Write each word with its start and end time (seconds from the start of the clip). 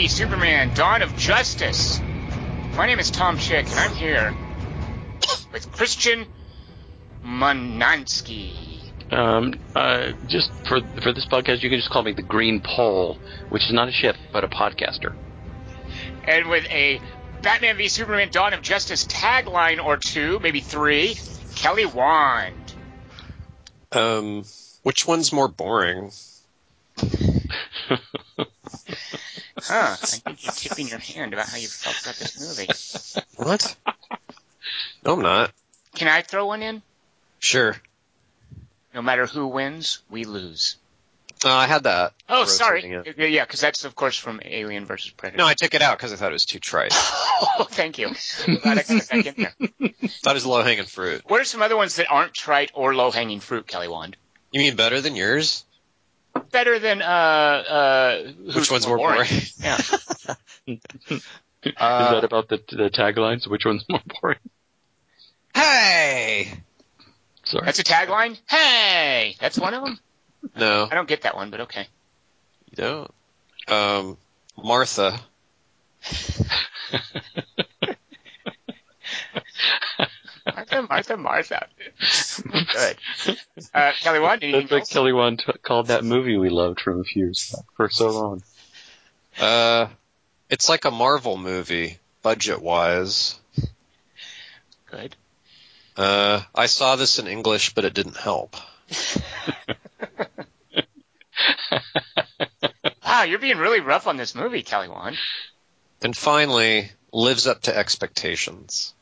Batman 0.00 0.08
v 0.08 0.08
Superman: 0.08 0.74
Dawn 0.74 1.02
of 1.02 1.14
Justice. 1.14 2.00
My 2.74 2.86
name 2.86 2.98
is 2.98 3.10
Tom 3.10 3.36
Chick, 3.36 3.66
and 3.68 3.78
I'm 3.78 3.94
here 3.94 4.34
with 5.52 5.70
Christian 5.72 6.24
Monansky. 7.22 8.80
Um, 9.10 9.60
uh, 9.76 10.12
just 10.26 10.50
for 10.66 10.80
for 11.02 11.12
this 11.12 11.26
podcast, 11.26 11.62
you 11.62 11.68
can 11.68 11.78
just 11.78 11.90
call 11.90 12.02
me 12.02 12.12
the 12.12 12.22
Green 12.22 12.62
Pole, 12.62 13.18
which 13.50 13.64
is 13.64 13.74
not 13.74 13.88
a 13.88 13.92
ship 13.92 14.16
but 14.32 14.42
a 14.42 14.48
podcaster. 14.48 15.14
And 16.24 16.48
with 16.48 16.64
a 16.70 16.98
Batman 17.42 17.76
v 17.76 17.88
Superman: 17.88 18.30
Dawn 18.30 18.54
of 18.54 18.62
Justice 18.62 19.04
tagline 19.04 19.84
or 19.84 19.98
two, 19.98 20.38
maybe 20.40 20.60
three, 20.60 21.14
Kelly 21.56 21.84
Wand. 21.84 22.72
Um, 23.92 24.44
which 24.82 25.06
one's 25.06 25.30
more 25.30 25.48
boring? 25.48 26.10
Huh? 29.58 29.96
I 30.02 30.06
think 30.06 30.44
you're 30.44 30.52
tipping 30.52 30.88
your 30.88 30.98
hand 30.98 31.32
about 31.34 31.48
how 31.48 31.56
you 31.56 31.68
felt 31.68 32.00
about 32.02 32.16
this 32.16 32.40
movie. 32.40 33.46
What? 33.48 33.76
no, 35.04 35.14
I'm 35.14 35.22
not. 35.22 35.52
Can 35.94 36.08
I 36.08 36.22
throw 36.22 36.46
one 36.46 36.62
in? 36.62 36.82
Sure. 37.38 37.76
No 38.94 39.02
matter 39.02 39.26
who 39.26 39.46
wins, 39.46 40.00
we 40.10 40.24
lose. 40.24 40.76
Uh, 41.42 41.50
I 41.54 41.66
had 41.66 41.84
that. 41.84 42.12
Oh, 42.28 42.44
sorry. 42.44 42.82
it. 42.84 43.30
Yeah, 43.30 43.44
because 43.44 43.60
that's 43.60 43.84
of 43.84 43.94
course 43.94 44.16
from 44.18 44.40
Alien 44.44 44.84
versus 44.84 45.10
Predator. 45.10 45.38
No, 45.38 45.46
I 45.46 45.54
took 45.54 45.72
it 45.72 45.80
out 45.80 45.96
because 45.96 46.12
I 46.12 46.16
thought 46.16 46.30
it 46.30 46.34
was 46.34 46.46
too 46.46 46.58
trite. 46.58 46.94
Oh, 47.58 47.64
thank 47.64 47.96
you. 47.96 48.10
Glad 48.44 48.78
I 48.78 48.82
got 48.82 48.90
it 48.90 49.08
back 49.08 49.26
in 49.26 49.34
there. 49.38 49.52
thought 50.22 50.32
it 50.32 50.34
was 50.34 50.44
low 50.44 50.62
hanging 50.62 50.84
fruit. 50.84 51.22
What 51.26 51.40
are 51.40 51.44
some 51.44 51.62
other 51.62 51.76
ones 51.76 51.96
that 51.96 52.10
aren't 52.10 52.34
trite 52.34 52.70
or 52.74 52.94
low 52.94 53.10
hanging 53.10 53.40
fruit, 53.40 53.66
Kelly 53.66 53.88
Wand? 53.88 54.14
You 54.52 54.60
mean 54.60 54.76
better 54.76 55.00
than 55.00 55.16
yours? 55.16 55.64
Better 56.52 56.78
than 56.78 57.02
uh 57.02 57.04
uh. 57.04 58.32
Which 58.54 58.70
one's 58.70 58.86
more 58.86 58.96
boring? 58.96 59.28
Yeah. 59.62 59.76
is 60.66 61.22
Uh, 61.76 62.12
that 62.14 62.24
about 62.24 62.48
the 62.48 62.56
the 62.70 62.90
taglines? 62.90 63.46
Which 63.46 63.64
one's 63.64 63.84
more 63.88 64.00
boring? 64.20 64.38
hey! 65.54 66.52
Sorry. 67.44 67.64
That's 67.66 67.78
a 67.78 67.84
tagline. 67.84 68.38
Hey, 68.48 69.36
that's 69.40 69.58
one 69.58 69.74
of 69.74 69.84
them. 69.84 69.98
No, 70.56 70.88
I 70.90 70.94
don't 70.94 71.08
get 71.08 71.22
that 71.22 71.36
one, 71.36 71.50
but 71.50 71.60
okay. 71.62 71.86
you 72.70 72.76
don't. 72.76 73.10
Um, 73.68 74.16
Martha. 74.56 75.20
Martha, 80.56 80.82
Martha, 80.82 81.16
Martha. 81.16 81.66
Good. 82.42 83.36
Uh, 83.74 83.92
Kelly 84.00 84.20
Wand, 84.20 84.42
anything 84.42 84.60
That's 84.62 84.72
like 84.72 84.80
else? 84.80 84.92
Kelly 84.92 85.12
Wand 85.12 85.42
t- 85.44 85.52
called 85.62 85.88
that 85.88 86.04
movie 86.04 86.36
we 86.36 86.48
loved 86.48 86.80
from 86.80 87.00
a 87.00 87.04
few 87.04 87.24
years 87.24 87.54
back 87.54 87.64
for 87.76 87.88
so 87.88 88.10
long. 88.10 88.42
Uh, 89.38 89.88
it's 90.48 90.68
like 90.68 90.84
a 90.84 90.90
Marvel 90.90 91.36
movie, 91.36 91.98
budget 92.22 92.60
wise. 92.60 93.38
Good. 94.90 95.16
Uh, 95.96 96.42
I 96.54 96.66
saw 96.66 96.96
this 96.96 97.18
in 97.18 97.26
English, 97.26 97.74
but 97.74 97.84
it 97.84 97.94
didn't 97.94 98.16
help. 98.16 98.56
Wow, 103.20 103.24
you're 103.24 103.38
being 103.38 103.58
really 103.58 103.80
rough 103.80 104.06
on 104.06 104.16
this 104.16 104.34
movie, 104.34 104.62
Kelly 104.62 104.88
Wand. 104.88 105.18
And 106.00 106.16
finally, 106.16 106.90
lives 107.12 107.46
up 107.46 107.62
to 107.62 107.76
expectations. 107.76 108.94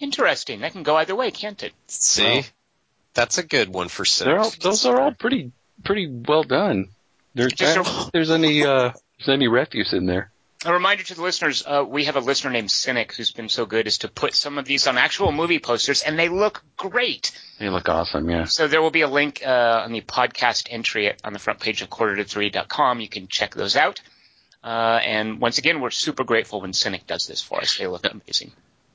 Interesting. 0.00 0.60
That 0.60 0.72
can 0.72 0.82
go 0.82 0.96
either 0.96 1.14
way, 1.16 1.30
can't 1.30 1.62
it? 1.62 1.72
See? 1.88 2.22
Wow. 2.22 2.42
That's 3.14 3.38
a 3.38 3.42
good 3.42 3.68
one 3.68 3.88
for 3.88 4.04
six. 4.04 4.28
All, 4.28 4.52
those 4.60 4.86
are 4.86 5.00
all 5.00 5.12
pretty 5.12 5.52
pretty 5.84 6.06
well 6.06 6.44
done. 6.44 6.88
There's 7.34 7.52
Just 7.52 7.76
I 7.78 8.06
a- 8.06 8.10
there's 8.12 8.30
any 8.30 8.64
uh 8.64 8.92
there's 9.18 9.28
any 9.28 9.48
refuse 9.48 9.92
in 9.92 10.06
there. 10.06 10.30
A 10.64 10.72
reminder 10.72 11.04
to 11.04 11.14
the 11.14 11.22
listeners, 11.22 11.62
uh, 11.64 11.84
we 11.88 12.06
have 12.06 12.16
a 12.16 12.20
listener 12.20 12.50
named 12.50 12.70
Cynic 12.70 13.14
who's 13.14 13.30
been 13.30 13.48
so 13.48 13.64
good 13.64 13.86
as 13.86 13.98
to 13.98 14.08
put 14.08 14.34
some 14.34 14.58
of 14.58 14.64
these 14.64 14.88
on 14.88 14.98
actual 14.98 15.30
movie 15.30 15.60
posters, 15.60 16.02
and 16.02 16.18
they 16.18 16.28
look 16.28 16.64
great. 16.76 17.30
They 17.60 17.68
look 17.68 17.88
awesome, 17.88 18.28
yeah. 18.28 18.44
So 18.44 18.66
there 18.66 18.82
will 18.82 18.90
be 18.90 19.02
a 19.02 19.08
link 19.08 19.40
uh, 19.46 19.82
on 19.84 19.92
the 19.92 20.00
podcast 20.00 20.66
entry 20.68 21.06
at, 21.10 21.20
on 21.22 21.32
the 21.32 21.38
front 21.38 21.60
page 21.60 21.80
of 21.80 21.90
quarter-to-three.com. 21.90 22.98
You 22.98 23.08
can 23.08 23.28
check 23.28 23.54
those 23.54 23.76
out. 23.76 24.00
Uh, 24.64 24.98
and 25.04 25.40
once 25.40 25.58
again, 25.58 25.80
we're 25.80 25.90
super 25.90 26.24
grateful 26.24 26.60
when 26.60 26.72
Cynic 26.72 27.06
does 27.06 27.28
this 27.28 27.40
for 27.40 27.60
us. 27.60 27.78
They 27.78 27.86
look 27.86 28.04
amazing. 28.04 28.50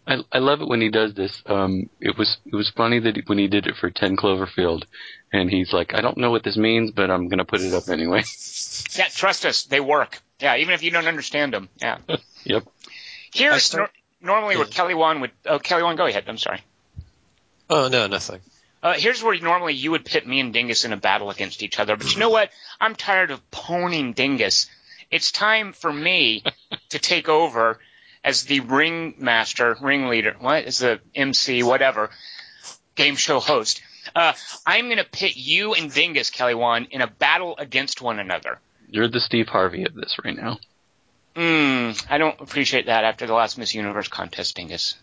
I 0.06 0.18
I 0.31 0.40
love 0.40 0.62
it 0.62 0.68
when 0.68 0.81
he 0.81 0.90
does 0.90 1.14
this. 1.14 1.41
Um, 1.46 1.90
it 2.02 2.18
was 2.18 2.38
it 2.46 2.56
was 2.56 2.69
funny 2.69 3.00
that 3.00 3.16
he, 3.16 3.24
when 3.25 3.38
he 3.38 3.47
did 3.47 3.68
it 3.68 3.75
for 3.78 3.90
Ten 3.90 4.18
Cloverfield, 4.18 4.84
and 5.31 5.50
he's 5.50 5.72
like, 5.72 5.94
I 5.94 6.02
don't 6.02 6.18
know 6.18 6.30
what 6.31 6.44
this 6.44 6.58
means, 6.58 6.91
but 6.91 7.09
I'm 7.09 7.30
gonna 7.30 7.46
put 7.46 7.62
it 7.62 7.74
up 7.74 7.90
anyway. 7.90 8.24
Yeah, 8.96 9.08
trust 9.08 9.46
us, 9.46 9.63
they 9.63 9.80
work. 9.80 10.22
Yeah, 10.40 10.58
even 10.58 10.74
if 10.74 10.84
you 10.84 10.92
don't 10.92 11.08
understand 11.08 11.53
them. 11.53 11.69
Yeah. 11.81 11.97
Yep. 12.46 12.63
Here, 13.34 13.52
I 13.53 13.56
is 13.56 13.63
start- 13.63 13.92
nor- 14.22 14.34
normally 14.34 14.58
where 14.58 14.66
Kelly 14.66 14.94
Wand 14.96 15.22
would. 15.22 15.31
Oh, 15.46 15.59
Kelly 15.59 15.81
Wand, 15.84 15.97
go 15.97 16.06
ahead. 16.06 16.25
I'm 16.28 16.38
sorry. 16.38 16.62
Oh, 17.69 17.88
no, 17.88 18.08
nothing. 18.08 18.42
Uh, 18.81 18.94
here's 18.94 19.24
where 19.24 19.40
normally 19.40 19.74
you 19.75 19.92
would 19.92 20.03
pit 20.03 20.28
me 20.28 20.42
and 20.42 20.52
Dingus 20.52 20.84
in 20.84 20.92
a 20.92 20.97
battle 20.97 21.30
against 21.30 21.63
each 21.63 21.80
other. 21.80 21.96
But 21.96 22.13
you 22.13 22.19
know 22.19 22.30
what? 22.30 22.50
I'm 22.81 22.96
tired 22.96 23.31
of 23.31 23.50
poning 23.50 24.12
Dingus. 24.12 24.69
It's 25.09 25.31
time 25.31 25.72
for 25.72 25.92
me 25.92 26.44
to 26.90 27.00
take 27.00 27.30
over 27.30 27.80
as 28.24 28.44
the 28.44 28.62
ringmaster, 28.62 29.76
ringleader, 29.82 30.36
what 30.40 30.66
is 30.66 30.80
the 30.80 31.00
MC, 31.14 31.64
whatever, 31.64 32.10
game 32.96 33.16
show 33.16 33.40
host. 33.40 33.82
Uh, 34.16 34.34
I'm 34.66 34.86
going 34.86 34.98
to 34.98 35.06
pit 35.06 35.36
you 35.36 35.74
and 35.74 35.92
Dingus, 35.92 36.30
Kelly 36.30 36.56
Wand, 36.56 36.88
in 36.92 37.02
a 37.02 37.08
battle 37.08 37.56
against 37.58 38.02
one 38.02 38.20
another. 38.20 38.60
You're 38.90 39.08
the 39.08 39.20
Steve 39.20 39.48
Harvey 39.48 39.86
of 39.86 39.96
this 39.96 40.18
right 40.24 40.36
now. 40.36 40.60
Mm, 41.36 42.06
I 42.10 42.20
don't 42.20 42.40
appreciate 42.40 42.86
that 42.86 43.04
after 43.04 43.26
the 43.26 43.34
last 43.34 43.58
Miss 43.58 43.74
Universe 43.74 44.08
contest, 44.08 44.56
Dingus. 44.56 44.96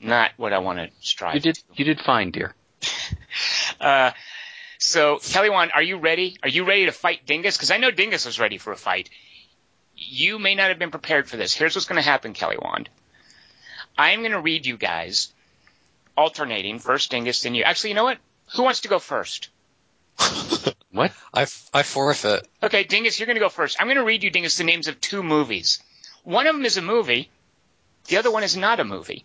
Not 0.00 0.32
what 0.36 0.52
I 0.52 0.58
want 0.58 0.78
to 0.78 0.90
strive. 1.00 1.34
You 1.34 1.40
did 1.40 1.58
you 1.74 1.84
did 1.84 2.00
fine, 2.00 2.30
dear. 2.30 2.54
Uh, 3.80 4.10
so, 4.78 5.18
Kelly 5.18 5.50
Wand, 5.50 5.70
are 5.72 5.82
you 5.82 5.98
ready? 5.98 6.36
Are 6.42 6.48
you 6.48 6.64
ready 6.64 6.86
to 6.86 6.92
fight 6.92 7.26
Dingus? 7.26 7.56
Because 7.56 7.70
I 7.70 7.76
know 7.76 7.92
Dingus 7.92 8.26
was 8.26 8.40
ready 8.40 8.58
for 8.58 8.72
a 8.72 8.76
fight. 8.76 9.08
You 10.00 10.38
may 10.38 10.54
not 10.54 10.68
have 10.68 10.78
been 10.78 10.92
prepared 10.92 11.28
for 11.28 11.36
this. 11.36 11.52
Here's 11.52 11.74
what's 11.74 11.86
going 11.86 12.00
to 12.00 12.08
happen, 12.08 12.32
Kelly 12.32 12.56
Wand. 12.60 12.88
I'm 13.96 14.20
going 14.20 14.32
to 14.32 14.40
read 14.40 14.64
you 14.64 14.76
guys, 14.76 15.32
alternating, 16.16 16.78
first 16.78 17.10
Dingus, 17.10 17.42
then 17.42 17.56
you. 17.56 17.64
Actually, 17.64 17.90
you 17.90 17.96
know 17.96 18.04
what? 18.04 18.18
Who 18.54 18.62
wants 18.62 18.82
to 18.82 18.88
go 18.88 18.98
first? 18.98 19.48
What? 20.90 21.12
I, 21.34 21.42
I 21.74 21.82
forfeit. 21.82 22.48
Okay, 22.62 22.82
Dingus, 22.82 23.20
you're 23.20 23.26
going 23.26 23.36
to 23.36 23.40
go 23.40 23.50
first. 23.50 23.76
I'm 23.78 23.88
going 23.88 23.98
to 23.98 24.04
read 24.04 24.24
you, 24.24 24.30
Dingus, 24.30 24.56
the 24.56 24.64
names 24.64 24.88
of 24.88 24.98
two 25.00 25.22
movies. 25.22 25.80
One 26.24 26.46
of 26.46 26.56
them 26.56 26.64
is 26.64 26.78
a 26.78 26.82
movie. 26.82 27.28
The 28.06 28.16
other 28.16 28.30
one 28.30 28.42
is 28.42 28.56
not 28.56 28.80
a 28.80 28.84
movie. 28.84 29.24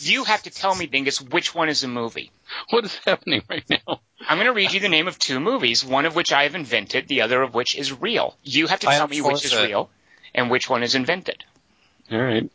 You 0.00 0.24
have 0.24 0.42
to 0.42 0.50
tell 0.50 0.74
me, 0.74 0.86
Dingus, 0.86 1.18
which 1.20 1.54
one 1.54 1.70
is 1.70 1.82
a 1.82 1.88
movie. 1.88 2.30
What 2.68 2.84
is 2.84 2.94
happening 3.06 3.42
right 3.48 3.64
now? 3.70 4.00
I'm 4.20 4.36
going 4.36 4.46
to 4.46 4.52
read 4.52 4.72
you 4.72 4.80
the 4.80 4.90
name 4.90 5.08
of 5.08 5.18
two 5.18 5.40
movies, 5.40 5.82
one 5.82 6.04
of 6.04 6.14
which 6.14 6.30
I 6.30 6.42
have 6.42 6.54
invented, 6.54 7.08
the 7.08 7.22
other 7.22 7.40
of 7.40 7.54
which 7.54 7.74
is 7.74 7.90
real. 7.90 8.36
You 8.44 8.66
have 8.66 8.80
to 8.80 8.88
I 8.88 8.96
tell 8.96 9.04
am 9.04 9.10
me 9.10 9.22
which 9.22 9.46
is 9.46 9.56
real 9.56 9.88
and 10.34 10.50
which 10.50 10.68
one 10.68 10.82
is 10.82 10.94
invented. 10.94 11.44
All 12.10 12.18
right. 12.18 12.50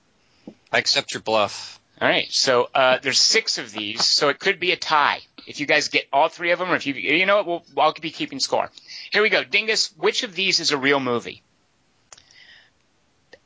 I 0.72 0.78
accept 0.78 1.14
your 1.14 1.22
bluff. 1.22 1.80
All 2.02 2.08
right, 2.08 2.30
so 2.32 2.70
uh, 2.74 2.98
there's 3.02 3.20
six 3.20 3.60
of 3.60 3.72
these, 3.72 4.04
so 4.04 4.30
it 4.30 4.40
could 4.40 4.60
be 4.60 4.72
a 4.72 4.76
tie. 4.76 5.22
If 5.46 5.60
you 5.60 5.66
guys 5.66 5.90
get 5.90 6.08
all 6.12 6.28
three 6.28 6.52
of 6.52 6.60
them, 6.60 6.72
or 6.72 6.76
if 6.76 6.86
you, 6.86 6.94
you 6.96 7.26
know 7.26 7.38
what, 7.38 7.46
we'll, 7.46 7.64
I'll 7.78 7.94
be 7.94 8.10
keeping 8.10 8.40
score. 8.40 8.70
Here 9.12 9.22
we 9.22 9.30
go, 9.30 9.44
Dingus. 9.44 9.94
Which 9.98 10.24
of 10.24 10.36
these 10.36 10.60
is 10.60 10.72
a 10.72 10.78
real 10.78 11.00
movie? 11.00 11.44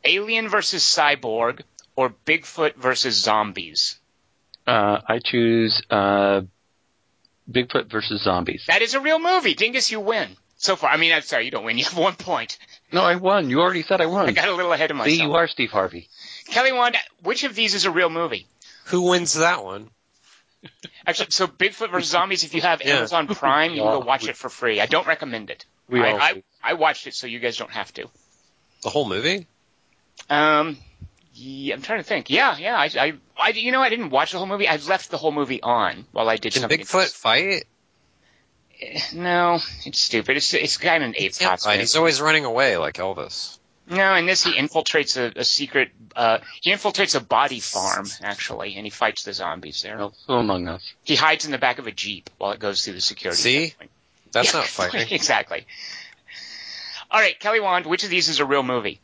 Alien 0.04 0.48
versus 0.48 0.84
Cyborg, 0.84 1.62
or 1.96 2.14
Bigfoot 2.26 2.76
versus 2.76 3.16
Zombies? 3.16 4.00
Uh, 4.66 5.02
I 5.08 5.20
choose 5.20 5.82
uh, 5.90 6.42
Bigfoot 7.50 7.90
versus 7.90 8.22
zombies. 8.24 8.66
That 8.68 8.82
is 8.82 8.94
a 8.94 9.00
real 9.00 9.20
movie, 9.20 9.54
Dingus. 9.54 9.92
You 9.92 10.00
win 10.00 10.30
so 10.58 10.76
far. 10.76 10.90
I 10.90 10.98
mean, 10.98 11.14
I'm 11.14 11.22
sorry, 11.22 11.46
you 11.46 11.52
don't 11.52 11.64
win. 11.64 11.78
You 11.78 11.86
have 11.86 11.98
one 11.98 12.16
point. 12.16 12.58
No, 12.92 13.02
I 13.02 13.16
won. 13.16 13.50
You 13.50 13.60
already 13.62 13.84
said 13.84 14.00
I 14.02 14.06
won. 14.06 14.28
I 14.28 14.32
got 14.32 14.48
a 14.48 14.54
little 14.54 14.72
ahead 14.72 14.92
of 14.92 14.98
myself. 14.98 15.16
See, 15.16 15.22
you 15.22 15.34
are 15.34 15.48
Steve 15.48 15.72
Harvey. 15.72 16.08
Kelly 16.48 16.72
Wand, 16.72 16.96
which 17.24 17.44
of 17.44 17.54
these 17.54 17.74
is 17.74 17.86
a 17.86 17.92
real 17.92 18.10
movie? 18.10 18.48
Who 18.86 19.02
wins 19.10 19.34
that 19.34 19.64
one? 19.64 19.90
Actually, 21.06 21.28
so 21.32 21.48
Bigfoot 21.48 21.92
vs. 21.92 22.10
Zombies, 22.10 22.44
if 22.44 22.54
you 22.54 22.62
have 22.62 22.82
Yeah. 22.82 22.98
Amazon 22.98 23.28
Prime, 23.28 23.72
you 23.72 23.82
can 23.82 23.92
go 23.92 24.00
Yeah. 24.00 24.06
watch 24.06 24.28
it 24.28 24.38
for 24.38 24.50
free. 24.50 24.80
I 24.82 24.86
don't 24.86 25.06
recommend 25.08 25.50
it. 25.50 25.66
We 25.90 26.02
I, 26.02 26.12
all 26.12 26.22
I, 26.22 26.34
do. 26.34 26.44
I 26.64 26.74
watched 26.74 27.08
it 27.08 27.14
so 27.14 27.28
you 27.28 27.40
guys 27.40 27.58
don't 27.58 27.72
have 27.72 27.94
to. 27.96 28.10
The 28.84 28.90
whole 28.90 29.08
movie? 29.08 29.48
Um, 30.30 30.78
yeah, 31.34 31.76
I'm 31.76 31.82
trying 31.82 32.00
to 32.00 32.04
think. 32.04 32.30
Yeah, 32.30 32.58
yeah. 32.58 32.76
I, 32.76 32.90
I, 32.98 33.14
I, 33.38 33.50
you 33.50 33.72
know, 33.72 33.82
I 33.82 33.90
didn't 33.90 34.10
watch 34.10 34.32
the 34.32 34.38
whole 34.38 34.48
movie. 34.48 34.68
I 34.68 34.78
left 34.78 35.12
the 35.12 35.18
whole 35.18 35.32
movie 35.32 35.62
on 35.62 36.06
while 36.12 36.30
I 36.30 36.38
did 36.38 36.54
Can 36.54 36.62
something. 36.62 36.80
Bigfoot 36.80 37.14
fight? 37.14 37.66
No, 39.14 39.60
it's 39.86 40.00
stupid. 40.00 40.38
It's 40.38 40.54
it's 40.54 40.78
kind 40.78 41.04
of 41.04 41.10
an 41.10 41.16
ape 41.18 41.36
Can't 41.36 41.52
costume. 41.52 41.72
fight. 41.72 41.80
He's 41.80 41.96
always 41.96 42.22
running 42.22 42.46
away 42.46 42.78
like 42.78 42.96
Elvis. 42.96 43.58
No, 43.90 44.16
in 44.16 44.26
this 44.26 44.44
he 44.44 44.54
infiltrates 44.54 45.18
a, 45.18 45.40
a 45.40 45.44
secret. 45.44 45.92
Uh, 46.16 46.40
he 46.62 46.72
infiltrates 46.72 47.16
a 47.16 47.22
body 47.22 47.60
farm 47.60 48.08
actually, 48.22 48.76
and 48.76 48.86
he 48.86 48.90
fights 48.90 49.24
the 49.24 49.34
zombies 49.34 49.82
there. 49.82 49.98
Well, 49.98 50.14
so 50.28 50.34
among 50.34 50.68
us. 50.68 50.94
He 51.04 51.16
hides 51.16 51.46
in 51.46 51.52
the 51.52 51.58
back 51.58 51.80
of 51.80 51.88
a 51.88 51.92
jeep 51.92 52.30
while 52.38 52.52
it 52.52 52.60
goes 52.60 52.84
through 52.84 52.94
the 52.94 53.02
security. 53.02 53.42
See? 53.42 53.68
checkpoint. 53.70 53.92
That's 54.34 54.54
not 54.54 54.66
fighting. 54.66 55.08
exactly. 55.12 55.66
All 57.10 57.20
right, 57.22 57.40
Kelly 57.40 57.62
Wand, 57.62 57.86
which 57.86 58.04
of 58.04 58.10
these 58.10 58.28
is 58.28 58.40
a 58.42 58.46
real 58.46 58.64
movie? 58.64 59.00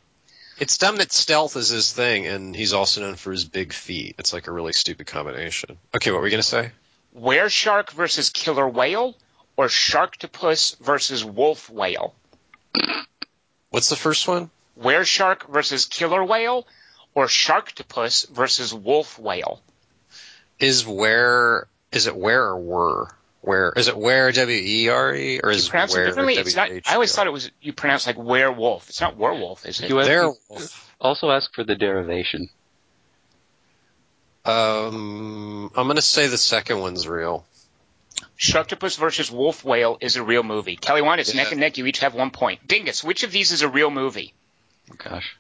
It's 0.60 0.78
dumb 0.78 0.98
that 0.98 1.12
stealth 1.12 1.56
is 1.56 1.70
his 1.70 1.92
thing, 1.92 2.28
and 2.28 2.56
he's 2.56 2.74
also 2.74 3.02
known 3.02 3.16
for 3.16 3.32
his 3.32 3.46
big 3.46 3.74
feet. 3.74 4.16
It's 4.20 4.34
like 4.34 4.48
a 4.48 4.52
really 4.52 4.74
stupid 4.74 5.08
combination. 5.08 5.78
Okay, 5.96 6.12
what 6.12 6.18
were 6.18 6.24
we 6.24 6.30
gonna 6.30 6.44
say? 6.44 6.72
Where 7.14 7.50
shark 7.50 7.92
versus 7.92 8.30
killer 8.30 8.68
whale, 8.68 9.16
or 9.58 9.68
sharktopus 9.68 10.78
versus 10.80 11.24
wolf 11.24 11.70
whale? 11.70 12.16
What's 13.70 13.90
the 13.90 13.96
first 13.96 14.28
one? 14.28 14.50
Were 14.76 15.04
shark 15.04 15.48
versus 15.50 15.86
killer 15.86 16.24
whale, 16.24 16.68
or 17.14 17.26
sharktopus 17.28 18.30
versus 18.30 18.74
wolf 18.74 19.20
whale? 19.20 19.62
Is 20.60 20.86
where 20.86 21.68
is 21.92 22.08
it 22.08 22.16
where 22.16 22.44
or 22.44 22.60
were? 22.60 23.08
Where 23.42 23.74
is 23.76 23.90
it 23.90 23.98
where 23.98 24.32
W 24.32 24.62
E 24.64 24.90
R 24.90 25.14
E 25.14 25.42
or 25.44 25.52
You 25.52 25.58
is 25.58 25.70
pronounce 25.70 25.94
it 25.94 25.98
where 25.98 26.06
differently. 26.08 26.36
It's 26.36 26.56
not. 26.56 26.70
I 26.86 26.94
always 26.94 27.14
thought 27.14 27.28
it 27.28 27.34
was 27.34 27.52
you 27.62 27.74
pronounce 27.74 28.08
like 28.08 28.18
werewolf. 28.18 28.90
It's 28.90 29.02
not 29.02 29.18
werewolf, 29.18 29.66
is 29.66 29.82
it? 29.82 29.90
You 29.90 29.98
Werewolf. 29.98 30.92
Also 31.00 31.30
ask 31.30 31.54
for 31.54 31.64
the 31.64 31.76
derivation. 31.76 32.50
Um, 34.46 35.72
I'm 35.76 35.88
gonna 35.88 36.02
say 36.02 36.28
the 36.28 36.38
second 36.38 36.80
one's 36.80 37.08
real. 37.08 37.46
Sharktopus 38.44 38.98
versus 38.98 39.32
wolf 39.32 39.64
whale 39.64 39.98
is 40.02 40.18
a 40.18 40.24
real 40.24 40.44
movie. 40.44 40.76
Kelly 40.76 41.02
Wand, 41.02 41.22
it's 41.22 41.34
Yeah. 41.34 41.44
neck 41.44 41.52
and 41.54 41.62
neck. 41.62 41.78
You 41.78 41.86
each 41.86 42.00
have 42.00 42.14
one 42.14 42.30
point. 42.30 42.68
Dingus, 42.68 43.02
which 43.02 43.24
of 43.24 43.32
these 43.32 43.54
is 43.54 43.62
a 43.62 43.70
real 43.70 43.90
movie? 43.90 44.34
Oh, 44.92 44.96
gosh. 44.98 45.38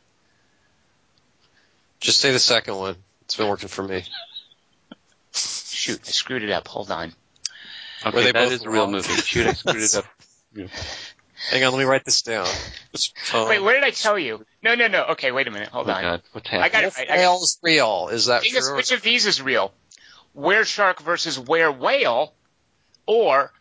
Just 1.99 2.21
say 2.21 2.31
the 2.31 2.39
second 2.39 2.77
one. 2.77 2.95
It's 3.23 3.35
been 3.35 3.49
working 3.49 3.67
for 3.67 3.83
me. 3.83 4.05
Shoot, 5.33 5.99
I 6.07 6.11
screwed 6.11 6.43
it 6.43 6.49
up. 6.51 6.67
Hold 6.69 6.91
on. 6.91 7.13
Okay, 8.05 8.15
Were 8.15 8.23
they 8.23 8.31
that 8.31 8.43
both 8.45 8.51
is 8.53 8.63
a 8.63 8.69
real 8.69 8.87
movie. 8.89 9.13
Shoot, 9.21 9.47
I 9.47 9.53
screwed 9.53 9.83
it 9.83 9.95
up. 9.95 10.05
Hang 11.51 11.63
on, 11.65 11.73
let 11.73 11.79
me 11.79 11.83
write 11.83 12.05
this 12.05 12.21
down. 12.21 12.47
Um, 13.33 13.49
Wait, 13.49 13.61
what 13.61 13.73
did 13.73 13.83
I 13.83 13.89
tell 13.89 14.17
you? 14.17 14.45
No, 14.61 14.75
no, 14.75 14.87
no. 14.87 15.03
Okay, 15.11 15.33
wait 15.33 15.45
a 15.47 15.51
minute. 15.51 15.67
Hold 15.69 15.89
Oh, 15.89 15.93
on. 15.93 16.01
God. 16.01 16.21
What's 16.31 16.49
I 16.53 16.55
happening? 16.67 16.71
got 16.71 16.79
it. 16.83 16.85
Wolf 16.85 17.09
I, 17.09 17.13
I, 17.13 17.17
whale's 17.17 17.59
real. 17.61 18.09
Is 18.13 18.27
that 18.27 18.43
Dingus, 18.43 18.65
true? 18.67 18.77
which 18.77 18.91
of 18.93 19.01
these 19.01 19.25
is 19.25 19.41
real? 19.41 19.73
Where 20.31 20.63
shark 20.63 21.01
versus 21.01 21.37
where 21.37 21.69
whale, 21.69 22.33
or 23.05 23.51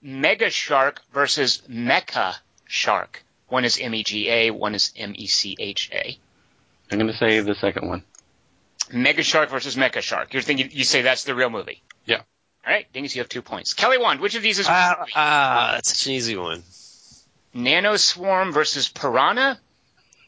mega 0.00 0.50
shark 0.50 1.00
versus 1.12 1.62
mecha 1.68 2.34
shark? 2.66 3.24
One 3.48 3.64
is 3.64 3.78
M 3.80 3.94
E 3.94 4.02
G 4.02 4.28
A, 4.30 4.50
one 4.50 4.74
is 4.74 4.92
M 4.96 5.12
E 5.16 5.26
C 5.26 5.56
H 5.58 5.90
A. 5.92 6.18
I'm 6.90 6.98
going 6.98 7.10
to 7.10 7.16
say 7.16 7.40
the 7.40 7.54
second 7.54 7.88
one. 7.88 8.02
Mega 8.92 9.22
Shark 9.22 9.48
versus 9.48 9.76
Mecha 9.76 10.02
Shark. 10.02 10.34
You're 10.34 10.42
thinking 10.42 10.68
you 10.72 10.84
say 10.84 11.00
that's 11.00 11.24
the 11.24 11.34
real 11.34 11.48
movie. 11.48 11.80
Yeah. 12.04 12.16
All 12.66 12.72
right, 12.72 12.86
Dingus, 12.92 13.14
you 13.14 13.22
have 13.22 13.28
two 13.30 13.40
points. 13.40 13.72
Kelly 13.72 13.96
Wand, 13.96 14.20
which 14.20 14.34
of 14.34 14.42
these 14.42 14.58
is 14.58 14.66
Ah, 14.68 14.96
movie? 15.00 15.12
ah, 15.16 15.70
that's 15.74 15.96
such 15.96 16.06
an 16.08 16.12
easy 16.12 16.36
one. 16.36 16.62
Nanoswarm 17.54 18.52
versus 18.52 18.88
Piranha, 18.88 19.58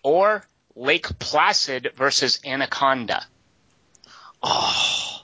or 0.03 0.47
Lake 0.75 1.19
Placid 1.19 1.93
versus 1.97 2.41
Anaconda? 2.44 3.25
Oh. 4.43 5.20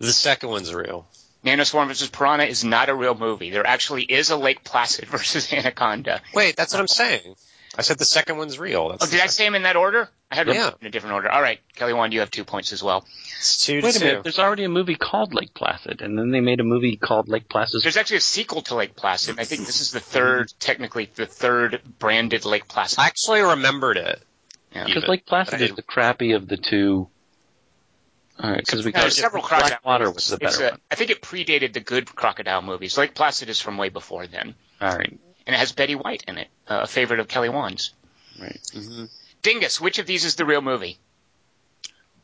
The 0.00 0.12
second 0.12 0.48
one's 0.48 0.74
real. 0.74 1.06
Nanoswarm 1.44 1.88
versus 1.88 2.08
Piranha 2.08 2.44
is 2.44 2.64
not 2.64 2.88
a 2.88 2.94
real 2.94 3.14
movie. 3.14 3.50
There 3.50 3.66
actually 3.66 4.02
is 4.02 4.30
a 4.30 4.36
Lake 4.36 4.64
Placid 4.64 5.04
versus 5.08 5.52
Anaconda. 5.52 6.20
Wait, 6.34 6.56
that's 6.56 6.72
what 6.72 6.80
I'm 6.80 6.88
saying. 6.88 7.34
I 7.78 7.82
said 7.82 7.98
the 7.98 8.04
second 8.04 8.36
one's 8.36 8.58
real. 8.58 8.88
That's 8.88 9.04
Oh, 9.04 9.06
the 9.06 9.12
did 9.12 9.20
I 9.22 9.26
say 9.28 9.44
them 9.44 9.54
in 9.54 9.62
that 9.62 9.76
order? 9.76 10.08
I 10.30 10.34
had 10.34 10.48
them 10.48 10.56
Yeah. 10.56 10.70
in 10.80 10.86
a 10.88 10.90
different 10.90 11.14
order. 11.14 11.30
All 11.30 11.40
right, 11.40 11.60
Kelly 11.76 11.92
Wand, 11.94 12.12
you 12.12 12.20
have 12.20 12.30
two 12.30 12.44
points 12.44 12.72
as 12.72 12.82
well. 12.82 13.06
It's 13.38 13.64
two 13.64 13.80
to 13.80 13.86
Wait 13.86 13.96
a 13.96 13.98
two. 13.98 14.04
minute. 14.06 14.22
There's 14.24 14.38
already 14.40 14.64
a 14.64 14.68
movie 14.68 14.96
called 14.96 15.32
Lake 15.32 15.54
Placid, 15.54 16.02
and 16.02 16.18
then 16.18 16.30
they 16.30 16.40
made 16.40 16.60
a 16.60 16.64
movie 16.64 16.96
called 16.96 17.28
Lake 17.28 17.48
Placid. 17.48 17.82
There's 17.82 17.96
actually 17.96 18.18
a 18.18 18.22
sequel 18.22 18.62
to 18.62 18.74
Lake 18.74 18.96
Placid. 18.96 19.38
I 19.38 19.44
think 19.44 19.66
this 19.66 19.80
is 19.80 19.92
the 19.92 20.00
third, 20.00 20.52
technically 20.58 21.08
the 21.14 21.26
third 21.26 21.80
branded 21.98 22.44
Lake 22.44 22.66
Placid. 22.68 22.98
I 22.98 23.06
actually 23.06 23.40
remembered 23.42 23.96
it. 23.98 24.20
Because 24.72 24.88
even. 24.90 25.08
Lake 25.10 25.26
Placid 25.26 25.60
is 25.62 25.72
the 25.74 25.82
crappy 25.82 26.32
of 26.32 26.48
the 26.48 26.56
two. 26.56 27.08
All 28.42 28.50
right, 28.50 28.64
because 28.64 28.84
we 28.84 28.92
got 28.92 29.02
there's 29.02 29.16
several 29.18 29.42
crocodile 29.42 29.70
Blackwater 29.82 30.04
movies. 30.06 30.14
was 30.16 30.28
the 30.28 30.38
better 30.38 30.66
a- 30.66 30.70
one. 30.70 30.80
I 30.90 30.94
think 30.94 31.10
it 31.10 31.20
predated 31.20 31.72
the 31.74 31.80
good 31.80 32.06
crocodile 32.14 32.62
movies. 32.62 32.96
Lake 32.96 33.14
Placid 33.14 33.48
is 33.50 33.60
from 33.60 33.76
way 33.76 33.88
before 33.90 34.26
then, 34.26 34.54
All 34.80 34.88
right, 34.96 35.10
and 35.46 35.54
it 35.54 35.58
has 35.58 35.72
Betty 35.72 35.94
White 35.94 36.24
in 36.26 36.38
it, 36.38 36.48
uh, 36.68 36.80
a 36.82 36.86
favorite 36.86 37.20
of 37.20 37.28
Kelly 37.28 37.48
Wand's. 37.50 37.92
right. 38.40 38.60
Mm-hmm. 38.72 39.04
Dingus, 39.42 39.80
which 39.80 39.98
of 39.98 40.06
these 40.06 40.24
is 40.24 40.36
the 40.36 40.44
real 40.46 40.62
movie? 40.62 40.98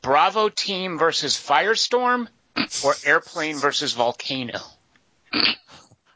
Bravo 0.02 0.48
Team 0.48 0.98
versus 0.98 1.34
Firestorm, 1.34 2.28
or 2.84 2.94
Airplane 3.04 3.56
versus 3.56 3.92
Volcano? 3.92 4.58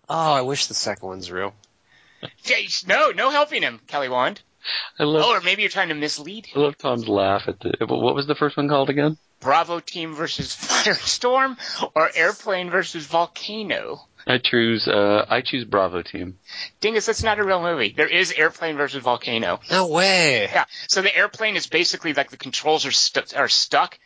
Oh, 0.09 0.33
I 0.33 0.43
wish 0.43 0.67
the 0.67 0.75
second 0.75 1.09
one's 1.09 1.31
real. 1.31 1.55
Jeez, 2.45 2.87
no, 2.87 3.11
no 3.11 3.31
helping 3.31 3.63
him, 3.63 3.81
Kelly 3.87 4.09
Wand. 4.09 4.41
I 4.99 5.05
love 5.05 5.25
Oh, 5.27 5.37
or 5.37 5.41
maybe 5.41 5.63
you're 5.63 5.71
trying 5.71 5.89
to 5.89 5.95
mislead 5.95 6.47
him. 6.47 6.61
I 6.61 6.65
love 6.65 6.77
Tom's 6.79 7.09
laugh 7.09 7.45
at 7.49 7.61
the. 7.61 7.73
What 7.87 8.15
was 8.15 8.27
the 8.27 8.35
first 8.35 8.57
one 8.57 8.69
called 8.69 8.91
again? 8.91 9.17
Bravo 9.41 9.81
Team 9.81 10.15
versus 10.15 10.55
Firestorm, 10.61 11.57
or 11.95 12.11
Airplane 12.15 12.71
versus 12.71 13.07
Volcano? 13.07 14.01
I 14.27 14.39
choose. 14.39 14.87
Uh, 14.87 15.25
I 15.29 15.41
choose 15.41 15.65
Bravo 15.65 16.03
Team. 16.03 16.39
Dingus, 16.81 17.07
that's 17.07 17.23
not 17.23 17.39
a 17.39 17.45
real 17.45 17.63
movie. 17.63 17.95
There 17.97 18.07
is 18.09 18.33
Airplane 18.33 18.77
versus 18.77 19.03
Volcano. 19.03 19.61
No 19.71 19.89
way. 19.89 20.43
Yeah. 20.53 20.67
So 20.89 21.01
the 21.03 21.15
airplane 21.17 21.57
is 21.57 21.67
basically 21.67 22.13
like 22.13 22.31
the 22.31 22.37
controls 22.37 22.85
are 22.85 22.91
stu- 22.93 23.35
are 23.37 23.49
stuck 23.49 23.99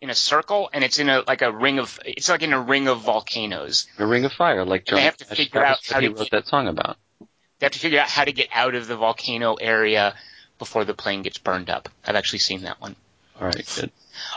in 0.00 0.10
a 0.10 0.14
circle, 0.14 0.70
and 0.72 0.82
it's 0.82 0.98
in 0.98 1.08
a 1.08 1.22
like 1.26 1.42
a 1.42 1.52
ring 1.52 1.78
of 1.78 2.00
it's 2.04 2.28
like 2.28 2.42
in 2.42 2.52
a 2.52 2.60
ring 2.60 2.88
of 2.88 3.00
volcanoes. 3.02 3.86
A 3.98 4.06
Ring 4.06 4.24
of 4.24 4.32
Fire, 4.32 4.64
like 4.64 4.86
John. 4.86 4.96
They 4.96 5.02
have 5.02 5.16
to 5.18 5.24
Cash. 5.24 5.36
figure 5.36 5.64
out 5.64 5.78
how 5.88 6.00
he 6.00 6.08
to 6.08 6.14
wrote 6.14 6.22
keep- 6.24 6.32
that 6.32 6.46
song 6.48 6.66
about. 6.66 6.96
They 7.20 7.66
have 7.66 7.72
to 7.72 7.78
figure 7.78 8.00
out 8.00 8.08
how 8.08 8.24
to 8.24 8.32
get 8.32 8.48
out 8.52 8.74
of 8.74 8.88
the 8.88 8.96
volcano 8.96 9.54
area 9.54 10.14
before 10.58 10.84
the 10.84 10.94
plane 10.94 11.22
gets 11.22 11.38
burned 11.38 11.68
up. 11.70 11.88
I've 12.06 12.16
actually 12.16 12.38
seen 12.40 12.62
that 12.62 12.80
one. 12.80 12.96
All 13.38 13.46
right, 13.46 13.72
good. 13.76 13.92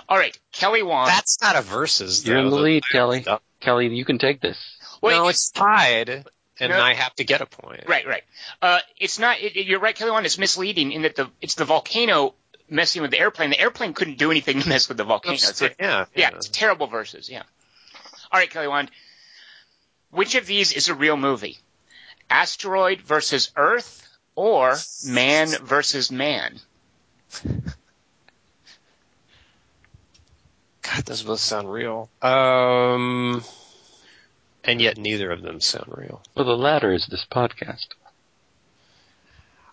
All 0.10 0.18
right, 0.18 0.38
Kelly 0.52 0.84
Wand. 0.84 1.08
That's 1.10 1.42
not 1.42 1.56
a 1.56 1.62
versus. 1.62 2.26
You're 2.26 2.38
in 2.38 2.50
the 2.50 2.56
lead, 2.56 2.84
Kelly. 2.92 3.24
No, 3.26 3.40
Kelly, 3.60 3.88
you 3.94 4.06
can 4.06 4.18
take 4.18 4.42
this. 4.42 4.58
Wait, 5.02 5.14
no, 5.14 5.28
it's 5.28 5.50
tied, 5.52 6.10
and 6.60 6.72
No. 6.72 6.80
I 6.80 6.94
have 6.94 7.14
to 7.16 7.24
get 7.24 7.42
a 7.42 7.46
point. 7.46 7.84
right, 7.88 8.08
right. 8.08 8.24
Uh, 8.62 8.80
it's 8.98 9.20
not. 9.20 9.40
It, 9.42 9.56
it- 9.58 9.68
you're 9.68 9.80
right, 9.80 9.96
Kelly 9.96 10.12
Wand. 10.12 10.26
It's 10.26 10.38
misleading 10.38 10.92
in 10.92 11.02
that 11.04 11.16
the 11.16 11.30
it's 11.42 11.56
the 11.56 11.66
volcano 11.66 12.36
messing 12.70 13.02
with 13.02 13.12
the 13.12 13.20
airplane. 13.20 13.50
The 13.50 13.60
airplane 13.60 13.94
couldn't 13.94 14.18
do 14.18 14.32
anything 14.32 14.62
to 14.62 14.68
mess 14.70 14.88
with 14.88 14.98
the 14.98 15.04
volcano. 15.04 15.34
It's 15.36 15.62
a- 15.62 15.72
yeah, 15.80 16.06
Yeah, 16.16 16.30
it's 16.36 16.50
terrible 16.50 16.88
verses. 16.88 17.30
Yeah. 17.30 17.44
All 18.32 18.40
right, 18.40 18.50
Kelly 18.50 18.68
Wand. 18.68 18.90
Which 20.12 20.36
of 20.36 20.46
these 20.46 20.74
is 20.74 20.90
a 20.90 20.96
real 20.96 21.18
movie? 21.18 21.58
Asteroid 22.30 23.02
versus 23.02 23.52
Earth 23.56 24.08
or 24.36 24.76
Man 25.06 25.50
versus 25.64 26.12
Man? 26.12 26.60
God, 30.84 31.06
those 31.06 31.24
both 31.24 31.40
sound 31.40 31.72
real. 31.72 32.10
Um, 32.22 33.44
and 34.64 34.82
yet 34.82 34.98
neither 34.98 35.32
of 35.32 35.42
them 35.42 35.60
sound 35.62 35.88
real. 35.88 36.22
Well, 36.36 36.46
the 36.46 36.58
latter 36.58 36.94
is 36.94 37.08
this 37.08 37.26
podcast. 37.32 37.88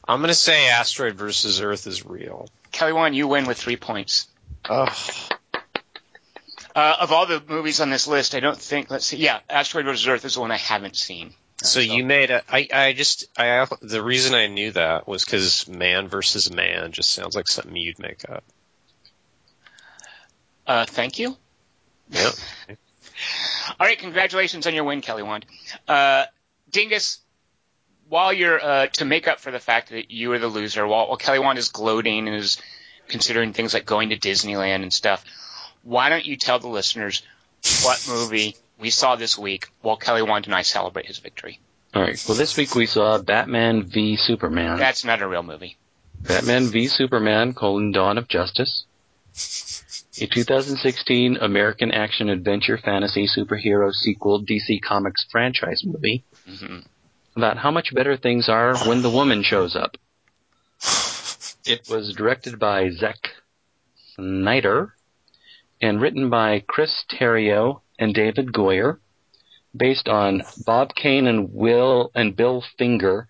I'm 0.06 0.20
gonna 0.20 0.34
say 0.34 0.68
asteroid 0.68 1.14
versus 1.14 1.60
Earth 1.60 1.86
is 1.86 2.04
real. 2.04 2.48
Kelly 2.72 2.92
Wand, 2.92 3.14
you 3.14 3.28
win 3.28 3.46
with 3.46 3.58
three 3.58 3.76
points. 3.76 4.28
Oh, 4.68 4.88
Uh, 6.74 6.96
of 7.00 7.10
all 7.12 7.26
the 7.26 7.42
movies 7.48 7.80
on 7.80 7.90
this 7.90 8.06
list, 8.06 8.34
I 8.34 8.40
don't 8.40 8.58
think. 8.58 8.90
Let's 8.90 9.06
see. 9.06 9.16
Yeah, 9.16 9.40
Asteroid 9.48 9.86
versus 9.86 10.06
Earth 10.06 10.24
is 10.24 10.34
the 10.34 10.40
one 10.40 10.52
I 10.52 10.56
haven't 10.56 10.96
seen. 10.96 11.34
Uh, 11.62 11.66
so 11.66 11.80
you 11.80 12.04
made 12.04 12.30
a. 12.30 12.42
I 12.48 12.68
I 12.72 12.92
just 12.92 13.26
I 13.36 13.66
the 13.82 14.02
reason 14.02 14.34
I 14.34 14.46
knew 14.46 14.70
that 14.72 15.08
was 15.08 15.24
because 15.24 15.66
man 15.68 16.08
versus 16.08 16.52
man 16.52 16.92
just 16.92 17.10
sounds 17.10 17.34
like 17.34 17.48
something 17.48 17.74
you'd 17.76 17.98
make 17.98 18.28
up. 18.30 18.44
Uh, 20.66 20.84
thank 20.86 21.18
you. 21.18 21.36
Yep. 22.10 22.32
All 23.78 23.86
right, 23.86 23.98
congratulations 23.98 24.66
on 24.66 24.74
your 24.74 24.84
win, 24.84 25.00
Kelly 25.00 25.22
Wand. 25.22 25.46
Uh, 25.86 26.24
Dingus, 26.70 27.20
while 28.08 28.32
you're 28.32 28.62
uh, 28.62 28.86
to 28.88 29.04
make 29.04 29.28
up 29.28 29.40
for 29.40 29.50
the 29.50 29.58
fact 29.58 29.90
that 29.90 30.10
you 30.10 30.32
are 30.32 30.38
the 30.38 30.48
loser, 30.48 30.86
while, 30.86 31.08
while 31.08 31.16
Kelly 31.16 31.38
Wand 31.38 31.58
is 31.58 31.68
gloating 31.68 32.26
and 32.26 32.36
is 32.36 32.60
considering 33.08 33.52
things 33.52 33.74
like 33.74 33.86
going 33.86 34.10
to 34.10 34.16
Disneyland 34.16 34.82
and 34.82 34.92
stuff, 34.92 35.24
why 35.82 36.08
don't 36.08 36.24
you 36.24 36.36
tell 36.36 36.58
the 36.58 36.68
listeners 36.68 37.22
what 37.82 38.04
movie 38.08 38.56
we 38.78 38.90
saw 38.90 39.16
this 39.16 39.36
week 39.38 39.68
while 39.82 39.96
Kelly 39.96 40.22
Wand 40.22 40.46
and 40.46 40.54
I 40.54 40.62
celebrate 40.62 41.06
his 41.06 41.18
victory? 41.18 41.60
All 41.94 42.02
right. 42.02 42.22
Well, 42.28 42.36
this 42.36 42.56
week 42.56 42.74
we 42.74 42.86
saw 42.86 43.18
Batman 43.18 43.82
v 43.82 44.16
Superman. 44.16 44.78
That's 44.78 45.04
not 45.04 45.22
a 45.22 45.28
real 45.28 45.42
movie. 45.42 45.76
Batman 46.20 46.66
v 46.66 46.86
Superman: 46.86 47.54
colon, 47.54 47.92
Dawn 47.92 48.18
of 48.18 48.28
Justice. 48.28 48.84
A 50.22 50.26
2016 50.26 51.38
American 51.40 51.90
action 51.90 52.28
adventure 52.28 52.76
fantasy 52.76 53.26
superhero 53.26 53.90
sequel 53.90 54.44
DC 54.44 54.80
Comics 54.86 55.24
franchise 55.30 55.82
movie 55.84 56.24
hmm 56.46 56.80
about 57.36 57.56
how 57.58 57.70
much 57.70 57.94
better 57.94 58.16
things 58.16 58.48
are 58.48 58.76
when 58.88 59.02
the 59.02 59.10
woman 59.10 59.42
shows 59.42 59.74
up. 59.76 59.96
It 61.64 61.82
was 61.88 62.14
directed 62.16 62.58
by 62.58 62.90
Zack 62.90 63.18
Snyder 64.14 64.94
and 65.80 66.00
written 66.00 66.28
by 66.28 66.64
Chris 66.66 67.04
Terrio 67.10 67.82
and 67.98 68.14
David 68.14 68.52
Goyer. 68.52 68.98
based 69.74 70.08
on 70.08 70.42
Bob 70.66 70.94
Kane 70.94 71.26
and 71.26 71.52
Will 71.52 72.10
and 72.14 72.36
Bill 72.36 72.62
Finger, 72.76 73.28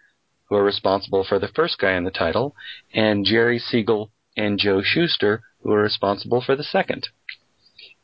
who 0.48 0.56
are 0.56 0.64
responsible 0.64 1.24
for 1.24 1.38
the 1.38 1.48
first 1.48 1.78
guy 1.78 1.92
in 1.92 2.04
the 2.04 2.10
title, 2.10 2.54
and 2.94 3.24
Jerry 3.24 3.58
Siegel 3.58 4.10
and 4.36 4.58
Joe 4.58 4.80
Shuster, 4.82 5.42
who 5.62 5.72
are 5.72 5.82
responsible 5.82 6.40
for 6.40 6.56
the 6.56 6.64
second. 6.64 7.08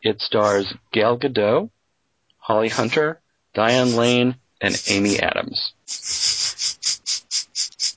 It 0.02 0.20
stars 0.20 0.74
Gal 0.92 1.18
Gadot, 1.18 1.70
Holly 2.38 2.68
Hunter, 2.68 3.20
Diane 3.54 3.96
Lane, 3.96 4.36
and 4.60 4.80
Amy 4.88 5.18
Adams. 5.18 5.72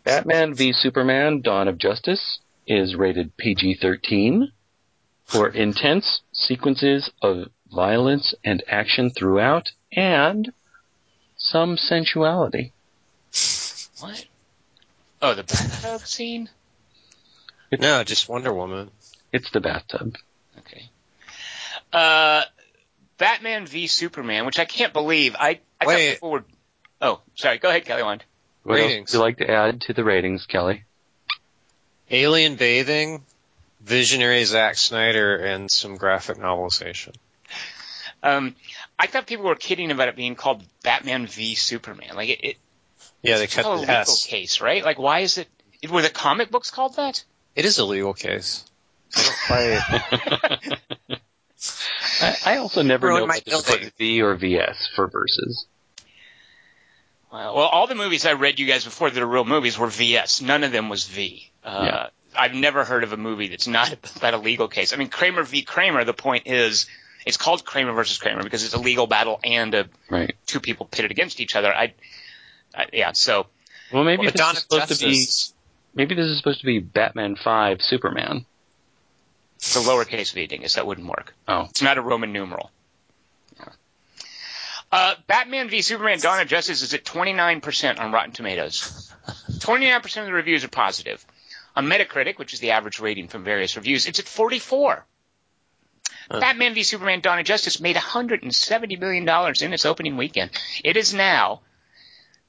Batman 0.04 0.54
v 0.56 0.74
Superman 0.74 1.42
Dawn 1.42 1.68
of 1.68 1.78
Justice 1.78 2.40
is 2.66 2.96
rated 2.96 3.36
PG-13 3.38 4.52
for 5.26 5.50
intense 5.50 6.22
sequences 6.34 7.12
of 7.22 7.50
violence 7.72 8.34
and 8.44 8.64
action 8.68 9.10
throughout 9.12 9.72
and 9.92 10.52
some 11.38 11.78
sensuality. 11.78 12.72
What? 14.00 14.26
Oh, 15.22 15.34
the 15.34 15.44
bathtub 15.44 16.02
scene? 16.02 16.50
No, 17.72 18.04
just 18.04 18.28
Wonder 18.28 18.54
Woman. 18.54 18.90
It's 19.32 19.50
the 19.52 19.60
bathtub. 19.62 20.16
Okay. 20.60 20.90
Uh, 21.94 22.44
Batman 23.18 23.66
v 23.66 23.88
Superman, 23.88 24.46
which 24.46 24.60
I 24.60 24.66
can't 24.66 24.94
believe. 24.94 25.36
I, 25.38 25.60
I 25.80 25.86
thought 25.86 25.88
Wait. 25.88 26.14
people 26.14 26.32
were. 26.32 26.46
Oh, 27.02 27.22
sorry. 27.36 27.58
Go 27.60 27.70
ahead, 27.70 27.86
Kelly 27.86 28.04
Wand. 28.04 28.24
What 28.64 28.80
else 28.80 28.88
Ratings. 28.88 29.12
would 29.14 29.18
you 29.18 29.24
like 29.24 29.38
to 29.38 29.50
add 29.50 29.82
to 29.82 29.94
the 29.94 30.04
ratings, 30.04 30.46
Kelly? 30.46 30.84
Alien 32.12 32.56
bathing, 32.56 33.24
visionary 33.82 34.44
Zack 34.46 34.76
Snyder, 34.78 35.38
and 35.38 35.70
some 35.70 35.96
graphic 35.98 36.38
novelization. 36.38 37.14
Um, 38.22 38.56
I 38.98 39.08
thought 39.08 39.28
people 39.28 39.46
were 39.46 39.56
kidding 39.56 39.92
about 39.92 40.10
it 40.10 40.16
being 40.16 40.36
called 40.36 40.64
Batman 40.84 41.26
v 41.28 41.56
Superman. 41.56 42.16
Like 42.16 42.30
it, 42.30 42.40
it 42.44 42.58
Yeah, 43.22 43.38
they 43.38 43.46
it's 43.46 43.56
cut 43.56 43.62
still 43.62 43.74
a 43.74 43.76
the 43.78 43.82
legal 43.82 43.96
S. 43.96 44.26
case, 44.26 44.60
right? 44.60 44.84
Like 44.84 45.00
why 45.00 45.20
is 45.20 45.38
it? 45.38 45.48
Were 45.90 46.02
the 46.02 46.10
comic 46.10 46.52
books 46.52 46.72
called 46.72 46.96
that? 46.98 47.24
It 47.56 47.64
is 47.66 47.78
a 47.80 47.86
legal 47.86 48.14
case. 48.14 48.66
I 49.16 49.22
don't 49.24 50.60
quite. 50.60 51.20
I, 52.22 52.36
I 52.46 52.58
also 52.58 52.82
never 52.82 53.08
Ruined 53.08 53.24
know 53.24 53.28
my 53.28 53.42
whether 53.46 53.62
to 53.64 53.80
put. 53.86 53.94
V 53.98 54.22
or 54.22 54.36
VS 54.36 54.90
for 54.96 55.08
verses. 55.08 55.66
Wow. 57.32 57.56
Well, 57.56 57.66
all 57.66 57.88
the 57.88 57.96
movies 57.96 58.26
I 58.26 58.34
read 58.34 58.60
you 58.60 58.66
guys 58.66 58.86
before 58.86 59.10
that 59.10 59.22
are 59.22 59.28
real 59.28 59.46
movies 59.46 59.78
were 59.78 59.88
VS. 59.88 60.42
None 60.42 60.64
of 60.64 60.72
them 60.72 60.90
was 60.90 61.06
V. 61.06 61.50
Uh, 61.64 61.82
Yeah. 61.86 62.08
I've 62.38 62.54
never 62.54 62.86
heard 62.86 63.04
of 63.04 63.12
a 63.12 63.18
movie 63.18 63.48
that's 63.50 63.68
not 63.68 63.92
about 64.16 64.34
a 64.34 64.38
legal 64.38 64.68
case. 64.68 64.94
I 64.94 64.98
mean, 64.98 65.10
Kramer 65.10 65.44
v. 65.44 65.64
Kramer. 65.64 66.04
The 66.06 66.14
point 66.14 66.44
is, 66.46 66.86
it's 67.26 67.38
called 67.38 67.66
Kramer 67.66 67.92
versus 67.94 68.18
Kramer 68.18 68.44
because 68.44 68.64
it's 68.64 68.74
a 68.76 68.80
legal 68.80 69.08
battle 69.08 69.40
and 69.44 69.74
a, 69.74 69.90
Right. 70.10 70.36
two 70.46 70.60
people 70.60 70.86
pitted 70.86 71.12
against 71.12 71.40
each 71.40 71.56
other. 71.56 71.74
I, 71.74 71.94
I 72.76 72.86
yeah. 72.94 73.12
So 73.14 73.48
Well, 73.92 74.04
maybe 74.04 74.26
But 74.26 74.34
this 74.34 74.42
Dawn 74.42 74.52
is 74.56 74.58
of 74.60 74.88
supposed 74.88 75.00
to 75.02 75.06
be 75.06 75.26
maybe 75.96 76.16
this 76.16 76.28
is 76.28 76.38
supposed 76.38 76.60
to 76.62 76.66
be 76.66 76.80
Batman 76.80 77.36
Five 77.36 77.82
Superman. 77.82 78.46
It's 79.60 79.76
a 79.76 79.80
lowercase 79.80 80.32
v, 80.34 80.48
dingus. 80.48 80.76
That 80.76 80.88
wouldn't 80.88 81.06
work. 81.08 81.34
Oh, 81.48 81.68
It's 81.70 81.82
not 81.82 81.98
a 81.98 82.02
Roman 82.02 82.32
numeral. 82.32 82.72
Yeah. 83.60 83.66
Uh, 84.90 85.16
Batman 85.28 85.68
v 85.70 85.82
Superman: 85.82 86.20
Dawn 86.20 86.40
of 86.40 86.48
Justice 86.48 86.82
is 86.82 86.94
at 86.94 87.04
29% 87.04 88.00
on 88.00 88.12
Rotten 88.14 88.32
Tomatoes. 88.32 89.14
29% 89.50 90.18
of 90.22 90.26
the 90.26 90.34
reviews 90.34 90.64
are 90.64 90.70
positive. 90.70 91.24
On 91.76 91.86
Metacritic, 91.86 92.38
which 92.40 92.54
is 92.54 92.62
the 92.62 92.72
average 92.72 93.00
rating 93.02 93.28
from 93.28 93.44
various 93.44 93.76
reviews, 93.76 94.08
it's 94.08 94.20
at 94.20 94.28
44. 94.28 95.06
Huh. 96.32 96.40
Batman 96.40 96.74
v 96.74 96.84
Superman: 96.84 97.20
Dawn 97.20 97.40
of 97.40 97.46
Justice 97.46 97.82
made 97.82 97.98
170 97.98 98.96
million 98.96 99.26
dollars 99.26 99.62
in 99.62 99.74
its 99.74 99.86
opening 99.86 100.16
weekend. 100.16 100.52
It 100.86 100.96
is 100.96 101.14
now 101.14 101.62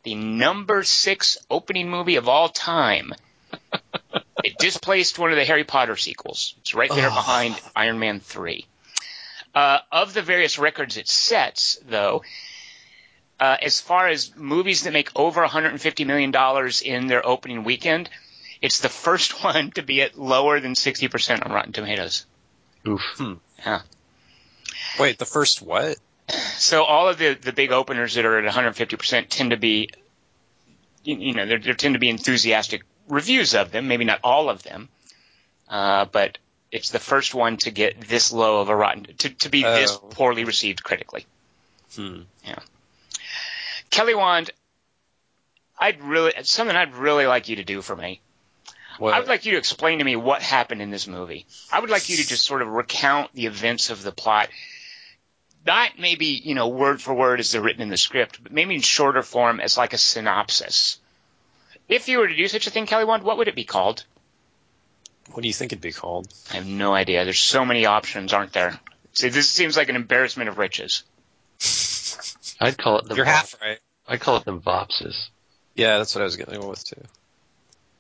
the 0.04 0.14
number 0.14 0.84
six 0.84 1.38
opening 1.50 1.90
movie 1.90 2.16
of 2.16 2.28
all 2.28 2.48
time. 2.48 3.12
it 4.44 4.58
displaced 4.58 5.18
one 5.18 5.30
of 5.30 5.36
the 5.36 5.44
Harry 5.44 5.64
Potter 5.64 5.96
sequels. 5.96 6.54
It's 6.60 6.74
right 6.74 6.90
there 6.94 7.08
Oh. 7.10 7.14
behind 7.14 7.60
Iron 7.76 7.98
Man 7.98 8.20
3. 8.20 8.66
Uh, 9.54 9.78
of 9.90 10.14
the 10.14 10.22
various 10.22 10.58
records 10.58 10.96
it 10.96 11.08
sets, 11.08 11.78
though, 11.88 12.22
uh, 13.40 13.56
as 13.62 13.80
far 13.80 14.06
as 14.08 14.34
movies 14.36 14.82
that 14.84 14.92
make 14.92 15.10
over 15.16 15.44
$150 15.44 16.06
million 16.06 16.32
in 16.84 17.06
their 17.08 17.26
opening 17.26 17.64
weekend, 17.64 18.08
it's 18.62 18.80
the 18.80 18.88
first 18.88 19.42
one 19.44 19.70
to 19.72 19.82
be 19.82 20.02
at 20.02 20.16
lower 20.18 20.60
than 20.60 20.74
60% 20.74 21.44
on 21.44 21.52
Rotten 21.52 21.72
Tomatoes. 21.72 22.26
oof. 22.86 23.02
Yeah. 23.64 23.80
Wait, 24.98 25.18
the 25.18 25.24
first 25.26 25.62
what? 25.62 25.96
So 26.56 26.84
all 26.84 27.08
of 27.08 27.18
the, 27.18 27.34
the 27.34 27.52
big 27.52 27.72
openers 27.72 28.14
that 28.14 28.24
are 28.24 28.38
at 28.38 28.52
150% 28.54 29.26
tend 29.28 29.50
to 29.50 29.56
be, 29.56 29.90
you, 31.02 31.16
you 31.16 31.34
know, 31.34 31.44
there, 31.46 31.58
there 31.58 31.74
tend 31.74 31.94
to 31.94 31.98
be 31.98 32.08
enthusiastic 32.08 32.82
reviews 33.10 33.54
of 33.54 33.70
them. 33.72 33.88
Maybe 33.88 34.04
not 34.04 34.20
all 34.24 34.48
of 34.48 34.62
them, 34.62 34.88
uh, 35.68 36.06
but 36.06 36.38
it's 36.72 36.90
the 36.90 36.98
first 37.00 37.34
one 37.34 37.56
to 37.58 37.70
get 37.70 38.00
this 38.00 38.32
low 38.32 38.60
of 38.60 38.68
a 38.68 38.76
rotten 38.76 39.04
to, 39.18 39.28
to 39.30 39.48
be 39.48 39.62
this 39.62 39.92
Oh. 39.92 40.06
poorly 40.10 40.44
received 40.44 40.82
critically. 40.84 41.26
Hmm. 41.96 42.22
Kelly 43.90 44.14
Wand, 44.14 44.52
I'd 45.78 46.00
really 46.00 46.32
it's 46.36 46.52
something 46.52 46.76
I'd 46.76 46.94
really 46.94 47.26
like 47.26 47.48
you 47.48 47.56
to 47.56 47.64
do 47.64 47.82
for 47.82 47.96
me. 47.96 48.20
What? 48.98 49.14
I 49.14 49.18
would 49.18 49.28
like 49.28 49.46
you 49.46 49.52
to 49.52 49.58
explain 49.58 49.98
to 49.98 50.04
me 50.04 50.14
what 50.14 50.42
happened 50.42 50.80
in 50.80 50.90
this 50.90 51.08
movie. 51.08 51.46
I 51.72 51.80
would 51.80 51.90
like 51.90 52.08
you 52.08 52.16
to 52.18 52.26
just 52.26 52.44
sort 52.44 52.62
of 52.62 52.68
recount 52.68 53.34
the 53.34 53.46
events 53.46 53.90
of 53.90 54.02
the 54.02 54.12
plot. 54.12 54.48
Not 55.66 55.98
maybe, 55.98 56.26
you 56.26 56.54
know, 56.54 56.68
word 56.68 57.02
for 57.02 57.12
word 57.14 57.40
as 57.40 57.50
they're 57.50 57.60
written 57.62 57.82
in 57.82 57.88
the 57.88 57.96
script, 57.96 58.42
but 58.42 58.52
maybe 58.52 58.76
in 58.76 58.80
shorter 58.80 59.22
form 59.22 59.58
as 59.58 59.76
like 59.76 59.92
a 59.92 59.98
synopsis. 59.98 60.99
If 61.90 62.08
you 62.08 62.18
were 62.18 62.28
to 62.28 62.36
do 62.36 62.48
such 62.48 62.66
a 62.66 62.70
thing, 62.70 62.86
Kelly 62.86 63.04
Wand, 63.04 63.24
what 63.24 63.36
would 63.36 63.48
it 63.48 63.54
be 63.54 63.64
called? 63.64 64.04
what 65.32 65.42
do 65.42 65.48
you 65.48 65.54
think 65.54 65.72
it'd 65.72 65.82
be 65.82 65.92
called? 65.92 66.32
I 66.50 66.56
have 66.56 66.66
no 66.66 66.92
idea. 66.92 67.24
There's 67.24 67.38
so 67.38 67.64
many 67.64 67.86
options, 67.86 68.32
aren't 68.32 68.52
there? 68.52 68.80
See, 69.12 69.28
this 69.28 69.48
seems 69.48 69.76
like 69.76 69.88
an 69.88 69.96
embarrassment 69.96 70.48
of 70.48 70.58
riches. 70.58 71.04
I'd 72.60 72.78
call 72.78 72.98
it 72.98 73.08
the 73.08 73.14
You're 73.14 73.24
Vop- 73.24 73.28
half 73.28 73.60
right. 73.60 73.78
I 74.08 74.16
call 74.16 74.36
it 74.36 74.44
the 74.44 74.56
Vopses. 74.56 75.28
Yeah, 75.74 75.98
that's 75.98 76.14
what 76.14 76.22
I 76.22 76.24
was 76.24 76.36
going 76.36 76.60
to 76.60 76.66
with 76.66 76.84
too. 76.84 77.02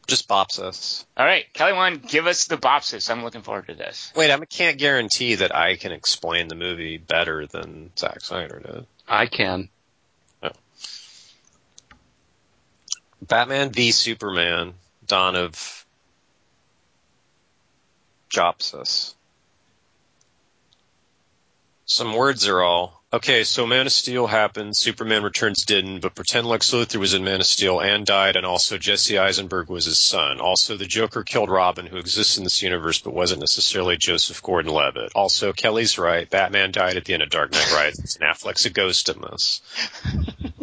Just 0.06 0.28
bops 0.28 0.58
us. 0.58 1.06
All 1.16 1.24
right, 1.24 1.44
Kelly 1.52 1.72
Wand, 1.72 2.02
give 2.08 2.26
us 2.26 2.46
the 2.46 2.56
bopsis. 2.56 3.10
I'm 3.10 3.22
looking 3.22 3.42
forward 3.42 3.68
to 3.68 3.74
this. 3.74 4.12
Wait, 4.16 4.32
I 4.32 4.44
can't 4.44 4.76
guarantee 4.76 5.36
that 5.36 5.54
I 5.54 5.76
can 5.76 5.92
explain 5.92 6.48
the 6.48 6.56
movie 6.56 6.98
better 6.98 7.46
than 7.46 7.92
Zack 7.96 8.22
Snyder 8.22 8.58
did. 8.58 8.86
I 9.06 9.26
can. 9.26 9.68
Batman 13.22 13.70
v 13.70 13.92
Superman: 13.92 14.74
Dawn 15.06 15.36
of 15.36 15.86
Jopsis. 18.30 19.14
Some 21.84 22.14
words 22.14 22.46
are 22.46 22.62
all 22.62 23.02
okay. 23.12 23.42
So 23.42 23.66
Man 23.66 23.86
of 23.86 23.92
Steel 23.92 24.28
happened. 24.28 24.76
Superman 24.76 25.24
Returns 25.24 25.64
didn't, 25.64 26.00
but 26.00 26.14
pretend 26.14 26.46
Lex 26.46 26.70
Luthor 26.70 27.00
was 27.00 27.14
in 27.14 27.24
Man 27.24 27.40
of 27.40 27.46
Steel 27.46 27.80
and 27.80 28.06
died, 28.06 28.36
and 28.36 28.46
also 28.46 28.78
Jesse 28.78 29.18
Eisenberg 29.18 29.68
was 29.68 29.86
his 29.86 29.98
son. 29.98 30.40
Also, 30.40 30.76
the 30.76 30.86
Joker 30.86 31.24
killed 31.24 31.50
Robin, 31.50 31.86
who 31.86 31.96
exists 31.96 32.38
in 32.38 32.44
this 32.44 32.62
universe 32.62 33.00
but 33.00 33.12
wasn't 33.12 33.40
necessarily 33.40 33.96
Joseph 33.96 34.40
Gordon-Levitt. 34.40 35.12
Also, 35.16 35.52
Kelly's 35.52 35.98
right. 35.98 36.30
Batman 36.30 36.70
died 36.70 36.96
at 36.96 37.04
the 37.04 37.14
end 37.14 37.24
of 37.24 37.30
Dark 37.30 37.50
Knight 37.50 37.72
Rises, 37.72 38.16
and 38.20 38.30
Affleck's 38.30 38.66
a 38.66 38.70
ghost 38.70 39.08
in 39.08 39.20
this. 39.20 39.60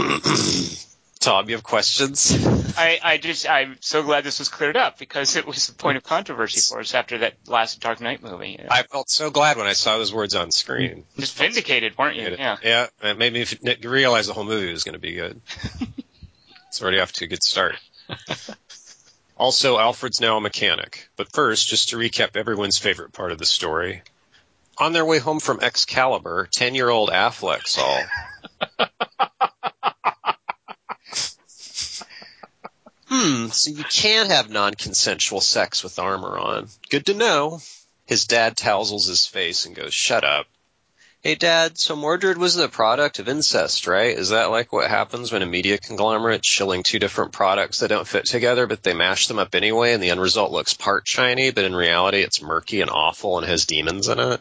Tom, 1.20 1.50
you 1.50 1.54
have 1.54 1.62
questions? 1.62 2.34
I, 2.78 2.98
I 3.02 3.18
just 3.18 3.48
I'm 3.48 3.76
so 3.80 4.02
glad 4.02 4.24
this 4.24 4.38
was 4.38 4.48
cleared 4.48 4.76
up 4.76 4.98
because 4.98 5.36
it 5.36 5.46
was 5.46 5.68
a 5.68 5.74
point 5.74 5.98
of 5.98 6.02
controversy 6.02 6.60
for 6.60 6.80
us 6.80 6.94
after 6.94 7.18
that 7.18 7.34
last 7.46 7.80
Dark 7.80 8.00
Knight 8.00 8.22
movie. 8.22 8.52
You 8.52 8.58
know, 8.58 8.68
I 8.70 8.84
felt 8.84 9.10
so 9.10 9.30
glad 9.30 9.58
when 9.58 9.66
I 9.66 9.74
saw 9.74 9.98
those 9.98 10.14
words 10.14 10.34
on 10.34 10.50
screen. 10.50 11.04
just 11.18 11.36
vindicated, 11.36 11.98
weren't 11.98 12.16
you? 12.16 12.36
Yeah. 12.38 12.56
yeah. 12.62 12.86
It 13.02 13.18
made 13.18 13.34
me 13.34 13.44
realize 13.86 14.28
the 14.28 14.32
whole 14.32 14.44
movie 14.44 14.72
was 14.72 14.84
going 14.84 14.94
to 14.94 14.98
be 14.98 15.12
good. 15.12 15.40
it's 16.68 16.80
already 16.80 17.00
off 17.00 17.12
to 17.12 17.26
a 17.26 17.28
good 17.28 17.42
start. 17.42 17.76
Also, 19.36 19.78
Alfred's 19.78 20.20
now 20.20 20.36
a 20.36 20.40
mechanic. 20.40 21.08
But 21.16 21.32
first, 21.32 21.68
just 21.68 21.90
to 21.90 21.96
recap 21.96 22.36
everyone's 22.36 22.76
favorite 22.76 23.12
part 23.12 23.32
of 23.32 23.38
the 23.38 23.46
story. 23.46 24.02
On 24.76 24.92
their 24.92 25.04
way 25.04 25.18
home 25.18 25.40
from 25.40 25.60
Excalibur, 25.60 26.48
10-year-old 26.50 27.08
Affleck 27.08 27.66
saw 27.66 28.02
Um, 33.50 33.54
so 33.54 33.70
you 33.70 33.84
can't 33.84 34.30
have 34.30 34.48
non-consensual 34.48 35.40
sex 35.40 35.82
with 35.82 35.98
armor 35.98 36.38
on. 36.38 36.68
Good 36.88 37.06
to 37.06 37.14
know. 37.14 37.60
His 38.06 38.26
dad 38.26 38.56
tousles 38.56 39.06
his 39.06 39.26
face 39.26 39.66
and 39.66 39.74
goes, 39.74 39.92
shut 39.92 40.24
up. 40.24 40.46
Hey 41.22 41.34
dad, 41.34 41.76
so 41.76 41.96
Mordred 41.96 42.38
was 42.38 42.54
the 42.54 42.68
product 42.68 43.18
of 43.18 43.28
incest, 43.28 43.86
right? 43.86 44.16
Is 44.16 44.30
that 44.30 44.50
like 44.50 44.72
what 44.72 44.88
happens 44.88 45.30
when 45.30 45.42
a 45.42 45.46
media 45.46 45.76
conglomerate's 45.76 46.48
shilling 46.48 46.82
two 46.82 46.98
different 46.98 47.32
products 47.32 47.80
that 47.80 47.88
don't 47.88 48.06
fit 48.08 48.24
together, 48.24 48.66
but 48.66 48.82
they 48.82 48.94
mash 48.94 49.26
them 49.26 49.38
up 49.38 49.54
anyway 49.54 49.92
and 49.92 50.02
the 50.02 50.10
end 50.10 50.20
result 50.20 50.50
looks 50.50 50.72
part 50.72 51.06
shiny, 51.06 51.50
but 51.50 51.64
in 51.66 51.74
reality 51.74 52.20
it's 52.20 52.40
murky 52.40 52.80
and 52.80 52.90
awful 52.90 53.36
and 53.36 53.46
has 53.46 53.66
demons 53.66 54.08
in 54.08 54.18
it? 54.18 54.40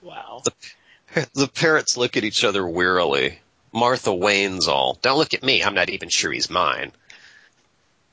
Wow. 0.00 0.42
The- 0.44 1.28
The 1.34 1.48
parents 1.48 1.96
look 1.96 2.16
at 2.16 2.24
each 2.24 2.44
other 2.44 2.66
wearily. 2.66 3.40
Martha 3.72 4.14
Wayne's 4.14 4.66
all, 4.68 4.98
don't 5.02 5.18
look 5.18 5.34
at 5.34 5.42
me, 5.42 5.62
I'm 5.62 5.74
not 5.74 5.90
even 5.90 6.08
sure 6.08 6.32
he's 6.32 6.48
mine. 6.48 6.92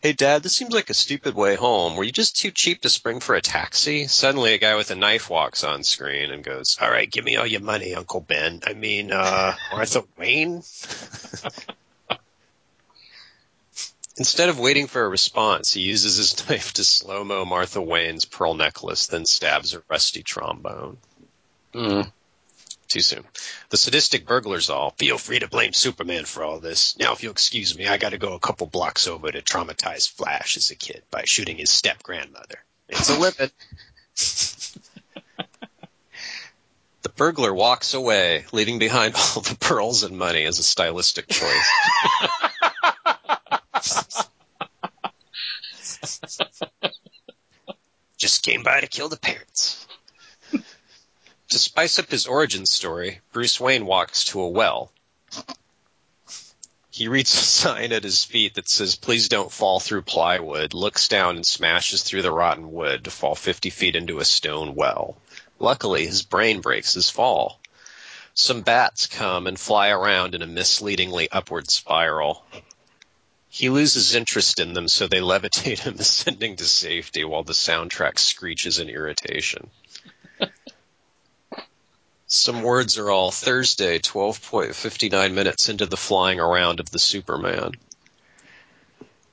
Hey 0.07 0.13
dad, 0.13 0.41
this 0.41 0.55
seems 0.55 0.73
like 0.73 0.89
a 0.89 0.93
stupid 0.93 1.35
way 1.35 1.55
home. 1.55 1.97
Were 1.97 2.05
you 2.05 2.13
just 2.13 2.37
too 2.37 2.49
cheap 2.49 2.79
to 2.83 2.89
spring 2.89 3.19
for 3.19 3.35
a 3.35 3.41
taxi? 3.41 4.07
Suddenly 4.07 4.53
a 4.53 4.57
guy 4.57 4.75
with 4.75 4.89
a 4.89 4.95
knife 4.95 5.29
walks 5.29 5.65
on 5.65 5.83
screen 5.83 6.31
and 6.31 6.45
goes, 6.45 6.77
alright, 6.81 7.11
give 7.11 7.25
me 7.25 7.35
all 7.35 7.45
your 7.45 7.59
money, 7.59 7.93
Uncle 7.93 8.21
Ben. 8.21 8.61
I 8.65 8.71
mean, 8.71 9.11
uh, 9.11 9.53
Martha 9.73 10.05
Wayne? 10.17 10.63
Instead 14.15 14.47
of 14.47 14.57
waiting 14.57 14.87
for 14.87 15.03
a 15.03 15.09
response, 15.09 15.73
he 15.73 15.81
uses 15.81 16.15
his 16.15 16.49
knife 16.49 16.71
to 16.75 16.85
slow-mo 16.85 17.43
Martha 17.43 17.81
Wayne's 17.81 18.23
pearl 18.23 18.53
necklace, 18.53 19.07
then 19.07 19.25
stabs 19.25 19.73
a 19.73 19.83
rusty 19.89 20.23
trombone. 20.23 20.95
Mm. 21.73 22.09
Too 22.87 23.01
soon. 23.01 23.25
The 23.69 23.77
sadistic 23.77 24.25
burglars 24.25 24.69
all 24.69 24.91
feel 24.91 25.17
free 25.17 25.39
to 25.39 25.49
blame 25.49 25.73
Superman 25.73 26.23
for 26.23 26.43
all 26.43 26.59
this. 26.59 26.97
Now, 26.97 27.11
if 27.11 27.21
you'll 27.21 27.33
excuse 27.33 27.77
me, 27.77 27.85
I 27.85 27.97
got 27.97 28.11
to 28.11 28.17
go 28.17 28.33
a 28.33 28.39
couple 28.39 28.65
blocks 28.65 29.07
over 29.07 29.29
to 29.29 29.41
traumatize 29.41 30.09
Flash 30.09 30.55
as 30.55 30.71
a 30.71 30.75
kid 30.75 31.03
by 31.11 31.23
shooting 31.25 31.57
his 31.57 31.69
step 31.69 32.01
grandmother. 32.01 32.63
It's 32.87 33.09
a 33.09 33.19
limit. 33.19 33.51
the 37.01 37.09
burglar 37.09 37.53
walks 37.53 37.93
away, 37.93 38.45
leaving 38.53 38.79
behind 38.79 39.15
all 39.17 39.41
the 39.41 39.57
pearls 39.59 40.03
and 40.03 40.17
money 40.17 40.45
as 40.45 40.59
a 40.59 40.63
stylistic 40.63 41.27
choice. 41.27 41.69
Just 48.17 48.43
came 48.43 48.63
by 48.63 48.79
to 48.81 48.87
kill 48.87 49.09
the 49.09 49.17
parents. 49.17 49.86
To 51.49 51.59
spice 51.59 51.97
up 51.97 52.11
his 52.11 52.27
origin 52.27 52.65
story, 52.65 53.21
Bruce 53.31 53.57
Wayne 53.59 53.85
walks 53.85 54.25
to 54.25 54.41
a 54.41 54.49
well. 54.49 54.91
He 56.91 57.07
reads 57.07 57.33
a 57.33 57.37
sign 57.37 57.93
at 57.93 58.03
his 58.03 58.25
feet 58.25 58.55
that 58.55 58.67
says, 58.67 58.95
please 58.95 59.29
don't 59.29 59.51
fall 59.51 59.79
through 59.79 60.01
plywood, 60.01 60.73
looks 60.73 61.07
down 61.07 61.35
and 61.37 61.45
smashes 61.45 62.03
through 62.03 62.23
the 62.23 62.31
rotten 62.31 62.71
wood 62.73 63.05
to 63.05 63.11
fall 63.11 63.35
50 63.35 63.69
feet 63.69 63.95
into 63.95 64.19
a 64.19 64.25
stone 64.25 64.75
well. 64.75 65.15
Luckily, 65.59 66.05
his 66.05 66.23
brain 66.23 66.59
breaks 66.59 66.93
his 66.93 67.09
fall. 67.09 67.61
Some 68.33 68.61
bats 68.61 69.07
come 69.07 69.47
and 69.47 69.59
fly 69.59 69.89
around 69.89 70.35
in 70.35 70.41
a 70.41 70.47
misleadingly 70.47 71.29
upward 71.31 71.71
spiral. 71.71 72.45
He 73.47 73.69
loses 73.69 74.15
interest 74.15 74.59
in 74.59 74.73
them, 74.73 74.87
so 74.87 75.07
they 75.07 75.21
levitate 75.21 75.79
him 75.79 75.95
ascending 75.99 76.57
to 76.57 76.65
safety 76.65 77.23
while 77.23 77.43
the 77.43 77.53
soundtrack 77.53 78.19
screeches 78.19 78.79
in 78.79 78.89
irritation. 78.89 79.69
Some 82.29 82.61
words 82.61 82.97
are 82.97 83.09
all 83.09 83.31
Thursday, 83.31 83.99
12.59 83.99 85.33
minutes 85.33 85.69
into 85.69 85.85
the 85.85 85.95
flying 85.95 86.41
around 86.41 86.81
of 86.81 86.91
the 86.91 86.99
Superman. 86.99 87.71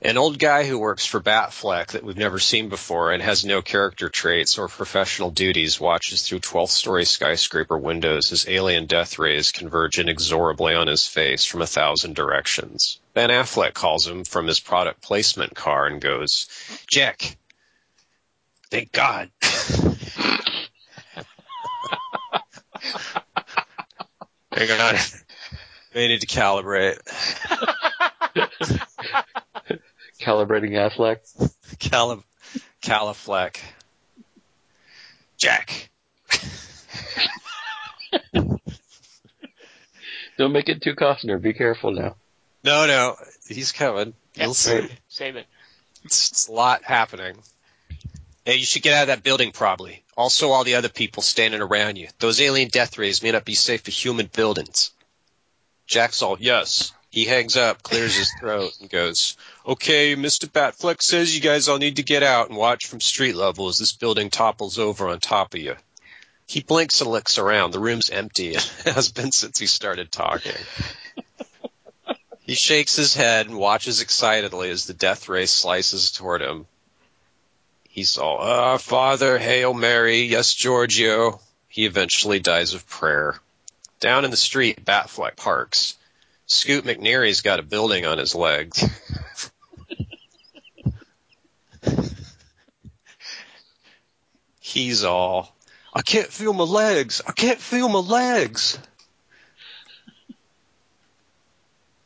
An 0.00 0.16
old 0.16 0.38
guy 0.38 0.64
who 0.64 0.78
works 0.78 1.04
for 1.04 1.20
Batfleck 1.20 1.88
that 1.88 2.04
we've 2.04 2.16
never 2.16 2.38
seen 2.38 2.68
before 2.68 3.10
and 3.10 3.20
has 3.20 3.44
no 3.44 3.62
character 3.62 4.08
traits 4.08 4.58
or 4.58 4.68
professional 4.68 5.32
duties 5.32 5.80
watches 5.80 6.22
through 6.22 6.40
12th 6.40 6.68
story 6.68 7.04
skyscraper 7.04 7.76
windows 7.76 8.30
as 8.30 8.46
alien 8.46 8.86
death 8.86 9.18
rays 9.18 9.50
converge 9.50 9.98
inexorably 9.98 10.74
on 10.74 10.86
his 10.86 11.04
face 11.04 11.44
from 11.44 11.62
a 11.62 11.66
thousand 11.66 12.14
directions. 12.14 13.00
Ben 13.12 13.30
Affleck 13.30 13.74
calls 13.74 14.06
him 14.06 14.24
from 14.24 14.46
his 14.46 14.60
product 14.60 15.00
placement 15.00 15.56
car 15.56 15.86
and 15.86 16.00
goes, 16.00 16.46
Jack, 16.86 17.38
thank 18.70 18.92
God. 18.92 19.30
Hang 24.54 24.70
on. 24.80 24.94
They 25.92 26.08
need 26.08 26.20
to 26.22 26.26
calibrate. 26.26 26.98
Calibrating 30.20 30.72
Affleck. 30.72 31.18
Calif- 31.78 32.24
Califleck. 32.82 33.56
Jack. 35.36 35.90
Don't 40.38 40.52
make 40.52 40.68
it 40.68 40.82
too 40.82 40.94
Costner. 40.94 41.40
Be 41.40 41.52
careful 41.52 41.92
now. 41.92 42.16
No, 42.64 42.86
no, 42.86 43.16
he's 43.46 43.72
coming. 43.72 44.14
Yeah, 44.34 44.44
You'll 44.44 44.54
see. 44.54 44.88
Save 45.08 45.36
it. 45.36 45.46
It's, 46.04 46.30
it's 46.30 46.48
a 46.48 46.52
lot 46.52 46.82
happening. 46.82 47.36
Hey, 48.44 48.56
you 48.56 48.66
should 48.66 48.82
get 48.82 48.94
out 48.94 49.02
of 49.02 49.08
that 49.08 49.22
building 49.22 49.52
probably. 49.52 50.04
Also 50.16 50.50
all 50.50 50.64
the 50.64 50.74
other 50.74 50.90
people 50.90 51.22
standing 51.22 51.62
around 51.62 51.96
you. 51.96 52.08
Those 52.18 52.40
alien 52.40 52.68
death 52.68 52.98
rays 52.98 53.22
may 53.22 53.32
not 53.32 53.44
be 53.44 53.54
safe 53.54 53.82
for 53.82 53.90
human 53.90 54.26
buildings. 54.26 54.90
Jack's 55.86 56.22
all, 56.22 56.36
yes. 56.38 56.92
He 57.10 57.24
hangs 57.24 57.56
up, 57.56 57.82
clears 57.82 58.16
his 58.16 58.32
throat, 58.40 58.72
and 58.80 58.90
goes, 58.90 59.36
okay, 59.66 60.16
Mr. 60.16 60.46
Batfleck 60.46 61.00
says 61.00 61.34
you 61.34 61.40
guys 61.40 61.68
all 61.68 61.78
need 61.78 61.96
to 61.96 62.02
get 62.02 62.22
out 62.22 62.48
and 62.48 62.58
watch 62.58 62.86
from 62.86 63.00
street 63.00 63.36
level 63.36 63.68
as 63.68 63.78
this 63.78 63.92
building 63.92 64.30
topples 64.30 64.78
over 64.78 65.08
on 65.08 65.20
top 65.20 65.54
of 65.54 65.60
you. 65.60 65.76
He 66.46 66.60
blinks 66.60 67.00
and 67.00 67.10
looks 67.10 67.38
around. 67.38 67.70
The 67.70 67.80
room's 67.80 68.10
empty. 68.10 68.56
It 68.56 68.94
has 68.94 69.10
been 69.10 69.32
since 69.32 69.58
he 69.58 69.66
started 69.66 70.12
talking. 70.12 70.52
He 72.40 72.54
shakes 72.54 72.94
his 72.94 73.14
head 73.14 73.46
and 73.46 73.56
watches 73.56 74.02
excitedly 74.02 74.68
as 74.68 74.84
the 74.84 74.92
death 74.92 75.30
ray 75.30 75.46
slices 75.46 76.10
toward 76.12 76.42
him. 76.42 76.66
He's 77.94 78.18
all, 78.18 78.38
ah, 78.40 78.76
Father, 78.76 79.38
Hail 79.38 79.72
Mary, 79.72 80.22
yes, 80.22 80.52
Giorgio. 80.52 81.40
He 81.68 81.86
eventually 81.86 82.40
dies 82.40 82.74
of 82.74 82.88
prayer. 82.88 83.38
Down 84.00 84.24
in 84.24 84.32
the 84.32 84.36
street, 84.36 84.84
Batfleck 84.84 85.36
parks. 85.36 85.94
Scoot 86.46 86.84
McNairy's 86.84 87.42
got 87.42 87.60
a 87.60 87.62
building 87.62 88.04
on 88.04 88.18
his 88.18 88.34
legs. 88.34 88.84
He's 94.58 95.04
all, 95.04 95.54
I 95.94 96.02
can't 96.02 96.32
feel 96.32 96.52
my 96.52 96.64
legs. 96.64 97.22
I 97.24 97.30
can't 97.30 97.60
feel 97.60 97.88
my 97.88 98.00
legs. 98.00 98.76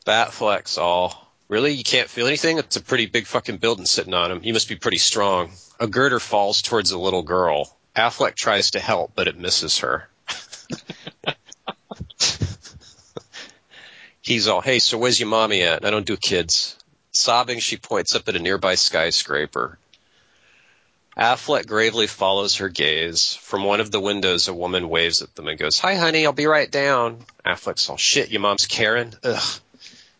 Batfleck's 0.05 0.77
all, 0.77 1.28
really? 1.49 1.73
You 1.73 1.83
can't 1.83 2.09
feel 2.09 2.27
anything? 2.27 2.59
It's 2.59 2.77
a 2.77 2.81
pretty 2.81 3.07
big 3.07 3.27
fucking 3.27 3.57
building 3.57 3.85
sitting 3.85 4.13
on 4.13 4.31
him. 4.31 4.39
You 4.43 4.53
must 4.53 4.69
be 4.69 4.77
pretty 4.77 4.99
strong. 4.99 5.51
A 5.79 5.87
girder 5.87 6.19
falls 6.19 6.61
towards 6.61 6.91
a 6.91 6.97
little 6.97 7.23
girl. 7.23 7.75
Affleck 7.95 8.35
tries 8.35 8.71
to 8.71 8.79
help, 8.79 9.11
but 9.15 9.27
it 9.27 9.37
misses 9.37 9.79
her. 9.79 10.07
He's 14.21 14.47
all, 14.47 14.61
hey, 14.61 14.79
so 14.79 14.97
where's 14.97 15.19
your 15.19 15.27
mommy 15.27 15.63
at? 15.63 15.83
I 15.83 15.89
don't 15.89 16.05
do 16.05 16.15
kids. 16.15 16.77
Sobbing, 17.11 17.59
she 17.59 17.77
points 17.77 18.15
up 18.15 18.29
at 18.29 18.35
a 18.35 18.39
nearby 18.39 18.75
skyscraper. 18.75 19.79
Affleck 21.17 21.65
gravely 21.67 22.05
follows 22.07 22.57
her 22.57 22.69
gaze. 22.69 23.33
From 23.33 23.63
one 23.63 23.81
of 23.81 23.91
the 23.91 23.99
windows, 23.99 24.47
a 24.47 24.53
woman 24.53 24.87
waves 24.87 25.21
at 25.21 25.35
them 25.35 25.47
and 25.47 25.59
goes, 25.59 25.79
Hi, 25.79 25.95
honey, 25.95 26.25
I'll 26.25 26.31
be 26.31 26.45
right 26.45 26.69
down. 26.69 27.25
Affleck's 27.45 27.89
all, 27.89 27.97
shit, 27.97 28.29
your 28.29 28.41
mom's 28.41 28.67
Karen? 28.67 29.13
Ugh. 29.23 29.59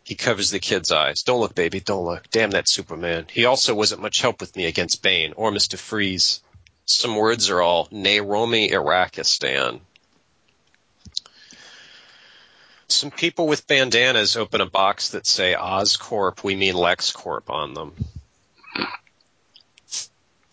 He 0.09 0.15
covers 0.15 0.49
the 0.49 0.57
kid's 0.57 0.91
eyes. 0.91 1.21
Don't 1.21 1.39
look, 1.39 1.53
baby, 1.53 1.81
don't 1.81 2.03
look. 2.03 2.27
Damn 2.31 2.49
that 2.49 2.67
Superman. 2.67 3.27
He 3.31 3.45
also 3.45 3.75
wasn't 3.75 4.01
much 4.01 4.21
help 4.21 4.41
with 4.41 4.55
me 4.55 4.65
against 4.65 5.03
Bane 5.03 5.33
or 5.35 5.51
Mr. 5.51 5.77
Freeze. 5.77 6.41
Some 6.87 7.15
words 7.15 7.51
are 7.51 7.61
all 7.61 7.87
Nairobi, 7.91 8.69
Iraqistan. 8.69 9.81
Some 12.87 13.11
people 13.11 13.45
with 13.45 13.67
bandanas 13.67 14.35
open 14.35 14.61
a 14.61 14.65
box 14.65 15.09
that 15.09 15.27
say 15.27 15.53
Oscorp, 15.53 16.43
we 16.43 16.55
mean 16.55 16.73
LexCorp 16.73 17.47
on 17.51 17.75
them. 17.75 17.93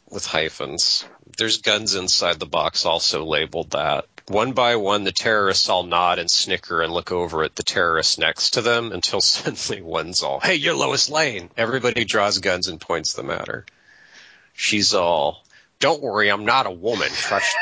With 0.08 0.26
hyphens. 0.26 1.04
There's 1.36 1.62
guns 1.62 1.94
inside 1.94 2.38
the 2.38 2.46
box 2.46 2.86
also 2.86 3.24
labeled 3.24 3.70
that. 3.72 4.06
One 4.28 4.52
by 4.52 4.76
one, 4.76 5.04
the 5.04 5.12
terrorists 5.12 5.68
all 5.68 5.84
nod 5.84 6.18
and 6.18 6.30
snicker 6.30 6.82
and 6.82 6.92
look 6.92 7.12
over 7.12 7.44
at 7.44 7.54
the 7.54 7.62
terrorist 7.62 8.18
next 8.18 8.50
to 8.52 8.62
them 8.62 8.92
until 8.92 9.20
suddenly 9.22 9.82
one's 9.82 10.22
all, 10.22 10.40
hey, 10.40 10.54
you're 10.54 10.74
Lois 10.74 11.08
Lane. 11.08 11.50
Everybody 11.56 12.04
draws 12.04 12.38
guns 12.38 12.68
and 12.68 12.80
points 12.80 13.14
them 13.14 13.30
at 13.30 13.48
her. 13.48 13.66
She's 14.52 14.94
all, 14.94 15.44
don't 15.78 16.02
worry, 16.02 16.30
I'm 16.30 16.44
not 16.44 16.66
a 16.66 16.70
woman. 16.70 17.08
Trust 17.10 17.56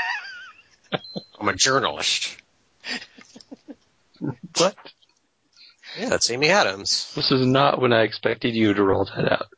I'm 1.41 1.49
a 1.49 1.55
journalist. 1.55 2.37
What? 4.57 4.77
Yeah, 5.99 6.09
that's 6.09 6.31
Amy 6.31 6.49
Adams. 6.49 7.13
This 7.15 7.31
is 7.31 7.47
not 7.47 7.81
when 7.81 7.93
I 7.93 8.03
expected 8.03 8.55
you 8.55 8.75
to 8.75 8.83
roll 8.83 9.05
that 9.05 9.33
out. 9.33 9.49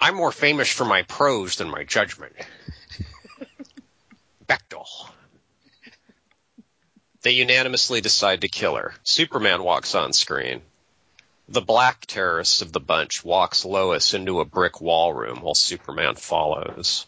I'm 0.00 0.14
more 0.14 0.32
famous 0.32 0.68
for 0.70 0.84
my 0.84 1.02
prose 1.02 1.56
than 1.56 1.70
my 1.70 1.84
judgment. 1.84 2.34
Bechtel. 4.46 4.86
They 7.22 7.32
unanimously 7.32 8.00
decide 8.00 8.42
to 8.42 8.48
kill 8.48 8.76
her. 8.76 8.94
Superman 9.02 9.62
walks 9.62 9.94
on 9.94 10.12
screen. 10.12 10.62
The 11.48 11.62
black 11.62 12.06
terrorist 12.06 12.62
of 12.62 12.72
the 12.72 12.80
bunch 12.80 13.24
walks 13.24 13.64
Lois 13.64 14.14
into 14.14 14.40
a 14.40 14.44
brick 14.44 14.80
wall 14.80 15.12
room 15.14 15.40
while 15.40 15.54
Superman 15.54 16.16
follows. 16.16 17.06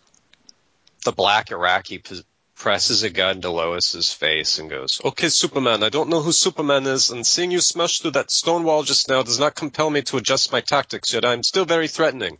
The 1.04 1.12
black 1.12 1.50
Iraqi 1.50 1.98
p- 1.98 2.24
presses 2.54 3.02
a 3.02 3.10
gun 3.10 3.40
to 3.42 3.50
Lois's 3.50 4.12
face 4.12 4.58
and 4.58 4.70
goes, 4.70 5.00
Okay, 5.04 5.28
Superman, 5.28 5.82
I 5.82 5.88
don't 5.88 6.08
know 6.08 6.22
who 6.22 6.32
Superman 6.32 6.86
is, 6.86 7.10
and 7.10 7.26
seeing 7.26 7.50
you 7.50 7.60
smash 7.60 8.00
through 8.00 8.12
that 8.12 8.30
stone 8.30 8.64
wall 8.64 8.82
just 8.82 9.08
now 9.08 9.22
does 9.22 9.38
not 9.38 9.54
compel 9.54 9.90
me 9.90 10.02
to 10.02 10.16
adjust 10.16 10.52
my 10.52 10.60
tactics 10.60 11.12
yet. 11.12 11.24
I'm 11.24 11.42
still 11.42 11.64
very 11.64 11.86
threatening. 11.88 12.38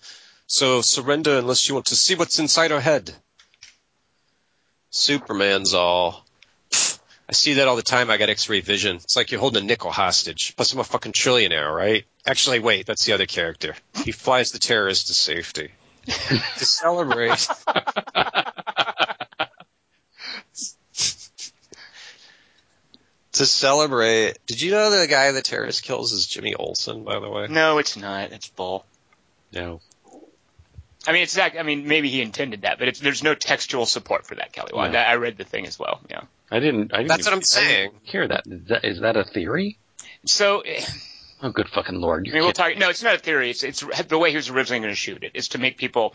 So 0.49 0.81
surrender 0.81 1.39
unless 1.39 1.69
you 1.69 1.75
want 1.75 1.87
to 1.87 1.97
see 1.97 2.15
what's 2.15 2.39
inside 2.39 2.71
her 2.71 2.81
head. 2.81 3.15
Superman's 4.89 5.75
all, 5.75 6.25
"Pfft, 6.71 6.99
I 7.29 7.33
see 7.35 7.53
that 7.55 7.69
all 7.69 7.77
the 7.77 7.83
time. 7.83 8.09
I 8.09 8.17
got 8.17 8.31
X-ray 8.31 8.61
vision. 8.61 8.97
It's 8.97 9.15
like 9.15 9.31
you're 9.31 9.41
holding 9.41 9.63
a 9.63 9.67
nickel 9.67 9.91
hostage. 9.91 10.57
Plus, 10.57 10.73
I'm 10.73 10.81
a 10.81 10.85
fucking 10.85 11.13
trillionaire, 11.13 11.71
right? 11.71 12.07
Actually, 12.27 12.61
wait, 12.61 12.87
that's 12.87 13.05
the 13.05 13.13
other 13.13 13.27
character. 13.27 13.75
He 14.07 14.11
flies 14.11 14.51
the 14.51 14.59
terrorist 14.59 15.09
to 15.09 15.15
safety. 15.15 15.71
to 16.07 16.65
celebrate. 16.65 17.37
to 23.33 23.45
celebrate. 23.45 24.39
Did 24.47 24.63
you 24.63 24.71
know 24.71 24.89
the 24.99 25.07
guy 25.07 25.31
the 25.33 25.43
terrorist 25.43 25.83
kills 25.83 26.13
is 26.13 26.27
Jimmy 26.27 26.55
Olsen, 26.55 27.05
by 27.05 27.21
the 27.21 27.29
way? 27.29 27.49
No, 27.51 27.77
it's 27.77 27.99
not. 27.99 28.33
It's 28.33 28.49
bull. 28.49 28.87
No. 29.53 29.83
I 31.09 31.13
mean, 31.13 31.23
it's 31.23 31.35
that. 31.35 31.59
I 31.59 31.63
mean, 31.63 31.89
maybe 31.89 32.09
he 32.11 32.21
intended 32.23 32.63
that, 32.63 32.79
but 32.79 32.87
it's, 32.89 33.01
there's 33.01 33.23
no 33.23 33.35
textual 33.35 33.87
support 33.87 34.27
for 34.27 34.35
that, 34.35 34.53
Kelly. 34.53 34.73
Wand. 34.75 34.93
No. 34.93 34.99
I 34.99 35.13
I 35.13 35.17
read 35.17 35.39
the 35.39 35.45
thing 35.45 35.67
as 35.67 35.79
well. 35.79 36.01
Yeah. 36.11 36.21
I 36.51 36.61
didn't. 36.61 36.93
I 36.93 36.99
didn't 36.99 37.09
That's 37.09 37.27
what 37.27 37.35
I'm 37.35 37.43
saying. 37.43 37.91
Hear 38.03 38.29
that? 38.29 38.47
Is 38.47 38.67
that 38.69 38.85
is 38.85 39.01
that 39.01 39.17
a 39.17 39.25
theory? 39.25 39.79
So, 40.27 40.63
Oh, 41.43 41.51
good 41.51 41.69
fucking 41.69 42.01
lord! 42.01 42.25
I 42.25 42.29
You 42.29 42.35
mean, 42.35 42.43
we'll 42.43 42.53
talk. 42.53 42.77
No, 42.77 42.89
it's 42.91 43.03
not 43.03 43.15
a 43.15 43.19
theory. 43.19 43.51
It's 43.51 43.63
it's 43.63 43.81
the 44.09 44.19
way 44.19 44.31
he 44.31 44.37
was 44.37 44.49
originally 44.51 44.81
going 44.81 44.93
to 44.93 44.97
shoot 44.97 45.23
it 45.25 45.33
is 45.35 45.49
to 45.49 45.59
make 45.59 45.77
people, 45.79 46.15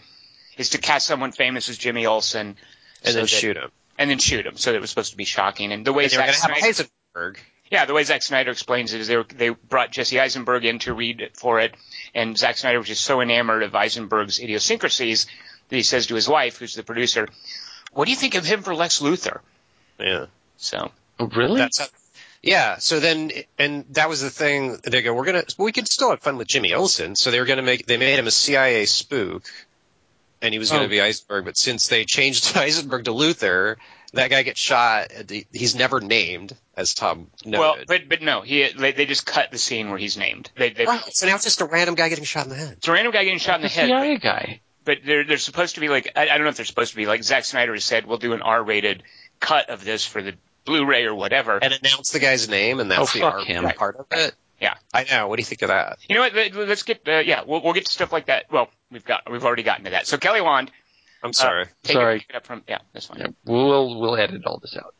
is 0.57 0.69
to 0.71 0.77
cast 0.77 1.07
someone 1.07 1.31
famous 1.31 1.69
as 1.69 1.77
Jimmy 1.77 2.05
Olsen, 2.05 2.47
And 2.47 2.57
so 3.03 3.11
then 3.13 3.21
that- 3.23 3.27
shoot 3.29 3.57
him. 3.57 3.71
and 3.97 4.09
then 4.09 4.19
shoot 4.19 4.45
him. 4.45 4.57
So 4.57 4.71
that 4.71 4.77
it 4.77 4.81
was 4.81 4.89
supposed 4.89 5.11
to 5.11 5.17
be 5.17 5.23
shocking. 5.25 5.71
And 5.71 5.85
the 5.85 5.93
way 5.93 6.03
And 6.03 6.11
they 6.11 6.17
were 6.17 6.23
going 6.23 6.33
to 6.33 6.41
have 6.41 6.59
Snyder, 6.59 6.87
Eisenberg. 7.15 7.39
Yeah, 7.73 7.85
the 7.85 7.93
way 7.95 8.03
Zack 8.03 8.21
Snyder 8.21 8.51
explains 8.51 8.93
it 8.93 9.01
is 9.01 9.07
they 9.07 9.17
were, 9.17 9.23
they 9.23 9.49
brought 9.49 9.91
Jesse 9.91 10.19
Eisenberg 10.19 10.63
in 10.63 10.77
to 10.79 10.93
read 10.93 11.31
for 11.33 11.59
it, 11.59 11.73
and 12.13 12.37
Zack 12.37 12.57
Snyder 12.57 12.77
was 12.77 12.87
just 12.87 13.03
so 13.03 13.19
enamored 13.19 13.63
of 13.63 13.73
Eisenberg's 13.73 14.39
idiosyncrasies 14.39 15.25
that 15.69 15.75
he 15.75 15.81
says 15.81 16.05
to 16.07 16.13
his 16.15 16.29
wife, 16.29 16.57
who's 16.59 16.75
the 16.75 16.83
producer, 16.83 17.27
"What 17.91 18.05
do 18.05 18.11
you 18.11 18.17
think 18.17 18.35
of 18.35 18.45
him 18.45 18.61
for 18.61 18.75
Lex 18.75 18.99
Luthor?" 19.01 19.39
Yeah. 19.99 20.27
So 20.57 20.91
Oh, 21.19 21.25
really? 21.35 21.57
That's 21.59 21.79
how, 21.79 21.85
yeah. 22.43 22.77
So 22.77 22.99
then, 22.99 23.31
and 23.57 23.85
that 23.91 24.07
was 24.07 24.21
the 24.21 24.29
thing. 24.29 24.77
They 24.83 25.01
go, 25.01 25.13
we're 25.15 25.25
gonna, 25.25 25.43
we 25.57 25.71
could 25.71 25.87
still 25.87 26.11
have 26.11 26.21
fun 26.21 26.37
with 26.37 26.47
Jimmy 26.47 26.73
Olsen. 26.75 27.15
So 27.15 27.31
they 27.31 27.39
were 27.39 27.45
gonna 27.47 27.61
make, 27.63 27.87
they 27.87 27.97
made 27.97 28.19
him 28.19 28.27
a 28.27 28.31
CIA 28.31 28.85
spook, 28.85 29.43
and 30.43 30.53
he 30.53 30.59
was 30.59 30.69
gonna 30.69 30.85
Oh. 30.85 30.89
be 30.89 31.01
Eisenberg. 31.01 31.45
But 31.45 31.57
since 31.57 31.87
they 31.87 32.05
changed 32.05 32.55
Eisenberg 32.57 33.05
to 33.05 33.11
Luthor, 33.11 33.77
that 34.13 34.29
guy 34.29 34.43
gets 34.43 34.59
shot. 34.59 35.11
He's 35.51 35.75
never 35.75 35.99
named, 35.99 36.55
as 36.77 36.93
Tom 36.93 37.27
noted. 37.45 37.59
well, 37.59 37.75
but 37.87 38.09
but 38.09 38.21
no, 38.21 38.41
he 38.41 38.67
they, 38.69 38.91
they 38.91 39.05
just 39.05 39.25
cut 39.25 39.51
the 39.51 39.57
scene 39.57 39.89
where 39.89 39.97
he's 39.97 40.17
named. 40.17 40.51
They, 40.55 40.69
they 40.71 40.85
Right, 40.85 41.01
so 41.13 41.27
now 41.27 41.35
it's 41.35 41.43
just 41.43 41.61
a 41.61 41.65
random 41.65 41.95
guy 41.95 42.09
getting 42.09 42.23
shot 42.23 42.45
in 42.45 42.49
the 42.49 42.55
head. 42.55 42.73
it's 42.77 42.87
a 42.87 42.91
random 42.91 43.11
guy 43.13 43.23
getting 43.23 43.39
shot 43.39 43.55
in 43.57 43.61
the 43.63 43.67
the 43.67 43.73
head. 43.73 43.87
CIA 43.87 44.17
guy. 44.17 44.61
but 44.85 44.99
they're 45.05 45.23
they're 45.25 45.37
supposed 45.37 45.75
to 45.75 45.81
be 45.81 45.89
like 45.89 46.11
I, 46.15 46.23
I 46.29 46.37
don't 46.37 46.43
know 46.43 46.49
if 46.49 46.55
they're 46.57 46.65
supposed 46.65 46.91
to 46.91 46.97
be 46.97 47.05
like 47.05 47.23
Zack 47.23 47.45
Snyder 47.45 47.73
has 47.73 47.83
said 47.83 48.05
we'll 48.05 48.17
do 48.17 48.33
an 48.33 48.41
R-rated 48.41 49.03
cut 49.39 49.69
of 49.69 49.83
this 49.83 50.05
for 50.05 50.21
the 50.21 50.33
Blu-ray 50.65 51.03
or 51.05 51.13
whatever. 51.15 51.57
And 51.61 51.73
announce 51.73 52.11
the 52.11 52.19
guy's 52.19 52.47
name, 52.47 52.79
and 52.79 52.89
that's 52.89 53.13
Oh, 53.15 53.19
the 53.19 53.25
R 53.25 53.39
him. 53.43 53.69
part 53.75 53.97
of 53.97 54.05
it. 54.11 54.33
Yeah. 54.61 54.75
I 54.93 55.03
know. 55.03 55.27
What 55.27 55.35
do 55.35 55.41
you 55.41 55.45
think 55.45 55.61
of 55.63 55.67
that? 55.67 55.97
You 56.07 56.15
know 56.15 56.21
what? 56.21 56.33
let- 56.33 56.55
Let's 56.55 56.83
get 56.83 57.05
uh, 57.07 57.17
yeah, 57.19 57.41
we'll 57.45 57.61
we'll 57.61 57.73
get 57.73 57.85
to 57.85 57.91
stuff 57.91 58.13
like 58.13 58.27
that. 58.27 58.45
Well, 58.51 58.69
we've 58.91 59.03
got 59.03 59.29
we've 59.29 59.43
already 59.43 59.63
gotten 59.63 59.85
to 59.85 59.91
that. 59.91 60.07
So 60.07 60.17
Kelly 60.17 60.39
Wand, 60.39 60.71
I'm 61.23 61.29
uh, 61.29 61.33
sorry. 61.33 61.65
take 61.83 61.93
Sorry. 61.93 62.15
It, 62.15 62.19
take 62.19 62.29
it 62.31 62.35
up 62.35 62.45
from 62.45 62.63
yeah, 62.67 62.79
that's 62.91 63.05
fine. 63.05 63.19
Yeah, 63.19 63.27
we'll 63.45 63.99
we'll 63.99 64.17
edit 64.17 64.45
all 64.45 64.59
this 64.59 64.77
out. 64.77 64.93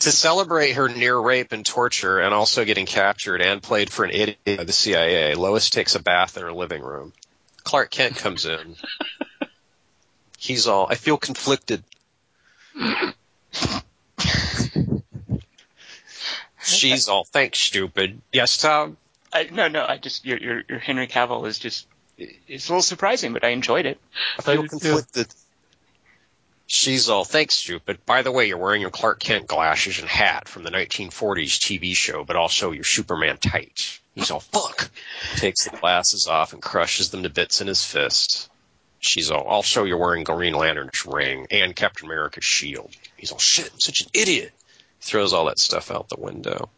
to 0.00 0.10
celebrate 0.10 0.72
her 0.72 0.88
near 0.88 1.16
rape 1.16 1.52
and 1.52 1.64
torture 1.64 2.18
and 2.18 2.34
also 2.34 2.64
getting 2.64 2.86
captured 2.86 3.40
and 3.40 3.62
played 3.62 3.90
for 3.90 4.04
an 4.04 4.10
idiot 4.10 4.38
by 4.44 4.64
the 4.64 4.72
CIA, 4.72 5.34
Lois 5.34 5.70
takes 5.70 5.94
a 5.94 6.02
bath 6.02 6.36
in 6.36 6.42
her 6.42 6.52
living 6.52 6.82
room. 6.82 7.12
Clark 7.62 7.90
Kent 7.90 8.16
comes 8.16 8.46
in. 8.46 8.76
He's 10.38 10.66
all, 10.66 10.86
I 10.90 10.94
feel 10.94 11.18
conflicted. 11.18 11.84
She's 16.62 17.08
all, 17.08 17.24
thanks, 17.24 17.58
stupid. 17.58 18.22
Yes, 18.32 18.56
Tom? 18.56 18.96
I, 19.32 19.48
no, 19.52 19.68
no, 19.68 19.84
I 19.86 19.98
just 19.98 20.24
your 20.24 20.38
your 20.38 20.62
your 20.68 20.78
Henry 20.78 21.06
Cavill 21.06 21.46
is 21.46 21.58
just 21.58 21.86
it's 22.48 22.68
a 22.68 22.72
little 22.72 22.82
surprising, 22.82 23.32
but 23.32 23.44
I 23.44 23.48
enjoyed 23.48 23.86
it. 23.86 23.98
I 24.38 24.42
feel 24.42 24.62
I- 24.62 24.66
conflicted. 24.66 25.28
She's 26.66 27.08
all, 27.08 27.24
thanks, 27.24 27.54
stupid. 27.56 27.98
By 28.06 28.22
the 28.22 28.30
way, 28.30 28.46
you're 28.46 28.56
wearing 28.56 28.80
your 28.80 28.90
Clark 28.90 29.18
Kent 29.18 29.48
glasses 29.48 29.98
and 29.98 30.08
hat 30.08 30.46
from 30.46 30.62
the 30.62 30.70
1940s 30.70 31.58
TV 31.58 31.96
show, 31.96 32.22
but 32.22 32.36
also 32.36 32.70
your 32.70 32.84
Superman 32.84 33.38
tights. 33.38 33.98
He's 34.14 34.30
all, 34.30 34.38
fuck. 34.38 34.88
Takes 35.34 35.64
the 35.64 35.76
glasses 35.76 36.28
off 36.28 36.52
and 36.52 36.62
crushes 36.62 37.10
them 37.10 37.24
to 37.24 37.28
bits 37.28 37.60
in 37.60 37.66
his 37.66 37.84
fist. 37.84 38.48
She's 39.00 39.32
all, 39.32 39.42
also 39.42 39.82
you're 39.82 39.98
wearing 39.98 40.22
Green 40.22 40.52
Lantern's 40.54 41.04
ring 41.06 41.48
and 41.50 41.74
Captain 41.74 42.06
America's 42.06 42.44
shield. 42.44 42.90
He's 43.16 43.32
all, 43.32 43.38
shit, 43.38 43.68
I'm 43.72 43.80
such 43.80 44.02
an 44.02 44.08
idiot. 44.14 44.52
Throws 45.00 45.32
all 45.32 45.46
that 45.46 45.58
stuff 45.58 45.90
out 45.90 46.08
the 46.08 46.20
window. 46.20 46.68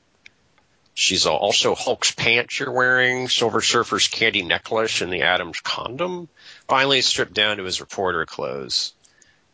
She's 0.95 1.25
all, 1.25 1.39
also 1.39 1.75
Hulk's 1.75 2.11
pants 2.11 2.59
you're 2.59 2.71
wearing, 2.71 3.29
Silver 3.29 3.63
Surfer's 3.63 4.09
candy 4.09 4.43
necklace, 4.43 5.01
and 5.01 5.13
the 5.13 5.23
Adams 5.23 5.61
condom. 5.61 6.29
Finally 6.69 7.01
stripped 7.01 7.33
down 7.33 7.57
to 7.57 7.65
his 7.65 7.81
reporter 7.81 8.27
clothes. 8.27 8.93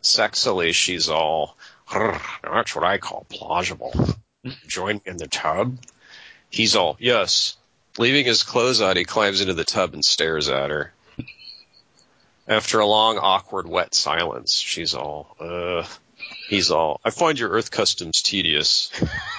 Sexily, 0.03 0.73
she's 0.73 1.09
all, 1.09 1.55
that's 1.91 2.75
what 2.75 2.83
I 2.83 2.97
call 2.97 3.25
plausible. 3.29 3.93
Join 4.67 4.95
me 4.95 5.01
in 5.05 5.17
the 5.17 5.27
tub? 5.27 5.77
He's 6.49 6.75
all, 6.75 6.97
yes. 6.99 7.55
Leaving 7.97 8.25
his 8.25 8.43
clothes 8.43 8.81
on, 8.81 8.97
he 8.97 9.05
climbs 9.05 9.41
into 9.41 9.53
the 9.53 9.63
tub 9.63 9.93
and 9.93 10.03
stares 10.03 10.49
at 10.49 10.69
her. 10.69 10.93
After 12.47 12.79
a 12.79 12.85
long, 12.85 13.17
awkward, 13.17 13.67
wet 13.67 13.93
silence, 13.93 14.55
she's 14.55 14.93
all, 14.95 15.35
he's 16.49 16.71
all, 16.71 16.99
I 17.05 17.11
find 17.11 17.39
your 17.39 17.49
Earth 17.49 17.71
customs 17.71 18.21
tedious. 18.23 18.91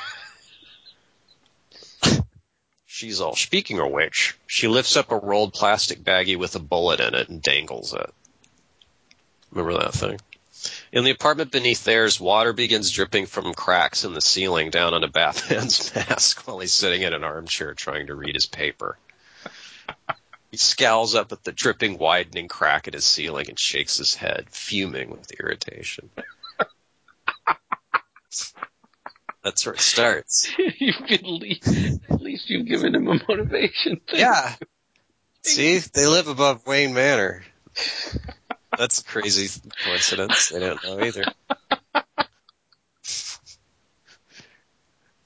She's 3.00 3.22
all, 3.22 3.34
speaking 3.34 3.80
of 3.80 3.90
which, 3.90 4.36
she 4.46 4.68
lifts 4.68 4.94
up 4.94 5.10
a 5.10 5.16
rolled 5.16 5.54
plastic 5.54 6.04
baggie 6.04 6.36
with 6.36 6.54
a 6.54 6.58
bullet 6.58 7.00
in 7.00 7.14
it 7.14 7.30
and 7.30 7.40
dangles 7.40 7.94
it. 7.94 8.12
Remember 9.50 9.80
that 9.80 9.94
thing? 9.94 10.20
In 10.92 11.04
the 11.04 11.10
apartment 11.10 11.50
beneath 11.50 11.82
theirs, 11.82 12.20
water 12.20 12.52
begins 12.52 12.90
dripping 12.90 13.24
from 13.24 13.54
cracks 13.54 14.04
in 14.04 14.12
the 14.12 14.20
ceiling 14.20 14.68
down 14.68 14.92
on 14.92 15.02
a 15.02 15.08
Batman's 15.08 15.94
mask 15.96 16.46
while 16.46 16.58
he's 16.58 16.74
sitting 16.74 17.00
in 17.00 17.14
an 17.14 17.24
armchair 17.24 17.72
trying 17.72 18.08
to 18.08 18.14
read 18.14 18.34
his 18.34 18.44
paper. 18.44 18.98
He 20.50 20.58
scowls 20.58 21.14
up 21.14 21.32
at 21.32 21.42
the 21.42 21.52
dripping, 21.52 21.96
widening 21.96 22.48
crack 22.48 22.86
in 22.86 22.92
his 22.92 23.06
ceiling 23.06 23.48
and 23.48 23.58
shakes 23.58 23.96
his 23.96 24.14
head, 24.14 24.50
fuming 24.50 25.08
with 25.08 25.32
irritation. 25.40 26.10
That's 29.42 29.64
where 29.64 29.74
it 29.74 29.80
starts. 29.80 30.50
you've 30.78 30.96
at 31.10 31.24
least, 31.24 31.66
at 32.10 32.20
least 32.20 32.50
you've 32.50 32.66
given 32.66 32.94
him 32.94 33.08
a 33.08 33.14
motivation. 33.28 34.00
Thing. 34.08 34.20
Yeah. 34.20 34.54
See, 35.42 35.78
they 35.78 36.06
live 36.06 36.28
above 36.28 36.66
Wayne 36.66 36.92
Manor. 36.92 37.42
That's 38.76 39.00
a 39.00 39.04
crazy 39.04 39.60
coincidence. 39.84 40.50
They 40.50 40.60
don't 40.60 40.84
know 40.84 41.00
either. 41.00 41.24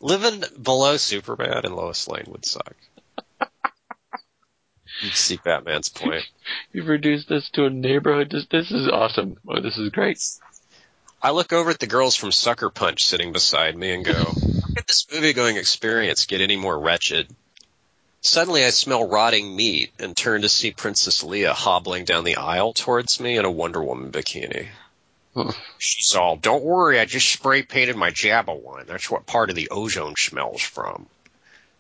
Living 0.01 0.45
below 0.61 0.97
Superman 0.97 1.63
and 1.65 1.75
Lois 1.75 2.07
Lane 2.07 2.27
would 2.29 2.45
suck. 2.45 2.77
You'd 5.03 5.15
see 5.15 5.39
Batman's 5.43 5.89
point. 5.89 6.25
You've 6.73 6.87
reduced 6.87 7.29
this 7.29 7.51
to 7.55 7.65
a 7.65 7.71
neighborhood. 7.71 8.31
This, 8.31 8.47
this 8.51 8.71
is 8.71 8.89
awesome. 8.89 9.37
Oh, 9.49 9.61
this 9.61 9.77
is 9.77 9.91
great. 9.91 10.19
I 11.25 11.31
look 11.31 11.55
over 11.55 11.71
at 11.71 11.79
the 11.79 11.87
girls 11.87 12.17
from 12.17 12.33
Sucker 12.33 12.69
Punch 12.69 13.03
sitting 13.03 13.33
beside 13.33 13.79
me 13.79 13.95
and 13.95 14.05
go, 14.05 14.13
how 14.13 14.75
could 14.77 14.87
this 14.87 15.07
movie 15.11 15.33
going 15.33 15.57
experience 15.57 16.27
get 16.27 16.43
any 16.43 16.57
more 16.57 16.79
wretched? 16.79 17.35
Suddenly 18.21 18.63
I 18.63 18.69
smell 18.69 19.09
rotting 19.09 19.57
meat 19.57 19.91
and 19.99 20.15
turn 20.15 20.43
to 20.43 20.51
see 20.51 20.73
Princess 20.73 21.25
Leia 21.25 21.55
hobbling 21.55 22.05
down 22.05 22.25
the 22.25 22.37
aisle 22.37 22.75
towards 22.75 23.21
me 23.21 23.39
in 23.39 23.47
a 23.47 23.51
Wonder 23.51 23.83
Woman 23.83 24.13
bikini. 24.13 24.69
She's 25.79 26.15
all, 26.15 26.37
don't 26.37 26.63
worry, 26.63 27.01
I 27.01 27.07
just 27.07 27.33
spray 27.33 27.63
painted 27.63 27.97
my 27.97 28.11
Jabba 28.11 28.61
one. 28.61 28.85
That's 28.87 29.11
what 29.11 29.25
part 29.25 29.49
of 29.49 29.57
the 29.57 29.71
ozone 29.71 30.17
smells 30.17 30.61
from. 30.61 31.07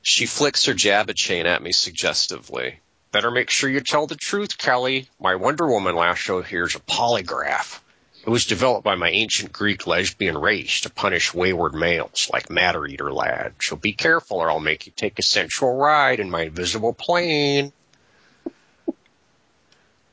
She 0.00 0.24
flicks 0.24 0.64
her 0.64 0.72
Jabba 0.72 1.14
chain 1.14 1.44
at 1.44 1.62
me 1.62 1.72
suggestively. 1.72 2.78
Better 3.12 3.30
make 3.30 3.50
sure 3.50 3.68
you 3.68 3.82
tell 3.82 4.06
the 4.06 4.16
truth, 4.16 4.56
Kelly. 4.56 5.06
My 5.20 5.34
Wonder 5.34 5.66
Woman 5.66 5.96
lasso 5.96 6.40
here's 6.40 6.76
a 6.76 6.80
polygraph. 6.80 7.80
It 8.26 8.30
was 8.30 8.46
developed 8.46 8.84
by 8.84 8.94
my 8.94 9.10
ancient 9.10 9.52
Greek 9.52 9.86
lesbian 9.86 10.38
race 10.38 10.80
to 10.80 10.90
punish 10.90 11.34
wayward 11.34 11.74
males 11.74 12.30
like 12.32 12.48
Matter 12.48 12.86
Eater 12.86 13.12
Lad. 13.12 13.52
So 13.60 13.76
be 13.76 13.92
careful 13.92 14.38
or 14.38 14.50
I'll 14.50 14.60
make 14.60 14.86
you 14.86 14.92
take 14.96 15.18
a 15.18 15.22
sensual 15.22 15.76
ride 15.76 16.20
in 16.20 16.30
my 16.30 16.44
invisible 16.44 16.94
plane. 16.94 17.70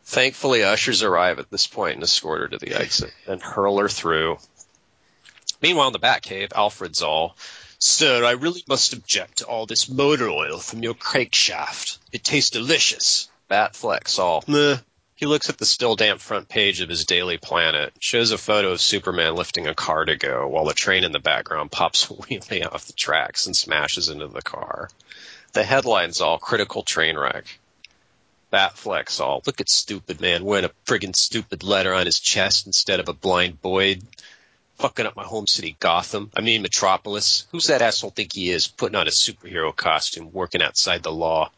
Thankfully, 0.04 0.62
ushers 0.66 1.04
arrive 1.04 1.40
at 1.40 1.50
this 1.50 1.68
point 1.68 1.96
and 1.96 2.04
escort 2.04 2.42
her 2.42 2.48
to 2.50 2.58
the 2.58 2.74
exit, 2.74 3.14
and 3.28 3.42
hurl 3.42 3.78
her 3.78 3.88
through. 3.88 4.40
Meanwhile, 5.62 5.88
in 5.88 5.94
the 5.94 6.00
Batcave, 6.00 6.52
Alfred's 6.54 7.02
all, 7.02 7.38
Sir, 7.80 8.26
I 8.26 8.32
really 8.32 8.64
must 8.68 8.92
object 8.92 9.38
to 9.38 9.46
all 9.46 9.66
this 9.66 9.88
motor 9.88 10.30
oil 10.30 10.60
from 10.60 10.84
your 10.84 10.96
crankshaft. 10.96 11.98
It 12.12 12.26
tastes 12.26 12.50
delicious. 12.50 13.30
Batfleck's 13.50 14.20
all, 14.20 14.44
meh. 14.48 14.80
He 15.22 15.28
looks 15.28 15.50
at 15.50 15.60
the 15.60 15.68
still 15.68 15.96
damp 15.96 16.20
front 16.20 16.50
page 16.50 16.82
of 16.82 16.90
his 16.90 17.06
Daily 17.06 17.38
Planet, 17.38 17.94
shows 18.00 18.32
a 18.32 18.40
photo 18.40 18.72
of 18.72 18.82
Superman 18.82 19.36
lifting 19.36 19.68
a 19.68 19.76
car 19.76 20.04
to 20.04 20.16
go, 20.16 20.48
while 20.48 20.68
a 20.68 20.74
train 20.74 21.04
in 21.04 21.12
the 21.12 21.20
background 21.20 21.72
pops 21.72 22.06
wheeling 22.10 22.66
off 22.66 22.88
the 22.88 22.94
tracks 22.94 23.46
and 23.46 23.56
smashes 23.56 24.10
into 24.10 24.28
the 24.28 24.42
car. 24.42 24.90
The 25.54 25.64
headline's 25.64 26.22
all 26.22 26.40
critical 26.40 26.82
train 26.82 27.20
wreck. 27.20 27.46
Batfleck's 28.52 29.20
all, 29.20 29.44
look 29.46 29.62
at 29.62 29.70
stupid 29.70 30.22
man 30.22 30.44
wearing 30.44 30.66
a 30.66 30.72
friggin' 30.88 31.16
stupid 31.16 31.62
letter 31.62 31.94
on 31.94 32.08
his 32.08 32.20
chest 32.20 32.66
instead 32.66 33.00
of 33.00 33.08
a 33.08 33.14
blind 33.14 33.62
Boyd. 33.62 34.02
Fucking 34.80 35.06
up 35.06 35.16
my 35.16 35.24
home 35.24 35.46
city, 35.46 35.78
Gotham. 35.80 36.32
I 36.36 36.42
mean, 36.42 36.64
Metropolis. 36.64 37.46
Who's 37.52 37.68
that 37.68 37.84
asshole 37.84 38.10
think 38.10 38.34
he 38.34 38.50
is, 38.50 38.68
putting 38.68 38.96
on 38.96 39.08
a 39.08 39.12
superhero 39.12 39.76
costume, 39.76 40.32
working 40.32 40.64
outside 40.64 41.04
the 41.04 41.12
law? 41.12 41.52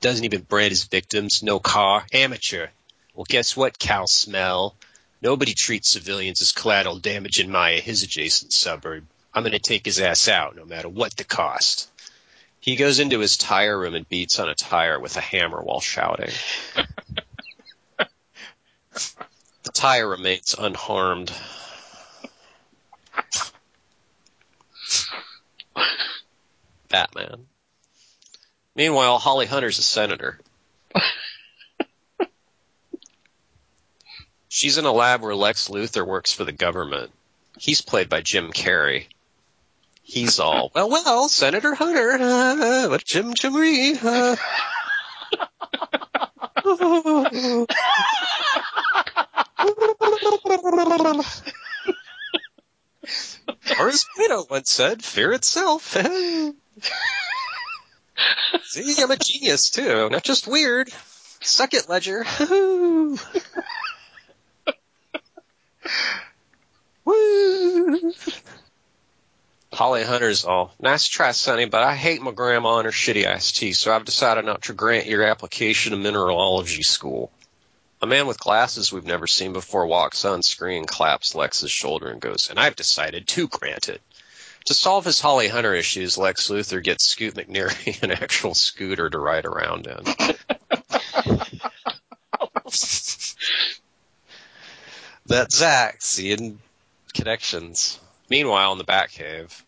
Doesn't 0.00 0.24
even 0.24 0.42
brand 0.42 0.70
his 0.70 0.84
victims, 0.84 1.42
no 1.42 1.58
car, 1.58 2.06
amateur. 2.12 2.68
Well, 3.14 3.26
guess 3.28 3.56
what, 3.56 3.78
Cal 3.78 4.06
Smell? 4.08 4.74
Nobody 5.22 5.54
treats 5.54 5.88
civilians 5.88 6.42
as 6.42 6.52
collateral 6.52 6.98
damage 6.98 7.38
in 7.38 7.50
my 7.50 7.74
his 7.74 8.02
adjacent 8.02 8.52
suburb. 8.52 9.06
I'm 9.32 9.44
gonna 9.44 9.58
take 9.58 9.84
his 9.84 10.00
ass 10.00 10.28
out, 10.28 10.56
no 10.56 10.64
matter 10.64 10.88
what 10.88 11.16
the 11.16 11.24
cost. 11.24 11.88
He 12.60 12.76
goes 12.76 12.98
into 12.98 13.20
his 13.20 13.36
tire 13.36 13.78
room 13.78 13.94
and 13.94 14.08
beats 14.08 14.38
on 14.38 14.48
a 14.48 14.54
tire 14.54 14.98
with 14.98 15.16
a 15.16 15.20
hammer 15.20 15.62
while 15.62 15.80
shouting. 15.80 16.30
the 17.96 18.08
tire 19.72 20.08
remains 20.08 20.54
unharmed. 20.58 21.32
Batman. 26.88 27.46
Meanwhile, 28.74 29.18
Holly 29.18 29.46
Hunter's 29.46 29.78
a 29.78 29.82
senator. 29.82 30.40
She's 34.54 34.78
in 34.78 34.84
a 34.84 34.92
lab 34.92 35.22
where 35.22 35.34
Lex 35.34 35.66
Luthor 35.66 36.06
works 36.06 36.32
for 36.32 36.44
the 36.44 36.52
government. 36.52 37.10
He's 37.58 37.80
played 37.80 38.08
by 38.08 38.20
Jim 38.20 38.52
Carrey. 38.52 39.06
He's 40.04 40.38
all, 40.38 40.70
well, 40.72 40.88
well, 40.88 41.28
Senator 41.28 41.74
Hunter, 41.74 42.12
uh, 42.12 42.86
what 42.88 43.04
Jim 43.04 43.34
Jimmy, 43.34 43.98
uh. 44.00 44.36
Horace 53.76 54.06
Plato 54.14 54.46
once 54.48 54.70
said, 54.70 55.04
fear 55.04 55.32
itself. 55.32 55.96
See, 58.62 59.02
I'm 59.02 59.10
a 59.10 59.16
genius 59.16 59.70
too, 59.70 60.10
not 60.10 60.22
just 60.22 60.46
weird. 60.46 60.92
Suck 61.40 61.74
it, 61.74 61.88
Ledger. 61.88 62.24
Woo! 67.04 68.12
Holly 69.72 70.04
Hunter's 70.04 70.44
all, 70.44 70.72
nice 70.78 71.08
try, 71.08 71.32
Sonny, 71.32 71.64
but 71.64 71.82
I 71.82 71.96
hate 71.96 72.22
my 72.22 72.30
grandma 72.30 72.78
and 72.78 72.86
her 72.86 72.92
shitty 72.92 73.26
iced 73.26 73.56
tea, 73.56 73.72
so 73.72 73.92
I've 73.92 74.04
decided 74.04 74.44
not 74.44 74.62
to 74.62 74.72
grant 74.72 75.06
your 75.06 75.24
application 75.24 75.90
to 75.90 75.98
mineralogy 75.98 76.84
school. 76.84 77.32
A 78.00 78.06
man 78.06 78.26
with 78.26 78.38
glasses 78.38 78.92
we've 78.92 79.04
never 79.04 79.26
seen 79.26 79.52
before 79.52 79.86
walks 79.86 80.24
on 80.24 80.42
screen, 80.42 80.84
claps 80.84 81.34
Lex's 81.34 81.72
shoulder, 81.72 82.08
and 82.10 82.20
goes, 82.20 82.50
and 82.50 82.60
I've 82.60 82.76
decided 82.76 83.26
to 83.28 83.48
grant 83.48 83.88
it. 83.88 84.00
To 84.66 84.74
solve 84.74 85.04
his 85.04 85.20
Holly 85.20 85.48
Hunter 85.48 85.74
issues, 85.74 86.16
Lex 86.16 86.48
Luthor 86.48 86.82
gets 86.82 87.04
Scoot 87.04 87.34
McNairy 87.34 88.02
an 88.02 88.12
actual 88.12 88.54
scooter 88.54 89.10
to 89.10 89.18
ride 89.18 89.44
around 89.44 89.86
in. 89.86 90.04
That's 95.26 95.56
Zack 95.56 96.02
seeing 96.02 96.58
connections. 97.14 97.98
Meanwhile, 98.28 98.72
in 98.72 98.78
the 98.78 98.84
Batcave, 98.84 99.62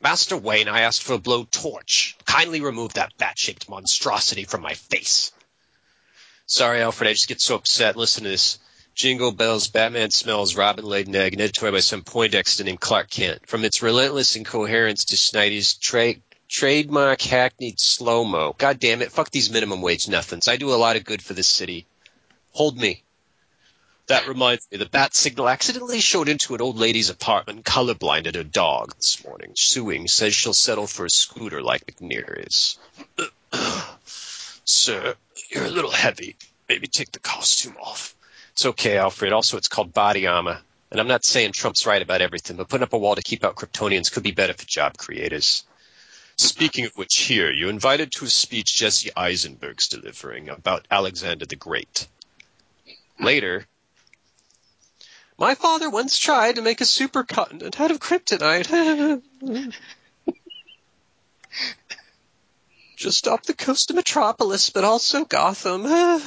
Master 0.00 0.36
Wayne, 0.36 0.68
I 0.68 0.80
asked 0.80 1.02
for 1.02 1.14
a 1.14 1.18
blowtorch. 1.18 2.14
Kindly 2.24 2.60
remove 2.60 2.94
that 2.94 3.16
bat-shaped 3.18 3.68
monstrosity 3.68 4.44
from 4.44 4.62
my 4.62 4.74
face. 4.74 5.32
Sorry, 6.46 6.82
Alfred, 6.82 7.08
I 7.08 7.12
just 7.12 7.28
get 7.28 7.40
so 7.40 7.56
upset. 7.56 7.96
Listen 7.96 8.24
to 8.24 8.30
this. 8.30 8.58
Jingle 8.94 9.32
Bells, 9.32 9.68
Batman 9.68 10.10
Smells, 10.10 10.56
Robin 10.56 10.84
Laid 10.84 11.08
an 11.08 11.16
Egg, 11.16 11.38
by 11.60 11.80
some 11.80 12.02
Poindexter 12.02 12.64
named 12.64 12.80
Clark 12.80 13.10
Kent. 13.10 13.46
From 13.46 13.64
its 13.64 13.82
relentless 13.82 14.36
incoherence 14.36 15.06
to 15.06 15.16
Snyder's 15.16 15.74
tra- 15.74 16.16
trademark 16.48 17.20
hackneyed 17.20 17.80
slow-mo. 17.80 18.54
God 18.58 18.80
damn 18.80 19.00
it, 19.00 19.12
fuck 19.12 19.30
these 19.30 19.50
minimum 19.50 19.80
wage 19.80 20.08
nothings. 20.08 20.48
I 20.48 20.56
do 20.56 20.74
a 20.74 20.76
lot 20.76 20.96
of 20.96 21.04
good 21.04 21.22
for 21.22 21.32
this 21.32 21.46
city. 21.46 21.86
Hold 22.50 22.76
me. 22.76 23.02
That 24.08 24.26
reminds 24.26 24.66
me, 24.70 24.78
the 24.78 24.86
bat 24.86 25.14
signal 25.14 25.48
accidentally 25.48 26.00
showed 26.00 26.28
into 26.28 26.54
an 26.54 26.60
old 26.60 26.76
lady's 26.76 27.08
apartment, 27.08 27.64
colorblinded 27.64 28.34
her 28.34 28.42
dog 28.42 28.94
this 28.96 29.24
morning. 29.24 29.52
Suing 29.54 30.08
says 30.08 30.34
she'll 30.34 30.52
settle 30.52 30.86
for 30.86 31.06
a 31.06 31.10
scooter 31.10 31.62
like 31.62 31.86
McNairy's. 31.86 32.78
Sir, 34.64 35.14
you're 35.50 35.64
a 35.64 35.70
little 35.70 35.90
heavy. 35.90 36.36
Maybe 36.68 36.88
take 36.88 37.12
the 37.12 37.20
costume 37.20 37.76
off. 37.80 38.14
It's 38.52 38.66
okay, 38.66 38.98
Alfred. 38.98 39.32
Also, 39.32 39.56
it's 39.56 39.68
called 39.68 39.92
body 39.92 40.26
armor. 40.26 40.60
And 40.90 41.00
I'm 41.00 41.08
not 41.08 41.24
saying 41.24 41.52
Trump's 41.52 41.86
right 41.86 42.02
about 42.02 42.20
everything, 42.20 42.56
but 42.56 42.68
putting 42.68 42.82
up 42.82 42.92
a 42.92 42.98
wall 42.98 43.14
to 43.14 43.22
keep 43.22 43.44
out 43.44 43.56
Kryptonians 43.56 44.12
could 44.12 44.22
be 44.22 44.32
better 44.32 44.52
for 44.52 44.66
job 44.66 44.98
creators. 44.98 45.64
Speaking 46.36 46.84
of 46.86 46.96
which, 46.96 47.16
here, 47.16 47.52
you're 47.52 47.70
invited 47.70 48.10
to 48.12 48.24
a 48.24 48.28
speech 48.28 48.76
Jesse 48.76 49.10
Eisenberg's 49.16 49.88
delivering 49.88 50.48
about 50.48 50.86
Alexander 50.90 51.46
the 51.46 51.56
Great. 51.56 52.08
Later, 53.18 53.66
my 55.42 55.54
father 55.56 55.90
once 55.90 56.18
tried 56.20 56.54
to 56.54 56.62
make 56.62 56.80
a 56.80 56.84
supercontinent 56.84 57.80
out 57.80 57.90
of 57.90 57.98
kryptonite. 57.98 59.20
Just 62.96 63.26
off 63.26 63.42
the 63.42 63.52
coast 63.52 63.90
of 63.90 63.96
Metropolis, 63.96 64.70
but 64.70 64.84
also 64.84 65.24
Gotham. 65.24 65.82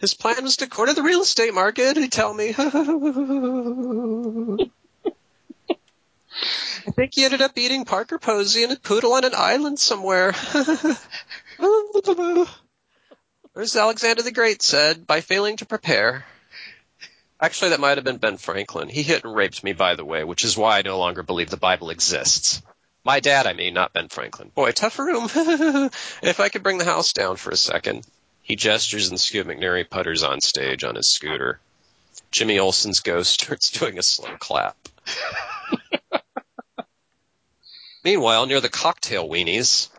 His 0.00 0.12
plan 0.12 0.42
was 0.42 0.58
to 0.58 0.66
corner 0.66 0.92
the 0.92 1.02
real 1.02 1.22
estate 1.22 1.54
market, 1.54 1.96
he'd 1.96 2.12
tell 2.12 2.34
me. 2.34 2.50
I 2.58 2.68
think 6.90 7.14
he 7.14 7.24
ended 7.24 7.40
up 7.40 7.56
eating 7.56 7.86
Parker 7.86 8.18
Posey 8.18 8.64
and 8.64 8.72
a 8.72 8.76
poodle 8.76 9.14
on 9.14 9.24
an 9.24 9.32
island 9.34 9.80
somewhere. 9.80 10.34
or 11.58 12.46
as 13.62 13.76
Alexander 13.76 14.20
the 14.20 14.30
Great 14.30 14.60
said, 14.60 15.06
by 15.06 15.22
failing 15.22 15.56
to 15.56 15.64
prepare. 15.64 16.26
Actually, 17.40 17.70
that 17.70 17.80
might 17.80 17.98
have 17.98 18.04
been 18.04 18.16
Ben 18.16 18.36
Franklin. 18.36 18.88
He 18.88 19.02
hit 19.02 19.24
and 19.24 19.34
raped 19.34 19.62
me, 19.62 19.72
by 19.72 19.94
the 19.94 20.04
way, 20.04 20.24
which 20.24 20.44
is 20.44 20.56
why 20.56 20.78
I 20.78 20.82
no 20.82 20.98
longer 20.98 21.22
believe 21.22 21.50
the 21.50 21.56
Bible 21.56 21.90
exists. 21.90 22.62
My 23.04 23.20
dad, 23.20 23.46
I 23.46 23.52
mean, 23.52 23.74
not 23.74 23.92
Ben 23.92 24.08
Franklin. 24.08 24.50
Boy, 24.54 24.72
tough 24.72 24.98
room. 24.98 25.28
if 26.22 26.40
I 26.40 26.48
could 26.48 26.64
bring 26.64 26.78
the 26.78 26.84
house 26.84 27.12
down 27.12 27.36
for 27.36 27.50
a 27.50 27.56
second. 27.56 28.04
He 28.42 28.56
gestures 28.56 29.10
and 29.10 29.20
Scoot 29.20 29.46
McNairy 29.46 29.88
putters 29.88 30.22
on 30.22 30.40
stage 30.40 30.82
on 30.82 30.96
his 30.96 31.08
scooter. 31.08 31.60
Jimmy 32.30 32.58
Olsen's 32.58 33.00
ghost 33.00 33.30
starts 33.40 33.70
doing 33.70 33.98
a 33.98 34.02
slow 34.02 34.36
clap. 34.38 34.76
Meanwhile, 38.04 38.46
near 38.46 38.60
the 38.60 38.68
cocktail 38.68 39.28
weenies, 39.28 39.90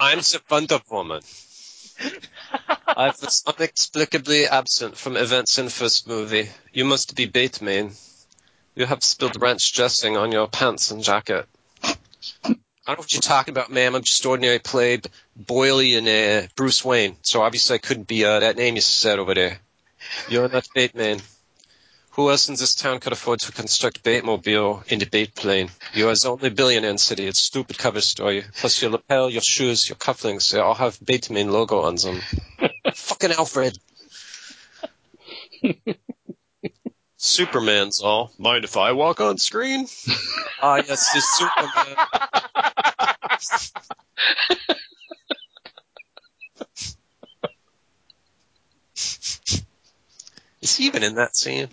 I'm 0.00 0.20
Wonder 0.50 0.80
Woman. 0.90 1.22
I 2.96 3.06
was 3.06 3.42
inexplicably 3.46 4.46
absent 4.46 4.96
from 4.96 5.16
events 5.16 5.58
in 5.58 5.68
first 5.68 6.06
movie. 6.06 6.48
You 6.72 6.84
must 6.84 7.14
be 7.14 7.26
Batman. 7.26 7.92
You 8.74 8.86
have 8.86 9.02
spilled 9.02 9.40
ranch 9.40 9.72
dressing 9.72 10.16
on 10.16 10.32
your 10.32 10.48
pants 10.48 10.90
and 10.90 11.02
jacket. 11.02 11.46
I 12.84 12.94
don't 12.94 12.98
know 12.98 13.02
what 13.02 13.12
you're 13.12 13.20
talking 13.20 13.52
about, 13.52 13.70
ma'am. 13.70 13.94
I'm 13.94 14.02
just 14.02 14.26
ordinary 14.26 14.58
played 14.58 15.08
Boily 15.40 15.96
and 15.96 16.08
uh, 16.08 16.48
Bruce 16.56 16.84
Wayne. 16.84 17.16
So 17.22 17.42
obviously 17.42 17.74
I 17.74 17.78
couldn't 17.78 18.08
be 18.08 18.24
uh, 18.24 18.40
that 18.40 18.56
name 18.56 18.74
you 18.74 18.80
said 18.80 19.18
over 19.18 19.34
there. 19.34 19.58
You're 20.28 20.48
not 20.48 20.68
Batman. 20.74 21.20
Who 22.12 22.28
else 22.28 22.48
in 22.50 22.56
this 22.56 22.74
town 22.74 23.00
could 23.00 23.14
afford 23.14 23.40
to 23.40 23.52
construct 23.52 24.04
Batmobile 24.04 24.86
in 24.92 24.98
the 24.98 25.06
Batplane? 25.06 25.70
You 25.94 26.10
are 26.10 26.14
the 26.14 26.28
only 26.28 26.50
billionaire 26.50 26.90
in 26.90 26.98
city. 26.98 27.26
It's 27.26 27.38
stupid 27.38 27.78
cover 27.78 28.02
story. 28.02 28.44
Plus 28.54 28.82
your 28.82 28.90
lapel, 28.90 29.30
your 29.30 29.40
shoes, 29.40 29.88
your 29.88 29.96
cufflinks, 29.96 30.52
they 30.52 30.60
all 30.60 30.74
have 30.74 30.98
Batman 31.02 31.50
logo 31.50 31.80
on 31.80 31.94
them. 31.96 32.20
Fucking 32.94 33.32
Alfred. 33.32 33.78
Superman's 37.16 38.02
all. 38.02 38.30
Mind 38.38 38.64
if 38.64 38.76
I 38.76 38.92
walk 38.92 39.22
on 39.22 39.38
screen? 39.38 39.86
ah, 40.62 40.82
yes, 40.86 41.14
this 41.14 41.24
Superman. 41.24 41.96
Is 50.60 50.76
he 50.76 50.86
even 50.86 51.02
in 51.02 51.14
that 51.14 51.36
scene? 51.36 51.68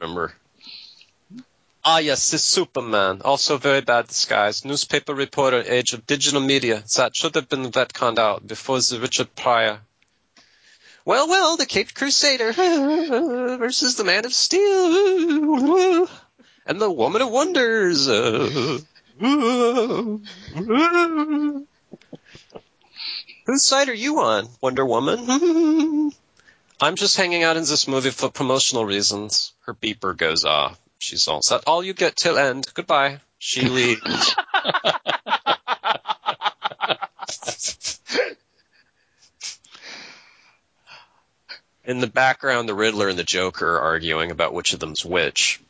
Remember? 0.00 0.34
Ah, 1.84 1.98
yes, 1.98 2.30
this 2.30 2.44
Superman. 2.44 3.22
Also 3.24 3.58
very 3.58 3.80
bad 3.80 4.06
disguise. 4.06 4.64
Newspaper 4.64 5.14
reporter, 5.14 5.64
age 5.66 5.94
of 5.94 6.06
digital 6.06 6.40
media. 6.40 6.84
That 6.96 7.16
should 7.16 7.34
have 7.34 7.48
been 7.48 7.72
retconned 7.72 8.18
out 8.18 8.46
before 8.46 8.80
the 8.80 9.00
Richard 9.00 9.34
Pryor. 9.34 9.80
Well, 11.04 11.28
well, 11.28 11.56
the 11.56 11.66
Caped 11.66 11.96
Crusader 11.96 12.52
versus 13.58 13.96
the 13.96 14.04
Man 14.04 14.24
of 14.24 14.32
Steel 14.32 16.08
and 16.66 16.80
the 16.80 16.90
Woman 16.90 17.22
of 17.22 17.30
Wonders. 17.30 18.06
Whose 23.46 23.66
side 23.66 23.88
are 23.88 23.94
you 23.94 24.20
on, 24.20 24.48
Wonder 24.60 24.86
Woman? 24.86 26.12
I'm 26.82 26.96
just 26.96 27.16
hanging 27.16 27.44
out 27.44 27.56
in 27.56 27.62
this 27.62 27.86
movie 27.86 28.10
for 28.10 28.28
promotional 28.28 28.84
reasons. 28.84 29.52
Her 29.66 29.72
beeper 29.72 30.16
goes 30.16 30.44
off. 30.44 30.80
She's 30.98 31.28
all 31.28 31.40
set. 31.40 31.62
All 31.68 31.84
you 31.84 31.94
get 31.94 32.16
till 32.16 32.36
end. 32.36 32.66
Goodbye. 32.74 33.20
She 33.38 33.60
leaves. 33.68 34.34
in 41.84 42.00
the 42.00 42.08
background, 42.08 42.68
the 42.68 42.74
Riddler 42.74 43.08
and 43.08 43.16
the 43.18 43.22
Joker 43.22 43.76
are 43.76 43.80
arguing 43.80 44.32
about 44.32 44.52
which 44.52 44.72
of 44.72 44.80
them's 44.80 45.04
which. 45.04 45.60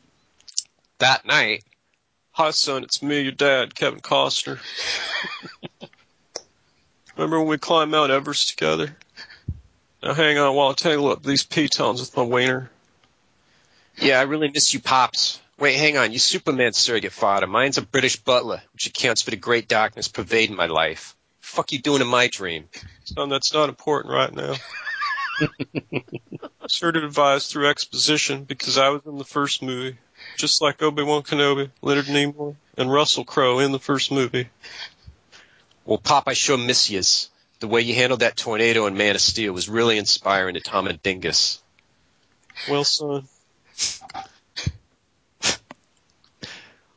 That 0.97 1.27
night, 1.27 1.63
hi 2.31 2.49
son, 2.49 2.81
it's 2.83 3.03
me, 3.03 3.21
your 3.21 3.33
dad, 3.33 3.75
Kevin 3.75 3.99
Costner. 3.99 4.57
Remember 7.15 7.37
when 7.37 7.49
we 7.49 7.59
climbed 7.59 7.91
Mount 7.91 8.09
Everest 8.09 8.49
together? 8.49 8.97
Now 10.03 10.13
hang 10.13 10.37
on 10.37 10.53
while 10.53 10.69
I 10.69 10.73
tangle 10.73 11.11
up 11.11 11.23
these 11.23 11.43
pitons 11.43 12.01
with 12.01 12.17
my 12.17 12.23
wiener. 12.23 12.69
Yeah, 13.97 14.19
I 14.19 14.23
really 14.23 14.49
miss 14.49 14.73
you, 14.73 14.81
Pops. 14.81 15.39
Wait, 15.57 15.77
hang 15.77 15.97
on. 15.97 16.11
You 16.11 16.19
Superman 16.19 16.73
surrogate 16.73 17.13
father. 17.13 17.47
Mine's 17.47 17.77
a 17.77 17.81
British 17.81 18.17
butler, 18.17 18.61
which 18.73 18.87
accounts 18.87 19.21
for 19.21 19.31
the 19.31 19.37
great 19.37 19.69
darkness 19.69 20.09
pervading 20.09 20.57
my 20.57 20.65
life. 20.65 21.15
The 21.41 21.47
Fuck 21.47 21.71
you 21.71 21.79
doing 21.79 22.01
in 22.01 22.07
my 22.07 22.27
dream? 22.27 22.67
Son, 23.05 23.29
that's 23.29 23.53
not 23.53 23.69
important 23.69 24.13
right 24.13 24.33
now. 24.33 24.55
Sort 26.67 26.97
of 26.97 27.05
advised 27.05 27.49
through 27.49 27.69
exposition 27.69 28.43
because 28.43 28.77
I 28.77 28.89
was 28.89 29.03
in 29.05 29.17
the 29.17 29.23
first 29.23 29.61
movie, 29.61 29.97
just 30.35 30.61
like 30.61 30.81
Obi-Wan 30.81 31.23
Kenobi, 31.23 31.69
Leonard 31.81 32.05
Nimoy, 32.05 32.55
and 32.77 32.91
Russell 32.91 33.23
Crowe 33.23 33.59
in 33.59 33.71
the 33.71 33.79
first 33.79 34.11
movie. 34.11 34.49
Well, 35.85 35.97
Pop, 35.97 36.27
I 36.27 36.33
sure 36.33 36.57
miss 36.57 36.89
yous. 36.89 37.29
The 37.63 37.69
way 37.69 37.79
you 37.79 37.95
handled 37.95 38.19
that 38.19 38.35
tornado 38.35 38.87
in 38.87 38.97
Man 38.97 39.15
of 39.15 39.21
Steel 39.21 39.53
was 39.53 39.69
really 39.69 39.97
inspiring 39.97 40.55
to 40.55 40.59
Tom 40.59 40.85
and 40.85 41.01
Dingus. 41.01 41.63
Well, 42.69 42.83
son. 42.83 43.23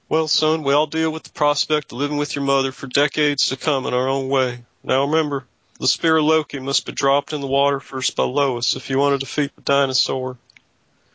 Well, 0.09 0.27
son, 0.27 0.65
we 0.65 0.73
all 0.73 0.89
deal 0.89 1.13
with 1.13 1.23
the 1.23 1.31
prospect 1.31 1.93
of 1.93 1.99
living 1.99 2.17
with 2.17 2.35
your 2.35 2.45
mother 2.45 2.73
for 2.73 2.89
decades 2.89 3.51
to 3.51 3.57
come 3.57 3.87
in 3.87 3.95
our 3.95 4.09
own 4.09 4.29
way. 4.29 4.59
Now 4.83 5.05
remember, 5.05 5.45
the 5.79 5.87
spear 5.87 6.17
of 6.17 6.25
Loki 6.25 6.59
must 6.59 6.85
be 6.85 6.91
dropped 6.91 7.33
in 7.33 7.41
the 7.41 7.47
water 7.47 7.79
first 7.79 8.17
by 8.17 8.25
Lois 8.25 8.75
if 8.75 8.91
you 8.91 8.99
want 8.99 9.13
to 9.13 9.25
defeat 9.25 9.55
the 9.55 9.63
dinosaur. 9.63 10.37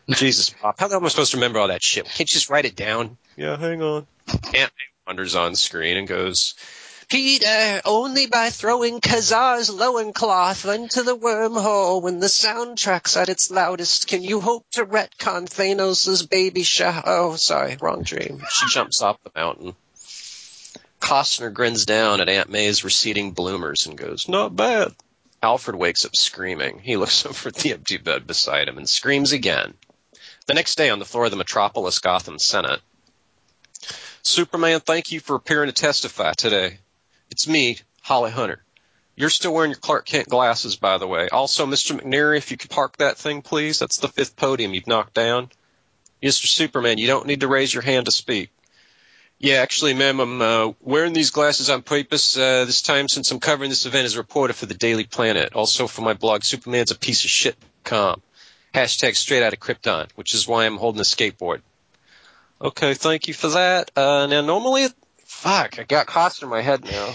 Jesus, 0.07 0.51
Pop, 0.51 0.79
how 0.79 0.89
am 0.89 1.03
I 1.03 1.09
supposed 1.09 1.31
to 1.31 1.37
remember 1.37 1.59
all 1.59 1.67
that 1.67 1.83
shit? 1.83 2.05
Can't 2.05 2.19
you 2.19 2.25
just 2.25 2.49
write 2.49 2.63
it 2.63 2.77
down? 2.77 3.17
Yeah, 3.35 3.57
hang 3.57 3.81
on. 3.81 4.07
May 4.53 4.67
wanders 5.05 5.35
on 5.35 5.55
screen 5.55 5.97
and 5.97 6.07
goes, 6.07 6.55
Peter, 7.11 7.45
uh, 7.45 7.81
only 7.83 8.27
by 8.27 8.49
throwing 8.49 9.01
Ka-Zar's 9.01 9.69
loincloth 9.69 10.63
into 10.63 11.03
the 11.03 11.17
wormhole 11.17 12.01
when 12.01 12.21
the 12.21 12.27
soundtrack's 12.27 13.17
at 13.17 13.27
its 13.27 13.51
loudest 13.51 14.07
can 14.07 14.23
you 14.23 14.39
hope 14.39 14.65
to 14.71 14.85
retcon 14.85 15.45
Thanos' 15.45 16.29
baby 16.29 16.63
shower. 16.63 17.03
Oh, 17.05 17.35
sorry, 17.35 17.75
wrong 17.81 18.03
dream. 18.03 18.41
She 18.49 18.65
jumps 18.69 19.01
off 19.01 19.21
the 19.25 19.31
mountain. 19.35 19.75
Costner 21.01 21.53
grins 21.53 21.85
down 21.85 22.21
at 22.21 22.29
Aunt 22.29 22.49
May's 22.49 22.85
receding 22.85 23.31
bloomers 23.31 23.87
and 23.87 23.97
goes, 23.97 24.29
Not 24.29 24.55
bad. 24.55 24.95
Alfred 25.43 25.75
wakes 25.75 26.05
up 26.05 26.15
screaming. 26.15 26.79
He 26.79 26.95
looks 26.95 27.25
over 27.25 27.49
at 27.49 27.55
the 27.55 27.73
empty 27.73 27.97
bed 27.97 28.25
beside 28.25 28.69
him 28.69 28.77
and 28.77 28.87
screams 28.87 29.33
again. 29.33 29.73
The 30.45 30.53
next 30.53 30.75
day 30.75 30.89
on 30.89 30.99
the 30.99 31.05
floor 31.05 31.25
of 31.25 31.31
the 31.31 31.37
Metropolis 31.37 31.99
Gotham 31.99 32.39
Senate, 32.39 32.79
Superman, 34.23 34.79
thank 34.79 35.11
you 35.11 35.19
for 35.19 35.35
appearing 35.35 35.67
to 35.67 35.73
testify 35.73 36.31
today. 36.31 36.77
It's 37.31 37.47
me, 37.47 37.77
Holly 38.01 38.31
Hunter. 38.31 38.61
You're 39.15 39.29
still 39.29 39.53
wearing 39.53 39.71
your 39.71 39.79
Clark 39.79 40.05
Kent 40.05 40.27
glasses, 40.27 40.75
by 40.75 40.97
the 40.97 41.07
way. 41.07 41.29
Also, 41.29 41.65
Mr. 41.65 41.99
McNairy, 41.99 42.37
if 42.37 42.51
you 42.51 42.57
could 42.57 42.69
park 42.69 42.97
that 42.97 43.17
thing, 43.17 43.41
please. 43.41 43.79
That's 43.79 43.97
the 43.97 44.07
fifth 44.07 44.35
podium 44.35 44.73
you've 44.73 44.87
knocked 44.87 45.13
down. 45.13 45.49
Mr. 46.21 46.45
Superman, 46.45 46.97
you 46.97 47.07
don't 47.07 47.25
need 47.25 47.39
to 47.39 47.47
raise 47.47 47.73
your 47.73 47.83
hand 47.83 48.05
to 48.05 48.11
speak. 48.11 48.49
Yeah, 49.39 49.55
actually, 49.55 49.95
ma'am, 49.95 50.19
I'm 50.19 50.41
uh, 50.41 50.73
wearing 50.81 51.13
these 51.13 51.31
glasses 51.31 51.69
on 51.69 51.81
purpose 51.81 52.37
uh, 52.37 52.65
this 52.65 52.83
time 52.83 53.07
since 53.07 53.31
I'm 53.31 53.39
covering 53.39 53.69
this 53.69 53.87
event 53.87 54.05
as 54.05 54.15
a 54.15 54.19
reporter 54.19 54.53
for 54.53 54.67
the 54.67 54.75
Daily 54.75 55.05
Planet. 55.05 55.53
Also 55.53 55.87
for 55.87 56.03
my 56.03 56.13
blog, 56.13 56.43
Superman's 56.43 56.91
a 56.91 56.97
piece 56.97 57.23
of 57.23 57.31
shit. 57.31 57.55
Com. 57.83 58.21
Hashtag 58.75 59.15
straight 59.15 59.41
out 59.41 59.53
of 59.53 59.59
Krypton, 59.59 60.09
which 60.13 60.35
is 60.35 60.47
why 60.47 60.65
I'm 60.65 60.77
holding 60.77 61.01
a 61.01 61.03
skateboard. 61.03 61.61
Okay, 62.61 62.93
thank 62.93 63.27
you 63.27 63.33
for 63.33 63.49
that. 63.49 63.89
Uh, 63.95 64.27
now, 64.27 64.41
normally, 64.41 64.87
fuck, 65.31 65.79
I 65.79 65.83
got 65.83 66.07
Costa 66.07 66.45
in 66.45 66.51
my 66.51 66.61
head 66.61 66.83
now. 66.83 67.13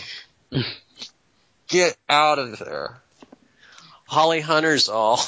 Get 1.69 1.97
out 2.09 2.39
of 2.39 2.59
there. 2.59 3.01
Holly 4.09 4.41
Hunter's 4.41 4.89
all. 4.89 5.21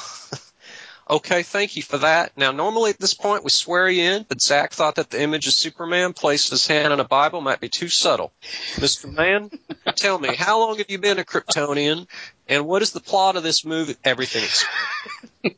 okay, 1.10 1.42
thank 1.42 1.76
you 1.76 1.82
for 1.82 1.98
that. 1.98 2.36
Now, 2.36 2.50
normally 2.50 2.90
at 2.90 2.98
this 2.98 3.14
point 3.14 3.44
we 3.44 3.50
swear 3.50 3.88
you 3.88 4.02
in, 4.02 4.26
but 4.28 4.40
Zack 4.40 4.72
thought 4.72 4.96
that 4.96 5.10
the 5.10 5.20
image 5.20 5.46
of 5.46 5.52
Superman 5.52 6.12
placed 6.12 6.50
his 6.50 6.66
hand 6.66 6.92
on 6.92 6.98
a 6.98 7.04
Bible 7.04 7.40
might 7.40 7.60
be 7.60 7.68
too 7.68 7.88
subtle. 7.88 8.32
Mr. 8.76 9.12
Man, 9.12 9.50
tell 9.94 10.18
me, 10.18 10.34
how 10.34 10.60
long 10.60 10.78
have 10.78 10.90
you 10.90 10.98
been 10.98 11.18
a 11.18 11.24
Kryptonian, 11.24 12.06
and 12.48 12.66
what 12.66 12.82
is 12.82 12.92
the 12.92 13.00
plot 13.00 13.36
of 13.36 13.42
this 13.42 13.64
movie? 13.64 13.96
Everything 14.02 14.44
explained. 14.44 15.56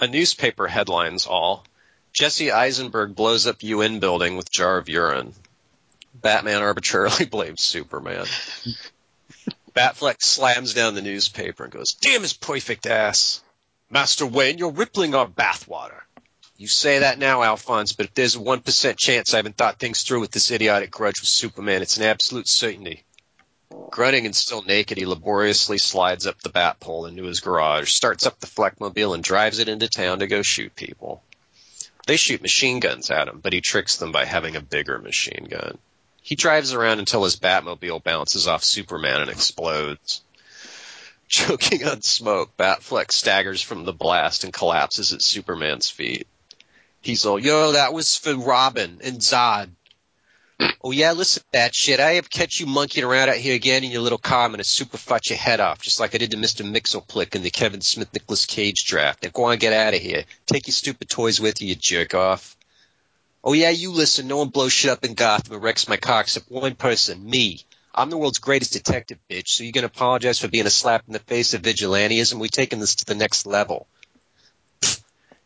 A 0.00 0.06
newspaper 0.06 0.68
headlines 0.68 1.26
all. 1.26 1.64
Jesse 2.12 2.52
Eisenberg 2.52 3.14
blows 3.14 3.46
up 3.46 3.62
UN 3.62 3.98
building 3.98 4.36
with 4.36 4.50
jar 4.50 4.78
of 4.78 4.88
urine. 4.88 5.34
Batman 6.14 6.62
arbitrarily 6.62 7.24
blames 7.30 7.62
Superman. 7.62 8.26
Batfleck 9.74 10.22
slams 10.22 10.74
down 10.74 10.94
the 10.94 11.02
newspaper 11.02 11.64
and 11.64 11.72
goes, 11.72 11.94
Damn 11.94 12.22
his 12.22 12.32
perfect 12.32 12.86
ass. 12.86 13.42
Master 13.90 14.26
Wayne, 14.26 14.58
you're 14.58 14.70
rippling 14.70 15.14
our 15.14 15.26
bathwater. 15.26 16.00
You 16.56 16.66
say 16.66 17.00
that 17.00 17.18
now, 17.18 17.42
Alphonse, 17.42 17.92
but 17.92 18.06
if 18.06 18.14
there's 18.14 18.34
a 18.34 18.40
1% 18.40 18.96
chance 18.96 19.32
I 19.32 19.36
haven't 19.36 19.56
thought 19.56 19.78
things 19.78 20.02
through 20.02 20.20
with 20.20 20.32
this 20.32 20.50
idiotic 20.50 20.90
grudge 20.90 21.20
with 21.20 21.28
Superman, 21.28 21.82
it's 21.82 21.96
an 21.96 22.02
absolute 22.02 22.48
certainty. 22.48 23.04
Grunting 23.90 24.26
and 24.26 24.34
still 24.34 24.62
naked, 24.62 24.96
he 24.96 25.06
laboriously 25.06 25.78
slides 25.78 26.26
up 26.26 26.40
the 26.40 26.48
bat 26.48 26.80
pole 26.80 27.06
into 27.06 27.24
his 27.24 27.40
garage, 27.40 27.92
starts 27.92 28.26
up 28.26 28.40
the 28.40 28.46
Fleckmobile, 28.46 29.14
and 29.14 29.22
drives 29.22 29.58
it 29.58 29.68
into 29.68 29.88
town 29.88 30.20
to 30.20 30.26
go 30.26 30.42
shoot 30.42 30.74
people. 30.74 31.22
They 32.06 32.16
shoot 32.16 32.40
machine 32.40 32.80
guns 32.80 33.10
at 33.10 33.28
him, 33.28 33.40
but 33.40 33.52
he 33.52 33.60
tricks 33.60 33.96
them 33.96 34.12
by 34.12 34.24
having 34.24 34.56
a 34.56 34.62
bigger 34.62 34.98
machine 34.98 35.46
gun. 35.50 35.76
He 36.22 36.34
drives 36.34 36.72
around 36.72 36.98
until 36.98 37.24
his 37.24 37.36
Batmobile 37.36 38.02
bounces 38.02 38.46
off 38.46 38.64
Superman 38.64 39.22
and 39.22 39.30
explodes. 39.30 40.22
Choking 41.28 41.86
on 41.86 42.00
smoke, 42.00 42.56
Batfleck 42.56 43.12
staggers 43.12 43.60
from 43.60 43.84
the 43.84 43.92
blast 43.92 44.44
and 44.44 44.52
collapses 44.52 45.12
at 45.12 45.20
Superman's 45.20 45.90
feet. 45.90 46.26
He's 47.02 47.26
all, 47.26 47.38
yo, 47.38 47.72
that 47.72 47.92
was 47.92 48.16
for 48.16 48.34
Robin 48.34 49.00
and 49.02 49.18
Zod. 49.18 49.70
Oh 50.82 50.90
yeah, 50.90 51.12
listen 51.12 51.42
to 51.42 51.48
that 51.52 51.74
shit. 51.74 52.00
I 52.00 52.12
have 52.12 52.30
catch 52.30 52.58
you 52.58 52.66
monkeying 52.66 53.04
around 53.04 53.28
out 53.28 53.36
here 53.36 53.54
again 53.54 53.84
in 53.84 53.90
your 53.90 54.00
little 54.00 54.18
car, 54.18 54.44
I'm 54.44 54.50
gonna 54.50 54.64
super 54.64 54.96
fuck 54.96 55.28
your 55.28 55.38
head 55.38 55.60
off, 55.60 55.80
just 55.80 56.00
like 56.00 56.14
I 56.14 56.18
did 56.18 56.32
to 56.32 56.36
Mr. 56.36 56.68
Mxyzptlk 56.68 57.34
in 57.34 57.42
the 57.42 57.50
Kevin 57.50 57.80
Smith 57.80 58.12
Nicolas 58.12 58.46
Cage 58.46 58.84
draft. 58.84 59.22
Now 59.22 59.30
go 59.30 59.44
on, 59.44 59.58
get 59.58 59.72
out 59.72 59.94
of 59.94 60.00
here. 60.00 60.24
Take 60.46 60.66
your 60.66 60.72
stupid 60.72 61.08
toys 61.08 61.40
with 61.40 61.60
you, 61.60 61.68
you 61.68 61.74
jerk 61.74 62.14
off. 62.14 62.56
Oh 63.44 63.52
yeah, 63.52 63.70
you 63.70 63.92
listen. 63.92 64.26
No 64.26 64.38
one 64.38 64.48
blows 64.48 64.72
shit 64.72 64.90
up 64.90 65.04
in 65.04 65.14
Gotham 65.14 65.54
and 65.54 65.62
wrecks 65.62 65.88
my 65.88 65.96
car 65.96 66.22
except 66.22 66.50
one 66.50 66.74
person, 66.74 67.28
me. 67.28 67.64
I'm 67.94 68.10
the 68.10 68.18
world's 68.18 68.38
greatest 68.38 68.72
detective, 68.72 69.18
bitch. 69.30 69.48
So 69.48 69.64
you're 69.64 69.72
gonna 69.72 69.86
apologize 69.86 70.38
for 70.38 70.48
being 70.48 70.66
a 70.66 70.70
slap 70.70 71.04
in 71.06 71.12
the 71.12 71.18
face 71.20 71.54
of 71.54 71.62
vigilantism? 71.62 72.40
We're 72.40 72.48
taking 72.48 72.80
this 72.80 72.96
to 72.96 73.04
the 73.04 73.14
next 73.14 73.46
level. 73.46 73.86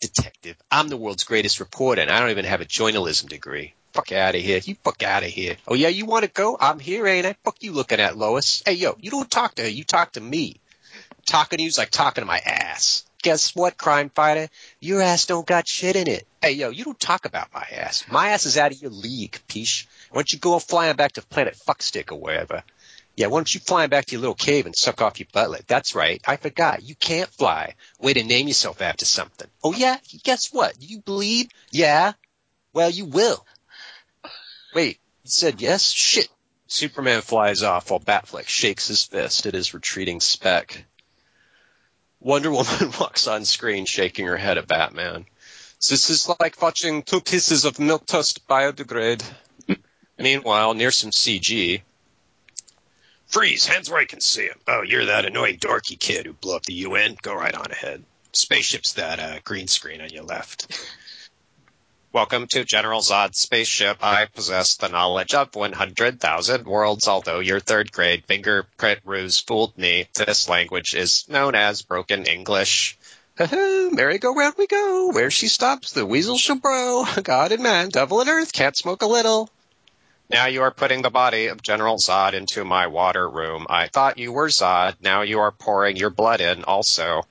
Detective. 0.00 0.56
I'm 0.70 0.88
the 0.88 0.96
world's 0.96 1.24
greatest 1.24 1.60
reporter, 1.60 2.02
and 2.02 2.10
I 2.10 2.20
don't 2.20 2.30
even 2.30 2.44
have 2.44 2.60
a 2.60 2.64
journalism 2.64 3.28
degree. 3.28 3.74
Fuck 3.92 4.12
out 4.12 4.34
of 4.34 4.40
here. 4.40 4.60
You 4.64 4.74
fuck 4.82 5.02
out 5.02 5.22
of 5.22 5.28
here. 5.28 5.56
Oh 5.68 5.74
yeah, 5.74 5.88
you 5.88 6.06
want 6.06 6.24
to 6.24 6.30
go? 6.30 6.56
I'm 6.58 6.78
here, 6.78 7.06
ain't 7.06 7.26
I? 7.26 7.36
Fuck 7.44 7.62
you 7.62 7.72
looking 7.72 8.00
at 8.00 8.16
Lois. 8.16 8.62
Hey 8.64 8.74
yo, 8.74 8.96
you 9.00 9.10
don't 9.10 9.30
talk 9.30 9.54
to 9.56 9.62
her. 9.62 9.68
You 9.68 9.84
talk 9.84 10.12
to 10.12 10.20
me. 10.20 10.56
Talking 11.26 11.58
to 11.58 11.62
you's 11.64 11.78
like 11.78 11.90
talking 11.90 12.22
to 12.22 12.26
my 12.26 12.38
ass. 12.38 13.04
Guess 13.22 13.54
what, 13.54 13.76
crime 13.76 14.10
fighter? 14.10 14.48
Your 14.80 15.00
ass 15.00 15.26
don't 15.26 15.46
got 15.46 15.68
shit 15.68 15.94
in 15.94 16.08
it. 16.08 16.26
Hey 16.40 16.52
yo, 16.52 16.70
you 16.70 16.84
don't 16.84 16.98
talk 16.98 17.26
about 17.26 17.52
my 17.54 17.66
ass. 17.70 18.04
My 18.10 18.30
ass 18.30 18.46
is 18.46 18.56
out 18.56 18.72
of 18.72 18.80
your 18.80 18.90
league, 18.90 19.38
peach. 19.46 19.86
Why 20.10 20.18
don't 20.18 20.32
you 20.32 20.38
go 20.38 20.58
flying 20.58 20.96
back 20.96 21.12
to 21.12 21.22
planet 21.22 21.54
Fuckstick 21.54 22.12
or 22.12 22.18
wherever? 22.18 22.62
Yeah, 23.14 23.26
why 23.26 23.38
don't 23.38 23.54
you 23.54 23.60
fly 23.60 23.86
back 23.88 24.06
to 24.06 24.12
your 24.12 24.22
little 24.22 24.34
cave 24.34 24.64
and 24.64 24.74
suck 24.74 25.02
off 25.02 25.20
your 25.20 25.26
buttlet? 25.26 25.66
That's 25.66 25.94
right. 25.94 26.22
I 26.26 26.36
forgot. 26.36 26.82
You 26.82 26.94
can't 26.94 27.28
fly. 27.28 27.74
Way 28.00 28.14
to 28.14 28.24
name 28.24 28.48
yourself 28.48 28.80
after 28.80 29.04
something. 29.04 29.48
Oh 29.62 29.74
yeah? 29.74 29.98
Guess 30.24 30.52
what? 30.52 30.74
You 30.80 31.00
bleed? 31.00 31.52
Yeah. 31.70 32.14
Well, 32.72 32.88
you 32.88 33.04
will. 33.04 33.44
Wait, 34.74 34.98
he 35.22 35.28
said 35.28 35.60
yes? 35.60 35.90
Shit. 35.90 36.28
Superman 36.66 37.20
flies 37.20 37.62
off 37.62 37.90
while 37.90 38.00
Batfleck 38.00 38.48
shakes 38.48 38.88
his 38.88 39.04
fist 39.04 39.46
at 39.46 39.54
his 39.54 39.74
retreating 39.74 40.20
speck. 40.20 40.84
Wonder 42.20 42.50
Woman 42.50 42.92
walks 43.00 43.26
on 43.26 43.44
screen 43.44 43.84
shaking 43.84 44.26
her 44.26 44.36
head 44.36 44.58
at 44.58 44.68
Batman. 44.68 45.26
This 45.88 46.10
is 46.10 46.28
like 46.40 46.62
watching 46.62 47.02
two 47.02 47.20
pieces 47.20 47.64
of 47.64 47.78
milk 47.78 48.06
toast 48.06 48.46
biodegrade. 48.48 49.22
Meanwhile, 50.18 50.74
near 50.74 50.92
some 50.92 51.10
CG, 51.10 51.82
Freeze, 53.32 53.66
hands 53.66 53.88
where 53.88 53.98
I 53.98 54.04
can 54.04 54.20
see 54.20 54.44
him. 54.44 54.58
Oh, 54.68 54.82
you're 54.82 55.06
that 55.06 55.24
annoying 55.24 55.56
dorky 55.56 55.98
kid 55.98 56.26
who 56.26 56.34
blew 56.34 56.54
up 56.54 56.64
the 56.64 56.74
UN? 56.74 57.16
Go 57.22 57.34
right 57.34 57.54
on 57.54 57.70
ahead. 57.70 58.04
Spaceship's 58.34 58.92
that 58.92 59.18
uh, 59.18 59.38
green 59.42 59.68
screen 59.68 60.02
on 60.02 60.10
your 60.10 60.24
left. 60.24 60.86
Welcome 62.14 62.46
to 62.48 62.62
General 62.62 63.00
Zod's 63.00 63.38
spaceship. 63.38 64.04
I 64.04 64.26
possess 64.26 64.76
the 64.76 64.90
knowledge 64.90 65.32
of 65.32 65.54
100,000 65.54 66.66
worlds, 66.66 67.08
although 67.08 67.40
your 67.40 67.58
third 67.58 67.90
grade 67.90 68.26
fingerprint 68.26 69.00
ruse 69.06 69.38
fooled 69.38 69.78
me. 69.78 70.08
This 70.14 70.46
language 70.46 70.92
is 70.92 71.24
known 71.30 71.54
as 71.54 71.80
broken 71.80 72.26
English. 72.26 72.98
Ho 73.38 73.46
hoo, 73.46 73.90
Merry-go-round 73.92 74.56
we 74.58 74.66
go. 74.66 75.08
Where 75.12 75.30
she 75.30 75.48
stops, 75.48 75.92
the 75.92 76.04
weasel 76.04 76.36
shall 76.36 76.56
bro. 76.56 77.06
God 77.22 77.50
and 77.50 77.62
man, 77.62 77.88
devil 77.88 78.20
and 78.20 78.28
earth, 78.28 78.52
can't 78.52 78.76
smoke 78.76 79.00
a 79.00 79.06
little. 79.06 79.48
Now 80.28 80.46
you 80.46 80.62
are 80.62 80.70
putting 80.70 81.00
the 81.00 81.10
body 81.10 81.46
of 81.46 81.62
General 81.62 81.96
Zod 81.96 82.34
into 82.34 82.62
my 82.64 82.88
water 82.88 83.26
room. 83.26 83.66
I 83.70 83.88
thought 83.88 84.18
you 84.18 84.32
were 84.32 84.48
Zod. 84.48 84.96
Now 85.00 85.22
you 85.22 85.40
are 85.40 85.50
pouring 85.50 85.96
your 85.96 86.10
blood 86.10 86.42
in 86.42 86.64
also. 86.64 87.22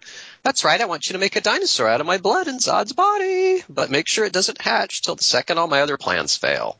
That's 0.44 0.64
right. 0.64 0.82
I 0.82 0.86
want 0.86 1.08
you 1.08 1.14
to 1.14 1.20
make 1.20 1.36
a 1.36 1.42
dinosaur 1.42 1.88
out 1.88 2.02
of 2.02 2.08
my 2.08 2.18
blood 2.18 2.48
and 2.48 2.60
Zod's 2.60 2.94
body, 2.94 3.64
but 3.70 3.92
make 3.92 4.08
sure 4.08 4.26
it 4.26 4.34
doesn't 4.34 4.62
hatch 4.62 5.02
till 5.02 5.16
the 5.16 5.24
second 5.24 5.58
all 5.58 5.68
my 5.68 5.82
other 5.82 5.98
plans 5.98 6.36
fail. 6.36 6.80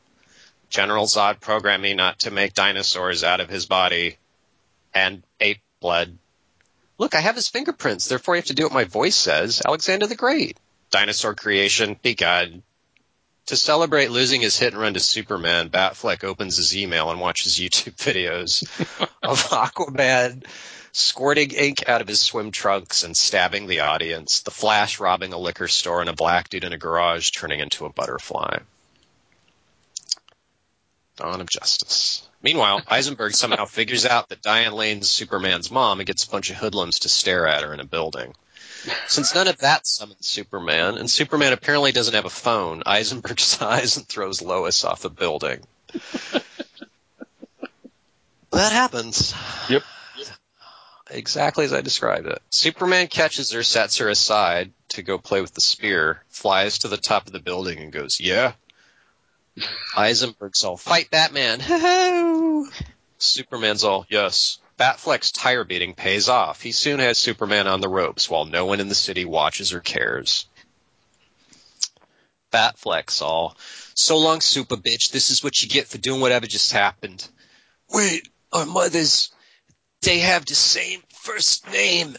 General 0.68 1.06
Zod 1.06 1.40
programmed 1.40 1.82
me 1.82 1.94
not 1.94 2.20
to 2.20 2.30
make 2.30 2.54
dinosaurs 2.54 3.22
out 3.22 3.40
of 3.40 3.48
his 3.48 3.66
body 3.66 4.16
and 4.94 5.22
ape 5.38 5.60
blood. 5.80 6.16
Look, 6.98 7.14
I 7.14 7.20
have 7.20 7.36
his 7.36 7.48
fingerprints, 7.48 8.08
therefore 8.08 8.34
I 8.34 8.38
have 8.38 8.46
to 8.46 8.54
do 8.54 8.64
what 8.64 8.72
my 8.72 8.84
voice 8.84 9.16
says. 9.16 9.62
Alexander 9.64 10.06
the 10.06 10.16
Great. 10.16 10.58
Dinosaur 10.90 11.34
creation 11.34 11.96
begun. 12.02 12.62
To 13.46 13.56
celebrate 13.56 14.10
losing 14.10 14.40
his 14.40 14.56
hit 14.56 14.72
and 14.72 14.80
run 14.80 14.94
to 14.94 15.00
Superman, 15.00 15.68
Batfleck 15.68 16.22
opens 16.22 16.56
his 16.56 16.76
email 16.76 17.10
and 17.10 17.20
watches 17.20 17.58
YouTube 17.58 17.96
videos 17.96 18.62
of 19.22 19.42
Aquaman 19.50 20.44
squirting 20.92 21.50
ink 21.50 21.88
out 21.88 22.00
of 22.02 22.08
his 22.08 22.20
swim 22.20 22.50
trunks 22.50 23.02
and 23.02 23.16
stabbing 23.16 23.66
the 23.66 23.80
audience, 23.80 24.40
the 24.40 24.50
Flash 24.50 25.00
robbing 25.00 25.32
a 25.32 25.38
liquor 25.38 25.68
store, 25.68 26.00
and 26.00 26.10
a 26.10 26.14
black 26.14 26.50
dude 26.50 26.64
in 26.64 26.72
a 26.72 26.78
garage 26.78 27.30
turning 27.30 27.60
into 27.60 27.86
a 27.86 27.92
butterfly. 27.92 28.58
Dawn 31.16 31.40
of 31.40 31.48
Justice. 31.48 32.28
Meanwhile, 32.42 32.82
Eisenberg 32.88 33.34
somehow 33.34 33.64
figures 33.64 34.04
out 34.04 34.28
that 34.28 34.42
Diane 34.42 34.72
Lane's 34.72 35.08
Superman's 35.08 35.70
mom 35.70 36.00
and 36.00 36.06
gets 36.06 36.24
a 36.24 36.30
bunch 36.30 36.50
of 36.50 36.56
hoodlums 36.56 37.00
to 37.00 37.08
stare 37.08 37.46
at 37.46 37.62
her 37.62 37.72
in 37.72 37.80
a 37.80 37.84
building. 37.84 38.34
Since 39.06 39.34
none 39.34 39.46
of 39.46 39.58
that 39.58 39.86
summons 39.86 40.26
Superman, 40.26 40.96
and 40.98 41.08
Superman 41.08 41.52
apparently 41.52 41.92
doesn't 41.92 42.14
have 42.14 42.24
a 42.24 42.30
phone, 42.30 42.82
Eisenberg 42.84 43.38
sighs 43.40 43.96
and 43.96 44.06
throws 44.06 44.42
Lois 44.42 44.84
off 44.84 45.02
the 45.02 45.10
building. 45.10 45.60
that 48.50 48.72
happens. 48.72 49.34
Yep. 49.68 49.84
Exactly 51.12 51.66
as 51.66 51.72
I 51.72 51.82
described 51.82 52.26
it. 52.26 52.40
Superman 52.50 53.06
catches 53.06 53.52
her, 53.52 53.62
sets 53.62 53.98
her 53.98 54.08
aside 54.08 54.72
to 54.90 55.02
go 55.02 55.18
play 55.18 55.42
with 55.42 55.52
the 55.52 55.60
spear, 55.60 56.22
flies 56.30 56.78
to 56.78 56.88
the 56.88 56.96
top 56.96 57.26
of 57.26 57.32
the 57.32 57.38
building 57.38 57.78
and 57.78 57.92
goes, 57.92 58.18
yeah. 58.18 58.52
Eisenberg's 59.96 60.64
all, 60.64 60.78
fight 60.78 61.10
Batman. 61.10 61.60
Superman's 63.18 63.84
all, 63.84 64.06
yes. 64.08 64.58
Batfleck's 64.78 65.32
tire 65.32 65.64
beating 65.64 65.94
pays 65.94 66.28
off. 66.30 66.62
He 66.62 66.72
soon 66.72 66.98
has 66.98 67.18
Superman 67.18 67.66
on 67.68 67.80
the 67.80 67.88
ropes 67.88 68.30
while 68.30 68.46
no 68.46 68.64
one 68.64 68.80
in 68.80 68.88
the 68.88 68.94
city 68.94 69.26
watches 69.26 69.72
or 69.72 69.80
cares. 69.80 70.46
Batfleck's 72.52 73.20
all, 73.20 73.56
so 73.94 74.18
long, 74.18 74.40
super 74.40 74.76
bitch. 74.76 75.10
This 75.10 75.30
is 75.30 75.44
what 75.44 75.62
you 75.62 75.68
get 75.68 75.88
for 75.88 75.98
doing 75.98 76.20
whatever 76.20 76.46
just 76.46 76.72
happened. 76.72 77.26
Wait, 77.90 78.28
our 78.52 78.66
mothers, 78.66 79.30
they 80.02 80.18
have 80.18 80.44
the 80.44 80.54
same 80.54 81.02
first 81.14 81.70
name. 81.72 82.16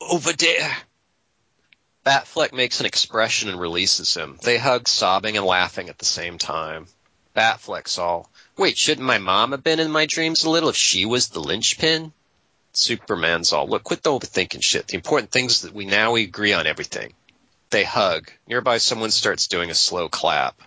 Over 0.00 0.32
there. 0.32 0.76
Batfleck 2.04 2.52
makes 2.52 2.80
an 2.80 2.86
expression 2.86 3.50
and 3.50 3.60
releases 3.60 4.14
him. 4.14 4.38
They 4.42 4.56
hug, 4.56 4.88
sobbing 4.88 5.36
and 5.36 5.44
laughing 5.44 5.88
at 5.90 5.98
the 5.98 6.06
same 6.06 6.38
time. 6.38 6.86
Batfleck's 7.36 7.98
all, 7.98 8.30
wait, 8.56 8.78
shouldn't 8.78 9.06
my 9.06 9.18
mom 9.18 9.52
have 9.52 9.62
been 9.62 9.80
in 9.80 9.90
my 9.90 10.06
dreams 10.06 10.44
a 10.44 10.50
little 10.50 10.70
if 10.70 10.76
she 10.76 11.04
was 11.04 11.28
the 11.28 11.40
linchpin? 11.40 12.12
Superman's 12.72 13.52
all, 13.52 13.68
look, 13.68 13.84
quit 13.84 14.02
the 14.02 14.10
overthinking 14.10 14.62
shit. 14.62 14.88
The 14.88 14.94
important 14.94 15.30
thing 15.30 15.46
is 15.46 15.62
that 15.62 15.74
we 15.74 15.84
now 15.84 16.12
we 16.12 16.22
agree 16.22 16.52
on 16.52 16.66
everything. 16.66 17.12
They 17.70 17.84
hug. 17.84 18.30
Nearby, 18.46 18.78
someone 18.78 19.10
starts 19.10 19.48
doing 19.48 19.70
a 19.70 19.74
slow 19.74 20.08
clap. 20.08 20.62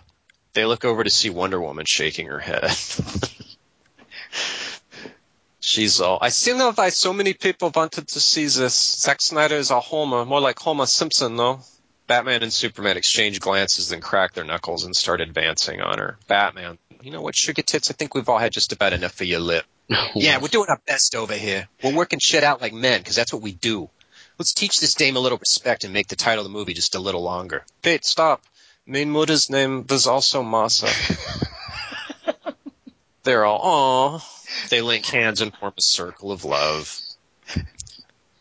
They 0.52 0.64
look 0.64 0.84
over 0.84 1.02
to 1.02 1.10
see 1.10 1.30
Wonder 1.30 1.60
Woman 1.60 1.86
shaking 1.86 2.28
her 2.28 2.38
head. 2.38 2.70
She's 5.64 6.00
all, 6.00 6.18
I 6.20 6.30
still 6.30 6.58
know 6.58 6.72
why 6.72 6.88
so 6.88 7.12
many 7.12 7.34
people 7.34 7.70
wanted 7.72 8.08
to 8.08 8.20
see 8.20 8.46
this. 8.46 8.74
Zack 8.74 9.20
Snyder 9.20 9.54
is 9.54 9.70
a 9.70 9.78
Homer, 9.78 10.24
more 10.24 10.40
like 10.40 10.58
Homer 10.58 10.86
Simpson, 10.86 11.36
though. 11.36 11.60
Batman 12.08 12.42
and 12.42 12.52
Superman 12.52 12.96
exchange 12.96 13.38
glances, 13.38 13.88
then 13.88 14.00
crack 14.00 14.34
their 14.34 14.42
knuckles 14.42 14.84
and 14.84 14.94
start 14.94 15.20
advancing 15.20 15.80
on 15.80 15.98
her. 15.98 16.18
Batman, 16.26 16.78
you 17.00 17.12
know 17.12 17.22
what, 17.22 17.36
sugar 17.36 17.62
tits? 17.62 17.92
I 17.92 17.94
think 17.94 18.12
we've 18.12 18.28
all 18.28 18.38
had 18.38 18.52
just 18.52 18.72
about 18.72 18.92
enough 18.92 19.20
of 19.20 19.26
your 19.28 19.38
lip. 19.38 19.64
yeah, 20.16 20.38
we're 20.38 20.48
doing 20.48 20.68
our 20.68 20.80
best 20.84 21.14
over 21.14 21.34
here. 21.34 21.68
We're 21.80 21.94
working 21.94 22.18
shit 22.18 22.42
out 22.42 22.60
like 22.60 22.72
men, 22.72 23.00
because 23.00 23.14
that's 23.14 23.32
what 23.32 23.40
we 23.40 23.52
do. 23.52 23.88
Let's 24.40 24.54
teach 24.54 24.80
this 24.80 24.94
dame 24.94 25.14
a 25.14 25.20
little 25.20 25.38
respect 25.38 25.84
and 25.84 25.92
make 25.92 26.08
the 26.08 26.16
title 26.16 26.44
of 26.44 26.50
the 26.50 26.58
movie 26.58 26.74
just 26.74 26.96
a 26.96 27.00
little 27.00 27.22
longer. 27.22 27.64
Pete, 27.82 28.04
stop. 28.04 28.42
Main 28.84 29.10
mother's 29.10 29.48
name 29.48 29.86
was 29.88 30.08
also 30.08 30.42
Masa. 30.42 30.90
They're 33.24 33.44
all, 33.44 33.60
aw. 33.62 34.24
They 34.68 34.80
link 34.80 35.06
hands 35.06 35.40
and 35.40 35.54
form 35.54 35.74
a 35.76 35.82
circle 35.82 36.32
of 36.32 36.44
love. 36.44 37.00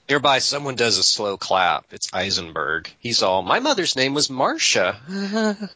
Nearby, 0.10 0.40
someone 0.40 0.76
does 0.76 0.98
a 0.98 1.04
slow 1.04 1.38
clap. 1.38 1.86
It's 1.92 2.14
Eisenberg. 2.14 2.92
He's 3.00 3.22
all, 3.22 3.44
my 3.44 3.60
mother's 3.60 3.96
name 3.96 4.14
was 4.14 4.30
Marcia. 4.30 5.00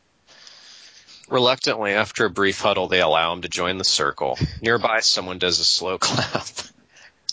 Reluctantly, 1.30 1.94
after 1.94 2.26
a 2.26 2.30
brief 2.30 2.60
huddle, 2.60 2.88
they 2.88 3.02
allow 3.02 3.34
him 3.34 3.44
to 3.44 3.50
join 3.50 3.78
the 3.78 3.84
circle. 3.84 4.38
Nearby, 4.62 5.00
someone 5.00 5.40
does 5.40 5.60
a 5.60 5.64
slow 5.64 5.98
clap. 6.00 6.48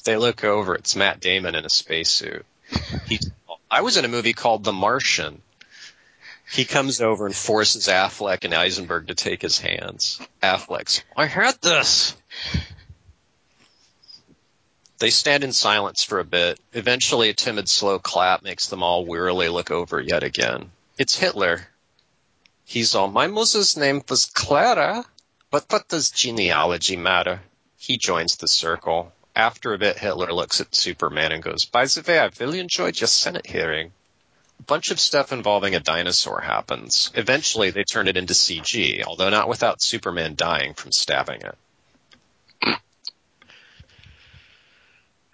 They 0.05 0.17
look 0.17 0.45
over. 0.45 0.75
It's 0.75 0.97
Matt 0.97 1.21
Damon 1.21 1.55
in 1.55 1.65
a 1.65 1.71
spacesuit. 1.71 2.45
He, 3.07 3.19
I 3.71 3.81
was 3.81 3.97
in 3.97 4.05
a 4.05 4.09
movie 4.09 4.33
called 4.33 4.65
The 4.65 4.73
Martian. 4.73 5.43
He 6.53 6.67
comes 6.67 7.01
over 7.01 7.25
and 7.25 7.35
forces 7.35 7.89
Affleck 7.89 8.45
and 8.45 8.53
Eisenberg 8.53 9.07
to 9.07 9.15
take 9.15 9.41
his 9.41 9.59
hands. 9.59 10.21
Affleck's, 10.43 11.03
I 11.17 11.25
had 11.25 11.59
this. 11.63 12.15
They 14.99 15.09
stand 15.09 15.45
in 15.45 15.55
silence 15.55 16.05
for 16.05 16.19
a 16.19 16.25
bit. 16.25 16.61
Eventually, 16.75 17.31
a 17.31 17.33
timid, 17.33 17.71
slow 17.71 17.99
clap 17.99 18.43
makes 18.43 18.69
them 18.69 18.83
all 18.83 19.07
wearily 19.07 19.49
look 19.49 19.71
over 19.71 19.99
yet 19.99 20.25
again. 20.25 20.71
It's 20.99 21.17
Hitler. 21.17 21.67
He's 22.67 22.95
all, 22.95 23.09
my 23.09 23.29
mother's 23.29 23.79
name 23.79 24.03
was 24.11 24.27
Clara, 24.27 25.07
but 25.51 25.65
what 25.71 25.89
does 25.89 26.11
genealogy 26.11 26.99
matter? 26.99 27.41
He 27.79 27.97
joins 27.97 28.37
the 28.37 28.47
circle. 28.47 29.11
After 29.35 29.73
a 29.73 29.79
bit, 29.79 29.99
Hitler 29.99 30.35
looks 30.35 30.61
at 30.61 30.75
Superman 30.75 31.33
and 31.33 31.43
goes, 31.43 31.65
by 31.65 31.87
the 31.87 32.05
way, 32.07 32.19
I 32.19 32.31
really 32.39 32.61
enjoyed 32.61 33.01
your 33.01 33.09
Senate 33.09 33.47
hearing. 33.47 33.93
A 34.63 34.65
bunch 34.65 34.93
of 34.93 35.01
stuff 35.01 35.33
involving 35.33 35.75
a 35.75 35.81
dinosaur 35.81 36.41
happens. 36.41 37.11
Eventually, 37.17 37.71
they 37.71 37.83
turn 37.83 38.07
it 38.07 38.17
into 38.17 38.33
CG, 38.33 39.03
although 39.03 39.29
not 39.29 39.49
without 39.49 39.83
Superman 39.83 40.37
dying 40.37 40.75
from 40.75 40.93
stabbing 40.93 41.43
it. 41.43 42.79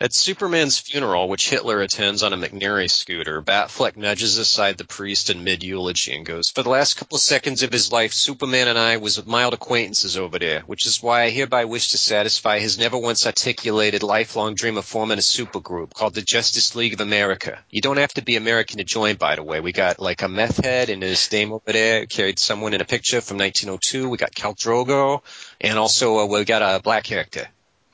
At 0.00 0.14
Superman's 0.14 0.78
funeral, 0.78 1.28
which 1.28 1.50
Hitler 1.50 1.80
attends 1.80 2.22
on 2.22 2.32
a 2.32 2.36
McNairy 2.36 2.88
scooter, 2.88 3.42
Batfleck 3.42 3.96
nudges 3.96 4.38
aside 4.38 4.78
the 4.78 4.84
priest 4.84 5.28
in 5.28 5.42
mid-eulogy 5.42 6.14
and 6.14 6.24
goes, 6.24 6.50
For 6.50 6.62
the 6.62 6.70
last 6.70 6.94
couple 6.94 7.16
of 7.16 7.20
seconds 7.20 7.64
of 7.64 7.72
his 7.72 7.90
life, 7.90 8.12
Superman 8.12 8.68
and 8.68 8.78
I 8.78 8.98
was 8.98 9.26
mild 9.26 9.54
acquaintances 9.54 10.16
over 10.16 10.38
there, 10.38 10.60
which 10.60 10.86
is 10.86 11.02
why 11.02 11.22
I 11.22 11.30
hereby 11.30 11.64
wish 11.64 11.88
to 11.88 11.98
satisfy 11.98 12.60
his 12.60 12.78
never 12.78 12.96
once 12.96 13.26
articulated 13.26 14.04
lifelong 14.04 14.54
dream 14.54 14.76
of 14.76 14.84
forming 14.84 15.18
a 15.18 15.20
supergroup 15.20 15.94
called 15.94 16.14
the 16.14 16.22
Justice 16.22 16.76
League 16.76 16.94
of 16.94 17.00
America. 17.00 17.58
You 17.68 17.80
don't 17.80 17.96
have 17.96 18.14
to 18.14 18.22
be 18.22 18.36
American 18.36 18.78
to 18.78 18.84
join, 18.84 19.16
by 19.16 19.34
the 19.34 19.42
way. 19.42 19.58
We 19.58 19.72
got 19.72 19.98
like 19.98 20.22
a 20.22 20.28
meth 20.28 20.62
head 20.62 20.90
and 20.90 21.02
his 21.02 21.26
dame 21.26 21.52
over 21.52 21.72
there 21.72 22.06
carried 22.06 22.38
someone 22.38 22.72
in 22.72 22.80
a 22.80 22.84
picture 22.84 23.20
from 23.20 23.38
1902. 23.38 24.08
We 24.08 24.16
got 24.16 24.30
Khal 24.30 24.56
Drogo. 24.56 25.22
And 25.60 25.76
also, 25.76 26.20
uh, 26.20 26.26
we 26.26 26.44
got 26.44 26.62
a 26.62 26.80
black 26.80 27.02
character. 27.02 27.48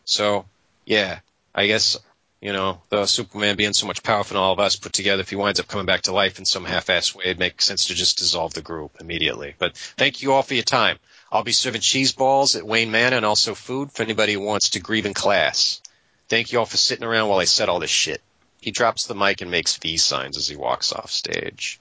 So, 0.05 0.45
yeah, 0.85 1.21
I 1.55 1.67
guess, 1.67 1.97
you 2.41 2.53
know, 2.53 2.83
the 2.89 3.07
Superman 3.07 3.57
being 3.57 3.73
so 3.73 3.87
much 3.87 4.03
powerful 4.03 4.35
than 4.35 4.43
all 4.43 4.53
of 4.53 4.59
us 4.59 4.77
put 4.77 4.93
together, 4.93 5.21
if 5.21 5.31
he 5.31 5.37
winds 5.37 5.61
up 5.61 5.69
coming 5.69 5.87
back 5.87 6.03
to 6.03 6.13
life 6.13 6.39
in 6.39 6.45
some 6.45 6.65
half-assed 6.65 7.15
way, 7.15 7.25
it 7.27 7.39
makes 7.39 7.65
sense 7.65 7.87
to 7.87 7.95
just 7.95 8.19
dissolve 8.19 8.55
the 8.55 8.63
group 8.63 8.97
immediately. 9.01 9.55
But 9.59 9.77
thank 9.77 10.23
you 10.23 10.33
all 10.33 10.43
for 10.43 10.55
your 10.55 10.65
time. 10.65 10.99
I'll 11.31 11.45
be 11.45 11.53
serving 11.53 11.81
cheese 11.81 12.13
balls 12.13 12.57
at 12.57 12.67
Wayne 12.67 12.91
Manor 12.91 13.17
and 13.17 13.27
also 13.27 13.55
food 13.55 13.93
for 13.93 14.03
anybody 14.03 14.35
who 14.35 14.41
wants 14.41 14.71
to 14.71 14.81
grieve 14.81 15.07
in 15.07 15.15
class. 15.15 15.81
Thank 16.29 16.53
you 16.53 16.59
all 16.59 16.67
for 16.67 16.77
sitting 16.77 17.05
around 17.05 17.29
while 17.29 17.41
I 17.41 17.45
said 17.45 17.69
all 17.69 17.81
this 17.81 17.91
shit. 17.91 18.21
He 18.61 18.71
drops 18.71 19.07
the 19.07 19.15
mic 19.15 19.41
and 19.41 19.51
makes 19.51 19.77
V 19.77 19.97
signs 19.97 20.37
as 20.37 20.49
he 20.49 20.57
walks 20.57 20.93
off 20.93 21.11
stage. 21.11 21.81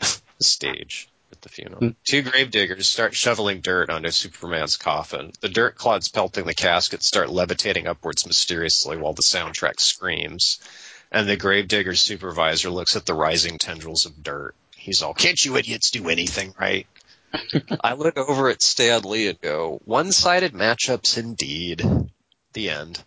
stage 0.40 1.08
at 1.38 1.42
the 1.42 1.48
funeral. 1.48 1.80
Hmm. 1.80 1.88
Two 2.04 2.22
gravediggers 2.22 2.88
start 2.88 3.14
shoveling 3.14 3.60
dirt 3.60 3.90
onto 3.90 4.10
Superman's 4.10 4.76
coffin. 4.76 5.32
The 5.40 5.48
dirt 5.48 5.76
clods 5.76 6.08
pelting 6.08 6.44
the 6.44 6.54
casket 6.54 7.02
start 7.02 7.30
levitating 7.30 7.86
upwards 7.86 8.26
mysteriously 8.26 8.96
while 8.96 9.12
the 9.12 9.22
soundtrack 9.22 9.80
screams. 9.80 10.58
And 11.10 11.28
the 11.28 11.36
gravedigger's 11.36 12.00
supervisor 12.00 12.70
looks 12.70 12.96
at 12.96 13.06
the 13.06 13.14
rising 13.14 13.58
tendrils 13.58 14.04
of 14.04 14.22
dirt. 14.22 14.54
He's 14.76 15.02
all, 15.02 15.14
can't 15.14 15.42
you 15.42 15.56
idiots 15.56 15.90
do 15.90 16.08
anything 16.08 16.54
right? 16.60 16.86
I 17.80 17.94
look 17.94 18.16
over 18.16 18.48
at 18.48 18.60
Stan 18.60 19.02
Lee 19.02 19.28
and 19.28 19.40
go, 19.40 19.80
one-sided 19.84 20.52
matchups 20.52 21.18
indeed. 21.18 21.82
The 22.52 22.70
end. 22.70 23.02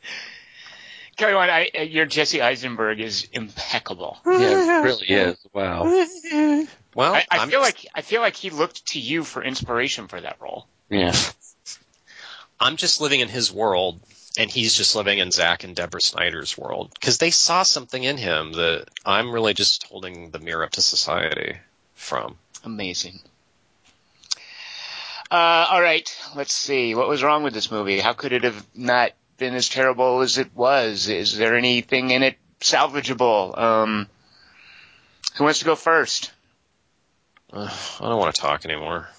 Carry 1.18 1.34
on. 1.34 1.50
I, 1.50 1.70
uh, 1.78 1.82
your 1.82 2.06
Jesse 2.06 2.42
Eisenberg 2.42 3.00
is 3.00 3.28
impeccable. 3.34 4.18
Yeah, 4.26 4.80
it 4.80 4.84
really 4.84 5.08
is. 5.08 5.38
Wow. 5.54 5.84
Well, 6.94 7.14
I, 7.16 7.26
I 7.32 7.48
feel 7.48 7.62
like 7.62 7.86
I 7.96 8.02
feel 8.02 8.22
like 8.22 8.36
he 8.36 8.50
looked 8.50 8.88
to 8.88 9.00
you 9.00 9.24
for 9.24 9.44
inspiration 9.44 10.08
for 10.08 10.20
that 10.20 10.38
role. 10.42 10.68
Yeah. 10.90 11.16
I'm 12.60 12.76
just 12.76 13.02
living 13.02 13.22
in 13.22 13.28
his 13.28 13.52
world, 13.52 14.00
and 14.38 14.52
he's 14.52 14.76
just 14.76 14.96
living 14.96 15.20
in 15.20 15.32
Zack 15.32 15.64
and 15.64 15.76
Deborah 15.76 16.02
Snyder's 16.02 16.58
world 16.58 16.92
because 16.94 17.18
they 17.18 17.32
saw 17.32 17.64
something 17.64 18.04
in 18.04 18.18
him 18.18 18.54
that 18.54 18.86
I'm 19.06 19.32
really 19.32 19.54
just 19.54 19.84
holding 19.84 20.32
the 20.32 20.40
mirror 20.40 20.64
up 20.64 20.72
to 20.72 20.82
society 20.82 21.58
from. 21.96 22.38
Amazing. 22.64 23.20
Uh, 25.32 25.66
all 25.72 25.82
right, 25.82 26.14
let's 26.36 26.54
see. 26.54 26.94
What 26.94 27.08
was 27.08 27.24
wrong 27.24 27.44
with 27.44 27.54
this 27.54 27.72
movie? 27.72 28.00
How 28.00 28.14
could 28.14 28.34
it 28.34 28.44
have 28.44 28.66
not 28.76 29.14
been 29.38 29.56
as 29.56 29.70
terrible 29.70 30.20
as 30.20 30.38
it 30.38 30.54
was? 30.54 31.08
Is 31.08 31.38
there 31.38 31.56
anything 31.56 32.12
in 32.12 32.22
it 32.22 32.38
salvageable? 32.60 33.58
Um, 33.58 34.08
who 35.36 35.46
wants 35.46 35.60
to 35.60 35.66
go 35.66 35.76
first? 35.76 36.32
Uh, 37.54 37.70
I 38.00 38.10
don't 38.10 38.20
want 38.20 38.34
to 38.36 38.42
talk 38.42 38.66
anymore, 38.66 39.10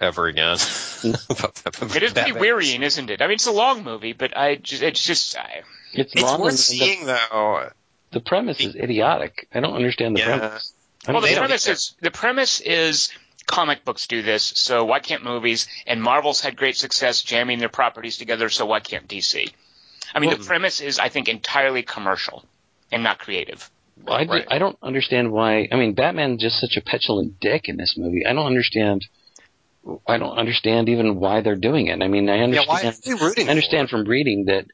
ever 0.00 0.26
again. 0.26 0.58
It 1.04 2.02
is 2.02 2.12
pretty 2.12 2.32
wearying, 2.32 2.82
isn't 2.82 3.08
it? 3.10 3.22
I 3.22 3.26
mean, 3.26 3.34
it's 3.34 3.46
a 3.46 3.52
long 3.52 3.84
movie, 3.84 4.12
but 4.12 4.36
I 4.36 4.56
just, 4.56 4.82
it's 4.82 5.02
just, 5.02 5.36
I, 5.38 5.62
It's, 5.92 6.12
It's 6.12 6.22
long 6.22 6.40
worth 6.40 6.50
and 6.50 6.58
the, 6.58 6.62
seeing, 6.62 7.06
though. 7.06 7.70
the 8.10 8.20
premise 8.20 8.60
is 8.60 8.74
idiotic. 8.74 9.46
I 9.54 9.60
don't 9.60 9.74
understand 9.74 10.16
the 10.16 10.20
Yeah. 10.20 10.38
premise. 10.38 10.72
Well, 11.06 11.20
the 11.20 11.34
premise 11.36 11.66
is 11.68 11.94
the 12.00 12.10
premise 12.10 12.60
is 12.60 13.10
comic 13.46 13.84
books 13.84 14.06
do 14.08 14.22
this, 14.22 14.42
so 14.42 14.84
why 14.84 14.98
can't 14.98 15.22
movies? 15.24 15.68
And 15.86 16.02
Marvel's 16.02 16.40
had 16.40 16.56
great 16.56 16.76
success 16.76 17.22
jamming 17.22 17.60
their 17.60 17.68
properties 17.70 18.16
together, 18.18 18.48
so 18.50 18.66
why 18.66 18.80
can't 18.80 19.06
DC? 19.08 19.52
I 20.14 20.18
mean, 20.18 20.30
Well- 20.30 20.38
the 20.38 20.44
premise 20.44 20.80
is, 20.80 20.98
I 20.98 21.08
think, 21.10 21.28
entirely 21.28 21.82
commercial 21.82 22.44
and 22.90 23.02
not 23.04 23.18
creative. 23.20 23.70
I, 24.06 24.24
Right. 24.24 24.46
I 24.48 24.58
don't 24.58 24.78
understand 24.82 25.32
why. 25.32 25.68
I 25.70 25.76
mean, 25.76 25.94
Batman's 25.94 26.40
just 26.40 26.60
such 26.60 26.76
a 26.76 26.80
petulant 26.80 27.40
dick 27.40 27.68
in 27.68 27.76
this 27.76 27.94
movie. 27.96 28.24
I 28.26 28.32
don't 28.32 28.46
understand. 28.46 29.06
I 30.06 30.18
don't 30.18 30.36
understand 30.36 30.88
even 30.88 31.18
why 31.18 31.40
they're 31.40 31.56
doing 31.56 31.86
it. 31.86 32.02
I 32.02 32.08
mean, 32.08 32.28
I 32.28 32.40
understand. 32.40 32.98
Yeah, 33.04 33.14
why 33.14 33.22
are 33.22 33.28
rooting 33.28 33.48
I 33.48 33.50
understand 33.50 33.88
from 33.88 34.04
reading 34.04 34.46
that 34.46 34.66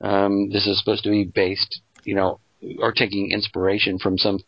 um, 0.00 0.50
this 0.50 0.66
is 0.66 0.78
supposed 0.78 1.04
to 1.04 1.10
be 1.10 1.24
based, 1.24 1.80
you 2.04 2.14
know, 2.14 2.40
or 2.78 2.92
taking 2.92 3.30
inspiration 3.30 3.98
from 3.98 4.18
some 4.18 4.38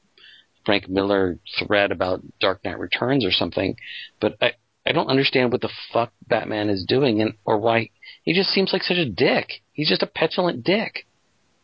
Frank 0.65 0.89
Miller 0.89 1.39
thread 1.59 1.91
about 1.91 2.23
Dark 2.41 2.65
Knight 2.65 2.79
Returns 2.79 3.25
or 3.25 3.33
something. 3.33 3.77
But 4.21 4.37
I, 4.41 4.53
I 4.87 4.93
don't 4.93 5.09
understand 5.09 5.53
what 5.53 5.61
the 5.61 5.71
fuck 5.93 6.13
Batman 6.27 6.69
is 6.69 6.85
doing, 6.87 7.21
and 7.21 7.35
or 7.45 7.59
why 7.59 7.91
he 8.23 8.33
just 8.33 8.51
seems 8.51 8.73
like 8.73 8.83
such 8.83 8.99
a 8.99 9.09
dick. 9.09 9.63
He's 9.73 9.89
just 9.89 10.03
a 10.03 10.07
petulant 10.07 10.65
dick. 10.65 11.07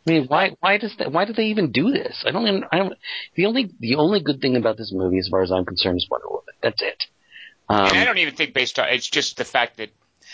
I 0.09 0.13
mean, 0.13 0.27
why 0.27 0.57
why 0.61 0.79
does 0.79 0.95
that, 0.97 1.13
why 1.13 1.25
do 1.25 1.33
they 1.33 1.47
even 1.47 1.71
do 1.71 1.91
this? 1.91 2.25
I 2.27 2.31
don't 2.31 2.47
even, 2.47 2.65
I 2.73 2.79
don't. 2.79 2.95
The 3.35 3.47
only 3.47 3.71
the 3.79 3.97
only 3.97 4.21
good 4.21 4.41
thing 4.41 4.57
about 4.57 4.77
this 4.77 4.93
movie, 4.93 5.19
as 5.19 5.29
far 5.29 5.43
as 5.43 5.53
I'm 5.53 5.65
concerned, 5.65 5.99
is 5.99 6.09
Wonder 6.11 6.29
Woman. 6.29 6.55
That's 6.63 6.81
it. 6.83 7.05
Um, 7.69 7.89
and 7.89 7.99
I 7.99 8.05
don't 8.05 8.19
even 8.19 8.35
think 8.35 8.55
based 8.55 8.79
on 8.79 8.89
it's 8.89 9.09
just 9.09 9.37
the 9.37 9.45
fact 9.45 9.77
that 9.77 9.91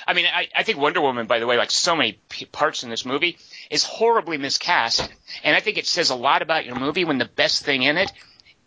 I 0.06 0.14
mean 0.14 0.26
I, 0.26 0.48
I 0.54 0.62
think 0.62 0.78
Wonder 0.78 1.00
Woman 1.00 1.26
by 1.26 1.40
the 1.40 1.46
way 1.46 1.56
like 1.56 1.72
so 1.72 1.96
many 1.96 2.20
p- 2.28 2.46
parts 2.46 2.84
in 2.84 2.90
this 2.90 3.04
movie 3.04 3.36
is 3.70 3.82
horribly 3.82 4.38
miscast 4.38 5.08
and 5.42 5.56
I 5.56 5.60
think 5.60 5.76
it 5.76 5.86
says 5.86 6.10
a 6.10 6.14
lot 6.14 6.42
about 6.42 6.64
your 6.64 6.78
movie 6.78 7.04
when 7.04 7.18
the 7.18 7.24
best 7.24 7.64
thing 7.64 7.82
in 7.82 7.96
it 7.96 8.12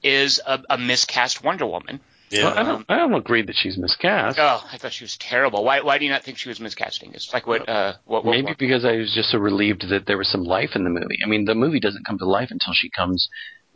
is 0.03 0.41
a, 0.45 0.61
a 0.69 0.77
miscast 0.77 1.43
Wonder 1.43 1.65
Woman. 1.65 2.01
Yeah. 2.29 2.45
well, 2.45 2.57
I 2.57 2.63
don't. 2.63 2.85
I 2.89 2.97
don't 2.97 3.13
agree 3.13 3.41
that 3.43 3.55
she's 3.55 3.77
miscast. 3.77 4.37
Oh, 4.39 4.61
I 4.69 4.77
thought 4.77 4.91
she 4.91 5.05
was 5.05 5.15
terrible. 5.17 5.63
Why 5.63 5.81
why 5.81 5.97
do 5.97 6.05
you 6.05 6.11
not 6.11 6.23
think 6.23 6.37
she 6.37 6.49
was 6.49 6.59
miscasting? 6.59 7.13
It's 7.15 7.33
like 7.33 7.47
what 7.47 7.67
uh 7.69 7.93
what, 8.05 8.25
what 8.25 8.31
Maybe 8.31 8.53
because 8.57 8.83
I 8.83 8.97
was 8.97 9.13
just 9.13 9.29
so 9.29 9.37
relieved 9.37 9.89
that 9.89 10.05
there 10.07 10.17
was 10.17 10.29
some 10.29 10.43
life 10.43 10.71
in 10.75 10.83
the 10.83 10.89
movie. 10.89 11.19
I 11.23 11.27
mean, 11.27 11.45
the 11.45 11.55
movie 11.55 11.79
doesn't 11.79 12.05
come 12.05 12.17
to 12.17 12.25
life 12.25 12.49
until 12.51 12.73
she 12.73 12.89
comes, 12.89 13.29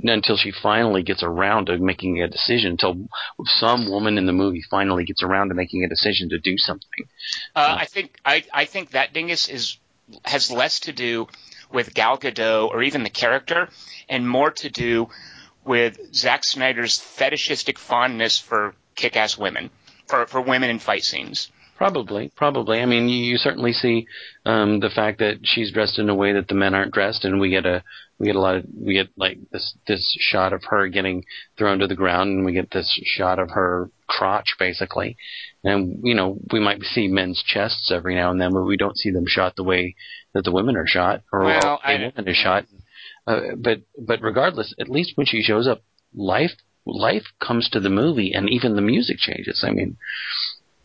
until 0.04 0.36
she 0.36 0.52
finally 0.52 1.02
gets 1.02 1.24
around 1.24 1.68
to 1.68 1.78
making 1.78 2.22
a 2.22 2.28
decision. 2.28 2.72
Until 2.72 3.08
some 3.46 3.90
woman 3.90 4.18
in 4.18 4.26
the 4.26 4.34
movie 4.34 4.64
finally 4.70 5.06
gets 5.06 5.24
around 5.24 5.50
to 5.50 5.56
making 5.56 5.86
a 5.86 5.90
decision 5.90 6.30
to 6.30 6.40
do 6.40 6.58
something. 6.58 7.08
Uh, 7.56 7.78
I 7.80 7.86
think 7.86 8.18
I, 8.26 8.44
I 8.54 8.66
think 8.66 8.92
that 8.92 9.14
dingus 9.14 9.48
is 9.48 9.78
has 10.26 10.52
less 10.52 10.82
to 10.82 10.92
do 10.92 11.30
with 11.72 11.94
Gal 11.94 12.18
Gadot 12.18 12.70
or 12.70 12.84
even 12.84 13.04
the 13.04 13.10
character, 13.10 13.70
and 14.10 14.28
more 14.28 14.52
to 14.52 14.70
do 14.70 15.08
with 15.66 15.98
Zack 16.14 16.44
Snyder's 16.44 16.98
fetishistic 17.00 17.78
fondness 17.80 18.38
for 18.40 18.74
kick-ass 18.96 19.38
women, 19.38 19.70
for 20.08 20.26
for 20.28 20.42
women 20.42 20.70
in 20.70 20.80
fight 20.80 21.04
scenes. 21.04 21.50
Probably, 21.78 22.32
probably. 22.36 22.80
I 22.80 22.86
mean, 22.86 23.10
you, 23.10 23.18
you 23.26 23.38
certainly 23.38 23.74
see 23.74 24.06
um, 24.46 24.80
the 24.82 24.92
fact 24.92 25.18
that 25.18 25.40
she's 25.44 25.72
dressed 25.72 25.98
in 25.98 26.10
a 26.10 26.16
way 26.16 26.34
that 26.34 26.48
the 26.48 26.54
men 26.54 26.76
aren't 26.76 26.94
dressed, 26.94 27.26
and 27.26 27.40
we 27.40 27.50
get 27.50 27.66
a 27.66 27.84
we 28.20 28.28
get 28.28 28.36
a 28.36 28.40
lot 28.40 28.58
of 28.58 28.66
we 28.80 28.94
get 28.94 29.08
like 29.18 29.40
this 29.52 29.76
this 29.88 30.16
shot 30.20 30.54
of 30.54 30.64
her 30.66 30.88
getting 30.90 31.26
thrown 31.58 31.80
to 31.80 31.88
the 31.88 31.96
ground, 31.96 32.30
and 32.30 32.46
we 32.46 32.54
get 32.54 32.70
this 32.70 32.88
shot 33.04 33.40
of 33.40 33.50
her 33.52 33.90
crotch 34.06 34.56
basically, 34.60 35.18
and 35.64 36.02
you 36.04 36.14
know 36.14 36.38
we 36.52 36.60
might 36.60 36.84
see 36.84 37.08
men's 37.08 37.42
chests 37.42 37.90
every 37.92 38.14
now 38.14 38.30
and 38.30 38.40
then, 38.40 38.54
but 38.54 38.62
we 38.62 38.78
don't 38.78 38.98
see 38.98 39.10
them 39.10 39.26
shot 39.26 39.56
the 39.56 39.64
way 39.64 39.96
that 40.34 40.44
the 40.44 40.52
women 40.52 40.78
are 40.78 40.86
shot, 40.88 41.24
or 41.34 41.46
Well, 41.46 41.80
I- 41.84 41.94
woman 42.16 42.28
is 42.28 42.38
shot. 42.38 42.66
Uh, 43.28 43.56
but 43.58 43.82
but 43.98 44.22
regardless, 44.22 44.74
at 44.80 44.90
least 44.90 45.14
when 45.16 45.28
she 45.28 45.42
shows 45.42 45.68
up, 45.68 45.84
life 46.14 46.54
life 46.86 47.26
comes 47.40 47.70
to 47.70 47.80
the 47.80 47.90
movie, 47.90 48.34
and 48.34 48.50
even 48.50 48.76
the 48.76 48.82
music 48.82 49.18
changes. 49.18 49.64
I 49.66 49.72
mean. 49.72 49.98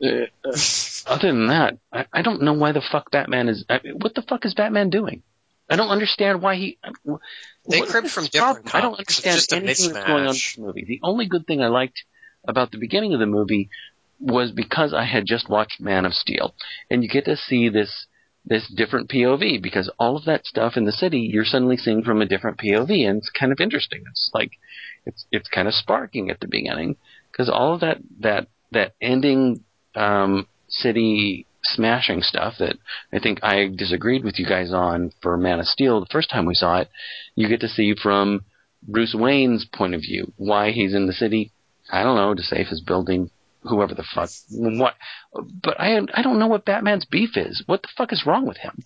Uh, 0.03 0.27
other 1.07 1.29
than 1.29 1.47
that, 1.47 1.79
I, 1.91 2.05
I 2.13 2.21
don't 2.21 2.43
know 2.43 2.53
why 2.53 2.73
the 2.73 2.83
fuck 2.83 3.11
Batman 3.11 3.49
is. 3.49 3.65
I, 3.69 3.81
what 3.95 4.15
the 4.15 4.21
fuck 4.21 4.45
is 4.45 4.53
Batman 4.53 4.91
doing? 4.91 5.23
I 5.69 5.77
don't 5.77 5.89
understand 5.89 6.43
why 6.43 6.57
he. 6.57 6.79
They 7.69 7.81
cribbed 7.81 8.11
from 8.11 8.27
different 8.27 8.67
problem? 8.67 8.71
I 8.73 8.81
don't 8.83 8.99
understand 8.99 9.41
anything 9.53 9.93
that's 9.95 10.07
going 10.07 10.11
on 10.11 10.21
in 10.21 10.27
mismatch. 10.27 10.33
this 10.33 10.59
movie. 10.59 10.85
The 10.87 11.01
only 11.03 11.27
good 11.27 11.47
thing 11.47 11.63
I 11.63 11.69
liked 11.69 12.05
about 12.47 12.71
the 12.71 12.79
beginning 12.79 13.15
of 13.15 13.21
the 13.21 13.27
movie 13.27 13.71
was 14.21 14.53
because 14.53 14.95
I 14.95 15.05
had 15.05 15.27
just 15.27 15.49
watched 15.49 15.81
Man 15.81 16.07
of 16.07 16.15
Steel, 16.15 16.55
and 16.91 17.03
you 17.03 17.09
get 17.09 17.25
to 17.25 17.37
see 17.37 17.69
this 17.69 18.07
this 18.47 18.73
different 18.75 19.11
POV 19.11 19.61
because 19.61 19.91
all 19.99 20.17
of 20.17 20.25
that 20.25 20.47
stuff 20.47 20.77
in 20.77 20.85
the 20.85 20.93
city 20.93 21.19
you're 21.33 21.45
suddenly 21.45 21.77
seeing 21.77 22.03
from 22.03 22.23
a 22.23 22.27
different 22.27 22.59
POV, 22.59 23.09
and 23.09 23.19
it's 23.19 23.31
kind 23.31 23.53
of 23.53 23.61
interesting. 23.61 24.05
It's 24.09 24.31
like 24.33 24.53
it's 25.05 25.27
it's 25.33 25.49
kind 25.49 25.69
of 25.69 25.75
sparking 25.75 26.31
at 26.31 26.41
the 26.41 26.49
beginning 26.49 26.97
because 27.31 27.49
all 27.49 27.75
of 27.75 27.81
that 27.81 27.99
that 28.21 28.49
that 28.73 28.95
ending 29.01 29.65
um, 29.95 30.47
city 30.69 31.47
smashing 31.63 32.23
stuff 32.23 32.55
that 32.59 32.77
I 33.13 33.19
think 33.19 33.43
I 33.43 33.69
disagreed 33.75 34.25
with 34.25 34.39
you 34.39 34.47
guys 34.47 34.73
on 34.73 35.13
for 35.21 35.37
Man 35.37 35.59
of 35.59 35.67
Steel 35.67 36.01
the 36.01 36.07
first 36.11 36.31
time 36.31 36.47
we 36.47 36.55
saw 36.55 36.81
it, 36.81 36.89
you 37.35 37.49
get 37.49 37.61
to 37.61 37.69
see 37.69 37.95
from 38.01 38.45
Bruce 38.87 39.15
Wayne's 39.19 39.67
point 39.67 39.95
of 39.95 40.01
view 40.01 40.33
why 40.37 40.71
he's 40.71 40.95
in 40.95 41.07
the 41.07 41.13
city. 41.13 41.53
I 41.91 42.03
don't 42.03 42.17
know 42.17 42.35
to 42.35 42.43
save 42.43 42.69
his 42.69 42.81
building, 42.81 43.31
whoever 43.69 43.95
the 43.95 44.03
fuck. 44.05 44.31
What? 44.51 44.95
But 45.33 45.81
I 45.81 45.99
I 46.15 46.23
don't 46.23 46.39
know 46.39 46.47
what 46.47 46.65
Batman's 46.65 47.05
beef 47.05 47.37
is. 47.37 47.63
What 47.67 47.83
the 47.83 47.89
fuck 47.97 48.13
is 48.13 48.27
wrong 48.27 48.47
with 48.47 48.57
him? 48.59 48.85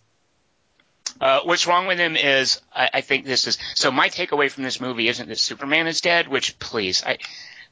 Uh, 1.20 1.40
what's 1.44 1.66
wrong 1.66 1.86
with 1.86 1.98
him 1.98 2.16
is 2.16 2.60
I, 2.74 2.88
I 2.94 3.00
think 3.02 3.26
this 3.26 3.46
is 3.46 3.58
so. 3.74 3.90
My 3.90 4.08
takeaway 4.08 4.50
from 4.50 4.62
this 4.64 4.80
movie 4.80 5.08
isn't 5.08 5.28
that 5.28 5.38
Superman 5.38 5.86
is 5.86 6.00
dead, 6.00 6.28
which 6.28 6.58
please, 6.58 7.02
I, 7.04 7.18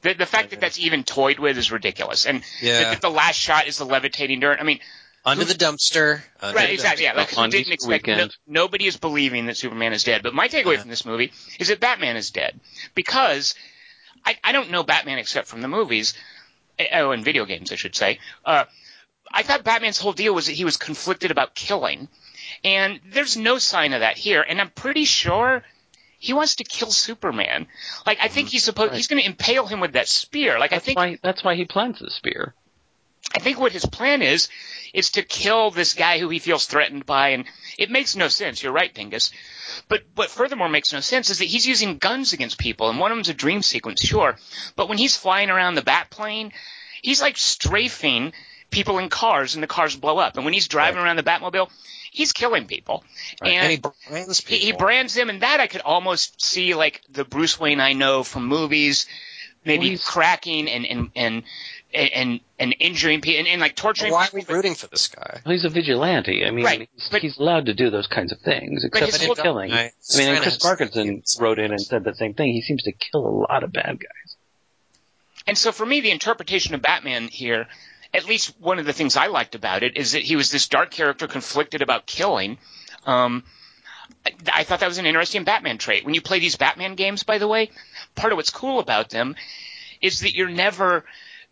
the 0.01 0.13
the 0.13 0.25
fact 0.25 0.51
that 0.51 0.59
that's 0.59 0.77
even 0.79 1.03
toyed 1.03 1.39
with 1.39 1.57
is 1.57 1.71
ridiculous, 1.71 2.25
and 2.25 2.43
Yeah. 2.61 2.79
that, 2.83 2.91
that 2.91 3.01
the 3.01 3.09
last 3.09 3.35
shot 3.37 3.67
is 3.67 3.77
the 3.77 3.85
levitating 3.85 4.39
dirt. 4.39 4.59
I 4.59 4.63
mean, 4.63 4.79
Under 5.25 5.45
the 5.45 5.53
dumpster. 5.55 6.21
Under 6.41 6.55
right, 6.55 6.67
the 6.67 6.73
exactly. 6.73 7.05
Yeah, 7.05 7.13
like, 7.13 7.35
On 7.37 7.49
didn't 7.49 7.73
Easter 7.73 7.91
expect. 7.93 8.07
No, 8.07 8.27
nobody 8.45 8.85
is 8.85 8.97
believing 8.97 9.47
that 9.47 9.57
Superman 9.57 9.93
is 9.93 10.03
dead. 10.03 10.21
But 10.21 10.35
my 10.35 10.47
takeaway 10.47 10.73
Yeah. 10.75 10.81
from 10.81 10.89
this 10.89 11.05
movie 11.05 11.31
is 11.59 11.69
that 11.69 11.79
Batman 11.79 12.17
is 12.17 12.29
dead 12.29 12.59
because 12.93 13.55
I, 14.23 14.37
I 14.43 14.51
don't 14.51 14.69
know 14.69 14.83
Batman 14.83 15.17
except 15.17 15.47
from 15.47 15.61
the 15.61 15.67
movies. 15.67 16.13
Oh, 16.93 17.11
in 17.11 17.23
video 17.23 17.45
games, 17.45 17.71
I 17.71 17.75
should 17.75 17.95
say. 17.95 18.19
Uh, 18.45 18.65
I 19.31 19.43
thought 19.43 19.63
Batman's 19.63 19.97
whole 19.99 20.13
deal 20.13 20.33
was 20.33 20.47
that 20.47 20.53
he 20.53 20.65
was 20.65 20.77
conflicted 20.77 21.29
about 21.31 21.53
killing, 21.55 22.07
and 22.63 22.99
there's 23.11 23.37
no 23.37 23.57
sign 23.57 23.93
of 23.93 23.99
that 23.99 24.17
here. 24.17 24.41
And 24.47 24.59
I'm 24.59 24.69
pretty 24.69 25.05
sure 25.05 25.63
he 26.17 26.33
wants 26.33 26.55
to 26.55 26.63
kill 26.63 26.91
Superman. 26.91 27.67
Like 28.05 28.19
I 28.21 28.27
think 28.27 28.49
he's 28.49 28.63
supposed 28.63 28.91
Right. 28.91 28.97
he's 28.97 29.07
going 29.07 29.21
to 29.21 29.27
impale 29.27 29.67
him 29.67 29.79
with 29.79 29.93
that 29.93 30.07
spear. 30.07 30.57
Like 30.59 30.73
I 30.73 30.79
think 30.79 30.97
why 30.97 31.17
that's 31.21 31.43
why 31.43 31.55
he 31.55 31.65
plants 31.65 31.99
the 31.99 32.09
spear. 32.09 32.53
I 33.35 33.39
think 33.39 33.59
what 33.59 33.71
his 33.71 33.85
plan 33.85 34.21
is 34.21 34.49
is 34.93 35.11
to 35.11 35.23
kill 35.23 35.71
this 35.71 35.93
guy 35.93 36.19
who 36.19 36.29
he 36.29 36.39
feels 36.39 36.65
threatened 36.65 37.05
by, 37.05 37.29
and 37.29 37.45
it 37.77 37.89
makes 37.91 38.15
no 38.15 38.27
sense. 38.27 38.61
You're 38.63 38.73
right, 38.73 38.93
Dingus. 38.93 39.31
But 39.87 40.03
what 40.15 40.29
furthermore 40.29 40.69
makes 40.69 40.93
no 40.93 40.99
sense 40.99 41.29
is 41.29 41.39
that 41.39 41.45
he's 41.45 41.67
using 41.67 41.97
guns 41.97 42.33
against 42.33 42.57
people, 42.57 42.89
and 42.89 42.99
one 42.99 43.11
of 43.11 43.17
them's 43.17 43.29
a 43.29 43.33
dream 43.33 43.61
sequence, 43.61 44.01
sure. 44.01 44.35
But 44.75 44.89
when 44.89 44.97
he's 44.97 45.15
flying 45.15 45.49
around 45.49 45.75
the 45.75 45.81
bat 45.81 46.09
plane, 46.09 46.51
he's 47.01 47.21
like 47.21 47.37
strafing 47.37 48.33
people 48.71 48.99
in 48.99 49.09
cars, 49.09 49.55
and 49.55 49.63
the 49.63 49.67
cars 49.67 49.95
blow 49.95 50.17
up. 50.17 50.35
And 50.35 50.45
when 50.45 50.53
he's 50.53 50.67
driving 50.67 50.99
around 51.01 51.15
the 51.15 51.23
Batmobile, 51.23 51.69
he's 52.11 52.33
killing 52.33 52.65
people. 52.65 53.03
Right. 53.41 53.51
And, 53.51 53.63
And, 53.63 53.71
he 53.71 54.09
brands 54.09 54.39
he, 54.39 54.45
people. 54.45 54.65
he 54.65 54.71
brands 54.73 55.13
them, 55.13 55.29
and 55.29 55.41
that 55.41 55.59
I 55.59 55.67
could 55.67 55.81
almost 55.81 56.41
see 56.43 56.75
like 56.75 57.01
the 57.09 57.25
Bruce 57.25 57.59
Wayne 57.59 57.79
I 57.79 57.93
know 57.93 58.23
from 58.23 58.45
movies, 58.45 59.07
maybe 59.65 59.91
Well, 59.91 59.99
cracking 60.03 60.69
and 60.69 60.85
and 60.85 61.11
and 61.15 61.43
and, 61.93 62.39
and 62.59 62.75
injuring 62.79 63.21
people 63.21 63.39
and, 63.39 63.47
and 63.47 63.61
like 63.61 63.75
torturing 63.75 64.11
people. 64.11 64.17
Why 64.17 64.25
are 64.25 64.45
we 64.47 64.53
rooting 64.53 64.75
for 64.75 64.87
this 64.87 65.07
guy? 65.07 65.41
Well, 65.45 65.53
he's 65.53 65.65
a 65.65 65.69
vigilante. 65.69 66.45
I 66.45 66.51
mean, 66.51 66.65
Right, 66.65 66.89
he's, 66.93 67.09
but- 67.09 67.21
he's 67.21 67.37
allowed 67.37 67.65
to 67.67 67.73
do 67.73 67.89
those 67.89 68.07
kinds 68.07 68.31
of 68.31 68.39
things, 68.39 68.83
except 68.83 69.23
for 69.25 69.35
killing. 69.35 69.71
Right. 69.71 69.91
I 70.13 70.17
mean, 70.17 70.29
and 70.29 70.41
Chris 70.41 70.57
Parkinson 70.57 71.23
wrote 71.39 71.59
in 71.59 71.71
and 71.71 71.81
said 71.81 72.03
the 72.03 72.13
same 72.13 72.33
thing. 72.33 72.53
He 72.53 72.61
seems 72.61 72.83
to 72.83 72.91
kill 72.91 73.25
a 73.25 73.35
lot 73.51 73.63
of 73.63 73.71
bad 73.71 73.99
guys. 73.99 74.35
And 75.47 75.57
so 75.57 75.71
for 75.71 75.85
me, 75.85 76.01
the 76.01 76.11
interpretation 76.11 76.75
of 76.75 76.81
Batman 76.81 77.27
here, 77.27 77.67
at 78.13 78.25
least 78.25 78.53
one 78.59 78.77
of 78.77 78.85
the 78.85 78.93
things 78.93 79.17
I 79.17 79.27
liked 79.27 79.55
about 79.55 79.81
it, 79.81 79.97
is 79.97 80.11
that 80.11 80.21
he 80.21 80.35
was 80.35 80.51
this 80.51 80.67
dark 80.67 80.91
character 80.91 81.27
conflicted 81.27 81.81
about 81.81 82.05
killing. 82.05 82.59
Um, 83.05 83.43
I, 84.25 84.31
I 84.53 84.63
thought 84.63 84.81
that 84.81 84.87
was 84.87 84.99
an 84.99 85.07
interesting 85.07 85.45
Batman 85.45 85.79
trait. 85.79 86.05
When 86.05 86.13
you 86.13 86.21
play 86.21 86.39
these 86.39 86.55
Batman 86.55 86.93
games, 86.95 87.23
by 87.23 87.39
the 87.39 87.47
way, 87.47 87.71
part 88.15 88.31
of 88.31 88.37
what's 88.37 88.51
cool 88.51 88.79
about 88.79 89.09
them 89.09 89.35
is 90.01 90.19
that 90.19 90.35
you're 90.35 90.49
never 90.49 91.03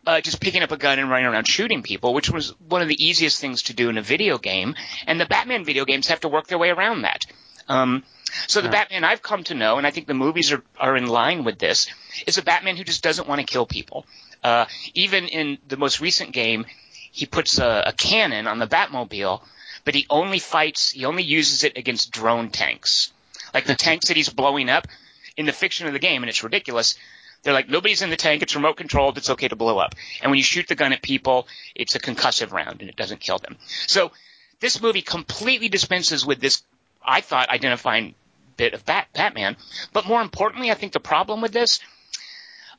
uh, 0.05 0.21
just 0.21 0.39
picking 0.39 0.63
up 0.63 0.71
a 0.71 0.77
gun 0.77 0.99
and 0.99 1.09
running 1.09 1.25
around 1.25 1.47
shooting 1.47 1.83
people, 1.83 2.13
which 2.13 2.29
was 2.29 2.53
one 2.59 2.81
of 2.81 2.87
the 2.87 3.05
easiest 3.05 3.39
things 3.41 3.63
to 3.63 3.73
do 3.73 3.89
in 3.89 3.97
a 3.97 4.01
video 4.01 4.37
game. 4.37 4.75
And 5.05 5.19
the 5.19 5.25
Batman 5.25 5.65
video 5.65 5.85
games 5.85 6.07
have 6.07 6.21
to 6.21 6.29
work 6.29 6.47
their 6.47 6.57
way 6.57 6.69
around 6.69 7.01
that. 7.01 7.25
Um, 7.67 8.03
so 8.47 8.61
the 8.61 8.67
Yeah. 8.67 8.71
Batman 8.71 9.03
I've 9.03 9.21
come 9.21 9.43
to 9.45 9.53
know, 9.53 9.77
and 9.77 9.85
I 9.85 9.91
think 9.91 10.07
the 10.07 10.13
movies 10.13 10.51
are, 10.51 10.63
are 10.79 10.95
in 10.95 11.07
line 11.07 11.43
with 11.43 11.59
this, 11.59 11.87
is 12.25 12.37
a 12.37 12.41
Batman 12.43 12.77
who 12.77 12.83
just 12.83 13.03
doesn't 13.03 13.27
want 13.27 13.41
to 13.41 13.45
kill 13.45 13.65
people. 13.65 14.05
Uh, 14.43 14.65
even 14.93 15.27
in 15.27 15.57
the 15.67 15.77
most 15.77 15.99
recent 15.99 16.31
game, 16.31 16.65
he 17.11 17.25
puts 17.25 17.57
a, 17.57 17.83
a 17.87 17.93
cannon 17.93 18.47
on 18.47 18.59
the 18.59 18.67
Batmobile, 18.67 19.41
but 19.83 19.95
he 19.95 20.05
only 20.09 20.39
fights, 20.39 20.91
he 20.91 21.05
only 21.05 21.23
uses 21.23 21.63
it 21.63 21.77
against 21.77 22.11
drone 22.11 22.49
tanks. 22.49 23.11
Like 23.53 23.65
the 23.65 23.75
tanks 23.87 24.07
that 24.07 24.17
he's 24.17 24.29
blowing 24.29 24.69
up 24.69 24.87
in 25.35 25.45
the 25.45 25.53
fiction 25.53 25.87
of 25.87 25.93
the 25.93 25.99
game, 25.99 26.23
and 26.23 26.29
it's 26.29 26.43
ridiculous. 26.43 26.97
They're 27.43 27.53
like, 27.53 27.69
nobody's 27.69 28.01
in 28.01 28.09
the 28.09 28.15
tank, 28.17 28.41
it's 28.41 28.55
remote 28.55 28.77
controlled, 28.77 29.17
it's 29.17 29.29
okay 29.29 29.47
to 29.47 29.55
blow 29.55 29.77
up. 29.79 29.95
And 30.21 30.31
when 30.31 30.37
you 30.37 30.43
shoot 30.43 30.67
the 30.67 30.75
gun 30.75 30.91
at 30.93 31.01
people, 31.01 31.47
it's 31.75 31.95
a 31.95 31.99
concussive 31.99 32.51
round 32.51 32.81
and 32.81 32.89
it 32.89 32.95
doesn't 32.95 33.19
kill 33.21 33.37
them. 33.37 33.57
So 33.87 34.11
this 34.59 34.81
movie 34.81 35.01
completely 35.01 35.69
dispenses 35.69 36.25
with 36.25 36.39
this, 36.39 36.63
I 37.03 37.21
thought, 37.21 37.49
identifying 37.49 38.15
bit 38.57 38.73
of 38.73 38.83
Bat- 38.85 39.09
Batman. 39.13 39.55
But 39.93 40.07
more 40.07 40.21
importantly, 40.21 40.71
I 40.71 40.73
think 40.73 40.91
the 40.93 40.99
problem 40.99 41.41
with 41.41 41.51
this, 41.53 41.79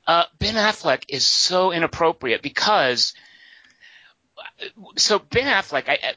uh, 0.07 0.25
Ben 0.39 0.55
Affleck 0.55 1.05
is 1.09 1.25
so 1.27 1.71
inappropriate 1.73 2.43
because, 2.43 3.15
so 4.97 5.19
Ben 5.19 5.45
Affleck, 5.47 5.89
I, 5.89 5.99
I- 6.03 6.15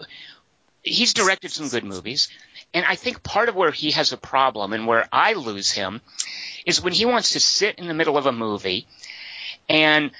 he's 0.82 1.14
directed 1.14 1.52
some 1.52 1.70
good 1.70 1.84
movies, 1.84 2.30
and 2.74 2.86
I 2.86 2.96
think 2.96 3.22
part 3.22 3.50
of 3.50 3.56
where 3.56 3.72
he 3.72 3.92
has 3.92 4.12
a 4.14 4.18
problem 4.18 4.74
and 4.74 4.88
where 4.88 5.08
I 5.12 5.34
lose 5.34 5.72
him 5.72 6.02
is 6.66 6.82
when 6.82 6.94
he 6.94 7.06
wants 7.06 7.32
to 7.32 7.40
sit 7.40 7.76
in 7.80 7.88
the 7.88 7.94
middle 7.94 8.18
of 8.18 8.26
a 8.26 8.32
movie 8.32 8.88
and 9.70 10.12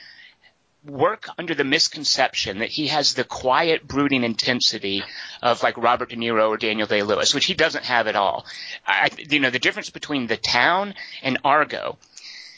work 0.84 1.28
under 1.38 1.54
the 1.54 1.64
misconception 1.64 2.60
that 2.60 2.70
he 2.70 2.88
has 2.88 3.14
the 3.14 3.24
quiet, 3.24 3.88
brooding 3.88 4.24
intensity 4.24 5.04
of 5.42 5.62
like 5.62 5.78
Robert 5.78 6.10
De 6.10 6.16
Niro 6.16 6.50
or 6.50 6.58
Daniel 6.58 6.88
Day 6.88 7.04
Lewis, 7.04 7.36
which 7.36 7.46
he 7.46 7.54
doesn't 7.54 7.86
have 7.86 8.08
at 8.08 8.16
all. 8.16 8.46
I, 8.86 9.10
you 9.18 9.40
know, 9.40 9.52
the 9.52 9.60
difference 9.60 9.92
between 9.92 10.28
The 10.28 10.38
Town 10.38 10.96
and 11.22 11.38
Argo 11.44 11.98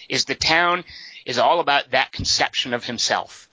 is 0.08 0.26
The 0.26 0.36
Town 0.36 0.86
is 1.26 1.38
all 1.38 1.60
about 1.60 1.92
that 1.92 2.12
conception 2.12 2.74
of 2.74 2.86
himself. 2.86 3.50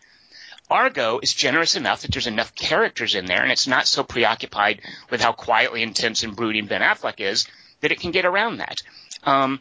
Argo 0.70 1.18
is 1.20 1.34
generous 1.34 1.74
enough 1.74 2.02
that 2.02 2.12
there's 2.12 2.28
enough 2.28 2.54
characters 2.54 3.16
in 3.16 3.26
there, 3.26 3.42
and 3.42 3.50
it's 3.50 3.66
not 3.66 3.88
so 3.88 4.04
preoccupied 4.04 4.80
with 5.10 5.20
how 5.20 5.32
quietly 5.32 5.82
intense 5.82 6.22
and 6.22 6.36
brooding 6.36 6.66
Ben 6.66 6.80
Affleck 6.80 7.18
is 7.18 7.48
that 7.80 7.90
it 7.90 7.98
can 7.98 8.12
get 8.12 8.24
around 8.24 8.58
that. 8.58 8.76
Um, 9.24 9.58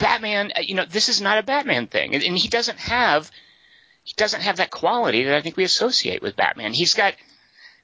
Batman, 0.00 0.52
uh, 0.56 0.60
you 0.62 0.74
know, 0.74 0.84
this 0.84 1.08
is 1.08 1.20
not 1.20 1.38
a 1.38 1.42
Batman 1.44 1.86
thing, 1.86 2.14
and, 2.14 2.24
and 2.24 2.36
he 2.36 2.48
doesn't 2.48 2.78
have 2.78 3.30
he 4.02 4.14
doesn't 4.16 4.40
have 4.40 4.56
that 4.56 4.70
quality 4.70 5.24
that 5.24 5.36
I 5.36 5.40
think 5.42 5.56
we 5.56 5.62
associate 5.64 6.22
with 6.22 6.34
Batman. 6.34 6.72
He's 6.72 6.94
got 6.94 7.14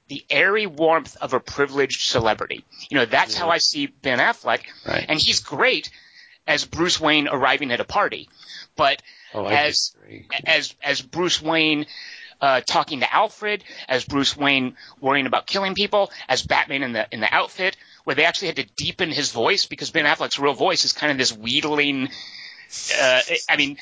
the 0.09 0.25
airy 0.29 0.65
warmth 0.67 1.15
of 1.17 1.33
a 1.33 1.39
privileged 1.39 2.01
celebrity. 2.01 2.65
You 2.89 2.97
know, 2.97 3.05
that's 3.05 3.37
how 3.37 3.49
I 3.49 3.59
see 3.59 3.85
Ben 3.87 4.19
Affleck, 4.19 4.61
Right. 4.85 5.05
and 5.07 5.19
he's 5.19 5.39
great 5.41 5.89
as 6.47 6.65
Bruce 6.65 6.99
Wayne 6.99 7.27
arriving 7.27 7.71
at 7.71 7.79
a 7.79 7.85
party, 7.85 8.29
but 8.75 9.01
Oh, 9.33 9.45
as 9.45 9.89
disagree. 9.89 10.27
as 10.45 10.73
as 10.81 11.01
Bruce 11.01 11.41
Wayne 11.41 11.85
uh, 12.39 12.61
talking 12.61 13.01
to 13.01 13.13
Alfred, 13.13 13.63
as 13.89 14.05
Bruce 14.05 14.35
Wayne 14.37 14.75
worrying 15.01 15.25
about 15.27 15.45
killing 15.47 15.75
people, 15.75 16.11
as 16.29 16.41
Batman 16.41 16.83
in 16.83 16.93
the 16.93 17.07
in 17.11 17.19
the 17.19 17.33
outfit, 17.33 17.75
where 18.07 18.15
they 18.15 18.23
actually 18.23 18.47
had 18.47 18.55
to 18.55 18.65
deepen 18.77 19.11
his 19.11 19.33
voice 19.33 19.65
because 19.65 19.91
Ben 19.91 20.05
Affleck's 20.05 20.39
real 20.39 20.53
voice 20.53 20.85
is 20.85 20.93
kind 20.93 21.11
of 21.11 21.17
this 21.17 21.35
wheedling. 21.35 22.07
Uh, 22.97 23.19
I 23.49 23.57
mean, 23.57 23.75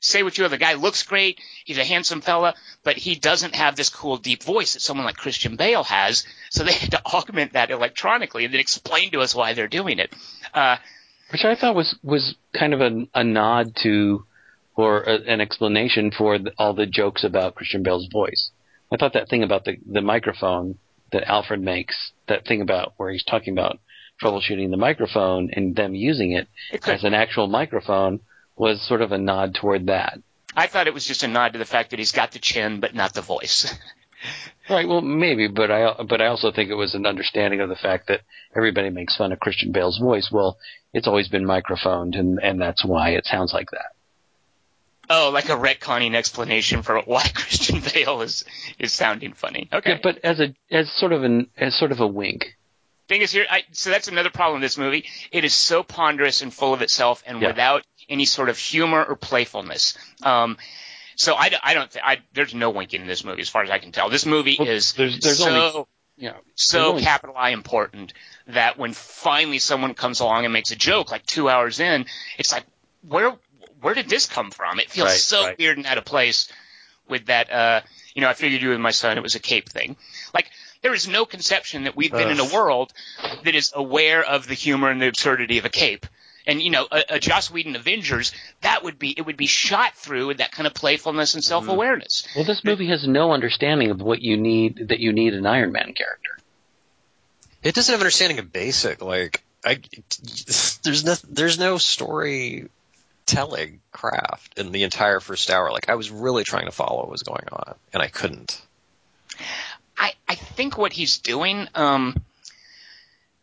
say 0.00 0.24
what 0.24 0.36
you 0.36 0.42
will, 0.42 0.48
the 0.48 0.58
guy 0.58 0.74
looks 0.74 1.04
great, 1.04 1.40
he's 1.64 1.78
a 1.78 1.84
handsome 1.84 2.20
fella, 2.20 2.56
but 2.82 2.96
he 2.96 3.14
doesn't 3.14 3.54
have 3.54 3.76
this 3.76 3.88
cool 3.88 4.16
deep 4.16 4.42
voice 4.42 4.72
that 4.72 4.80
someone 4.80 5.06
like 5.06 5.16
Christian 5.16 5.54
Bale 5.54 5.84
has. 5.84 6.26
So 6.50 6.64
they 6.64 6.72
had 6.72 6.90
to 6.90 7.06
augment 7.06 7.52
that 7.52 7.70
electronically 7.70 8.44
and 8.44 8.52
then 8.52 8.58
explain 8.60 9.12
to 9.12 9.20
us 9.20 9.32
why 9.32 9.54
they're 9.54 9.68
doing 9.68 10.00
it. 10.00 10.12
Uh, 10.52 10.78
Which 11.30 11.44
I 11.44 11.54
thought 11.54 11.76
was 11.76 11.94
was 12.02 12.34
kind 12.52 12.74
of 12.74 12.80
a, 12.80 13.06
a 13.14 13.22
nod 13.22 13.76
to, 13.84 14.26
or 14.74 15.04
a, 15.04 15.20
an 15.20 15.40
explanation 15.40 16.10
for 16.10 16.36
the, 16.40 16.50
all 16.58 16.74
the 16.74 16.86
jokes 16.86 17.22
about 17.22 17.54
Christian 17.54 17.84
Bale's 17.84 18.08
voice. 18.12 18.50
I 18.92 18.96
thought 18.96 19.12
that 19.12 19.28
thing 19.28 19.44
about 19.44 19.64
the 19.64 19.76
the 19.86 20.02
microphone 20.02 20.78
that 21.12 21.24
Alfred 21.24 21.60
makes, 21.60 22.12
that 22.28 22.46
thing 22.46 22.60
about 22.60 22.94
where 22.96 23.10
he's 23.10 23.24
talking 23.24 23.52
about 23.52 23.78
troubleshooting 24.22 24.70
the 24.70 24.76
microphone 24.76 25.50
and 25.52 25.76
them 25.76 25.94
using 25.94 26.32
it 26.32 26.48
as 26.86 27.04
an 27.04 27.14
actual 27.14 27.46
microphone, 27.46 28.20
was 28.56 28.86
sort 28.86 29.02
of 29.02 29.12
a 29.12 29.18
nod 29.18 29.54
toward 29.54 29.86
that. 29.86 30.18
I 30.56 30.66
thought 30.66 30.88
it 30.88 30.94
was 30.94 31.06
just 31.06 31.22
a 31.22 31.28
nod 31.28 31.52
to 31.52 31.58
the 31.58 31.64
fact 31.64 31.90
that 31.90 31.98
he's 31.98 32.12
got 32.12 32.32
the 32.32 32.40
chin 32.40 32.80
but 32.80 32.94
not 32.94 33.14
the 33.14 33.22
voice. 33.22 33.72
Right. 34.68 34.86
Well, 34.86 35.00
maybe, 35.00 35.48
but 35.48 35.70
I 35.70 36.02
but 36.02 36.20
I 36.20 36.26
also 36.26 36.52
think 36.52 36.70
it 36.70 36.74
was 36.74 36.94
an 36.94 37.06
understanding 37.06 37.60
of 37.60 37.68
the 37.68 37.76
fact 37.76 38.08
that 38.08 38.20
everybody 38.54 38.90
makes 38.90 39.16
fun 39.16 39.32
of 39.32 39.40
Christian 39.40 39.72
Bale's 39.72 39.98
voice. 39.98 40.28
Well, 40.30 40.58
it's 40.92 41.06
always 41.06 41.28
been 41.28 41.46
microphoned, 41.46 42.14
and 42.14 42.38
and 42.42 42.60
that's 42.60 42.84
why 42.84 43.10
it 43.10 43.24
sounds 43.24 43.52
like 43.54 43.70
that. 43.70 43.92
Oh, 45.10 45.30
like 45.32 45.48
a 45.48 45.56
retconning 45.56 46.14
explanation 46.14 46.82
for 46.82 47.00
why 47.00 47.22
Christian 47.34 47.80
Bale 47.80 48.20
is 48.22 48.44
is 48.78 48.92
sounding 48.92 49.32
funny. 49.32 49.68
Okay. 49.72 49.92
Yeah, 49.92 49.98
but 50.02 50.18
as 50.24 50.40
a 50.40 50.54
as 50.70 50.90
sort 50.92 51.12
of 51.12 51.24
an 51.24 51.48
as 51.56 51.74
sort 51.74 51.92
of 51.92 52.00
a 52.00 52.06
wink. 52.06 52.56
thing 53.08 53.22
is 53.22 53.32
here, 53.32 53.46
I, 53.50 53.62
so 53.72 53.90
that's 53.90 54.08
another 54.08 54.30
problem 54.30 54.60
with 54.60 54.66
this 54.70 54.78
movie. 54.78 55.06
It 55.32 55.44
is 55.44 55.54
so 55.54 55.82
ponderous 55.82 56.42
and 56.42 56.52
full 56.52 56.74
of 56.74 56.82
itself, 56.82 57.22
and 57.26 57.40
Yeah. 57.40 57.48
without 57.48 57.82
any 58.08 58.24
sort 58.26 58.48
of 58.48 58.58
humor 58.58 59.04
or 59.04 59.16
playfulness. 59.16 59.96
Um, 60.22 60.56
so 61.16 61.34
I, 61.34 61.50
I 61.62 61.74
don't, 61.74 61.90
th- 61.90 62.04
I, 62.06 62.18
there's 62.32 62.54
no 62.54 62.70
winking 62.70 63.00
in 63.00 63.06
this 63.06 63.24
movie 63.24 63.40
as 63.42 63.48
far 63.48 63.62
as 63.64 63.70
I 63.70 63.78
can 63.78 63.92
tell. 63.92 64.08
This 64.08 64.24
movie 64.24 64.56
Well, 64.58 64.68
is 64.68 64.92
there's- 64.92 65.18
there's 65.20 65.38
so 65.38 65.48
only- 65.50 65.84
Yeah. 66.16 66.34
so 66.54 66.78
there's 66.78 66.90
only- 66.90 67.02
capital 67.02 67.34
I 67.36 67.50
important 67.50 68.12
that 68.46 68.78
when 68.78 68.92
finally 68.92 69.58
someone 69.58 69.94
comes 69.94 70.20
along 70.20 70.44
and 70.44 70.52
makes 70.52 70.70
a 70.70 70.76
joke 70.76 71.10
like 71.10 71.26
two 71.26 71.48
hours 71.48 71.80
in, 71.80 72.06
it's 72.38 72.52
like 72.52 72.64
where 73.06 73.34
where 73.80 73.94
did 73.94 74.08
this 74.08 74.26
come 74.26 74.50
from? 74.50 74.80
It 74.80 74.90
feels 74.90 75.08
Right, 75.08 75.18
so 75.18 75.44
right. 75.44 75.58
weird 75.58 75.76
and 75.78 75.86
out 75.86 75.98
of 75.98 76.04
place 76.04 76.50
with 77.08 77.26
that. 77.26 77.50
Uh, 77.52 77.80
you 78.14 78.22
know, 78.22 78.28
I 78.28 78.34
figured 78.34 78.62
you 78.62 78.70
with 78.70 78.80
my 78.80 78.90
son 78.90 79.16
it 79.16 79.22
was 79.22 79.34
a 79.34 79.40
cape 79.40 79.68
thing. 79.68 79.96
Like 80.34 80.50
there 80.82 80.94
is 80.94 81.08
no 81.08 81.24
conception 81.24 81.84
that 81.84 81.96
we've 81.96 82.10
been 82.10 82.30
in 82.30 82.40
a 82.40 82.44
world 82.52 82.92
that 83.44 83.54
is 83.54 83.72
aware 83.74 84.22
of 84.24 84.46
the 84.46 84.54
humor 84.54 84.90
and 84.90 85.00
the 85.00 85.08
absurdity 85.08 85.58
of 85.58 85.64
a 85.64 85.70
cape. 85.70 86.06
And 86.46 86.62
you 86.62 86.70
know, 86.70 86.86
a, 86.90 87.02
a 87.10 87.18
Joss 87.18 87.50
Whedon 87.50 87.76
Avengers, 87.76 88.32
that 88.62 88.82
would 88.82 88.98
be 88.98 89.10
it 89.16 89.26
would 89.26 89.36
be 89.36 89.46
shot 89.46 89.94
through 89.94 90.28
with 90.28 90.38
that 90.38 90.50
kind 90.50 90.66
of 90.66 90.74
playfulness 90.74 91.34
and 91.34 91.44
self 91.44 91.68
awareness. 91.68 92.26
Well, 92.34 92.44
this 92.44 92.64
movie 92.64 92.88
has 92.88 93.06
no 93.06 93.32
understanding 93.32 93.90
of 93.90 94.00
what 94.00 94.22
you 94.22 94.36
need 94.36 94.88
that 94.88 94.98
you 94.98 95.12
need 95.12 95.34
an 95.34 95.44
Iron 95.46 95.72
Man 95.72 95.92
character. 95.92 96.38
It 97.62 97.74
doesn't 97.74 97.92
have 97.92 98.00
understanding 98.00 98.38
of 98.38 98.52
basic. 98.52 99.02
Like, 99.02 99.42
I, 99.64 99.80
there's 100.82 101.04
no, 101.04 101.14
there's 101.28 101.58
no 101.58 101.76
story 101.76 102.68
telling 103.28 103.80
craft 103.92 104.58
in 104.58 104.72
the 104.72 104.82
entire 104.82 105.20
first 105.20 105.50
hour. 105.50 105.70
Like, 105.70 105.88
I 105.88 105.94
was 105.94 106.10
really 106.10 106.42
trying 106.44 106.66
to 106.66 106.72
follow 106.72 106.98
what 106.98 107.10
was 107.10 107.22
going 107.22 107.46
on, 107.52 107.74
and 107.92 108.02
I 108.02 108.08
couldn't. 108.08 108.60
I 109.96 110.14
I 110.28 110.34
think 110.34 110.76
what 110.76 110.92
he's 110.92 111.18
doing. 111.18 111.68
Um, 111.74 112.16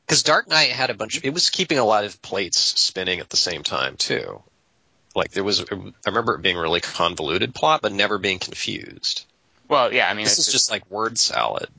Because 0.06 0.24
Dark 0.24 0.48
Knight 0.48 0.72
had 0.72 0.90
a 0.90 0.94
bunch 0.94 1.18
of, 1.18 1.26
it 1.26 1.34
was 1.34 1.50
keeping 1.50 1.78
a 1.78 1.86
lot 1.86 2.04
of 2.04 2.22
plates 2.22 2.60
spinning 2.80 3.20
at 3.20 3.30
the 3.30 3.38
same 3.38 3.64
time 3.64 3.96
too. 3.98 4.42
Like 5.16 5.32
there 5.32 5.44
was, 5.44 5.62
I 5.62 5.76
remember 6.06 6.36
it 6.36 6.42
being 6.42 6.58
a 6.58 6.62
really 6.62 6.82
convoluted 6.82 7.56
plot, 7.56 7.82
but 7.82 7.94
never 7.94 8.18
being 8.18 8.40
confused. 8.40 9.26
well, 9.70 9.94
yeah, 9.94 10.10
I 10.10 10.14
mean, 10.14 10.26
This 10.26 10.40
is 10.40 10.52
just 10.52 10.70
like 10.70 10.90
word 10.92 11.18
salad. 11.18 11.70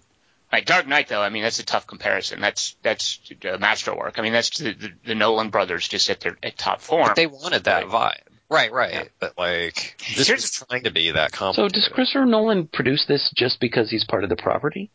Right, 0.56 0.64
Dark 0.64 0.86
Knight, 0.86 1.08
though, 1.08 1.20
I 1.20 1.28
mean, 1.28 1.42
that's 1.42 1.58
a 1.58 1.66
tough 1.66 1.86
comparison. 1.86 2.40
That's 2.40 2.76
that's 2.82 3.20
a 3.44 3.58
masterwork. 3.58 4.18
I 4.18 4.22
mean, 4.22 4.32
that's 4.32 4.58
the, 4.58 4.72
the, 4.72 4.88
the 5.08 5.14
Nolan 5.14 5.50
brothers 5.50 5.86
just 5.86 6.08
at 6.08 6.20
their 6.20 6.38
at 6.42 6.56
top 6.56 6.80
form. 6.80 7.08
But 7.08 7.14
they 7.14 7.26
wanted 7.26 7.64
that 7.64 7.84
vibe. 7.84 8.20
Right, 8.48 8.72
right. 8.72 9.10
But 9.20 9.34
like, 9.36 9.96
this 10.16 10.28
Here's- 10.28 10.44
is 10.44 10.64
trying 10.66 10.84
to 10.84 10.90
be 10.90 11.10
that 11.10 11.32
So 11.32 11.36
complicated. 11.36 11.72
does 11.74 11.88
Christopher 11.88 12.24
Nolan 12.24 12.68
produce 12.68 13.04
this 13.04 13.30
just 13.36 13.60
because 13.60 13.90
he's 13.90 14.04
part 14.04 14.24
of 14.24 14.30
the 14.30 14.36
property? 14.36 14.90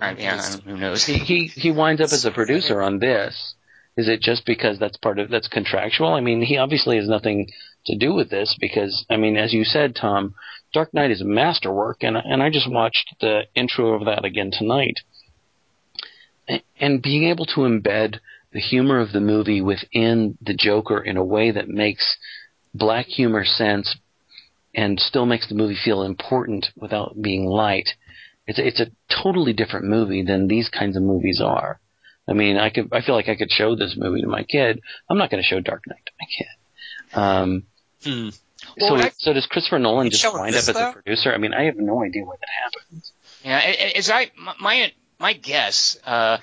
I, 0.00 0.12
yeah, 0.14 0.40
who 0.64 0.78
knows? 0.78 1.04
He 1.04 1.18
he, 1.18 1.46
he 1.48 1.70
winds 1.70 2.00
up 2.00 2.12
as 2.12 2.24
a 2.24 2.30
producer 2.30 2.80
on 2.80 3.00
this. 3.00 3.54
Is 3.98 4.08
it 4.08 4.22
just 4.22 4.46
because 4.46 4.78
that's 4.78 4.96
part 4.96 5.18
of 5.18 5.28
that's 5.28 5.48
contractual? 5.48 6.08
I 6.14 6.20
mean, 6.20 6.40
he 6.40 6.56
obviously 6.56 6.96
has 6.96 7.06
nothing 7.08 7.50
to 7.84 7.96
do 7.98 8.14
with 8.14 8.30
this 8.30 8.56
because 8.58 9.04
I 9.10 9.18
mean, 9.18 9.36
as 9.36 9.52
you 9.52 9.64
said, 9.64 9.94
Tom, 9.94 10.34
Dark 10.76 10.92
Knight 10.92 11.10
is 11.10 11.22
a 11.22 11.24
masterwork, 11.24 12.02
and 12.02 12.18
and 12.18 12.42
I 12.42 12.50
just 12.50 12.70
watched 12.70 13.14
the 13.22 13.44
intro 13.54 13.94
of 13.94 14.04
that 14.04 14.26
again 14.26 14.50
tonight. 14.52 15.00
And 16.78 17.00
being 17.00 17.24
able 17.24 17.46
to 17.46 17.60
embed 17.62 18.18
the 18.52 18.60
humor 18.60 19.00
of 19.00 19.12
the 19.12 19.22
movie 19.22 19.62
within 19.62 20.36
the 20.38 20.52
Joker 20.52 21.00
in 21.02 21.16
a 21.16 21.24
way 21.24 21.50
that 21.50 21.70
makes 21.70 22.18
black 22.74 23.06
humor 23.06 23.42
sense 23.42 23.96
and 24.74 25.00
still 25.00 25.24
makes 25.24 25.48
the 25.48 25.54
movie 25.54 25.78
feel 25.82 26.02
important 26.02 26.66
without 26.76 27.22
being 27.22 27.46
light. 27.46 27.88
It's 28.46 28.58
it's 28.58 28.78
a 28.78 28.90
totally 29.22 29.54
different 29.54 29.86
movie 29.86 30.22
than 30.24 30.46
these 30.46 30.68
kinds 30.68 30.94
of 30.94 31.02
movies 31.02 31.40
are. 31.42 31.80
I 32.28 32.34
mean, 32.34 32.58
I 32.58 32.68
could 32.68 32.90
I 32.92 33.00
feel 33.00 33.14
like 33.14 33.30
I 33.30 33.36
could 33.36 33.50
show 33.50 33.76
this 33.76 33.94
movie 33.96 34.20
to 34.20 34.28
my 34.28 34.42
kid. 34.42 34.82
I'm 35.08 35.16
not 35.16 35.30
going 35.30 35.42
to 35.42 35.48
show 35.48 35.60
Dark 35.60 35.84
Knight 35.86 36.04
to 36.04 36.12
my 36.20 36.26
kid. 36.36 37.18
Um, 37.18 37.62
Hmm. 38.04 38.28
Well, 38.78 38.98
so 38.98 39.04
I- 39.06 39.12
so 39.18 39.32
does 39.32 39.46
Christopher 39.46 39.78
Nolan 39.78 40.10
just 40.10 40.24
wind 40.24 40.54
up 40.54 40.58
as 40.58 40.66
though? 40.66 40.90
a 40.90 40.92
producer? 40.92 41.32
I 41.32 41.38
mean, 41.38 41.54
I 41.54 41.64
have 41.64 41.76
no 41.76 42.02
idea 42.02 42.24
what 42.24 42.38
that 42.40 42.48
happens. 42.62 43.12
Yeah, 43.44 43.58
as 43.96 44.10
I 44.10 44.30
my 44.60 44.92
my 45.18 45.32
guess, 45.32 45.96
uh, 46.04 46.38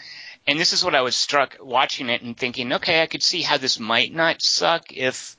and 0.47 0.59
this 0.59 0.73
is 0.73 0.83
what 0.83 0.95
I 0.95 1.01
was 1.01 1.15
struck 1.15 1.57
watching 1.61 2.09
it 2.09 2.21
and 2.21 2.35
thinking, 2.37 2.73
okay, 2.73 3.01
I 3.01 3.05
could 3.07 3.21
see 3.23 3.41
how 3.41 3.57
this 3.57 3.79
might 3.79 4.13
not 4.13 4.41
suck 4.41 4.91
if 4.91 5.35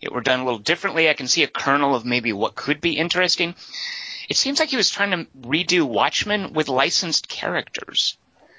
it 0.00 0.12
were 0.12 0.20
done 0.20 0.40
a 0.40 0.44
little 0.44 0.58
differently. 0.60 1.08
I 1.08 1.14
can 1.14 1.26
see 1.26 1.42
a 1.42 1.48
kernel 1.48 1.94
of 1.94 2.04
maybe 2.04 2.32
what 2.32 2.54
could 2.54 2.80
be 2.80 2.96
interesting. 2.98 3.54
It 4.28 4.36
seems 4.36 4.58
like 4.60 4.68
he 4.70 4.76
was 4.76 4.90
trying 4.90 5.10
to 5.12 5.26
redo 5.40 5.82
Watchmen 5.84 6.52
with 6.52 6.68
licensed 6.68 7.28
characters. 7.28 8.16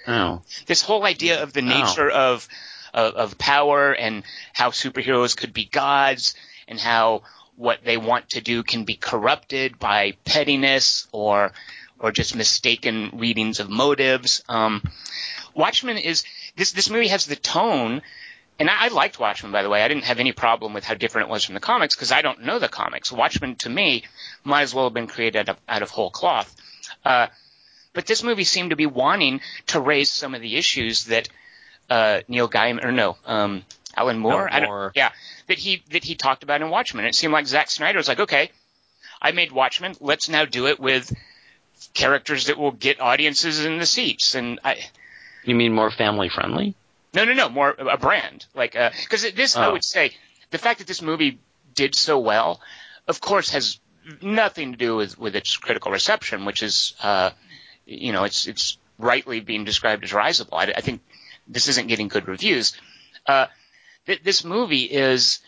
Oh, 0.07 0.41
this 0.65 0.81
whole 0.81 1.03
idea 1.05 1.43
of 1.43 1.53
the 1.53 1.61
Oh. 1.61 1.63
nature 1.63 2.09
of, 2.09 2.47
of 2.93 3.13
of 3.15 3.37
power 3.37 3.91
and 3.93 4.23
how 4.53 4.71
superheroes 4.71 5.35
could 5.37 5.53
be 5.53 5.65
gods 5.65 6.33
and 6.67 6.79
how 6.79 7.23
what 7.57 7.79
they 7.83 7.97
want 7.97 8.29
to 8.29 8.41
do 8.41 8.63
can 8.63 8.85
be 8.85 8.95
corrupted 8.95 9.77
by 9.77 10.13
pettiness 10.23 11.07
or 11.11 11.51
or 11.99 12.11
just 12.11 12.35
mistaken 12.35 13.09
readings 13.13 13.59
of 13.59 13.69
motives. 13.69 14.43
Um, 14.47 14.83
Watchmen 15.55 15.97
is 15.97 16.23
this 16.55 16.71
this 16.71 16.89
movie 16.89 17.07
has 17.09 17.25
the 17.25 17.35
tone. 17.35 18.01
And 18.59 18.71
I, 18.71 18.85
I 18.85 18.87
liked 18.87 19.19
Watchmen, 19.19 19.51
by 19.51 19.61
the 19.61 19.69
way. 19.69 19.83
I 19.83 19.87
didn't 19.87 20.05
have 20.05 20.19
any 20.19 20.31
problem 20.31 20.73
with 20.73 20.83
how 20.83 20.95
different 20.95 21.27
it 21.27 21.31
was 21.31 21.43
from 21.43 21.53
the 21.53 21.59
comics 21.61 21.95
because 21.95 22.11
I 22.11 22.23
don't 22.23 22.43
know 22.43 22.57
the 22.57 22.67
comics. 22.67 23.11
Watchmen, 23.11 23.55
to 23.57 23.69
me, 23.69 24.03
might 24.43 24.63
as 24.63 24.73
well 24.73 24.85
have 24.85 24.95
been 24.95 25.05
created 25.05 25.37
out 25.37 25.49
of, 25.49 25.57
out 25.69 25.83
of 25.83 25.91
whole 25.91 26.09
cloth. 26.09 26.55
Uh, 27.05 27.27
but 27.93 28.07
this 28.07 28.23
movie 28.23 28.43
seemed 28.43 28.71
to 28.71 28.75
be 28.75 28.87
wanting 28.87 29.41
to 29.67 29.79
raise 29.79 30.11
some 30.11 30.33
of 30.33 30.41
the 30.41 30.55
issues 30.55 31.05
that 31.05 31.29
uh, 31.89 32.21
Neil 32.27 32.49
Gaiman 32.49 32.83
or 32.83 32.91
no, 32.91 33.17
um, 33.25 33.63
Alan 33.97 34.19
Moore, 34.19 34.47
Alan 34.47 34.63
I 34.63 34.65
Moore. 34.67 34.91
yeah, 34.95 35.11
that 35.47 35.57
he 35.57 35.83
that 35.91 36.03
he 36.03 36.15
talked 36.15 36.43
about 36.43 36.61
in 36.61 36.69
Watchmen. 36.69 37.05
It 37.05 37.15
seemed 37.15 37.33
like 37.33 37.47
Zack 37.47 37.69
Snyder 37.69 37.97
was 37.97 38.07
like, 38.07 38.19
okay, 38.19 38.51
I 39.21 39.31
made 39.31 39.51
Watchmen, 39.51 39.95
let's 39.99 40.29
now 40.29 40.45
do 40.45 40.67
it 40.67 40.79
with 40.79 41.11
characters 41.93 42.45
that 42.45 42.57
will 42.57 42.71
get 42.71 42.99
audiences 43.01 43.65
in 43.65 43.77
the 43.79 43.85
seats. 43.85 44.35
And 44.35 44.59
I, 44.63 44.77
you 45.43 45.55
mean 45.55 45.73
more 45.73 45.91
family 45.91 46.29
friendly? 46.29 46.75
no, 47.13 47.25
no, 47.25 47.33
no, 47.33 47.49
more 47.49 47.71
a 47.77 47.97
brand, 47.97 48.45
like 48.53 48.73
because 48.73 49.25
this 49.33 49.55
I 49.55 49.67
Oh. 49.67 49.71
would 49.73 49.83
say 49.83 50.11
the 50.51 50.57
fact 50.57 50.79
that 50.79 50.87
this 50.87 51.01
movie 51.01 51.39
did 51.73 51.95
so 51.95 52.19
well, 52.19 52.61
of 53.07 53.19
course, 53.21 53.49
has 53.51 53.79
nothing 54.21 54.71
to 54.73 54.77
do 54.77 54.95
with 54.95 55.17
with 55.17 55.35
its 55.35 55.57
critical 55.57 55.91
reception, 55.91 56.45
which 56.45 56.61
is, 56.61 56.93
uh, 57.01 57.31
you 57.85 58.11
know, 58.13 58.23
it's 58.25 58.47
it's 58.47 58.77
rightly 58.99 59.39
being 59.39 59.63
described 59.65 60.03
as 60.03 60.13
risible. 60.13 60.57
I, 60.57 60.65
I 60.75 60.81
think 60.81 61.01
this 61.47 61.67
isn't 61.69 61.87
getting 61.87 62.07
good 62.07 62.27
reviews. 62.27 62.73
Uh, 63.25 63.47
th- 64.07 64.23
this 64.23 64.43
movie 64.43 64.83
is, 64.83 65.39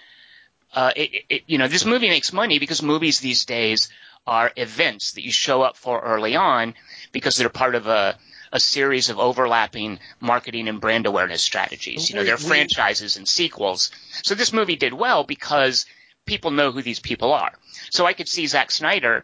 uh, 0.74 0.92
it, 0.96 1.26
it, 1.30 1.44
you 1.48 1.58
know, 1.58 1.68
this 1.68 1.86
movie 1.86 2.10
makes 2.10 2.32
money 2.32 2.60
because 2.60 2.84
movies 2.84 3.20
these 3.20 3.46
days 3.46 3.90
are 4.28 4.52
events 4.56 5.14
that 5.14 5.24
you 5.24 5.32
show 5.32 5.64
up 5.64 5.76
for 5.76 6.00
early 6.00 6.36
on 6.36 6.76
because 7.12 7.36
they're 7.38 7.50
part 7.50 7.74
of 7.76 7.88
a 7.88 8.18
a 8.52 8.60
series 8.60 9.10
of 9.10 9.20
overlapping 9.20 10.00
marketing 10.20 10.68
and 10.68 10.82
brand 10.82 11.06
awareness 11.06 11.44
strategies. 11.44 12.10
You 12.10 12.16
know, 12.16 12.24
they're 12.24 12.38
franchises 12.38 13.16
and 13.16 13.28
sequels. 13.28 13.92
So 14.24 14.34
this 14.34 14.52
movie 14.52 14.76
did 14.76 14.92
well 14.92 15.24
because 15.24 15.86
people 16.26 16.50
know 16.50 16.72
who 16.72 16.82
these 16.82 17.00
people 17.00 17.32
are. 17.32 17.52
So 17.92 18.08
I 18.08 18.14
could 18.14 18.28
see 18.28 18.48
Zack 18.48 18.72
Snyder 18.72 19.24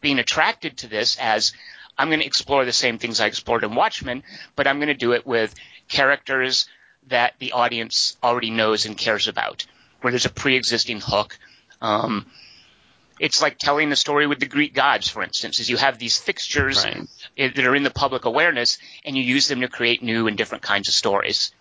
being 0.00 0.20
attracted 0.20 0.78
to 0.78 0.86
this 0.86 1.16
as 1.18 1.52
I'm 1.98 2.08
going 2.08 2.20
to 2.20 2.26
explore 2.26 2.64
the 2.64 2.72
same 2.72 2.98
things 2.98 3.20
I 3.20 3.26
explored 3.26 3.64
in 3.64 3.74
Watchmen, 3.74 4.22
but 4.56 4.66
I'm 4.66 4.78
going 4.78 4.88
to 4.88 4.94
do 4.94 5.12
it 5.12 5.26
with 5.26 5.54
characters 5.88 6.68
that 7.08 7.34
the 7.38 7.52
audience 7.52 8.16
already 8.22 8.50
knows 8.50 8.86
and 8.86 8.96
cares 8.96 9.28
about, 9.28 9.66
where 10.00 10.10
there's 10.12 10.24
a 10.24 10.30
pre-existing 10.30 11.00
hook. 11.00 11.38
Um, 11.80 12.26
it's 13.18 13.42
like 13.42 13.58
telling 13.58 13.92
a 13.92 13.96
story 13.96 14.26
with 14.26 14.40
the 14.40 14.46
Greek 14.46 14.74
gods, 14.74 15.08
for 15.08 15.22
instance, 15.22 15.60
is 15.60 15.68
you 15.68 15.76
have 15.76 15.98
these 15.98 16.18
fixtures 16.18 16.84
Right. 16.84 17.06
i- 17.38 17.48
that 17.48 17.64
are 17.64 17.74
in 17.76 17.82
the 17.82 17.90
public 17.90 18.24
awareness, 18.24 18.78
and 19.04 19.16
you 19.16 19.22
use 19.22 19.48
them 19.48 19.60
to 19.60 19.68
create 19.68 20.02
new 20.02 20.26
and 20.26 20.36
different 20.36 20.62
kinds 20.62 20.88
of 20.88 20.94
stories. 20.94 21.52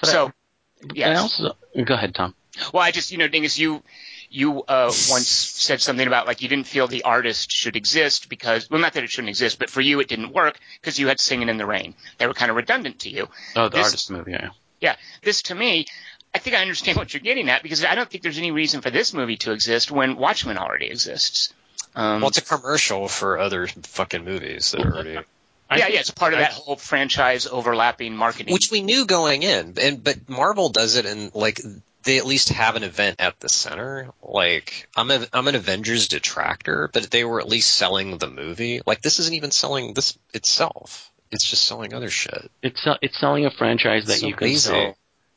But 0.00 0.10
so, 0.10 0.26
I 0.28 0.92
yes. 0.94 1.20
also 1.20 1.56
go 1.84 1.94
ahead, 1.94 2.14
Tom. 2.14 2.34
Well, 2.72 2.82
I 2.82 2.90
just, 2.90 3.10
you 3.10 3.18
know, 3.18 3.28
Dingus, 3.28 3.58
you 3.58 3.82
you 4.30 4.62
uh, 4.62 4.86
once 5.10 5.28
said 5.28 5.80
something 5.80 6.06
about 6.06 6.26
like 6.26 6.42
you 6.42 6.48
didn't 6.48 6.66
feel 6.66 6.86
the 6.86 7.02
artist 7.04 7.50
should 7.50 7.76
exist 7.76 8.28
because, 8.28 8.68
well, 8.70 8.80
not 8.80 8.92
that 8.94 9.04
it 9.04 9.10
shouldn't 9.10 9.30
exist, 9.30 9.58
but 9.58 9.70
for 9.70 9.80
you 9.80 10.00
it 10.00 10.08
didn't 10.08 10.32
work 10.32 10.58
because 10.80 10.98
you 10.98 11.08
had 11.08 11.20
Singing 11.20 11.48
in 11.48 11.56
the 11.56 11.66
Rain. 11.66 11.94
They 12.18 12.26
were 12.26 12.34
kind 12.34 12.50
of 12.50 12.56
redundant 12.56 13.00
to 13.00 13.10
you. 13.10 13.28
Oh, 13.56 13.68
the 13.68 13.76
This- 13.76 13.86
artist 13.86 14.10
movie. 14.10 14.32
Yeah. 14.32 14.50
Yeah, 14.80 14.94
this 15.22 15.42
to 15.42 15.54
me, 15.56 15.86
I 16.32 16.38
think 16.38 16.54
I 16.54 16.60
understand 16.60 16.96
what 16.98 17.12
you're 17.12 17.20
getting 17.20 17.48
at 17.48 17.64
because 17.64 17.84
I 17.84 17.96
don't 17.96 18.08
think 18.08 18.22
there's 18.22 18.38
any 18.38 18.52
reason 18.52 18.80
for 18.80 18.90
this 18.90 19.12
movie 19.12 19.36
to 19.38 19.50
exist 19.52 19.90
when 19.90 20.16
Watchmen 20.16 20.56
already 20.56 20.86
exists. 20.86 21.52
Um, 21.96 22.20
Well, 22.20 22.28
it's 22.28 22.38
a 22.38 22.42
commercial 22.42 23.08
for 23.08 23.38
other 23.38 23.66
fucking 23.66 24.24
movies 24.24 24.70
that 24.70 24.84
are 24.84 24.94
already, 24.94 25.12
yeah, 25.14 25.88
yeah, 25.88 26.00
it's 26.00 26.10
part 26.10 26.32
of 26.32 26.38
that 26.38 26.52
whole 26.52 26.76
franchise 26.76 27.46
overlapping 27.46 28.14
marketing. 28.14 28.52
which 28.52 28.70
we 28.70 28.82
knew 28.82 29.04
going 29.04 29.42
in, 29.42 29.74
and 29.80 30.02
but 30.04 30.28
Marvel 30.28 30.68
does 30.68 30.96
it 30.96 31.06
in 31.06 31.30
like 31.34 31.60
they 32.04 32.18
at 32.18 32.26
least 32.26 32.50
have 32.50 32.76
an 32.76 32.82
event 32.82 33.16
at 33.20 33.38
the 33.40 33.48
center. 33.48 34.10
Like 34.22 34.88
I'm 34.96 35.10
a 35.10 35.26
I'm 35.32 35.48
an 35.48 35.54
Avengers 35.54 36.08
detractor, 36.08 36.90
but 36.92 37.10
they 37.10 37.24
were 37.24 37.40
at 37.40 37.48
least 37.48 37.74
selling 37.74 38.18
the 38.18 38.28
movie. 38.30 38.80
Like 38.86 39.02
this 39.02 39.18
isn't 39.18 39.34
even 39.34 39.50
selling 39.50 39.94
this 39.94 40.18
itself. 40.32 41.10
It's 41.30 41.48
just 41.48 41.66
selling 41.66 41.92
other 41.92 42.10
shit. 42.10 42.50
It's 42.62 42.86
it's 43.02 43.18
selling 43.18 43.46
a 43.46 43.50
franchise 43.50 44.06
that 44.06 44.18
So 44.18 44.26
you 44.26 44.34
can 44.34 44.48
lazy. 44.48 44.58
sell 44.58 44.96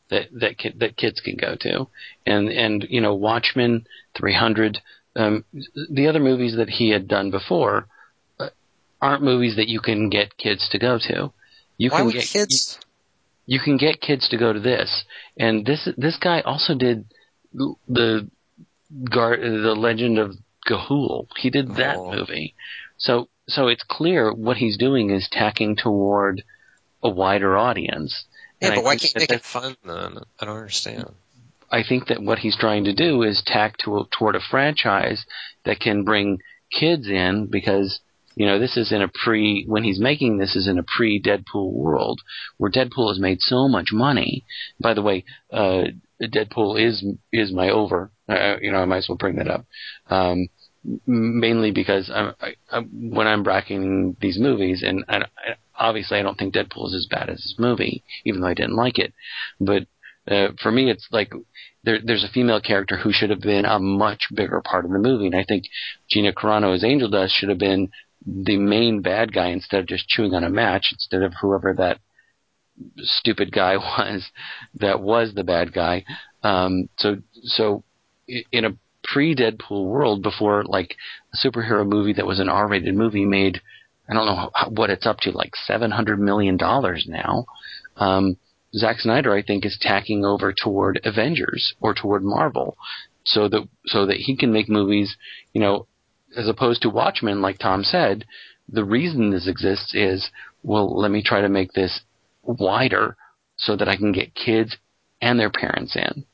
that 0.10 0.28
that 0.40 0.58
ki- 0.58 0.76
that 0.78 0.98
kids 0.98 1.20
can 1.22 1.36
go 1.38 1.56
to, 1.56 1.88
and 2.26 2.50
and 2.50 2.86
you 2.90 3.02
know 3.02 3.16
Watchmen, 3.16 3.88
300, 4.18 4.82
um, 5.16 5.46
the 5.90 6.08
other 6.08 6.20
movies 6.20 6.58
that 6.58 6.70
he 6.70 6.90
had 6.90 7.08
done 7.08 7.32
before 7.32 7.88
uh, 8.40 8.50
aren't 9.02 9.24
movies 9.24 9.56
that 9.56 9.68
you 9.70 9.80
can 9.80 10.10
get 10.10 10.38
kids 10.38 10.70
to 10.70 10.80
go 10.80 11.00
to. 11.00 11.32
You 11.78 11.90
Why 11.90 11.98
can 11.98 12.06
would 12.06 12.14
get 12.14 12.28
kids? 12.28 12.78
You 13.52 13.60
can 13.60 13.76
get 13.76 14.00
kids 14.00 14.30
to 14.30 14.38
go 14.38 14.54
to 14.54 14.62
this, 14.62 15.04
and 15.38 15.66
this 15.66 15.86
this 15.98 16.16
guy 16.16 16.40
also 16.52 16.74
did 16.74 17.04
the 17.54 18.30
Gar- 19.04 19.42
the 19.66 19.76
Legend 19.88 20.20
of 20.20 20.38
Ga'Hoole. 20.70 21.28
He 21.38 21.50
did 21.50 21.76
that 21.76 21.98
Oh. 21.98 22.14
movie, 22.16 22.56
so 22.98 23.28
so 23.50 23.68
it's 23.68 23.84
clear 23.84 24.32
what 24.32 24.56
he's 24.56 24.78
doing 24.78 25.10
is 25.10 25.28
tacking 25.30 25.76
toward 25.76 26.44
a 27.04 27.10
wider 27.10 27.58
audience. 27.58 28.14
Yeah, 28.62 28.68
And 28.68 28.74
I 28.74 28.76
but 28.78 28.86
why 28.86 28.92
think 28.96 29.02
can't 29.02 29.14
that 29.16 29.34
make 29.34 29.40
it 29.42 29.46
fun 29.46 29.76
then? 29.84 30.24
I 30.40 30.46
don't 30.46 30.56
understand. 30.56 31.10
I 31.70 31.84
think 31.84 32.08
that 32.08 32.24
what 32.24 32.40
he's 32.40 32.56
trying 32.56 32.86
to 32.86 32.94
do 32.94 33.22
is 33.24 33.44
tack 33.46 33.76
to, 33.80 34.08
toward 34.18 34.36
a 34.38 34.40
franchise 34.52 35.26
that 35.66 35.82
can 35.82 36.06
bring 36.06 36.40
kids 36.72 37.08
in 37.10 37.48
because 37.48 38.00
you 38.42 38.48
know 38.48 38.58
this 38.58 38.76
is 38.76 38.92
in 38.92 39.04
a 39.04 39.08
pre 39.24 39.66
when 39.68 39.84
he's 39.84 40.00
making 40.00 40.40
this 40.40 40.56
is 40.56 40.68
in 40.68 40.80
a 40.80 40.84
pre 40.84 41.22
Deadpool 41.22 41.74
world 41.74 42.22
where 42.58 42.72
Deadpool 42.72 43.10
has 43.10 43.20
made 43.20 43.40
so 43.40 43.68
much 43.68 43.90
money. 43.94 44.46
By 44.80 44.96
the 44.96 45.04
way, 45.04 45.26
uh, 45.54 45.84
Deadpool 46.20 46.84
is 46.84 47.06
is 47.32 47.54
my 47.54 47.70
over. 47.70 48.10
Uh, 48.28 48.56
you 48.60 48.72
know 48.72 48.80
I 48.80 48.86
might 48.86 48.98
as 48.98 49.10
well 49.10 49.20
bring 49.20 49.36
that 49.36 49.48
up. 49.48 49.66
Um, 50.10 50.48
mainly 51.06 51.70
because 51.70 52.10
I'm, 52.10 52.34
I, 52.42 52.56
I, 52.72 52.80
when 52.80 53.28
I'm 53.28 53.44
bracketing 53.44 54.18
these 54.20 54.40
movies, 54.40 54.82
and 54.84 55.06
I, 55.08 55.18
I, 55.18 55.28
obviously 55.78 56.18
I 56.18 56.24
don't 56.24 56.36
think 56.40 56.56
Deadpool 56.56 56.88
is 56.88 56.96
as 56.96 57.08
bad 57.12 57.30
as 57.30 57.38
this 57.38 57.56
movie, 57.60 58.04
even 58.26 58.42
though 58.42 58.48
I 58.48 58.56
didn't 58.56 58.76
like 58.76 58.98
it. 58.98 59.14
But 59.60 59.84
uh, 60.28 60.54
for 60.60 60.72
me, 60.72 60.90
it's 60.90 61.08
like 61.12 61.32
there, 61.84 62.00
there's 62.04 62.24
a 62.24 62.34
female 62.34 62.60
character 62.60 62.98
who 62.98 63.12
should 63.14 63.30
have 63.30 63.42
been 63.42 63.66
a 63.66 63.78
much 63.78 64.24
bigger 64.34 64.64
part 64.66 64.86
of 64.86 64.92
the 64.92 64.98
movie, 64.98 65.28
and 65.28 65.36
I 65.36 65.46
think 65.48 65.66
Gina 66.10 66.34
Carano 66.34 66.74
as 66.74 66.84
Angel 66.84 67.08
Dust 67.08 67.36
should 67.36 67.50
have 67.50 67.60
been 67.60 67.92
the 68.26 68.58
main 68.58 69.02
bad 69.02 69.34
guy 69.34 69.48
instead 69.48 69.80
of 69.80 69.88
just 69.88 70.08
chewing 70.08 70.34
on 70.34 70.44
a 70.44 70.50
match, 70.50 70.88
instead 70.92 71.24
of 71.24 71.34
whoever 71.42 71.74
that 71.74 72.00
stupid 73.00 73.52
guy 73.52 73.78
was 73.78 74.30
that 74.76 75.02
was 75.02 75.34
the 75.34 75.44
bad 75.44 75.74
guy. 75.74 76.06
Um, 76.44 76.90
so 76.98 77.18
so 77.44 77.84
in 78.52 78.66
a 78.66 78.78
pre 79.04 79.36
Deadpool 79.36 79.86
world, 79.86 80.22
before 80.22 80.64
like 80.64 80.96
a 81.34 81.48
superhero 81.48 81.88
movie 81.88 82.14
that 82.14 82.28
was 82.28 82.40
an 82.40 82.50
R 82.50 82.68
rated 82.68 82.96
movie 82.96 83.26
made, 83.26 83.62
I 84.10 84.14
don't 84.14 84.26
know 84.26 84.50
what 84.70 84.90
it's 84.90 85.06
up 85.06 85.20
to, 85.22 85.32
like 85.32 85.56
seven 85.56 85.92
hundred 85.92 86.20
million 86.20 86.58
dollars 86.58 87.06
now. 87.08 87.46
Um, 87.98 88.38
Zack 88.74 89.00
Snyder, 89.00 89.34
I 89.34 89.42
think, 89.42 89.66
is 89.66 89.78
tacking 89.82 90.24
over 90.24 90.54
toward 90.54 91.02
Avengers 91.04 91.74
or 91.82 91.94
toward 91.94 92.24
Marvel, 92.24 92.78
so 93.26 93.50
that 93.50 93.68
so 93.88 94.06
that 94.06 94.18
he 94.18 94.38
can 94.38 94.54
make 94.54 94.70
movies, 94.70 95.18
you 95.54 95.62
know, 95.62 95.88
as 96.36 96.48
opposed 96.48 96.82
to 96.84 96.90
Watchmen, 96.90 97.42
like 97.42 97.58
Tom 97.58 97.84
said. 97.84 98.26
The 98.70 98.86
reason 98.86 99.32
this 99.32 99.48
exists 99.48 99.94
is, 99.94 100.30
well, 100.64 100.98
let 100.98 101.12
me 101.12 101.22
try 101.24 101.42
to 101.42 101.50
make 101.50 101.74
this 101.74 102.02
wider 102.44 103.18
so 103.58 103.76
that 103.76 103.88
I 103.88 103.98
can 103.98 104.12
get 104.12 104.34
kids 104.34 104.78
and 105.22 105.40
their 105.40 105.50
parents 105.50 105.96
in. 105.96 106.26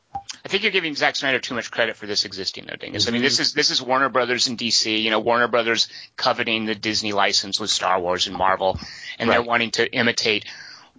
I 0.46 0.50
think 0.50 0.64
you're 0.64 0.72
giving 0.72 0.96
Zack 0.96 1.16
Snyder 1.16 1.40
too 1.40 1.56
much 1.56 1.72
credit 1.72 1.98
for 1.98 2.06
this 2.06 2.24
existing, 2.24 2.68
though, 2.68 2.76
Dingus. 2.76 3.04
Mm-hmm. 3.04 3.10
I 3.10 3.14
mean, 3.14 3.22
this 3.22 3.40
is 3.40 3.54
this 3.54 3.70
is 3.70 3.82
Warner 3.82 4.10
Brothers 4.10 4.48
in 4.48 4.56
DC. 4.56 5.02
You 5.02 5.10
know, 5.10 5.20
Warner 5.20 5.48
Brothers 5.48 5.90
coveting 6.16 6.66
the 6.66 6.76
Disney 6.76 7.12
license 7.12 7.60
with 7.60 7.70
Star 7.70 8.00
Wars 8.00 8.28
and 8.28 8.36
Marvel, 8.36 8.80
and 9.20 9.28
right. 9.28 9.36
they're 9.36 9.46
wanting 9.46 9.72
to 9.72 9.92
imitate 9.92 10.46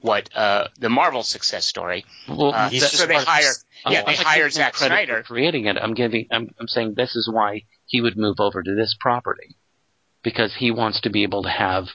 what 0.00 0.28
uh, 0.36 0.68
the 0.78 0.88
Marvel 0.88 1.22
success 1.22 1.64
story. 1.64 2.04
Well, 2.28 2.52
uh, 2.54 2.70
so 2.70 3.06
they 3.06 3.14
hire, 3.14 3.52
yeah, 3.88 4.04
they 4.04 4.14
hire 4.14 4.50
Zack 4.50 4.76
Snyder 4.76 5.22
creating 5.22 5.66
it. 5.66 5.76
I'm 5.76 5.94
giving, 5.94 6.26
I'm, 6.30 6.50
I'm 6.60 6.68
saying 6.68 6.94
this 6.94 7.16
is 7.16 7.28
why 7.32 7.62
he 7.88 8.00
would 8.00 8.16
move 8.16 8.36
over 8.38 8.62
to 8.62 8.74
this 8.76 8.96
property 9.00 9.56
because 10.22 10.54
he 10.54 10.70
wants 10.70 11.00
to 11.00 11.10
be 11.10 11.24
able 11.24 11.42
to 11.42 11.50
have 11.50 11.86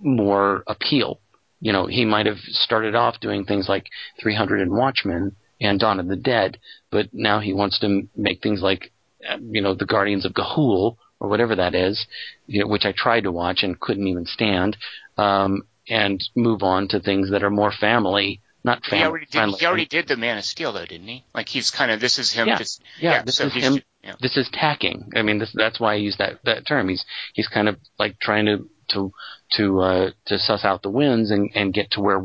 more 0.00 0.62
appeal 0.66 1.20
you 1.60 1.72
know, 1.72 1.86
he 1.86 2.04
might 2.04 2.26
have 2.26 2.38
started 2.38 2.94
off 2.94 3.20
doing 3.20 3.44
things 3.44 3.68
like 3.68 3.88
300 4.20 4.60
and 4.60 4.70
Watchmen 4.70 5.36
and 5.60 5.80
Dawn 5.80 6.00
of 6.00 6.08
the 6.08 6.16
Dead, 6.16 6.58
but 6.90 7.08
now 7.12 7.40
he 7.40 7.52
wants 7.52 7.78
to 7.80 8.08
make 8.14 8.42
things 8.42 8.60
like, 8.60 8.92
you 9.40 9.62
know, 9.62 9.74
the 9.74 9.86
Guardians 9.86 10.26
of 10.26 10.32
Ga'Hoole 10.32 10.96
or 11.18 11.28
whatever 11.28 11.56
that 11.56 11.74
is, 11.74 12.06
you 12.46 12.60
know, 12.60 12.66
which 12.66 12.84
I 12.84 12.92
tried 12.92 13.22
to 13.22 13.32
watch 13.32 13.62
and 13.62 13.80
couldn't 13.80 14.06
even 14.06 14.26
stand, 14.26 14.76
um, 15.16 15.62
and 15.88 16.22
move 16.34 16.62
on 16.62 16.88
to 16.88 17.00
things 17.00 17.30
that 17.30 17.42
are 17.42 17.50
more 17.50 17.72
family. 17.72 18.42
Not 18.62 18.84
family. 18.84 18.98
He 18.98 19.06
already, 19.06 19.26
did, 19.26 19.60
he 19.60 19.66
already 19.66 19.86
did 19.86 20.08
the 20.08 20.16
Man 20.16 20.38
of 20.38 20.44
Steel, 20.44 20.72
though, 20.72 20.84
didn't 20.84 21.06
he? 21.06 21.24
Like 21.34 21.48
he's 21.48 21.70
kind 21.70 21.90
of 21.90 22.00
this 22.00 22.18
is 22.18 22.32
him. 22.32 22.48
Yeah, 22.48 22.58
just, 22.58 22.82
yeah, 23.00 23.10
yeah, 23.12 23.22
this 23.22 23.36
so 23.36 23.46
is 23.46 23.54
him. 23.54 23.80
Yeah. 24.06 24.14
This 24.20 24.36
is 24.36 24.48
tacking. 24.52 25.10
I 25.16 25.22
mean, 25.22 25.38
this, 25.38 25.52
that's 25.52 25.80
why 25.80 25.94
I 25.94 25.96
use 25.96 26.16
that 26.18 26.38
that 26.44 26.66
term. 26.66 26.88
He's 26.88 27.04
he's 27.34 27.48
kind 27.48 27.68
of 27.68 27.76
like 27.98 28.18
trying 28.20 28.46
to 28.46 28.68
to 28.92 29.12
to 29.56 29.80
uh, 29.80 30.10
to 30.26 30.38
suss 30.38 30.64
out 30.64 30.82
the 30.82 30.90
wins 30.90 31.30
and, 31.30 31.50
and 31.54 31.74
get 31.74 31.90
to 31.92 32.00
where 32.00 32.20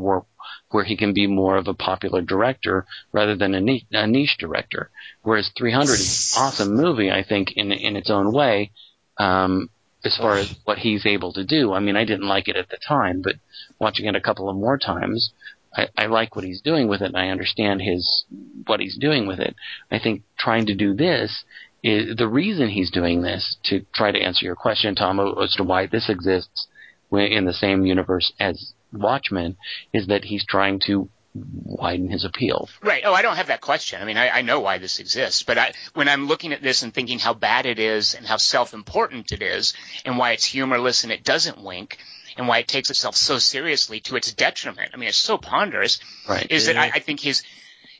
where 0.70 0.84
he 0.84 0.96
can 0.96 1.12
be 1.12 1.26
more 1.26 1.56
of 1.56 1.68
a 1.68 1.74
popular 1.74 2.22
director 2.22 2.86
rather 3.12 3.36
than 3.36 3.54
a 3.54 3.60
niche, 3.60 3.84
a 3.92 4.06
niche 4.06 4.36
director. 4.38 4.90
Whereas 5.22 5.50
300 5.56 5.92
is 5.92 6.34
an 6.36 6.42
awesome 6.42 6.74
movie, 6.74 7.10
I 7.10 7.24
think, 7.24 7.52
in 7.56 7.72
in 7.72 7.96
its 7.96 8.10
own 8.10 8.32
way, 8.32 8.70
um, 9.18 9.68
as 10.04 10.16
far 10.16 10.36
as 10.36 10.54
what 10.64 10.78
he's 10.78 11.04
able 11.04 11.32
to 11.32 11.44
do. 11.44 11.72
I 11.72 11.80
mean, 11.80 11.96
I 11.96 12.04
didn't 12.04 12.28
like 12.28 12.48
it 12.48 12.56
at 12.56 12.68
the 12.68 12.78
time, 12.86 13.22
but 13.22 13.36
watching 13.78 14.06
it 14.06 14.16
a 14.16 14.20
couple 14.20 14.48
of 14.48 14.56
more 14.56 14.78
times, 14.78 15.32
I, 15.74 15.88
I 15.96 16.06
like 16.06 16.36
what 16.36 16.44
he's 16.44 16.60
doing 16.60 16.88
with 16.88 17.02
it, 17.02 17.06
and 17.06 17.16
I 17.16 17.28
understand 17.28 17.82
his 17.82 18.24
what 18.66 18.80
he's 18.80 18.96
doing 18.98 19.26
with 19.26 19.40
it. 19.40 19.54
I 19.90 19.98
think 19.98 20.22
trying 20.38 20.66
to 20.66 20.74
do 20.74 20.94
this 20.94 21.44
is 21.82 22.16
the 22.16 22.28
reason 22.28 22.68
he's 22.68 22.90
doing 22.90 23.22
this 23.22 23.56
to 23.64 23.84
try 23.94 24.10
to 24.12 24.18
answer 24.18 24.44
your 24.44 24.56
question, 24.56 24.94
Tom, 24.94 25.20
as 25.42 25.52
to 25.54 25.64
why 25.64 25.86
this 25.86 26.08
exists 26.08 26.68
in 27.10 27.44
the 27.44 27.52
same 27.52 27.84
universe 27.84 28.32
as 28.38 28.72
Watchmen 28.92 29.56
is 29.92 30.06
that 30.06 30.24
he's 30.24 30.44
trying 30.44 30.80
to 30.86 31.08
widen 31.34 32.10
his 32.10 32.24
appeal. 32.24 32.68
Right. 32.82 33.02
Oh, 33.06 33.14
I 33.14 33.22
don't 33.22 33.36
have 33.36 33.46
that 33.46 33.62
question. 33.62 34.02
I 34.02 34.04
mean, 34.04 34.18
I, 34.18 34.28
I 34.28 34.42
know 34.42 34.60
why 34.60 34.78
this 34.78 34.98
exists, 34.98 35.42
but 35.42 35.56
I, 35.56 35.72
when 35.94 36.08
I'm 36.08 36.26
looking 36.26 36.52
at 36.52 36.62
this 36.62 36.82
and 36.82 36.92
thinking 36.92 37.18
how 37.18 37.32
bad 37.32 37.64
it 37.64 37.78
is 37.78 38.14
and 38.14 38.26
how 38.26 38.36
self-important 38.36 39.32
it 39.32 39.42
is 39.42 39.72
and 40.04 40.18
why 40.18 40.32
it's 40.32 40.44
humorless 40.44 41.04
and 41.04 41.12
it 41.12 41.24
doesn't 41.24 41.62
wink 41.62 41.96
and 42.36 42.48
why 42.48 42.58
it 42.58 42.68
takes 42.68 42.90
itself 42.90 43.16
so 43.16 43.38
seriously 43.38 44.00
to 44.00 44.16
its 44.16 44.32
detriment. 44.32 44.90
I 44.92 44.96
mean, 44.98 45.08
it's 45.08 45.18
so 45.18 45.38
ponderous. 45.38 46.00
Right. 46.28 46.46
Is 46.50 46.66
that 46.66 46.76
I, 46.76 46.92
I 46.94 46.98
think 46.98 47.20
his, 47.20 47.42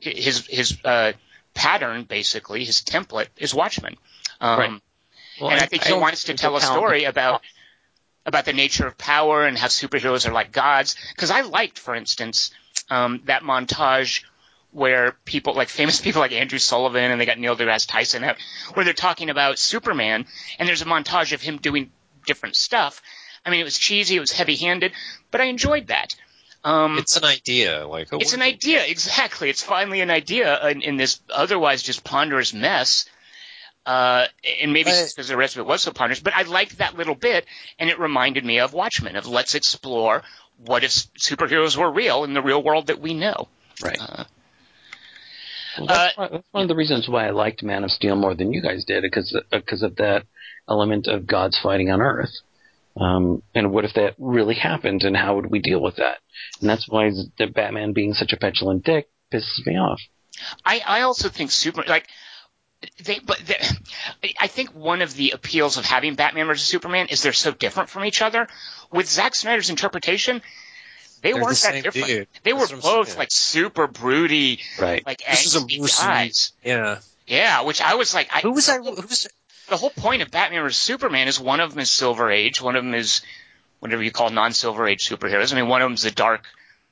his, 0.00 0.46
his, 0.46 0.78
uh, 0.84 1.12
pattern, 1.54 2.04
basically, 2.04 2.64
his 2.64 2.82
template 2.82 3.28
is 3.36 3.54
Watchmen. 3.54 3.96
Um, 4.40 4.58
right. 4.58 4.80
Well, 5.40 5.50
and 5.50 5.60
I, 5.60 5.64
I 5.64 5.66
think 5.66 5.84
he 5.84 5.92
wants 5.92 6.24
to 6.24 6.34
tell 6.34 6.56
a 6.56 6.60
story 6.60 7.04
about 7.04 7.42
about 8.24 8.44
the 8.44 8.52
nature 8.52 8.86
of 8.86 8.96
power 8.96 9.44
and 9.44 9.58
how 9.58 9.66
superheroes 9.66 10.28
are 10.28 10.32
like 10.32 10.52
gods. 10.52 10.96
Because 11.14 11.30
I 11.30 11.40
liked, 11.40 11.78
for 11.78 11.94
instance, 11.94 12.52
um, 12.88 13.22
that 13.24 13.42
montage 13.42 14.22
where 14.70 15.12
people 15.24 15.54
like 15.54 15.68
famous 15.68 16.00
people 16.02 16.20
like 16.20 16.32
Andrew 16.32 16.58
Sullivan 16.58 17.10
and 17.10 17.20
they 17.20 17.26
got 17.26 17.38
Neil 17.38 17.56
deGrasse 17.56 17.88
Tyson 17.88 18.24
out, 18.24 18.36
where 18.74 18.84
they're 18.84 18.94
talking 18.94 19.30
about 19.30 19.58
Superman, 19.58 20.26
and 20.58 20.68
there's 20.68 20.82
a 20.82 20.86
montage 20.86 21.32
of 21.32 21.42
him 21.42 21.58
doing 21.58 21.90
different 22.26 22.56
stuff. 22.56 23.02
I 23.44 23.50
mean, 23.50 23.60
it 23.60 23.64
was 23.64 23.78
cheesy, 23.78 24.16
it 24.16 24.20
was 24.20 24.32
heavy-handed, 24.32 24.92
but 25.30 25.40
I 25.40 25.44
enjoyed 25.44 25.88
that. 25.88 26.14
Um, 26.64 26.98
it's 26.98 27.16
an 27.16 27.24
idea, 27.24 27.86
like 27.86 28.08
it's 28.12 28.34
an 28.34 28.42
idea, 28.42 28.84
exactly. 28.86 29.50
It's 29.50 29.62
finally 29.62 30.00
an 30.00 30.10
idea 30.10 30.68
in, 30.68 30.82
in 30.82 30.96
this 30.96 31.20
otherwise 31.32 31.82
just 31.82 32.04
ponderous 32.04 32.54
mess. 32.54 33.06
Uh, 33.84 34.26
and 34.60 34.72
maybe 34.72 34.90
because 34.90 35.26
the 35.26 35.36
rest 35.36 35.56
of 35.56 35.60
it 35.60 35.66
was 35.66 35.82
so 35.82 35.90
ponderous, 35.90 36.20
but 36.20 36.36
I 36.36 36.42
liked 36.42 36.78
that 36.78 36.96
little 36.96 37.16
bit, 37.16 37.46
and 37.80 37.90
it 37.90 37.98
reminded 37.98 38.44
me 38.44 38.60
of 38.60 38.72
Watchmen. 38.72 39.16
Of 39.16 39.26
let's 39.26 39.56
explore 39.56 40.22
what 40.56 40.84
if 40.84 40.92
superheroes 40.92 41.76
were 41.76 41.90
real 41.90 42.22
in 42.22 42.32
the 42.32 42.42
real 42.42 42.62
world 42.62 42.86
that 42.86 43.00
we 43.00 43.12
know. 43.14 43.48
Right. 43.82 43.98
Uh, 44.00 44.24
well, 45.78 45.86
that's, 45.88 46.18
uh, 46.18 46.28
that's, 46.30 46.44
one 46.52 46.62
of 46.62 46.68
the 46.68 46.76
reasons 46.76 47.08
why 47.08 47.26
I 47.26 47.30
liked 47.30 47.64
Man 47.64 47.82
of 47.82 47.90
Steel 47.90 48.14
more 48.14 48.34
than 48.34 48.52
you 48.52 48.62
guys 48.62 48.84
did, 48.84 49.02
because 49.02 49.36
because 49.50 49.82
of 49.82 49.96
that 49.96 50.26
element 50.68 51.08
of 51.08 51.26
gods 51.26 51.58
fighting 51.60 51.90
on 51.90 52.00
Earth. 52.00 52.30
Um, 52.96 53.42
and 53.54 53.72
what 53.72 53.84
if 53.84 53.94
that 53.94 54.14
really 54.18 54.54
happened, 54.54 55.04
and 55.04 55.16
how 55.16 55.36
would 55.36 55.46
we 55.46 55.60
deal 55.60 55.80
with 55.80 55.96
that? 55.96 56.18
And 56.60 56.68
that's 56.68 56.88
why 56.88 57.10
the 57.38 57.46
Batman 57.46 57.92
being 57.92 58.12
such 58.12 58.32
a 58.32 58.36
petulant 58.36 58.84
dick 58.84 59.08
pisses 59.32 59.66
me 59.66 59.78
off. 59.78 60.00
I, 60.64 60.82
I 60.86 61.00
also 61.02 61.28
think 61.28 61.50
Super 61.50 61.84
like 61.86 62.06
they, 63.04 63.18
but 63.18 63.40
I 64.40 64.46
think 64.46 64.70
one 64.74 65.02
of 65.02 65.14
the 65.14 65.30
appeals 65.30 65.76
of 65.76 65.84
having 65.84 66.14
Batman 66.14 66.46
versus 66.46 66.66
Superman 66.66 67.08
is 67.08 67.22
they're 67.22 67.32
so 67.32 67.52
different 67.52 67.90
from 67.90 68.04
each 68.04 68.22
other. 68.22 68.48
With 68.90 69.08
Zack 69.08 69.34
Snyder's 69.34 69.70
interpretation, 69.70 70.42
they 71.22 71.32
they're 71.32 71.42
weren't 71.42 71.56
the 71.56 71.72
that 71.72 71.82
different. 71.82 72.06
Dude. 72.06 72.28
They 72.42 72.52
That's 72.52 72.72
were 72.72 72.78
both 72.78 73.16
like 73.16 73.30
super 73.30 73.86
broody, 73.86 74.60
right? 74.80 75.04
Like 75.06 75.22
this 75.28 75.46
is 75.46 75.56
a 75.56 75.60
angsty 75.60 76.00
guys. 76.00 76.52
Yeah, 76.64 76.98
yeah. 77.26 77.62
Which 77.62 77.80
I 77.80 77.94
was 77.94 78.14
like, 78.14 78.28
I, 78.34 78.40
who 78.40 78.52
was 78.52 78.68
I? 78.68 78.78
Who 78.78 78.90
was 78.90 79.28
the 79.72 79.78
whole 79.78 79.90
point 79.90 80.22
of 80.22 80.30
Batman 80.30 80.62
versus 80.62 80.78
Superman 80.78 81.28
is 81.28 81.40
one 81.40 81.60
of 81.60 81.70
them 81.70 81.80
is 81.80 81.90
Silver 81.90 82.30
Age, 82.30 82.62
one 82.62 82.76
of 82.76 82.84
them 82.84 82.94
is 82.94 83.22
whatever 83.80 84.02
you 84.02 84.12
call 84.12 84.30
non-Silver 84.30 84.86
Age 84.86 85.08
superheroes. 85.08 85.52
I 85.52 85.56
mean, 85.56 85.68
one 85.68 85.82
of 85.82 85.86
them 85.86 85.94
is 85.94 86.02
the 86.02 86.10
dark 86.10 86.44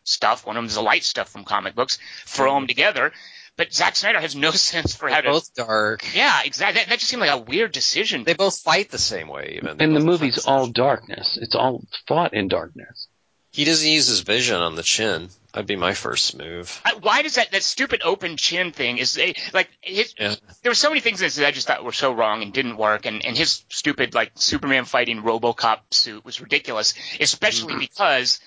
stuff, 0.04 0.46
one 0.46 0.56
of 0.56 0.62
them 0.62 0.68
is 0.68 0.74
the 0.74 0.82
light 0.82 1.04
stuff 1.04 1.28
from 1.28 1.44
comic 1.44 1.74
books. 1.74 1.98
Throw 2.26 2.50
mm-hmm. 2.50 2.60
them 2.60 2.66
together 2.66 3.12
but 3.60 3.74
Zack 3.74 3.94
Snyder 3.94 4.20
has 4.20 4.34
no 4.34 4.50
sense 4.72 4.94
for 4.94 5.10
They're 5.10 5.16
how 5.16 5.20
to. 5.20 5.30
Both 5.32 5.54
dark. 5.54 6.14
Yeah, 6.14 6.40
exactly. 6.44 6.80
That, 6.80 6.88
that, 6.88 6.98
just 6.98 7.10
seemed 7.10 7.20
like 7.20 7.30
a 7.30 7.36
weird 7.36 7.72
decision. 7.72 8.24
They 8.24 8.32
both 8.32 8.58
fight 8.58 8.90
the 8.90 8.96
same 8.96 9.28
way, 9.28 9.56
even. 9.56 9.76
They 9.76 9.84
and 9.84 9.94
the 9.94 10.00
movie's 10.00 10.46
all 10.46 10.66
darkness. 10.66 11.38
It's 11.40 11.54
all 11.54 11.84
fought 12.08 12.32
in 12.32 12.48
darkness. 12.48 13.08
He 13.52 13.64
doesn't 13.64 13.88
use 13.88 14.06
his 14.06 14.20
vision 14.20 14.60
on 14.60 14.76
the 14.76 14.82
chin. 14.82 15.28
That'd 15.52 15.66
be 15.66 15.74
my 15.76 15.94
first 15.94 16.36
move. 16.36 16.80
I, 16.84 16.94
why 16.94 17.22
does 17.22 17.34
that 17.34 17.50
that 17.50 17.64
stupid 17.64 18.02
open 18.04 18.36
chin 18.36 18.70
thing 18.70 18.98
is 18.98 19.14
they, 19.14 19.34
like 19.52 19.68
his, 19.80 20.14
yeah. 20.16 20.36
there 20.62 20.70
were 20.70 20.76
so 20.76 20.90
many 20.90 21.00
things 21.00 21.18
that 21.18 21.44
I 21.44 21.50
just 21.50 21.66
thought 21.66 21.84
were 21.84 21.90
so 21.90 22.12
wrong 22.12 22.42
and 22.42 22.52
didn't 22.52 22.76
work 22.76 23.06
and 23.06 23.24
and 23.24 23.36
his 23.36 23.64
stupid 23.68 24.14
like 24.14 24.30
Superman 24.36 24.84
fighting 24.84 25.22
RoboCop 25.22 25.80
suit 25.90 26.24
was 26.24 26.40
ridiculous, 26.40 26.94
especially 27.18 27.72
mm-hmm. 27.72 27.80
because 27.80 28.40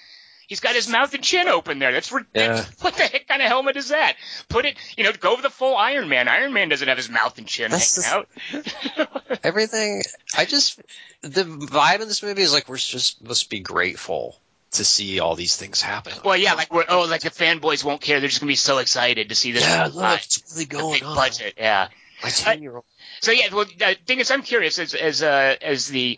He's 0.48 0.60
got 0.60 0.76
his 0.76 0.90
mouth 0.90 1.14
and 1.14 1.24
chin 1.24 1.48
open 1.48 1.80
there. 1.80 1.92
That's 1.92 2.12
ridiculous. 2.12 2.68
Yeah. 2.68 2.76
What 2.82 2.96
the 2.96 3.04
heck 3.04 3.28
kind 3.28 3.42
of 3.42 3.48
helmet 3.48 3.78
is 3.78 3.90
that? 3.90 4.16
Put 4.50 4.66
it, 4.66 4.78
you 4.98 5.04
know, 5.04 5.12
go 5.14 5.36
for 5.36 5.42
the 5.42 5.50
full 5.50 5.76
Iron 5.76 6.10
Man. 6.10 6.28
Iron 6.28 6.54
Man 6.54 6.70
doesn't 6.70 6.88
have 6.88 6.98
his 6.98 7.10
mouth 7.10 7.38
and 7.38 7.48
chin 7.48 7.72
That's 7.72 8.04
hanging 8.04 8.28
out. 8.54 9.40
everything. 9.44 10.04
I 10.38 10.46
just 10.46 10.82
the 11.22 11.44
vibe 11.44 12.02
in 12.02 12.08
this 12.08 12.22
movie 12.22 12.42
is 12.42 12.54
like 12.54 12.68
we're 12.68 12.78
just 12.78 13.26
to 13.26 13.50
be 13.50 13.62
grateful 13.62 14.38
to 14.74 14.86
see 14.86 15.20
all 15.20 15.36
these 15.36 15.56
things 15.56 15.82
happen. 15.82 16.14
Well, 16.24 16.38
yeah, 16.38 16.54
like 16.54 16.74
we're 16.74 16.86
oh, 16.90 17.06
like 17.06 17.22
the 17.22 17.30
fanboys 17.30 17.84
won't 17.84 18.02
care. 18.02 18.20
They're 18.20 18.30
just 18.30 18.42
gonna 18.42 18.50
be 18.52 18.56
so 18.56 18.80
excited 18.80 19.30
to 19.30 19.36
see 19.36 19.52
this. 19.52 19.64
Yeah, 19.64 19.90
look, 19.94 20.24
it's 20.24 20.54
really 20.54 20.66
going 20.66 20.94
big 20.94 21.04
on. 21.04 21.16
budget. 21.16 21.56
Yeah. 21.58 21.90
My 22.24 22.30
ten 22.30 22.62
year 22.62 22.76
old. 22.76 22.86
So 23.22 23.32
yeah, 23.32 23.54
well, 23.54 23.66
the 23.66 23.98
thing 24.06 24.20
is, 24.20 24.32
I'm 24.32 24.42
curious 24.42 24.80
as 24.80 24.94
as 24.94 25.22
uh, 25.24 25.56
as 25.62 25.88
the 25.88 26.18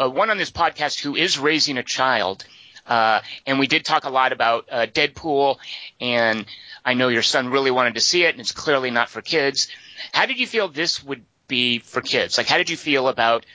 uh, 0.00 0.08
one 0.08 0.30
on 0.30 0.38
this 0.38 0.50
podcast 0.50 1.00
who 1.00 1.16
is 1.16 1.38
raising 1.38 1.78
a 1.78 1.82
child, 1.82 2.44
uh, 2.86 3.20
and 3.46 3.58
we 3.58 3.66
did 3.66 3.84
talk 3.84 4.04
a 4.04 4.10
lot 4.10 4.32
about 4.32 4.66
uh, 4.70 4.86
Deadpool, 4.86 5.58
and 6.00 6.44
I 6.84 6.94
know 6.94 7.08
your 7.08 7.22
son 7.22 7.48
really 7.48 7.70
wanted 7.70 7.94
to 7.94 8.00
see 8.00 8.24
it, 8.24 8.30
and 8.32 8.40
it's 8.40 8.52
clearly 8.52 8.90
not 8.90 9.08
for 9.08 9.22
kids. 9.22 9.68
How 10.12 10.26
did 10.26 10.38
you 10.38 10.46
feel 10.46 10.68
this 10.68 11.02
would 11.02 11.24
be 11.48 11.78
for 11.78 12.00
kids? 12.00 12.38
Like, 12.38 12.46
how 12.46 12.58
did 12.58 12.70
you 12.70 12.76
feel 12.76 13.08
about 13.08 13.46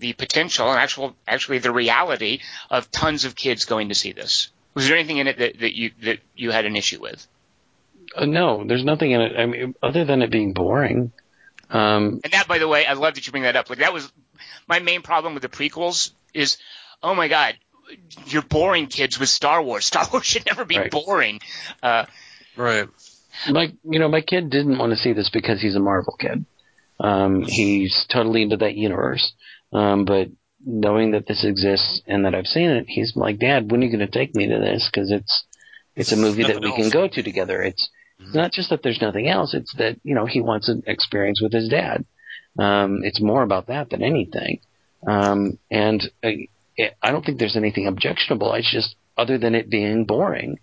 the 0.00 0.12
potential 0.14 0.68
and 0.70 0.80
actual, 0.80 1.14
actually 1.28 1.58
the 1.58 1.70
reality 1.72 2.40
of 2.70 2.90
tons 2.90 3.24
of 3.24 3.36
kids 3.36 3.64
going 3.64 3.90
to 3.90 3.94
see 3.94 4.12
this? 4.12 4.50
Was 4.74 4.88
there 4.88 4.96
anything 4.96 5.18
in 5.18 5.26
it 5.26 5.38
that, 5.38 5.60
that 5.60 5.76
you 5.76 5.90
that 6.02 6.18
you 6.34 6.50
had 6.50 6.64
an 6.64 6.76
issue 6.76 7.00
with? 7.00 7.26
Uh, 8.16 8.26
no, 8.26 8.64
there's 8.66 8.84
nothing 8.84 9.12
in 9.12 9.20
it. 9.20 9.36
I 9.38 9.46
mean, 9.46 9.74
other 9.82 10.04
than 10.04 10.22
it 10.22 10.30
being 10.30 10.52
boring. 10.52 11.12
Um, 11.70 12.20
And 12.24 12.32
that, 12.32 12.48
by 12.48 12.58
the 12.58 12.66
way, 12.66 12.84
I 12.86 12.94
love 12.94 13.14
that 13.14 13.26
you 13.26 13.30
bring 13.30 13.44
that 13.44 13.56
up. 13.56 13.70
Like 13.70 13.78
that 13.80 13.92
was 13.92 14.10
my 14.66 14.80
main 14.80 15.02
problem 15.02 15.34
with 15.34 15.42
the 15.42 15.48
prequels 15.48 16.10
is, 16.34 16.56
oh 17.02 17.14
my 17.14 17.28
god, 17.28 17.56
you're 18.26 18.42
boring 18.42 18.86
kids 18.86 19.18
with 19.20 19.28
Star 19.28 19.62
Wars. 19.62 19.84
Star 19.92 20.06
Wars 20.12 20.24
should 20.24 20.46
never 20.46 20.64
be 20.64 20.78
Right. 20.78 20.90
boring. 20.90 21.40
Uh, 21.82 22.06
Right. 22.56 22.88
my, 23.48 23.72
you 23.84 23.98
know, 23.98 24.08
my 24.08 24.20
kid 24.20 24.50
didn't 24.50 24.78
want 24.78 24.90
to 24.92 24.96
see 24.96 25.12
this 25.12 25.30
because 25.30 25.60
he's 25.60 25.76
a 25.76 25.80
Marvel 25.80 26.16
kid. 26.18 26.44
Um, 26.98 27.42
he's 27.42 28.06
totally 28.10 28.42
into 28.42 28.58
that 28.58 28.74
universe. 28.74 29.32
Um, 29.72 30.04
but 30.04 30.28
knowing 30.64 31.12
that 31.12 31.26
this 31.26 31.44
exists 31.44 32.02
and 32.06 32.24
that 32.24 32.34
I've 32.34 32.46
seen 32.46 32.70
it, 32.70 32.86
he's 32.88 33.12
like, 33.16 33.38
Dad, 33.38 33.70
when 33.70 33.80
are 33.80 33.84
you 33.86 33.96
going 33.96 34.06
to 34.06 34.18
take 34.18 34.34
me 34.34 34.46
to 34.48 34.58
this? 34.58 34.88
Because 34.92 35.10
it's 35.10 35.44
it's 35.96 36.12
a 36.12 36.16
movie 36.16 36.42
that 36.44 36.60
we 36.60 36.68
else. 36.68 36.76
can 36.76 36.90
go 36.90 37.08
to 37.08 37.22
together. 37.22 37.62
It's 37.62 37.88
it's 38.18 38.34
not 38.34 38.52
just 38.52 38.70
that 38.70 38.82
there's 38.82 39.00
nothing 39.00 39.28
else. 39.28 39.54
It's 39.54 39.74
that 39.76 39.96
you 40.02 40.14
know 40.14 40.26
he 40.26 40.40
wants 40.40 40.68
an 40.68 40.82
experience 40.86 41.40
with 41.40 41.52
his 41.52 41.68
dad. 41.68 42.04
Um, 42.58 43.00
it's 43.04 43.20
more 43.20 43.42
about 43.42 43.68
that 43.68 43.90
than 43.90 44.02
anything. 44.02 44.60
Um, 45.06 45.58
and 45.70 46.02
I, 46.22 46.48
I 47.02 47.10
don't 47.12 47.24
think 47.24 47.38
there's 47.38 47.56
anything 47.56 47.86
objectionable. 47.86 48.52
It's 48.54 48.70
just 48.70 48.96
other 49.16 49.38
than 49.38 49.54
it 49.54 49.70
being 49.70 50.04
boring. 50.04 50.58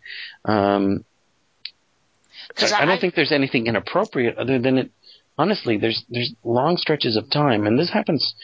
Um, 0.45 1.05
'Cause 2.55 2.71
I, 2.71 2.79
I 2.79 2.81
I- 2.83 2.85
don't 2.85 2.99
think 3.01 3.15
there's 3.15 3.31
anything 3.31 3.67
inappropriate 3.67 4.37
other 4.37 4.59
than 4.59 4.77
it. 4.77 4.91
Honestly, 5.37 5.77
there's 5.77 6.03
there's 6.09 6.33
long 6.43 6.77
stretches 6.77 7.15
of 7.15 7.29
time, 7.29 7.67
and 7.67 7.77
this 7.79 7.91
happens. 7.91 8.35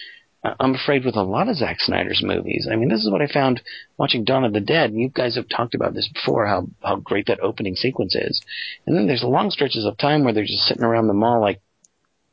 I'm 0.44 0.76
afraid 0.76 1.06
with 1.06 1.16
a 1.16 1.24
lot 1.24 1.48
of 1.48 1.56
Zack 1.56 1.78
Snyder's 1.80 2.22
movies. 2.22 2.68
I 2.70 2.76
mean, 2.76 2.89
this 2.89 3.00
is 3.00 3.10
what 3.10 3.22
I 3.22 3.28
found 3.28 3.62
watching 3.98 4.26
Dawn 4.26 4.44
of 4.44 4.52
the 4.52 4.60
Dead. 4.60 4.91
And 4.91 5.00
you 5.00 5.10
guys 5.10 5.36
have 5.36 5.48
talked 5.48 5.74
about 5.74 5.94
this 5.94 6.10
before, 6.14 6.46
how 6.48 6.68
how 6.84 6.98
great 6.98 7.28
that 7.28 7.39
opening 7.39 7.76
sequence 7.76 8.14
is. 8.16 8.41
And 8.86 8.96
then 8.96 9.08
there's 9.08 9.24
long 9.24 9.52
stretches 9.52 9.86
of 9.86 9.98
time 9.98 10.24
where 10.24 10.34
they're 10.34 10.44
just 10.44 10.64
sitting 10.66 10.84
around 10.84 11.08
the 11.08 11.14
mall 11.14 11.39
like 11.39 11.62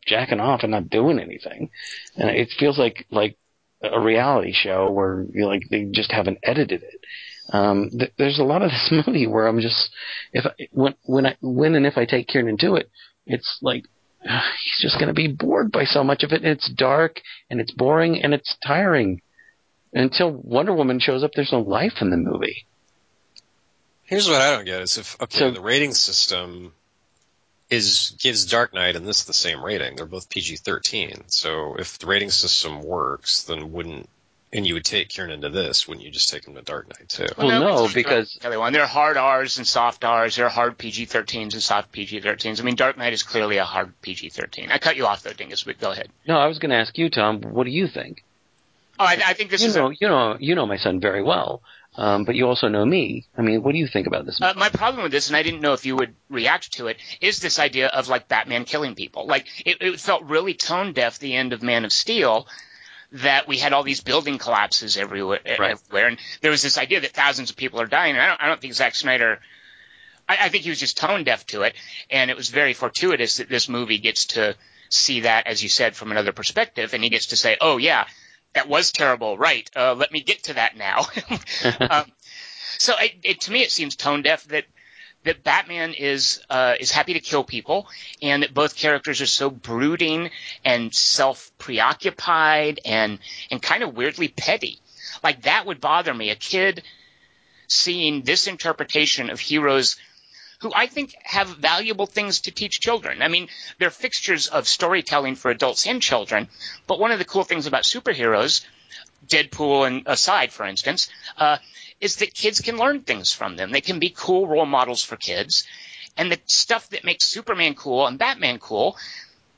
jacking 0.06 0.40
off 0.40 0.62
and 0.62 0.72
not 0.72 0.90
doing 0.90 1.20
anything, 1.20 1.70
and 2.16 2.30
it 2.30 2.48
feels 2.58 2.78
like 2.78 3.06
like 3.10 3.36
a 3.82 4.00
reality 4.00 4.52
show 4.52 4.90
where 4.90 5.24
you 5.32 5.46
like 5.46 5.62
they 5.70 5.84
just 5.84 6.10
haven't 6.10 6.38
edited 6.42 6.82
it. 6.82 7.00
Um, 7.52 7.90
th- 7.90 8.12
there's 8.18 8.38
a 8.38 8.44
lot 8.44 8.62
of 8.62 8.70
this 8.90 8.92
movie 9.06 9.26
where 9.26 9.46
I'm 9.46 9.60
just 9.60 9.90
if 10.32 10.46
I, 10.46 10.68
when 10.72 10.94
when 11.04 11.26
I 11.26 11.36
when 11.40 11.74
and 11.76 11.86
if 11.86 11.96
I 11.96 12.06
take 12.06 12.26
Kieran 12.26 12.58
to 12.58 12.74
it, 12.74 12.90
it's 13.26 13.58
like 13.62 13.84
he's 14.22 14.80
just 14.80 14.96
going 14.96 15.08
to 15.08 15.14
be 15.14 15.28
bored 15.28 15.72
by 15.72 15.84
so 15.84 16.04
much 16.04 16.22
of 16.22 16.32
it. 16.32 16.42
And 16.42 16.50
it's 16.50 16.68
dark 16.68 17.20
and 17.50 17.60
it's 17.60 17.72
boring 17.72 18.22
and 18.22 18.34
it's 18.34 18.56
tiring. 18.64 19.22
Until 19.92 20.30
Wonder 20.30 20.72
Woman 20.72 21.00
shows 21.00 21.24
up, 21.24 21.32
there's 21.34 21.52
no 21.52 21.60
life 21.60 21.94
in 22.00 22.10
the 22.10 22.16
movie. 22.16 22.66
Here's 24.04 24.28
what 24.28 24.40
I 24.40 24.52
don't 24.54 24.64
get 24.64 24.82
is 24.82 24.98
if 24.98 25.20
okay, 25.20 25.38
So- 25.38 25.50
the 25.50 25.60
rating 25.60 25.94
system 25.94 26.72
is 27.70 28.16
gives 28.18 28.46
Dark 28.46 28.74
Knight 28.74 28.96
and 28.96 29.06
this 29.06 29.24
the 29.24 29.32
same 29.32 29.64
rating. 29.64 29.94
They're 29.96 30.06
both 30.06 30.28
PG 30.28 30.56
thirteen. 30.56 31.22
So 31.28 31.76
if 31.78 31.98
the 31.98 32.06
rating 32.06 32.30
system 32.30 32.82
works, 32.82 33.44
then 33.44 33.72
wouldn't 33.72 34.08
and 34.52 34.66
you 34.66 34.74
would 34.74 34.84
take 34.84 35.08
Kieran 35.08 35.30
into 35.30 35.48
this, 35.48 35.86
wouldn't 35.86 36.04
you 36.04 36.10
just 36.10 36.28
take 36.28 36.46
him 36.46 36.54
to 36.56 36.62
Dark 36.62 36.88
Knight 36.88 37.08
too? 37.08 37.26
Well, 37.38 37.48
no, 37.48 37.72
it's- 37.84 37.94
because- 37.94 38.38
Kelly 38.40 38.56
Wand. 38.56 38.74
There 38.74 38.82
are 38.82 38.86
hard 38.88 39.16
R's 39.16 39.58
and 39.58 39.66
soft 39.66 40.04
R's. 40.04 40.36
There 40.36 40.46
are 40.46 40.50
hard 40.50 40.76
PG-13s 40.76 41.52
and 41.52 41.62
soft 41.62 41.92
PG-13s. 41.92 42.60
I 42.60 42.64
mean, 42.64 42.74
Dark 42.74 42.98
Knight 42.98 43.12
is 43.12 43.22
clearly 43.22 43.58
a 43.58 43.64
hard 43.64 43.92
PG-13. 44.02 44.70
I 44.70 44.78
cut 44.78 44.96
you 44.96 45.06
off 45.06 45.22
though, 45.22 45.32
Dingus. 45.32 45.62
But 45.64 45.78
go 45.78 45.92
ahead. 45.92 46.08
No, 46.26 46.36
I 46.38 46.46
was 46.46 46.58
going 46.58 46.70
to 46.70 46.76
ask 46.76 46.98
you, 46.98 47.10
Tom. 47.10 47.40
What 47.42 47.64
do 47.64 47.70
you 47.70 47.86
think? 47.86 48.24
Oh, 48.98 49.04
I, 49.04 49.18
I 49.24 49.32
think 49.34 49.50
this 49.50 49.62
you 49.62 49.68
is 49.68 49.76
know, 49.76 49.90
a, 49.90 49.94
you 49.98 50.08
know, 50.08 50.36
you 50.38 50.54
know 50.54 50.66
my 50.66 50.76
son 50.76 51.00
very 51.00 51.22
well, 51.22 51.62
um, 51.96 52.24
but 52.24 52.34
you 52.34 52.46
also 52.46 52.68
know 52.68 52.84
me. 52.84 53.24
I 53.38 53.40
mean, 53.40 53.62
what 53.62 53.72
do 53.72 53.78
you 53.78 53.86
think 53.86 54.06
about 54.06 54.26
this? 54.26 54.38
Uh, 54.42 54.52
my 54.56 54.68
problem 54.68 55.02
with 55.04 55.10
this, 55.12 55.28
and 55.28 55.36
I 55.36 55.42
didn't 55.42 55.62
know 55.62 55.72
if 55.72 55.86
you 55.86 55.96
would 55.96 56.14
react 56.28 56.72
to 56.74 56.88
it, 56.88 56.98
is 57.22 57.38
this 57.40 57.58
idea 57.58 57.86
of 57.86 58.08
like 58.08 58.28
Batman 58.28 58.66
killing 58.66 58.94
people. 58.94 59.26
Like 59.26 59.46
it, 59.64 59.78
it 59.80 60.00
felt 60.00 60.24
really 60.24 60.52
tone 60.52 60.92
deaf 60.92 61.18
the 61.18 61.34
end 61.34 61.54
of 61.54 61.62
Man 61.62 61.86
of 61.86 61.92
Steel. 61.92 62.46
That 63.12 63.48
we 63.48 63.58
had 63.58 63.72
all 63.72 63.82
these 63.82 64.00
building 64.00 64.38
collapses 64.38 64.96
everywhere, 64.96 65.40
Right. 65.58 65.72
everywhere, 65.72 66.06
and 66.06 66.18
there 66.42 66.50
was 66.52 66.62
this 66.62 66.78
idea 66.78 67.00
that 67.00 67.10
thousands 67.10 67.50
of 67.50 67.56
people 67.56 67.80
are 67.80 67.86
dying. 67.86 68.14
And 68.14 68.22
I 68.22 68.28
don't, 68.28 68.42
I 68.42 68.46
don't 68.46 68.60
think 68.60 68.74
Zack 68.74 68.94
Snyder. 68.94 69.40
I, 70.28 70.38
I 70.42 70.48
think 70.48 70.62
he 70.62 70.70
was 70.70 70.78
just 70.78 70.96
tone 70.96 71.24
deaf 71.24 71.44
to 71.46 71.62
it, 71.62 71.74
and 72.08 72.30
it 72.30 72.36
was 72.36 72.50
very 72.50 72.72
fortuitous 72.72 73.38
that 73.38 73.48
this 73.48 73.68
movie 73.68 73.98
gets 73.98 74.26
to 74.26 74.54
see 74.90 75.20
that, 75.20 75.48
as 75.48 75.60
you 75.62 75.68
said, 75.68 75.96
from 75.96 76.12
another 76.12 76.32
perspective, 76.32 76.94
and 76.94 77.02
he 77.02 77.10
gets 77.10 77.26
to 77.26 77.36
say, 77.36 77.56
"Oh 77.60 77.78
yeah, 77.78 78.06
that 78.54 78.68
was 78.68 78.92
terrible. 78.92 79.36
Right? 79.36 79.68
Uh, 79.74 79.94
let 79.94 80.12
me 80.12 80.20
get 80.22 80.44
to 80.44 80.54
that 80.54 80.76
now." 80.76 81.00
um, 81.90 82.04
so 82.78 82.94
it, 82.98 83.12
it, 83.24 83.40
to 83.42 83.50
me, 83.52 83.62
it 83.62 83.72
seems 83.72 83.96
tone 83.96 84.22
deaf 84.22 84.44
that 84.44 84.66
that 85.24 85.44
Batman 85.44 85.94
is 85.94 86.40
uh, 86.48 86.74
is 86.80 86.90
happy 86.90 87.14
to 87.14 87.20
kill 87.20 87.44
people, 87.44 87.86
and 88.22 88.42
that 88.42 88.54
both 88.54 88.76
characters 88.76 89.20
are 89.20 89.26
so 89.26 89.50
brooding 89.50 90.30
and 90.64 90.94
self 90.94 91.50
preoccupied 91.58 92.80
and 92.84 93.18
and 93.50 93.62
kind 93.62 93.82
of 93.82 93.96
weirdly 93.96 94.28
petty. 94.28 94.80
Like 95.22 95.42
that 95.42 95.66
would 95.66 95.80
bother 95.80 96.14
me. 96.14 96.30
A 96.30 96.36
kid 96.36 96.82
seeing 97.66 98.22
this 98.22 98.46
interpretation 98.46 99.30
of 99.30 99.38
heroes 99.38 99.96
who 100.60 100.72
I 100.74 100.86
think 100.86 101.14
have 101.22 101.48
valuable 101.48 102.06
things 102.06 102.40
to 102.42 102.50
teach 102.50 102.80
children. 102.80 103.22
I 103.22 103.28
mean, 103.28 103.48
they're 103.78 103.90
fixtures 103.90 104.46
of 104.48 104.68
storytelling 104.68 105.36
for 105.36 105.50
adults 105.50 105.86
and 105.86 106.02
children. 106.02 106.48
But 106.86 106.98
one 106.98 107.12
of 107.12 107.18
the 107.18 107.24
cool 107.24 107.44
things 107.44 107.66
about 107.66 107.84
superheroes, 107.84 108.64
Deadpool 109.26 109.86
and 109.86 110.02
aside, 110.06 110.52
for 110.52 110.66
instance, 110.66 111.08
uh, 111.38 111.58
is 112.00 112.16
that 112.16 112.34
kids 112.34 112.60
can 112.60 112.76
learn 112.76 113.02
things 113.02 113.32
from 113.32 113.56
them. 113.56 113.70
They 113.70 113.80
can 113.80 113.98
be 113.98 114.10
cool 114.10 114.46
role 114.46 114.66
models 114.66 115.02
for 115.02 115.16
kids. 115.16 115.64
And 116.16 116.32
the 116.32 116.38
stuff 116.46 116.88
that 116.90 117.04
makes 117.04 117.26
Superman 117.26 117.74
cool 117.74 118.06
and 118.06 118.18
Batman 118.18 118.58
cool, 118.58 118.96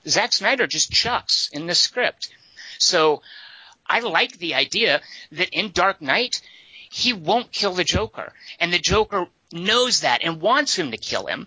Zack 0.06 0.32
Snyder 0.32 0.66
just 0.66 0.90
chucks 0.90 1.48
in 1.52 1.66
the 1.66 1.74
script. 1.74 2.30
So 2.78 3.22
I 3.86 4.00
like 4.00 4.38
the 4.38 4.54
idea 4.54 5.00
that 5.32 5.50
in 5.50 5.70
Dark 5.72 6.02
Knight, 6.02 6.40
he 6.90 7.12
won't 7.12 7.52
kill 7.52 7.72
the 7.72 7.84
Joker. 7.84 8.32
And 8.58 8.72
the 8.72 8.78
Joker 8.78 9.26
knows 9.52 10.00
that 10.00 10.22
and 10.22 10.40
wants 10.40 10.76
him 10.76 10.90
to 10.90 10.96
kill 10.96 11.26
him. 11.26 11.46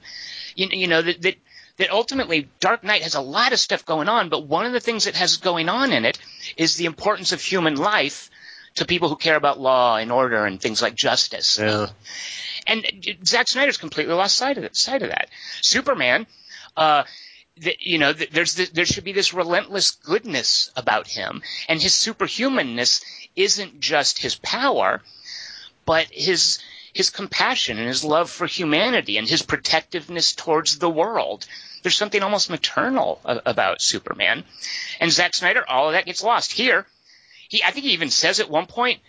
You, 0.55 0.67
you 0.71 0.87
know, 0.87 1.01
that, 1.01 1.21
that, 1.21 1.35
that 1.77 1.91
ultimately 1.91 2.49
Dark 2.59 2.83
Knight 2.83 3.03
has 3.03 3.15
a 3.15 3.21
lot 3.21 3.51
of 3.51 3.59
stuff 3.59 3.85
going 3.85 4.07
on, 4.07 4.29
but 4.29 4.47
one 4.47 4.65
of 4.65 4.71
the 4.71 4.79
things 4.79 5.07
it 5.07 5.15
has 5.15 5.37
going 5.37 5.67
on 5.67 5.91
in 5.91 6.05
it 6.05 6.17
is 6.55 6.77
the 6.77 6.85
importance 6.85 7.31
of 7.31 7.41
human 7.41 7.75
life 7.75 8.29
to 8.75 8.85
people 8.85 9.09
who 9.09 9.15
care 9.15 9.35
about 9.35 9.59
law 9.59 9.97
and 9.97 10.11
order 10.11 10.45
and 10.45 10.61
things 10.61 10.81
like 10.81 10.95
justice. 10.95 11.57
Yeah. 11.59 11.87
And 12.67 12.85
Zack 13.25 13.47
Snyder's 13.47 13.77
completely 13.77 14.13
lost 14.13 14.35
sight 14.35 14.57
of 14.57 14.63
that. 14.63 14.75
Sight 14.75 15.01
of 15.01 15.09
that. 15.09 15.29
Superman, 15.61 16.25
uh, 16.75 17.03
th- 17.61 17.77
you 17.79 17.97
know, 17.97 18.13
th- 18.13 18.31
there's 18.31 18.55
th- 18.55 18.71
there 18.71 18.85
should 18.85 19.03
be 19.03 19.13
this 19.13 19.33
relentless 19.33 19.91
goodness 19.91 20.71
about 20.75 21.07
him, 21.07 21.41
and 21.69 21.81
his 21.81 21.93
superhumanness 21.93 23.03
isn't 23.35 23.79
just 23.79 24.19
his 24.19 24.35
power, 24.35 25.01
but 25.85 26.07
his 26.11 26.59
his 26.93 27.09
compassion 27.09 27.77
and 27.77 27.87
his 27.87 28.03
love 28.03 28.29
for 28.29 28.47
humanity 28.47 29.17
and 29.17 29.27
his 29.27 29.41
protectiveness 29.41 30.33
towards 30.33 30.79
the 30.79 30.89
world. 30.89 31.45
There's 31.83 31.97
something 31.97 32.23
almost 32.23 32.49
maternal 32.49 33.21
a- 33.25 33.41
about 33.45 33.81
Superman, 33.81 34.43
and 34.99 35.11
Zack 35.11 35.35
Snyder, 35.35 35.63
all 35.69 35.87
of 35.87 35.93
that 35.93 36.05
gets 36.07 36.23
lost 36.23 36.51
here. 36.51 36.87
He, 37.49 37.63
I 37.63 37.71
think 37.71 37.85
he 37.85 37.93
even 37.93 38.09
says 38.09 38.39
at 38.39 38.49
one 38.49 38.65
point 38.65 38.99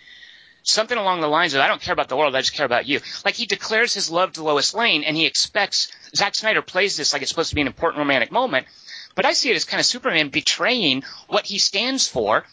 something 0.63 0.99
along 0.99 1.21
the 1.21 1.29
lines 1.29 1.55
of 1.55 1.61
"I 1.61 1.69
don't 1.69 1.81
care 1.81 1.93
about 1.93 2.09
the 2.09 2.17
world, 2.17 2.35
I 2.35 2.41
just 2.41 2.55
care 2.55 2.67
about 2.67 2.87
you." 2.87 3.01
Like 3.25 3.35
he 3.35 3.47
declares 3.47 3.95
his 3.95 4.11
love 4.11 4.33
to 4.33 4.43
Lois 4.43 4.75
Lane, 4.75 5.05
and 5.05 5.17
he 5.17 5.27
expects 5.27 5.91
Zack 6.15 6.35
Snyder 6.35 6.63
plays 6.63 6.97
this 6.97 7.13
like 7.13 7.23
it's 7.23 7.31
supposed 7.31 7.51
to 7.51 7.55
be 7.55 7.61
an 7.61 7.67
important 7.67 7.99
romantic 7.99 8.33
moment. 8.33 8.67
But 9.15 9.25
I 9.25 9.33
see 9.33 9.51
it 9.51 9.57
as 9.57 9.65
kind 9.65 9.81
of 9.81 9.87
Superman 9.87 10.29
betraying 10.29 11.03
what 11.27 11.47
he 11.47 11.59
stands 11.59 12.07
for, 12.07 12.45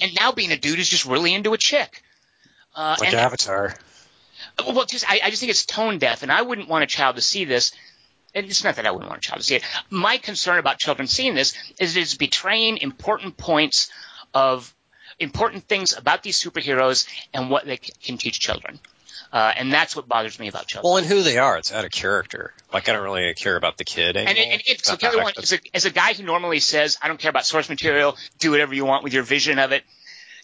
and 0.00 0.14
now 0.14 0.30
being 0.32 0.52
a 0.52 0.56
dude 0.56 0.76
who's 0.76 0.88
just 0.88 1.04
really 1.04 1.34
into 1.34 1.52
a 1.52 1.58
chick. 1.58 2.02
Uh, 2.74 2.96
Like 3.00 3.10
and, 3.10 3.18
Avatar. 3.18 3.74
well, 4.64 4.86
just 4.86 5.08
I, 5.10 5.20
I 5.24 5.30
just 5.30 5.40
think 5.40 5.50
it's 5.50 5.66
tone 5.66 5.98
deaf, 5.98 6.22
and 6.22 6.30
I 6.30 6.42
wouldn't 6.42 6.68
want 6.68 6.84
a 6.84 6.86
child 6.86 7.16
to 7.16 7.22
see 7.22 7.44
this. 7.44 7.72
And 8.34 8.46
it's 8.46 8.64
not 8.64 8.76
that 8.76 8.86
I 8.86 8.92
wouldn't 8.92 9.10
want 9.10 9.18
a 9.22 9.28
child 9.28 9.40
to 9.40 9.46
see 9.46 9.56
it. 9.56 9.64
My 9.90 10.16
concern 10.16 10.58
about 10.58 10.78
children 10.78 11.06
seeing 11.06 11.34
this 11.34 11.54
is 11.78 11.96
it's 11.96 12.14
betraying 12.14 12.78
important 12.78 13.36
points 13.36 13.90
of 14.32 14.72
important 15.22 15.64
things 15.64 15.96
about 15.96 16.22
these 16.22 16.42
superheroes 16.42 17.06
and 17.32 17.50
what 17.50 17.64
they 17.64 17.76
c- 17.76 17.92
can 18.02 18.18
teach 18.18 18.40
children. 18.40 18.78
Uh, 19.32 19.50
and 19.56 19.72
that's 19.72 19.96
what 19.96 20.06
bothers 20.06 20.38
me 20.38 20.48
about 20.48 20.66
children. 20.66 20.90
Well, 20.90 20.98
and 20.98 21.06
who 21.06 21.22
they 21.22 21.38
are, 21.38 21.56
it's 21.56 21.72
out 21.72 21.86
of 21.86 21.90
character. 21.90 22.52
Like 22.70 22.88
I 22.88 22.92
don't 22.92 23.02
really 23.02 23.32
care 23.32 23.56
about 23.56 23.78
the 23.78 23.84
kid 23.84 24.16
anymore. 24.16 24.28
And, 24.28 24.38
it, 24.38 24.48
and 24.52 24.62
it, 24.66 24.84
so 24.84 24.96
Kelly 24.96 25.32
as 25.38 25.52
a, 25.54 25.58
as 25.72 25.84
a 25.86 25.90
guy 25.90 26.12
who 26.12 26.22
normally 26.22 26.60
says, 26.60 26.98
I 27.00 27.08
don't 27.08 27.18
care 27.18 27.30
about 27.30 27.46
source 27.46 27.70
material, 27.70 28.18
do 28.38 28.50
whatever 28.50 28.74
you 28.74 28.84
want 28.84 29.04
with 29.04 29.14
your 29.14 29.22
vision 29.22 29.58
of 29.58 29.72
it. 29.72 29.84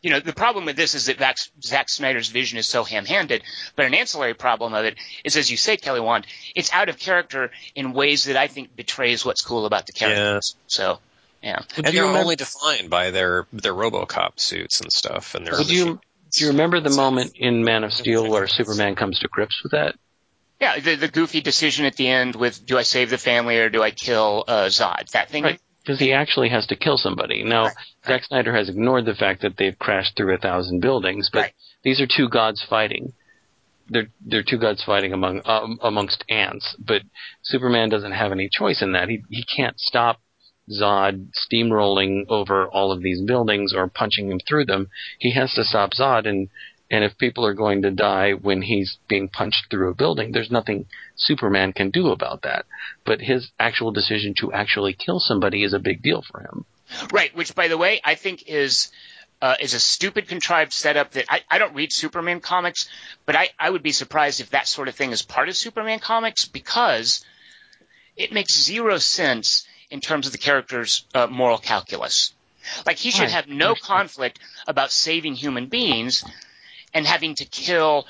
You 0.00 0.10
know, 0.10 0.20
the 0.20 0.32
problem 0.32 0.64
with 0.64 0.76
this 0.76 0.94
is 0.94 1.06
that 1.06 1.18
Zack, 1.18 1.36
Zack 1.60 1.88
Snyder's 1.88 2.28
vision 2.28 2.56
is 2.56 2.66
so 2.66 2.84
ham-handed, 2.84 3.42
but 3.74 3.84
an 3.84 3.94
ancillary 3.94 4.32
problem 4.32 4.72
of 4.72 4.84
it 4.84 4.96
is, 5.24 5.36
as 5.36 5.50
you 5.50 5.56
say, 5.56 5.76
Kelly 5.76 6.00
Wand, 6.00 6.24
it's 6.54 6.72
out 6.72 6.88
of 6.88 6.98
character 6.98 7.50
in 7.74 7.92
ways 7.92 8.24
that 8.24 8.36
I 8.36 8.46
think 8.46 8.76
betrays 8.76 9.24
what's 9.24 9.42
cool 9.42 9.66
about 9.66 9.86
the 9.86 9.92
characters. 9.92 10.54
So, 10.68 11.00
yeah. 11.42 11.62
and 11.76 11.86
they're 11.86 12.02
remember- 12.02 12.18
only 12.20 12.36
defined 12.36 12.90
by 12.90 13.10
their 13.10 13.46
their 13.52 13.74
RoboCop 13.74 14.38
suits 14.40 14.80
and 14.80 14.92
stuff. 14.92 15.34
And 15.34 15.46
their 15.46 15.56
Would 15.56 15.70
you 15.70 16.00
do 16.32 16.44
you 16.44 16.50
remember 16.50 16.80
the 16.80 16.90
moment 16.90 17.32
in 17.36 17.64
Man 17.64 17.84
of 17.84 17.92
Steel 17.92 18.28
where 18.28 18.46
Superman 18.46 18.94
comes 18.94 19.18
to 19.20 19.28
grips 19.28 19.62
with 19.62 19.72
that? 19.72 19.94
Yeah, 20.60 20.78
the, 20.80 20.96
the 20.96 21.08
goofy 21.08 21.40
decision 21.40 21.86
at 21.86 21.94
the 21.94 22.08
end 22.08 22.34
with, 22.34 22.66
do 22.66 22.76
I 22.76 22.82
save 22.82 23.10
the 23.10 23.16
family 23.18 23.58
or 23.58 23.68
do 23.70 23.80
I 23.82 23.92
kill 23.92 24.44
uh, 24.48 24.64
Zod? 24.66 25.08
That 25.12 25.30
thing. 25.30 25.44
Right. 25.44 25.60
Because 25.84 26.00
he 26.00 26.12
actually 26.12 26.48
has 26.50 26.66
to 26.66 26.76
kill 26.76 26.98
somebody. 26.98 27.44
Now, 27.44 27.66
Right, 27.66 27.74
Zack 28.06 28.24
Snyder 28.24 28.54
has 28.54 28.68
ignored 28.68 29.06
the 29.06 29.14
fact 29.14 29.40
that 29.42 29.56
they've 29.56 29.78
crashed 29.78 30.16
through 30.16 30.34
a 30.34 30.38
thousand 30.38 30.80
buildings, 30.80 31.30
but 31.32 31.38
Right. 31.38 31.52
these 31.84 32.00
are 32.00 32.06
two 32.06 32.28
gods 32.28 32.62
fighting. 32.68 33.12
They're 33.88 34.08
they're 34.20 34.42
two 34.42 34.58
gods 34.58 34.82
fighting 34.84 35.14
among 35.14 35.40
um, 35.46 35.78
amongst 35.82 36.22
ants, 36.28 36.76
but 36.78 37.00
Superman 37.42 37.88
doesn't 37.88 38.12
have 38.12 38.32
any 38.32 38.50
choice 38.52 38.82
in 38.82 38.92
that. 38.92 39.08
He 39.08 39.22
he 39.30 39.44
can't 39.44 39.80
stop 39.80 40.20
Zod 40.70 41.28
steamrolling 41.34 42.26
over 42.28 42.66
all 42.68 42.92
of 42.92 43.02
these 43.02 43.20
buildings 43.22 43.72
or 43.74 43.88
punching 43.88 44.30
him 44.30 44.40
through 44.46 44.66
them. 44.66 44.88
He 45.18 45.32
has 45.32 45.54
to 45.54 45.64
stop 45.64 45.92
Zod, 45.92 46.26
and 46.26 46.48
and 46.90 47.04
if 47.04 47.18
people 47.18 47.44
are 47.44 47.54
going 47.54 47.82
to 47.82 47.90
die 47.90 48.32
when 48.32 48.62
he's 48.62 48.98
being 49.08 49.28
punched 49.28 49.66
through 49.70 49.90
a 49.90 49.94
building, 49.94 50.32
there's 50.32 50.50
nothing 50.50 50.86
Superman 51.16 51.72
can 51.72 51.90
do 51.90 52.08
about 52.08 52.42
that. 52.42 52.64
But 53.04 53.20
his 53.20 53.50
actual 53.58 53.92
decision 53.92 54.34
to 54.40 54.52
actually 54.52 54.94
kill 54.94 55.20
somebody 55.20 55.64
is 55.64 55.74
a 55.74 55.78
big 55.78 56.02
deal 56.02 56.22
for 56.22 56.40
him. 56.40 56.64
Right, 57.12 57.34
which 57.36 57.54
by 57.54 57.68
the 57.68 57.76
way, 57.76 58.00
I 58.02 58.14
think 58.14 58.44
is 58.46 58.90
uh, 59.40 59.56
is 59.60 59.74
a 59.74 59.80
stupid 59.80 60.28
contrived 60.28 60.72
setup 60.72 61.12
that 61.12 61.26
I, 61.28 61.42
I 61.50 61.58
don't 61.58 61.74
read 61.74 61.92
Superman 61.92 62.40
comics, 62.40 62.88
but 63.26 63.36
I, 63.36 63.50
I 63.58 63.70
would 63.70 63.82
be 63.82 63.92
surprised 63.92 64.40
if 64.40 64.50
that 64.50 64.66
sort 64.66 64.88
of 64.88 64.94
thing 64.94 65.12
is 65.12 65.22
part 65.22 65.48
of 65.48 65.56
Superman 65.56 66.00
comics 66.00 66.46
because 66.46 67.24
it 68.16 68.32
makes 68.32 68.60
zero 68.60 68.98
sense 68.98 69.64
in 69.90 70.00
terms 70.00 70.26
of 70.26 70.32
the 70.32 70.38
character's 70.38 71.04
uh, 71.14 71.26
moral 71.26 71.58
calculus. 71.58 72.32
Like 72.86 72.96
he 72.98 73.10
should 73.10 73.30
have 73.30 73.48
no 73.48 73.74
conflict 73.74 74.38
about 74.66 74.90
saving 74.92 75.34
human 75.34 75.66
beings 75.66 76.24
and 76.92 77.06
having 77.06 77.34
to 77.36 77.44
kill 77.46 78.06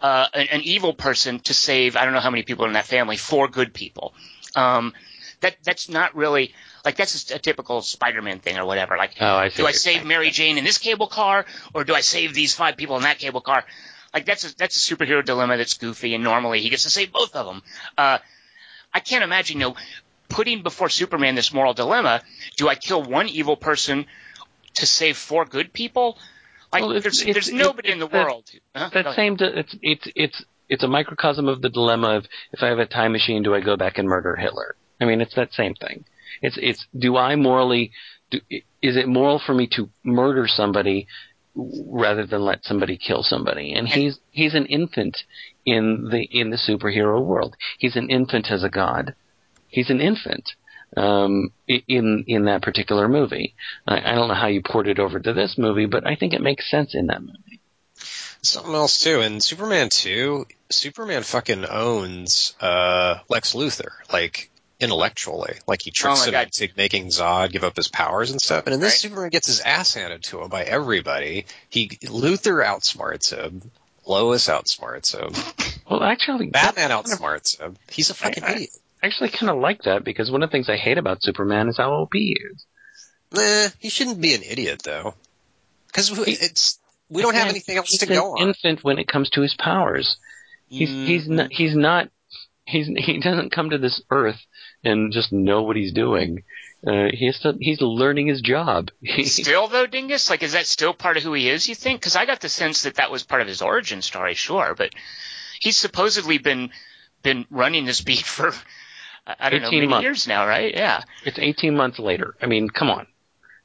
uh, 0.00 0.26
an, 0.32 0.46
an 0.50 0.60
evil 0.62 0.94
person 0.94 1.40
to 1.40 1.52
save 1.54 1.96
I 1.96 2.04
don't 2.04 2.14
know 2.14 2.20
how 2.20 2.30
many 2.30 2.42
people 2.42 2.64
in 2.64 2.72
that 2.72 2.86
family, 2.86 3.16
four 3.16 3.48
good 3.48 3.74
people. 3.74 4.14
Um, 4.56 4.94
that 5.40 5.56
that's 5.62 5.88
not 5.88 6.16
really 6.16 6.54
like 6.84 6.96
that's 6.96 7.12
just 7.12 7.30
a 7.32 7.38
typical 7.38 7.82
Spider-Man 7.82 8.38
thing 8.40 8.56
or 8.58 8.64
whatever. 8.64 8.96
Like, 8.96 9.16
Oh, 9.20 9.36
I 9.36 9.48
do 9.50 9.66
I 9.66 9.72
save. 9.72 10.04
Mary 10.06 10.30
Jane 10.30 10.56
in 10.56 10.64
this 10.64 10.78
cable 10.78 11.06
car, 11.08 11.44
or 11.74 11.84
do 11.84 11.94
I 11.94 12.00
save 12.00 12.32
these 12.34 12.54
five 12.54 12.76
people 12.76 12.96
in 12.96 13.02
that 13.02 13.18
cable 13.18 13.40
car? 13.42 13.64
Like 14.14 14.24
that's 14.24 14.44
a, 14.50 14.56
that's 14.56 14.76
a 14.90 14.94
superhero 14.94 15.22
dilemma 15.24 15.58
that's 15.58 15.74
goofy, 15.74 16.14
and 16.14 16.24
normally 16.24 16.60
he 16.60 16.70
gets 16.70 16.84
to 16.84 16.90
save 16.90 17.12
both 17.12 17.36
of 17.36 17.44
them. 17.46 17.62
Uh, 17.98 18.18
I 18.94 19.00
can't 19.00 19.22
imagine, 19.22 19.58
you 19.60 19.66
know, 19.66 19.76
putting 20.28 20.62
before 20.62 20.88
Superman 20.88 21.34
this 21.34 21.52
moral 21.52 21.74
dilemma: 21.74 22.22
do 22.56 22.68
I 22.68 22.74
kill 22.74 23.02
one 23.02 23.28
evil 23.28 23.56
person 23.56 24.06
to 24.74 24.86
save 24.86 25.16
four 25.16 25.44
good 25.44 25.72
people? 25.72 26.18
Like, 26.72 26.82
Well, 26.82 26.90
it's- 26.92 27.02
there's 27.04 27.20
it's- 27.22 27.34
there's 27.34 27.48
it's- 27.48 27.64
nobody 27.66 27.90
in 27.90 27.98
the 27.98 28.08
that- 28.08 28.26
world. 28.26 28.44
Huh? 28.76 28.90
That 28.92 29.14
same, 29.16 29.36
di- 29.36 29.46
it's 29.46 29.74
it's 29.82 30.08
it's 30.14 30.44
it's 30.68 30.82
a 30.82 30.88
microcosm 30.88 31.48
of 31.48 31.62
the 31.62 31.70
dilemma 31.70 32.16
of 32.16 32.26
if 32.52 32.62
I 32.62 32.66
have 32.66 32.78
a 32.78 32.86
time 32.86 33.12
machine, 33.12 33.42
do 33.42 33.54
I 33.54 33.60
go 33.60 33.76
back 33.76 33.96
and 33.98 34.06
murder 34.06 34.36
Hitler? 34.36 34.76
I 35.00 35.06
mean, 35.06 35.20
it's 35.20 35.34
that 35.34 35.52
same 35.54 35.74
thing. 35.74 36.04
It's 36.42 36.58
it's 36.60 36.86
do 36.96 37.16
I 37.16 37.36
morally, 37.36 37.90
do, 38.30 38.40
is 38.82 38.96
it 38.96 39.08
moral 39.08 39.38
for 39.38 39.54
me 39.54 39.66
to 39.68 39.88
murder 40.04 40.46
somebody 40.46 41.06
rather 41.54 42.26
than 42.26 42.42
let 42.42 42.64
somebody 42.64 42.98
kill 42.98 43.22
somebody? 43.22 43.72
And 43.72 43.88
he's 43.88 44.20
he's 44.30 44.54
an 44.54 44.66
infant 44.66 45.16
in 45.64 46.08
the 46.10 46.22
in 46.24 46.50
the 46.50 46.58
superhero 46.58 47.24
world. 47.24 47.56
He's 47.78 47.96
an 47.96 48.10
infant 48.10 48.50
as 48.50 48.62
a 48.62 48.68
god. 48.68 49.14
He's 49.68 49.90
an 49.90 50.00
infant 50.00 50.52
um, 50.96 51.52
in 51.68 52.24
in 52.26 52.44
that 52.46 52.62
particular 52.62 53.08
movie. 53.08 53.54
I, 53.86 54.12
I 54.12 54.14
don't 54.14 54.28
know 54.28 54.34
how 54.34 54.46
you 54.48 54.62
ported 54.62 54.98
it 54.98 55.02
over 55.02 55.18
to 55.20 55.32
this 55.32 55.56
movie, 55.58 55.86
but 55.86 56.06
I 56.06 56.16
think 56.16 56.32
it 56.32 56.40
makes 56.40 56.70
sense 56.70 56.94
in 56.94 57.06
that 57.08 57.20
movie. 57.22 57.60
Something 58.42 58.74
else 58.74 59.00
too. 59.00 59.20
In 59.20 59.40
Superman 59.40 59.88
2, 59.90 60.46
Superman 60.70 61.22
fucking 61.24 61.64
owns 61.66 62.54
uh, 62.60 63.18
Lex 63.28 63.52
Luthor, 63.54 63.90
like 64.12 64.48
intellectually. 64.80 65.56
Like 65.66 65.82
he 65.82 65.90
tricks 65.90 66.22
Oh 66.22 66.26
him 66.26 66.32
God. 66.32 66.46
into 66.46 66.68
making 66.76 67.08
Zod 67.08 67.50
give 67.50 67.64
up 67.64 67.74
his 67.76 67.88
powers 67.88 68.30
and 68.30 68.40
stuff. 68.40 68.64
And 68.66 68.74
in 68.74 68.80
this, 68.80 68.92
Right. 68.92 68.98
Superman 69.10 69.28
gets 69.30 69.48
his 69.48 69.60
ass 69.60 69.94
handed 69.94 70.22
to 70.24 70.40
him 70.40 70.48
by 70.50 70.62
everybody. 70.62 71.46
He 71.68 71.88
Luthor 72.04 72.64
outsmarts 72.64 73.34
him. 73.36 73.70
Lois 74.06 74.48
outsmarts 74.48 75.14
him. 75.14 75.34
Well, 75.90 76.02
actually, 76.02 76.46
Batman 76.46 76.88
that's 76.90 77.10
kind 77.10 77.12
of- 77.12 77.18
outsmarts 77.20 77.58
him. 77.60 77.76
He's 77.90 78.10
a 78.10 78.14
fucking 78.14 78.44
I- 78.44 78.52
idiot. 78.52 78.70
I 79.02 79.06
actually 79.06 79.30
kind 79.30 79.50
of 79.50 79.58
like 79.58 79.82
that 79.82 80.04
because 80.04 80.30
one 80.30 80.42
of 80.42 80.50
the 80.50 80.52
things 80.52 80.68
I 80.68 80.76
hate 80.76 80.98
about 80.98 81.22
Superman 81.22 81.68
is 81.68 81.76
how 81.76 81.92
OP 81.92 82.10
he 82.14 82.36
is. 82.52 82.64
Nah, 83.32 83.68
he 83.78 83.88
shouldn't 83.90 84.20
be 84.20 84.34
an 84.34 84.42
idiot 84.42 84.82
though. 84.84 85.14
Because 85.86 86.10
it's 86.26 86.78
we 87.08 87.22
don't 87.22 87.34
have 87.34 87.48
anything 87.48 87.76
else 87.76 87.90
he's 87.90 88.00
to 88.00 88.06
an 88.06 88.14
go 88.14 88.32
on. 88.32 88.48
infant 88.48 88.82
when 88.84 88.98
it 88.98 89.08
comes 89.08 89.30
to 89.30 89.40
his 89.42 89.54
powers. 89.54 90.18
He's 90.68 90.90
he's 90.90 91.22
Mm-hmm. 91.24 91.34
not 91.36 91.52
he's 91.52 91.74
not 91.76 92.08
he's 92.64 92.86
he 92.86 93.20
doesn't 93.20 93.52
come 93.52 93.70
to 93.70 93.78
this 93.78 94.02
earth 94.10 94.40
and 94.84 95.12
just 95.12 95.32
know 95.32 95.62
what 95.62 95.76
he's 95.76 95.92
doing. 95.92 96.42
Uh, 96.86 97.08
he 97.12 97.26
has 97.26 97.40
to, 97.40 97.56
he's 97.60 97.80
learning 97.80 98.28
his 98.28 98.40
job. 98.40 98.90
Still 99.24 99.66
though, 99.68 99.86
Dingus, 99.86 100.30
like 100.30 100.42
is 100.42 100.52
that 100.52 100.66
still 100.66 100.94
part 100.94 101.16
of 101.16 101.22
who 101.22 101.32
he 101.34 101.48
is? 101.48 101.68
You 101.68 101.74
think? 101.74 102.00
Because 102.00 102.14
I 102.16 102.24
got 102.26 102.40
the 102.40 102.48
sense 102.48 102.82
that 102.82 102.96
that 102.96 103.10
was 103.10 103.24
part 103.24 103.42
of 103.42 103.48
his 103.48 103.62
origin 103.62 104.00
story, 104.02 104.34
sure, 104.34 104.74
but 104.76 104.90
he's 105.60 105.76
supposedly 105.76 106.38
been 106.38 106.70
been 107.22 107.46
running 107.50 107.84
this 107.84 108.00
beat 108.00 108.18
for 108.24 108.52
I 109.28 109.36
I 109.38 109.50
don't 109.50 109.62
know 109.62 109.68
18 109.68 109.78
many 109.80 109.90
months. 109.90 110.02
years 110.04 110.28
now, 110.28 110.46
right? 110.46 110.74
Yeah. 110.74 111.02
it's 111.24 111.38
18 111.38 111.76
months 111.76 111.98
later. 111.98 112.34
I 112.40 112.46
mean, 112.46 112.68
come 112.68 112.90
on. 112.90 113.06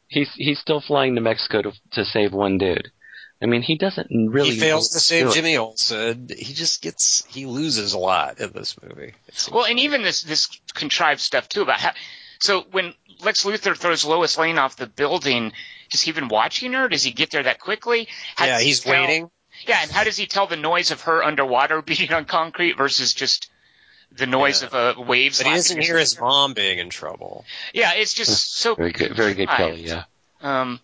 He's 0.07 0.29
he's 0.35 0.59
still 0.59 0.81
flying 0.81 1.15
to 1.15 1.21
Mexico 1.21 1.61
to 1.63 1.71
to 1.91 2.05
save 2.05 2.33
one 2.33 2.57
dude. 2.57 2.91
I 3.41 3.45
mean, 3.45 3.61
he 3.61 3.77
doesn't 3.77 4.09
really. 4.09 4.51
he 4.51 4.59
fails 4.59 4.89
to 4.91 4.99
save. 4.99 5.33
Jimmy 5.33 5.57
Olsen. 5.57 6.29
He 6.29 6.53
just 6.53 6.81
gets 6.81 7.25
he 7.25 7.45
loses 7.45 7.93
a 7.93 7.97
lot 7.97 8.39
in 8.39 8.51
this 8.53 8.75
movie. 8.81 9.13
Well, 9.51 9.65
and 9.65 9.79
even 9.79 10.03
this 10.03 10.21
this 10.21 10.47
contrived 10.73 11.19
stuff 11.19 11.49
too 11.49 11.61
about 11.61 11.79
how. 11.79 11.91
So 12.39 12.65
when 12.71 12.93
Lex 13.23 13.43
Luthor 13.43 13.75
throws 13.75 14.05
Lois 14.05 14.37
Lane 14.37 14.57
off 14.57 14.75
the 14.75 14.87
building, 14.87 15.51
has 15.91 16.01
he 16.01 16.11
been 16.11 16.27
watching 16.27 16.73
her? 16.73 16.87
Does 16.89 17.03
he 17.03 17.11
get 17.11 17.31
there 17.31 17.43
that 17.43 17.59
quickly? 17.59 18.07
How 18.35 18.45
yeah, 18.45 18.59
he's 18.59 18.81
tell- 18.81 18.93
waiting. 18.93 19.29
Yeah, 19.67 19.79
and 19.81 19.91
how 19.91 20.03
does 20.03 20.17
he 20.17 20.25
tell 20.25 20.47
the 20.47 20.55
noise 20.55 20.91
of 20.91 21.01
her 21.01 21.23
underwater 21.23 21.81
beating 21.85 22.11
on 22.13 22.25
concrete 22.25 22.77
versus 22.77 23.13
just 23.13 23.49
the 24.15 24.25
noise 24.27 24.61
Yeah. 24.61 24.67
of 24.67 24.97
uh, 24.97 25.01
waves? 25.01 25.39
But 25.39 25.47
he 25.47 25.53
doesn't 25.53 25.77
his 25.77 25.87
hear 25.87 25.97
his 25.97 26.19
mom 26.19 26.53
being 26.53 26.79
in 26.79 26.89
trouble. 26.89 27.45
Yeah, 27.73 27.93
it's 27.93 28.13
just 28.13 28.55
so 28.55 28.75
Very 28.75 28.91
good, 28.91 29.15
very 29.15 29.33
good, 29.33 29.47
contrived. 29.47 29.77
Kelly. 29.77 29.85
Yeah. 29.87 30.03
Um, 30.41 30.79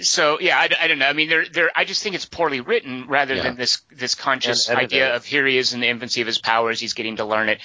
so 0.00 0.40
yeah, 0.40 0.58
I, 0.58 0.68
I 0.80 0.88
don't 0.88 0.98
know. 0.98 1.06
I 1.06 1.12
mean, 1.12 1.28
they're, 1.28 1.46
they're, 1.46 1.70
I 1.74 1.84
just 1.84 2.02
think 2.02 2.14
it's 2.14 2.24
poorly 2.24 2.60
written 2.60 3.06
rather 3.08 3.34
Yeah. 3.34 3.42
than 3.44 3.56
this 3.56 3.82
this 3.90 4.14
conscious 4.14 4.68
idea 4.70 5.14
of 5.14 5.24
here 5.24 5.46
he 5.46 5.58
is 5.58 5.72
in 5.72 5.80
the 5.80 5.88
infancy 5.88 6.20
of 6.20 6.26
his 6.26 6.38
powers. 6.38 6.80
He's 6.80 6.94
getting 6.94 7.16
to 7.16 7.24
learn 7.24 7.48
it. 7.48 7.60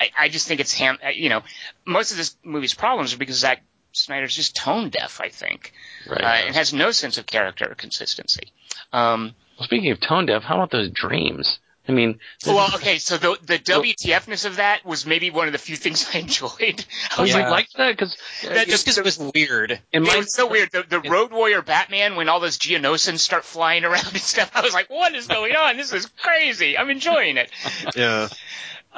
I, 0.00 0.10
I 0.18 0.28
just 0.28 0.46
think 0.48 0.60
it's 0.60 0.72
ham. 0.72 0.98
uh, 1.04 1.08
You 1.10 1.28
know, 1.28 1.42
most 1.84 2.10
of 2.10 2.16
this 2.16 2.36
movie's 2.44 2.74
problems 2.74 3.14
are 3.14 3.18
because 3.18 3.36
Zack 3.38 3.62
Snyder's 3.92 4.34
just 4.34 4.56
tone 4.56 4.90
deaf. 4.90 5.20
I 5.20 5.28
think, 5.28 5.72
Right. 6.08 6.22
uh, 6.22 6.46
and 6.46 6.54
has 6.54 6.72
no 6.72 6.90
sense 6.90 7.18
of 7.18 7.26
character 7.26 7.70
or 7.70 7.74
consistency. 7.74 8.52
Um, 8.92 9.34
well, 9.58 9.64
speaking 9.66 9.90
of 9.90 10.00
tone 10.00 10.26
deaf, 10.26 10.42
how 10.42 10.56
about 10.56 10.70
those 10.70 10.90
dreams? 10.90 11.58
I 11.88 11.92
mean, 11.92 12.20
well, 12.46 12.68
okay, 12.74 12.98
so 12.98 13.16
the 13.16 13.38
the 13.42 13.58
WTFness 13.58 14.44
of 14.44 14.56
that 14.56 14.84
was 14.84 15.06
maybe 15.06 15.30
one 15.30 15.46
of 15.46 15.52
the 15.52 15.58
few 15.58 15.74
things 15.74 16.06
I 16.12 16.18
enjoyed. 16.18 16.50
I 16.60 17.14
oh, 17.16 17.22
was 17.22 17.30
you 17.32 17.38
Yeah. 17.38 17.48
liked 17.50 17.76
that 17.78 17.92
because 17.92 18.16
That 18.42 18.56
uh, 18.58 18.64
Just 18.66 18.84
because 18.84 18.98
it 18.98 19.04
was 19.04 19.18
weird. 19.18 19.70
in 19.92 20.02
It 20.02 20.06
my 20.06 20.16
was 20.18 20.34
so 20.34 20.46
weird. 20.46 20.70
The, 20.70 20.82
the 20.82 21.00
Road 21.00 21.32
Warrior 21.32 21.62
Batman, 21.62 22.16
when 22.16 22.28
all 22.28 22.40
those 22.40 22.58
Geonosians 22.58 23.20
start 23.20 23.44
flying 23.44 23.84
around 23.84 24.06
and 24.08 24.18
stuff, 24.18 24.50
I 24.54 24.60
was 24.60 24.74
like, 24.74 24.90
what 24.90 25.14
is 25.14 25.26
going 25.28 25.56
on? 25.56 25.76
This 25.78 25.92
is 25.94 26.06
crazy. 26.22 26.76
I'm 26.76 26.90
enjoying 26.90 27.36
it. 27.38 27.50
Yeah. 27.96 28.28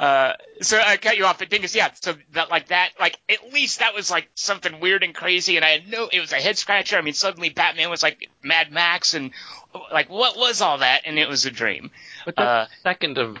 Uh, 0.01 0.33
so 0.61 0.79
I 0.79 0.97
cut 0.97 1.15
you 1.17 1.25
off, 1.25 1.37
but 1.37 1.51
Dingus, 1.51 1.75
yeah, 1.75 1.91
so 1.93 2.15
that, 2.33 2.49
like 2.49 2.69
that, 2.69 2.89
like, 2.99 3.19
at 3.29 3.53
least 3.53 3.81
that 3.81 3.93
was 3.93 4.09
like 4.09 4.27
something 4.33 4.79
weird 4.79 5.03
and 5.03 5.13
crazy, 5.13 5.57
and 5.57 5.63
I 5.63 5.69
had 5.69 5.87
no, 5.87 6.09
it 6.11 6.19
was 6.19 6.31
a 6.31 6.37
head 6.37 6.57
scratcher. 6.57 6.97
I 6.97 7.01
mean, 7.01 7.13
suddenly 7.13 7.49
Batman 7.49 7.91
was 7.91 8.01
like 8.01 8.27
Mad 8.43 8.71
Max, 8.71 9.13
and 9.13 9.29
like, 9.93 10.09
what 10.09 10.37
was 10.37 10.59
all 10.59 10.79
that? 10.79 11.03
And 11.05 11.19
it 11.19 11.29
was 11.29 11.45
a 11.45 11.51
dream. 11.51 11.91
But 12.25 12.35
that's 12.35 12.47
Uh, 12.47 12.65
the 12.65 12.89
second 12.89 13.17
of, 13.19 13.37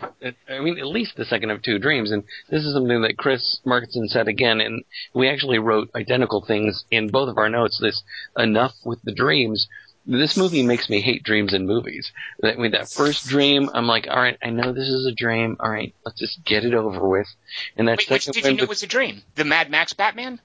I 0.47 0.59
mean, 0.59 0.77
at 0.77 0.85
least 0.85 1.17
the 1.17 1.25
second 1.25 1.49
of 1.49 1.63
two 1.63 1.79
dreams. 1.79 2.11
And 2.11 2.25
this 2.51 2.63
is 2.63 2.73
something 2.75 3.01
that 3.01 3.17
Chris 3.17 3.59
Markinson 3.65 4.07
said 4.07 4.27
again, 4.27 4.61
and 4.61 4.83
we 5.15 5.29
actually 5.29 5.57
wrote 5.57 5.89
identical 5.95 6.45
things 6.45 6.85
in 6.91 7.09
both 7.09 7.27
of 7.27 7.39
our 7.39 7.49
notes. 7.49 7.79
This 7.81 8.03
enough 8.37 8.75
with 8.85 9.01
the 9.01 9.13
dreams. 9.13 9.67
This 10.05 10.35
movie 10.35 10.63
makes 10.63 10.89
me 10.89 11.01
hate 11.01 11.23
dreams 11.23 11.53
in 11.53 11.65
movies. 11.67 12.11
That, 12.39 12.55
I 12.55 12.57
mean, 12.57 12.71
that 12.71 12.89
first 12.89 13.27
dream, 13.27 13.69
I'm 13.73 13.87
like, 13.87 14.07
all 14.09 14.21
right, 14.21 14.37
I 14.41 14.49
know 14.49 14.73
this 14.73 14.87
is 14.87 15.05
a 15.05 15.11
dream. 15.11 15.57
All 15.59 15.69
right, 15.69 15.93
let's 16.05 16.19
just 16.19 16.43
get 16.43 16.65
it 16.65 16.73
over 16.73 17.07
with. 17.07 17.27
And 17.77 17.87
that 17.87 17.99
Wait, 17.99 18.09
which 18.09 18.25
did 18.25 18.45
you 18.45 18.53
know 18.53 18.65
was 18.65 18.83
a 18.83 18.87
dream? 18.87 19.21
The 19.35 19.45
Mad 19.45 19.69
Max 19.69 19.93
Batman? 19.93 20.39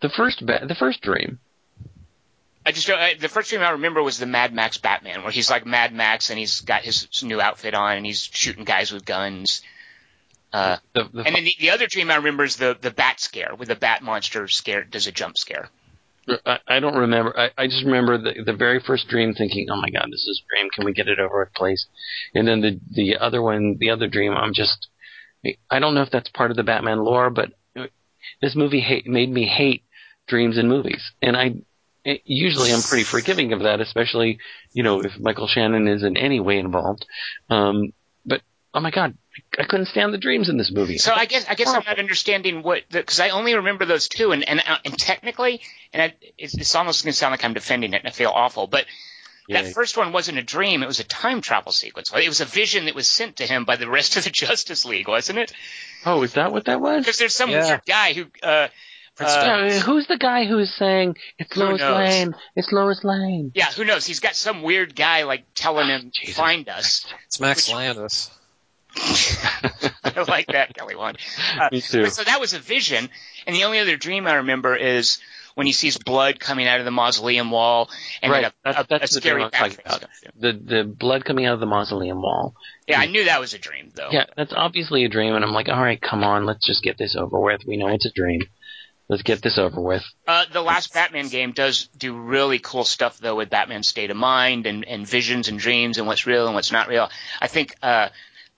the 0.00 0.08
first, 0.08 0.44
ba- 0.44 0.64
the 0.66 0.74
first 0.74 1.00
dream. 1.00 1.38
I 2.64 2.72
just 2.72 2.88
I, 2.90 3.14
the 3.14 3.28
first 3.28 3.50
dream 3.50 3.62
I 3.62 3.70
remember 3.70 4.02
was 4.02 4.18
the 4.18 4.26
Mad 4.26 4.52
Max 4.52 4.78
Batman, 4.78 5.22
where 5.22 5.32
he's 5.32 5.50
like 5.50 5.66
Mad 5.66 5.92
Max 5.92 6.30
and 6.30 6.38
he's 6.38 6.60
got 6.60 6.82
his 6.82 7.08
new 7.22 7.40
outfit 7.40 7.74
on 7.74 7.96
and 7.96 8.06
he's 8.06 8.20
shooting 8.20 8.64
guys 8.64 8.92
with 8.92 9.04
guns. 9.04 9.62
Uh, 10.52 10.76
The, 10.92 11.08
the, 11.12 11.22
and 11.22 11.34
then 11.34 11.44
the, 11.44 11.56
the 11.58 11.70
other 11.70 11.86
dream 11.86 12.10
I 12.10 12.16
remember 12.16 12.44
is 12.44 12.56
the 12.56 12.76
the 12.80 12.90
bat 12.90 13.18
scare, 13.20 13.54
where 13.56 13.66
the 13.66 13.74
bat 13.74 14.02
monster 14.02 14.46
scare 14.48 14.84
does 14.84 15.06
a 15.06 15.12
jump 15.12 15.38
scare. 15.38 15.70
I, 16.46 16.58
I 16.68 16.80
don't 16.80 16.96
remember. 16.96 17.38
I, 17.38 17.50
I 17.58 17.66
just 17.66 17.84
remember 17.84 18.18
the 18.18 18.42
the 18.44 18.52
very 18.52 18.80
first 18.80 19.08
dream, 19.08 19.34
thinking, 19.34 19.66
"Oh 19.70 19.80
my 19.80 19.90
god, 19.90 20.06
this 20.10 20.26
is 20.26 20.42
a 20.42 20.46
dream. 20.54 20.70
Can 20.70 20.84
we 20.84 20.92
get 20.92 21.08
it 21.08 21.18
over 21.18 21.40
with, 21.40 21.54
please?" 21.54 21.86
And 22.34 22.46
then 22.46 22.60
the 22.60 22.80
the 22.90 23.16
other 23.18 23.42
one, 23.42 23.76
the 23.78 23.90
other 23.90 24.08
dream, 24.08 24.32
I'm 24.32 24.54
just, 24.54 24.88
I 25.70 25.78
don't 25.78 25.94
know 25.94 26.02
if 26.02 26.10
that's 26.10 26.30
part 26.30 26.50
of 26.50 26.56
the 26.56 26.62
Batman 26.62 27.04
lore, 27.04 27.30
but 27.30 27.52
this 28.40 28.54
movie 28.54 28.80
hate, 28.80 29.06
made 29.06 29.30
me 29.30 29.46
hate 29.46 29.84
dreams 30.28 30.58
in 30.58 30.68
movies, 30.68 31.02
and 31.20 31.36
I. 31.36 31.54
Usually, 32.24 32.72
I'm 32.72 32.82
pretty 32.82 33.04
forgiving 33.04 33.52
of 33.52 33.60
that, 33.60 33.80
especially 33.80 34.38
you 34.72 34.82
know 34.82 35.00
if 35.02 35.12
Michael 35.20 35.46
Shannon 35.46 35.86
is 35.86 36.02
in 36.02 36.16
any 36.16 36.40
way 36.40 36.58
involved. 36.58 37.06
Um, 37.48 37.92
but 38.26 38.42
oh 38.74 38.80
my 38.80 38.90
god, 38.90 39.16
I 39.58 39.64
couldn't 39.64 39.86
stand 39.86 40.12
the 40.12 40.18
dreams 40.18 40.48
in 40.48 40.56
this 40.58 40.70
movie. 40.70 40.98
So 40.98 41.12
I 41.12 41.26
guess 41.26 41.46
I 41.48 41.54
guess 41.54 41.68
I'm 41.68 41.82
not 41.86 41.98
understanding 41.98 42.62
what 42.62 42.82
because 42.90 43.20
I 43.20 43.30
only 43.30 43.54
remember 43.54 43.84
those 43.84 44.08
two, 44.08 44.32
and 44.32 44.46
and 44.48 44.60
uh, 44.66 44.76
and 44.84 44.96
technically, 44.98 45.60
and 45.92 46.02
I, 46.02 46.14
it's, 46.38 46.54
it's 46.56 46.74
almost 46.74 47.04
going 47.04 47.12
to 47.12 47.16
sound 47.18 47.32
like 47.32 47.44
I'm 47.44 47.54
defending 47.54 47.92
it, 47.94 47.98
and 47.98 48.08
I 48.08 48.12
feel 48.12 48.30
awful, 48.30 48.66
but. 48.66 48.84
Yeah. 49.48 49.62
That 49.62 49.72
first 49.72 49.96
one 49.96 50.12
wasn't 50.12 50.38
a 50.38 50.42
dream; 50.42 50.84
it 50.84 50.86
was 50.86 51.00
a 51.00 51.04
time 51.04 51.40
travel 51.40 51.72
sequence. 51.72 52.12
It 52.14 52.28
was 52.28 52.40
a 52.40 52.44
vision 52.44 52.84
that 52.84 52.94
was 52.94 53.08
sent 53.08 53.36
to 53.38 53.44
him 53.46 53.64
by 53.64 53.74
the 53.74 53.88
rest 53.90 54.16
of 54.16 54.22
the 54.22 54.30
Justice 54.44 54.84
League, 54.84 55.08
wasn't 55.08 55.40
it? 55.40 55.52
oh, 56.06 56.22
is 56.22 56.34
that 56.34 56.52
what 56.52 56.66
that 56.66 56.80
was? 56.80 57.00
Because 57.04 57.18
there's 57.18 57.34
some 57.34 57.50
Yeah. 57.50 57.66
weird 57.66 57.80
guy 57.84 58.12
who 58.12 58.26
uh, 58.40 58.68
Uh, 59.18 59.66
Yeah, 59.68 59.80
who's 59.80 60.06
the 60.06 60.16
guy 60.16 60.44
who's 60.46 60.72
saying 60.72 61.16
it's 61.40 61.56
Lois 61.56 61.80
knows? 61.80 61.96
Lane? 61.96 62.34
It's 62.54 62.70
Lois 62.70 63.02
Lane. 63.02 63.50
Yeah, 63.56 63.66
who 63.72 63.84
knows? 63.84 64.06
He's 64.06 64.20
got 64.20 64.36
some 64.36 64.62
weird 64.62 64.94
guy 64.94 65.24
like 65.24 65.44
telling 65.56 65.88
him 65.88 66.12
Jesus. 66.14 66.36
find 66.36 66.68
us. 66.68 67.04
It's 67.26 67.40
Max 67.40 67.66
Which- 67.66 67.74
Landis. 67.74 68.30
I 70.04 70.24
like 70.28 70.46
that, 70.48 70.74
Kelly 70.74 70.96
Wand. 70.96 71.18
Uh, 71.58 71.68
Me 71.72 71.80
too. 71.80 72.06
So 72.06 72.22
that 72.24 72.40
was 72.40 72.54
a 72.54 72.58
vision, 72.58 73.08
and 73.46 73.56
the 73.56 73.64
only 73.64 73.78
other 73.78 73.96
dream 73.96 74.26
I 74.26 74.34
remember 74.34 74.76
is 74.76 75.18
when 75.54 75.66
he 75.66 75.72
sees 75.72 75.98
blood 75.98 76.40
coming 76.40 76.66
out 76.66 76.78
of 76.78 76.84
the 76.84 76.90
mausoleum 76.90 77.50
wall, 77.50 77.90
and 78.22 78.32
Right, 78.32 78.44
a, 78.46 78.52
that's- 78.64 78.84
a, 78.84 78.86
that's 78.88 79.12
a 79.12 79.14
the 79.16 79.20
scary 79.20 79.34
dream 79.42 79.50
I'm 79.52 79.70
talking 79.70 79.78
about. 79.84 80.00
face. 80.00 80.30
The 80.38 80.52
the 80.52 80.84
blood 80.84 81.24
coming 81.24 81.46
out 81.46 81.54
of 81.54 81.60
the 81.60 81.66
mausoleum 81.66 82.22
wall. 82.22 82.54
Yeah, 82.88 83.00
I 83.00 83.06
knew 83.06 83.24
that 83.24 83.40
was 83.40 83.54
a 83.54 83.58
dream 83.58 83.90
though. 83.94 84.08
Yeah, 84.10 84.24
that's 84.36 84.52
obviously 84.54 85.04
a 85.04 85.08
dream, 85.08 85.34
and 85.34 85.44
I'm 85.44 85.52
like, 85.52 85.68
all 85.68 85.80
right, 85.82 86.00
come 86.00 86.24
on, 86.24 86.46
let's 86.46 86.66
just 86.66 86.82
get 86.82 86.98
this 86.98 87.16
over 87.16 87.38
with. 87.38 87.62
We 87.66 87.76
know 87.76 87.88
it's 87.88 88.06
a 88.06 88.12
dream. 88.12 88.42
Let's 89.08 89.24
get 89.24 89.42
this 89.42 89.58
over 89.58 89.78
with. 89.80 90.04
Uh, 90.26 90.44
the 90.52 90.62
last 90.62 90.94
Batman 90.94 91.28
game 91.28 91.52
does 91.52 91.88
do 91.98 92.16
really 92.18 92.58
cool 92.58 92.84
stuff 92.84 93.18
though 93.18 93.34
with 93.36 93.50
Batman's 93.50 93.86
state 93.88 94.10
of 94.10 94.16
mind 94.16 94.66
and, 94.66 94.86
and 94.86 95.06
visions 95.06 95.48
and 95.48 95.58
dreams 95.58 95.98
and 95.98 96.06
what's 96.06 96.26
real 96.26 96.46
and 96.46 96.54
what's 96.54 96.72
not 96.72 96.88
real. 96.88 97.10
I 97.38 97.48
think 97.48 97.74
uh, 97.82 98.08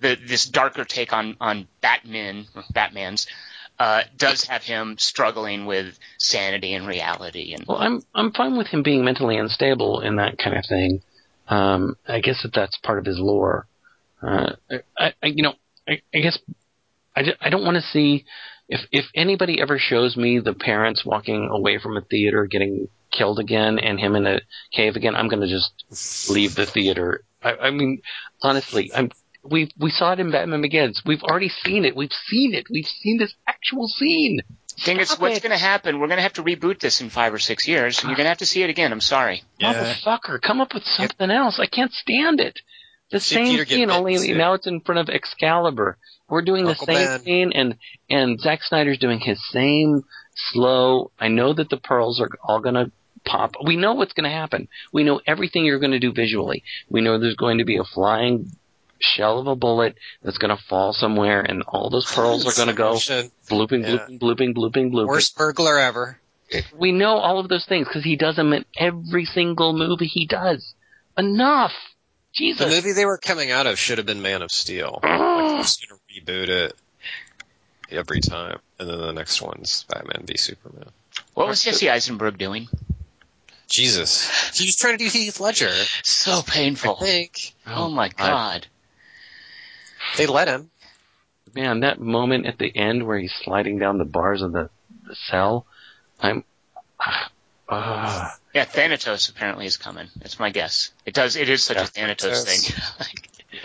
the 0.05 0.19
this 0.27 0.45
darker 0.47 0.85
take 0.85 1.13
on 1.13 1.37
on 1.41 1.67
Batman, 1.81 2.47
Batman's, 2.73 3.27
uh, 3.79 4.03
does 4.17 4.45
have 4.45 4.63
him 4.63 4.97
struggling 4.99 5.67
with 5.67 5.99
sanity 6.19 6.75
and 6.75 6.87
reality 6.87 7.55
and 7.55 7.65
Well, 7.67 7.79
I'm 7.79 8.03
I'm 8.15 8.33
fine 8.33 8.57
with 8.57 8.69
him 8.69 8.83
being 8.83 9.05
mentally 9.05 9.37
unstable 9.37 10.01
and 10.01 10.19
that 10.19 10.39
kind 10.39 10.57
of 10.57 10.65
thing. 10.67 11.03
Um, 11.49 11.97
I 12.07 12.21
guess 12.21 12.43
that 12.43 12.53
that's 12.55 12.77
part 12.79 12.99
of 12.99 13.05
his 13.05 13.19
lore. 13.19 13.67
Uh, 14.23 14.53
I, 14.99 15.15
I 15.23 15.27
you 15.27 15.43
know, 15.43 15.55
I, 15.89 16.03
I 16.15 16.19
guess 16.19 16.39
I, 17.17 17.25
I 17.41 17.49
don't 17.51 17.65
want 17.65 17.77
to 17.77 17.83
see 17.83 18.25
if 18.69 18.81
if 18.93 19.07
anybody 19.15 19.61
ever 19.61 19.79
shows 19.79 20.17
me 20.17 20.39
the 20.39 20.55
parents 20.55 21.05
walking 21.05 21.49
away 21.51 21.79
from 21.79 21.97
a 21.97 22.03
theater 22.03 22.47
getting 22.47 22.89
killed 23.11 23.39
again 23.39 23.79
and 23.79 23.99
him 23.99 24.17
in 24.17 24.27
a 24.27 24.41
cave 24.73 24.97
again, 24.97 25.15
I'm 25.15 25.29
going 25.29 25.43
to 25.43 25.49
just 25.49 26.29
leave 26.31 26.55
the 26.55 26.67
theater. 26.67 27.23
I, 27.43 27.55
I 27.55 27.71
mean, 27.71 28.03
honestly, 28.43 28.91
I'm. 28.95 29.11
We 29.45 29.71
we 29.79 29.91
saw 29.91 30.13
it 30.13 30.21
in 30.21 30.31
Batman 30.31 30.63
Begins. 30.63 31.03
We've 31.05 31.23
already 31.23 31.51
seen 31.51 31.85
it. 31.85 31.95
We've 31.95 32.13
seen 32.29 32.55
it. 32.55 32.67
We've 32.71 32.87
seen 32.87 33.19
this 33.19 33.35
actual 33.47 33.89
scene. 33.89 34.41
thing 34.79 35.01
is 35.01 35.15
what's 35.19 35.41
going 35.41 35.53
to 35.53 35.59
happen. 35.59 36.01
We're 36.01 36.07
going 36.09 36.17
to 36.19 36.23
have 36.23 36.33
to 36.35 36.43
reboot 36.43 36.81
this 36.81 37.01
in 37.01 37.11
five 37.11 37.35
or 37.35 37.39
six 37.39 37.69
years. 37.69 38.03
You're 38.03 38.15
going 38.17 38.25
to 38.25 38.31
have 38.31 38.39
to 38.39 38.47
see 38.47 38.63
it 38.63 38.71
again. 38.71 38.91
I'm 38.93 39.01
sorry. 39.01 39.43
Yeah. 39.59 39.75
Motherfucker, 39.75 40.41
come 40.41 40.61
up 40.61 40.75
with 40.75 40.85
something 40.85 41.31
else. 41.31 41.59
I 41.61 41.67
can't 41.67 41.93
stand 41.93 42.41
it. 42.41 42.59
The 43.11 43.21
See 43.21 43.35
same 43.35 43.47
Peter 43.47 43.67
scene, 43.67 43.91
only 43.91 44.17
too. 44.17 44.35
now 44.35 44.55
it's 44.55 44.67
in 44.67 44.81
front 44.81 44.99
of 44.99 45.15
Excalibur. 45.15 45.99
We're 46.29 46.43
doing 46.43 46.67
Uncle 46.67 46.87
the 46.87 46.95
same 46.95 47.07
Ben. 47.07 47.21
scene, 47.21 47.53
and 47.53 47.77
and 48.09 48.41
Zack 48.41 48.63
Snyder's 48.63 48.99
doing 48.99 49.21
his 49.21 49.39
same 49.51 50.05
slow. 50.35 51.11
I 51.21 51.29
know 51.29 51.53
that 51.53 51.69
the 51.69 51.77
pearls 51.77 52.21
are 52.21 52.31
all 52.43 52.61
gonna 52.61 52.91
pop. 53.25 53.57
We 53.65 53.77
know 53.77 53.95
what's 53.95 54.15
gonna 54.15 54.31
happen. 54.31 54.69
We 54.91 55.05
know 55.05 55.21
everything 55.27 55.65
you're 55.65 55.79
gonna 55.79 56.01
do 56.01 56.13
visually. 56.13 56.65
We 56.89 57.03
know 57.03 57.19
there's 57.19 57.37
going 57.37 57.59
to 57.59 57.65
be 57.65 57.77
a 57.77 57.85
flying 57.85 58.51
shell 59.01 59.39
of 59.39 59.47
a 59.47 59.57
bullet 59.57 59.97
that's 60.23 60.39
gonna 60.39 60.59
fall 60.69 60.93
somewhere, 60.93 61.41
and 61.41 61.63
all 61.69 61.91
those 61.91 62.07
pearls 62.11 62.47
are 62.47 62.57
gonna 62.57 62.73
go 62.77 62.97
Should- 62.99 63.31
blooping, 63.49 63.83
Yeah. 63.83 64.07
blooping, 64.09 64.19
blooping, 64.21 64.55
blooping, 64.55 64.91
blooping. 64.93 65.07
Worst 65.07 65.37
burglar 65.37 65.79
ever. 65.79 66.19
We 66.77 66.93
know 66.93 67.17
all 67.19 67.39
of 67.41 67.49
those 67.49 67.65
things 67.67 67.87
because 67.89 68.05
he 68.05 68.17
does 68.17 68.37
them 68.37 68.53
in 68.53 68.65
every 68.79 69.25
single 69.25 69.73
movie 69.73 70.07
he 70.07 70.27
does. 70.27 70.75
Enough. 71.19 71.73
Jesus. 72.33 72.69
The 72.69 72.75
movie 72.75 72.93
they 72.93 73.07
were 73.07 73.19
coming 73.19 73.51
out 73.51 73.67
of 73.67 73.79
should 73.79 73.99
have 73.99 74.07
been 74.07 74.23
Man 74.23 74.43
of 74.43 74.51
Steel. 74.53 75.01
Like, 75.45 75.63
just 75.63 75.87
gonna 75.89 76.01
reboot 76.13 76.49
it 76.49 76.77
every 77.91 78.21
time, 78.21 78.59
and 78.79 78.89
then 78.89 78.99
the 78.99 79.13
next 79.13 79.41
one's 79.43 79.85
Batman 79.89 80.25
v 80.27 80.37
Superman. 80.37 80.89
What 81.35 81.47
was 81.49 81.63
Jesse 81.63 81.89
Eisenberg 81.91 82.39
doing? 82.39 82.69
Jesus, 83.69 84.29
he 84.59 84.67
was 84.67 84.77
trying 84.77 84.99
to 84.99 85.05
do 85.05 85.11
Heath 85.11 85.41
Ledger. 85.41 85.73
So 86.03 86.39
I 86.39 86.43
painful. 86.43 86.97
think 86.97 87.55
Oh 87.67 87.89
my 87.89 88.09
God. 88.11 88.67
They 90.17 90.27
let 90.27 90.49
him. 90.49 90.71
Man, 91.55 91.81
that 91.81 92.01
moment 92.01 92.47
at 92.47 92.59
the 92.59 92.75
end 92.75 93.07
where 93.07 93.19
he's 93.19 93.33
sliding 93.43 93.79
down 93.79 93.99
the 93.99 94.05
bars 94.05 94.43
of 94.43 94.53
the, 94.53 94.71
the 95.07 95.15
cell, 95.31 95.67
I'm. 96.21 96.45
Uh, 97.69 98.31
Yeah, 98.55 98.65
Thanatos 98.65 99.29
apparently 99.29 99.67
is 99.67 99.77
coming. 99.77 100.09
That's 100.17 100.39
my 100.39 100.51
guess. 100.51 100.91
It 101.07 101.15
does. 101.15 101.37
It 101.37 101.49
is 101.49 101.63
such 101.63 101.77
Yeah, 101.77 101.85
a 101.85 101.87
Thanatos 101.87 102.45
Thanatos. 102.45 102.99
thing. 102.99 103.15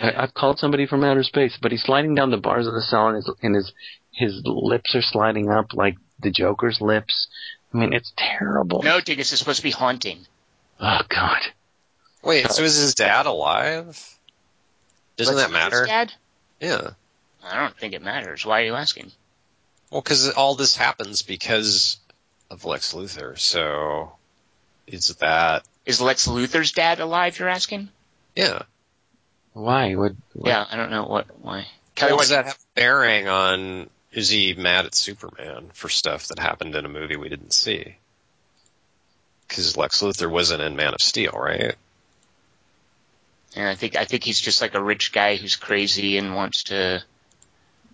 I, 0.00 0.22
I've 0.22 0.34
called 0.34 0.58
somebody 0.58 0.86
from 0.86 1.02
outer 1.04 1.22
space, 1.24 1.58
but 1.60 1.72
he's 1.72 1.82
sliding 1.82 2.14
down 2.14 2.30
the 2.30 2.36
bars 2.36 2.66
of 2.66 2.74
the 2.74 2.82
cell, 2.82 3.08
and 3.08 3.16
his 3.16 3.30
and 3.42 3.54
his 3.56 3.72
his 4.12 4.42
lips 4.44 4.94
are 4.94 5.02
sliding 5.02 5.50
up 5.50 5.74
like 5.74 5.96
the 6.20 6.30
Joker's 6.30 6.80
lips. 6.80 7.28
I 7.74 7.78
mean, 7.78 7.92
it's 7.92 8.12
terrible. 8.16 8.82
no, 8.82 9.00
Dingus 9.00 9.32
is 9.32 9.38
supposed 9.38 9.58
to 9.58 9.62
be 9.62 9.70
haunting. 9.70 10.26
Oh 10.80 11.00
God. 11.08 11.40
Wait, 12.22 12.50
so 12.50 12.62
is 12.62 12.76
his 12.76 12.94
dad 12.94 13.26
alive? 13.26 14.16
Doesn't 15.16 15.34
Lex 15.36 15.48
that 15.48 15.52
matter? 15.52 15.86
Luthor's 16.60 16.70
Dad? 16.80 16.94
Yeah. 17.42 17.48
I 17.50 17.60
don't 17.60 17.76
think 17.76 17.94
it 17.94 18.02
matters. 18.02 18.44
Why 18.44 18.60
are 18.62 18.64
you 18.66 18.74
asking? 18.74 19.10
Well, 19.90 20.02
because 20.02 20.30
all 20.30 20.54
this 20.54 20.76
happens 20.76 21.22
because 21.22 21.98
of 22.50 22.64
Lex 22.64 22.92
Luthor. 22.94 23.38
So 23.38 24.12
is 24.86 25.08
that 25.16 25.64
Is 25.86 26.00
Lex 26.00 26.26
Luthor's 26.28 26.72
dad 26.72 27.00
alive? 27.00 27.38
You're 27.38 27.48
asking? 27.48 27.88
yeah? 28.36 28.62
Why 29.52 29.94
would? 29.94 30.16
what- 30.34 30.48
Yeah, 30.48 30.64
I 30.70 30.76
don't 30.76 30.90
know 30.90 31.04
what. 31.06 31.26
Why? 31.42 31.66
Kelly, 31.96 32.10
How 32.10 32.16
what 32.16 32.22
does 32.22 32.28
that 32.30 32.44
have 32.46 32.58
bearing 32.76 33.26
on? 33.26 33.90
Is 34.12 34.28
he 34.28 34.54
mad 34.54 34.86
at 34.86 34.94
Superman 34.94 35.70
for 35.72 35.88
stuff 35.88 36.28
that 36.28 36.38
happened 36.38 36.74
in 36.76 36.84
a 36.84 36.88
movie 36.88 37.16
we 37.16 37.28
didn't 37.28 37.52
see? 37.52 37.96
Because 39.48 39.76
Lex 39.76 40.02
Luthor 40.02 40.30
wasn't 40.30 40.62
in 40.62 40.76
Man 40.76 40.94
of 40.94 41.00
Steel, 41.02 41.32
right? 41.32 41.74
And 43.56 43.66
I 43.68 43.74
think 43.74 43.96
I 43.96 44.04
think 44.04 44.22
he's 44.24 44.40
just 44.40 44.60
like 44.60 44.74
a 44.74 44.82
rich 44.82 45.12
guy 45.12 45.36
who's 45.36 45.56
crazy 45.56 46.18
and 46.18 46.34
wants 46.34 46.64
to. 46.64 47.02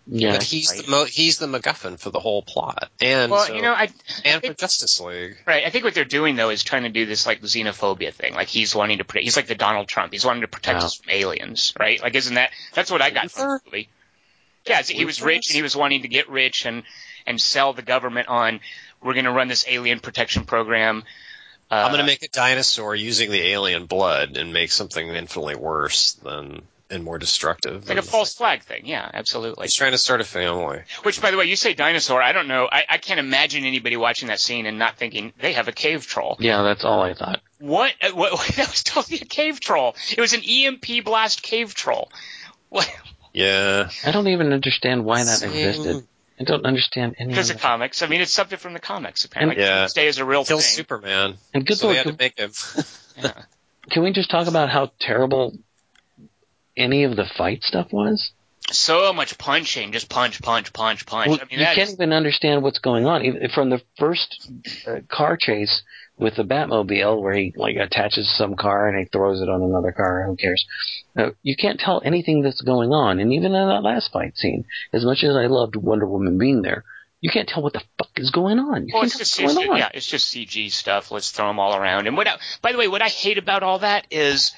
Yeah. 0.08 0.32
But 0.32 0.42
he's 0.44 0.70
right. 0.70 0.84
the 0.84 0.90
mo- 0.90 1.04
he's 1.04 1.38
the 1.38 1.46
MacGuffin 1.46 1.98
for 1.98 2.10
the 2.10 2.20
whole 2.20 2.40
plot, 2.42 2.90
and 3.00 3.32
Well, 3.32 3.44
so- 3.46 3.54
you 3.54 3.62
know, 3.62 3.72
I, 3.72 3.82
I 3.82 3.90
and 4.24 4.44
for 4.44 4.54
Justice 4.54 5.00
League. 5.00 5.36
right. 5.46 5.64
I 5.66 5.70
think 5.70 5.82
what 5.84 5.94
they're 5.94 6.04
doing 6.04 6.36
though 6.36 6.50
is 6.50 6.62
trying 6.62 6.84
to 6.84 6.90
do 6.90 7.06
this 7.06 7.26
like 7.26 7.40
xenophobia 7.42 8.12
thing. 8.14 8.34
Like 8.34 8.46
he's 8.48 8.72
wanting 8.74 8.98
to 8.98 9.04
protect. 9.04 9.24
He's 9.24 9.36
like 9.36 9.48
the 9.48 9.56
Donald 9.56 9.88
Trump. 9.88 10.12
He's 10.12 10.24
wanting 10.24 10.42
to 10.42 10.48
protect 10.48 10.78
Yeah. 10.80 10.84
us 10.86 10.94
from 10.96 11.10
aliens, 11.10 11.72
right? 11.80 12.00
Like, 12.00 12.14
isn't 12.14 12.34
that 12.34 12.50
that's 12.72 12.90
what 12.90 13.02
I 13.02 13.10
got 13.10 13.30
from 13.32 13.48
the 13.48 13.60
movie? 13.64 13.88
Yeah, 14.66 14.82
he 14.82 15.04
was 15.04 15.20
rich 15.22 15.48
and 15.48 15.56
he 15.56 15.62
was 15.62 15.74
wanting 15.74 16.02
to 16.02 16.08
get 16.08 16.28
rich 16.28 16.66
and 16.66 16.84
and 17.26 17.40
sell 17.40 17.72
the 17.72 17.82
government 17.82 18.28
on. 18.28 18.60
We're 19.02 19.14
going 19.14 19.24
to 19.26 19.32
run 19.32 19.48
this 19.48 19.64
alien 19.68 19.98
protection 20.00 20.44
program. 20.44 21.02
Uh, 21.70 21.74
I'm 21.74 21.90
going 21.90 22.00
to 22.00 22.06
make 22.06 22.22
a 22.22 22.28
dinosaur 22.28 22.94
using 22.94 23.30
the 23.30 23.40
alien 23.40 23.86
blood 23.86 24.36
and 24.36 24.52
make 24.52 24.70
something 24.70 25.08
infinitely 25.08 25.56
worse 25.56 26.12
than 26.12 26.62
and 26.90 27.02
more 27.02 27.18
destructive. 27.18 27.88
Like 27.88 27.98
a 27.98 28.02
false 28.02 28.34
flag 28.34 28.62
thing. 28.62 28.82
Yeah, 28.86 29.08
absolutely. 29.12 29.64
He's 29.64 29.74
trying 29.74 29.92
to 29.92 29.98
start 29.98 30.20
a 30.20 30.24
family. 30.24 30.82
Which, 31.02 31.20
by 31.20 31.30
the 31.30 31.36
way, 31.36 31.46
you 31.46 31.56
say 31.56 31.74
dinosaur. 31.74 32.22
I 32.22 32.32
don't 32.32 32.48
know. 32.48 32.68
I, 32.70 32.84
I 32.88 32.98
can't 32.98 33.18
imagine 33.18 33.64
anybody 33.64 33.96
watching 33.96 34.28
that 34.28 34.40
scene 34.40 34.66
and 34.66 34.78
not 34.78 34.96
thinking 34.96 35.32
they 35.40 35.54
have 35.54 35.68
a 35.68 35.72
cave 35.72 36.06
troll. 36.06 36.36
Yeah, 36.38 36.62
that's 36.62 36.84
all 36.84 37.02
I 37.02 37.14
thought. 37.14 37.40
What? 37.58 37.92
uh, 38.02 38.10
what 38.12 38.30
that 38.56 38.70
was 38.70 38.82
totally 38.82 39.18
a 39.20 39.24
cave 39.24 39.60
troll. 39.60 39.96
It 40.16 40.20
was 40.20 40.32
an 40.32 40.42
EMP 40.48 41.04
blast 41.04 41.42
cave 41.42 41.74
troll. 41.74 42.10
What? 42.68 42.90
Yeah. 43.32 43.90
I 44.02 44.12
don't 44.12 44.28
even 44.28 44.54
understand 44.54 45.04
why 45.04 45.22
that 45.22 45.26
Same. 45.26 45.50
existed. 45.52 46.06
I 46.38 46.44
don't 46.44 46.66
understand 46.66 47.16
any 47.18 47.30
Because 47.30 47.50
of 47.50 47.56
of 47.56 47.62
comics. 47.62 48.02
I 48.02 48.06
mean, 48.08 48.20
it's 48.20 48.32
something 48.32 48.58
from 48.58 48.74
the 48.74 48.78
comics. 48.80 49.24
Apparently, 49.24 49.62
Yeah. 49.62 49.80
Doomsday 49.80 50.06
is 50.06 50.18
a 50.18 50.24
real 50.24 50.44
Kills 50.44 50.64
thing. 50.66 50.76
Superman. 50.76 51.38
And 51.54 51.66
good 51.66 51.78
so 51.78 51.88
they 51.88 51.94
lord, 51.94 51.96
had 51.96 52.02
to 52.04 52.16
can, 52.16 52.16
make 52.18 52.38
him. 52.38 52.52
Yeah. 53.22 53.42
can 53.90 54.02
we 54.02 54.12
just 54.12 54.30
talk 54.30 54.46
about 54.46 54.68
how 54.68 54.90
terrible 55.00 55.54
any 56.76 57.04
of 57.04 57.16
the 57.16 57.24
fight 57.24 57.62
stuff 57.62 57.90
was? 57.92 58.32
So 58.72 59.12
much 59.12 59.38
punching, 59.38 59.92
just 59.92 60.08
punch, 60.08 60.42
punch, 60.42 60.72
punch, 60.72 61.06
punch. 61.06 61.28
Well, 61.28 61.38
I 61.40 61.44
mean, 61.44 61.60
you 61.60 61.64
can't 61.66 61.78
is- 61.88 61.92
even 61.94 62.12
understand 62.12 62.62
what's 62.62 62.78
going 62.80 63.06
on. 63.06 63.24
Even 63.24 63.48
from 63.50 63.70
the 63.70 63.80
first 63.98 64.50
uh, 64.86 64.96
car 65.08 65.36
chase 65.36 65.82
with 66.18 66.34
the 66.36 66.42
Batmobile, 66.44 67.20
where 67.22 67.34
he 67.34 67.52
like 67.56 67.76
attaches 67.76 68.28
some 68.36 68.56
car 68.56 68.88
and 68.88 68.98
he 68.98 69.04
throws 69.04 69.40
it 69.40 69.48
on 69.48 69.62
another 69.62 69.92
car. 69.92 70.24
Who 70.26 70.36
cares? 70.36 70.66
Uh, 71.16 71.30
you 71.42 71.54
can't 71.56 71.78
tell 71.78 72.02
anything 72.04 72.42
that's 72.42 72.60
going 72.62 72.90
on. 72.92 73.20
And 73.20 73.32
even 73.32 73.54
in 73.54 73.68
that 73.68 73.82
last 73.82 74.10
fight 74.12 74.36
scene, 74.36 74.64
as 74.92 75.04
much 75.04 75.22
as 75.22 75.36
I 75.36 75.46
loved 75.46 75.76
Wonder 75.76 76.06
Woman 76.08 76.36
being 76.38 76.62
there, 76.62 76.84
you 77.20 77.30
can't 77.30 77.48
tell 77.48 77.62
what 77.62 77.72
the 77.72 77.82
fuck 77.98 78.10
is 78.16 78.30
going 78.30 78.58
on. 78.58 78.88
You 78.88 78.94
Well, 78.94 79.02
can't 79.02 79.12
it's 79.12 79.18
just, 79.18 79.40
what's 79.40 79.52
it's 79.52 79.54
going 79.54 79.66
ju- 79.68 79.72
on. 79.72 79.78
yeah, 79.78 79.90
it's 79.94 80.06
just 80.06 80.32
CG 80.34 80.70
stuff. 80.72 81.10
Let's 81.10 81.30
throw 81.30 81.46
them 81.48 81.58
all 81.60 81.76
around. 81.76 82.06
And 82.08 82.16
what? 82.16 82.26
I, 82.26 82.36
by 82.62 82.72
the 82.72 82.78
way, 82.78 82.88
what 82.88 83.02
I 83.02 83.08
hate 83.08 83.38
about 83.38 83.62
all 83.62 83.78
that 83.80 84.06
is, 84.10 84.52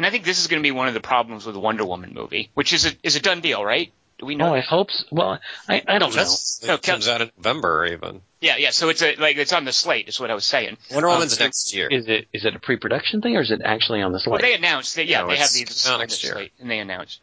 and 0.00 0.06
I 0.06 0.10
think 0.10 0.24
this 0.24 0.40
is 0.40 0.46
going 0.46 0.62
to 0.62 0.66
be 0.66 0.70
one 0.70 0.88
of 0.88 0.94
the 0.94 1.00
problems 1.00 1.44
with 1.44 1.54
the 1.54 1.60
Wonder 1.60 1.84
Woman 1.84 2.14
movie, 2.14 2.48
which 2.54 2.72
is 2.72 2.86
a 2.86 2.92
is 3.02 3.16
a 3.16 3.20
done 3.20 3.42
deal, 3.42 3.62
right? 3.62 3.92
Do 4.18 4.24
we 4.24 4.34
know? 4.34 4.48
Oh, 4.48 4.54
I 4.54 4.60
hope. 4.60 4.90
So. 4.90 5.04
Well, 5.10 5.38
I, 5.68 5.82
I 5.86 5.98
don't 5.98 6.08
know. 6.14 6.22
Just, 6.22 6.66
No, 6.66 6.74
it 6.74 6.82
comes 6.82 7.06
out 7.06 7.20
in 7.20 7.30
November 7.36 7.84
even. 7.84 8.22
yeah, 8.40 8.56
yeah. 8.56 8.70
So 8.70 8.88
it's 8.88 9.02
a 9.02 9.14
like 9.16 9.36
it's 9.36 9.52
on 9.52 9.66
the 9.66 9.72
slate. 9.72 10.08
Is 10.08 10.18
what 10.18 10.30
I 10.30 10.34
was 10.34 10.46
saying. 10.46 10.78
Wonder 10.90 11.08
Um, 11.08 11.14
Woman's 11.16 11.36
so- 11.36 11.44
next 11.44 11.74
year. 11.74 11.88
Is 11.88 12.08
it 12.08 12.28
is 12.32 12.46
it 12.46 12.56
a 12.56 12.58
pre-production 12.58 13.20
thing 13.20 13.36
or 13.36 13.42
is 13.42 13.50
it 13.50 13.60
actually 13.62 14.00
on 14.00 14.12
the 14.12 14.18
slate? 14.20 14.30
Well, 14.32 14.40
slate? 14.40 14.52
they 14.52 14.56
announced 14.56 14.94
that. 14.96 15.06
Yeah, 15.06 15.20
No, 15.22 15.28
they 15.28 15.36
have 15.36 15.44
it's 15.44 15.52
these 15.52 15.86
out 15.86 16.00
on 16.00 16.06
the 16.08 16.18
year. 16.22 16.32
slate, 16.32 16.52
and 16.60 16.70
they 16.70 16.78
announced. 16.78 17.22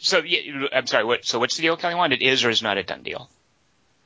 So 0.00 0.18
yeah, 0.18 0.66
I'm 0.72 0.88
sorry. 0.88 1.04
What? 1.04 1.24
So 1.24 1.38
what's 1.38 1.56
the 1.56 1.62
deal, 1.62 1.76
Kelly? 1.76 1.94
Wand? 1.94 2.12
It 2.12 2.22
is 2.22 2.44
or 2.44 2.50
is 2.50 2.60
not 2.62 2.76
a 2.76 2.82
done 2.82 3.02
deal? 3.04 3.30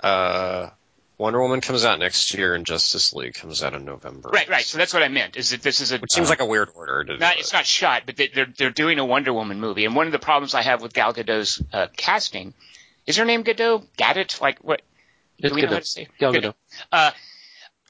Uh, 0.01 0.71
Wonder 1.19 1.43
Woman 1.43 1.61
comes 1.61 1.85
out 1.85 1.99
next 1.99 2.33
year, 2.35 2.55
and 2.55 2.65
Justice 2.65 3.13
League 3.13 3.35
comes 3.35 3.65
out 3.65 3.75
in 3.75 3.85
November. 3.85 4.31
Right, 4.33 4.49
right. 4.49 4.65
So 4.65 4.79
that's 4.79 4.95
what 4.95 5.03
I 5.03 5.09
meant. 5.09 5.37
Is 5.37 5.51
that 5.51 5.63
this 5.63 5.81
is 5.81 5.91
a 5.91 5.99
Which 5.99 6.13
seems 6.13 6.31
like 6.31 6.41
a 6.41 6.47
weird 6.47 6.71
order 6.77 7.03
to 7.03 7.15
do 7.15 7.19
not, 7.19 7.35
it. 7.35 7.41
it's 7.41 7.53
not 7.53 7.67
shot, 7.67 8.05
but 8.07 8.17
they, 8.17 8.29
they're 8.29 8.47
they're 8.57 8.71
doing 8.71 9.01
a 9.01 9.05
Wonder 9.05 9.33
Woman 9.33 9.61
movie, 9.61 9.85
and 9.85 9.97
one 9.97 10.07
of 10.07 10.13
the 10.13 10.21
problems 10.21 10.55
I 10.55 10.63
have 10.63 10.81
with 10.81 10.93
Gal 10.95 11.13
Gadot's 11.13 11.61
uh, 11.73 11.89
casting 11.97 12.55
is 13.07 13.17
her 13.17 13.25
name 13.25 13.43
Gadot, 13.43 13.85
Gadot, 13.99 14.41
like 14.41 14.59
what? 14.61 14.83
It's 15.39 15.49
do 15.51 15.55
we 15.57 15.63
know 15.63 15.69
Gadot. 15.69 15.73
how 15.73 15.79
to 15.81 15.85
say? 15.87 16.09
Gal 16.19 16.33
Gadot. 16.33 16.43
Gadot. 16.43 16.55
Uh, 16.93 17.11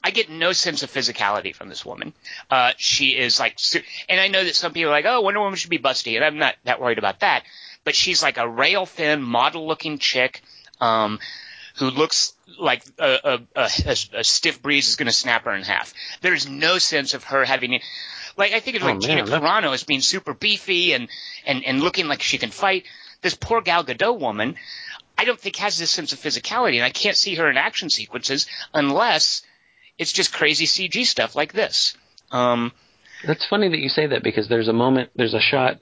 I 0.03 0.11
get 0.11 0.29
no 0.29 0.53
sense 0.53 0.81
of 0.81 0.91
physicality 0.91 1.53
from 1.53 1.69
this 1.69 1.85
woman. 1.85 2.13
Uh, 2.49 2.71
she 2.77 3.17
is 3.17 3.39
like, 3.39 3.57
and 4.07 4.19
I 4.19 4.29
know 4.29 4.43
that 4.43 4.55
some 4.55 4.71
people 4.71 4.89
are 4.89 4.93
like, 4.93 5.05
oh, 5.05 5.21
Wonder 5.21 5.41
Woman 5.41 5.55
should 5.55 5.69
be 5.69 5.77
busty, 5.77 6.15
and 6.15 6.23
I'm 6.23 6.37
not 6.37 6.55
that 6.63 6.79
worried 6.81 6.97
about 6.97 7.19
that. 7.19 7.43
But 7.83 7.95
she's 7.95 8.23
like 8.23 8.37
a 8.37 8.47
rail 8.47 8.85
thin, 8.85 9.21
model 9.21 9.67
looking 9.67 9.99
chick, 9.99 10.41
um, 10.79 11.19
who 11.79 11.89
looks 11.89 12.33
like 12.59 12.83
a, 12.99 13.19
a, 13.23 13.39
a, 13.55 13.69
a, 14.13 14.23
stiff 14.23 14.61
breeze 14.61 14.89
is 14.89 14.95
going 14.95 15.07
to 15.07 15.13
snap 15.13 15.45
her 15.45 15.53
in 15.53 15.63
half. 15.63 15.93
There's 16.21 16.47
no 16.47 16.77
sense 16.77 17.13
of 17.13 17.23
her 17.25 17.45
having, 17.45 17.79
like, 18.37 18.51
I 18.51 18.59
think 18.59 18.77
of 18.77 18.83
Oh, 18.83 18.87
like 18.87 19.01
man, 19.01 19.01
Gina 19.01 19.23
Carano 19.23 19.73
as 19.73 19.83
being 19.83 20.01
super 20.01 20.33
beefy 20.33 20.93
and, 20.93 21.07
and, 21.45 21.63
and 21.63 21.81
looking 21.81 22.07
like 22.07 22.21
she 22.21 22.37
can 22.37 22.51
fight. 22.51 22.85
This 23.21 23.35
poor 23.35 23.61
Gal 23.61 23.83
Gadot 23.83 24.19
woman, 24.19 24.55
I 25.17 25.25
don't 25.25 25.39
think 25.39 25.57
has 25.57 25.77
this 25.77 25.91
sense 25.91 26.13
of 26.13 26.19
physicality, 26.19 26.75
and 26.75 26.85
I 26.85 26.89
can't 26.89 27.17
see 27.17 27.35
her 27.35 27.49
in 27.49 27.57
action 27.57 27.89
sequences 27.89 28.47
unless 28.73 29.41
it's 29.97 30.13
just 30.13 30.33
crazy 30.33 30.65
CG 30.65 31.05
stuff 31.05 31.35
like 31.35 31.53
this. 31.53 31.95
Um, 32.31 32.71
That's 33.25 33.45
funny 33.47 33.69
that 33.69 33.79
you 33.79 33.89
say 33.89 34.07
that 34.07 34.23
because 34.23 34.47
there's 34.47 34.69
a 34.69 34.73
moment, 34.73 35.09
there's 35.15 35.33
a 35.33 35.41
shot, 35.41 35.79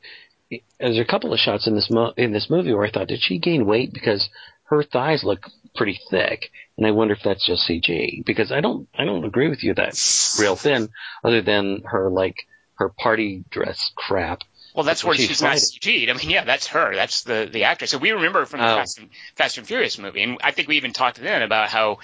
there's 0.80 0.98
a 0.98 1.06
couple 1.06 1.34
of 1.34 1.40
shots 1.40 1.68
in 1.68 1.76
this 1.76 1.90
mo- 1.92 2.14
in 2.18 2.32
this 2.32 2.50
movie 2.50 2.74
where 2.74 2.86
I 2.86 2.92
thought, 2.92 3.08
did 3.08 3.22
she 3.22 3.38
gain 3.38 3.66
weight 3.66 3.94
because 3.94 4.28
her 4.66 4.84
thighs 4.84 5.24
look 5.24 5.46
pretty 5.78 6.00
thick, 6.10 6.52
and 6.78 6.86
I 6.86 6.92
wonder 6.92 7.14
if 7.14 7.24
that's 7.24 7.46
just 7.46 7.68
CG 7.68 8.26
because 8.26 8.52
I 8.52 8.60
don't 8.62 8.88
I 8.98 9.06
don't 9.06 9.24
agree 9.26 9.48
with 9.50 9.64
you 9.64 9.74
that 9.76 9.94
real 10.40 10.56
thin, 10.56 10.90
other 11.24 11.42
than 11.42 11.84
her 11.86 12.10
like 12.10 12.36
her 12.76 12.90
party 12.90 13.44
dress 13.50 13.92
crap. 13.96 14.42
well, 14.76 14.84
that's 14.84 15.04
where 15.04 15.16
She's 15.16 15.28
she's 15.28 15.42
not. 15.42 15.56
CG'd. 15.56 16.10
I 16.10 16.14
mean, 16.14 16.30
yeah, 16.30 16.44
that's 16.44 16.68
her. 16.68 16.94
That's 16.96 17.24
the 17.24 17.50
the 17.52 17.64
actress. 17.66 17.92
So 17.92 17.98
we 17.98 18.12
remember 18.12 18.46
from 18.46 18.60
the 18.60 18.72
Oh. 18.72 18.76
Fast, 18.76 19.00
and, 19.00 19.10
Fast 19.36 19.58
and 19.58 19.66
Furious 19.68 19.98
movie, 19.98 20.24
and 20.24 20.38
I 20.44 20.52
think 20.52 20.68
we 20.68 20.78
even 20.78 20.94
talked 20.94 21.20
then 21.22 21.42
about 21.42 21.70
how 21.70 22.00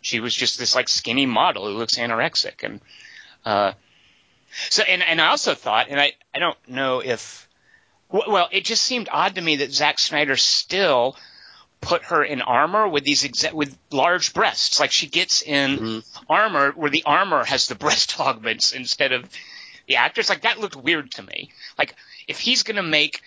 she 0.00 0.20
was 0.20 0.34
just 0.34 0.58
this 0.58 0.74
like 0.74 0.88
skinny 0.88 1.26
model 1.26 1.66
who 1.66 1.76
looks 1.78 1.96
anorexic, 1.96 2.62
and 2.62 2.80
uh, 3.44 3.72
so 4.70 4.82
and 4.82 5.02
and 5.02 5.20
I 5.20 5.28
also 5.28 5.54
thought, 5.54 5.88
and 5.88 6.00
I 6.00 6.12
I 6.34 6.38
don't 6.38 6.58
know 6.68 7.00
if 7.00 7.48
well, 8.10 8.48
it 8.52 8.64
just 8.64 8.82
seemed 8.82 9.08
odd 9.10 9.34
to 9.36 9.40
me 9.40 9.56
that 9.56 9.72
Zack 9.72 9.98
Snyder 9.98 10.36
still 10.36 11.16
put 11.84 12.04
her 12.04 12.24
in 12.24 12.42
armor 12.42 12.88
with 12.88 13.04
these 13.04 13.22
exa- 13.22 13.52
with 13.52 13.76
large 13.90 14.34
breasts. 14.34 14.80
Like 14.80 14.90
she 14.92 15.06
gets 15.06 15.42
in 15.42 15.78
Mm-hmm. 15.78 16.24
armor 16.32 16.72
where 16.72 16.90
the 16.90 17.02
armor 17.04 17.44
has 17.44 17.66
the 17.68 17.74
breast 17.84 18.18
augments 18.20 18.72
instead 18.72 19.12
of 19.12 19.28
the 19.86 19.96
actress. 19.96 20.28
Like 20.28 20.42
that 20.42 20.58
looked 20.60 20.76
weird 20.76 21.10
to 21.12 21.22
me. 21.22 21.50
Like 21.78 21.94
if 22.28 22.38
he's 22.40 22.62
gonna 22.62 22.82
make 22.82 23.20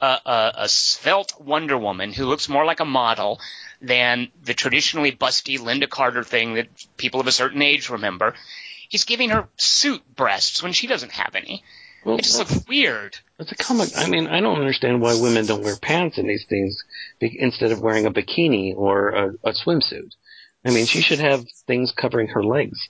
a, 0.00 0.06
a, 0.24 0.52
a 0.64 0.68
svelte 0.68 1.34
Wonder 1.40 1.76
Woman 1.76 2.12
who 2.12 2.26
looks 2.26 2.48
more 2.48 2.64
like 2.64 2.80
a 2.80 2.84
model 2.86 3.38
than 3.82 4.28
the 4.42 4.54
traditionally 4.54 5.12
busty 5.12 5.58
Lynda 5.58 5.88
Carter 5.88 6.22
thing 6.24 6.54
that 6.54 6.68
people 6.96 7.20
of 7.20 7.26
a 7.26 7.32
certain 7.32 7.62
age 7.62 7.88
remember, 7.90 8.34
he's 8.88 9.04
giving 9.04 9.30
her 9.30 9.48
suit 9.56 10.02
breasts 10.14 10.62
when 10.62 10.72
she 10.72 10.86
doesn't 10.86 11.12
have 11.12 11.34
any. 11.34 11.62
Well, 12.04 12.16
It 12.18 12.24
just 12.24 12.38
looks 12.38 12.66
weird. 12.66 13.16
It's 13.38 13.52
a 13.52 13.56
comic. 13.56 13.90
I 13.96 14.08
mean, 14.08 14.26
I 14.26 14.40
don't 14.40 14.58
understand 14.58 15.00
why 15.02 15.18
women 15.20 15.46
don't 15.46 15.62
wear 15.62 15.76
pants 15.76 16.18
in 16.18 16.26
these 16.26 16.46
things 16.48 16.82
be- 17.18 17.36
instead 17.38 17.72
of 17.72 17.80
wearing 17.80 18.06
a 18.06 18.10
bikini 18.10 18.74
or 18.74 19.08
a, 19.10 19.28
a 19.44 19.52
swimsuit. 19.52 20.12
I 20.64 20.70
mean, 20.70 20.86
she 20.86 21.00
should 21.02 21.20
have 21.20 21.44
things 21.66 21.92
covering 21.92 22.28
her 22.28 22.42
legs. 22.44 22.88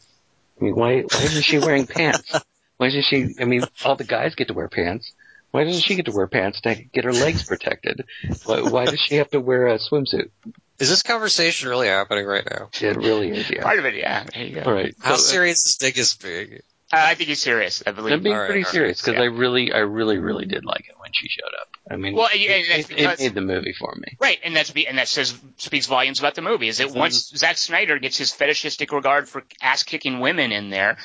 I 0.61 0.65
mean, 0.65 0.75
why 0.75 1.01
why 1.03 1.21
isn't 1.23 1.43
she 1.43 1.59
wearing 1.59 1.87
pants? 1.87 2.33
Why 2.77 2.87
isn't 2.89 3.05
she? 3.05 3.35
I 3.41 3.45
mean, 3.45 3.63
all 3.85 3.97
the 3.97 4.05
guys 4.05 4.35
get 4.35 4.49
to 4.49 4.55
wear 4.55 4.69
pants. 4.69 5.13
Why 5.51 5.65
doesn't 5.65 5.83
she 5.83 5.97
get 5.97 6.07
to 6.07 6.13
wear 6.13 6.29
pants 6.29 6.61
to 6.63 6.75
get 6.77 7.05
her 7.05 7.13
legs 7.13 7.43
protected? 7.45 8.05
Why, 8.45 8.63
why 8.63 8.85
does 8.87 9.01
she 9.01 9.17
have 9.17 9.31
to 9.31 9.41
wear 9.41 9.67
a 9.67 9.79
swimsuit? 9.79 10.31
Is 10.79 10.89
this 10.89 11.03
conversation 11.03 11.69
really 11.69 11.89
happening 11.89 12.25
right 12.25 12.47
now? 12.49 12.71
It 12.81 12.97
really 12.97 13.31
is, 13.31 13.51
yeah. 13.51 13.63
Part 13.63 13.79
of 13.81 13.85
it, 13.85 13.95
yeah. 13.97 14.25
There 14.33 14.45
you 14.45 14.55
go. 14.55 14.63
All 14.63 14.73
right. 14.73 14.95
How 15.01 15.11
So, 15.11 15.15
uh, 15.15 15.19
serious 15.19 15.67
is 15.67 15.77
Dingus 15.77 16.15
being? 16.15 16.61
I 16.93 17.15
think 17.15 17.29
he's 17.29 17.41
serious. 17.41 17.83
I 17.87 17.93
believe. 17.93 18.13
I'm 18.13 18.23
being 18.23 18.37
right, 18.37 18.47
pretty 18.47 18.65
right. 18.65 18.73
serious 18.73 19.01
because 19.01 19.15
Yeah. 19.15 19.23
I 19.23 19.27
really, 19.27 19.73
I 19.73 19.79
really, 19.79 20.19
really 20.19 20.47
did 20.47 20.65
like 20.65 20.87
it 20.89 20.97
when 20.99 21.13
she 21.13 21.29
showed 21.29 21.53
up. 21.61 21.77
I 21.89 21.97
mean, 21.97 22.15
Well, 22.15 22.29
it, 22.33 22.89
that's 22.99 23.21
it, 23.21 23.25
made 23.25 23.35
the 23.35 23.41
movie 23.41 23.73
for 23.73 23.95
me. 23.95 24.17
Right, 24.21 24.39
and 24.43 24.55
that's 24.57 24.71
be, 24.71 24.87
and 24.87 24.99
that 24.99 25.09
says 25.09 25.39
speaks 25.57 25.87
volumes 25.87 26.19
about 26.19 26.35
the 26.35 26.43
movie. 26.43 26.69
Is 26.69 26.79
that 26.79 26.91
once 26.91 27.33
Zack 27.37 27.59
Snyder 27.59 27.99
gets 27.99 28.17
his 28.17 28.33
fetishistic 28.33 28.93
regard 28.93 29.29
for 29.29 29.45
ass 29.63 29.83
kicking 29.83 30.21
women 30.21 30.53
in 30.53 30.71
there, 30.71 30.99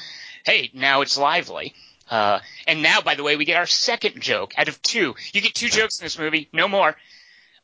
hey, 0.45 0.71
now 0.73 1.01
it's 1.01 1.17
lively. 1.17 1.73
Uh, 2.09 2.39
and 2.67 2.83
now, 2.83 3.01
by 3.01 3.15
the 3.15 3.23
way, 3.23 3.35
we 3.35 3.45
get 3.45 3.57
our 3.57 3.65
second 3.65 4.21
joke 4.21 4.53
out 4.57 4.67
of 4.67 4.81
two. 4.81 5.15
You 5.33 5.41
get 5.41 5.55
two 5.55 5.69
jokes 5.69 5.99
in 5.99 6.05
this 6.05 6.19
movie, 6.19 6.49
no 6.53 6.67
more. 6.67 6.95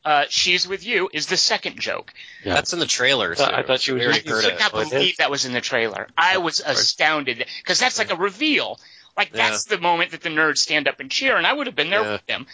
Uh, 0.04 0.24
she's 0.28 0.66
with 0.66 0.84
you 0.84 1.08
is 1.12 1.26
the 1.26 1.36
second 1.36 1.78
joke. 1.78 2.12
Yeah. 2.44 2.54
That's 2.54 2.72
in 2.72 2.80
the 2.80 2.86
trailer. 2.86 3.34
Too. 3.36 3.44
I 3.44 3.62
thought 3.62 3.80
she 3.80 3.92
was 3.92 4.00
We 4.00 4.06
already 4.06 4.22
just- 4.22 4.30
heard 4.34 4.42
could 4.44 4.52
it. 4.54 4.58
not 4.60 4.72
believe 4.72 5.10
is? 5.12 5.16
that 5.18 5.30
was 5.30 5.44
in 5.44 5.52
the 5.52 5.60
trailer. 5.60 6.08
I 6.18 6.38
was 6.38 6.60
astounded 6.60 7.46
because 7.58 7.78
that's 7.78 7.98
like 7.98 8.10
a 8.10 8.16
reveal. 8.16 8.80
Like 9.16 9.30
Yeah. 9.32 9.50
that's 9.50 9.64
the 9.66 9.78
moment 9.78 10.10
that 10.10 10.20
the 10.22 10.28
nerds 10.30 10.58
stand 10.58 10.88
up 10.88 10.98
and 10.98 11.10
cheer, 11.10 11.36
and 11.36 11.46
I 11.46 11.52
would 11.52 11.66
have 11.68 11.76
been 11.76 11.90
there 11.90 12.02
Yeah. 12.02 12.12
with 12.12 12.26
them. 12.26 12.46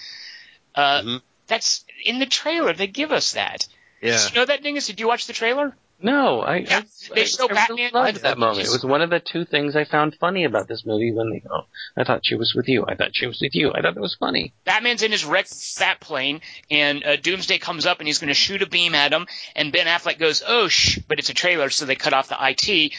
Uh, 0.74 1.00
Mhm. 1.02 1.22
That's 1.46 1.84
in 2.04 2.18
the 2.18 2.26
trailer. 2.26 2.74
They 2.74 2.86
give 2.86 3.10
us 3.12 3.32
that. 3.32 3.66
Yeah. 4.02 4.18
Did 4.22 4.30
you 4.34 4.40
know 4.40 4.44
that, 4.44 4.62
Dingus? 4.62 4.86
Did 4.86 5.00
you 5.00 5.08
watch 5.08 5.26
the 5.26 5.32
trailer? 5.32 5.74
No, 6.00 6.40
I, 6.42 6.58
Yeah, 6.58 6.78
I, 6.78 7.14
they 7.14 7.22
I, 7.22 7.24
show 7.24 7.46
I 7.50 7.54
Batman- 7.54 7.76
really 7.76 7.90
loved 7.92 8.22
that 8.22 8.38
moment. 8.38 8.68
It 8.68 8.70
was 8.70 8.84
one 8.84 9.02
of 9.02 9.10
the 9.10 9.18
two 9.18 9.44
things 9.44 9.74
I 9.74 9.84
found 9.84 10.14
funny 10.14 10.44
about 10.44 10.68
this 10.68 10.86
movie 10.86 11.10
when 11.12 11.30
they 11.30 11.40
go, 11.40 11.64
I 11.96 12.04
thought 12.04 12.20
she 12.24 12.36
was 12.36 12.54
with 12.54 12.68
you. 12.68 12.84
I 12.86 12.94
thought 12.94 13.10
she 13.16 13.26
was 13.26 13.40
with 13.40 13.54
you. 13.56 13.72
I 13.72 13.82
thought 13.82 13.94
that 13.94 14.00
was 14.00 14.14
funny. 14.14 14.52
Batman's 14.64 15.02
in 15.02 15.10
his 15.10 15.24
wrecked 15.24 15.52
fat 15.52 15.98
plane, 15.98 16.40
and 16.70 17.04
uh, 17.04 17.16
Doomsday 17.16 17.58
comes 17.58 17.84
up 17.84 17.98
and 17.98 18.06
he's 18.06 18.18
going 18.20 18.28
to 18.28 18.34
shoot 18.34 18.62
a 18.62 18.68
beam 18.68 18.94
at 18.94 19.12
him, 19.12 19.26
and 19.56 19.72
Ben 19.72 19.86
Affleck 19.86 20.18
goes, 20.20 20.42
"Oh 20.46 20.68
shh!" 20.68 20.98
But 21.08 21.18
it's 21.18 21.30
a 21.30 21.34
trailer, 21.34 21.68
so 21.68 21.84
they 21.84 21.96
cut 21.96 22.12
off 22.12 22.28
the 22.28 22.36
IT, 22.38 22.92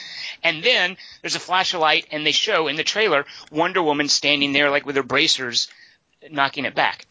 and 0.44 0.62
then 0.62 0.98
there's 1.22 1.36
a 1.36 1.40
flash 1.40 1.74
of 1.74 1.80
light, 1.80 2.06
and 2.12 2.26
they 2.26 2.34
show 2.34 2.68
in 2.68 2.76
the 2.76 2.84
trailer 2.84 3.26
Wonder 3.50 3.82
Woman 3.82 4.10
standing 4.10 4.52
there 4.52 4.70
like 4.70 4.86
with 4.86 4.98
her 4.98 5.04
bracers, 5.04 5.70
knocking 6.30 6.66
it 6.66 6.76
back, 6.76 7.06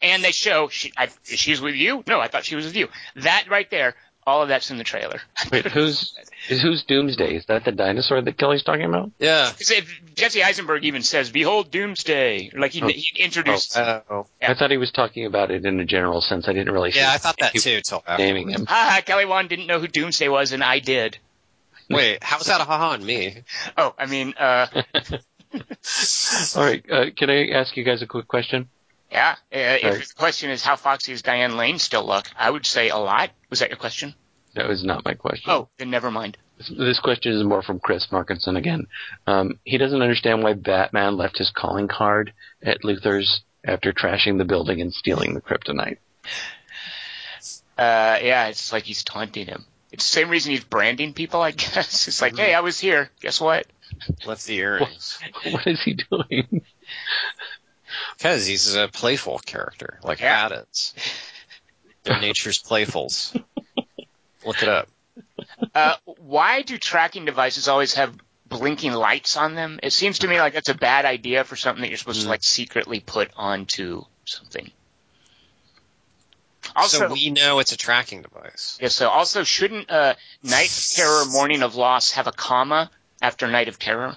and 0.00 0.24
they 0.24 0.32
show 0.32 0.68
she, 0.68 0.90
I, 0.96 1.10
she's 1.24 1.60
with 1.60 1.74
you. 1.74 2.02
No, 2.06 2.18
I 2.18 2.28
thought 2.28 2.46
she 2.46 2.56
was 2.56 2.64
with 2.64 2.76
you. 2.76 2.88
That 3.16 3.44
right 3.50 3.70
there, 3.70 3.94
All 4.26 4.40
of 4.42 4.48
that's 4.48 4.70
in 4.70 4.78
the 4.78 4.84
trailer. 4.84 5.20
Wait, 5.52 5.66
who's 5.66 6.14
is 6.48 6.62
who's 6.62 6.82
Doomsday? 6.84 7.36
Is 7.36 7.46
that 7.46 7.64
the 7.64 7.72
dinosaur 7.72 8.22
that 8.22 8.38
Kelly's 8.38 8.62
talking 8.62 8.84
about? 8.84 9.10
Yeah. 9.18 9.50
if- 9.58 10.00
Jesse 10.14 10.42
Eisenberg 10.42 10.84
even 10.84 11.02
says, 11.02 11.30
"Behold 11.30 11.70
Doomsday!" 11.70 12.50
Like 12.56 12.72
he, 12.72 12.82
Oh. 12.82 12.88
he 12.88 13.10
introduced. 13.18 13.76
Oh. 13.76 14.26
Yeah. 14.40 14.52
I 14.52 14.54
thought 14.54 14.70
he 14.70 14.76
was 14.76 14.92
talking 14.92 15.26
about 15.26 15.50
it 15.50 15.66
in 15.66 15.78
a 15.80 15.84
general 15.84 16.20
sense. 16.20 16.48
I 16.48 16.52
didn't 16.52 16.72
really. 16.72 16.90
Yeah, 16.90 17.08
see 17.10 17.14
I 17.14 17.18
thought 17.18 17.36
that 17.40 17.52
too 17.54 17.80
till 17.82 18.02
naming 18.16 18.48
him. 18.50 18.64
Ha 18.66 18.90
ha! 18.94 19.00
Kelly 19.04 19.24
Wand 19.26 19.48
didn't 19.48 19.66
know 19.66 19.80
who 19.80 19.88
Doomsday 19.88 20.28
was, 20.28 20.52
and 20.52 20.62
I 20.64 20.78
did. 20.78 21.18
Wait, 21.90 22.22
how's 22.22 22.46
that 22.46 22.60
a 22.60 22.64
haha 22.64 22.90
on 22.90 23.04
me? 23.04 23.42
Oh, 23.76 23.94
I 23.98 24.06
mean, 24.06 24.32
uh, 24.38 24.66
All 26.56 26.62
right, 26.64 26.82
uh, 26.90 27.04
can 27.16 27.30
I 27.30 27.48
ask 27.50 27.76
you 27.76 27.84
guys 27.84 28.02
a 28.02 28.06
quick 28.06 28.26
question? 28.26 28.68
Yeah. 29.14 29.36
Uh, 29.52 29.56
if 29.56 29.84
Right. 29.84 29.94
the 30.08 30.14
question 30.16 30.50
is 30.50 30.62
how 30.62 30.76
foxy 30.76 31.12
is 31.12 31.22
Diane 31.22 31.56
Lane 31.56 31.78
still 31.78 32.04
look, 32.04 32.26
I 32.36 32.50
would 32.50 32.66
say 32.66 32.88
a 32.90 32.96
lot. 32.98 33.30
Was 33.48 33.60
that 33.60 33.70
your 33.70 33.78
question? 33.78 34.14
That 34.56 34.68
was 34.68 34.84
not 34.84 35.04
my 35.04 35.14
question. 35.14 35.50
Oh, 35.50 35.68
then 35.78 35.88
never 35.90 36.10
mind. 36.10 36.36
This, 36.58 36.68
this 36.76 37.00
question 37.00 37.32
is 37.32 37.42
more 37.44 37.62
from 37.62 37.80
Chris 37.80 38.08
Markinson 38.12 38.56
again. 38.56 38.86
Um, 39.26 39.58
he 39.64 39.78
doesn't 39.78 40.02
understand 40.02 40.42
why 40.42 40.52
Batman 40.54 41.16
left 41.16 41.38
his 41.38 41.50
calling 41.50 41.88
card 41.88 42.32
at 42.62 42.82
Luthor's 42.82 43.42
after 43.64 43.92
trashing 43.92 44.38
the 44.38 44.44
building 44.44 44.80
and 44.80 44.92
stealing 44.92 45.34
the 45.34 45.40
kryptonite. 45.40 45.98
Uh, 47.76 48.18
yeah, 48.22 48.46
it's 48.48 48.72
like 48.72 48.84
he's 48.84 49.02
taunting 49.02 49.46
him. 49.46 49.64
It's 49.90 50.04
the 50.08 50.20
same 50.20 50.28
reason 50.28 50.50
he's 50.52 50.64
branding 50.64 51.12
people, 51.14 51.40
I 51.40 51.50
guess. 51.52 52.08
It's 52.08 52.20
like, 52.22 52.36
hey, 52.36 52.54
I 52.54 52.60
was 52.60 52.78
here. 52.78 53.10
Guess 53.20 53.40
what? 53.40 53.66
Left 54.26 54.44
the 54.46 54.56
earrings. 54.56 55.18
what 55.50 55.66
is 55.66 55.82
he 55.82 55.94
doing? 56.10 56.62
Because 58.16 58.46
he's 58.46 58.74
a 58.74 58.88
playful 58.88 59.38
character, 59.40 59.98
like 60.02 60.20
Yeah. 60.20 60.46
Addis. 60.46 60.94
They're 62.04 62.20
nature's 62.20 62.62
playfuls. 62.62 63.34
Look 64.44 64.62
it 64.62 64.68
up. 64.68 64.88
Uh, 65.74 65.96
why 66.18 66.62
do 66.62 66.76
tracking 66.78 67.24
devices 67.24 67.66
always 67.68 67.94
have 67.94 68.14
blinking 68.46 68.92
lights 68.92 69.36
on 69.36 69.54
them? 69.54 69.80
It 69.82 69.92
seems 69.92 70.20
to 70.20 70.28
me 70.28 70.38
like 70.38 70.52
that's 70.54 70.68
a 70.68 70.74
bad 70.74 71.04
idea 71.06 71.44
for 71.44 71.56
something 71.56 71.82
that 71.82 71.88
you're 71.88 71.96
supposed 71.98 72.20
to 72.20 72.26
Mm. 72.26 72.30
like 72.30 72.44
secretly 72.44 73.00
put 73.00 73.30
onto 73.36 74.04
something. 74.26 74.70
Also, 76.76 76.98
so 77.08 77.12
we 77.12 77.30
know 77.30 77.58
it's 77.58 77.72
a 77.72 77.76
tracking 77.76 78.22
device. 78.22 78.78
yeah, 78.80 78.88
so 78.88 79.08
also 79.08 79.44
shouldn't 79.44 79.90
uh, 79.90 80.14
Night 80.42 80.68
of 80.76 80.92
Terror, 80.94 81.24
Morning 81.26 81.62
of 81.62 81.74
Loss 81.76 82.12
have 82.12 82.26
a 82.26 82.32
comma 82.32 82.90
after 83.22 83.46
Night 83.46 83.68
of 83.68 83.78
Terror? 83.78 84.16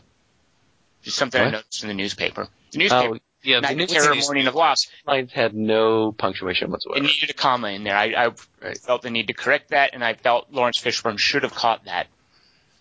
Just 1.04 1.18
something 1.18 1.40
I 1.42 1.50
noticed 1.52 1.84
in 1.84 1.90
the 1.90 1.94
newspaper. 1.94 2.48
The 2.72 2.78
newspaper, 2.80 3.16
Oh, 3.16 3.20
yeah, 3.44 3.60
the 3.62 3.74
Night 3.76 3.90
Terror, 3.90 4.16
Morning 4.16 4.48
of 4.48 4.56
Loss. 4.56 4.88
lines 5.06 5.32
had 5.32 5.54
no 5.56 6.12
punctuation 6.12 6.72
whatsoever. 6.72 6.98
It 6.98 7.02
whatsoever. 7.04 7.14
needed 7.22 7.30
a 7.30 7.34
comma 7.34 7.70
in 7.70 7.84
there. 7.84 7.96
I, 7.96 8.06
I 8.14 8.28
Right. 8.62 8.78
felt 8.78 9.02
the 9.04 9.10
need 9.12 9.28
to 9.28 9.34
correct 9.34 9.70
that, 9.70 9.92
and 9.94 10.04
I 10.04 10.14
felt 10.16 10.48
Laurence 10.52 10.78
Fishburne 10.80 11.18
should 11.20 11.44
have 11.44 11.54
caught 11.54 11.86
that. 11.86 12.08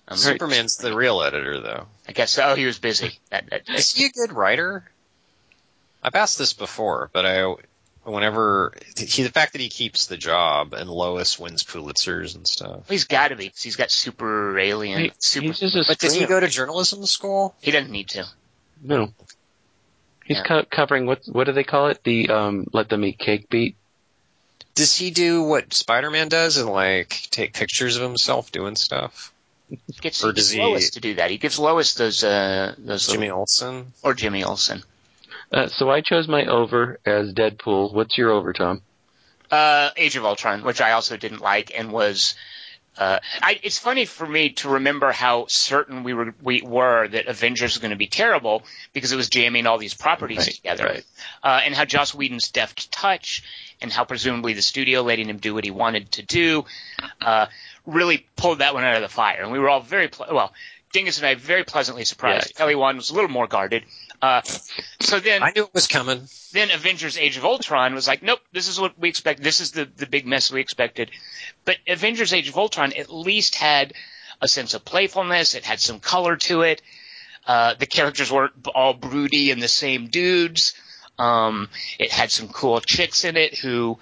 Um, 0.08 0.16
Superman's 0.16 0.76
the 0.76 0.94
real 0.96 1.20
editor, 1.22 1.60
though. 1.60 1.86
I 2.08 2.12
guess 2.12 2.32
so. 2.32 2.50
Oh, 2.50 2.54
he 2.54 2.64
was 2.66 2.78
busy. 2.78 3.18
That, 3.30 3.50
that, 3.50 3.68
Is 3.68 3.92
he 3.92 4.06
a 4.06 4.10
good 4.10 4.32
writer? 4.32 4.84
I've 6.02 6.14
asked 6.14 6.38
this 6.38 6.52
before, 6.52 7.10
but 7.12 7.26
I, 7.26 7.54
whenever 8.04 8.72
he, 8.96 9.24
the 9.24 9.30
fact 9.32 9.52
that 9.52 9.60
he 9.60 9.68
keeps 9.68 10.06
the 10.06 10.16
job 10.16 10.72
and 10.74 10.88
Lois 10.88 11.38
wins 11.38 11.64
Pulitzers 11.64 12.36
and 12.36 12.46
stuff. 12.46 12.88
he's 12.88 13.04
got 13.04 13.28
to 13.28 13.36
be. 13.36 13.48
'cause 13.48 13.62
He's 13.62 13.76
got 13.76 13.90
super 13.90 14.56
alien. 14.58 15.00
He- 15.00 15.12
super. 15.18 15.46
he's 15.46 15.58
just 15.58 15.74
a 15.76 15.84
But 15.88 15.98
did 15.98 16.12
he 16.12 16.24
go 16.26 16.38
to 16.38 16.48
journalism 16.48 17.04
school? 17.06 17.54
He 17.60 17.72
doesn't 17.72 17.90
need 17.90 18.08
to. 18.10 18.24
No. 18.82 19.12
He's 20.26 20.38
Yeah. 20.38 20.42
co- 20.44 20.64
covering 20.70 21.06
what? 21.06 21.20
What 21.26 21.44
do 21.44 21.52
they 21.52 21.64
call 21.64 21.88
it? 21.88 22.02
The 22.04 22.28
um, 22.30 22.66
let 22.72 22.88
them 22.88 23.04
eat 23.04 23.18
cake 23.18 23.48
beat. 23.48 23.76
Does 24.74 24.94
he 24.96 25.10
do 25.10 25.42
what 25.42 25.72
Spider-Man 25.72 26.28
does 26.28 26.56
and 26.58 26.68
like 26.68 27.08
take 27.30 27.54
pictures 27.54 27.96
of 27.96 28.02
himself 28.02 28.50
doing 28.52 28.76
stuff? 28.76 29.32
He 29.70 29.78
gets, 30.00 30.22
Or 30.22 30.28
he 30.28 30.34
gets 30.34 30.50
he- 30.50 30.60
Lois 30.60 30.90
to 30.90 31.00
do 31.00 31.14
that. 31.14 31.30
He 31.30 31.38
gives 31.38 31.58
Lois 31.58 31.94
those 31.94 32.22
uh 32.24 32.74
those 32.78 33.06
Jimmy 33.06 33.26
little, 33.28 33.40
Olsen. 33.40 33.92
or 34.02 34.14
Jimmy 34.14 34.42
Olsen. 34.44 34.82
Uh, 35.52 35.68
so 35.68 35.88
I 35.90 36.00
chose 36.00 36.26
my 36.28 36.44
over 36.44 36.98
as 37.06 37.32
Deadpool. 37.32 37.92
What's 37.94 38.18
your 38.18 38.32
over, 38.32 38.52
Tom? 38.52 38.82
Uh, 39.50 39.90
Age 39.96 40.16
of 40.16 40.24
Ultron, 40.24 40.64
which 40.64 40.80
I 40.80 40.90
also 40.92 41.16
didn't 41.16 41.40
like, 41.40 41.70
and 41.78 41.92
was. 41.92 42.34
Uh, 42.98 43.20
I, 43.42 43.60
it's 43.62 43.78
funny 43.78 44.04
for 44.06 44.26
me 44.26 44.50
to 44.50 44.70
remember 44.70 45.12
how 45.12 45.46
certain 45.48 46.02
we 46.02 46.14
were 46.14 46.34
we 46.42 46.62
were 46.62 47.06
that 47.08 47.26
Avengers 47.26 47.74
was 47.74 47.78
going 47.78 47.90
to 47.90 47.96
be 47.96 48.06
terrible 48.06 48.62
because 48.92 49.12
it 49.12 49.16
was 49.16 49.28
jamming 49.28 49.66
all 49.66 49.78
these 49.78 49.94
properties 49.94 50.38
Right, 50.38 50.46
together, 50.54 50.84
right. 50.84 51.04
uh, 51.42 51.60
and 51.64 51.74
how 51.74 51.84
Joss 51.84 52.14
Whedon's 52.14 52.50
deft 52.50 52.90
touch 52.90 53.42
and 53.82 53.92
how 53.92 54.04
presumably 54.04 54.54
the 54.54 54.62
studio 54.62 55.02
letting 55.02 55.28
him 55.28 55.36
do 55.36 55.52
what 55.54 55.64
he 55.64 55.70
wanted 55.70 56.10
to 56.12 56.22
do 56.22 56.64
uh, 57.20 57.46
really 57.84 58.26
pulled 58.36 58.58
that 58.60 58.72
one 58.74 58.84
out 58.84 58.96
of 58.96 59.02
the 59.02 59.08
fire, 59.08 59.42
and 59.42 59.52
we 59.52 59.58
were 59.58 59.68
all 59.68 59.80
very 59.80 60.08
ple- 60.08 60.26
well. 60.32 60.52
Dingus 60.96 61.18
and 61.18 61.26
I 61.26 61.34
very 61.34 61.62
pleasantly 61.62 62.06
surprised. 62.06 62.52
Yeah. 62.54 62.56
Kelly 62.56 62.74
Wand 62.74 62.96
was 62.96 63.10
a 63.10 63.14
little 63.14 63.28
more 63.28 63.46
guarded. 63.46 63.84
Uh, 64.22 64.40
so 64.98 65.20
then 65.20 65.42
I 65.42 65.52
knew 65.54 65.64
it 65.64 65.74
was 65.74 65.88
coming. 65.88 66.26
then 66.52 66.70
Avengers 66.70 67.18
Age 67.18 67.36
of 67.36 67.44
Ultron 67.44 67.94
was 67.94 68.08
like, 68.08 68.22
nope, 68.22 68.40
this 68.50 68.66
is 68.66 68.80
what 68.80 68.98
we 68.98 69.10
expect. 69.10 69.42
This 69.42 69.60
is 69.60 69.72
the, 69.72 69.84
the 69.84 70.06
big 70.06 70.26
mess 70.26 70.50
we 70.50 70.62
expected. 70.62 71.10
But 71.66 71.76
Avengers 71.86 72.32
Age 72.32 72.48
of 72.48 72.56
Ultron 72.56 72.94
at 72.94 73.12
least 73.12 73.56
had 73.56 73.92
a 74.40 74.48
sense 74.48 74.72
of 74.72 74.86
playfulness. 74.86 75.54
It 75.54 75.66
had 75.66 75.80
some 75.80 76.00
color 76.00 76.36
to 76.36 76.62
it. 76.62 76.80
Uh, 77.46 77.74
the 77.74 77.84
characters 77.84 78.32
weren't 78.32 78.54
all 78.74 78.94
broody 78.94 79.50
and 79.50 79.60
the 79.60 79.68
same 79.68 80.06
dudes. 80.06 80.72
Um, 81.18 81.68
it 81.98 82.10
had 82.10 82.30
some 82.30 82.48
cool 82.48 82.80
chicks 82.80 83.26
in 83.26 83.36
it 83.36 83.58
who 83.58 83.98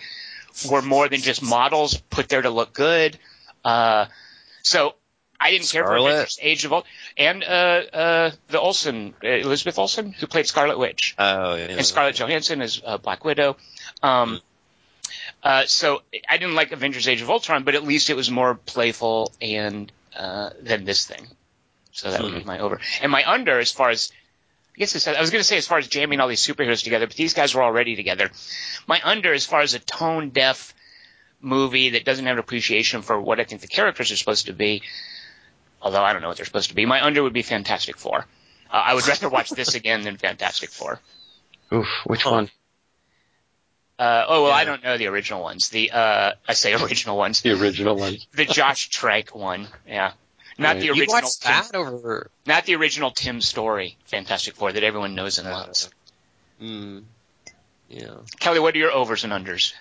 were 0.71 0.81
more 0.81 1.09
than 1.09 1.23
just 1.23 1.43
models 1.43 1.97
put 1.97 2.29
there 2.29 2.43
to 2.43 2.51
look 2.51 2.73
good. 2.73 3.19
Uh, 3.65 4.07
so 4.62 4.95
I 5.45 5.51
didn't 5.51 5.69
care 5.69 5.85
for 5.85 5.89
Scarlet. 5.91 6.11
Avengers 6.12 6.39
Age 6.41 6.65
of 6.65 6.73
Ultron. 6.73 6.93
And, 7.19 7.45
uh, 7.45 7.47
uh, 7.93 8.31
the 8.49 8.59
Olsen, 8.61 9.15
uh, 9.23 9.29
Elizabeth 9.29 9.79
Olsen, 9.79 10.12
who 10.12 10.27
played 10.27 10.47
Scarlet 10.47 10.79
Witch 10.79 11.15
Oh, 11.19 11.55
yeah. 11.55 11.66
and 11.66 11.85
Scarlett 11.87 12.16
Johansson 12.16 12.62
as 12.62 12.81
uh, 12.85 12.97
Black 12.99 13.25
Widow. 13.25 13.57
Um, 14.03 14.41
uh, 15.43 15.66
so 15.66 16.01
I 16.29 16.39
didn't 16.39 16.55
like 16.55 16.73
Avengers: 16.73 17.07
Age 17.07 17.21
of 17.21 17.29
Ultron, 17.31 17.65
but 17.65 17.75
at 17.75 17.85
least 17.85 18.09
it 18.09 18.16
was 18.16 18.31
more 18.31 18.55
playful 18.55 19.31
and 19.43 19.93
uh, 20.16 20.51
than 20.62 20.85
this 20.85 21.07
thing. 21.07 21.29
So 21.93 22.11
that 22.11 22.23
would 22.23 22.35
be 22.35 22.45
my 22.45 22.59
over. 22.61 22.81
And 23.03 23.12
my 23.12 23.23
under, 23.31 23.59
as 23.61 23.71
far 23.71 23.91
as 23.91 24.11
I 24.75 24.79
guess 24.79 24.97
it's, 24.97 25.07
I 25.07 25.21
was 25.21 25.31
going 25.31 25.41
to 25.41 25.47
say 25.47 25.59
as 25.59 25.66
far 25.66 25.79
as 25.79 25.87
jamming 25.87 26.19
all 26.21 26.29
these 26.29 26.45
superheroes 26.45 26.83
together, 26.83 27.07
but 27.07 27.15
these 27.15 27.35
guys 27.35 27.55
were 27.55 27.62
already 27.62 27.95
together. 27.95 28.31
My 28.89 29.01
under, 29.05 29.33
as 29.33 29.45
far 29.45 29.61
as 29.61 29.75
a 29.75 29.79
tone 29.79 30.31
deaf 30.31 30.75
movie 31.41 31.91
that 31.91 32.05
doesn't 32.07 32.25
have 32.25 32.37
an 32.37 32.41
appreciation 32.41 33.03
for 33.03 33.21
what 33.21 33.39
I 33.39 33.45
think 33.45 33.61
the 33.61 33.69
characters 33.69 34.11
are 34.11 34.16
supposed 34.16 34.47
to 34.47 34.53
be, 34.55 34.83
although 35.85 36.02
I 36.02 36.12
don't 36.12 36.23
know 36.23 36.28
what 36.28 36.36
they're 36.39 36.47
supposed 36.47 36.70
to 36.70 36.74
be, 36.74 36.86
my 36.86 37.05
under 37.05 37.23
would 37.23 37.32
be 37.32 37.43
Fantastic 37.43 37.97
Four. 37.98 38.19
Uh, 38.70 38.82
I 38.85 38.94
would 38.94 39.06
rather 39.06 39.28
watch 39.28 39.51
this 39.51 39.74
again 39.81 40.02
than 40.02 40.16
Fantastic 40.16 40.70
Four. 40.70 40.98
Oof, 41.73 41.86
which 42.06 42.23
Huh. 42.24 42.31
one? 42.32 42.51
Uh, 43.97 44.24
oh 44.27 44.43
well, 44.43 44.52
I 44.52 44.65
don't 44.65 44.82
know 44.82 44.98
the 44.98 45.06
original 45.06 45.40
ones. 45.43 45.69
The 45.69 45.93
uh, 45.93 46.32
I 46.48 46.55
say 46.55 46.74
original 46.82 47.16
ones. 47.16 47.43
The 47.43 47.52
original 47.52 47.94
one. 47.94 48.16
The 48.32 48.44
Josh 48.44 48.89
Trank 48.89 49.35
one, 49.36 49.69
yeah, 49.86 50.12
not 50.59 50.74
Right. 50.74 50.81
the 50.81 50.86
You 50.86 50.94
You 50.94 51.01
original. 51.02 51.20
watched 51.23 51.43
Tim, 51.43 51.52
that 51.52 51.74
over? 51.77 52.31
not 52.47 52.65
the 52.65 52.74
original 52.74 53.12
Tim 53.12 53.40
Story 53.40 53.97
Fantastic 54.06 54.56
Four 54.56 54.73
that 54.73 54.82
everyone 54.82 55.15
knows 55.15 55.39
and 55.39 55.48
loves. 55.48 55.90
Mm, 56.61 57.05
yeah. 57.89 58.15
Kelly, 58.40 58.59
what 58.59 58.74
are 58.74 58.78
your 58.78 58.90
overs 58.93 59.23
and 59.23 59.32
unders? 59.32 59.74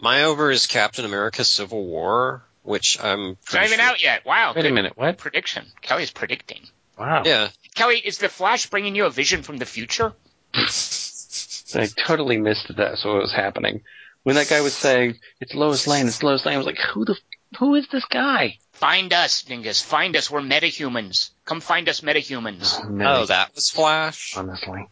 My 0.00 0.24
over 0.24 0.50
is 0.50 0.66
Captain 0.66 1.04
America: 1.04 1.44
Civil 1.44 1.84
War, 1.84 2.42
which 2.62 3.02
I'm. 3.02 3.36
It's 3.42 3.54
not 3.54 3.66
even 3.66 3.80
out 3.80 4.02
yet. 4.02 4.24
Wow, 4.24 4.52
Wait 4.54 4.66
a 4.66 4.70
minute, 4.70 4.96
what? 4.96 5.18
prediction. 5.18 5.66
Kelly's 5.80 6.10
predicting. 6.10 6.62
Wow. 6.98 7.22
Yeah. 7.24 7.48
Kelly, 7.74 7.96
is 7.96 8.18
the 8.18 8.28
Flash 8.28 8.66
bringing 8.66 8.94
you 8.94 9.06
a 9.06 9.10
vision 9.10 9.42
from 9.42 9.56
the 9.56 9.66
future? 9.66 10.12
I 10.54 11.88
totally 12.06 12.38
missed 12.38 12.76
that. 12.76 12.98
So 12.98 13.14
what 13.14 13.22
was 13.22 13.32
happening 13.32 13.82
when 14.22 14.36
that 14.36 14.48
guy 14.48 14.60
was 14.60 14.74
saying 14.74 15.18
it's 15.40 15.54
Lois 15.54 15.86
Lane, 15.86 16.06
it's 16.06 16.22
Lois 16.22 16.44
Lane. 16.44 16.54
I 16.54 16.58
was 16.58 16.66
like, 16.66 16.78
who 16.78 17.04
the 17.04 17.16
who 17.58 17.74
is 17.74 17.86
this 17.90 18.04
guy? 18.04 18.58
Find 18.72 19.12
us, 19.12 19.42
Dingus. 19.42 19.82
Find 19.82 20.16
us. 20.16 20.30
We're 20.30 20.40
metahumans. 20.40 21.30
Come 21.44 21.60
find 21.60 21.88
us, 21.88 22.00
metahumans. 22.00 22.78
Oh, 22.82 23.22
oh 23.22 23.26
that 23.26 23.54
was 23.54 23.70
Flash. 23.70 24.34
honestly. 24.36 24.88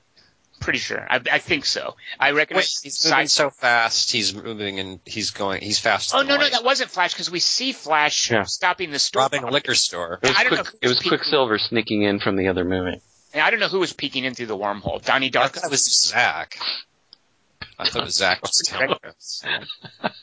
Pretty 0.68 0.80
sure. 0.80 1.06
I, 1.08 1.18
I 1.32 1.38
think 1.38 1.64
so. 1.64 1.96
I 2.20 2.32
recognize. 2.32 2.80
Wait, 2.84 2.84
he's 2.84 3.02
moving 3.06 3.24
sci- 3.24 3.42
so 3.42 3.48
fast. 3.48 4.12
He's 4.12 4.34
moving 4.34 4.78
and 4.80 5.00
he's 5.06 5.30
going. 5.30 5.62
He's 5.62 5.78
fast. 5.78 6.12
Oh 6.14 6.18
than 6.18 6.28
no, 6.28 6.36
no, 6.36 6.46
that 6.50 6.62
wasn't 6.62 6.90
Flash 6.90 7.14
because 7.14 7.30
we 7.30 7.40
see 7.40 7.72
Flash 7.72 8.30
Yeah. 8.30 8.42
stopping 8.42 8.90
the 8.90 8.98
store. 8.98 9.22
robbing 9.22 9.44
a 9.44 9.50
liquor 9.50 9.74
store. 9.74 10.18
It 10.22 10.28
was, 10.28 10.36
quick, 10.36 10.50
know 10.50 10.56
who 10.64 10.78
it 10.82 10.88
was 10.88 10.98
was 10.98 11.08
Quicksilver 11.08 11.58
sneaking 11.58 12.02
in 12.02 12.20
from 12.20 12.36
the 12.36 12.48
other 12.48 12.64
movie. 12.64 13.00
And 13.32 13.42
I 13.42 13.48
don't 13.50 13.60
know 13.60 13.68
who 13.68 13.78
was 13.78 13.94
peeking 13.94 14.24
in 14.24 14.34
through 14.34 14.44
the 14.48 14.58
wormhole. 14.58 15.02
Donnie 15.02 15.28
I 15.28 15.30
Darko. 15.30 15.54
thought 15.54 15.70
was 15.70 15.84
Zack. 15.86 16.58
I 17.78 17.88
thought 17.88 18.02
it 18.02 18.04
was 18.04 18.16
Zack 18.16 18.42
was 18.42 18.58
telling 18.66 18.94
us. 19.04 19.42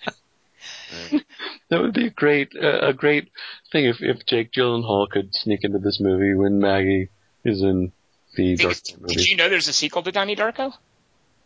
That 1.69 1.81
would 1.81 1.93
be 1.93 2.05
a 2.05 2.11
great 2.11 2.51
uh, 2.55 2.81
a 2.89 2.93
great 2.93 3.31
thing 3.71 3.85
if 3.85 3.97
if 4.01 4.23
Jake 4.27 4.51
Gyllenhaal 4.51 5.09
could 5.09 5.33
sneak 5.33 5.63
into 5.63 5.79
this 5.79 5.99
movie 5.99 6.35
when 6.35 6.59
Maggie 6.59 7.09
is 7.43 7.61
in 7.63 7.91
the 8.35 8.55
Dark 8.55 8.73
Did, 8.83 9.01
Knight 9.01 9.09
movie. 9.15 9.29
you 9.29 9.35
know 9.37 9.49
there's 9.49 9.67
a 9.67 9.73
sequel 9.73 10.03
to 10.03 10.11
Donnie 10.11 10.35
Darko? 10.35 10.73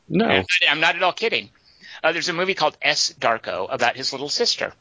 no. 0.08 0.26
I'm 0.26 0.38
not- 0.38 0.46
I'm 0.72 0.80
not 0.80 0.96
at 0.96 1.04
all 1.04 1.14
kidding. 1.14 1.50
Uh, 2.04 2.12
there's 2.14 2.30
a 2.30 2.34
movie 2.34 2.54
called 2.54 2.78
S. 2.82 3.14
Darko 3.20 3.68
about 3.70 3.96
his 3.98 4.12
little 4.14 4.30
sister. 4.30 4.74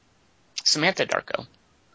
Samantha 0.65 1.07
Darko. 1.07 1.47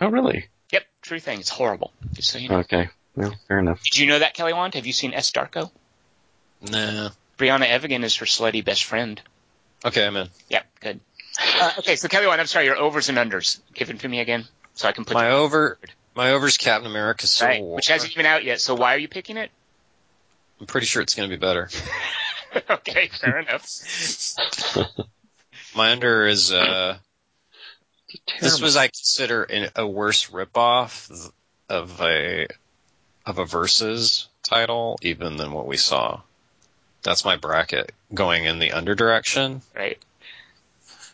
Oh, 0.02 0.08
really? 0.10 0.48
Yep, 0.72 0.84
true 1.02 1.20
thing. 1.20 1.40
It's 1.40 1.50
horrible. 1.50 1.94
Just 2.14 2.30
so 2.32 2.40
you 2.40 2.50
know. 2.50 2.58
Okay. 2.60 2.90
Well, 3.16 3.34
fair 3.48 3.60
enough. 3.60 3.82
Did 3.84 4.00
you 4.00 4.08
know 4.08 4.20
that, 4.20 4.34
Kelly 4.34 4.54
Wand? 4.54 4.74
Have 4.74 4.86
you 4.86 4.94
seen 4.94 5.14
S. 5.14 5.32
Darko? 5.32 5.72
Nah. 6.62 7.10
Briana 7.38 7.68
Evigan 7.68 8.04
is 8.04 8.16
her 8.18 8.26
slutty 8.26 8.64
best 8.64 8.84
friend. 8.84 9.22
Okay, 9.86 10.06
I'm 10.06 10.16
in. 10.16 10.30
Yep, 10.50 10.66
good. 10.82 11.00
Uh, 11.60 11.72
okay, 11.80 11.96
so 11.96 12.08
Kelly 12.08 12.28
Wand, 12.28 12.40
I'm 12.42 12.48
sorry, 12.48 12.66
your 12.66 12.78
overs 12.78 13.10
and 13.10 13.18
unders. 13.18 13.60
Give 13.74 13.90
it 13.90 14.00
to 14.00 14.08
me 14.08 14.20
again, 14.20 14.46
so 14.76 14.88
I 14.88 14.92
can 14.94 15.04
put 15.06 15.14
My 15.16 15.32
over, 15.32 15.78
my 16.16 16.32
over's 16.32 16.58
Captain 16.58 16.90
America 16.90 17.28
Civil 17.28 17.54
right, 17.54 17.62
War. 17.62 17.76
which 17.76 17.88
hasn't 17.88 18.12
even 18.14 18.26
out 18.26 18.44
yet. 18.44 18.62
So 18.62 18.76
why 18.76 18.96
are 18.96 19.00
you 19.00 19.08
picking 19.08 19.38
it? 19.38 19.52
I'm 20.64 20.68
pretty 20.68 20.88
sure 20.88 21.02
it's 21.02 21.14
going 21.14 21.30
to 21.30 21.36
be 21.36 21.40
better. 21.40 21.68
okay, 22.70 23.10
fair 23.10 23.40
enough. 23.40 23.68
My 25.76 25.92
under 25.92 26.26
is 26.26 26.54
uh, 26.54 26.96
this 28.40 28.62
was 28.62 28.78
I 28.78 28.88
consider 28.88 29.44
an, 29.44 29.72
a 29.76 29.86
worse 29.86 30.30
ripoff 30.30 31.30
of 31.68 32.00
a 32.00 32.48
of 33.26 33.40
a 33.40 33.46
versus 33.46 34.30
title 34.42 34.98
even 35.02 35.36
than 35.36 35.52
what 35.52 35.68
we 35.68 35.76
saw. 35.76 36.22
That's 37.02 37.26
my 37.26 37.36
bracket 37.36 37.92
going 38.14 38.46
in 38.46 38.60
the 38.60 38.72
under 38.72 38.96
direction. 38.96 39.64
Right. 39.76 40.02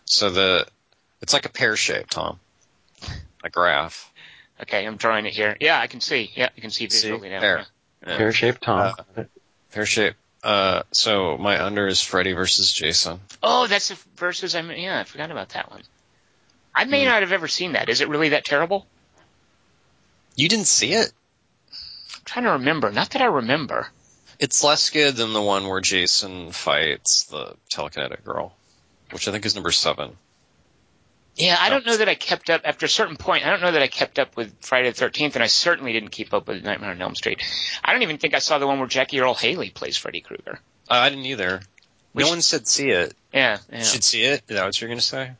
So 0.05 0.29
the 0.29 0.67
it's 1.23 1.33
like 1.33 1.47
a 1.47 1.49
pear 1.49 1.75
shape, 1.75 2.11
Tom. 2.11 2.39
A 3.43 3.49
graph. 3.49 4.11
Okay, 4.61 4.85
I'm 4.85 4.97
drawing 4.97 5.25
it 5.25 5.33
here. 5.33 5.57
Yeah, 5.59 5.79
I 5.79 5.87
can 5.87 6.01
see. 6.01 6.29
Yeah, 6.35 6.49
I 6.55 6.61
can 6.61 6.69
see 6.69 6.87
See? 6.87 7.07
visually 7.07 7.29
now. 7.29 7.41
There. 7.41 7.65
Yeah. 8.05 8.17
Pear 8.17 8.31
shaped 8.31 8.61
Tom. 8.61 8.93
Pear 9.71 9.85
shape. 9.85 10.15
Uh, 10.43 10.83
so 10.91 11.37
my 11.37 11.63
under 11.63 11.85
is 11.87 12.01
Freddy 12.01 12.31
versus 12.33 12.71
Jason. 12.71 13.19
Oh, 13.43 13.67
that's 13.67 13.89
the 13.89 13.97
versus. 14.15 14.55
I 14.55 14.61
mean, 14.61 14.79
yeah, 14.81 14.99
I 14.99 15.03
forgot 15.03 15.31
about 15.31 15.49
that 15.49 15.69
one. 15.69 15.81
I 16.73 16.85
may 16.85 17.03
Hmm. 17.03 17.09
not 17.09 17.21
have 17.23 17.31
ever 17.33 17.47
seen 17.47 17.73
that. 17.73 17.89
Is 17.89 18.01
it 18.01 18.07
really 18.07 18.29
that 18.29 18.45
terrible? 18.45 18.87
You 20.35 20.47
didn't 20.47 20.67
see 20.67 20.93
it? 20.93 21.11
I'm 22.15 22.21
trying 22.25 22.45
to 22.45 22.51
remember. 22.53 22.89
Not 22.91 23.09
that 23.11 23.21
I 23.21 23.25
remember. 23.25 23.89
It's 24.39 24.63
less 24.63 24.89
good 24.89 25.17
than 25.17 25.33
the 25.33 25.41
one 25.41 25.67
where 25.67 25.81
Jason 25.81 26.53
fights 26.53 27.25
the 27.25 27.55
telekinetic 27.69 28.23
girl, 28.23 28.53
which 29.11 29.27
I 29.27 29.31
think 29.33 29.45
is 29.45 29.55
number 29.55 29.71
seven. 29.71 30.15
Yeah, 31.39 31.57
I 31.59 31.69
don't 31.69 31.85
know 31.85 31.95
that 31.95 32.09
I 32.09 32.15
kept 32.15 32.49
up 32.49 32.61
after 32.65 32.85
a 32.85 32.89
certain 32.89 33.15
point. 33.15 33.45
I 33.45 33.49
don't 33.49 33.61
know 33.61 33.71
that 33.71 33.81
I 33.81 33.87
kept 33.87 34.19
up 34.19 34.35
with 34.35 34.53
Friday 34.61 34.89
the 34.89 34.95
Thirteenth, 34.95 35.35
and 35.35 35.43
I 35.43 35.47
certainly 35.47 35.93
didn't 35.93 36.09
keep 36.09 36.33
up 36.33 36.47
with 36.47 36.63
Nightmare 36.63 36.91
on 36.91 37.01
Elm 37.01 37.15
Street. 37.15 37.41
I 37.83 37.93
don't 37.93 38.03
even 38.03 38.17
think 38.17 38.33
I 38.33 38.39
saw 38.39 38.59
the 38.59 38.67
one 38.67 38.79
where 38.79 38.87
Jackie 38.87 39.19
Earle 39.21 39.33
Haley 39.33 39.69
plays 39.69 39.95
Freddy 39.97 40.19
Krueger. 40.21 40.59
Uh, 40.89 40.95
I 40.95 41.09
didn't 41.09 41.25
either. 41.25 41.61
We 42.13 42.23
no 42.23 42.27
should- 42.27 42.31
one 42.33 42.41
said 42.41 42.67
see 42.67 42.89
it. 42.89 43.13
Yeah, 43.33 43.59
yeah. 43.71 43.77
You 43.77 43.83
should 43.85 44.03
see 44.03 44.23
it. 44.23 44.43
Is 44.49 44.57
that 44.57 44.65
what 44.65 44.81
you're 44.81 44.89
going 44.89 44.99
to 44.99 45.05
say? 45.05 45.31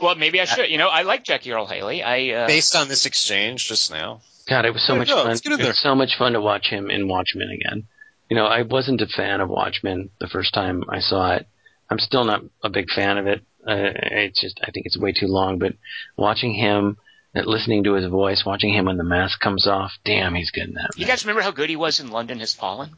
Well, 0.00 0.14
maybe 0.16 0.40
I 0.40 0.46
should. 0.46 0.68
You 0.68 0.78
know, 0.78 0.88
I 0.88 1.02
like 1.02 1.24
Jackie 1.24 1.52
Earle 1.52 1.66
Haley. 1.66 2.02
I 2.02 2.30
uh, 2.30 2.46
Based 2.46 2.74
on 2.74 2.88
this 2.88 3.06
exchange 3.06 3.68
just 3.68 3.90
now. 3.90 4.22
God, 4.48 4.64
it 4.64 4.72
was 4.72 4.84
so 4.84 4.96
much 4.96 5.08
no, 5.08 5.16
fun. 5.16 5.28
let's 5.28 5.42
get 5.42 5.52
in 5.52 5.60
It 5.60 5.66
was 5.66 5.78
so 5.78 5.94
much 5.94 6.16
fun 6.18 6.32
to 6.32 6.40
watch 6.40 6.68
him 6.68 6.90
in 6.90 7.06
Watchmen 7.06 7.50
again. 7.50 7.86
You 8.28 8.36
know, 8.36 8.46
I 8.46 8.62
wasn't 8.62 9.00
a 9.00 9.06
fan 9.06 9.40
of 9.40 9.48
Watchmen 9.48 10.10
the 10.18 10.26
first 10.26 10.54
time 10.54 10.84
I 10.88 11.00
saw 11.00 11.34
it. 11.36 11.46
I'm 11.90 11.98
still 11.98 12.24
not 12.24 12.42
a 12.64 12.70
big 12.70 12.90
fan 12.90 13.18
of 13.18 13.26
it. 13.26 13.42
Uh, 13.70 13.92
it's 13.94 14.40
just 14.40 14.58
I 14.62 14.70
think 14.70 14.86
it's 14.86 14.98
way 14.98 15.12
too 15.12 15.26
long. 15.28 15.58
But 15.58 15.74
watching 16.16 16.54
him, 16.54 16.96
uh, 17.36 17.42
listening 17.42 17.84
to 17.84 17.94
his 17.94 18.06
voice, 18.06 18.42
watching 18.44 18.74
him 18.74 18.86
when 18.86 18.96
the 18.96 19.04
mask 19.04 19.38
comes 19.40 19.66
off, 19.66 19.92
damn, 20.04 20.34
he's 20.34 20.50
good 20.50 20.68
in 20.68 20.74
that. 20.74 20.90
you 20.96 21.06
guys 21.06 21.24
remember 21.24 21.42
how 21.42 21.50
good 21.52 21.70
he 21.70 21.76
was 21.76 22.00
in 22.00 22.10
London 22.10 22.40
Has 22.40 22.54
Fallen? 22.54 22.90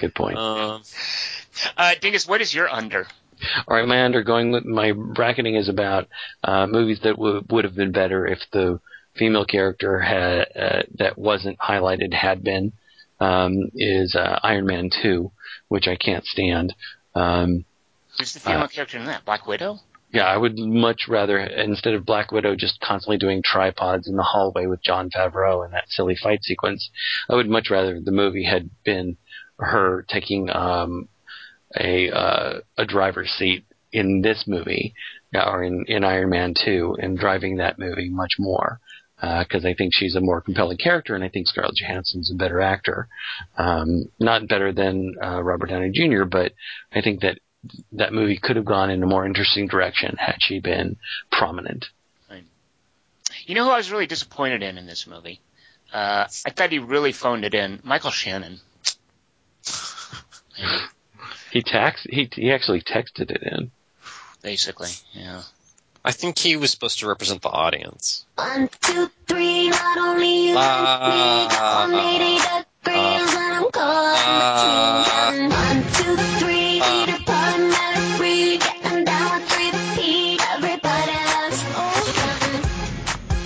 Good 0.00 0.14
point. 0.14 0.38
Um, 0.38 0.82
Uh, 1.76 1.94
Dingus, 2.00 2.26
what 2.26 2.40
is 2.40 2.52
your 2.52 2.68
under? 2.68 3.06
All 3.68 3.76
right, 3.76 3.86
my 3.86 4.02
undergoing 4.02 4.50
with 4.52 4.64
my 4.64 4.92
bracketing 4.92 5.54
is 5.54 5.68
about 5.68 6.08
uh, 6.42 6.66
movies 6.66 7.00
that 7.02 7.16
w- 7.16 7.44
would 7.50 7.64
have 7.64 7.74
been 7.76 7.92
better 7.92 8.26
if 8.26 8.40
the 8.52 8.80
female 9.16 9.44
character 9.44 10.00
had 10.00 10.46
uh, 10.56 10.82
that 10.98 11.16
wasn't 11.18 11.58
highlighted 11.58 12.12
had 12.12 12.42
been 12.42 12.72
um, 13.20 13.70
is 13.74 14.14
uh, 14.16 14.38
Iron 14.42 14.66
Man 14.66 14.90
two, 15.02 15.30
which 15.68 15.86
I 15.86 15.96
can't 15.96 16.24
stand. 16.24 16.74
Um, 17.14 17.64
Who's 18.18 18.32
the 18.32 18.40
female 18.40 18.62
Uh, 18.62 18.68
character 18.68 18.98
in 18.98 19.06
that? 19.06 19.24
Black 19.24 19.46
Widow? 19.46 19.78
yeah, 20.12 20.24
I 20.26 20.36
would 20.36 20.56
much 20.58 21.08
rather 21.08 21.38
instead 21.38 21.94
of 21.94 22.04
Black 22.06 22.30
Widow 22.30 22.54
just 22.54 22.80
constantly 22.80 23.18
doing 23.18 23.42
tripods 23.44 24.06
in 24.06 24.14
the 24.16 24.22
hallway 24.22 24.66
with 24.66 24.80
Jon 24.82 25.10
Favreau 25.10 25.64
and 25.64 25.74
that 25.74 25.88
silly 25.88 26.14
fight 26.14 26.44
sequence. 26.44 26.88
I 27.28 27.34
would 27.34 27.48
much 27.48 27.68
rather 27.70 28.00
the 28.00 28.12
movie 28.12 28.44
had 28.44 28.70
been 28.84 29.16
her 29.58 30.04
taking 30.08 30.50
um, 30.50 31.08
a 31.76 32.10
uh, 32.10 32.60
a 32.78 32.84
driver's 32.86 33.30
seat 33.32 33.64
in 33.92 34.22
this 34.22 34.44
movie 34.46 34.94
uh, 35.34 35.48
or 35.50 35.62
in, 35.64 35.84
in 35.88 36.04
Iron 36.04 36.30
Man 36.30 36.54
2 36.64 36.96
and 37.00 37.18
driving 37.18 37.56
that 37.56 37.78
movie 37.78 38.08
much 38.10 38.34
more 38.38 38.80
because 39.38 39.64
I 39.64 39.72
think 39.74 39.92
she's 39.94 40.16
a 40.16 40.20
more 40.20 40.40
compelling 40.42 40.76
character 40.76 41.14
and 41.14 41.24
I 41.24 41.28
think 41.30 41.46
Scarlett 41.48 41.76
Johansson's 41.76 42.30
a 42.30 42.34
better 42.34 42.60
actor. 42.60 43.08
Um, 43.56 44.10
not 44.20 44.48
better 44.48 44.70
than 44.72 45.14
uh, 45.22 45.42
Robert 45.42 45.70
Downey 45.70 45.90
Jr., 45.92 46.24
but 46.24 46.52
I 46.92 47.00
think 47.00 47.20
that 47.22 47.38
that 47.92 48.12
movie 48.12 48.36
could 48.38 48.56
have 48.56 48.64
gone 48.64 48.90
in 48.90 49.02
a 49.02 49.06
more 49.06 49.24
interesting 49.26 49.66
direction 49.68 50.16
had 50.18 50.36
she 50.40 50.60
been 50.60 50.96
prominent. 51.30 51.86
You 53.46 53.54
know 53.56 53.64
who 53.64 53.70
I 53.70 53.76
was 53.76 53.90
really 53.90 54.06
disappointed 54.06 54.62
in 54.62 54.78
in 54.78 54.86
this 54.86 55.06
movie? 55.06 55.40
Uh, 55.92 56.26
I 56.46 56.50
thought 56.50 56.70
he 56.72 56.78
really 56.78 57.12
phoned 57.12 57.44
it 57.44 57.52
in. 57.54 57.80
Michael 57.84 58.10
Shannon. 58.10 58.60
He 61.50 61.62
tax 61.62 62.02
he 62.10 62.28
he 62.32 62.50
actually 62.50 62.80
texted 62.80 63.30
it 63.30 63.40
in. 63.42 63.70
Basically, 64.42 64.90
yeah. 65.12 65.42
I 66.04 66.10
think 66.10 66.36
he 66.36 66.56
was 66.56 66.72
supposed 66.72 66.98
to 66.98 67.06
represent 67.06 67.42
the 67.42 67.48
audience. 67.48 68.24
One, 68.34 68.68
two, 68.80 69.08
three, 69.28 69.68
not 69.70 69.98
only 69.98 70.48
you 70.48 70.54
Ah. 70.58 71.86
like 71.88 71.90
me, 71.90 71.96
only 71.96 72.38
the 72.38 72.66
grills 72.82 73.34
when 73.36 73.52
I'm 73.52 73.70
caught 73.70 75.30
in 75.30 75.38
the 75.38 75.48
machine. 75.48 75.50
One, 75.50 75.82
two, 75.94 76.16
three, 76.40 76.80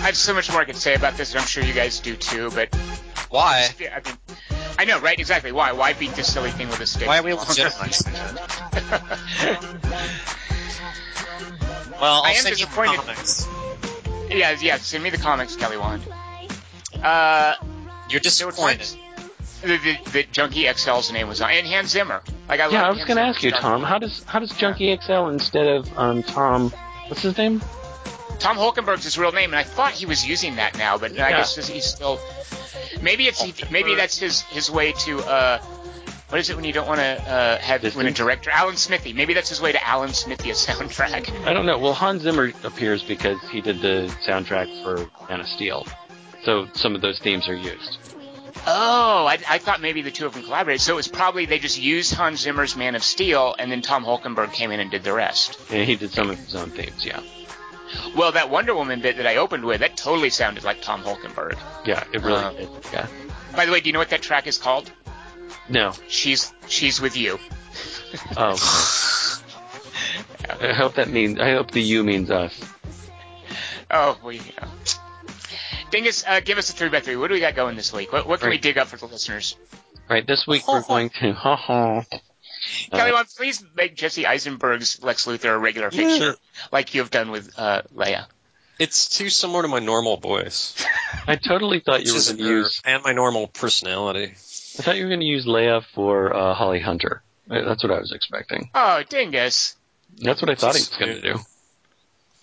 have 0.09 0.17
so 0.17 0.35
much 0.35 0.51
more 0.51 0.61
I 0.61 0.65
could 0.65 0.77
say 0.77 0.95
about 0.95 1.17
this, 1.17 1.33
and 1.33 1.41
I'm 1.41 1.47
sure 1.47 1.63
you 1.65 1.73
guys 1.73 2.01
do 2.01 2.17
too. 2.17 2.51
But 2.51 2.75
Why? 3.31 3.69
yeah, 3.79 4.01
I 4.05 4.09
mean, 4.09 4.19
I 4.79 4.85
know, 4.85 5.01
right? 5.01 5.19
Exactly. 5.19 5.53
Why? 5.53 5.73
Why 5.73 5.93
beat 5.93 6.13
this 6.15 6.33
silly 6.33 6.51
thing 6.51 6.69
with 6.69 6.81
a 6.81 6.87
stick? 6.87 7.09
Why 7.09 7.19
are 7.19 7.23
we 7.23 7.33
legitimizing 7.33 8.15
Well, 12.01 12.15
I'll 12.15 12.23
I 12.25 12.31
am 12.31 12.37
send 12.37 12.59
you 12.61 12.67
the 12.67 12.71
disappointed. 12.71 13.01
comics. 13.01 13.49
yeah, 14.31 14.57
yeah. 14.61 14.77
Send 14.77 15.03
me 15.03 15.11
the 15.11 15.19
comics, 15.19 15.57
Kelly 15.57 15.77
Wand. 15.77 16.03
Uh, 17.03 17.55
You're 18.09 18.21
disappointed. 18.21 18.79
times 18.79 18.97
that, 19.63 19.83
that, 19.83 20.05
that 20.13 20.33
Junkie 20.33 20.65
XL's 20.65 21.11
name 21.13 21.29
was 21.29 21.41
on, 21.41 21.51
and 21.51 21.67
Hans 21.67 21.91
Zimmer. 21.91 22.23
Like 22.49 22.61
I 22.61 22.69
Yeah, 22.69 22.87
I 22.87 22.91
was 22.91 23.05
going 23.05 23.17
to 23.17 23.23
ask 23.23 23.43
you. 23.43 23.51
Tom. 23.51 23.83
How 23.83 23.99
does 23.99 24.23
how 24.25 24.39
does 24.39 24.51
Junkie 24.53 24.97
XL 24.97 25.27
instead 25.27 25.67
of 25.67 25.99
um, 25.99 26.23
Tom? 26.23 26.71
What's 27.09 27.23
his 27.23 27.37
name? 27.37 27.61
Tom 28.39 28.57
Holkenborg's 28.57 29.05
his 29.05 29.19
real 29.19 29.33
name, 29.33 29.51
and 29.51 29.59
I 29.59 29.65
thought 29.65 29.93
he 29.93 30.07
was 30.07 30.27
using 30.27 30.57
that 30.57 30.77
now, 30.79 30.99
but 30.99 31.13
I 31.19 31.31
guess 31.31 31.57
he's 31.69 31.85
still. 31.85 32.21
Maybe 33.03 33.27
it's 33.27 33.71
maybe 33.71 33.95
that's 33.95 34.19
his 34.19 34.43
his 34.43 34.71
way 34.71 34.93
to. 34.93 35.21
uh 35.21 35.63
what 36.29 36.39
is 36.39 36.51
it 36.51 36.57
when 36.57 36.65
you 36.67 36.75
don't 36.75 36.87
want 36.87 37.01
to 37.01 37.07
uh, 37.07 37.59
have 37.59 37.83
when 37.97 38.07
a 38.07 38.11
director 38.11 38.51
Alan 38.51 38.77
Smithee? 38.77 39.15
Maybe 39.15 39.33
that's 39.33 39.49
his 39.49 39.63
way 39.63 39.73
to 39.73 39.87
Alan 39.87 40.13
Smithee 40.13 40.51
a 40.51 40.53
soundtrack. 40.53 41.31
I 41.47 41.55
don't 41.55 41.65
know. 41.65 41.79
Well, 41.79 41.95
Hans 41.95 42.23
Zimmer 42.23 42.53
appears 42.65 43.03
because 43.03 43.41
he 43.51 43.63
did 43.63 43.81
the 43.81 44.15
soundtrack 44.27 44.83
for 44.85 45.09
Man 45.31 45.41
of 45.41 45.47
Steel, 45.47 45.87
so 46.45 46.69
some 46.75 46.95
of 46.95 47.01
those 47.01 47.19
themes 47.19 47.49
are 47.49 47.55
used. 47.55 47.99
Oh, 48.67 49.25
I, 49.27 49.39
I 49.49 49.57
thought 49.57 49.81
maybe 49.81 50.03
the 50.03 50.11
two 50.11 50.27
of 50.27 50.35
them 50.35 50.43
collaborated. 50.43 50.83
So 50.83 50.93
it 50.93 50.97
was 50.97 51.09
probably 51.09 51.47
they 51.47 51.59
just 51.59 51.81
used 51.81 52.13
Hans 52.13 52.41
Zimmer's 52.41 52.77
Man 52.77 52.95
of 52.95 53.03
Steel, 53.03 53.55
and 53.59 53.73
then 53.73 53.81
Tom 53.81 54.05
Holkenberg 54.05 54.53
came 54.53 54.71
in 54.71 54.81
and 54.81 54.91
did 54.91 55.05
the 55.05 55.15
rest. 55.15 55.59
And 55.71 55.89
he 55.89 55.97
did 55.97 56.11
some 56.11 56.29
of 56.29 56.39
his 56.39 56.55
own 56.55 56.71
themes. 56.73 57.07
Yeah, 57.07 57.23
Well, 58.17 58.33
that 58.33 58.51
Wonder 58.51 58.75
Woman 58.75 59.01
bit 59.01 59.17
that 59.17 59.27
I 59.27 59.37
opened 59.37 59.65
with, 59.65 59.81
that 59.81 59.97
totally 59.97 60.31
sounded 60.31 60.65
like 60.65 60.83
Tom 60.83 61.03
Holkenborg. 61.03 61.59
yeah, 61.87 62.05
it 62.13 62.23
really 62.23 62.37
Uh, 62.43 62.51
did. 62.53 62.69
Yeah. 62.93 63.07
By 63.57 63.67
the 63.67 63.73
way, 63.73 63.81
do 63.81 63.89
you 63.89 63.93
know 63.93 63.99
what 63.99 64.11
that 64.11 64.23
track 64.23 64.47
is 64.47 64.59
called? 64.59 64.91
No. 65.69 65.93
She's 66.09 66.53
She's 66.69 67.01
with 67.01 67.17
you. 67.17 67.39
Oh. 68.37 68.53
okay. 70.51 70.69
I 70.71 70.73
hope 70.75 70.95
that 70.95 71.09
means. 71.09 71.39
I 71.39 71.53
hope 71.53 71.71
the 71.71 71.81
you 71.83 72.03
means 72.05 72.31
us. 72.31 72.59
Oh, 73.91 74.19
well, 74.23 74.33
you 74.33 74.41
know. 74.61 74.69
Dingus, 75.91 76.25
uh, 76.27 76.41
give 76.41 76.59
us 76.59 76.69
a 76.71 76.73
three 76.75 76.89
by 76.91 77.01
three. 77.01 77.17
What 77.17 77.29
do 77.29 77.35
we 77.35 77.41
got 77.41 77.55
going 77.55 77.77
this 77.77 77.93
week? 77.93 78.13
What, 78.13 78.27
what 78.27 78.41
can 78.41 78.51
we 78.51 78.59
dig 78.59 78.77
up 78.79 78.89
for 78.89 78.97
the 78.99 79.07
listeners? 79.07 79.57
Right. 80.09 80.27
This 80.27 80.47
week 80.47 80.67
we're 80.69 80.83
going 80.83 81.11
to. 81.21 81.33
Ha 81.33 81.57
ha. 81.57 82.03
Kelly, 82.91 83.13
Wand, 83.13 83.29
please 83.37 83.65
make 83.77 83.95
Jesse 83.97 84.27
Eisenberg's 84.27 85.03
Lex 85.03 85.27
Luthor 85.27 85.55
a 85.55 85.59
regular 85.59 85.91
feature, 85.91 86.37
like 86.73 86.95
you 86.95 87.01
have 87.01 87.11
done 87.11 87.31
with 87.31 87.53
uh, 87.59 87.83
Leia. 87.95 88.27
It's 88.79 89.09
too 89.09 89.29
similar 89.29 89.63
to 89.63 89.69
my 89.69 89.81
normal 89.81 90.19
voice. 90.19 90.75
I 91.27 91.35
totally 91.37 91.81
thought 91.81 92.05
you 92.07 92.15
Which 92.15 92.29
were 92.29 92.35
going 92.35 92.45
to 92.45 92.57
use. 92.59 92.83
and 92.85 93.03
my 93.03 93.13
normal 93.13 93.49
personality. 93.49 94.27
I 94.35 94.83
thought 94.83 94.97
you 94.97 95.03
were 95.05 95.09
going 95.11 95.21
to 95.21 95.27
use 95.27 95.47
Leia 95.47 95.83
for 95.95 96.33
uh, 96.35 96.55
Holly 96.55 96.79
Hunter. 96.81 97.23
Uh, 97.51 97.63
That's 97.65 97.83
what 97.83 97.93
I 97.93 97.99
was 97.99 98.13
expecting. 98.13 98.71
Oh, 98.75 99.03
Dingus. 99.09 99.75
That's 100.19 100.41
what 100.41 100.51
I 100.51 100.55
thought 100.55 100.75
he 100.77 100.81
was 100.81 100.89
going 100.89 101.15
to 101.17 101.21
do. 101.21 101.39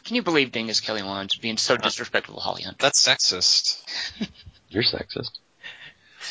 Can 0.03 0.15
you 0.18 0.23
believe 0.23 0.52
Dingus 0.52 0.81
Kelly 0.81 1.03
Wands 1.03 1.35
being 1.38 1.57
so 1.57 1.77
disrespectful 1.77 2.35
to 2.35 2.41
Holly 2.41 2.64
Hunter? 2.64 2.77
That's 2.80 3.02
sexist. 3.07 3.81
You're 4.69 4.84
sexist. 4.84 5.31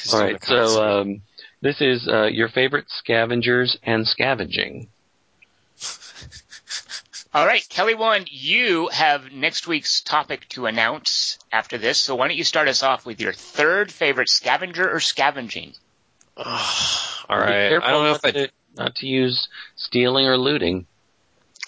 He's 0.03 0.13
All 0.13 0.21
doing 0.21 0.33
right, 0.35 0.37
a 0.37 0.39
concert. 0.47 0.69
so 0.69 1.01
um, 1.01 1.23
this 1.65 1.81
is 1.81 2.07
uh, 2.07 2.25
your 2.27 2.49
favorite 2.51 2.85
scavengers 2.91 3.79
and 3.83 4.07
scavenging. 4.07 4.89
All 7.33 7.47
right, 7.47 7.67
Kelly 7.71 7.95
Wand, 7.95 8.31
you 8.31 8.89
have 8.89 9.33
next 9.33 9.67
week's 9.67 10.03
topic 10.03 10.47
to 10.51 10.67
announce 10.67 11.39
after 11.51 11.79
this. 11.79 11.99
So 11.99 12.15
why 12.15 12.29
don't 12.29 12.37
you 12.37 12.45
start 12.45 12.69
us 12.69 12.83
off 12.83 13.07
with 13.07 13.19
your 13.19 13.33
third 13.33 13.91
favorite 13.91 14.29
scavenger 14.29 14.89
or 14.89 15.01
scavenging? 15.01 15.73
all 16.37 16.45
Be 17.29 17.47
careful 17.47 17.89
I 17.89 17.93
don't 17.93 18.05
know 18.05 18.13
if 18.13 18.25
I. 18.25 18.31
to, 18.33 18.51
not 18.77 18.95
to 18.97 19.07
use 19.07 19.49
stealing 19.75 20.27
or 20.27 20.37
looting. 20.37 20.87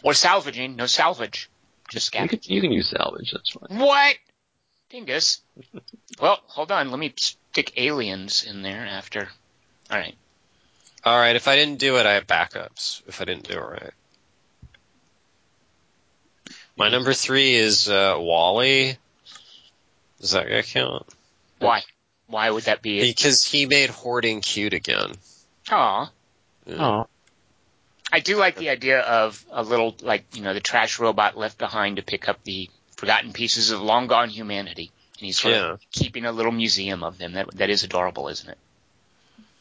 Or 0.05 0.13
salvaging? 0.13 0.77
No 0.77 0.85
salvage. 0.87 1.49
Just 1.91 2.07
You 2.07 2.19
scavenging. 2.19 2.41
can, 2.41 2.53
you 2.55 2.61
can 2.61 2.73
use 2.73 2.91
salvage. 2.91 3.33
That's 3.33 3.51
fine. 3.51 3.79
What? 3.79 4.17
Dingus. 4.91 5.41
well, 6.21 6.39
hold 6.49 6.71
on. 6.71 6.91
Let 6.91 6.99
me 7.01 7.15
stick 7.17 7.73
aliens 7.79 8.45
in 8.45 8.61
there 8.61 8.87
after. 8.87 9.31
All 9.91 9.99
right. 9.99 10.15
All 11.05 11.17
right. 11.19 11.37
If 11.37 11.49
I 11.49 11.57
didn't 11.57 11.79
do 11.79 11.97
it, 11.99 12.07
I 12.07 12.15
have 12.15 12.27
backups. 12.27 13.03
If 13.07 13.21
I 13.21 13.25
didn't 13.25 13.49
do 13.49 13.55
it 13.55 13.61
right. 13.61 13.93
My 16.77 16.91
number 16.91 17.15
three 17.15 17.55
is 17.55 17.89
uh, 17.89 18.17
WALL-E. 18.19 18.97
Does 20.21 20.31
that 20.33 20.49
guy 20.49 20.63
count? 20.63 21.07
Why? 21.59 21.83
Why 22.27 22.51
would 22.51 22.65
that 22.65 22.83
be? 22.83 23.01
Because 23.01 23.45
he 23.45 23.67
made 23.67 23.89
hoarding 23.89 24.41
cute 24.41 24.75
again. 24.75 25.13
Aw. 25.71 26.11
Yeah. 26.67 26.77
Oh, 26.79 27.07
I 28.13 28.21
do 28.21 28.37
like 28.37 28.57
the 28.57 28.71
idea 28.71 29.01
of 29.01 29.45
a 29.51 29.63
little, 29.63 29.97
like, 30.01 30.25
you 30.35 30.43
know, 30.43 30.55
the 30.55 30.61
trash 30.61 30.99
robot 30.99 31.37
left 31.37 31.59
behind 31.59 31.97
to 31.97 32.03
pick 32.03 32.29
up 32.29 32.43
the 32.45 32.69
forgotten 32.97 33.33
pieces 33.33 33.71
of 33.71 33.81
long 33.81 34.07
gone 34.07 34.29
humanity. 34.29 34.91
And 35.19 35.27
he's 35.27 35.39
sort 35.39 35.55
Yeah. 35.55 35.73
of 35.73 35.81
keeping 35.93 36.25
a 36.25 36.33
little 36.33 36.53
museum 36.53 37.03
of 37.03 37.19
them. 37.19 37.33
That 37.33 37.51
that 37.57 37.71
is 37.71 37.85
adorable, 37.85 38.29
isn't 38.29 38.49
it? 38.49 38.59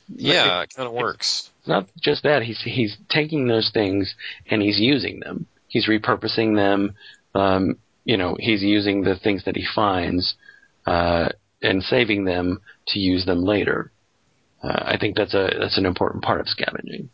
Yeah, 0.08 0.62
it 0.62 0.74
kind 0.76 0.88
of 0.88 0.94
works. 0.94 1.50
It's 1.60 1.68
not 1.68 1.88
just 2.02 2.24
that. 2.24 2.44
He's 2.44 2.62
he's 2.62 2.98
taking 3.10 3.48
those 3.48 3.72
things 3.74 4.16
and 4.50 4.62
he's 4.62 4.80
using 4.80 5.20
them. 5.20 5.48
He's 5.68 5.88
repurposing 5.88 6.56
them. 6.56 6.96
Um, 7.34 7.78
you 8.04 8.18
know, 8.18 8.38
he's 8.40 8.62
using 8.62 9.04
the 9.04 9.16
things 9.16 9.44
that 9.46 9.56
he 9.56 9.66
finds 9.74 10.36
uh, 10.86 11.30
and 11.62 11.84
saving 11.84 12.26
them 12.26 12.62
to 12.90 13.00
use 13.00 13.26
them 13.26 13.44
later. 13.44 13.92
Uh, 14.64 14.84
I 14.86 14.98
think 14.98 15.18
that's 15.18 15.34
a 15.34 15.50
that's 15.60 15.78
an 15.78 15.86
important 15.86 16.24
part 16.24 16.40
of 16.40 16.48
scavenging. 16.48 17.10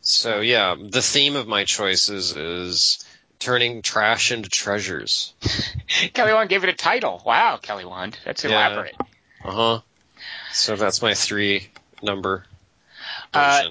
So 0.00 0.40
yeah, 0.40 0.76
the 0.76 1.02
theme 1.02 1.36
of 1.36 1.46
my 1.46 1.64
choices 1.64 2.36
is 2.36 3.04
turning 3.38 3.82
trash 3.82 4.32
into 4.32 4.48
treasures. 4.48 5.34
Kelly 6.14 6.32
Wand 6.32 6.48
gave 6.48 6.64
it 6.64 6.70
a 6.70 6.74
title. 6.74 7.22
Wow, 7.26 7.58
Kelly 7.60 7.84
Wand. 7.84 8.18
That's 8.24 8.44
Yeah. 8.44 8.50
elaborate. 8.50 8.94
Uh 9.44 9.52
huh. 9.52 9.80
So 10.52 10.76
that's 10.76 11.02
my 11.02 11.14
three 11.14 11.68
number. 12.02 12.44
Uh, 13.32 13.64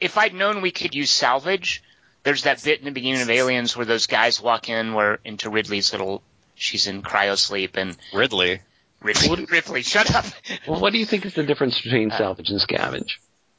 if 0.00 0.18
I'd 0.18 0.34
known 0.34 0.62
we 0.62 0.70
could 0.70 0.94
use 0.94 1.10
salvage, 1.10 1.82
there's 2.22 2.42
that 2.42 2.62
bit 2.64 2.80
in 2.80 2.84
the 2.84 2.90
beginning 2.90 3.22
of 3.22 3.30
Aliens 3.30 3.76
where 3.76 3.86
those 3.86 4.06
guys 4.06 4.40
walk 4.40 4.68
in, 4.68 4.94
where 4.94 5.18
into 5.24 5.50
Ridley's 5.50 5.92
little, 5.92 6.22
she's 6.54 6.86
in 6.86 7.02
cryo 7.02 7.36
sleep, 7.36 7.76
and 7.76 7.96
Ridley. 8.12 8.60
Ripley, 9.00 9.44
Ripley, 9.50 9.82
shut 9.82 10.14
up. 10.14 10.24
Well, 10.66 10.80
what 10.80 10.92
do 10.92 10.98
you 10.98 11.06
think 11.06 11.26
is 11.26 11.34
the 11.34 11.42
difference 11.44 11.80
between 11.80 12.10
Uh, 12.10 12.18
salvage 12.18 12.50
and 12.50 12.60
scavenge? 12.60 13.18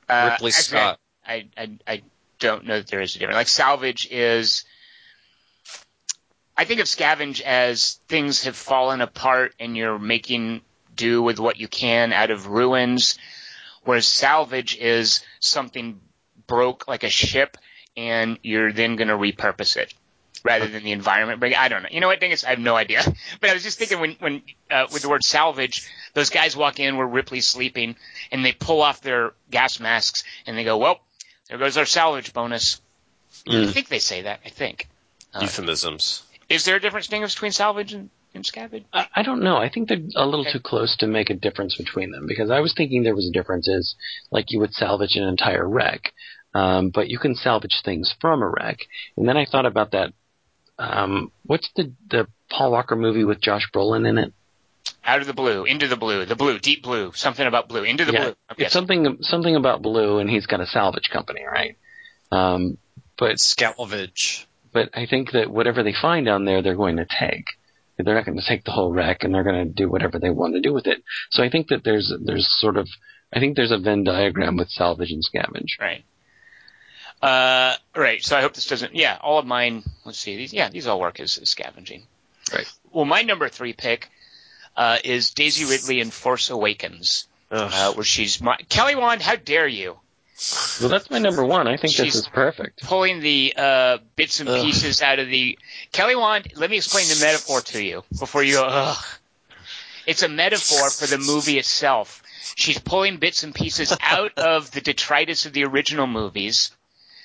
Uh, 0.09 0.31
Ripley 0.31 0.49
actually, 0.49 0.51
Scott. 0.51 0.99
I, 1.25 1.47
I, 1.57 1.69
I 1.88 2.01
don't 2.39 2.65
know 2.65 2.77
that 2.77 2.88
there 2.88 3.01
is 3.01 3.15
a 3.15 3.19
difference. 3.19 3.35
Like 3.35 3.47
salvage 3.47 4.07
is, 4.09 4.65
I 6.55 6.65
think 6.65 6.79
of 6.79 6.88
scavenge 6.88 7.41
as 7.41 7.99
things 8.07 8.43
have 8.43 8.55
fallen 8.55 9.01
apart 9.01 9.53
and 9.59 9.77
you're 9.77 9.99
making 9.99 10.61
do 10.98 11.22
with 11.24 11.40
what 11.40 11.57
you 11.57 11.68
can 11.69 12.11
out 12.11 12.32
of 12.32 12.48
ruins, 12.48 13.18
whereas 13.84 14.06
salvage 14.07 14.76
is 14.78 15.22
something 15.40 16.02
broke 16.48 16.88
like 16.88 17.03
a 17.03 17.10
ship 17.10 17.57
and 17.95 18.38
you're 18.44 18.72
then 18.74 18.95
going 18.98 19.07
to 19.07 19.15
repurpose 19.18 19.78
it 19.78 19.94
rather 20.44 20.68
than 20.68 20.84
the 20.84 20.91
environment. 20.91 21.40
But 21.40 21.56
I 21.56 21.68
don't 21.68 21.84
know. 21.84 21.90
You 21.91 21.99
know 21.99 22.07
what, 22.07 22.19
Dingus? 22.19 22.44
I 22.44 22.49
have 22.52 22.60
no 22.60 22.76
idea. 22.76 23.02
But 23.41 23.49
I 23.49 23.53
was 23.53 23.64
just 23.64 23.78
thinking 23.80 23.99
when, 23.99 24.11
when 24.19 24.41
uh, 24.72 24.88
with 24.91 25.02
the 25.02 25.10
word 25.10 25.24
salvage, 25.24 25.88
those 26.14 26.30
guys 26.30 26.56
walk 26.56 26.80
in 26.80 26.98
where 26.98 27.07
Ripley's 27.07 27.48
sleeping 27.48 27.95
and 28.32 28.44
they 28.45 28.52
pull 28.52 28.82
off 28.82 29.02
their 29.02 29.34
gas 29.52 29.80
masks 29.80 30.24
and 30.45 30.57
they 30.57 30.64
go, 30.64 30.78
well, 30.78 30.99
there 31.49 31.57
goes 31.57 31.78
our 31.78 31.86
salvage 31.86 32.34
bonus. 32.34 32.82
I 33.48 33.52
Mm. 33.52 33.72
think 33.72 33.88
they 33.88 33.99
say 33.99 34.24
that. 34.24 34.41
I 34.45 34.49
think. 34.49 34.88
Uh, 35.34 35.41
Euphemisms. 35.41 36.24
Is 36.49 36.65
there 36.65 36.76
a 36.76 36.80
difference, 36.82 37.07
Dingus, 37.07 37.34
between 37.34 37.52
salvage 37.52 37.94
and, 37.94 38.10
and 38.38 38.45
scavenge? 38.45 38.85
I, 38.93 39.07
I 39.18 39.23
don't 39.23 39.41
know. 39.43 39.57
I 39.57 39.69
think 39.69 39.89
they're 39.89 39.97
a 40.15 40.26
little 40.26 40.41
Okay. 40.47 40.53
too 40.53 40.59
close 40.61 40.95
to 40.97 41.07
make 41.07 41.30
a 41.30 41.34
difference 41.34 41.76
between 41.76 42.11
them 42.11 42.26
because 42.27 42.49
I 42.49 42.61
was 42.61 42.73
thinking 42.76 43.03
there 43.03 43.15
was 43.15 43.27
a 43.27 43.31
difference 43.34 43.68
is 43.68 43.95
like 44.31 44.51
you 44.51 44.59
would 44.59 44.73
salvage 44.73 45.15
an 45.15 45.23
entire 45.23 45.68
wreck, 45.68 46.14
um, 46.53 46.89
but 46.89 47.09
you 47.09 47.19
can 47.19 47.35
salvage 47.35 47.81
things 47.84 48.14
from 48.22 48.41
a 48.41 48.47
wreck. 48.49 48.77
And 49.18 49.27
then 49.27 49.35
I 49.38 49.45
thought 49.45 49.65
about 49.65 49.91
that. 49.91 50.14
Um, 50.80 51.31
what's 51.43 51.69
the 51.76 51.91
the 52.09 52.27
Paul 52.49 52.72
Walker 52.72 52.95
movie 52.95 53.23
with 53.26 53.41
Josh 53.41 53.68
Brolin 53.73 54.07
in 54.07 54.18
it? 54.18 54.34
Out 55.03 55.22
of 55.22 55.27
the 55.27 55.34
blue, 55.34 55.64
into 55.65 55.88
the 55.88 55.97
blue, 55.97 56.26
the 56.26 56.35
blue, 56.35 56.59
deep 56.59 56.84
blue, 56.84 57.11
something 57.14 57.45
about 57.45 57.68
blue, 57.68 57.84
into 57.84 58.05
the 58.05 58.14
Yeah, 58.14 58.23
blue. 58.23 58.35
Okay. 58.51 58.64
It's 58.65 58.73
something 58.73 59.18
something 59.22 59.55
about 59.55 59.81
blue, 59.81 60.19
and 60.19 60.30
he's 60.30 60.45
got 60.45 60.61
a 60.61 60.65
salvage 60.68 61.09
company, 61.11 61.43
right? 61.45 61.77
Um, 62.31 62.77
but 63.18 63.38
Scalvage. 63.39 64.45
but 64.72 64.89
I 64.93 65.05
think 65.07 65.31
that 65.31 65.49
whatever 65.49 65.81
they 65.81 65.93
find 65.99 66.26
down 66.26 66.45
there, 66.45 66.61
they're 66.61 66.76
going 66.76 66.97
to 66.97 67.05
take. 67.19 67.45
They're 67.98 68.15
not 68.15 68.26
going 68.26 68.40
to 68.40 68.45
take 68.45 68.64
the 68.64 68.72
whole 68.72 68.91
wreck, 68.91 69.24
and 69.24 69.34
they're 69.34 69.44
going 69.44 69.68
to 69.68 69.74
do 69.74 69.90
whatever 69.90 70.19
they 70.19 70.30
want 70.30 70.53
to 70.53 70.61
do 70.61 70.74
with 70.74 70.88
it. 70.88 71.03
So 71.32 71.44
I 71.44 71.49
think 71.49 71.69
that 71.69 71.84
there's 71.84 72.14
there's 72.24 72.48
sort 72.60 72.78
of 72.78 72.88
I 73.34 73.40
think 73.40 73.56
there's 73.56 73.72
a 73.72 73.78
Venn 73.78 74.03
diagram 74.03 74.57
with 74.57 74.69
salvage 74.69 75.11
and 75.11 75.24
scavenge. 75.24 75.80
Right. 75.80 76.03
Uh, 77.22 77.76
right. 77.95 78.24
So 78.24 78.38
I 78.38 78.41
hope 78.41 78.53
this 78.53 78.68
doesn't. 78.68 78.95
Yeah, 78.95 79.18
all 79.19 79.40
of 79.40 79.45
mine. 79.45 79.84
Let's 80.06 80.19
see. 80.19 80.38
These. 80.38 80.53
Yeah, 80.53 80.69
these 80.69 80.88
all 80.88 80.99
work 80.99 81.19
as, 81.19 81.38
as 81.38 81.49
scavenging. 81.49 82.03
Right. 82.53 82.72
Well, 82.91 83.06
my 83.06 83.24
number 83.24 83.49
three 83.49 83.74
pick 83.74 84.10
uh, 84.76 84.99
is 85.03 85.32
Daisy 85.32 85.65
Ridley 85.65 85.99
in 85.99 86.11
Force 86.11 86.49
Awakens, 86.49 87.28
uh, 87.52 87.94
where 87.94 88.06
she's 88.06 88.40
my, 88.40 88.57
Kelly 88.69 88.95
Wand. 88.95 89.22
How 89.22 89.36
dare 89.36 89.68
you 89.68 89.98
Well, 90.80 90.89
that's 90.89 91.09
my 91.09 91.18
number 91.18 91.43
one. 91.43 91.68
I 91.68 91.77
think 91.77 91.93
She's- 91.93 92.14
this 92.14 92.15
is 92.23 92.27
perfect. 92.27 92.84
pulling 92.84 93.22
the 93.22 93.53
uh, 93.57 93.97
bits 94.15 94.39
and 94.39 94.47
Ugh. 94.47 94.64
pieces 94.64 95.01
out 95.01 95.18
of 95.19 95.27
the 95.27 95.57
Kelly 95.91 96.15
Wand? 96.15 96.51
Let 96.55 96.69
me 96.69 96.77
explain 96.77 97.07
the 97.07 97.19
metaphor 97.26 97.61
to 97.61 97.81
you 97.84 98.03
before 98.19 98.43
you 98.43 98.53
go. 98.53 98.65
Ugh. 98.68 99.05
It's 100.05 100.23
a 100.23 100.30
metaphor 100.30 100.89
for 100.91 101.07
the 101.07 101.18
movie 101.18 101.57
itself. 101.57 102.22
She's 102.55 102.77
pulling 102.80 103.18
bits 103.18 103.43
and 103.43 103.53
pieces 103.53 103.95
out 104.01 104.38
of 104.38 104.72
the 104.72 104.81
detritus 104.81 105.45
of 105.45 105.53
the 105.53 105.65
original 105.65 106.07
movies. 106.07 106.72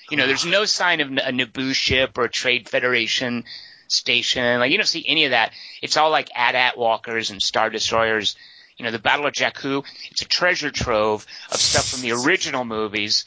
You 0.09 0.17
know, 0.17 0.27
there's 0.27 0.45
no 0.45 0.65
sign 0.65 0.99
of 0.99 1.07
a 1.09 1.31
Naboo 1.31 1.73
ship 1.73 2.17
or 2.17 2.23
a 2.25 2.29
Trade 2.29 2.67
Federation 2.67 3.45
station. 3.87 4.59
Like 4.59 4.71
you 4.71 4.77
don't 4.77 4.85
see 4.87 5.05
any 5.07 5.25
of 5.25 5.31
that. 5.31 5.53
It's 5.81 5.97
all 5.97 6.09
like 6.09 6.29
AT-AT 6.35 6.77
walkers 6.77 7.29
and 7.31 7.41
Star 7.41 7.69
Destroyers. 7.69 8.35
You 8.83 8.89
know, 8.89 8.97
the 8.97 8.99
Battle 8.99 9.25
of 9.25 9.31
Jakku. 9.31 9.85
It's 10.11 10.23
a 10.23 10.27
treasure 10.27 10.69
trove 10.69 11.25
of 11.49 11.55
stuff 11.55 11.87
from 11.87 12.01
the 12.01 12.11
original 12.11 12.65
movies. 12.65 13.23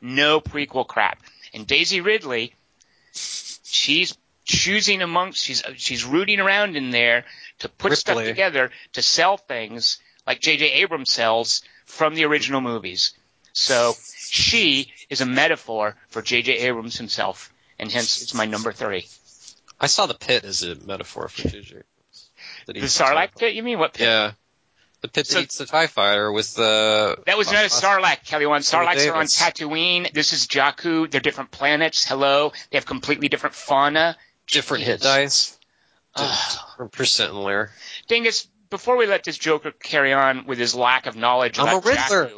No 0.00 0.40
prequel 0.40 0.86
crap. 0.86 1.20
And 1.52 1.66
Daisy 1.66 2.00
Ridley, 2.00 2.54
she's 3.12 4.16
choosing 4.44 5.02
amongst, 5.02 5.42
she's 5.42 5.64
she's 5.74 6.04
rooting 6.04 6.38
around 6.38 6.76
in 6.76 6.92
there 6.92 7.24
to 7.58 7.68
put 7.68 7.98
stuff 7.98 8.22
together 8.22 8.70
to 8.92 9.02
sell 9.02 9.36
things 9.36 9.98
like 10.28 10.40
J.J. 10.40 10.74
Abrams 10.74 11.10
sells 11.10 11.62
from 11.86 12.14
the 12.14 12.24
original 12.26 12.60
movies. 12.60 13.12
So 13.52 13.94
she 14.28 14.92
is 15.08 15.20
a 15.20 15.26
metaphor 15.26 15.96
for 16.06 16.22
J.J. 16.22 16.52
Abrams 16.52 16.96
himself, 16.96 17.52
and 17.80 17.90
hence 17.90 18.22
it's 18.22 18.32
my 18.32 18.46
number 18.46 18.70
three. 18.70 19.08
I 19.80 19.88
saw 19.88 20.06
the 20.06 20.14
pit 20.14 20.44
as 20.44 20.62
a 20.62 20.76
metaphor 20.76 21.26
for 21.26 21.48
JJ. 21.48 21.82
The 22.66 22.74
Sarlacc 22.74 23.36
pit? 23.36 23.54
You 23.54 23.64
mean 23.64 23.80
what 23.80 23.94
pit? 23.94 24.06
Yeah. 24.06 24.32
The 25.02 25.08
pit 25.08 25.26
that 25.26 25.32
So- 25.32 25.40
eats 25.40 25.58
the 25.58 25.66
TIE 25.66 25.86
fighter 25.86 26.30
with 26.30 26.54
the. 26.54 27.16
That 27.26 27.38
was 27.38 27.50
not 27.50 27.64
a 27.64 27.68
Sarlacc, 27.68 28.24
Kelly 28.26 28.46
Wand. 28.46 28.64
Sarlaccs 28.64 29.08
are 29.08 29.14
on. 29.14 29.26
Tatooine. 29.26 30.12
This 30.12 30.32
is 30.32 30.46
Jakku. 30.46 31.10
They're 31.10 31.20
different 31.20 31.50
planets. 31.50 32.04
Hello. 32.06 32.52
They 32.70 32.76
have 32.76 32.86
completely 32.86 33.28
different 33.28 33.54
fauna. 33.54 34.16
different 34.46 34.84
hit 34.84 35.00
dice. 35.00 35.56
Different 36.16 36.92
percent 36.92 37.34
layer. 37.34 37.70
Dingus, 38.08 38.48
before 38.68 38.96
we 38.96 39.06
let 39.06 39.22
this 39.24 39.38
Joker 39.38 39.70
carry 39.70 40.12
on 40.12 40.44
with 40.46 40.58
his 40.58 40.74
lack 40.74 41.06
of 41.06 41.14
knowledge 41.16 41.58
I'm 41.58 41.68
about 41.68 41.84
a 41.84 41.88
Riddler. 41.88 42.30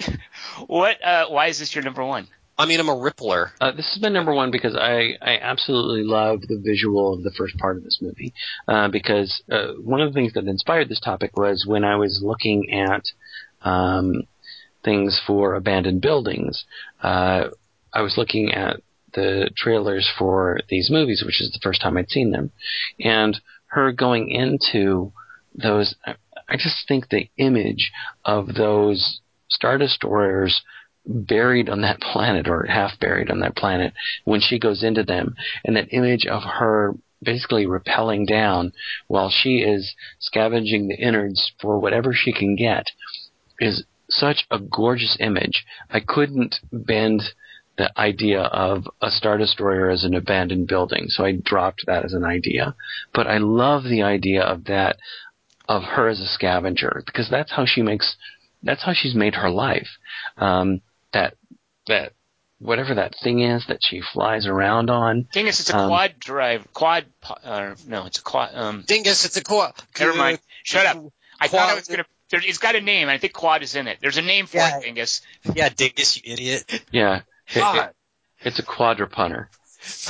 Jakku, 0.00 0.18
what? 0.66 1.04
Uh, 1.04 1.26
why 1.28 1.46
is 1.46 1.58
this 1.58 1.74
your 1.74 1.84
number 1.84 2.04
one? 2.04 2.26
I 2.58 2.64
mean, 2.66 2.80
I'm 2.80 2.88
a 2.88 2.94
Rippler. 2.96 3.50
Uh, 3.60 3.72
this 3.72 3.92
has 3.92 3.98
been 4.00 4.14
number 4.14 4.32
one 4.34 4.50
because 4.50 4.74
I, 4.74 5.14
I 5.20 5.38
absolutely 5.40 6.04
love 6.04 6.40
the 6.42 6.60
visual 6.64 7.12
of 7.12 7.22
the 7.22 7.30
first 7.36 7.56
part 7.58 7.76
of 7.76 7.84
this 7.84 7.98
movie. 8.00 8.32
Uh, 8.66 8.88
because 8.88 9.42
uh, 9.50 9.72
one 9.82 10.00
of 10.00 10.10
the 10.12 10.14
things 10.14 10.32
that 10.34 10.46
inspired 10.46 10.88
this 10.88 11.00
topic 11.00 11.36
was 11.36 11.66
when 11.66 11.84
I 11.84 11.96
was 11.96 12.22
looking 12.24 12.72
at 12.72 13.04
um, 13.62 14.22
things 14.84 15.20
for 15.26 15.54
abandoned 15.54 16.00
buildings. 16.00 16.64
Uh, 17.02 17.48
I 17.92 18.00
was 18.00 18.16
looking 18.16 18.52
at 18.52 18.80
the 19.12 19.50
trailers 19.56 20.08
for 20.18 20.60
these 20.70 20.90
movies, 20.90 21.22
which 21.24 21.40
is 21.42 21.50
the 21.50 21.60
first 21.62 21.82
time 21.82 21.96
I'd 21.96 22.10
seen 22.10 22.30
them, 22.30 22.52
and 23.00 23.38
her 23.68 23.92
going 23.92 24.30
into 24.30 25.12
those. 25.54 25.94
I- 26.06 26.16
I 26.48 26.56
just 26.56 26.86
think 26.86 27.08
the 27.08 27.28
image 27.38 27.90
of 28.24 28.54
those 28.54 29.20
Star 29.48 29.78
Destroyers 29.78 30.62
buried 31.06 31.68
on 31.68 31.82
that 31.82 32.00
planet 32.00 32.48
or 32.48 32.64
half 32.64 32.98
buried 32.98 33.30
on 33.30 33.40
that 33.40 33.56
planet 33.56 33.92
when 34.24 34.40
she 34.40 34.58
goes 34.58 34.82
into 34.82 35.02
them 35.02 35.34
and 35.64 35.76
that 35.76 35.92
image 35.92 36.26
of 36.26 36.42
her 36.42 36.94
basically 37.22 37.66
rappelling 37.66 38.26
down 38.26 38.72
while 39.06 39.30
she 39.30 39.58
is 39.58 39.94
scavenging 40.18 40.88
the 40.88 40.96
innards 40.96 41.52
for 41.60 41.78
whatever 41.78 42.12
she 42.12 42.32
can 42.32 42.56
get 42.56 42.84
is 43.58 43.84
such 44.08 44.46
a 44.50 44.58
gorgeous 44.58 45.16
image. 45.20 45.64
I 45.90 46.00
couldn't 46.00 46.56
bend 46.72 47.22
the 47.78 47.98
idea 47.98 48.40
of 48.40 48.84
a 49.02 49.10
Star 49.10 49.36
Destroyer 49.36 49.90
as 49.90 50.04
an 50.04 50.14
abandoned 50.14 50.66
building, 50.68 51.06
so 51.08 51.24
I 51.24 51.32
dropped 51.32 51.84
that 51.86 52.04
as 52.04 52.14
an 52.14 52.24
idea. 52.24 52.74
But 53.12 53.26
I 53.26 53.38
love 53.38 53.84
the 53.84 54.02
idea 54.02 54.42
of 54.42 54.64
that, 54.64 54.96
of 55.68 55.82
her 55.82 56.08
as 56.08 56.20
a 56.20 56.26
scavenger, 56.26 57.02
because 57.04 57.28
that's 57.30 57.52
how 57.52 57.66
she 57.66 57.82
makes, 57.82 58.16
that's 58.62 58.84
how 58.84 58.92
she's 58.94 59.14
made 59.14 59.34
her 59.34 59.50
life. 59.50 59.88
Um, 60.38 60.80
that, 61.12 61.34
that, 61.86 62.12
whatever 62.58 62.94
that 62.94 63.14
thing 63.22 63.40
is 63.40 63.66
that 63.66 63.80
she 63.82 64.00
flies 64.12 64.46
around 64.46 64.90
on, 64.90 65.24
Thing 65.32 65.46
is, 65.46 65.60
it's 65.60 65.70
a 65.70 65.76
Um, 65.78 65.88
quad 65.88 66.18
drive, 66.18 66.66
quad, 66.72 67.04
po- 67.20 67.38
uh, 67.44 67.74
no, 67.86 68.06
it's 68.06 68.18
a 68.18 68.22
quad, 68.22 68.54
um, 68.54 68.84
Dingus, 68.86 69.24
it's 69.24 69.36
a 69.36 69.42
quad. 69.44 69.74
never 69.98 70.14
mind. 70.14 70.38
Shut 70.62 70.86
up. 70.86 71.02
I 71.40 71.48
thought 71.48 71.68
I 71.68 71.74
was 71.74 71.86
gonna, 71.88 72.06
there, 72.30 72.40
it's 72.42 72.58
got 72.58 72.74
a 72.76 72.80
name, 72.80 73.08
I 73.08 73.18
think 73.18 73.32
quad 73.34 73.62
is 73.62 73.74
in 73.76 73.86
it. 73.88 73.98
There's 74.00 74.16
a 74.16 74.22
name 74.22 74.46
for 74.46 74.56
Yeah. 74.58 74.78
it, 74.78 74.82
Dingus. 74.84 75.20
Yeah, 75.54 75.68
Dingus, 75.68 76.16
you 76.16 76.32
idiot. 76.32 76.82
yeah, 76.90 77.20
it- 77.48 77.56
it- 77.76 77.92
It's 78.40 78.58
a 78.58 78.62
quadrupunter. 78.62 79.46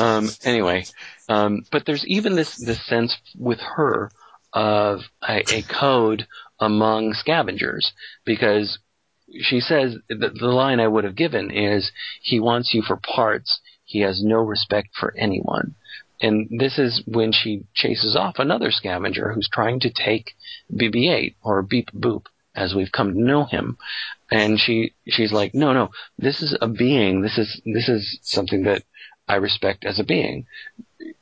Um, 0.00 0.30
anyway, 0.44 0.84
um, 1.28 1.64
but 1.70 1.84
there's 1.84 2.04
even 2.06 2.34
this 2.34 2.56
this 2.56 2.82
sense 2.86 3.14
with 3.36 3.60
her 3.60 4.10
of 4.52 5.02
a, 5.22 5.42
a 5.54 5.62
code 5.62 6.26
among 6.58 7.12
scavengers 7.14 7.92
because 8.24 8.78
she 9.40 9.60
says 9.60 9.96
the, 10.08 10.30
the 10.30 10.46
line 10.46 10.80
I 10.80 10.88
would 10.88 11.04
have 11.04 11.16
given 11.16 11.50
is 11.50 11.92
he 12.22 12.40
wants 12.40 12.74
you 12.74 12.82
for 12.82 12.96
parts. 12.96 13.60
He 13.84 14.00
has 14.00 14.22
no 14.22 14.38
respect 14.38 14.90
for 14.94 15.14
anyone. 15.16 15.74
And 16.20 16.48
this 16.58 16.78
is 16.78 17.02
when 17.06 17.32
she 17.32 17.64
chases 17.74 18.16
off 18.16 18.38
another 18.38 18.70
scavenger 18.70 19.32
who's 19.32 19.48
trying 19.52 19.80
to 19.80 19.90
take 19.90 20.34
BB-8 20.72 21.34
or 21.42 21.62
Beep 21.62 21.90
Boop 21.92 22.26
as 22.54 22.74
we've 22.74 22.92
come 22.92 23.12
to 23.12 23.20
know 23.20 23.44
him. 23.44 23.76
And 24.30 24.58
she 24.58 24.94
she's 25.06 25.32
like, 25.32 25.54
no, 25.54 25.72
no, 25.72 25.90
this 26.18 26.42
is 26.42 26.56
a 26.60 26.66
being. 26.66 27.20
This 27.20 27.36
is 27.36 27.60
this 27.66 27.88
is 27.88 28.18
something 28.22 28.64
that 28.64 28.82
I 29.28 29.36
respect 29.36 29.84
as 29.84 30.00
a 30.00 30.04
being. 30.04 30.46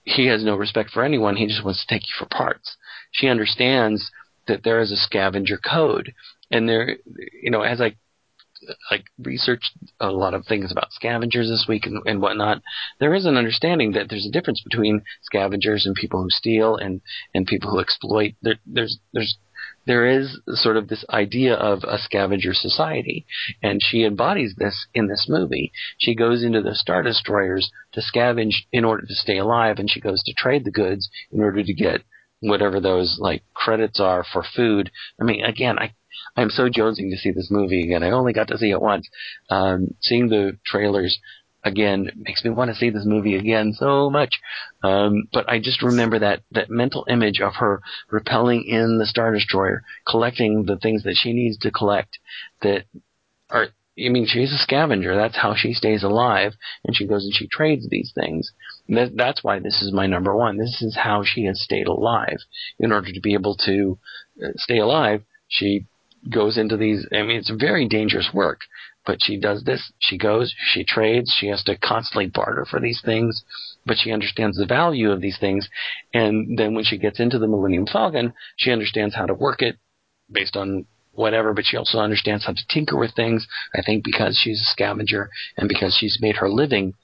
He 0.05 0.26
has 0.26 0.44
no 0.44 0.56
respect 0.56 0.90
for 0.90 1.02
anyone. 1.02 1.36
He 1.36 1.47
just 1.47 1.64
wants 1.64 1.85
to 1.85 1.93
take 1.93 2.02
you 2.02 2.14
for 2.16 2.26
parts. 2.26 2.76
She 3.10 3.28
understands 3.28 4.10
that 4.47 4.62
there 4.62 4.81
is 4.81 4.93
a 4.93 4.97
scavenger 4.97 5.56
code, 5.56 6.14
and 6.50 6.68
there, 6.68 6.96
you 7.42 7.50
know, 7.50 7.62
as 7.62 7.80
I 7.80 7.96
like 8.90 9.04
researched 9.18 9.72
a 10.00 10.10
lot 10.10 10.34
of 10.34 10.46
things 10.46 10.70
about 10.72 10.92
scavengers 10.92 11.48
this 11.48 11.66
week 11.68 11.86
and, 11.86 12.02
and 12.06 12.20
whatnot, 12.20 12.62
there 13.00 13.14
is 13.14 13.26
an 13.26 13.36
understanding 13.36 13.92
that 13.92 14.08
there's 14.08 14.26
a 14.26 14.32
difference 14.32 14.62
between 14.62 15.02
scavengers 15.22 15.86
and 15.86 15.94
people 15.94 16.22
who 16.22 16.30
steal 16.30 16.76
and 16.76 17.00
and 17.34 17.46
people 17.46 17.70
who 17.70 17.80
exploit. 17.80 18.34
There, 18.42 18.56
there's 18.66 18.98
there's 19.12 19.36
there 19.86 20.06
is 20.06 20.40
sort 20.46 20.76
of 20.76 20.88
this 20.88 21.04
idea 21.10 21.54
of 21.54 21.84
a 21.84 21.98
scavenger 21.98 22.54
society, 22.54 23.26
and 23.62 23.80
she 23.82 24.04
embodies 24.04 24.54
this 24.56 24.86
in 24.94 25.08
this 25.08 25.26
movie. 25.28 25.72
She 25.98 26.14
goes 26.14 26.42
into 26.42 26.62
the 26.62 26.74
Star 26.74 27.02
Destroyers 27.02 27.70
to 27.92 28.00
scavenge 28.00 28.54
in 28.72 28.84
order 28.84 29.06
to 29.06 29.14
stay 29.14 29.38
alive, 29.38 29.78
and 29.78 29.90
she 29.90 30.00
goes 30.00 30.22
to 30.24 30.34
trade 30.34 30.64
the 30.64 30.70
goods 30.70 31.08
in 31.30 31.40
order 31.40 31.62
to 31.62 31.74
get 31.74 32.02
whatever 32.40 32.80
those 32.80 33.18
like 33.18 33.42
credits 33.54 34.00
are 34.00 34.24
for 34.24 34.42
food. 34.42 34.90
I 35.20 35.24
mean, 35.24 35.44
again, 35.44 35.78
I 35.78 35.94
I'm 36.36 36.51
so 36.51 36.69
jonesing 36.69 37.11
to 37.11 37.16
see 37.16 37.31
this 37.31 37.49
movie 37.51 37.85
again. 37.85 38.03
I 38.03 38.11
only 38.11 38.32
got 38.32 38.49
to 38.49 38.59
see 38.59 38.70
it 38.70 38.81
once. 38.81 39.09
Um, 39.51 39.95
seeing 40.01 40.28
the 40.28 40.59
trailers 40.66 41.19
again 41.65 42.11
makes 42.16 42.45
me 42.45 42.51
want 42.51 42.70
to 42.70 42.74
see 42.77 42.91
this 42.91 43.07
movie 43.07 43.35
again 43.35 43.73
so 43.73 44.11
much. 44.11 44.41
Um, 44.82 45.24
but 45.32 45.49
I 45.49 45.59
just 45.59 45.82
remember 45.82 46.19
that 46.19 46.43
that 46.53 46.70
mental 46.70 47.07
image 47.09 47.41
of 47.41 47.55
her 47.55 47.81
repelling 48.11 48.65
in 48.69 48.99
the 48.99 49.07
Star 49.07 49.32
Destroyer, 49.32 49.82
collecting 50.07 50.65
the 50.66 50.77
things 50.77 51.03
that 51.05 51.16
she 51.16 51.32
needs 51.32 51.59
to 51.59 51.70
collect. 51.70 52.19
That 52.62 52.85
are, 53.51 53.69
I 53.99 54.09
mean, 54.09 54.27
she's 54.27 54.53
a 54.53 54.59
scavenger. 54.59 55.16
That's 55.16 55.36
how 55.36 55.55
she 55.57 55.73
stays 55.73 56.03
alive, 56.03 56.53
and 56.85 56.95
she 56.95 57.07
goes 57.07 57.24
and 57.24 57.35
she 57.35 57.49
trades 57.49 57.89
these 57.89 58.12
things. 58.15 58.53
That, 58.89 59.16
that's 59.16 59.43
why 59.43 59.61
this 59.61 59.81
is 59.82 59.93
my 59.93 60.07
number 60.07 60.36
one. 60.36 60.59
This 60.59 60.82
is 60.82 60.99
how 61.03 61.23
she 61.24 61.45
has 61.45 61.62
stayed 61.62 61.86
alive. 61.86 62.39
In 62.78 62.93
order 62.93 63.12
to 63.12 63.20
be 63.20 63.35
able 63.35 63.57
to 63.65 63.99
uh, 64.45 64.49
stay 64.57 64.78
alive, 64.78 65.23
she 65.49 65.86
goes 66.30 66.59
into 66.59 66.76
these. 66.76 67.06
I 67.12 67.22
mean, 67.22 67.36
it's 67.36 67.51
very 67.51 67.88
dangerous 67.88 68.30
work 68.32 68.60
but 69.06 69.18
she 69.22 69.38
does 69.38 69.62
this. 69.64 69.92
She 69.98 70.16
goes, 70.16 70.55
she 70.72 70.84
trades, 70.84 71.34
she 71.38 71.48
has 71.48 71.62
to 71.64 71.76
constantly 71.76 72.26
barter 72.26 72.64
for 72.64 72.80
these 72.80 73.02
things, 73.05 73.44
but 73.84 73.96
she 73.98 74.12
understands 74.12 74.56
the 74.56 74.66
value 74.66 75.10
of 75.10 75.20
these 75.20 75.38
things. 75.38 75.68
And 76.12 76.59
then 76.59 76.74
when 76.74 76.84
she 76.84 76.98
gets 76.98 77.20
into 77.20 77.38
the 77.38 77.48
Millennium 77.48 77.86
Falcon, 77.86 78.32
she 78.56 78.72
understands 78.72 79.14
how 79.14 79.26
to 79.26 79.34
work 79.34 79.62
it 79.62 79.76
based 80.30 80.56
on 80.56 80.86
whatever, 81.12 81.52
but 81.52 81.64
she 81.66 81.76
also 81.76 81.98
understands 81.98 82.46
how 82.46 82.52
to 82.52 82.66
tinker 82.68 82.96
with 82.96 83.14
things. 83.14 83.46
I 83.74 83.82
think 83.82 84.05
because 84.05 84.38
she's 84.42 84.60
a 84.60 84.72
scavenger 84.72 85.30
and 85.56 85.68
because 85.68 85.96
she's 85.98 86.18
made 86.20 86.36
her 86.36 86.48
living 86.48 86.94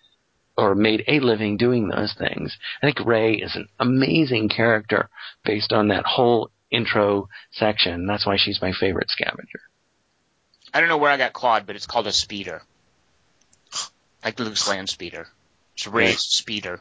or 0.56 0.74
made 0.74 1.05
a 1.06 1.20
living 1.20 1.56
doing 1.56 1.88
those 1.88 2.14
things. 2.18 2.56
I 2.82 2.86
think 2.86 3.06
Rey 3.06 3.34
is 3.34 3.55
an 3.56 3.68
amazing 3.78 4.48
character 4.48 5.09
based 5.44 5.72
on 5.72 5.88
that 5.88 6.05
whole 6.05 6.51
intro 6.70 7.28
section. 7.52 8.06
That's 8.06 8.26
why 8.26 8.36
she's 8.36 8.60
my 8.62 8.72
favorite 8.72 9.09
scavenger. 9.10 9.60
I 10.72 10.80
don't 10.80 10.88
know 10.88 10.98
where 10.98 11.10
I 11.10 11.16
got 11.16 11.32
quad, 11.32 11.66
but 11.66 11.76
it's 11.76 11.86
called 11.86 12.06
a 12.06 12.12
speeder. 12.12 12.62
Like 14.24 14.38
Luke's 14.38 14.68
land 14.68 14.90
speeder. 14.90 15.26
It's 15.74 15.86
a 15.86 15.90
raised 15.90 16.30
speeder. 16.32 16.80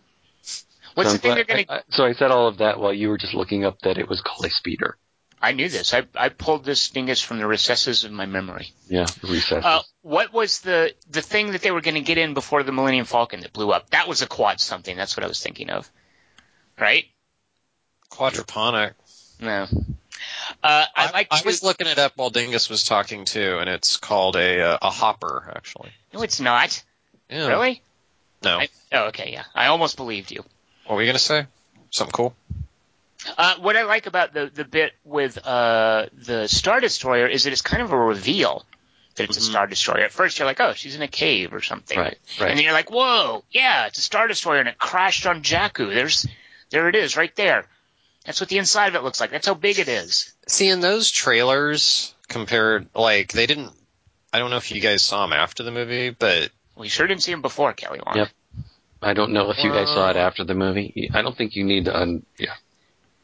What's 0.95 1.09
So 1.11 1.13
the 1.13 1.13
I'm 1.13 1.19
thing 1.19 1.35
they're 1.35 1.43
gonna? 1.45 1.65
I- 1.69 1.75
I- 1.77 1.83
so 1.89 2.03
I 2.05 2.11
said 2.13 2.31
all 2.31 2.47
of 2.49 2.57
that 2.57 2.79
while 2.79 2.93
you 2.93 3.07
were 3.07 3.17
just 3.17 3.33
looking 3.33 3.63
up 3.63 3.79
that 3.83 3.97
it 3.97 4.09
was 4.09 4.21
called 4.21 4.45
a 4.45 4.49
speeder. 4.49 4.97
I 5.41 5.53
knew 5.53 5.69
this. 5.69 5.93
I 5.93 6.05
I 6.15 6.27
pulled 6.27 6.65
this 6.65 6.89
dingus 6.89 7.21
from 7.21 7.37
the 7.37 7.47
recesses 7.47 8.03
of 8.03 8.11
my 8.11 8.25
memory. 8.25 8.73
Yeah, 8.89 9.05
recess. 9.23 9.63
Uh, 9.63 9.81
what 10.01 10.33
was 10.33 10.59
the 10.59 10.93
the 11.09 11.21
thing 11.21 11.53
that 11.53 11.61
they 11.61 11.71
were 11.71 11.79
going 11.79 11.95
to 11.95 12.01
get 12.01 12.17
in 12.17 12.33
before 12.33 12.63
the 12.63 12.73
Millennium 12.73 13.05
Falcon 13.05 13.39
that 13.39 13.53
blew 13.53 13.71
up? 13.71 13.89
That 13.91 14.09
was 14.09 14.21
a 14.21 14.27
quad 14.27 14.59
something. 14.59 14.97
That's 14.97 15.15
what 15.15 15.23
I 15.23 15.27
was 15.27 15.41
thinking 15.41 15.69
of. 15.69 15.89
Right? 16.77 17.05
Quadruponic. 18.11 18.95
No. 19.39 19.63
Uh, 19.63 19.67
I 20.63 20.85
I, 20.95 21.11
like. 21.11 21.27
I 21.31 21.39
to- 21.39 21.45
was 21.45 21.63
looking 21.63 21.87
it 21.87 21.97
up 21.97 22.13
while 22.15 22.29
Dingus 22.29 22.69
was 22.69 22.83
talking 22.83 23.25
too, 23.25 23.57
and 23.59 23.69
it's 23.69 23.97
called 23.97 24.35
a 24.35 24.61
uh, 24.61 24.77
a 24.81 24.89
hopper 24.89 25.51
actually. 25.55 25.91
No, 26.13 26.21
it's 26.23 26.39
not. 26.39 26.83
Yeah. 27.29 27.47
Really? 27.47 27.81
No. 28.43 28.59
I, 28.59 28.67
oh, 28.91 29.03
okay. 29.07 29.31
Yeah. 29.31 29.43
I 29.55 29.67
almost 29.67 29.95
believed 29.97 30.31
you. 30.31 30.43
what 30.85 30.95
were 30.95 31.01
you 31.01 31.07
gonna 31.07 31.19
say? 31.19 31.45
Something 31.91 32.11
cool? 32.13 32.35
Uh, 33.37 33.55
what 33.59 33.75
I 33.75 33.83
like 33.83 34.05
about 34.07 34.33
the 34.33 34.49
the 34.53 34.65
bit 34.65 34.93
with 35.03 35.37
uh, 35.45 36.07
the 36.13 36.47
Star 36.47 36.79
Destroyer 36.79 37.27
is 37.27 37.43
that 37.43 37.53
it's 37.53 37.61
kind 37.61 37.81
of 37.83 37.91
a 37.91 37.97
reveal 37.97 38.65
that 39.15 39.25
it's 39.25 39.37
a 39.37 39.41
Mhm. 39.41 39.49
Star 39.51 39.67
Destroyer. 39.67 40.03
At 40.05 40.11
first, 40.11 40.39
you're 40.39 40.45
like, 40.47 40.59
oh, 40.61 40.73
she's 40.73 40.95
in 40.95 41.01
a 41.01 41.07
cave 41.07 41.53
or 41.53 41.61
something, 41.61 41.97
right, 41.97 42.17
right. 42.39 42.49
and 42.49 42.57
then 42.57 42.63
you're 42.63 42.73
like, 42.73 42.89
whoa, 42.91 43.43
yeah, 43.51 43.87
it's 43.87 43.97
a 43.97 44.01
Star 44.01 44.27
Destroyer, 44.27 44.59
and 44.59 44.69
it 44.69 44.77
crashed 44.77 45.25
on 45.27 45.43
Jakku. 45.43 45.93
There's, 45.93 46.25
there 46.69 46.87
it 46.87 46.95
is, 46.95 47.17
right 47.17 47.35
there. 47.35 47.65
That's 48.25 48.39
what 48.41 48.49
the 48.49 48.57
inside 48.57 48.87
of 48.87 48.95
it 48.95 49.03
looks 49.03 49.19
like. 49.19 49.31
That's 49.31 49.47
how 49.47 49.53
big 49.53 49.79
it 49.79 49.87
is. 49.87 50.33
See, 50.47 50.67
in 50.69 50.81
those 50.81 51.09
trailers 51.09 52.13
compared, 52.27 52.87
like 52.93 53.31
they 53.31 53.45
didn't. 53.45 53.71
I 54.31 54.39
don't 54.39 54.51
know 54.51 54.57
if 54.57 54.71
you 54.71 54.81
guys 54.81 55.01
saw 55.01 55.25
them 55.25 55.33
after 55.33 55.63
the 55.63 55.71
movie, 55.71 56.11
but 56.11 56.51
We 56.75 56.87
sure 56.89 57.07
didn't 57.07 57.23
see 57.23 57.31
him 57.31 57.41
before, 57.41 57.73
Kelly 57.73 57.99
Wand. 58.05 58.17
Yep. 58.17 58.29
I 59.01 59.13
don't 59.13 59.31
know 59.31 59.49
if 59.49 59.63
you 59.63 59.71
guys 59.71 59.87
saw 59.87 60.09
it 60.09 60.17
after 60.17 60.43
the 60.43 60.53
movie. 60.53 61.09
I 61.13 61.21
don't 61.21 61.35
think 61.35 61.55
you 61.55 61.63
need 61.63 61.85
to. 61.85 61.97
Un- 61.97 62.25
yeah. 62.37 62.53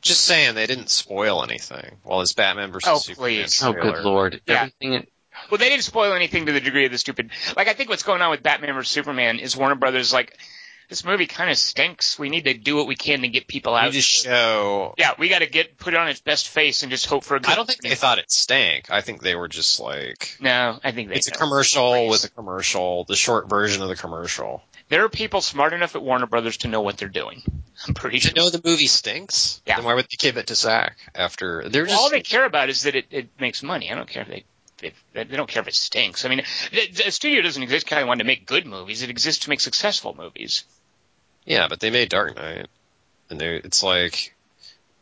just 0.01 0.22
saying 0.22 0.55
they 0.55 0.65
didn't 0.67 0.89
spoil 0.89 1.43
anything. 1.43 1.97
While 2.03 2.22
his 2.22 2.34
Batman 2.34 2.72
versus 2.72 2.89
Oh, 2.89 2.97
Superman 2.97 3.43
please. 3.43 3.61
Oh, 3.63 3.73
good 3.73 4.03
lord! 4.03 4.41
Yeah. 4.47 4.69
Everything. 4.81 5.05
Well, 5.51 5.57
they 5.57 5.67
didn't 5.69 5.84
spoil 5.84 6.13
anything 6.13 6.45
to 6.45 6.53
the 6.53 6.61
degree 6.61 6.85
of 6.85 6.91
the 6.93 6.97
stupid. 6.97 7.30
Like, 7.57 7.67
I 7.67 7.73
think 7.73 7.89
what's 7.89 8.03
going 8.03 8.22
on 8.22 8.31
with 8.31 8.41
Batman 8.41 8.73
vs 8.73 8.89
Superman 8.89 9.39
is 9.39 9.55
Warner 9.57 9.76
Brothers 9.76 10.13
like, 10.13 10.38
this 10.89 11.03
movie 11.03 11.25
kind 11.27 11.49
of 11.49 11.57
stinks. 11.57 12.17
We 12.19 12.29
need 12.29 12.45
to 12.45 12.53
do 12.53 12.75
what 12.75 12.87
we 12.87 12.95
can 12.95 13.21
to 13.21 13.27
get 13.27 13.47
people 13.47 13.75
out. 13.75 13.85
You 13.87 13.91
just 13.91 14.09
show. 14.09 14.93
yeah, 14.97 15.11
we 15.17 15.29
got 15.29 15.39
to 15.39 15.47
get 15.47 15.77
put 15.77 15.93
it 15.93 15.97
on 15.97 16.07
its 16.07 16.21
best 16.21 16.47
face 16.49 16.83
and 16.83 16.91
just 16.91 17.05
hope 17.07 17.23
for 17.23 17.35
a 17.35 17.39
good. 17.39 17.49
I 17.51 17.55
don't 17.55 17.65
think 17.67 17.81
they 17.81 17.95
thought 17.95 18.19
it 18.19 18.31
stank. 18.31 18.89
I 18.91 19.01
think 19.01 19.21
they 19.21 19.35
were 19.35 19.47
just 19.47 19.79
like. 19.79 20.37
No, 20.39 20.79
I 20.83 20.91
think 20.91 21.09
they. 21.09 21.15
It's 21.15 21.27
a 21.27 21.31
know. 21.31 21.37
commercial 21.39 22.07
with 22.09 22.23
a 22.25 22.29
commercial, 22.29 23.03
the 23.05 23.15
short 23.15 23.49
version 23.49 23.81
of 23.81 23.89
the 23.89 23.95
commercial. 23.95 24.63
There 24.87 25.03
are 25.03 25.09
people 25.09 25.41
smart 25.41 25.73
enough 25.73 25.95
at 25.95 26.03
Warner 26.03 26.27
Brothers 26.27 26.57
to 26.57 26.67
know 26.67 26.81
what 26.81 26.97
they're 26.97 27.07
doing. 27.09 27.41
I'm 27.87 27.95
pretty 27.95 28.19
To 28.19 28.27
sure. 28.27 28.33
know 28.35 28.49
the 28.51 28.61
movie 28.63 28.85
stinks, 28.87 29.61
Yeah. 29.65 29.77
then 29.77 29.85
why 29.85 29.95
would 29.95 30.05
they 30.05 30.15
give 30.17 30.37
it 30.37 30.47
to 30.47 30.55
Zack 30.55 30.95
after? 31.15 31.67
They're 31.67 31.85
just 31.87 31.99
All 31.99 32.11
they 32.11 32.21
care 32.21 32.45
about 32.45 32.69
is 32.69 32.83
that 32.83 32.95
it, 32.95 33.05
it 33.09 33.29
makes 33.39 33.63
money. 33.63 33.91
I 33.91 33.95
don't 33.95 34.07
care 34.07 34.21
if 34.21 34.27
they 34.27 34.45
if 34.81 34.93
they 35.14 35.23
don't 35.23 35.49
care 35.49 35.61
if 35.61 35.68
it 35.68 35.76
stinks. 35.76 36.26
I 36.26 36.30
mean, 36.30 36.43
the, 36.72 36.88
the 37.06 37.11
studio 37.11 37.41
doesn't 37.41 37.61
exist 37.64 37.85
because 37.85 37.97
they 37.99 38.03
wanted 38.03 38.23
to 38.23 38.27
make 38.27 38.45
good 38.45 38.65
movies. 38.65 39.02
It 39.02 39.10
exists 39.10 39.43
to 39.45 39.49
make 39.49 39.60
successful 39.61 40.15
movies. 40.18 40.64
Yeah, 41.45 41.68
but 41.69 41.80
they 41.80 41.89
made 41.91 42.10
Dark 42.10 42.35
Knight, 42.35 42.68
and 43.30 43.41
it's 43.41 43.84
like 43.84 44.35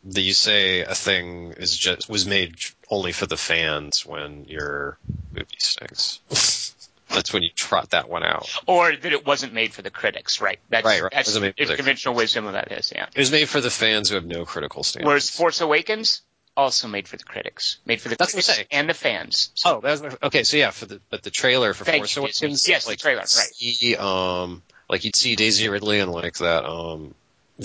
that 0.04 0.20
you 0.20 0.34
say 0.34 0.80
a 0.82 0.94
thing 0.94 1.52
is 1.52 1.76
just 1.76 2.08
was 2.08 2.26
made 2.26 2.56
only 2.90 3.12
for 3.12 3.24
the 3.26 3.36
fans 3.38 4.04
when 4.04 4.44
your 4.44 4.98
movie 5.32 5.46
stinks. 5.58 6.20
That's 7.08 7.32
when 7.32 7.42
you 7.42 7.50
trot 7.54 7.90
that 7.90 8.08
one 8.08 8.24
out. 8.24 8.48
Or 8.66 8.94
that 8.94 9.12
it 9.12 9.24
wasn't 9.26 9.52
made 9.52 9.72
for 9.72 9.82
the 9.82 9.90
critics, 9.90 10.40
right? 10.40 10.58
That's, 10.68 10.84
Right, 10.84 11.02
right. 11.02 11.12
That's 11.12 11.28
Wasn't 11.28 11.42
made 11.44 11.54
for 11.56 11.62
it's 11.62 11.70
the- 11.70 11.76
conventional 11.76 12.14
wisdom 12.14 12.46
about 12.46 12.68
this, 12.68 12.92
yeah. 12.94 13.06
It 13.14 13.18
was 13.20 13.30
made 13.30 13.48
for 13.48 13.60
the 13.60 13.70
fans 13.70 14.08
who 14.08 14.16
have 14.16 14.24
no 14.26 14.44
critical 14.44 14.82
standards. 14.82 15.06
Whereas 15.06 15.30
Force 15.30 15.60
Awakens, 15.60 16.22
also 16.56 16.88
made 16.88 17.08
for 17.08 17.16
the 17.16 17.24
critics. 17.24 17.78
Made 17.86 18.00
for 18.00 18.08
the 18.08 18.16
That's 18.16 18.32
critics 18.32 18.64
and 18.70 18.88
the 18.88 18.94
fans. 18.94 19.50
So 19.54 19.76
Oh, 19.76 19.80
that 19.80 20.02
was, 20.02 20.16
okay. 20.22 20.44
So 20.44 20.56
yeah, 20.56 20.70
for 20.70 20.86
the 20.86 21.00
but 21.10 21.22
the 21.22 21.30
trailer 21.30 21.74
for 21.74 21.84
Thank 21.84 22.02
Force. 22.02 22.16
Awakens, 22.16 22.68
Yes, 22.68 22.84
the 22.84 22.92
like, 22.92 22.98
trailer, 22.98 23.22
you'd 23.22 23.76
See, 23.76 23.96
um, 23.96 24.62
like 24.88 25.04
you'd 25.04 25.16
see 25.16 25.36
Daisy 25.36 25.68
Ridley 25.68 26.00
and 26.00 26.12
like 26.12 26.38
that, 26.38 26.64
um, 26.64 27.14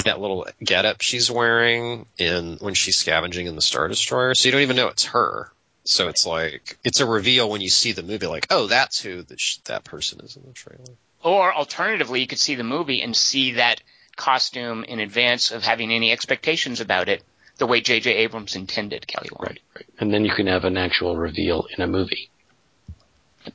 that 0.06 0.20
little 0.20 0.48
getup 0.64 1.02
she's 1.02 1.30
wearing 1.32 2.06
in 2.18 2.58
when 2.60 2.74
she's 2.74 2.98
scavenging 2.98 3.48
in 3.48 3.56
the 3.56 3.62
Star 3.62 3.88
Destroyer. 3.88 4.36
So 4.36 4.48
you 4.48 4.52
don't 4.52 4.62
even 4.62 4.76
know 4.76 4.88
it's 4.88 5.06
her. 5.06 5.52
So 5.86 6.08
it's 6.08 6.26
like 6.26 6.78
it's 6.84 7.00
a 7.00 7.06
reveal 7.06 7.50
when 7.50 7.62
you 7.62 7.70
see 7.70 7.94
the 7.94 8.04
movie, 8.04 8.28
like, 8.28 8.48
oh, 8.50 8.68
that's 8.68 9.02
who 9.02 9.26
sh- 9.38 9.58
that 9.66 9.84
person 9.84 10.20
is 10.22 10.36
in 10.36 10.44
the 10.46 10.54
trailer. 10.54 10.84
Or 11.24 11.54
alternatively, 11.54 12.22
you 12.22 12.28
could 12.28 12.40
see 12.40 12.56
the 12.56 12.64
movie 12.64 13.02
and 13.02 13.16
see 13.16 13.54
that 13.54 13.82
costume 14.16 14.84
in 14.84 15.00
advance 15.00 15.52
of 15.52 15.64
having 15.64 15.92
any 15.92 16.12
expectations 16.12 16.80
about 16.82 17.10
it, 17.10 17.24
the 17.60 17.68
way 17.68 17.82
J.J. 17.82 18.12
Abrams 18.16 18.56
intended, 18.56 19.06
Kelly 19.06 19.30
Wand. 19.32 19.50
Right, 19.50 19.60
right. 19.76 19.86
And 20.00 20.14
then 20.14 20.26
you 20.26 20.34
can 20.34 20.48
have 20.48 20.64
an 20.64 20.78
actual 20.78 21.16
reveal 21.16 21.68
in 21.76 21.84
a 21.84 21.88
movie. 21.88 22.30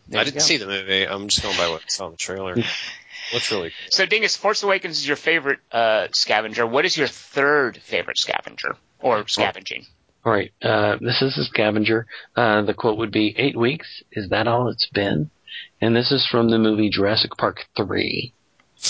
There 0.09 0.20
I 0.20 0.24
didn't 0.24 0.39
go. 0.39 0.44
see 0.44 0.56
the 0.56 0.66
movie. 0.66 1.06
I'm 1.06 1.28
just 1.28 1.43
going 1.43 1.56
by 1.56 1.68
what 1.68 1.82
I 1.82 1.89
saw 1.89 2.06
in 2.06 2.12
the 2.12 2.16
trailer. 2.16 2.55
Looks 3.32 3.51
really 3.51 3.70
cool. 3.70 3.90
So, 3.90 4.06
Dingus, 4.06 4.36
Force 4.36 4.62
Awakens 4.62 4.98
is 4.98 5.06
your 5.06 5.16
favorite 5.16 5.60
uh, 5.72 6.09
scavenger. 6.12 6.66
What 6.66 6.85
is 6.85 6.97
your 6.97 7.09
third 7.09 7.78
favorite 7.78 8.18
scavenger 8.18 8.76
or 9.01 9.26
scavenging? 9.26 9.86
All 10.24 10.32
right, 10.32 10.52
uh, 10.62 10.97
this 11.01 11.20
is 11.20 11.36
a 11.36 11.44
scavenger. 11.44 12.06
Uh, 12.35 12.62
the 12.62 12.74
quote 12.74 12.98
would 12.98 13.12
be, 13.12 13.35
eight 13.36 13.56
weeks, 13.56 14.02
is 14.12 14.31
that 14.31 14.47
all 14.47 14.68
it's 14.68 14.89
been? 14.93 15.31
And 15.81 15.94
this 15.94 16.10
is 16.10 16.26
from 16.31 16.51
the 16.51 16.59
movie 16.59 16.89
Jurassic 16.89 17.32
Park 17.36 17.66
3. 17.76 18.32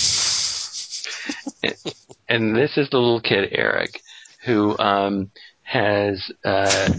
and 2.28 2.56
this 2.56 2.76
is 2.76 2.88
the 2.90 2.98
little 2.98 3.20
kid, 3.20 3.48
Eric, 3.50 4.00
who, 4.44 4.76
um, 4.78 5.30
has, 5.62 6.30
uh, 6.44 6.90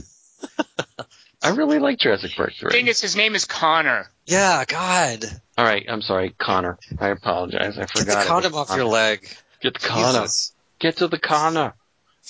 I 1.43 1.49
really 1.49 1.79
like 1.79 1.99
Jurassic 1.99 2.31
Park 2.35 2.53
3. 2.59 2.71
Dingus, 2.71 3.01
his 3.01 3.15
name 3.15 3.35
is 3.35 3.45
Connor. 3.45 4.09
Yeah, 4.25 4.65
God, 4.67 5.25
All 5.57 5.65
right, 5.65 5.85
I'm 5.87 6.01
sorry, 6.01 6.33
Connor. 6.39 6.79
I 6.99 7.09
apologize. 7.09 7.77
I 7.77 7.85
forgot. 7.85 7.93
get 7.93 7.99
forgot. 7.99 8.13
the 8.17 8.21
it 8.21 8.27
condom 8.27 8.55
off 8.55 8.67
Connor. 8.69 8.81
your 8.81 8.91
leg. 8.91 9.27
Get 9.61 9.73
the 9.75 9.87
Connor. 9.87 10.21
Jesus. 10.21 10.53
get 10.79 10.97
to 10.97 11.07
the 11.07 11.19
Connor. 11.19 11.75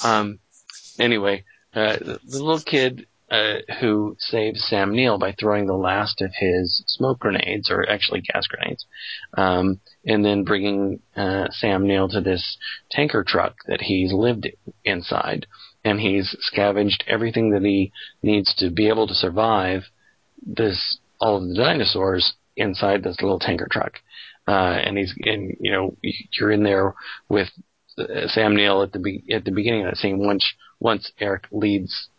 Um, 0.03 0.39
anyway, 0.99 1.45
uh, 1.73 1.93
the, 1.97 2.19
the 2.25 2.43
little 2.43 2.59
kid 2.59 3.07
uh, 3.31 3.55
who 3.79 4.15
saves 4.19 4.63
Sam 4.67 4.95
Neill 4.95 5.17
by 5.17 5.33
throwing 5.33 5.65
the 5.65 5.73
last 5.73 6.21
of 6.21 6.31
his 6.37 6.83
smoke 6.87 7.19
grenades, 7.19 7.71
or 7.71 7.87
actually 7.89 8.21
gas 8.21 8.45
grenades, 8.47 8.85
um, 9.35 9.79
and 10.05 10.23
then 10.23 10.43
bringing 10.43 10.99
uh, 11.15 11.47
Sam 11.49 11.87
Neill 11.87 12.07
to 12.09 12.21
this 12.21 12.57
tanker 12.91 13.23
truck 13.27 13.55
that 13.67 13.81
he's 13.81 14.13
lived 14.13 14.47
inside, 14.83 15.47
and 15.83 15.99
he's 15.99 16.35
scavenged 16.39 17.03
everything 17.07 17.51
that 17.51 17.63
he 17.63 17.91
needs 18.21 18.53
to 18.55 18.69
be 18.69 18.87
able 18.89 19.07
to 19.07 19.15
survive 19.15 19.83
this 20.45 20.99
all 21.19 21.37
of 21.37 21.47
the 21.47 21.55
dinosaurs 21.55 22.33
inside 22.55 23.03
this 23.03 23.21
little 23.21 23.39
tanker 23.39 23.67
truck. 23.71 23.93
Uh, 24.47 24.77
and 24.85 24.97
he's, 24.97 25.13
and 25.23 25.57
you 25.59 25.71
know, 25.71 25.97
you're 26.39 26.51
in 26.51 26.63
there 26.63 26.93
with 27.29 27.47
uh, 27.97 28.27
Sam 28.27 28.55
Neill 28.55 28.83
at 28.83 28.91
the 28.91 28.99
be- 28.99 29.23
at 29.33 29.45
the 29.45 29.51
beginning 29.51 29.85
of 29.85 29.91
that 29.91 29.97
scene. 29.97 30.19
Once 30.19 30.45
once 30.79 31.11
Eric 31.19 31.45
leads 31.51 32.09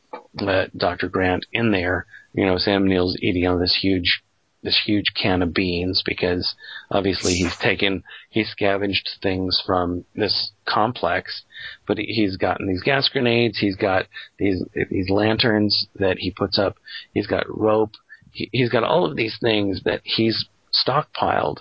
uh, 0.41 0.67
Doctor 0.77 1.09
Grant 1.09 1.47
in 1.53 1.73
there, 1.73 2.07
you 2.33 2.47
know 2.47 2.59
Sam 2.59 2.87
Neill's 2.87 3.17
eating 3.21 3.47
on 3.47 3.61
this 3.61 3.79
huge 3.81 4.23
this 4.63 4.83
huge 4.85 5.15
can 5.15 5.43
of 5.43 5.55
beans 5.55 6.03
because 6.05 6.55
obviously 6.91 7.35
he's 7.35 7.57
taken 7.57 8.03
he 8.31 8.45
scavenged 8.45 9.09
things 9.23 9.63
from 9.65 10.05
this 10.15 10.53
complex, 10.67 11.45
but 11.87 11.99
he's 11.99 12.37
gotten 12.37 12.67
these 12.67 12.83
gas 12.83 13.09
grenades, 13.09 13.59
he's 13.59 13.77
got 13.77 14.07
these 14.39 14.63
these 14.91 15.09
lanterns 15.09 15.87
that 15.95 16.19
he 16.19 16.31
puts 16.31 16.59
up, 16.59 16.77
he's 17.15 17.27
got 17.27 17.45
rope, 17.49 17.93
he, 18.33 18.51
he's 18.53 18.69
got 18.71 18.85
all 18.85 19.05
of 19.05 19.17
these 19.17 19.39
things 19.41 19.83
that 19.85 20.01
he's 20.05 20.47
stockpiled. 20.87 21.59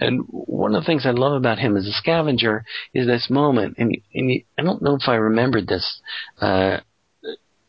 And 0.00 0.22
one 0.28 0.74
of 0.74 0.82
the 0.82 0.86
things 0.86 1.06
I 1.06 1.10
love 1.10 1.34
about 1.34 1.58
him 1.58 1.76
as 1.76 1.86
a 1.86 1.92
scavenger 1.92 2.64
is 2.94 3.06
this 3.06 3.28
moment, 3.30 3.76
and, 3.78 3.96
and 4.14 4.42
I 4.58 4.62
don't 4.62 4.82
know 4.82 4.96
if 4.96 5.08
I 5.08 5.14
remembered 5.14 5.66
this. 5.66 6.00
Uh, 6.40 6.78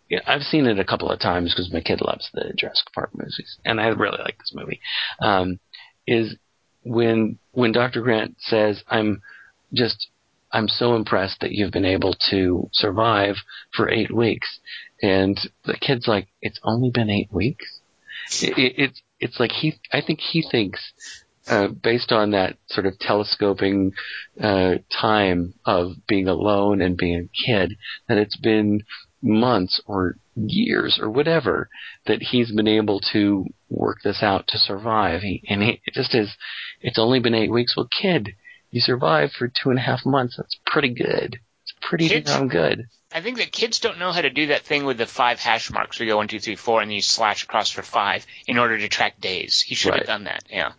yeah, 0.09 0.21
I've 0.25 0.43
seen 0.43 0.65
it 0.65 0.79
a 0.79 0.85
couple 0.85 1.09
of 1.09 1.19
times 1.19 1.53
because 1.53 1.71
my 1.71 1.81
kid 1.81 2.01
loves 2.01 2.29
the 2.33 2.53
Jurassic 2.57 2.87
Park 2.93 3.11
movies, 3.13 3.57
and 3.65 3.79
I 3.79 3.87
really 3.87 4.19
like 4.19 4.37
this 4.37 4.53
movie. 4.53 4.79
Um, 5.21 5.59
is 6.05 6.35
when 6.83 7.37
when 7.51 7.71
Dr. 7.73 8.01
Grant 8.01 8.35
says, 8.39 8.83
"I'm 8.87 9.21
just 9.73 10.07
I'm 10.51 10.69
so 10.69 10.95
impressed 10.95 11.41
that 11.41 11.51
you've 11.51 11.73
been 11.73 11.85
able 11.85 12.15
to 12.29 12.69
survive 12.73 13.35
for 13.75 13.89
eight 13.89 14.13
weeks," 14.13 14.59
and 15.01 15.37
the 15.65 15.75
kid's 15.75 16.07
like, 16.07 16.27
"It's 16.41 16.59
only 16.63 16.89
been 16.89 17.09
eight 17.09 17.31
weeks." 17.31 17.81
It, 18.41 18.57
it, 18.57 18.73
it's 18.77 19.01
it's 19.19 19.39
like 19.39 19.51
he 19.51 19.79
I 19.91 20.01
think 20.01 20.19
he 20.19 20.41
thinks 20.41 20.93
uh, 21.49 21.67
based 21.67 22.11
on 22.11 22.31
that 22.31 22.57
sort 22.67 22.85
of 22.85 22.99
telescoping 22.99 23.93
uh, 24.41 24.75
time 24.89 25.53
of 25.65 25.93
being 26.07 26.27
alone 26.27 26.81
and 26.81 26.97
being 26.97 27.29
a 27.29 27.45
kid 27.45 27.77
that 28.07 28.17
it's 28.17 28.37
been 28.37 28.83
months 29.27 29.81
or 29.85 30.15
years 30.35 30.99
or 31.01 31.09
whatever 31.09 31.69
that 32.05 32.21
he's 32.21 32.51
been 32.51 32.67
able 32.67 32.99
to 33.11 33.45
work 33.69 33.97
this 34.03 34.21
out 34.23 34.47
to 34.47 34.57
survive. 34.57 35.21
He, 35.21 35.43
and 35.47 35.61
he 35.61 35.81
it 35.85 35.93
just 35.93 36.13
is. 36.15 36.35
It's 36.81 36.99
only 36.99 37.19
been 37.19 37.33
eight 37.35 37.51
weeks. 37.51 37.75
Well, 37.75 37.87
kid, 38.01 38.29
you 38.71 38.81
survived 38.81 39.33
for 39.33 39.47
two 39.47 39.69
and 39.69 39.79
a 39.79 39.81
half 39.81 40.05
months. 40.05 40.37
That's 40.37 40.57
pretty 40.65 40.89
good. 40.89 41.39
It's 41.63 41.73
pretty 41.81 42.07
Kids- 42.09 42.31
damn 42.31 42.47
good. 42.47 42.87
I 43.09 43.21
think 43.21 43.37
that 43.37 43.53
kids 43.53 43.79
don't 43.79 43.99
know 43.99 44.11
how 44.11 44.19
to 44.21 44.29
do 44.29 44.47
that 44.47 44.63
thing 44.63 44.83
with 44.83 44.97
the 44.97 45.05
five 45.05 45.39
hash 45.39 45.71
marks. 45.71 45.97
We 45.97 46.07
go 46.07 46.17
one, 46.17 46.27
two, 46.27 46.41
three, 46.41 46.57
four, 46.57 46.81
and 46.81 46.89
then 46.91 46.95
you 46.95 47.01
slash 47.01 47.43
across 47.43 47.71
for 47.71 47.81
five 47.81 48.25
in 48.47 48.57
order 48.57 48.77
to 48.77 48.89
track 48.89 49.21
days. 49.21 49.61
He 49.61 49.75
should 49.75 49.91
Right. 49.91 49.99
have 49.99 50.07
done 50.07 50.23
that. 50.25 50.43
Yeah. 50.49 50.73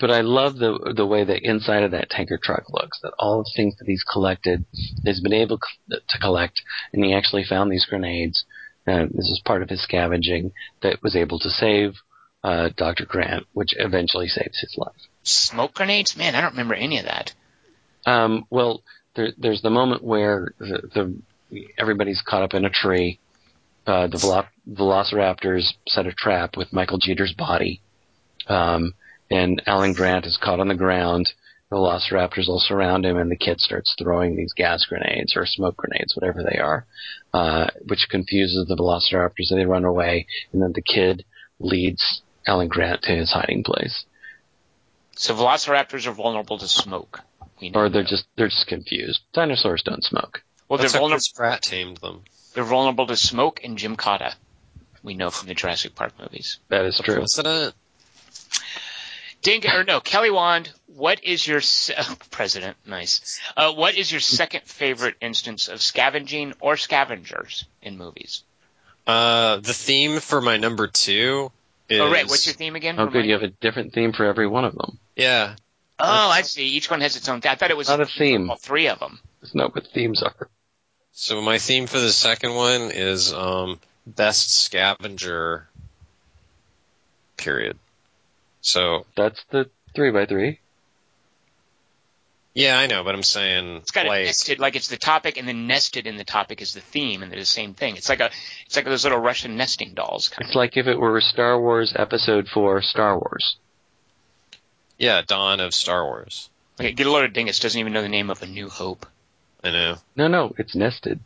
But 0.00 0.10
I 0.10 0.20
love 0.20 0.56
the 0.58 0.92
the 0.96 1.06
way 1.06 1.24
the 1.24 1.38
inside 1.42 1.82
of 1.82 1.90
that 1.90 2.10
tanker 2.10 2.38
truck 2.40 2.64
looks. 2.70 3.00
That 3.02 3.14
all 3.18 3.42
the 3.42 3.52
things 3.56 3.76
that 3.78 3.88
he's 3.88 4.04
collected, 4.04 4.64
he's 5.04 5.20
been 5.20 5.32
able 5.32 5.58
to 5.90 6.18
collect, 6.20 6.62
and 6.92 7.04
he 7.04 7.14
actually 7.14 7.44
found 7.44 7.70
these 7.70 7.86
grenades. 7.86 8.44
Uh, 8.86 9.04
this 9.10 9.28
is 9.28 9.42
part 9.44 9.62
of 9.62 9.68
his 9.68 9.82
scavenging 9.82 10.52
that 10.82 11.02
was 11.02 11.14
able 11.14 11.38
to 11.38 11.50
save 11.50 11.96
uh, 12.42 12.70
Dr. 12.76 13.04
Grant, 13.04 13.44
which 13.52 13.70
eventually 13.76 14.28
saves 14.28 14.58
his 14.60 14.74
life. 14.78 14.96
Smoke 15.24 15.74
grenades? 15.74 16.16
Man, 16.16 16.34
I 16.34 16.40
don't 16.40 16.52
remember 16.52 16.74
any 16.74 16.98
of 16.98 17.04
that. 17.04 17.34
Um, 18.06 18.46
well, 18.48 18.82
there, 19.14 19.32
there's 19.36 19.60
the 19.60 19.70
moment 19.70 20.02
where 20.02 20.54
the, 20.58 20.88
the 21.50 21.62
everybody's 21.76 22.22
caught 22.22 22.42
up 22.42 22.54
in 22.54 22.64
a 22.64 22.70
tree. 22.70 23.18
Uh, 23.86 24.06
the 24.06 24.18
velo- 24.18 24.46
Velociraptors 24.70 25.64
set 25.86 26.06
a 26.06 26.12
trap 26.12 26.56
with 26.56 26.72
Michael 26.72 26.98
Jeter's 26.98 27.32
body, 27.32 27.80
um, 28.46 28.92
and 29.30 29.62
Alan 29.66 29.92
Grant 29.92 30.26
is 30.26 30.36
caught 30.42 30.60
on 30.60 30.68
the 30.68 30.74
ground. 30.74 31.32
The 31.70 31.76
Velociraptors 31.76 32.48
all 32.48 32.60
surround 32.60 33.04
him, 33.04 33.18
and 33.18 33.30
the 33.30 33.36
kid 33.36 33.60
starts 33.60 33.94
throwing 33.98 34.36
these 34.36 34.54
gas 34.54 34.86
grenades 34.86 35.36
or 35.36 35.44
smoke 35.44 35.76
grenades, 35.76 36.16
whatever 36.16 36.42
they 36.42 36.58
are, 36.58 36.86
uh, 37.34 37.66
which 37.86 38.06
confuses 38.08 38.66
the 38.66 38.76
Velociraptors, 38.76 39.50
and 39.50 39.60
they 39.60 39.66
run 39.66 39.84
away. 39.84 40.26
And 40.52 40.62
then 40.62 40.72
the 40.74 40.80
kid 40.82 41.24
leads 41.60 42.22
Alan 42.46 42.68
Grant 42.68 43.02
to 43.02 43.12
his 43.12 43.30
hiding 43.32 43.64
place, 43.64 44.06
So 45.16 45.34
velociraptors 45.34 46.06
are 46.06 46.12
vulnerable 46.12 46.56
to 46.58 46.68
smoke. 46.68 47.20
Or 47.74 47.88
they're 47.90 48.02
that. 48.02 48.08
just 48.08 48.24
they're 48.36 48.48
just 48.48 48.68
confused. 48.68 49.20
Dinosaurs 49.34 49.82
don't 49.82 50.04
smoke. 50.04 50.42
well, 50.68 50.78
they're 50.78 50.88
vulnerable. 50.88 51.16
Chris 51.16 51.28
Pratt 51.28 51.60
tamed 51.62 51.96
them. 51.98 52.22
They're 52.54 52.62
vulnerable 52.64 53.08
to 53.08 53.16
smoke 53.16 53.60
and 53.64 53.76
Jim 53.76 53.96
Cotta. 53.96 54.34
We 55.02 55.14
know 55.14 55.30
from 55.30 55.48
the 55.48 55.54
Jurassic 55.54 55.94
Park 55.96 56.12
movies. 56.20 56.60
That 56.68 56.84
is 56.86 57.00
true. 57.04 57.16
President. 57.16 57.74
Dink 59.42 59.64
or 59.66 59.84
no, 59.84 60.00
Kelly 60.00 60.30
Wand. 60.30 60.70
What 60.86 61.22
is 61.24 61.46
your 61.46 61.60
se- 61.60 61.94
president? 62.30 62.76
Nice. 62.86 63.40
Uh, 63.56 63.72
what 63.72 63.96
is 63.96 64.10
your 64.10 64.20
second 64.20 64.62
favorite 64.64 65.14
instance 65.20 65.68
of 65.68 65.80
scavenging 65.80 66.54
or 66.60 66.76
scavengers 66.76 67.64
in 67.82 67.96
movies? 67.96 68.42
Uh, 69.06 69.56
the 69.56 69.72
theme 69.72 70.20
for 70.20 70.40
my 70.40 70.56
number 70.56 70.86
two 70.88 71.50
is. 71.88 72.00
Oh, 72.00 72.10
right. 72.10 72.26
What's 72.26 72.46
your 72.46 72.54
theme 72.54 72.74
again? 72.76 72.96
Oh, 72.98 73.06
good. 73.06 73.24
You 73.24 73.32
have 73.34 73.42
a 73.42 73.48
different 73.48 73.92
theme 73.94 74.12
for 74.12 74.24
every 74.26 74.48
one 74.48 74.64
of 74.64 74.74
them. 74.74 74.98
Yeah. 75.16 75.54
Oh, 76.00 76.28
I 76.30 76.42
see. 76.42 76.66
Each 76.66 76.90
one 76.90 77.00
has 77.00 77.16
its 77.16 77.28
own. 77.28 77.40
I 77.44 77.54
thought 77.54 77.70
it 77.70 77.76
was 77.76 77.88
Not 77.88 78.00
a 78.00 78.06
theme. 78.06 78.50
All 78.50 78.56
three 78.56 78.88
of 78.88 78.98
them. 79.00 79.18
That's 79.40 79.54
not 79.54 79.74
what 79.74 79.86
themes 79.94 80.22
are. 80.22 80.48
So 81.12 81.40
my 81.42 81.58
theme 81.58 81.86
for 81.86 81.98
the 81.98 82.12
second 82.12 82.54
one 82.54 82.90
is 82.92 83.32
um, 83.32 83.80
best 84.06 84.50
scavenger. 84.64 85.68
period. 87.36 87.78
So 88.60 89.06
That's 89.16 89.42
the 89.50 89.70
three 89.94 90.10
by 90.10 90.26
three. 90.26 90.58
yeah, 92.54 92.78
I 92.78 92.86
know, 92.86 93.04
but 93.04 93.14
I'm 93.14 93.22
saying 93.22 93.76
It's 93.78 93.90
got 93.92 94.06
like 94.06 94.22
it 94.22 94.26
nested, 94.26 94.58
like 94.58 94.76
it's 94.76 94.88
the 94.88 94.96
topic, 94.96 95.36
and 95.36 95.46
then 95.46 95.66
nested 95.66 96.06
in 96.06 96.16
the 96.16 96.24
topic 96.24 96.60
is 96.60 96.74
the 96.74 96.80
theme, 96.80 97.22
and 97.22 97.30
they're 97.30 97.38
the 97.38 97.46
same 97.46 97.74
thing. 97.74 97.96
It's 97.96 98.08
like 98.08 98.20
a, 98.20 98.30
it's 98.66 98.76
like 98.76 98.84
those 98.84 99.04
little 99.04 99.18
Russian 99.20 99.56
nesting 99.56 99.94
dolls. 99.94 100.28
Kind 100.28 100.46
It's 100.48 100.56
like 100.56 100.76
if 100.76 100.86
it 100.86 100.98
were 100.98 101.20
Star 101.20 101.60
Wars 101.60 101.92
Episode 101.96 102.48
Four, 102.48 102.82
Star 102.82 103.16
Wars. 103.16 103.56
yeah, 104.98 105.22
Dawn 105.26 105.60
of 105.60 105.72
Star 105.74 106.04
Wars. 106.04 106.50
of. 106.78 106.84
Okay, 106.84 106.92
get 106.92 107.06
a 107.06 107.10
load 107.10 107.24
of 107.24 107.32
dingus 107.32 107.58
doesn't 107.60 107.78
even 107.78 107.92
know 107.92 108.02
the 108.02 108.08
name 108.08 108.30
of 108.30 108.42
A 108.42 108.46
New 108.46 108.68
Hope. 108.68 109.06
I 109.62 109.70
know. 109.70 109.96
No, 110.16 110.28
no, 110.28 110.54
it's 110.58 110.74
nested. 110.74 111.20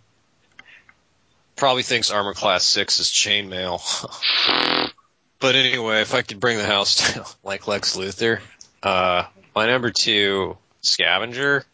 Probably 1.57 1.83
thinks 1.83 2.11
Armor 2.11 2.33
Class 2.35 2.65
Six 2.65 2.99
is 3.01 3.09
chainmail. 3.09 3.81
but 5.43 5.55
anyway, 5.57 6.01
if 6.01 6.15
I 6.15 6.23
could 6.23 6.41
bring 6.41 6.57
the 6.57 6.65
house 6.65 7.13
down 7.15 7.27
like 7.45 7.69
Lex 7.69 7.97
Luthor, 7.97 8.41
uh, 8.83 9.25
my 9.55 9.67
number 9.67 9.91
two 9.91 10.57
scavenger 10.81 11.65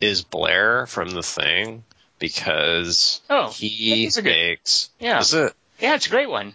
is 0.00 0.22
Blair 0.22 0.86
from 0.86 1.10
The 1.10 1.22
Thing 1.22 1.84
because 2.18 3.20
Oh, 3.30 3.50
he 3.50 4.04
that's 4.04 4.16
a 4.16 4.22
good- 4.22 4.30
makes. 4.30 4.90
Yeah, 4.98 5.20
Is 5.20 5.34
it? 5.34 5.52
yeah, 5.78 5.94
it's 5.94 6.06
a 6.06 6.10
great 6.10 6.28
one. 6.30 6.52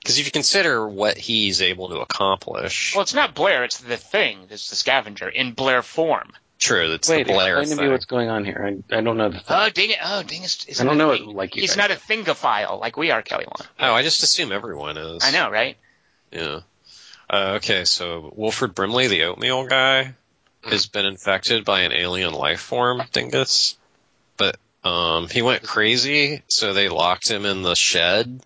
Because 0.00 0.18
if 0.18 0.26
you 0.26 0.30
consider 0.32 0.86
what 0.88 1.16
he's 1.18 1.62
able 1.62 1.88
to 1.88 1.96
accomplish, 1.98 2.94
Well, 2.94 3.02
it's 3.02 3.14
not 3.14 3.34
Blair; 3.34 3.64
it's 3.64 3.78
the 3.78 3.96
thing. 3.96 4.46
It's 4.50 4.70
the 4.70 4.76
scavenger 4.76 5.28
in 5.28 5.52
Blair 5.52 5.82
form. 5.82 6.32
true, 6.60 6.90
that's 6.90 7.08
Wait, 7.08 7.26
the 7.26 7.32
Blair 7.32 7.58
explain 7.58 7.70
to 7.70 7.76
thing. 7.82 7.86
me 7.86 7.92
what's 7.92 8.04
going 8.04 8.28
on 8.30 8.44
here. 8.44 8.82
I, 8.92 8.96
I 8.98 9.00
don't 9.00 9.16
know 9.16 9.28
the 9.30 9.38
thing. 9.40 9.44
Oh, 9.48 9.68
dang 9.68 9.90
it! 9.90 9.98
Oh, 10.04 10.22
dingus! 10.22 10.64
I 10.68 10.70
isn't 10.70 10.86
don't 10.86 10.94
a 10.94 10.98
know 10.98 11.12
thing. 11.16 11.30
it 11.30 11.34
like 11.34 11.56
you 11.56 11.62
He's 11.62 11.74
guys. 11.74 11.88
not 11.88 11.90
a 11.90 11.94
thingophile 12.00 12.78
like 12.80 12.96
we 12.96 13.10
are, 13.10 13.20
Kelly 13.22 13.46
Wand. 13.46 13.68
oh, 13.80 13.92
I 13.92 14.02
just 14.02 14.22
assume 14.22 14.52
everyone 14.52 14.96
is. 14.96 15.24
I 15.24 15.32
know, 15.32 15.50
right? 15.50 15.76
Yeah. 16.36 16.60
Uh, 17.28 17.54
okay, 17.56 17.84
so 17.84 18.32
Wilford 18.36 18.74
Brimley, 18.74 19.08
the 19.08 19.24
oatmeal 19.24 19.66
guy, 19.66 20.14
has 20.62 20.86
been 20.86 21.06
infected 21.06 21.64
by 21.64 21.80
an 21.82 21.92
alien 21.92 22.32
life 22.32 22.60
form, 22.60 23.02
dingus. 23.12 23.76
But 24.36 24.56
um, 24.84 25.28
he 25.28 25.42
went 25.42 25.62
crazy, 25.62 26.42
so 26.48 26.72
they 26.72 26.88
locked 26.88 27.28
him 27.28 27.44
in 27.46 27.62
the 27.62 27.74
shed. 27.74 28.40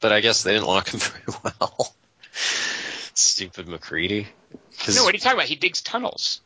But 0.00 0.12
I 0.12 0.20
guess 0.20 0.42
they 0.42 0.52
didn't 0.52 0.66
lock 0.68 0.88
him 0.90 1.00
very 1.00 1.38
well. 1.42 1.94
Stupid 3.14 3.66
MacReady. 3.66 4.26
'Cause- 4.78 4.96
No, 4.96 5.04
what 5.04 5.12
are 5.12 5.16
you 5.16 5.20
talking 5.20 5.38
about? 5.38 5.48
He 5.48 5.56
digs 5.56 5.82
tunnels. 5.82 6.40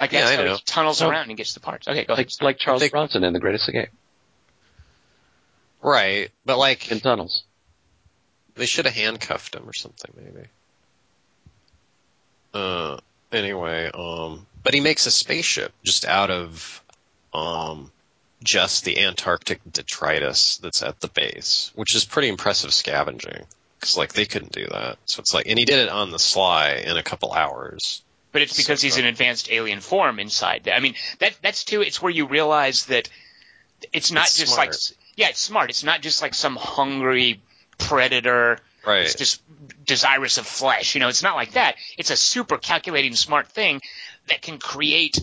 Like 0.00 0.12
Yeah, 0.12 0.20
that's 0.22 0.32
I 0.32 0.36
how 0.36 0.42
know. 0.44 0.54
he 0.56 0.62
tunnels 0.64 1.00
Oh. 1.02 1.08
around 1.08 1.28
and 1.28 1.36
gets 1.36 1.54
the 1.54 1.60
parts. 1.60 1.86
Okay, 1.88 2.04
go 2.04 2.14
ahead. 2.14 2.26
Like 2.26 2.42
like 2.42 2.58
Charles 2.58 2.80
think- 2.80 2.92
Bronson 2.92 3.22
in 3.24 3.32
The 3.32 3.40
Greatest 3.40 3.68
Escape 3.68 3.88
right, 5.82 6.30
but 6.44 6.58
like 6.58 6.90
in 6.90 7.00
tunnels. 7.00 7.44
They 8.56 8.66
should 8.66 8.86
have 8.86 8.94
handcuffed 8.94 9.54
him 9.54 9.68
or 9.68 9.72
something, 9.72 10.10
maybe. 10.16 10.46
Uh, 12.54 12.98
anyway, 13.30 13.90
um, 13.92 14.46
but 14.62 14.74
he 14.74 14.80
makes 14.80 15.06
a 15.06 15.10
spaceship 15.10 15.72
just 15.84 16.04
out 16.06 16.30
of, 16.30 16.82
um, 17.34 17.90
just 18.42 18.84
the 18.84 18.98
Antarctic 19.00 19.60
detritus 19.70 20.58
that's 20.58 20.82
at 20.82 21.00
the 21.00 21.08
base, 21.08 21.70
which 21.74 21.94
is 21.94 22.04
pretty 22.04 22.28
impressive 22.28 22.72
scavenging. 22.72 23.44
Cause 23.80 23.96
like 23.96 24.14
they 24.14 24.24
couldn't 24.24 24.52
do 24.52 24.66
that. 24.66 24.96
So 25.04 25.20
it's 25.20 25.34
like, 25.34 25.46
and 25.48 25.58
he 25.58 25.66
did 25.66 25.80
it 25.80 25.90
on 25.90 26.10
the 26.10 26.18
sly 26.18 26.82
in 26.86 26.96
a 26.96 27.02
couple 27.02 27.32
hours. 27.32 28.02
But 28.32 28.40
it's 28.42 28.56
because 28.56 28.80
he's 28.80 28.96
an 28.96 29.04
advanced 29.04 29.50
alien 29.50 29.80
form 29.80 30.18
inside. 30.18 30.68
I 30.68 30.80
mean, 30.80 30.94
that 31.20 31.36
that's 31.42 31.64
too. 31.64 31.82
It's 31.82 32.00
where 32.00 32.10
you 32.10 32.26
realize 32.26 32.86
that 32.86 33.08
it's 33.92 34.10
not 34.12 34.26
It's 34.26 34.38
just 34.38 34.54
smart. 34.54 34.68
like 34.70 34.76
yeah, 35.16 35.28
it's 35.28 35.40
smart. 35.40 35.70
It's 35.70 35.84
not 35.84 36.00
just 36.02 36.20
like 36.22 36.34
some 36.34 36.56
hungry 36.56 37.40
predator. 37.78 38.58
Right. 38.86 39.02
It's 39.02 39.14
just 39.16 39.42
desirous 39.84 40.38
of 40.38 40.46
flesh. 40.46 40.94
You 40.94 41.00
know, 41.00 41.08
it's 41.08 41.22
not 41.22 41.34
like 41.34 41.52
that. 41.52 41.76
It's 41.98 42.10
a 42.10 42.16
super 42.16 42.56
calculating, 42.56 43.14
smart 43.16 43.48
thing 43.48 43.82
that 44.28 44.42
can 44.42 44.58
create 44.58 45.18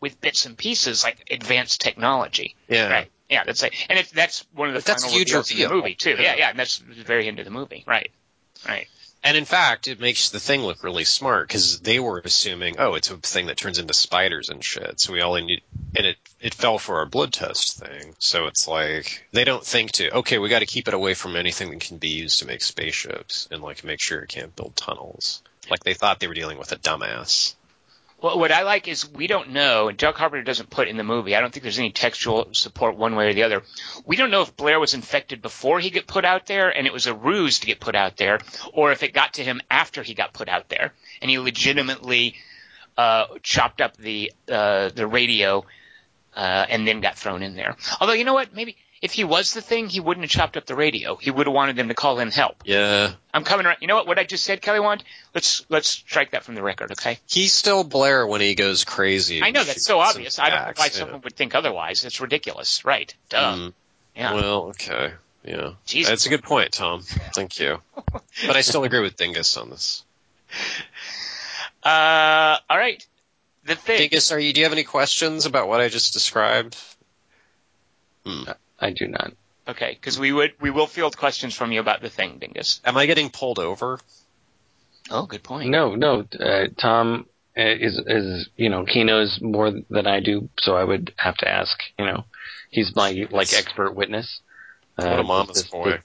with 0.00 0.20
bits 0.20 0.46
and 0.46 0.56
pieces 0.56 1.04
like 1.04 1.28
advanced 1.30 1.80
technology. 1.80 2.54
yeah. 2.68 2.88
Right. 2.88 3.10
Yeah, 3.28 3.42
that's 3.44 3.62
it. 3.64 3.74
And 3.88 3.98
it, 3.98 4.08
that's 4.14 4.46
one 4.54 4.68
of 4.68 4.74
the 4.74 4.78
But 4.78 4.84
that's 4.84 5.02
final 5.02 5.18
huge 5.18 5.32
reveals 5.32 5.50
in 5.50 5.58
the 5.68 5.74
movie 5.74 5.94
too. 5.96 6.10
Yeah. 6.10 6.22
Yeah, 6.22 6.34
yeah, 6.36 6.50
and 6.50 6.58
that's 6.58 6.78
the 6.78 7.02
very 7.02 7.26
end 7.26 7.40
of 7.40 7.44
the 7.44 7.50
movie. 7.50 7.82
Right. 7.86 8.12
Right. 8.66 8.86
And 9.26 9.36
in 9.36 9.44
fact, 9.44 9.88
it 9.88 9.98
makes 9.98 10.30
the 10.30 10.38
thing 10.38 10.62
look 10.62 10.84
really 10.84 11.02
smart 11.02 11.48
because 11.48 11.80
they 11.80 11.98
were 11.98 12.22
assuming, 12.24 12.76
oh, 12.78 12.94
it's 12.94 13.10
a 13.10 13.16
thing 13.16 13.46
that 13.46 13.56
turns 13.56 13.80
into 13.80 13.92
spiders 13.92 14.50
and 14.50 14.62
shit. 14.62 15.00
So 15.00 15.12
we 15.12 15.20
all 15.20 15.34
need, 15.34 15.62
and 15.96 16.06
it 16.06 16.16
it 16.40 16.54
fell 16.54 16.78
for 16.78 16.98
our 16.98 17.06
blood 17.06 17.32
test 17.32 17.76
thing. 17.76 18.14
So 18.20 18.46
it's 18.46 18.68
like 18.68 19.26
they 19.32 19.42
don't 19.42 19.66
think 19.66 19.90
to, 19.92 20.18
okay, 20.18 20.38
we 20.38 20.48
got 20.48 20.60
to 20.60 20.66
keep 20.66 20.86
it 20.86 20.94
away 20.94 21.14
from 21.14 21.34
anything 21.34 21.70
that 21.70 21.80
can 21.80 21.98
be 21.98 22.10
used 22.10 22.38
to 22.38 22.46
make 22.46 22.62
spaceships 22.62 23.48
and 23.50 23.62
like 23.62 23.82
make 23.82 24.00
sure 24.00 24.20
it 24.20 24.28
can't 24.28 24.54
build 24.54 24.76
tunnels. 24.76 25.42
Like 25.68 25.82
they 25.82 25.94
thought 25.94 26.20
they 26.20 26.28
were 26.28 26.34
dealing 26.34 26.58
with 26.58 26.70
a 26.70 26.76
dumbass. 26.76 27.56
Well, 28.20 28.38
what 28.38 28.50
I 28.50 28.62
like 28.62 28.88
is 28.88 29.10
we 29.10 29.26
don't 29.26 29.50
know, 29.50 29.88
and 29.88 29.98
Doug 29.98 30.14
Carpenter 30.14 30.42
doesn't 30.42 30.70
put 30.70 30.88
in 30.88 30.96
the 30.96 31.04
movie. 31.04 31.36
I 31.36 31.40
don't 31.40 31.52
think 31.52 31.62
there's 31.62 31.78
any 31.78 31.92
textual 31.92 32.48
support 32.52 32.96
one 32.96 33.14
way 33.14 33.28
or 33.28 33.34
the 33.34 33.42
other. 33.42 33.62
We 34.06 34.16
don't 34.16 34.30
know 34.30 34.40
if 34.40 34.56
Blair 34.56 34.80
was 34.80 34.94
infected 34.94 35.42
before 35.42 35.80
he 35.80 35.90
got 35.90 36.06
put 36.06 36.24
out 36.24 36.46
there, 36.46 36.70
and 36.70 36.86
it 36.86 36.94
was 36.94 37.06
a 37.06 37.14
ruse 37.14 37.60
to 37.60 37.66
get 37.66 37.78
put 37.78 37.94
out 37.94 38.16
there, 38.16 38.40
or 38.72 38.90
if 38.90 39.02
it 39.02 39.12
got 39.12 39.34
to 39.34 39.44
him 39.44 39.60
after 39.70 40.02
he 40.02 40.14
got 40.14 40.32
put 40.32 40.48
out 40.48 40.70
there, 40.70 40.94
and 41.20 41.30
he 41.30 41.38
legitimately 41.38 42.36
uh, 42.96 43.26
chopped 43.42 43.82
up 43.82 43.98
the 43.98 44.32
uh, 44.50 44.88
the 44.88 45.06
radio 45.06 45.66
uh, 46.34 46.66
and 46.68 46.88
then 46.88 47.02
got 47.02 47.18
thrown 47.18 47.42
in 47.42 47.54
there. 47.54 47.76
Although 48.00 48.14
you 48.14 48.24
know 48.24 48.34
what, 48.34 48.54
maybe 48.54 48.76
if 49.02 49.12
he 49.12 49.24
was 49.24 49.52
the 49.52 49.60
thing, 49.60 49.88
he 49.88 50.00
wouldn't 50.00 50.24
have 50.24 50.30
chopped 50.30 50.56
up 50.56 50.66
the 50.66 50.74
radio. 50.74 51.16
He 51.16 51.30
would 51.30 51.46
have 51.46 51.54
wanted 51.54 51.76
them 51.76 51.88
to 51.88 51.94
call 51.94 52.18
in 52.18 52.30
help. 52.30 52.62
Yeah. 52.64 53.12
I'm 53.32 53.44
coming 53.44 53.66
around. 53.66 53.78
You 53.80 53.88
know 53.88 53.96
what? 53.96 54.06
What 54.06 54.18
I 54.18 54.24
just 54.24 54.44
said, 54.44 54.62
Kelly 54.62 54.80
Wand? 54.80 55.04
Let's 55.34 55.64
let's 55.68 55.88
strike 55.88 56.30
that 56.30 56.44
from 56.44 56.54
the 56.54 56.62
record, 56.62 56.92
okay? 56.92 57.18
He's 57.26 57.52
still 57.52 57.84
Blair 57.84 58.26
when 58.26 58.40
he 58.40 58.54
goes 58.54 58.84
crazy. 58.84 59.42
I 59.42 59.50
know 59.50 59.64
that's 59.64 59.84
so 59.84 59.98
some 59.98 60.08
obvious. 60.08 60.38
I 60.38 60.48
don't 60.48 60.58
know 60.58 60.64
backs, 60.66 60.78
why 60.78 60.86
yeah. 60.86 60.90
someone 60.92 61.20
would 61.22 61.36
think 61.36 61.54
otherwise. 61.54 62.04
It's 62.04 62.20
ridiculous, 62.20 62.84
right? 62.84 63.14
Duh. 63.28 63.54
Mm, 63.54 63.72
yeah. 64.16 64.34
Well, 64.34 64.62
okay. 64.68 65.12
Yeah. 65.44 65.72
Jesus. 65.84 66.10
That's 66.10 66.26
a 66.26 66.30
good 66.30 66.42
point, 66.42 66.72
Tom. 66.72 67.02
Thank 67.02 67.60
you. 67.60 67.80
but 68.12 68.56
I 68.56 68.62
still 68.62 68.84
agree 68.84 69.00
with 69.00 69.16
Dingus 69.16 69.56
on 69.56 69.70
this. 69.70 70.02
Uh, 71.82 72.56
all 72.68 72.78
right. 72.78 73.06
The 73.64 73.74
thing. 73.74 73.98
Dingus, 73.98 74.32
are 74.32 74.38
you? 74.38 74.52
Do 74.52 74.60
you 74.60 74.64
have 74.64 74.72
any 74.72 74.84
questions 74.84 75.46
about 75.46 75.68
what 75.68 75.80
I 75.80 75.88
just 75.88 76.14
described? 76.14 76.76
Hmm. 78.24 78.50
I 78.78 78.90
do 78.90 79.06
not. 79.08 79.32
Okay, 79.68 79.92
because 79.98 80.18
we 80.18 80.32
would 80.32 80.52
we 80.60 80.70
will 80.70 80.86
field 80.86 81.16
questions 81.16 81.54
from 81.54 81.72
you 81.72 81.80
about 81.80 82.00
the 82.00 82.08
thing, 82.10 82.38
Dingus. 82.38 82.80
Am 82.84 82.96
I 82.96 83.06
getting 83.06 83.30
pulled 83.30 83.58
over? 83.58 83.98
Oh, 85.10 85.26
good 85.26 85.42
point. 85.42 85.70
No, 85.70 85.94
no. 85.94 86.24
Uh, 86.38 86.66
Tom 86.76 87.26
uh, 87.56 87.62
is 87.62 87.98
is 88.06 88.48
you 88.56 88.68
know 88.68 88.84
he 88.86 89.02
knows 89.02 89.40
more 89.40 89.72
than 89.90 90.06
I 90.06 90.20
do, 90.20 90.48
so 90.58 90.76
I 90.76 90.84
would 90.84 91.12
have 91.16 91.36
to 91.38 91.48
ask. 91.48 91.76
You 91.98 92.06
know, 92.06 92.24
he's 92.70 92.94
my 92.94 93.26
like 93.30 93.52
expert 93.54 93.94
witness. 93.94 94.40
Uh, 94.98 95.08
What 95.08 95.18
a 95.20 95.22
mama's 95.24 95.56
this- 95.62 95.70
boy. 95.70 95.98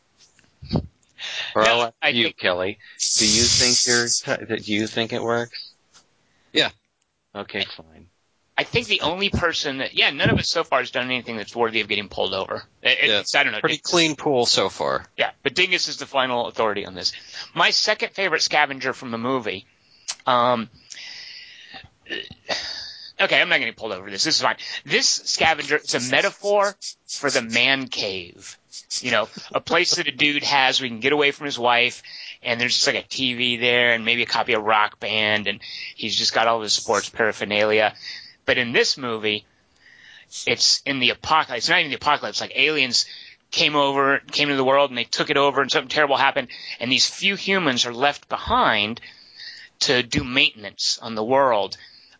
Or 1.56 1.64
No, 1.64 1.72
I'll 1.72 1.81
ask 1.84 1.93
I 2.02 2.10
you, 2.10 2.23
think- 2.26 2.38
Kelly. 2.39 2.80
Do 3.19 3.27
you 3.27 3.43
think 3.43 3.85
you're? 3.85 4.07
T- 4.07 4.45
that 4.45 4.68
you 4.68 4.88
think 4.88 5.14
it 5.14 5.22
works? 5.22 5.72
Yeah. 6.52 6.69
Okay, 7.35 7.64
fine. 7.77 8.07
I 8.57 8.64
think 8.64 8.88
the 8.88 9.02
only 9.02 9.30
person 9.30 9.80
that 9.80 9.94
yeah, 9.94 10.10
none 10.11 10.30
of 10.30 10.38
us 10.38 10.49
so 10.49 10.64
far 10.64 10.80
has 10.80 10.91
done 10.91 11.06
anything 11.06 11.38
that's 11.38 11.56
worthy 11.56 11.82
of 11.82 11.88
getting 11.88 12.10
pulled 12.10 12.34
over. 12.34 12.64
It, 12.82 12.98
Yeah, 13.03 13.19
it's, 13.19 13.34
I 13.34 13.44
don't 13.44 13.53
know. 13.53 13.60
Pretty 13.60 13.78
Dingus- 13.78 13.91
clean 13.91 14.15
pool 14.15 14.45
so 14.45 14.69
far. 14.69 15.06
Yeah, 15.18 15.32
but 15.41 15.56
Dingus 15.56 15.88
is 15.88 15.98
the 15.98 16.06
final 16.06 16.48
authority 16.48 16.86
on 16.86 16.94
this. 16.94 17.14
My 17.56 17.72
second 17.72 18.11
favorite 18.11 18.41
scavenger 18.41 18.94
from 18.94 19.11
the 19.11 19.18
movie. 19.18 19.65
Um, 20.28 20.69
okay, 23.19 23.41
I'm 23.41 23.49
not 23.49 23.60
getting 23.60 23.73
pulled 23.73 23.94
over 23.94 24.10
this. 24.10 24.23
This 24.23 24.36
is 24.36 24.41
fine. 24.41 24.57
This 24.86 25.07
scavenger 25.07 25.78
is 25.78 25.95
a 25.95 26.11
metaphor 26.11 26.76
for 27.07 27.30
the 27.30 27.41
man 27.41 27.88
cave. 27.88 28.57
You 28.99 29.11
know, 29.11 29.30
a 29.53 29.61
place 29.61 29.95
that 29.95 30.07
a 30.07 30.11
dude 30.11 30.44
has 30.44 30.80
where 30.80 30.86
he 30.86 30.90
can 30.90 30.99
get 30.99 31.14
away 31.14 31.32
from 31.32 31.45
his 31.45 31.57
wife, 31.57 32.03
and 32.44 32.60
there's 32.60 32.73
just 32.73 32.88
like 32.88 32.95
a 32.95 33.07
TV 33.07 33.60
there, 33.60 33.94
and 33.94 34.06
maybe 34.06 34.23
a 34.23 34.28
copy 34.28 34.53
of 34.53 34.64
Rock 34.64 34.99
Band, 34.99 35.48
and 35.48 35.61
he's 35.95 36.15
just 36.15 36.34
got 36.34 36.48
all 36.48 36.61
his 36.61 36.73
sports 36.73 37.10
paraphernalia. 37.10 37.94
But 38.45 38.57
in 38.57 38.72
this 38.72 38.97
movie, 38.97 39.45
it's 40.47 40.81
in 40.85 40.99
the 40.99 41.09
apocalypse. 41.09 41.63
It's 41.63 41.69
not 41.69 41.80
even 41.80 41.91
the 41.91 41.97
apocalypse. 41.97 42.41
Like 42.41 42.53
aliens 42.55 43.05
came 43.51 43.76
over, 43.76 44.19
came 44.31 44.47
into 44.47 44.57
the 44.57 44.63
world, 44.63 44.89
and 44.91 44.97
they 44.97 45.03
took 45.03 45.30
it 45.30 45.38
over, 45.38 45.61
and 45.61 45.72
something 45.72 45.89
terrible 45.89 46.18
happened. 46.18 46.47
And 46.80 46.91
these 46.91 47.07
few 47.07 47.35
humans 47.35 47.85
are 47.85 47.93
left 47.93 48.30
behind 48.30 49.01
to 49.81 50.03
do 50.03 50.23
maintenance 50.23 50.99
on 51.01 51.15
the 51.15 51.23
world. 51.23 51.77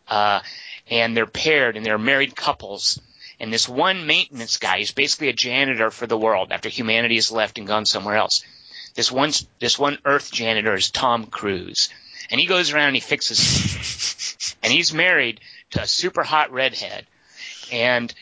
Uh, 0.08 0.40
and 0.88 1.16
they're 1.16 1.26
paired, 1.26 1.76
and 1.76 1.86
they're 1.86 1.98
married 1.98 2.36
couples. 2.36 3.00
And 3.40 3.52
this 3.52 3.68
one 3.68 4.06
maintenance 4.06 4.58
guy 4.58 4.78
is 4.78 4.92
basically 4.92 5.28
a 5.28 5.32
janitor 5.32 5.90
for 5.90 6.06
the 6.06 6.18
world 6.18 6.52
after 6.52 6.68
humanity 6.68 7.16
has 7.16 7.32
left 7.32 7.58
and 7.58 7.66
gone 7.66 7.86
somewhere 7.86 8.16
else. 8.16 8.44
This 8.94 9.10
one, 9.10 9.32
this 9.58 9.78
one 9.78 9.98
Earth 10.04 10.30
janitor 10.30 10.74
is 10.74 10.90
Tom 10.90 11.26
Cruise, 11.26 11.88
and 12.30 12.38
he 12.38 12.46
goes 12.46 12.72
around 12.72 12.88
and 12.88 12.96
he 12.96 13.00
fixes, 13.00 14.54
and 14.62 14.72
he's 14.72 14.92
married 14.92 15.40
to 15.40 15.51
a 15.76 15.86
super 15.86 16.22
hot 16.22 16.52
redhead, 16.52 17.06
and 17.70 18.12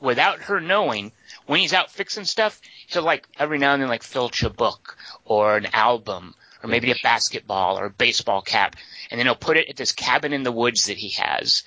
without 0.00 0.42
her 0.42 0.60
knowing, 0.60 1.12
when 1.46 1.60
he's 1.60 1.72
out 1.72 1.90
fixing 1.90 2.24
stuff, 2.24 2.60
he'll 2.86 3.02
like 3.02 3.26
every 3.38 3.58
now 3.58 3.74
and 3.74 3.82
then 3.82 3.88
like 3.88 4.02
filch 4.02 4.42
a 4.42 4.50
book 4.50 4.96
or 5.24 5.56
an 5.56 5.66
album 5.72 6.34
or 6.62 6.68
maybe 6.68 6.90
a 6.90 6.96
basketball 7.02 7.78
or 7.78 7.86
a 7.86 7.90
baseball 7.90 8.40
cap, 8.40 8.76
and 9.10 9.18
then 9.18 9.26
he'll 9.26 9.34
put 9.34 9.56
it 9.56 9.68
at 9.68 9.76
this 9.76 9.92
cabin 9.92 10.32
in 10.32 10.42
the 10.42 10.52
woods 10.52 10.86
that 10.86 10.96
he 10.96 11.10
has, 11.10 11.62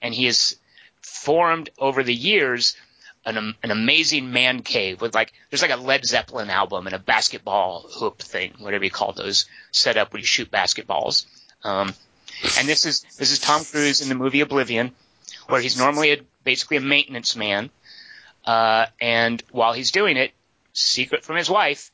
and 0.00 0.14
he 0.14 0.24
has 0.24 0.56
formed 1.02 1.70
over 1.78 2.02
the 2.02 2.14
years 2.14 2.76
an, 3.26 3.54
an 3.62 3.70
amazing 3.70 4.32
man 4.32 4.62
cave 4.62 5.00
with 5.00 5.14
like 5.14 5.32
there's 5.50 5.62
like 5.62 5.70
a 5.70 5.76
Led 5.76 6.04
Zeppelin 6.06 6.50
album 6.50 6.86
and 6.86 6.94
a 6.94 6.98
basketball 6.98 7.86
hoop 7.90 8.20
thing, 8.20 8.54
whatever 8.58 8.84
you 8.84 8.90
call 8.90 9.12
those, 9.12 9.46
set 9.70 9.96
up 9.96 10.12
where 10.12 10.20
you 10.20 10.26
shoot 10.26 10.50
basketballs. 10.50 11.26
Um, 11.62 11.94
and 12.58 12.68
this 12.68 12.86
is 12.86 13.02
this 13.18 13.30
is 13.32 13.38
Tom 13.38 13.64
Cruise 13.64 14.00
in 14.00 14.08
the 14.08 14.14
movie 14.14 14.40
Oblivion, 14.40 14.92
where 15.48 15.60
he's 15.60 15.78
normally 15.78 16.12
a, 16.12 16.18
basically 16.44 16.76
a 16.76 16.80
maintenance 16.80 17.36
man, 17.36 17.70
uh, 18.44 18.86
and 19.00 19.42
while 19.50 19.72
he's 19.72 19.90
doing 19.90 20.16
it, 20.16 20.32
secret 20.72 21.24
from 21.24 21.36
his 21.36 21.50
wife, 21.50 21.90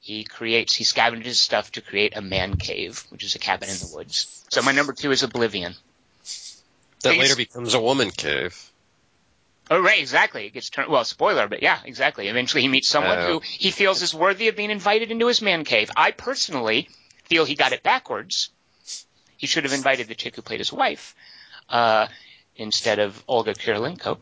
he 0.00 0.24
creates 0.24 0.74
he 0.74 0.84
scavenges 0.84 1.34
stuff 1.34 1.72
to 1.72 1.80
create 1.80 2.16
a 2.16 2.22
man 2.22 2.56
cave, 2.56 3.04
which 3.10 3.24
is 3.24 3.34
a 3.34 3.38
cabin 3.38 3.68
in 3.68 3.76
the 3.76 3.90
woods. 3.94 4.44
So 4.50 4.62
my 4.62 4.72
number 4.72 4.92
two 4.92 5.10
is 5.10 5.22
Oblivion. 5.22 5.74
That 7.02 7.18
later 7.18 7.36
becomes 7.36 7.74
a 7.74 7.80
woman 7.80 8.10
cave. 8.10 8.70
Oh, 9.68 9.80
right, 9.80 9.98
exactly. 9.98 10.46
It 10.46 10.52
gets 10.52 10.70
turned, 10.70 10.90
well, 10.90 11.04
spoiler, 11.04 11.48
but 11.48 11.60
yeah, 11.60 11.80
exactly. 11.84 12.28
Eventually 12.28 12.62
he 12.62 12.68
meets 12.68 12.88
someone 12.88 13.18
Oh. 13.18 13.26
who 13.26 13.40
he 13.40 13.72
feels 13.72 14.00
is 14.00 14.14
worthy 14.14 14.48
of 14.48 14.54
being 14.56 14.70
invited 14.70 15.10
into 15.10 15.26
his 15.26 15.42
man 15.42 15.64
cave. 15.64 15.90
I 15.96 16.12
personally 16.12 16.88
feel 17.24 17.44
he 17.44 17.56
got 17.56 17.72
it 17.72 17.82
backwards. 17.82 18.50
He 19.36 19.46
should 19.46 19.64
have 19.64 19.72
invited 19.72 20.08
the 20.08 20.14
chick 20.14 20.36
who 20.36 20.42
played 20.42 20.60
his 20.60 20.72
wife, 20.72 21.14
uh, 21.68 22.06
instead 22.56 22.98
of 22.98 23.22
Olga 23.28 23.54
Kurylenko. 23.54 24.18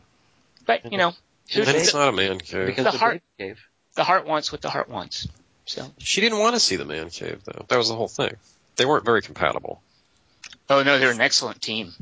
But, 0.65 0.91
you 0.91 0.97
know, 0.97 1.13
who's 1.51 1.65
Then 1.65 1.75
it's 1.75 1.91
the, 1.91 1.97
not 1.99 2.09
a 2.09 2.11
man 2.11 2.39
cave. 2.39 2.65
Because 2.65 2.85
The 2.85 2.91
the, 2.91 2.97
heart- 2.97 3.21
baby 3.37 3.49
cave. 3.49 3.59
the 3.95 4.03
heart 4.03 4.25
wants 4.27 4.51
what 4.51 4.61
the 4.61 4.69
heart 4.69 4.89
wants. 4.89 5.27
So, 5.65 5.85
She 5.99 6.21
didn't 6.21 6.39
want 6.39 6.55
to 6.55 6.59
see 6.59 6.75
the 6.75 6.85
man 6.85 7.09
cave 7.09 7.41
though. 7.43 7.65
That 7.69 7.77
was 7.77 7.89
the 7.89 7.95
whole 7.95 8.07
thing. 8.07 8.35
They 8.75 8.85
weren't 8.85 9.05
very 9.05 9.21
compatible. 9.21 9.81
oh 10.69 10.83
no, 10.83 10.99
they're 10.99 11.11
an 11.11 11.21
excellent 11.21 11.61
team. 11.61 11.93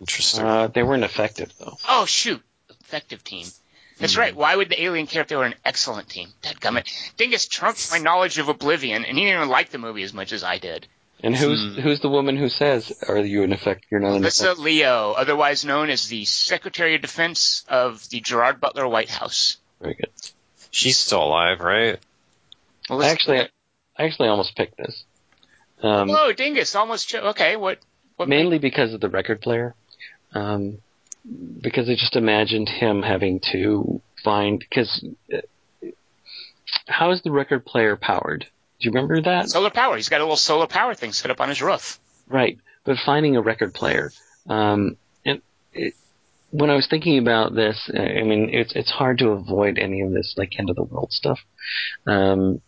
Interesting. 0.00 0.44
Uh, 0.44 0.66
they 0.66 0.82
weren't 0.82 1.04
effective 1.04 1.52
though. 1.58 1.78
Oh 1.88 2.04
shoot, 2.04 2.42
effective 2.68 3.22
team. 3.24 3.46
That's 3.98 4.16
right. 4.16 4.34
Why 4.34 4.56
would 4.56 4.68
the 4.70 4.82
alien 4.82 5.06
care 5.06 5.22
if 5.22 5.28
they 5.28 5.36
were 5.36 5.44
an 5.44 5.54
excellent 5.64 6.08
team? 6.08 6.28
Dadgummit. 6.42 6.90
Dingus 7.16 7.46
trumped 7.46 7.90
my 7.92 7.98
knowledge 7.98 8.38
of 8.38 8.48
Oblivion, 8.48 9.04
and 9.04 9.16
he 9.16 9.24
didn't 9.24 9.36
even 9.38 9.48
like 9.48 9.70
the 9.70 9.78
movie 9.78 10.02
as 10.02 10.12
much 10.12 10.32
as 10.32 10.42
I 10.42 10.58
did. 10.58 10.86
And 11.24 11.34
who's 11.34 11.76
who's 11.82 12.00
the 12.00 12.10
woman 12.10 12.36
who 12.36 12.50
says, 12.50 12.92
"Are 13.08 13.18
you 13.18 13.42
in 13.44 13.52
effect? 13.54 13.86
You're 13.90 14.00
not 14.00 14.14
an 14.16 14.22
Alyssa 14.22 14.42
effect." 14.42 14.58
Leo, 14.58 15.12
otherwise 15.12 15.64
known 15.64 15.88
as 15.88 16.06
the 16.08 16.26
Secretary 16.26 16.94
of 16.96 17.00
Defense 17.00 17.64
of 17.66 18.06
the 18.10 18.20
Gerard 18.20 18.60
Butler 18.60 18.86
White 18.86 19.08
House. 19.08 19.56
Very 19.80 19.94
good. 19.94 20.10
She's 20.70 20.98
still 20.98 21.22
alive, 21.22 21.60
right? 21.60 21.98
Alyssa- 22.90 23.10
Actually, 23.10 23.38
I 23.96 24.04
actually 24.04 24.28
almost 24.28 24.54
picked 24.54 24.76
this. 24.76 25.04
Um, 25.82 26.08
whoa, 26.08 26.32
Dingus, 26.32 26.74
almost. 26.74 27.08
Cho- 27.08 27.28
okay, 27.30 27.56
what? 27.56 27.78
what 28.16 28.28
mainly 28.28 28.58
because 28.58 28.92
of 28.92 29.00
the 29.00 29.08
record 29.08 29.40
player. 29.40 29.74
Um, 30.34 30.78
because 31.58 31.88
I 31.88 31.94
just 31.94 32.16
imagined 32.16 32.68
him 32.68 33.02
having 33.02 33.40
to 33.52 34.02
find 34.22 34.58
because 34.58 35.06
how 36.86 37.12
is 37.12 37.22
the 37.22 37.30
record 37.30 37.64
player 37.64 37.96
powered? 37.96 38.46
Do 38.84 38.90
you 38.90 38.92
remember 38.92 39.22
that? 39.22 39.48
solar 39.48 39.70
power. 39.70 39.96
He's 39.96 40.10
got 40.10 40.20
a 40.20 40.24
little 40.24 40.36
solar 40.36 40.66
power 40.66 40.94
thing 40.94 41.12
set 41.12 41.30
up 41.30 41.40
on 41.40 41.48
his 41.48 41.62
roof. 41.62 41.98
Right, 42.28 42.58
but 42.84 42.98
finding 42.98 43.34
a 43.34 43.40
record 43.40 43.72
player, 43.72 44.12
um, 44.46 44.98
and 45.24 45.40
it, 45.72 45.94
when 46.50 46.68
I 46.68 46.74
was 46.74 46.86
thinking 46.86 47.16
about 47.16 47.54
this, 47.54 47.90
I 47.94 48.22
mean, 48.24 48.50
it's 48.52 48.76
it's 48.76 48.90
hard 48.90 49.20
to 49.20 49.30
avoid 49.30 49.78
any 49.78 50.02
of 50.02 50.12
this 50.12 50.34
like 50.36 50.58
end 50.58 50.68
of 50.68 50.76
the 50.76 50.82
world 50.82 51.12
stuff. 51.12 51.38
Um, 52.06 52.60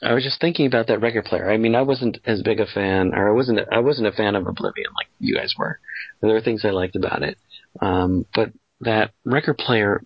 I 0.00 0.12
was 0.12 0.22
just 0.22 0.40
thinking 0.40 0.66
about 0.66 0.86
that 0.86 1.00
record 1.00 1.24
player. 1.24 1.50
I 1.50 1.56
mean, 1.56 1.74
I 1.74 1.82
wasn't 1.82 2.18
as 2.24 2.42
big 2.42 2.60
a 2.60 2.66
fan, 2.66 3.12
or 3.12 3.28
I 3.28 3.32
wasn't 3.32 3.58
I 3.72 3.80
wasn't 3.80 4.06
a 4.06 4.12
fan 4.12 4.36
of 4.36 4.46
Oblivion 4.46 4.92
like 4.96 5.08
you 5.18 5.34
guys 5.34 5.54
were. 5.58 5.80
There 6.20 6.34
were 6.34 6.40
things 6.40 6.64
I 6.64 6.70
liked 6.70 6.94
about 6.94 7.24
it, 7.24 7.36
um, 7.80 8.26
but 8.32 8.52
that 8.82 9.10
record 9.24 9.58
player 9.58 10.04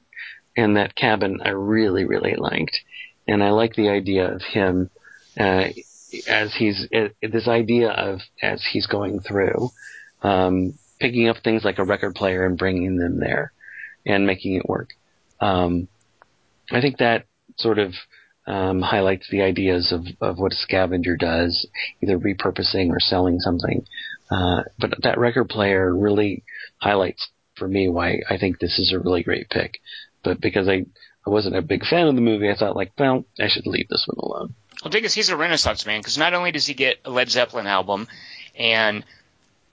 and 0.57 0.79
that 0.79 0.97
cabin 0.97 1.41
I 1.45 1.51
really 1.51 2.07
really 2.07 2.37
liked, 2.37 2.81
and 3.29 3.45
I 3.45 3.51
like 3.51 3.75
the 3.75 3.91
idea 3.91 4.33
of 4.33 4.41
him. 4.41 4.89
Uh, 5.39 5.69
as 6.29 6.55
he's 6.57 6.87
uh, 6.95 7.09
this 7.21 7.49
idea 7.49 7.91
of 7.91 8.21
as 8.43 8.65
he's 8.73 8.87
going 8.87 9.21
through, 9.21 9.71
um, 10.23 10.79
picking 11.01 11.29
up 11.29 11.37
things 11.43 11.65
like 11.65 11.79
a 11.79 11.85
record 11.85 12.15
player 12.15 12.47
and 12.47 12.59
bringing 12.59 12.97
them 12.97 13.21
there, 13.21 13.53
and 14.07 14.27
making 14.27 14.55
it 14.55 14.69
work. 14.69 14.91
Um, 15.41 15.89
I 16.71 16.81
think 16.81 16.99
that 16.99 17.27
sort 17.59 17.79
of 17.79 17.93
um, 18.47 18.81
highlights 18.81 19.29
the 19.31 19.43
ideas 19.43 19.93
of, 19.93 20.07
of 20.21 20.39
what 20.39 20.53
a 20.53 20.57
scavenger 20.57 21.17
does, 21.17 21.67
either 22.03 22.19
repurposing 22.19 22.91
or 22.91 23.01
selling 23.01 23.41
something. 23.41 23.85
Uh, 24.31 24.63
but 24.79 24.95
that 25.03 25.19
record 25.19 25.49
player 25.49 25.95
really 25.95 26.45
highlights 26.79 27.29
for 27.57 27.67
me 27.67 27.89
why 27.89 28.21
I 28.29 28.39
think 28.39 28.59
this 28.59 28.79
is 28.79 28.93
a 28.93 28.99
really 28.99 29.23
great 29.23 29.49
pick. 29.51 29.79
But 30.23 30.41
because 30.41 30.69
I, 30.69 30.85
I 31.27 31.31
wasn't 31.31 31.57
a 31.57 31.63
big 31.63 31.85
fan 31.85 32.07
of 32.07 32.15
the 32.15 32.21
movie, 32.21 32.51
I 32.51 32.57
thought 32.57 32.77
like, 32.77 32.93
well, 32.99 33.25
I 33.41 33.49
should 33.49 33.67
leave 33.67 33.89
this 33.89 34.07
one 34.07 34.19
alone. 34.19 34.55
Well, 34.87 34.93
Dingus, 34.93 35.15
he's 35.15 35.31
a 35.31 35.37
Renaissance 35.37 35.85
man 35.85 35.99
because 35.99 36.17
not 36.17 36.33
only 36.33 36.53
does 36.53 36.65
he 36.65 36.73
get 36.73 37.01
a 37.05 37.11
Led 37.11 37.29
Zeppelin 37.29 37.67
album 37.67 38.07
and 38.57 39.03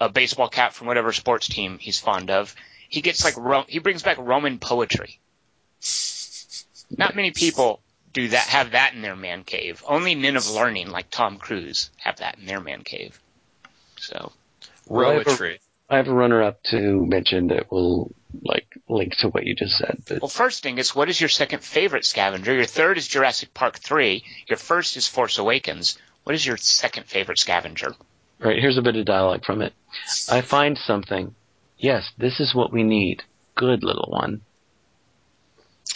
a 0.02 0.10
baseball 0.10 0.49
cap 0.49 0.73
from 0.73 0.88
whatever 0.88 1.14
sports 1.14 1.48
team 1.48 1.77
he's 1.77 1.99
fond 1.99 2.31
of, 2.31 2.56
he 2.90 3.02
gets 3.02 3.23
like 3.23 3.38
Ro- 3.38 3.65
he 3.68 3.77
brings 3.77 4.02
back 4.02 4.18
Roman 4.18 4.57
poetry. 4.57 5.19
Not 6.98 7.15
many 7.15 7.30
people 7.30 7.80
do 8.11 8.30
that 8.30 8.48
have 8.48 8.72
that 8.72 8.95
in 8.95 9.03
their 9.03 9.15
man 9.15 9.44
cave. 9.44 9.84
Only 9.88 10.15
men 10.15 10.35
of 10.35 10.49
learning 10.49 10.90
like 10.90 11.11
Tom 11.11 11.38
Cruise 11.38 11.91
have 11.98 12.18
that 12.18 12.40
in 12.40 12.48
their 12.48 12.60
man 12.60 12.81
cave. 12.81 13.22
So 13.99 14.31
Well, 14.88 15.11
I 15.11 15.14
have 15.14 15.22
a- 15.22 15.26
Poetry. 15.26 15.60
I 15.91 15.98
have 15.98 16.07
a 16.07 16.14
runner-up 16.15 16.64
to 16.72 17.06
mention 17.06 17.49
that 17.49 17.72
will 17.72 18.11
like 18.41 18.68
link 18.89 19.15
to 19.18 19.30
what 19.30 19.45
you 19.45 19.55
just 19.55 19.77
said. 19.77 20.01
But 20.07 20.22
Well, 20.22 20.30
first, 20.30 20.64
Dingus, 20.64 20.95
what 20.95 21.10
is 21.10 21.19
your 21.19 21.30
second 21.30 21.64
favorite 21.64 22.05
scavenger? 22.05 22.53
Your 22.53 22.65
third 22.65 22.97
is 22.97 23.07
Jurassic 23.07 23.53
Park 23.53 23.77
3. 23.80 24.23
Your 24.47 24.57
first 24.57 24.97
is 24.97 25.07
Force 25.07 25.38
Awakens. 25.38 25.97
What 26.23 26.35
is 26.35 26.45
your 26.45 26.57
second 26.57 27.05
favorite 27.05 27.39
scavenger? 27.39 27.89
All 27.89 28.49
right, 28.49 28.60
here's 28.60 28.77
a 28.77 28.81
bit 28.81 28.95
of 28.95 29.05
dialogue 29.05 29.45
from 29.45 29.61
it. 29.61 29.73
I 30.30 30.41
find 30.41 30.77
something. 30.77 31.35
Yes, 31.77 32.11
this 32.18 32.39
is 32.39 32.55
what 32.55 32.72
we 32.72 32.84
need. 32.84 33.23
Good 33.55 33.84
little 33.84 34.10
one. 34.10 34.41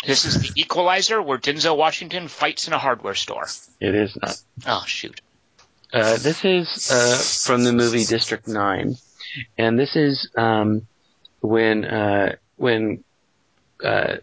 This 0.05 0.26
is 0.26 0.41
the 0.41 0.61
Equalizer, 0.61 1.22
where 1.22 1.38
Denzel 1.38 1.77
Washington 1.77 2.27
fights 2.27 2.68
in 2.68 2.73
a 2.73 2.77
hardware 2.77 3.15
store. 3.15 3.47
It 3.80 3.95
is 3.95 4.18
not. 4.22 4.35
Oh, 4.65 4.84
shoot. 4.85 5.22
Uh, 5.93 6.18
this 6.18 6.43
is 6.43 6.91
uh, 6.91 7.18
from 7.47 7.64
the 7.64 7.72
movie 7.72 8.03
District 8.03 8.47
Nine, 8.47 8.97
and 9.57 9.80
this 9.80 9.95
is 9.95 10.30
um, 10.38 10.85
when 11.41 11.85
uh, 11.85 12.35
when 12.55 13.03
uh, 13.84 14.18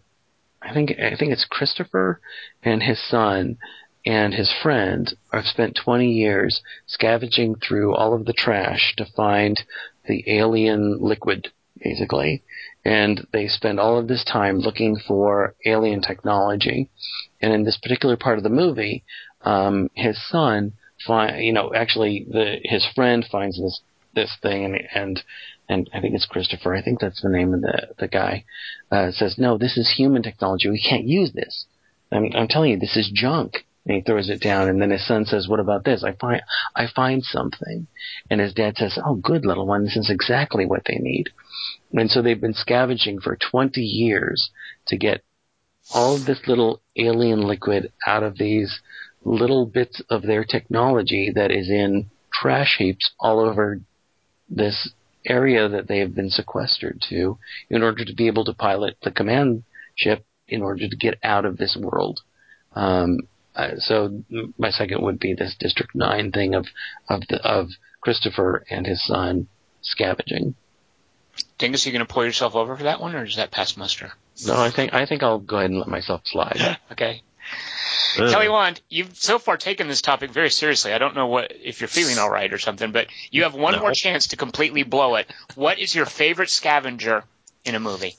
I 0.62 0.72
think 0.72 0.92
I 0.98 1.16
think 1.16 1.32
it's 1.32 1.46
Christopher 1.48 2.20
and 2.62 2.82
his 2.82 3.00
son 3.08 3.58
and 4.06 4.34
his 4.34 4.52
friend 4.62 5.14
have 5.32 5.44
spent 5.44 5.78
20 5.82 6.10
years 6.10 6.60
scavenging 6.86 7.56
through 7.56 7.94
all 7.94 8.14
of 8.14 8.26
the 8.26 8.34
trash 8.34 8.94
to 8.96 9.06
find 9.16 9.56
the 10.06 10.24
alien 10.26 10.98
liquid, 11.00 11.48
basically. 11.82 12.42
And 12.84 13.26
they 13.32 13.48
spend 13.48 13.80
all 13.80 13.98
of 13.98 14.08
this 14.08 14.24
time 14.24 14.58
looking 14.58 14.98
for 15.08 15.54
alien 15.64 16.02
technology. 16.02 16.90
And 17.40 17.52
in 17.52 17.64
this 17.64 17.78
particular 17.82 18.16
part 18.16 18.36
of 18.36 18.44
the 18.44 18.50
movie, 18.50 19.04
um, 19.42 19.90
his 19.94 20.18
son 20.28 20.74
find, 21.06 21.42
you 21.42 21.52
know, 21.52 21.72
actually 21.74 22.26
the, 22.30 22.56
his 22.62 22.86
friend 22.94 23.24
finds 23.30 23.58
this, 23.58 23.80
this 24.14 24.36
thing 24.42 24.64
and, 24.64 24.80
and, 24.94 25.22
and 25.68 25.88
I 25.94 26.00
think 26.00 26.14
it's 26.14 26.26
Christopher. 26.26 26.74
I 26.74 26.82
think 26.82 27.00
that's 27.00 27.22
the 27.22 27.28
name 27.28 27.54
of 27.54 27.62
the, 27.62 27.88
the 27.98 28.08
guy, 28.08 28.44
uh, 28.90 29.10
says, 29.12 29.36
no, 29.38 29.56
this 29.56 29.76
is 29.76 29.94
human 29.96 30.22
technology. 30.22 30.68
We 30.68 30.82
can't 30.82 31.06
use 31.06 31.32
this. 31.32 31.66
I'm, 32.12 32.30
I'm 32.34 32.48
telling 32.48 32.70
you, 32.70 32.78
this 32.78 32.96
is 32.96 33.10
junk. 33.12 33.64
And 33.86 33.96
he 33.96 34.02
throws 34.02 34.30
it 34.30 34.40
down, 34.40 34.68
and 34.68 34.80
then 34.80 34.90
his 34.90 35.06
son 35.06 35.26
says, 35.26 35.46
"What 35.46 35.60
about 35.60 35.84
this? 35.84 36.02
I 36.02 36.12
find, 36.12 36.40
I 36.74 36.86
find 36.86 37.22
something." 37.22 37.86
And 38.30 38.40
his 38.40 38.54
dad 38.54 38.78
says, 38.78 38.98
"Oh, 39.04 39.14
good 39.14 39.44
little 39.44 39.66
one. 39.66 39.84
This 39.84 39.96
is 39.96 40.08
exactly 40.08 40.64
what 40.64 40.84
they 40.86 40.96
need." 40.96 41.28
And 41.92 42.10
so 42.10 42.22
they've 42.22 42.40
been 42.40 42.54
scavenging 42.54 43.20
for 43.20 43.36
20 43.36 43.82
years 43.82 44.50
to 44.86 44.96
get 44.96 45.22
all 45.92 46.16
of 46.16 46.24
this 46.24 46.40
little 46.46 46.80
alien 46.96 47.42
liquid 47.42 47.92
out 48.06 48.22
of 48.22 48.38
these 48.38 48.80
little 49.22 49.66
bits 49.66 50.00
of 50.08 50.22
their 50.22 50.44
technology 50.44 51.30
that 51.34 51.50
is 51.50 51.68
in 51.68 52.10
trash 52.32 52.76
heaps 52.78 53.12
all 53.20 53.38
over 53.38 53.80
this 54.48 54.92
area 55.26 55.68
that 55.68 55.88
they 55.88 55.98
have 55.98 56.14
been 56.14 56.30
sequestered 56.30 57.00
to 57.08 57.38
in 57.70 57.82
order 57.82 58.04
to 58.04 58.14
be 58.14 58.26
able 58.26 58.44
to 58.44 58.54
pilot 58.54 58.96
the 59.02 59.10
command 59.10 59.64
ship 59.96 60.24
in 60.48 60.62
order 60.62 60.88
to 60.88 60.96
get 60.96 61.18
out 61.22 61.44
of 61.44 61.56
this 61.56 61.76
world. 61.76 62.20
Um, 62.74 63.20
uh, 63.54 63.76
so 63.78 64.22
my 64.58 64.70
second 64.70 65.02
would 65.02 65.18
be 65.18 65.34
this 65.34 65.54
District 65.58 65.94
Nine 65.94 66.32
thing 66.32 66.54
of 66.54 66.66
of 67.08 67.22
the 67.28 67.40
of 67.46 67.68
Christopher 68.00 68.64
and 68.68 68.86
his 68.86 69.04
son 69.06 69.48
scavenging. 69.80 70.54
Dingus, 71.58 71.86
are 71.86 71.88
you 71.88 71.92
going 71.92 72.06
to 72.06 72.12
pull 72.12 72.24
yourself 72.24 72.54
over 72.54 72.76
for 72.76 72.82
that 72.84 73.00
one, 73.00 73.14
or 73.14 73.24
does 73.24 73.36
that 73.36 73.50
pass 73.50 73.76
muster? 73.76 74.12
No, 74.44 74.56
I 74.56 74.70
think 74.70 74.92
I 74.92 75.06
think 75.06 75.22
I'll 75.22 75.38
go 75.38 75.58
ahead 75.58 75.70
and 75.70 75.78
let 75.78 75.88
myself 75.88 76.22
slide. 76.24 76.78
Okay. 76.92 77.22
Kelly 78.14 78.48
Wand, 78.48 78.80
you've 78.88 79.16
so 79.16 79.38
far 79.38 79.56
taken 79.56 79.88
this 79.88 80.00
topic 80.02 80.30
very 80.30 80.50
seriously. 80.50 80.92
I 80.92 80.98
don't 80.98 81.14
know 81.14 81.26
what 81.26 81.52
if 81.62 81.80
you're 81.80 81.88
feeling 81.88 82.18
all 82.18 82.30
right 82.30 82.52
or 82.52 82.58
something, 82.58 82.92
but 82.92 83.08
you 83.30 83.42
have 83.42 83.54
one 83.54 83.74
No. 83.74 83.80
more 83.80 83.92
chance 83.92 84.28
to 84.28 84.36
completely 84.36 84.82
blow 84.82 85.16
it. 85.16 85.26
What 85.54 85.78
is 85.78 85.94
your 85.94 86.06
favorite 86.06 86.50
scavenger 86.50 87.24
in 87.64 87.74
a 87.74 87.80
movie? 87.80 88.16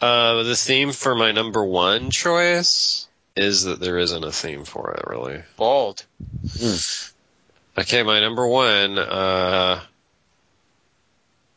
Uh, 0.00 0.42
the 0.42 0.56
theme 0.56 0.92
for 0.92 1.14
my 1.14 1.32
number 1.32 1.64
one 1.64 2.10
choice 2.10 3.06
is 3.36 3.64
that 3.64 3.80
there 3.80 3.98
isn't 3.98 4.24
a 4.24 4.32
theme 4.32 4.64
for 4.64 4.92
it, 4.94 5.04
really. 5.06 5.42
Bold. 5.56 6.04
Okay, 7.78 8.02
my 8.02 8.20
number 8.20 8.46
one 8.46 8.98
uh, 8.98 9.80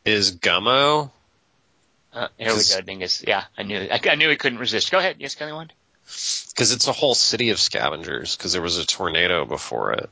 is 0.06 0.36
Gummo. 0.38 1.10
Uh, 2.14 2.28
here 2.38 2.54
we 2.54 2.62
go, 2.76 2.82
Dingus. 2.82 3.24
Yeah, 3.28 3.44
I 3.58 3.64
knew 3.64 3.80
I, 3.80 4.00
I 4.08 4.16
knew 4.16 4.30
he 4.30 4.36
couldn't 4.36 4.60
resist. 4.60 4.92
Go 4.92 5.00
ahead. 5.00 5.16
Yes, 5.20 5.34
Kelly 5.36 5.52
Wand. 5.54 5.74
Because 6.06 6.72
it's 6.72 6.88
a 6.88 6.94
whole 6.94 7.16
city 7.16 7.50
of 7.50 7.60
scavengers 7.60 8.36
because 8.36 8.54
there 8.54 8.62
was 8.62 8.78
a 8.78 8.86
tornado 8.86 9.46
before 9.46 9.94
it. 9.94 10.10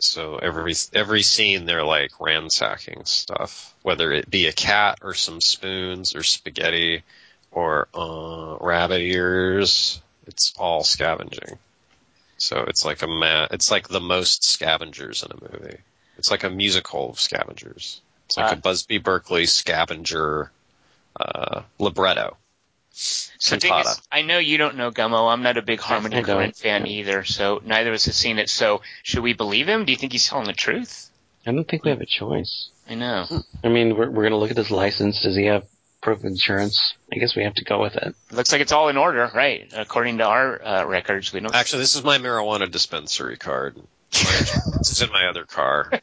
So 0.00 0.38
every 0.38 0.74
every 0.92 1.22
scene 1.22 1.64
they're 1.66 1.84
like 1.84 2.10
ransacking 2.20 3.04
stuff, 3.04 3.74
whether 3.82 4.12
it 4.12 4.30
be 4.30 4.46
a 4.46 4.52
cat 4.52 4.98
or 5.02 5.14
some 5.14 5.40
spoons 5.40 6.14
or 6.14 6.22
spaghetti 6.22 7.02
or 7.50 7.88
uh, 7.94 8.56
rabbit 8.60 9.00
ears. 9.00 10.00
It's 10.26 10.52
all 10.58 10.84
scavenging. 10.84 11.58
So 12.38 12.64
it's 12.68 12.84
like 12.84 13.02
a 13.02 13.06
ma- 13.06 13.48
it's 13.50 13.70
like 13.70 13.88
the 13.88 14.00
most 14.00 14.44
scavengers 14.44 15.22
in 15.22 15.30
a 15.32 15.40
movie. 15.40 15.78
It's 16.18 16.30
like 16.30 16.44
a 16.44 16.50
musical 16.50 17.10
of 17.10 17.20
scavengers. 17.20 18.02
It's 18.26 18.36
like 18.36 18.52
Uh, 18.52 18.56
a 18.56 18.60
Busby 18.60 18.98
Berkeley 18.98 19.46
scavenger 19.46 20.50
uh, 21.18 21.62
libretto. 21.78 22.36
So 22.96 23.56
Cantata. 23.56 23.60
Dingus, 23.60 24.02
I 24.12 24.22
know 24.22 24.38
you 24.38 24.56
don't 24.56 24.76
know 24.76 24.90
Gummo. 24.90 25.32
I'm 25.32 25.42
not 25.42 25.56
a 25.56 25.62
big 25.62 25.80
Harmony 25.80 26.16
I. 26.18 26.22
Korine 26.22 26.56
fan 26.56 26.86
either, 26.86 27.24
so 27.24 27.60
neither 27.64 27.90
of 27.90 27.94
us 27.94 28.06
have 28.06 28.14
seen 28.14 28.38
it. 28.38 28.48
So 28.48 28.82
should 29.02 29.22
we 29.22 29.32
believe 29.32 29.68
him? 29.68 29.84
Do 29.84 29.92
you 29.92 29.98
think 29.98 30.12
he's 30.12 30.28
telling 30.28 30.46
the 30.46 30.52
truth? 30.52 31.10
I 31.46 31.52
don't 31.52 31.66
think 31.66 31.84
we 31.84 31.90
have 31.90 32.00
a 32.00 32.06
choice. 32.06 32.70
I 32.88 32.94
know. 32.94 33.26
I 33.64 33.68
mean, 33.68 33.96
we're, 33.96 34.10
we're 34.10 34.22
going 34.22 34.30
to 34.30 34.36
look 34.36 34.50
at 34.50 34.56
his 34.56 34.70
license. 34.70 35.22
Does 35.22 35.34
he 35.36 35.46
have 35.46 35.64
proof 36.00 36.20
of 36.20 36.24
insurance? 36.24 36.94
I 37.12 37.18
guess 37.18 37.34
we 37.34 37.42
have 37.44 37.54
to 37.54 37.64
go 37.64 37.80
with 37.80 37.96
it. 37.96 38.14
Looks 38.30 38.52
like 38.52 38.60
it's 38.60 38.72
all 38.72 38.88
in 38.88 38.96
order, 38.96 39.30
right? 39.34 39.70
According 39.74 40.18
to 40.18 40.24
our 40.24 40.64
uh, 40.64 40.84
records, 40.84 41.32
we 41.32 41.40
don't. 41.40 41.54
Actually, 41.54 41.80
this 41.80 41.96
is 41.96 42.04
my 42.04 42.18
marijuana 42.18 42.70
dispensary 42.70 43.36
card. 43.36 43.76
this 44.12 44.92
is 44.92 45.02
in 45.02 45.10
my 45.10 45.26
other 45.26 45.44
car. 45.44 45.90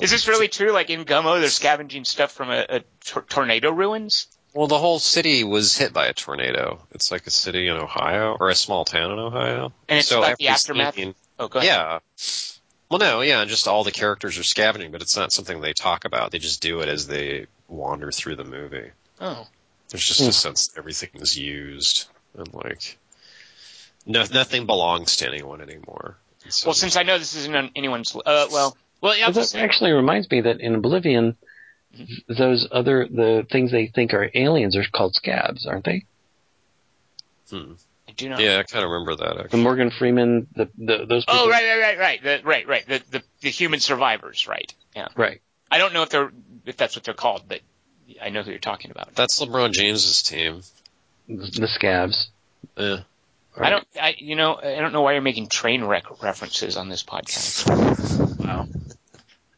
Is 0.00 0.10
this 0.10 0.28
really 0.28 0.48
true? 0.48 0.70
Like 0.70 0.88
in 0.88 1.04
Gummo, 1.04 1.40
they're 1.40 1.48
scavenging 1.50 2.04
stuff 2.04 2.32
from 2.32 2.50
a, 2.50 2.64
a 2.68 2.80
tor- 3.04 3.24
tornado 3.28 3.70
ruins. 3.70 4.28
Well, 4.54 4.68
the 4.68 4.78
whole 4.78 4.98
city 5.00 5.42
was 5.44 5.76
hit 5.76 5.92
by 5.92 6.06
a 6.06 6.12
tornado. 6.12 6.80
It's 6.92 7.10
like 7.10 7.26
a 7.26 7.30
city 7.30 7.66
in 7.66 7.76
Ohio 7.76 8.36
or 8.38 8.50
a 8.50 8.54
small 8.54 8.84
town 8.84 9.10
in 9.12 9.18
Ohio. 9.18 9.72
And 9.88 9.98
it's 9.98 10.08
so 10.08 10.20
about 10.22 10.38
the 10.38 10.48
aftermath? 10.48 10.94
scene- 10.94 11.14
Oh, 11.38 11.48
go 11.48 11.58
ahead. 11.58 11.68
yeah. 11.68 11.98
Well, 12.88 13.00
no, 13.00 13.20
yeah, 13.22 13.44
just 13.46 13.66
all 13.66 13.82
the 13.82 13.90
characters 13.90 14.38
are 14.38 14.44
scavenging, 14.44 14.92
but 14.92 15.02
it's 15.02 15.16
not 15.16 15.32
something 15.32 15.60
they 15.60 15.72
talk 15.72 16.04
about. 16.04 16.30
They 16.30 16.38
just 16.38 16.62
do 16.62 16.80
it 16.80 16.88
as 16.88 17.08
they 17.08 17.46
wander 17.66 18.12
through 18.12 18.36
the 18.36 18.44
movie. 18.44 18.90
Oh, 19.20 19.48
There's 19.88 20.06
just 20.06 20.20
a 20.20 20.32
sense 20.32 20.68
that 20.68 20.78
everything 20.78 21.10
is 21.14 21.36
used 21.36 22.06
and 22.38 22.52
like 22.54 22.96
no, 24.06 24.24
nothing 24.32 24.66
belongs 24.66 25.16
to 25.16 25.26
anyone 25.28 25.60
anymore. 25.60 26.16
So 26.48 26.68
well, 26.68 26.74
since 26.74 26.94
I 26.96 27.02
know 27.02 27.18
this 27.18 27.34
isn't 27.34 27.56
on 27.56 27.70
anyone's. 27.74 28.14
Uh, 28.14 28.46
well, 28.52 28.76
well, 29.00 29.16
yeah. 29.16 29.24
Well, 29.30 29.32
that 29.44 29.54
actually 29.56 29.90
reminds 29.92 30.30
me 30.30 30.42
that 30.42 30.60
in 30.60 30.74
Oblivion, 30.76 31.36
those 32.28 32.66
other 32.70 33.06
the 33.08 33.46
things 33.50 33.70
they 33.70 33.86
think 33.86 34.14
are 34.14 34.30
aliens 34.34 34.76
are 34.76 34.84
called 34.92 35.16
Scavs, 35.22 35.66
aren't 35.66 35.84
they? 35.84 36.04
hmm. 37.50 37.72
I 38.08 38.12
do 38.12 38.28
not. 38.28 38.40
yeah, 38.40 38.58
I 38.58 38.62
kind 38.64 38.84
of 38.84 38.90
remember 38.90 39.16
that. 39.16 39.50
The 39.50 39.56
Morgan 39.56 39.90
Freeman, 39.90 40.46
the, 40.54 40.68
the 40.76 41.06
those 41.06 41.24
people. 41.24 41.40
Oh, 41.40 41.48
right, 41.48 41.64
right, 41.64 41.80
right, 41.80 41.98
right, 41.98 42.22
the, 42.22 42.40
right, 42.44 42.68
right. 42.68 42.86
The, 42.86 43.02
the 43.10 43.22
the 43.40 43.50
human 43.50 43.80
survivors, 43.80 44.46
right? 44.46 44.72
Yeah. 44.94 45.08
right. 45.16 45.40
I 45.70 45.78
don't 45.78 45.92
know 45.94 46.02
if 46.02 46.10
they're 46.10 46.30
if 46.66 46.76
that's 46.76 46.96
what 46.96 47.04
they're 47.04 47.14
called, 47.14 47.44
but 47.48 47.60
I 48.20 48.30
know 48.30 48.42
who 48.42 48.50
you're 48.50 48.60
talking 48.60 48.90
about. 48.90 49.14
That's 49.14 49.40
LeBron 49.40 49.72
James's 49.72 50.22
team. 50.22 50.62
The, 51.28 51.34
the 51.34 51.68
Scavs. 51.80 52.26
Yeah. 52.76 53.00
I 53.56 53.70
don't. 53.70 53.86
I 54.00 54.14
you 54.18 54.36
know 54.36 54.56
I 54.56 54.80
don't 54.80 54.92
know 54.92 55.02
why 55.02 55.12
you're 55.12 55.22
making 55.22 55.48
train 55.48 55.84
wreck 55.84 56.22
references 56.22 56.76
on 56.76 56.88
this 56.88 57.02
podcast. 57.02 58.44
Wow. 58.44 58.66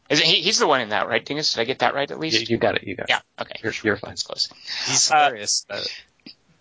Is 0.09 0.19
it, 0.21 0.25
he, 0.25 0.41
he's 0.41 0.57
the 0.59 0.67
one 0.67 0.81
in 0.81 0.89
that, 0.89 1.07
right, 1.07 1.23
Dingus? 1.23 1.53
Did 1.53 1.61
I 1.61 1.63
get 1.65 1.79
that 1.79 1.93
right 1.93 2.09
at 2.09 2.15
You, 2.17 2.21
least? 2.21 2.49
you 2.49 2.57
got 2.57 2.75
it. 2.75 2.83
You 2.87 2.95
got 2.95 3.03
it. 3.03 3.09
yeah. 3.09 3.19
Okay. 3.41 3.59
You're, 3.63 3.73
you're 3.83 3.97
fine. 3.97 4.11
That's 4.11 4.23
close. 4.23 4.49
He's 4.85 5.11
Uh, 5.11 5.15
hilarious. 5.25 5.65
Uh, 5.69 5.81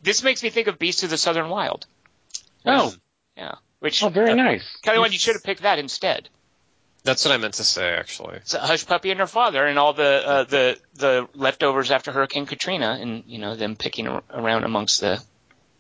This 0.03 0.23
makes 0.23 0.43
me 0.43 0.51
think 0.51 0.67
of 0.67 0.79
Beast 0.79 1.03
of 1.05 1.11
the 1.11 1.17
Southern 1.19 1.49
Wild. 1.49 1.87
Oh, 2.65 2.93
Yeah. 3.37 3.55
Which 3.79 4.03
oh, 4.03 4.09
very 4.09 4.31
uh, 4.33 4.35
nice. 4.35 4.77
Kelly, 4.83 4.99
one 4.99 5.13
you 5.13 5.19
should 5.19 5.35
have 5.35 5.45
picked 5.45 5.63
that 5.63 5.79
instead. 5.79 6.29
that's 7.05 7.25
what 7.25 7.33
I 7.33 7.37
meant 7.37 7.55
to 7.55 7.65
say, 7.65 7.91
actually. 7.91 8.37
It's 8.39 8.55
a 8.55 8.59
Hushpuppy 8.59 9.11
and 9.11 9.21
her 9.21 9.27
father, 9.29 9.65
and 9.65 9.79
all 9.79 9.93
the 9.93 10.23
uh, 10.27 10.45
the 10.45 10.79
the 10.95 11.29
leftovers 11.35 11.91
after 11.93 12.11
Hurricane 12.11 12.47
Katrina, 12.47 12.99
and 13.01 13.23
you 13.29 13.39
know 13.39 13.55
them 13.55 13.77
picking 13.77 14.09
ar- 14.09 14.25
around 14.31 14.65
amongst 14.65 15.01
the. 15.01 15.23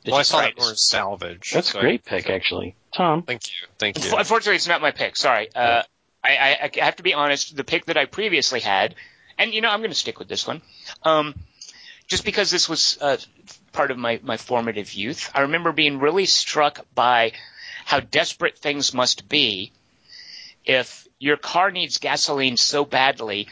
the 0.04 0.10
Well, 0.12 0.20
I 0.20 0.22
saw 0.24 0.40
that 0.42 0.50
detritus. 0.54 0.66
more 0.68 0.74
salvage. 0.76 1.50
That's 1.52 1.72
so 1.72 1.78
a 1.78 1.82
great 1.82 2.04
pick, 2.04 2.28
actually. 2.30 2.76
Tom. 2.94 3.22
Thank 3.22 3.48
you. 3.48 3.66
Thank 3.78 4.04
you. 4.04 4.14
Unfortunately, 4.16 4.56
it's 4.56 4.68
not 4.68 4.82
my 4.82 4.90
pick. 4.92 5.16
Sorry. 5.16 5.48
Uh, 5.52 5.82
I, 6.26 6.58
I, 6.64 6.70
I 6.80 6.84
have 6.84 6.96
to 6.96 7.02
be 7.02 7.14
honest. 7.14 7.56
The 7.56 7.64
pick 7.64 7.86
that 7.86 7.96
I 7.96 8.06
previously 8.06 8.60
had, 8.60 8.94
and 9.38 9.52
you 9.54 9.60
know, 9.60 9.68
I'm 9.70 9.80
going 9.80 9.90
to 9.90 9.96
stick 9.96 10.18
with 10.18 10.28
this 10.28 10.46
one, 10.46 10.62
um, 11.02 11.34
just 12.06 12.24
because 12.24 12.50
this 12.50 12.68
was 12.68 12.98
uh, 13.00 13.16
part 13.72 13.90
of 13.90 13.98
my 13.98 14.20
my 14.22 14.36
formative 14.36 14.92
youth. 14.94 15.30
I 15.34 15.42
remember 15.42 15.72
being 15.72 15.98
really 16.00 16.26
struck 16.26 16.84
by 16.94 17.32
how 17.84 18.00
desperate 18.00 18.58
things 18.58 18.92
must 18.92 19.28
be 19.28 19.72
if 20.64 21.06
your 21.18 21.36
car 21.36 21.70
needs 21.70 21.98
gasoline 21.98 22.56
so 22.56 22.84
badly 22.84 23.48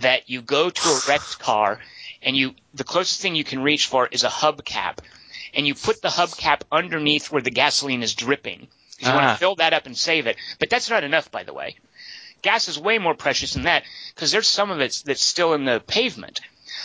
that 0.00 0.28
you 0.28 0.42
go 0.42 0.68
to 0.70 0.88
a 0.88 1.00
wrecked 1.08 1.38
car 1.38 1.78
and 2.22 2.36
you 2.36 2.54
the 2.74 2.84
closest 2.84 3.20
thing 3.20 3.34
you 3.34 3.44
can 3.44 3.62
reach 3.62 3.86
for 3.86 4.06
is 4.06 4.24
a 4.24 4.28
hubcap 4.28 4.98
and 5.54 5.66
you 5.66 5.74
put 5.74 6.02
the 6.02 6.08
hubcap 6.08 6.62
underneath 6.70 7.30
where 7.32 7.42
the 7.42 7.50
gasoline 7.50 8.02
is 8.02 8.14
dripping 8.14 8.68
you 8.98 9.08
want 9.08 9.24
Ah. 9.24 9.32
to 9.32 9.38
fill 9.38 9.54
that 9.56 9.72
up 9.72 9.86
and 9.86 9.96
save 9.96 10.26
it 10.26 10.36
but 10.60 10.68
that's 10.70 10.90
not 10.90 11.04
enough 11.04 11.30
by 11.30 11.42
the 11.42 11.52
way 11.54 11.76
gas 12.42 12.68
is 12.68 12.78
way 12.78 12.98
more 12.98 13.14
precious 13.14 13.54
than 13.54 13.64
that 13.64 13.84
because 14.14 14.30
there's 14.30 14.48
some 14.48 14.70
of 14.70 14.80
it 14.80 15.02
that's 15.06 15.24
still 15.24 15.54
in 15.54 15.64
the 15.64 15.80
pavement 15.86 16.40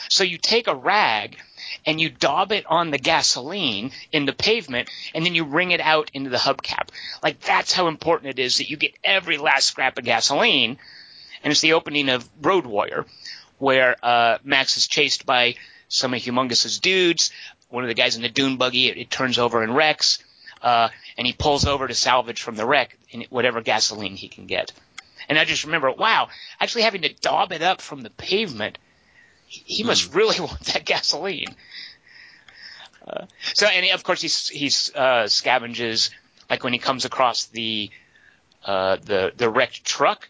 so 0.09 0.23
you 0.23 0.38
take 0.38 0.67
a 0.67 0.75
rag 0.75 1.38
and 1.85 1.99
you 1.99 2.09
daub 2.09 2.51
it 2.51 2.65
on 2.67 2.91
the 2.91 2.97
gasoline 2.97 3.91
in 4.11 4.25
the 4.25 4.34
pavement 4.34 4.89
and 5.13 5.25
then 5.25 5.35
you 5.35 5.43
wring 5.43 5.71
it 5.71 5.81
out 5.81 6.11
into 6.13 6.29
the 6.29 6.38
hubcap. 6.38 6.89
Like 7.23 7.39
that's 7.41 7.73
how 7.73 7.88
important 7.88 8.38
it 8.38 8.39
is 8.39 8.57
that 8.57 8.69
you 8.69 8.77
get 8.77 8.93
every 9.03 9.38
last 9.38 9.67
scrap 9.67 9.97
of 9.97 10.05
gasoline. 10.05 10.77
And 11.43 11.51
it's 11.51 11.61
the 11.61 11.73
opening 11.73 12.09
of 12.09 12.27
Road 12.41 12.65
Warrior 12.65 13.05
where 13.57 13.95
uh, 14.03 14.38
Max 14.43 14.77
is 14.77 14.88
chased 14.88 15.25
by 15.25 15.55
some 15.88 16.13
of 16.13 16.21
Humungus's 16.21 16.79
dudes. 16.79 17.31
One 17.69 17.84
of 17.84 17.88
the 17.88 17.95
guys 17.95 18.15
in 18.15 18.21
the 18.21 18.29
dune 18.29 18.57
buggy, 18.57 18.88
it, 18.88 18.97
it 18.97 19.09
turns 19.09 19.38
over 19.38 19.63
and 19.63 19.75
wrecks. 19.75 20.19
Uh, 20.61 20.89
and 21.17 21.27
he 21.27 21.34
pulls 21.34 21.65
over 21.65 21.88
to 21.88 21.93
salvage 21.93 22.41
from 22.41 22.55
the 22.55 22.65
wreck 22.65 22.97
whatever 23.29 23.61
gasoline 23.61 24.15
he 24.15 24.27
can 24.27 24.47
get. 24.47 24.71
And 25.30 25.38
I 25.38 25.45
just 25.45 25.66
remember, 25.66 25.91
wow, 25.91 26.30
actually 26.60 26.84
having 26.84 27.02
to 27.02 27.14
daub 27.14 27.52
it 27.52 27.62
up 27.62 27.82
from 27.82 28.02
the 28.02 28.10
pavement 28.10 28.78
he 29.48 29.64
he 29.66 29.84
must 29.84 30.14
really 30.14 30.40
want 30.41 30.60
that 30.62 30.86
gasoline. 30.86 31.56
Uh, 33.08 33.26
so, 33.54 33.66
and 33.68 33.90
of 33.91 34.04
course, 34.04 34.22
he's 34.22 34.49
he's 34.49 34.91
uh, 34.94 35.24
scavenges 35.24 36.10
like 36.49 36.64
when 36.64 36.74
he 36.74 36.80
comes 36.80 37.06
across 37.06 37.45
the 37.45 37.90
uh, 38.66 38.98
the 39.02 39.32
the 39.36 39.49
wrecked 39.49 39.86
truck. 39.86 40.30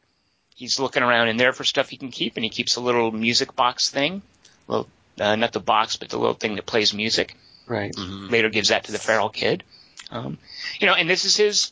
He's 0.56 0.80
looking 0.80 1.03
around 1.03 1.28
in 1.28 1.38
there 1.38 1.53
for 1.53 1.64
stuff 1.64 1.90
he 1.90 1.98
can 1.98 2.11
keep, 2.11 2.36
and 2.36 2.44
he 2.44 2.49
keeps 2.49 2.76
a 2.76 2.82
little 2.82 3.11
music 3.11 3.56
box 3.56 3.90
thing. 3.90 4.22
Well, 4.68 4.88
uh, 5.19 5.36
not 5.36 5.53
the 5.53 5.60
box, 5.60 5.98
but 5.98 6.10
the 6.10 6.18
little 6.18 6.34
thing 6.36 6.56
that 6.56 6.65
plays 6.65 6.94
music. 6.94 7.36
Right. 7.68 7.94
Mhm. 7.94 8.32
Later 8.32 8.49
gives 8.49 8.69
that 8.69 8.86
to 8.86 8.91
the 8.91 8.99
feral 8.99 9.30
kid. 9.30 9.64
Um, 10.10 10.38
you 10.80 10.88
know, 10.88 10.94
and 10.94 11.10
this 11.10 11.26
is 11.26 11.36
his 11.36 11.72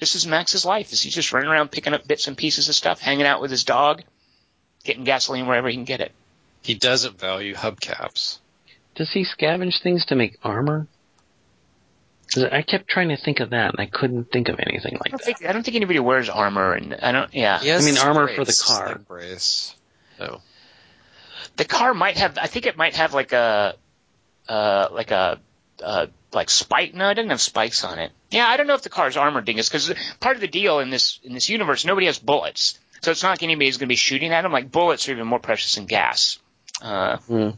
this 0.00 0.16
is 0.16 0.26
Max's 0.26 0.64
life. 0.64 0.92
Is 0.92 1.00
he's 1.00 1.14
just 1.14 1.32
running 1.32 1.48
around 1.48 1.70
picking 1.70 1.94
up 1.94 2.06
bits 2.08 2.26
and 2.26 2.36
pieces 2.36 2.68
of 2.68 2.74
stuff, 2.74 3.00
hanging 3.00 3.26
out 3.26 3.40
with 3.40 3.50
his 3.50 3.64
dog, 3.64 4.02
getting 4.82 5.04
gasoline 5.04 5.46
wherever 5.46 5.68
he 5.68 5.74
can 5.74 5.84
get 5.84 6.00
it. 6.00 6.12
He 6.62 6.74
doesn't 6.74 7.18
value 7.18 7.54
hubcaps. 7.54 8.38
Does 8.94 9.12
he 9.12 9.24
scavenge 9.24 9.82
things 9.82 10.04
to 10.06 10.16
make 10.16 10.36
armor? 10.42 10.88
I 12.36 12.62
kept 12.62 12.88
trying 12.88 13.08
to 13.08 13.16
think 13.16 13.40
of 13.40 13.50
that, 13.50 13.70
and 13.70 13.80
I 13.80 13.86
couldn't 13.86 14.30
think 14.30 14.48
of 14.48 14.60
anything 14.60 14.92
like 14.92 15.10
don't 15.10 15.18
that. 15.18 15.24
think 15.24 15.44
I 15.44 15.52
don't 15.52 15.64
think 15.64 15.76
anybody 15.76 15.98
wears 15.98 16.28
armor, 16.28 16.74
and 16.74 16.94
I 16.94 17.12
don't. 17.12 17.32
Yeah, 17.34 17.58
I 17.60 17.82
mean, 17.82 17.98
armor 17.98 18.26
brace, 18.26 18.36
for 18.36 18.44
the 18.44 18.62
car. 18.66 18.98
brace. 18.98 19.74
No. 20.18 20.40
the 21.56 21.64
car 21.64 21.92
might 21.92 22.18
have. 22.18 22.38
I 22.38 22.46
think 22.46 22.66
it 22.66 22.76
might 22.76 22.94
have 22.94 23.14
like 23.14 23.32
a, 23.32 23.74
uh, 24.48 24.88
like 24.92 25.10
a, 25.10 25.40
uh, 25.82 26.06
like 26.32 26.50
spike. 26.50 26.94
No, 26.94 27.10
it 27.10 27.14
doesn't 27.14 27.30
have 27.30 27.40
spikes 27.40 27.84
on 27.84 27.98
it. 27.98 28.12
Yeah, 28.30 28.46
I 28.46 28.56
don't 28.56 28.66
know 28.66 28.74
if 28.74 28.82
the 28.82 28.88
car's 28.88 29.16
armored 29.16 29.44
dingus 29.44 29.68
because 29.68 29.92
part 30.20 30.36
of 30.36 30.40
the 30.40 30.48
deal 30.48 30.78
in 30.80 30.90
this 30.90 31.18
in 31.24 31.34
this 31.34 31.48
universe, 31.48 31.84
nobody 31.84 32.06
has 32.06 32.18
bullets, 32.18 32.78
so 33.00 33.10
it's 33.10 33.22
not 33.22 33.30
like 33.30 33.42
anybody's 33.42 33.76
going 33.78 33.86
to 33.88 33.92
be 33.92 33.96
shooting 33.96 34.32
at 34.32 34.42
them. 34.42 34.52
Like 34.52 34.70
bullets 34.70 35.08
are 35.08 35.12
even 35.12 35.26
more 35.26 35.38
precious 35.40 35.74
than 35.74 35.86
gas. 35.86 36.38
Uh. 36.82 37.16
Hmm. 37.18 37.50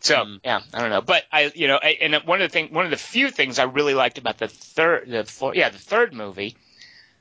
So 0.00 0.14
Mm. 0.16 0.40
yeah, 0.44 0.60
I 0.72 0.80
don't 0.80 0.90
know, 0.90 1.00
but 1.00 1.24
I, 1.32 1.50
you 1.54 1.66
know, 1.68 1.78
I, 1.82 1.98
and 2.00 2.14
one 2.24 2.40
of 2.40 2.48
the 2.48 2.52
thing, 2.52 2.72
one 2.72 2.84
of 2.84 2.90
the 2.90 2.96
few 2.96 3.30
things 3.30 3.58
I 3.58 3.64
really 3.64 3.94
liked 3.94 4.18
about 4.18 4.38
the 4.38 4.46
third, 4.48 5.08
the 5.10 5.24
four, 5.24 5.54
yeah, 5.54 5.70
the 5.70 5.78
third 5.78 6.12
movie, 6.14 6.56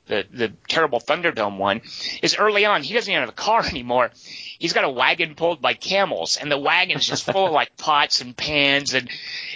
the 0.07 0.25
the 0.31 0.53
terrible 0.67 0.99
Thunderdome 0.99 1.57
one, 1.57 1.81
is 2.21 2.35
early 2.38 2.65
on 2.65 2.84
he 2.84 2.93
doesn't 2.93 3.11
even 3.11 3.21
have 3.21 3.29
a 3.29 3.34
car 3.34 3.65
anymore. 3.69 4.11
He's 4.59 4.73
got 4.73 4.84
a 4.84 4.89
wagon 4.89 5.35
pulled 5.35 5.61
by 5.61 5.73
camels, 5.73 6.38
and 6.38 6.51
the 6.51 6.57
wagon's 6.57 7.05
just 7.05 7.25
full 7.25 7.47
of 7.47 7.51
like 7.51 7.77
pots 7.77 8.21
and 8.21 8.35
pans, 8.35 8.93
and 8.93 9.09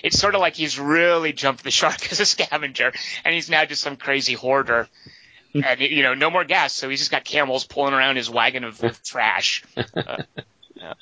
it's 0.03 0.19
sort 0.19 0.35
of 0.35 0.41
like 0.41 0.55
he's 0.55 0.79
really 0.79 1.33
jumped 1.33 1.63
the 1.63 1.71
shark 1.71 1.99
as 2.11 2.19
a 2.19 2.25
scavenger, 2.25 2.91
and 3.25 3.33
he's 3.33 3.49
now 3.49 3.65
just 3.65 3.81
some 3.81 3.97
crazy 3.97 4.33
hoarder. 4.33 4.87
And 5.53 5.81
you 5.81 6.03
know, 6.03 6.13
no 6.13 6.29
more 6.29 6.45
gas, 6.45 6.73
so 6.73 6.87
he's 6.87 6.99
just 6.99 7.11
got 7.11 7.25
camels 7.25 7.65
pulling 7.65 7.93
around 7.93 8.15
his 8.15 8.29
wagon 8.29 8.63
of, 8.63 8.81
of 8.83 9.03
trash. 9.03 9.63
Uh, 9.75 10.23
yeah. 10.75 10.93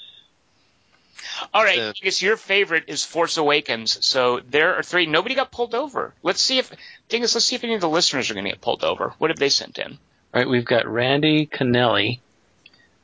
All 1.53 1.63
right, 1.63 1.77
Yeah. 1.77 1.89
I 1.89 2.03
guess 2.03 2.21
your 2.21 2.37
favorite 2.37 2.85
is 2.87 3.03
Force 3.05 3.37
Awakens. 3.37 4.05
So 4.05 4.39
there 4.49 4.75
are 4.75 4.83
three. 4.83 5.05
Nobody 5.05 5.35
got 5.35 5.51
pulled 5.51 5.73
over. 5.75 6.13
Let's 6.23 6.41
see 6.41 6.57
if 6.59 6.71
Dingus. 7.09 7.33
Let's 7.35 7.45
see 7.45 7.55
if 7.55 7.63
any 7.63 7.75
of 7.75 7.81
the 7.81 7.89
listeners 7.89 8.29
are 8.29 8.33
going 8.33 8.45
to 8.45 8.51
get 8.51 8.61
pulled 8.61 8.83
over. 8.83 9.13
What 9.17 9.29
have 9.29 9.39
they 9.39 9.49
sent 9.49 9.77
in? 9.77 9.93
All 9.93 9.97
right, 10.41 10.49
we've 10.49 10.65
got 10.65 10.87
Randy 10.87 11.47
Canelli. 11.47 12.19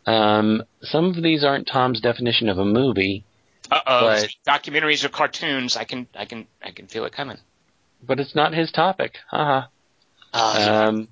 Um, 0.06 0.64
some 0.82 1.06
of 1.06 1.16
these 1.24 1.44
aren't 1.44 1.68
Tom's 1.68 2.00
definition 2.00 2.48
of 2.50 2.60
a 2.60 2.66
movie, 2.66 3.24
Uh 3.72 3.80
oh, 3.88 4.02
But- 4.02 4.30
documentaries 4.48 5.04
or 5.04 5.10
cartoons. 5.10 5.76
I 5.76 5.84
can, 5.86 6.08
I 6.16 6.26
can, 6.26 6.46
I 6.64 6.70
can 6.72 6.86
feel 6.88 7.06
it 7.06 7.14
coming. 7.14 7.38
but 8.04 8.20
it's 8.20 8.36
not 8.36 8.54
his 8.54 8.72
topic. 8.72 9.18
Haha. 9.32 9.68
Uh, 10.32 10.86
Um, 10.90 11.08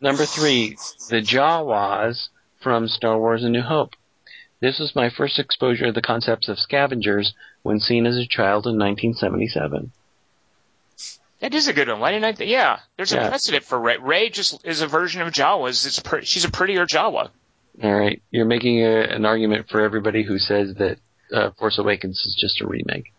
number 0.00 0.24
three, 0.24 0.78
the 1.10 1.16
Jawas 1.20 2.28
from 2.62 2.88
Star 2.88 3.18
Wars: 3.18 3.44
A 3.44 3.50
New 3.50 3.60
Hope. 3.60 3.94
This 4.60 4.78
was 4.78 4.94
my 4.96 5.08
first 5.10 5.38
exposure 5.38 5.86
to 5.86 5.92
the 5.92 6.02
concepts 6.02 6.48
of 6.48 6.58
scavengers 6.58 7.34
when 7.62 7.78
seen 7.80 8.06
as 8.06 8.16
a 8.16 8.26
child 8.26 8.66
in 8.66 8.76
1977. 8.78 9.92
that 11.40 11.54
is 11.54 11.68
a 11.68 11.72
good 11.72 11.88
one. 11.88 12.00
Why 12.00 12.10
didn't 12.12 12.24
I? 12.24 12.32
Th- 12.32 12.50
yeah, 12.50 12.80
there's 12.96 13.12
a 13.12 13.18
precedent 13.28 13.64
for 13.64 13.78
Rey. 13.78 13.96
Rey 13.98 14.30
just 14.30 14.66
is 14.66 14.80
a 14.82 14.86
version 14.88 15.22
of 15.22 15.32
Jawas. 15.32 15.86
It's 15.86 16.00
per- 16.00 16.22
she's 16.22 16.44
a 16.44 16.50
prettier 16.50 16.86
Jawa. 16.86 17.30
All 17.82 17.94
right, 17.94 18.20
you're 18.32 18.44
making 18.46 18.80
a, 18.84 19.02
an 19.02 19.24
argument 19.24 19.68
for 19.68 19.80
everybody 19.80 20.24
who 20.24 20.38
says 20.40 20.74
that 20.74 20.98
uh, 21.32 21.50
Force 21.52 21.78
Awakens 21.78 22.24
is 22.26 22.34
just 22.34 22.60
a 22.60 22.66
remake. 22.66 23.12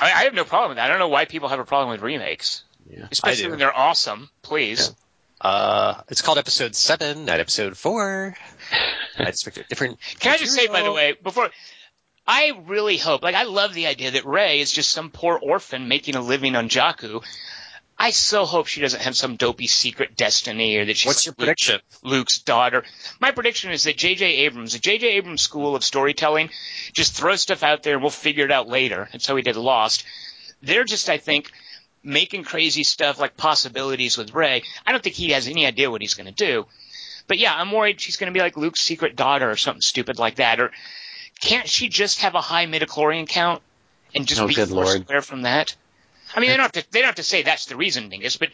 I, 0.00 0.06
I 0.12 0.24
have 0.24 0.34
no 0.34 0.42
problem 0.44 0.70
with 0.70 0.76
that. 0.78 0.86
I 0.86 0.88
don't 0.88 0.98
know 0.98 1.06
why 1.08 1.24
people 1.24 1.48
have 1.50 1.60
a 1.60 1.64
problem 1.64 1.90
with 1.90 2.00
remakes, 2.02 2.64
Yeah. 2.90 3.06
especially 3.12 3.50
when 3.50 3.60
they're 3.60 3.76
awesome. 3.76 4.28
Please. 4.42 4.92
Uh, 5.40 6.00
it's 6.08 6.22
called 6.22 6.38
episode 6.38 6.74
seven, 6.74 7.26
not 7.26 7.38
episode 7.38 7.76
four. 7.76 8.34
I 9.18 9.24
expected 9.24 9.66
different. 9.68 9.98
Can 10.20 10.32
I 10.32 10.36
just 10.38 10.54
say, 10.54 10.66
by 10.66 10.82
the 10.82 10.92
way, 10.92 11.14
before 11.22 11.50
I 12.26 12.52
really 12.66 12.96
hope, 12.96 13.22
like, 13.22 13.34
I 13.34 13.44
love 13.44 13.74
the 13.74 13.86
idea 13.86 14.12
that 14.12 14.24
Rey 14.24 14.60
is 14.60 14.72
just 14.72 14.90
some 14.90 15.10
poor 15.10 15.38
orphan 15.40 15.88
making 15.88 16.16
a 16.16 16.20
living 16.20 16.56
on 16.56 16.68
Jakku. 16.68 17.22
I 17.96 18.10
so 18.10 18.44
hope 18.44 18.66
she 18.66 18.80
doesn't 18.80 19.02
have 19.02 19.14
some 19.16 19.36
dopey 19.36 19.68
secret 19.68 20.16
destiny 20.16 20.76
or 20.78 20.84
that 20.84 20.96
she's 20.96 21.06
What's 21.06 21.26
your 21.26 21.32
like 21.32 21.38
Luke- 21.38 21.46
prediction? 21.46 21.80
Luke's 22.02 22.38
daughter. 22.38 22.82
My 23.20 23.30
prediction 23.30 23.70
is 23.70 23.84
that 23.84 23.96
J.J. 23.96 24.24
Abrams, 24.46 24.72
the 24.72 24.80
J.J. 24.80 25.06
Abrams 25.12 25.42
School 25.42 25.76
of 25.76 25.84
Storytelling, 25.84 26.50
just 26.92 27.14
throws 27.14 27.42
stuff 27.42 27.62
out 27.62 27.82
there 27.84 27.94
and 27.94 28.02
we'll 28.02 28.10
figure 28.10 28.44
it 28.44 28.50
out 28.50 28.68
later. 28.68 29.08
That's 29.12 29.26
how 29.26 29.36
we 29.36 29.42
did 29.42 29.54
Lost. 29.56 30.04
They're 30.60 30.82
just, 30.84 31.08
I 31.08 31.18
think, 31.18 31.52
making 32.02 32.42
crazy 32.42 32.82
stuff 32.82 33.20
like 33.20 33.36
possibilities 33.36 34.18
with 34.18 34.34
Rey. 34.34 34.62
I 34.84 34.90
don't 34.92 35.02
think 35.04 35.14
he 35.14 35.30
has 35.30 35.46
any 35.46 35.64
idea 35.64 35.88
what 35.90 36.00
he's 36.02 36.14
going 36.14 36.26
to 36.26 36.32
do. 36.32 36.66
But 37.26 37.38
yeah, 37.38 37.54
I'm 37.54 37.72
worried 37.72 38.00
she's 38.00 38.16
going 38.16 38.32
to 38.32 38.36
be 38.36 38.42
like 38.42 38.56
Luke's 38.56 38.80
secret 38.80 39.16
daughter 39.16 39.50
or 39.50 39.56
something 39.56 39.80
stupid 39.80 40.18
like 40.18 40.36
that. 40.36 40.60
Or 40.60 40.70
can't 41.40 41.68
she 41.68 41.88
just 41.88 42.20
have 42.20 42.34
a 42.34 42.40
high 42.40 42.66
midichlorian 42.66 43.28
count 43.28 43.62
and 44.14 44.26
just 44.26 44.40
Oh, 44.40 44.46
be 44.46 44.54
good 44.54 44.68
forced 44.68 44.92
Lord. 44.94 45.08
aware 45.08 45.22
from 45.22 45.42
that? 45.42 45.74
I 46.34 46.40
mean, 46.40 46.50
they 46.50 46.56
don't 46.56 46.64
have 46.74 46.84
to. 46.84 46.90
They 46.90 47.00
don't 47.00 47.06
have 47.08 47.14
to 47.16 47.22
say 47.22 47.42
that's 47.42 47.66
the 47.66 47.76
reason, 47.76 48.08
Dingus. 48.08 48.36
But 48.36 48.50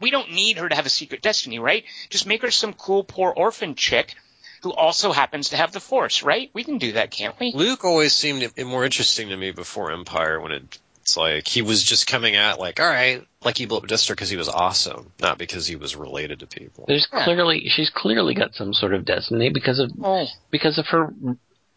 we 0.00 0.10
don't 0.10 0.32
need 0.32 0.58
her 0.58 0.68
to 0.68 0.74
have 0.74 0.86
a 0.86 0.90
secret 0.90 1.20
destiny, 1.22 1.58
right? 1.58 1.84
Just 2.10 2.26
make 2.26 2.42
her 2.42 2.50
some 2.50 2.72
cool 2.72 3.02
poor 3.04 3.30
orphan 3.30 3.74
chick 3.74 4.14
who 4.62 4.72
also 4.72 5.12
happens 5.12 5.50
to 5.50 5.56
have 5.56 5.72
the 5.72 5.80
Force, 5.80 6.22
right? 6.22 6.50
We 6.52 6.64
can 6.64 6.78
do 6.78 6.92
that, 6.92 7.10
can't 7.10 7.38
we? 7.38 7.52
Luke 7.54 7.84
always 7.84 8.12
seemed 8.12 8.52
more 8.58 8.84
interesting 8.84 9.28
to 9.28 9.36
me 9.36 9.50
before 9.52 9.92
Empire 9.92 10.40
when 10.40 10.52
it, 10.52 10.78
it's 11.08 11.16
like 11.16 11.48
he 11.48 11.62
was 11.62 11.82
just 11.82 12.06
coming 12.06 12.36
at 12.36 12.58
like, 12.60 12.80
all 12.80 12.86
right, 12.86 13.26
like 13.42 13.56
he 13.56 13.64
blew 13.66 13.78
up 13.78 13.86
Dister 13.86 14.14
because 14.14 14.28
he 14.28 14.36
was 14.36 14.48
awesome, 14.48 15.10
not 15.20 15.38
because 15.38 15.66
he 15.66 15.74
was 15.76 15.96
related 15.96 16.40
to 16.40 16.46
people. 16.46 16.84
There's 16.86 17.08
Yeah. 17.12 17.24
clearly 17.24 17.66
she's 17.68 17.88
clearly 17.90 18.34
got 18.34 18.54
some 18.54 18.74
sort 18.74 18.92
of 18.92 19.04
destiny 19.06 19.48
because 19.48 19.78
of 19.78 19.90
Oh, 20.02 20.26
because 20.50 20.76
of 20.78 20.86
her 20.88 21.12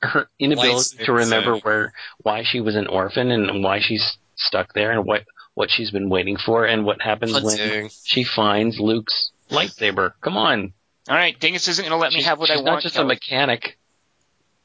her 0.01 0.27
inability 0.39 0.97
Lightsaber 0.97 1.05
to 1.05 1.13
remember 1.13 1.53
thing. 1.53 1.61
where 1.61 1.93
why 2.23 2.43
she 2.43 2.59
was 2.59 2.75
an 2.75 2.87
orphan 2.87 3.31
and 3.31 3.63
why 3.63 3.79
she's 3.79 4.17
stuck 4.35 4.73
there 4.73 4.91
and 4.91 5.05
what 5.05 5.23
what 5.53 5.69
she's 5.71 5.91
been 5.91 6.09
waiting 6.09 6.35
for 6.37 6.65
and 6.65 6.83
what 6.85 7.01
happens 7.01 7.33
when 7.33 7.57
Hunting. 7.57 7.89
she 8.03 8.23
finds 8.25 8.79
Luke's 8.79 9.31
lightsaber. 9.49 10.13
Come 10.21 10.35
on, 10.37 10.73
all 11.07 11.15
right. 11.15 11.39
Dingus 11.39 11.67
isn't 11.69 11.83
going 11.83 11.91
to 11.91 11.97
let 12.01 12.11
me 12.13 12.21
have 12.23 12.37
what 12.39 12.49
I 12.49 12.55
she's 12.55 12.63
want. 12.63 12.75
not 12.75 12.83
just 12.83 12.95
a 12.95 12.99
Kelly. 12.99 13.07
mechanic. 13.15 13.77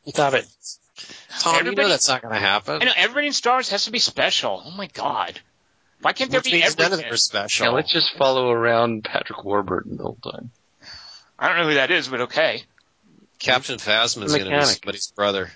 Stop 0.09 0.35
it. 0.35 0.47
Tom, 1.41 1.67
you 1.67 1.75
know 1.75 1.89
that's 1.89 2.09
not 2.09 2.23
going 2.23 2.35
to 2.35 2.41
happen. 2.41 2.81
I 2.83 2.85
know 2.87 2.93
everybody 2.97 3.27
in 3.29 3.33
Star 3.33 3.57
Wars 3.57 3.69
has 3.71 3.85
to 3.85 3.91
be 3.91 3.99
special. 3.99 4.63
Oh 4.65 4.71
my 4.71 4.87
god. 4.87 5.39
Why 6.01 6.13
can't 6.13 6.31
there 6.31 6.41
Which 6.41 6.53
be 6.53 6.61
means 6.61 6.77
none 6.79 6.87
of 6.87 6.93
everything? 6.93 7.07
them 7.07 7.15
are 7.15 7.19
special. 7.19 7.67
Yeah, 7.67 7.73
let's 7.73 7.93
just 7.93 8.17
follow 8.17 8.51
around 8.51 9.05
Patrick 9.05 9.45
Warburton 9.45 9.97
the 9.97 10.03
whole 10.05 10.19
time. 10.23 10.51
I 11.39 11.49
don't 11.49 11.59
know 11.59 11.69
who 11.69 11.75
that 11.75 11.91
is, 11.91 12.09
but 12.09 12.23
okay. 12.23 12.63
Captain 13.39 13.77
Phasma's 13.79 14.33
going 14.33 14.45
to 14.45 14.45
be 14.45 14.45
Mechanic. 14.45 14.67
somebody's 14.67 15.11
brother. 15.11 15.51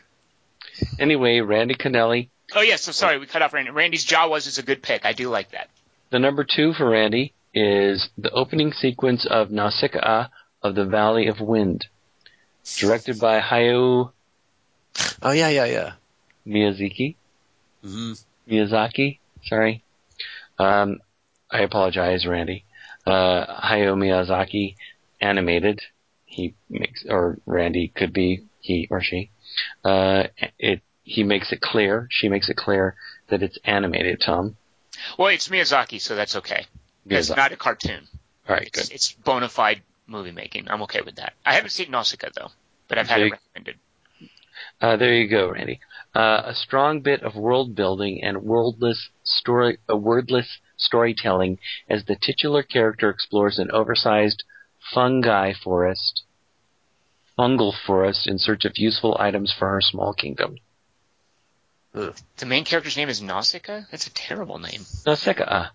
Anyway, 0.98 1.40
Randy 1.40 1.74
Canelli. 1.74 2.28
Oh 2.54 2.60
yes, 2.62 2.86
I'm 2.86 2.94
sorry, 2.94 3.18
we 3.18 3.26
cut 3.26 3.42
off 3.42 3.52
Randy. 3.52 3.70
Randy's 3.70 4.04
Jawas 4.06 4.46
is 4.46 4.58
a 4.58 4.62
good 4.62 4.82
pick. 4.82 5.04
I 5.04 5.12
do 5.12 5.28
like 5.28 5.52
that. 5.52 5.68
The 6.10 6.18
number 6.18 6.44
two 6.44 6.72
for 6.74 6.88
Randy 6.88 7.32
is 7.54 8.08
the 8.18 8.30
opening 8.30 8.72
sequence 8.72 9.26
of 9.26 9.50
Nausicaa 9.50 10.28
of 10.62 10.74
the 10.74 10.84
Valley 10.84 11.28
of 11.28 11.40
Wind, 11.40 11.86
directed 12.78 13.18
by 13.20 13.40
Hayao 13.40 14.10
Oh 15.22 15.32
yeah, 15.32 15.48
yeah, 15.48 15.64
yeah. 15.66 15.92
Miyazaki. 16.46 17.16
hmm 17.82 18.12
Miyazaki. 18.48 19.18
Sorry. 19.44 19.82
Um, 20.58 20.98
I 21.50 21.60
apologize, 21.62 22.26
Randy. 22.26 22.64
Uh, 23.06 23.46
Hayao 23.46 23.96
Miyazaki 23.96 24.76
animated. 25.20 25.80
He 26.26 26.54
makes, 26.68 27.04
or 27.08 27.38
Randy 27.46 27.88
could 27.88 28.12
be 28.12 28.44
he 28.60 28.86
or 28.90 29.02
she. 29.02 29.30
Uh, 29.84 30.24
it, 30.58 30.80
he 31.02 31.24
makes 31.24 31.50
it 31.52 31.60
clear, 31.60 32.06
she 32.10 32.28
makes 32.28 32.48
it 32.50 32.56
clear 32.56 32.94
that 33.28 33.42
it's 33.42 33.58
animated, 33.64 34.20
Tom. 34.20 34.56
Well, 35.18 35.28
it's 35.28 35.48
Miyazaki, 35.48 36.00
so 36.00 36.14
that's 36.14 36.36
okay. 36.36 36.66
It's 37.08 37.30
not 37.30 37.52
a 37.52 37.56
cartoon. 37.56 38.06
Alright, 38.48 38.68
It's, 38.68 38.88
good. 38.88 38.94
it's 38.94 39.12
bona 39.12 39.48
fide 39.48 39.82
movie 40.06 40.30
making. 40.30 40.68
I'm 40.68 40.82
okay 40.82 41.00
with 41.00 41.16
that. 41.16 41.32
I 41.44 41.54
haven't 41.54 41.70
seen 41.70 41.90
Nausicaa 41.90 42.28
though, 42.36 42.50
but 42.88 42.98
I've 42.98 43.08
had 43.08 43.16
Big- 43.18 43.32
it 43.32 43.38
recommended. 43.54 43.76
Uh, 44.80 44.96
there 44.96 45.14
you 45.14 45.28
go, 45.28 45.50
Randy. 45.50 45.80
Uh, 46.14 46.42
a 46.46 46.54
strong 46.54 47.00
bit 47.00 47.22
of 47.22 47.34
world 47.36 47.74
building 47.74 48.22
and 48.22 48.42
wordless 48.42 49.10
story, 49.22 49.78
a 49.88 49.96
wordless 49.96 50.58
storytelling 50.76 51.58
as 51.88 52.04
the 52.04 52.16
titular 52.16 52.62
character 52.62 53.10
explores 53.10 53.58
an 53.58 53.70
oversized 53.70 54.42
fungi 54.92 55.52
forest, 55.52 56.22
fungal 57.38 57.72
forest 57.86 58.26
in 58.26 58.38
search 58.38 58.64
of 58.64 58.72
useful 58.76 59.16
items 59.20 59.54
for 59.56 59.68
her 59.68 59.80
small 59.80 60.14
kingdom. 60.14 60.56
The 61.92 62.46
main 62.46 62.64
character's 62.64 62.96
name 62.96 63.08
is 63.08 63.20
Nausicaa. 63.20 63.82
That's 63.90 64.06
a 64.06 64.14
terrible 64.14 64.58
name. 64.58 64.82
Nausicaa. 65.04 65.70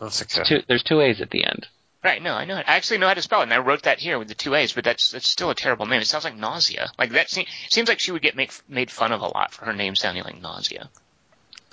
Nausicaa. 0.00 0.44
Two, 0.44 0.60
there's 0.68 0.82
two 0.82 1.00
A's 1.00 1.20
at 1.20 1.30
the 1.30 1.44
end. 1.44 1.66
Right? 2.02 2.22
No, 2.22 2.32
I 2.34 2.46
know. 2.46 2.56
It. 2.56 2.64
I 2.66 2.76
actually 2.76 2.98
know 2.98 3.08
how 3.08 3.14
to 3.14 3.20
spell 3.22 3.40
it, 3.40 3.44
and 3.44 3.52
I 3.52 3.58
wrote 3.58 3.82
that 3.82 3.98
here 3.98 4.18
with 4.18 4.28
the 4.28 4.34
two 4.34 4.54
A's. 4.54 4.72
But 4.72 4.84
that's 4.84 5.10
that's 5.10 5.28
still 5.28 5.50
a 5.50 5.54
terrible 5.54 5.84
name. 5.86 6.00
It 6.00 6.06
sounds 6.06 6.24
like 6.24 6.36
nausea. 6.36 6.90
Like 6.98 7.10
that 7.12 7.28
se- 7.28 7.46
seems 7.68 7.88
like 7.88 8.00
she 8.00 8.10
would 8.12 8.22
get 8.22 8.36
make, 8.36 8.52
made 8.68 8.90
fun 8.90 9.12
of 9.12 9.20
a 9.20 9.26
lot 9.26 9.52
for 9.52 9.66
her 9.66 9.72
name 9.74 9.94
sounding 9.94 10.24
like 10.24 10.40
nausea. 10.40 10.88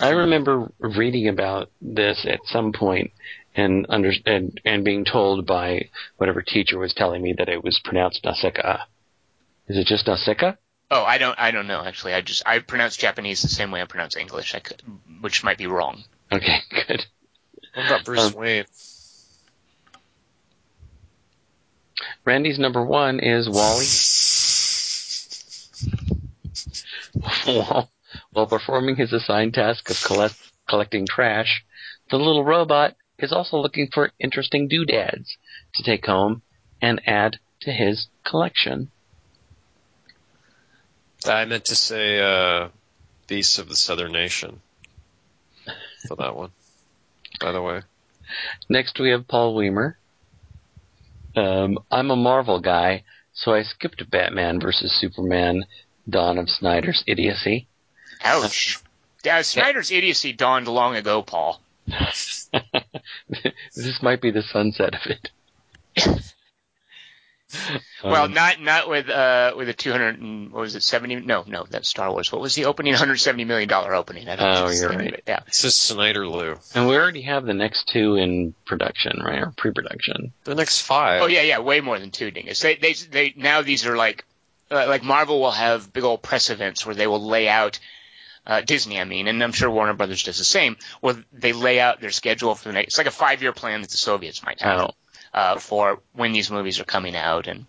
I 0.00 0.10
remember 0.10 0.70
reading 0.78 1.28
about 1.28 1.70
this 1.80 2.24
at 2.28 2.40
some 2.46 2.72
point 2.72 3.10
and 3.56 3.86
under 3.88 4.12
and, 4.26 4.60
and 4.64 4.84
being 4.84 5.04
told 5.04 5.46
by 5.46 5.88
whatever 6.18 6.42
teacher 6.42 6.78
was 6.78 6.92
telling 6.94 7.22
me 7.22 7.34
that 7.38 7.48
it 7.48 7.64
was 7.64 7.80
pronounced 7.82 8.22
Nausicaa. 8.24 8.84
Is 9.66 9.76
it 9.78 9.86
just 9.86 10.06
Nausicaa? 10.06 10.52
Oh, 10.90 11.02
I 11.04 11.18
don't. 11.18 11.38
I 11.38 11.50
don't 11.50 11.66
know. 11.66 11.82
Actually, 11.82 12.14
I 12.14 12.20
just 12.20 12.42
I 12.46 12.58
pronounce 12.60 12.96
Japanese 12.96 13.42
the 13.42 13.48
same 13.48 13.70
way 13.70 13.80
I 13.82 13.86
pronounce 13.86 14.16
English. 14.16 14.54
I 14.54 14.60
could, 14.60 14.82
which 15.20 15.42
might 15.42 15.58
be 15.58 15.66
wrong. 15.66 16.04
Okay, 16.30 16.58
good. 16.86 17.04
What 17.74 17.86
about 17.86 18.04
Bruce 18.04 18.26
Um, 18.26 18.32
Wayne? 18.34 18.64
Randy's 22.28 22.58
number 22.58 22.84
one 22.84 23.20
is 23.20 23.48
WALL-E. 23.48 23.86
while, 28.34 28.46
performing 28.46 28.96
his 28.96 29.14
assigned 29.14 29.54
task 29.54 29.88
of 29.88 29.98
collect, 30.04 30.34
collecting 30.68 31.06
trash, 31.06 31.64
the 32.10 32.18
little 32.18 32.44
robot 32.44 32.96
is 33.18 33.32
also 33.32 33.56
looking 33.56 33.88
for 33.90 34.12
interesting 34.20 34.68
doodads 34.68 35.38
to 35.76 35.82
take 35.82 36.04
home 36.04 36.42
and 36.82 37.00
add 37.06 37.38
to 37.60 37.72
his 37.72 38.08
collection. 38.26 38.90
I 41.24 41.46
meant 41.46 41.64
to 41.64 41.74
say 41.74 42.20
uh, 42.20 42.68
Beasts 43.26 43.58
of 43.58 43.70
the 43.70 43.76
Southern 43.76 44.12
Nation 44.12 44.60
for 46.06 46.16
that 46.16 46.36
one. 46.36 46.50
By 47.40 47.52
the 47.52 47.62
way, 47.62 47.80
Next 48.68 49.00
we 49.00 49.12
have 49.12 49.26
Paul 49.26 49.54
Weimer. 49.54 49.96
Um, 51.36 51.78
I'm 51.90 52.10
a 52.10 52.16
Marvel 52.16 52.60
guy, 52.60 53.04
so 53.32 53.54
I 53.54 53.62
skipped 53.62 54.10
Batman 54.10 54.60
versus 54.60 54.92
Superman, 55.00 55.64
Dawn 56.08 56.38
of 56.38 56.48
Snyder's 56.50 57.04
idiocy. 57.06 57.68
Ouch. 58.24 58.78
Yeah, 59.24 59.42
Snyder's 59.42 59.90
idiocy 59.90 60.32
dawned 60.32 60.68
long 60.68 60.96
ago, 60.96 61.22
Paul. 61.22 61.60
this 63.74 63.98
might 64.02 64.20
be 64.20 64.30
the 64.30 64.42
sunset 64.42 64.94
of 64.94 65.00
it. 65.06 65.30
Well, 68.04 68.24
Um, 68.26 68.32
not 68.32 68.60
not 68.60 68.88
with 68.88 69.08
uh 69.08 69.54
with 69.56 69.68
a 69.68 69.72
two 69.72 69.90
hundred 69.90 70.20
and 70.20 70.52
what 70.52 70.60
was 70.60 70.76
it 70.76 70.82
seventy? 70.84 71.16
No, 71.16 71.44
no, 71.48 71.66
that's 71.68 71.88
Star 71.88 72.10
Wars. 72.12 72.30
What 72.30 72.40
was 72.40 72.54
the 72.54 72.66
opening? 72.66 72.92
One 72.94 72.98
hundred 73.00 73.16
seventy 73.16 73.44
million 73.44 73.68
dollar 73.68 73.92
opening. 73.94 74.28
I 74.28 74.36
don't 74.36 74.46
Oh, 74.46 74.64
know. 74.66 74.70
you're 74.70 74.88
right. 74.90 75.22
Yeah. 75.26 75.40
it's 75.48 75.62
just 75.62 75.80
Snyder 75.80 76.26
Lou. 76.28 76.56
and 76.74 76.86
we 76.86 76.94
already 76.96 77.22
have 77.22 77.44
the 77.44 77.54
next 77.54 77.88
two 77.88 78.14
in 78.16 78.54
production, 78.66 79.20
right? 79.24 79.40
Or 79.40 79.52
pre-production. 79.56 80.32
The 80.44 80.54
next 80.54 80.82
five. 80.82 81.22
Oh 81.22 81.26
yeah, 81.26 81.42
yeah, 81.42 81.58
way 81.58 81.80
more 81.80 81.98
than 81.98 82.10
two 82.12 82.30
dingus. 82.30 82.60
They 82.60 82.76
they 82.76 82.92
they 82.92 83.34
now 83.36 83.62
these 83.62 83.84
are 83.86 83.96
like 83.96 84.24
uh, 84.70 84.86
like 84.86 85.02
Marvel 85.02 85.40
will 85.40 85.50
have 85.50 85.92
big 85.92 86.04
old 86.04 86.22
press 86.22 86.50
events 86.50 86.86
where 86.86 86.94
they 86.94 87.06
will 87.08 87.26
lay 87.26 87.48
out 87.48 87.80
uh, 88.46 88.60
Disney, 88.60 89.00
I 89.00 89.04
mean, 89.04 89.26
and 89.26 89.42
I'm 89.42 89.52
sure 89.52 89.68
Warner 89.70 89.92
Brothers 89.94 90.22
does 90.22 90.38
the 90.38 90.44
same. 90.44 90.76
Where 91.00 91.16
they 91.32 91.52
lay 91.52 91.80
out 91.80 92.00
their 92.00 92.10
schedule 92.10 92.54
for 92.54 92.68
the 92.68 92.74
next. 92.74 92.88
It's 92.88 92.98
like 92.98 93.06
a 93.08 93.10
five 93.10 93.42
year 93.42 93.52
plan 93.52 93.80
that 93.82 93.90
the 93.90 93.96
Soviets 93.96 94.44
might 94.44 94.60
have 94.62 94.80
Oh, 94.80 94.90
uh, 95.34 95.58
for 95.58 96.00
when 96.12 96.32
these 96.32 96.50
movies 96.50 96.80
are 96.80 96.84
coming 96.84 97.16
out 97.16 97.46
and. 97.48 97.66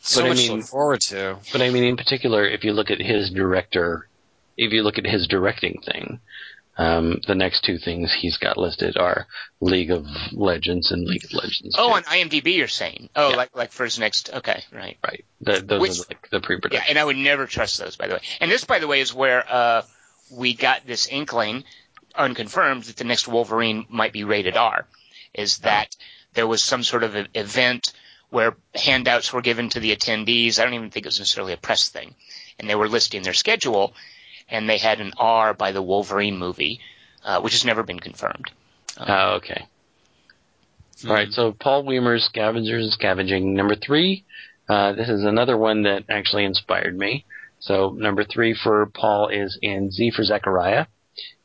so 0.00 0.20
but 0.20 0.26
I 0.26 0.28
much 0.30 0.42
to 0.44 0.48
mean- 0.48 0.58
look 0.58 0.66
forward 0.66 1.00
to. 1.02 1.38
but 1.52 1.62
I 1.62 1.70
mean, 1.70 1.84
in 1.84 1.96
particular, 1.96 2.44
if 2.46 2.64
you 2.64 2.72
look 2.72 2.90
at 2.90 3.00
his 3.00 3.30
director, 3.30 4.08
if 4.56 4.72
you 4.72 4.82
look 4.82 4.98
at 4.98 5.04
his 5.06 5.26
directing 5.26 5.80
thing, 5.82 6.20
um, 6.76 7.20
the 7.26 7.34
next 7.34 7.64
two 7.64 7.76
things 7.78 8.12
he's 8.12 8.36
got 8.36 8.56
listed 8.56 8.96
are 8.96 9.26
League 9.60 9.90
of 9.90 10.06
Legends 10.32 10.92
and 10.92 11.04
League 11.04 11.24
of 11.24 11.32
Legends. 11.32 11.74
Oh, 11.76 11.88
2. 11.88 11.94
on 11.96 12.02
IMDb 12.04 12.54
you're 12.56 12.68
saying? 12.68 13.08
Oh, 13.16 13.30
Yeah. 13.30 13.36
like 13.36 13.56
like 13.56 13.72
for 13.72 13.82
his 13.84 13.98
next. 13.98 14.30
Okay, 14.32 14.62
right. 14.72 14.96
right. 15.04 15.24
Th 15.44 15.66
those 15.66 15.80
Which- 15.80 15.98
are 15.98 16.04
like 16.08 16.28
the 16.30 16.40
pre-production. 16.40 16.84
Yeah, 16.84 16.90
and 16.90 16.98
I 16.98 17.04
would 17.04 17.16
never 17.16 17.46
trust 17.46 17.78
those, 17.78 17.96
by 17.96 18.06
the 18.06 18.14
way. 18.14 18.20
And 18.40 18.48
this, 18.50 18.64
by 18.64 18.78
the 18.78 18.86
way, 18.86 19.00
is 19.00 19.12
where 19.12 19.44
uh, 19.48 19.82
we 20.30 20.54
got 20.54 20.86
this 20.86 21.08
inkling, 21.08 21.64
unconfirmed, 22.14 22.84
that 22.84 22.96
the 22.96 23.04
next 23.04 23.26
Wolverine 23.26 23.84
might 23.88 24.12
be 24.12 24.22
rated 24.24 24.56
R. 24.56 24.86
Is 25.34 25.58
that 25.58 25.96
there 26.38 26.46
was 26.46 26.62
some 26.62 26.84
sort 26.84 27.02
of 27.02 27.16
event 27.34 27.92
where 28.30 28.54
handouts 28.72 29.32
were 29.32 29.40
given 29.40 29.68
to 29.70 29.80
the 29.80 29.90
attendees. 29.96 30.60
I 30.60 30.64
don't 30.64 30.74
even 30.74 30.90
think 30.90 31.04
it 31.04 31.08
was 31.08 31.18
necessarily 31.18 31.52
a 31.52 31.56
press 31.56 31.88
thing, 31.88 32.14
and 32.60 32.70
they 32.70 32.76
were 32.76 32.86
listing 32.88 33.24
their 33.24 33.34
schedule, 33.34 33.92
and 34.48 34.70
they 34.70 34.78
had 34.78 35.00
an 35.00 35.14
R 35.18 35.52
by 35.52 35.72
the 35.72 35.82
Wolverine 35.82 36.38
movie, 36.38 36.78
uh, 37.24 37.40
which 37.40 37.54
has 37.54 37.64
never 37.64 37.82
been 37.82 37.98
confirmed. 37.98 38.52
Oh, 38.96 39.38
okay. 39.38 39.66
All 41.08 41.12
right, 41.12 41.32
so 41.32 41.50
Paul 41.50 41.82
Weimer's 41.82 42.26
Scavengers 42.26 42.84
and 42.84 42.92
Scavenging. 42.92 43.56
Number 43.56 43.74
three, 43.74 44.24
uh, 44.68 44.92
this 44.92 45.08
is 45.08 45.24
another 45.24 45.56
one 45.56 45.82
that 45.82 46.04
actually 46.08 46.44
inspired 46.44 46.96
me. 46.96 47.24
So 47.58 47.90
number 47.90 48.22
three 48.22 48.54
for 48.54 48.86
Paul 48.86 49.26
is 49.26 49.58
in 49.60 49.90
Z 49.90 50.12
for 50.12 50.22
Zachariah, 50.22 50.86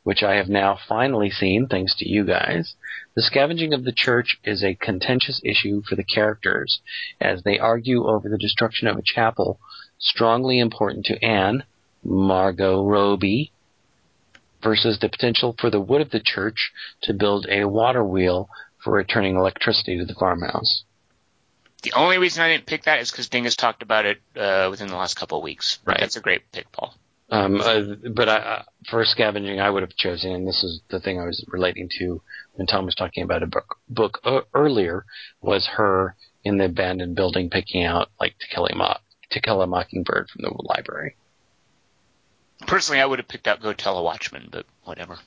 which 0.04 0.22
I 0.22 0.36
have 0.36 0.48
now 0.48 0.78
finally 0.88 1.30
seen 1.30 1.66
thanks 1.66 1.96
to 1.96 2.08
you 2.08 2.24
guys. 2.24 2.76
The 3.16 3.22
scavenging 3.22 3.72
of 3.72 3.84
the 3.84 3.92
church 3.92 4.38
is 4.42 4.64
a 4.64 4.74
contentious 4.74 5.40
issue 5.44 5.82
for 5.88 5.94
the 5.94 6.04
characters 6.04 6.80
as 7.20 7.42
they 7.42 7.58
argue 7.58 8.06
over 8.06 8.28
the 8.28 8.38
destruction 8.38 8.88
of 8.88 8.96
a 8.96 9.02
chapel 9.02 9.60
strongly 9.98 10.58
important 10.58 11.06
to 11.06 11.24
Anne, 11.24 11.64
Margot 12.02 12.84
Robbie, 12.84 13.52
versus 14.62 14.98
the 14.98 15.08
potential 15.08 15.54
for 15.58 15.70
the 15.70 15.80
wood 15.80 16.00
of 16.00 16.10
the 16.10 16.20
church 16.20 16.72
to 17.02 17.14
build 17.14 17.46
a 17.48 17.64
water 17.66 18.02
wheel 18.02 18.48
for 18.82 18.92
returning 18.92 19.36
electricity 19.36 19.96
to 19.98 20.04
the 20.04 20.14
farmhouse. 20.14 20.82
The 21.82 21.92
only 21.92 22.18
reason 22.18 22.42
I 22.42 22.48
didn't 22.48 22.66
pick 22.66 22.84
that 22.84 23.00
is 23.00 23.10
because 23.10 23.28
Dingus 23.28 23.56
talked 23.56 23.82
about 23.82 24.06
it 24.06 24.18
uh, 24.36 24.68
within 24.70 24.88
the 24.88 24.96
last 24.96 25.14
couple 25.14 25.38
of 25.38 25.44
weeks. 25.44 25.78
Right. 25.84 26.00
That's 26.00 26.16
a 26.16 26.20
great 26.20 26.50
pick, 26.50 26.72
Paul. 26.72 26.94
Um, 27.30 27.60
uh, 27.60 27.82
but 28.10 28.28
I, 28.28 28.36
uh, 28.36 28.62
for 28.88 29.04
scavenging, 29.04 29.60
I 29.60 29.68
would 29.68 29.82
have 29.82 29.94
chosen, 29.96 30.32
and 30.32 30.48
this 30.48 30.62
is 30.64 30.80
the 30.88 31.00
thing 31.00 31.20
I 31.20 31.24
was 31.24 31.44
relating 31.48 31.88
to 31.98 32.22
when 32.54 32.66
Tom 32.66 32.86
was 32.86 32.94
talking 32.94 33.22
about 33.22 33.42
a 33.42 33.46
book, 33.46 33.76
book 33.88 34.20
uh, 34.24 34.40
earlier, 34.54 35.04
was 35.40 35.66
her 35.66 36.16
in 36.44 36.58
the 36.58 36.66
abandoned 36.66 37.14
building 37.16 37.50
picking 37.50 37.84
out 37.84 38.10
like 38.20 38.36
To 38.38 38.48
Kill 38.48 38.66
a, 38.66 38.74
Mo- 38.74 38.96
to 39.30 39.40
Kill 39.40 39.62
a 39.62 39.66
Mockingbird 39.66 40.28
from 40.30 40.42
the 40.42 40.52
library. 40.62 41.16
Personally, 42.66 43.00
I 43.00 43.06
would 43.06 43.18
have 43.18 43.28
picked 43.28 43.48
out 43.48 43.60
Go 43.60 43.72
Tell 43.72 43.98
a 43.98 44.02
Watchman, 44.02 44.48
but 44.50 44.66
whatever. 44.84 45.18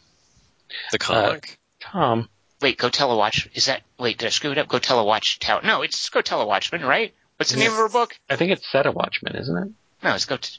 The 0.91 0.99
comic. 0.99 1.60
Tom, 1.80 2.30
Wait, 2.62 2.78
Go 2.78 2.90
Tell 2.90 3.12
a 3.12 3.18
Watch. 3.18 3.48
Is 3.54 3.66
that? 3.66 3.82
Wait, 3.99 4.18
did 4.18 4.26
I 4.26 4.30
screw 4.30 4.52
it 4.52 4.58
up? 4.58 4.68
Go 4.68 4.80
Tell 4.80 4.99
a 4.99 5.04
Watch 5.06 5.40
Tower. 5.40 5.62
No, 5.64 5.84
it's 5.84 6.10
Go 6.10 6.22
Tell 6.22 6.41
a 6.41 6.45
Watchman, 6.48 6.82
right? 6.84 7.14
What's 7.38 7.52
the 7.52 7.60
name 7.60 7.72
of 7.72 7.78
her 7.78 7.90
book? 7.90 8.18
I 8.30 8.36
think 8.36 8.52
it's 8.52 8.68
Set 8.72 8.88
a 8.88 8.91
Watchman, 8.91 9.36
isn't 9.36 9.58
it? 9.58 9.70
No, 10.04 10.16
it's 10.16 10.26
Go. 10.26 10.38
T- 10.38 10.58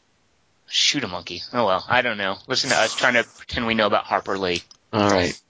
Shoot 0.71 1.03
a 1.03 1.09
monkey. 1.09 1.43
Oh 1.53 1.65
well, 1.65 1.85
I 1.89 2.03
don't 2.03 2.19
know. 2.19 2.37
Listen 2.47 2.71
to 2.71 2.77
us 2.77 2.95
trying 2.95 3.15
to 3.15 3.25
pretend 3.25 3.67
we 3.67 3.75
know 3.75 3.87
about 3.87 4.05
Harper 4.05 4.37
Lee. 4.39 4.63
All 4.93 5.09
right. 5.09 5.41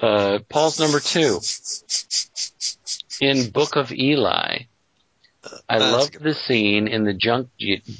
Uh, 0.00 0.38
Paul's 0.48 0.80
number 0.80 1.00
two. 1.00 1.40
In 3.20 3.50
Book 3.50 3.76
of 3.76 3.92
Eli, 3.92 4.64
I 5.68 5.78
That's 5.78 5.92
love 5.92 6.22
the 6.22 6.34
scene 6.34 6.88
in 6.88 7.04
the 7.04 7.12
junk 7.12 7.50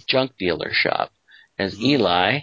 junk 0.06 0.32
dealer 0.38 0.72
shop 0.72 1.12
as 1.58 1.80
Eli, 1.80 2.40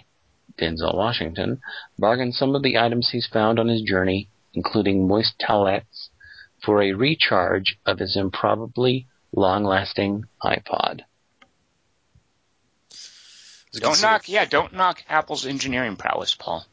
Denzel 0.56 0.94
Washington, 0.94 1.60
bargains 1.98 2.38
some 2.38 2.54
of 2.54 2.62
the 2.62 2.78
items 2.78 3.10
he's 3.10 3.26
found 3.26 3.58
on 3.58 3.66
his 3.66 3.82
journey, 3.82 4.28
including 4.54 5.08
moist 5.08 5.34
towelettes, 5.40 6.08
for 6.62 6.82
a 6.82 6.92
recharge 6.92 7.78
of 7.84 7.98
his 7.98 8.16
improbably 8.16 9.06
long-lasting 9.32 10.24
iPod. 10.42 11.00
It's 12.90 13.78
a 13.78 13.80
good 13.80 13.82
Don't 13.82 14.02
knock. 14.02 14.28
Yeah, 14.28 14.44
don't 14.44 14.72
knock 14.72 15.02
Apple's 15.08 15.46
engineering 15.46 15.96
prowess, 15.96 16.34
Paul. 16.34 16.64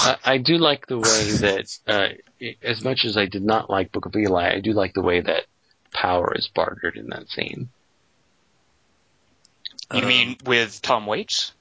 I, 0.00 0.16
I 0.24 0.38
do 0.38 0.58
like 0.58 0.86
the 0.86 0.98
way 0.98 1.30
that, 1.38 1.78
uh, 1.86 2.08
as 2.62 2.82
much 2.84 3.04
as 3.04 3.16
I 3.16 3.26
did 3.26 3.42
not 3.42 3.68
like 3.70 3.92
Book 3.92 4.06
of 4.06 4.14
Eli, 4.16 4.54
I 4.54 4.60
do 4.60 4.72
like 4.72 4.94
the 4.94 5.02
way 5.02 5.20
that 5.20 5.44
power 5.92 6.32
is 6.36 6.48
bartered 6.54 6.96
in 6.96 7.08
that 7.08 7.28
scene. 7.28 7.68
You 9.92 10.02
Um, 10.02 10.08
mean 10.08 10.36
with 10.44 10.80
Tom 10.82 11.06
Waits? 11.06 11.52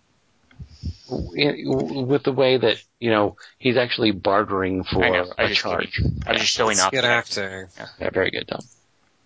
with 1.10 2.24
the 2.24 2.34
way 2.34 2.58
that 2.58 2.78
you 3.00 3.10
know 3.10 3.38
he's 3.58 3.78
actually 3.78 4.12
bartering 4.12 4.84
for 4.84 5.04
I 5.06 5.10
know. 5.10 5.34
I 5.38 5.44
a 5.44 5.48
just 5.48 5.62
charge. 5.62 6.02
I 6.26 6.34
was 6.34 6.42
just 6.42 6.54
showing 6.54 6.74
It's 6.74 6.82
off. 6.82 6.92
good 6.92 7.04
that. 7.06 7.10
acting. 7.10 7.68
Yeah, 8.00 8.10
very 8.10 8.30
good, 8.32 8.46
Tom. 8.48 8.60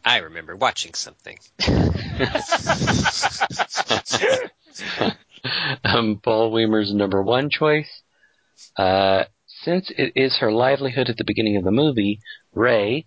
I 0.06 0.18
remember 0.18 0.56
watching 0.56 0.94
something. 0.94 1.38
um, 5.84 6.20
Paul 6.24 6.52
Weimer's 6.52 6.94
number 6.94 7.22
one 7.22 7.50
choice. 7.50 8.02
Uh, 8.78 9.26
since 9.48 9.92
it 9.98 10.14
is 10.16 10.38
her 10.38 10.52
livelihood 10.52 11.10
at 11.10 11.18
the 11.18 11.24
beginning 11.24 11.58
of 11.58 11.64
the 11.64 11.72
movie, 11.72 12.20
Rey, 12.54 13.06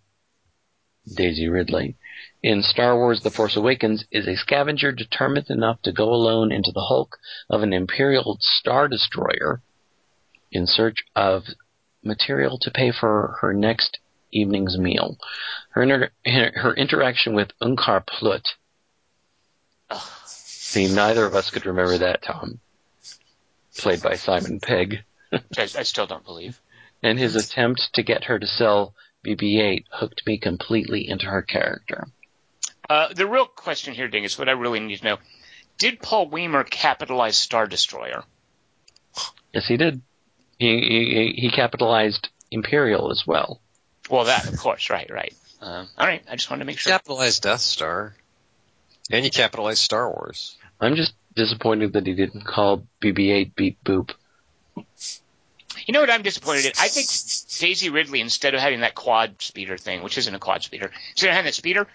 Daisy 1.16 1.48
Ridley, 1.48 1.96
in 2.42 2.62
Star 2.62 2.96
Wars 2.96 3.22
The 3.22 3.30
Force 3.30 3.56
Awakens 3.56 4.04
is 4.10 4.26
a 4.26 4.36
scavenger 4.36 4.92
determined 4.92 5.46
enough 5.48 5.82
to 5.82 5.92
go 5.92 6.12
alone 6.12 6.52
into 6.52 6.70
the 6.72 6.86
hulk 6.88 7.16
of 7.50 7.62
an 7.62 7.72
Imperial 7.72 8.36
Star 8.40 8.88
Destroyer 8.88 9.62
in 10.52 10.66
search 10.66 11.04
of 11.16 11.44
material 12.02 12.58
to 12.60 12.70
pay 12.70 12.92
for 12.92 13.36
her 13.40 13.52
next 13.52 13.98
evening's 14.30 14.78
meal. 14.78 15.16
Her, 15.70 15.82
inter- 15.82 16.10
her 16.24 16.74
interaction 16.74 17.34
with 17.34 17.48
Unkar 17.62 18.06
Plut. 18.06 18.46
See, 20.26 20.92
neither 20.92 21.24
of 21.24 21.34
us 21.34 21.50
could 21.50 21.66
remember 21.66 21.98
that, 21.98 22.22
Tom. 22.22 22.60
Played 23.78 24.02
by 24.02 24.14
Simon 24.16 24.60
Pegg. 24.60 25.04
Which 25.48 25.76
I, 25.76 25.80
I 25.80 25.82
still 25.82 26.06
don't 26.06 26.24
believe. 26.24 26.60
And 27.02 27.18
his 27.18 27.36
attempt 27.36 27.90
to 27.94 28.02
get 28.02 28.24
her 28.24 28.38
to 28.38 28.46
sell 28.46 28.94
BB-8 29.24 29.84
hooked 29.90 30.26
me 30.26 30.38
completely 30.38 31.08
into 31.08 31.26
her 31.26 31.42
character. 31.42 32.06
Uh, 32.88 33.12
the 33.14 33.26
real 33.26 33.46
question 33.46 33.94
here, 33.94 34.08
Dingus, 34.08 34.38
what 34.38 34.48
I 34.48 34.52
really 34.52 34.80
need 34.80 34.98
to 34.98 35.04
know: 35.04 35.18
Did 35.78 36.00
Paul 36.00 36.28
Weimer 36.28 36.64
capitalize 36.64 37.36
Star 37.36 37.66
Destroyer? 37.66 38.24
Yes, 39.52 39.66
he 39.66 39.76
did. 39.76 40.02
He, 40.58 41.32
he, 41.36 41.40
he 41.40 41.50
capitalized 41.50 42.28
Imperial 42.50 43.10
as 43.10 43.24
well. 43.26 43.60
Well, 44.10 44.24
that 44.24 44.48
of 44.52 44.58
course, 44.58 44.90
right, 44.90 45.10
right. 45.10 45.34
Uh, 45.60 45.86
all 45.96 46.06
right, 46.06 46.22
I 46.28 46.36
just 46.36 46.50
wanted 46.50 46.60
to 46.60 46.66
make 46.66 46.78
sure. 46.78 46.92
Capitalized 46.92 47.42
Death 47.42 47.60
Star. 47.60 48.14
And 49.10 49.24
you 49.24 49.30
capitalized 49.30 49.80
Star 49.80 50.08
Wars. 50.08 50.56
I'm 50.80 50.96
just 50.96 51.14
disappointed 51.34 51.94
that 51.94 52.06
he 52.06 52.14
didn't 52.14 52.46
call 52.46 52.86
BB-8 53.02 53.54
Beep 53.54 53.82
Boop. 53.84 54.10
You 55.86 55.92
know 55.92 56.00
what 56.00 56.10
I'm 56.10 56.22
disappointed 56.22 56.66
in? 56.66 56.72
I 56.78 56.88
think 56.88 57.08
Daisy 57.58 57.90
Ridley, 57.90 58.20
instead 58.20 58.54
of 58.54 58.60
having 58.60 58.80
that 58.80 58.94
quad 58.94 59.40
speeder 59.42 59.76
thing, 59.76 60.02
which 60.02 60.18
isn't 60.18 60.34
a 60.34 60.38
quad 60.38 60.62
speeder, 60.62 60.90
instead 61.10 61.28
of 61.28 61.34
having 61.34 61.46
that 61.46 61.54
speeder, 61.54 61.86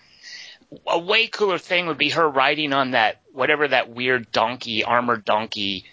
a 0.88 1.00
way 1.00 1.28
cooler 1.28 1.58
thing 1.58 1.88
would 1.88 1.98
be 1.98 2.10
her 2.10 2.28
riding 2.28 2.74
on 2.74 2.92
that 2.92 3.22
whatever 3.34 3.68
that 3.68 3.90
weird 3.90 4.32
donkey, 4.32 4.84
armored 4.84 5.26
donkey 5.26 5.86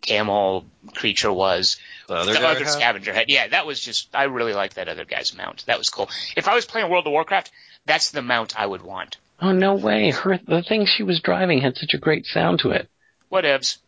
camel 0.00 0.66
creature 0.94 1.32
was. 1.32 1.78
The 2.08 2.14
other 2.14 2.32
the 2.32 2.38
guy 2.38 2.52
other 2.52 2.66
scavenger 2.66 3.12
head. 3.12 3.26
Yeah, 3.28 3.48
that 3.48 3.66
was 3.66 3.80
just 3.80 4.08
I 4.14 4.24
really 4.24 4.52
liked 4.52 4.76
that 4.76 4.88
other 4.88 5.04
guy's 5.04 5.34
mount. 5.36 5.64
That 5.66 5.78
was 5.78 5.90
cool. 5.90 6.08
If 6.36 6.48
I 6.48 6.54
was 6.54 6.64
playing 6.66 6.90
World 6.90 7.06
of 7.06 7.12
Warcraft, 7.12 7.50
that's 7.86 8.10
the 8.10 8.22
mount 8.22 8.58
I 8.58 8.66
would 8.66 8.82
want. 8.82 9.16
Oh 9.40 9.52
no 9.52 9.74
way! 9.74 10.10
Her 10.10 10.38
the 10.38 10.62
thing 10.62 10.86
she 10.86 11.02
was 11.02 11.20
driving 11.20 11.60
had 11.60 11.76
such 11.76 11.94
a 11.94 11.98
great 11.98 12.26
sound 12.26 12.60
to 12.60 12.70
it. 12.70 12.88
Whatevs. 13.32 13.78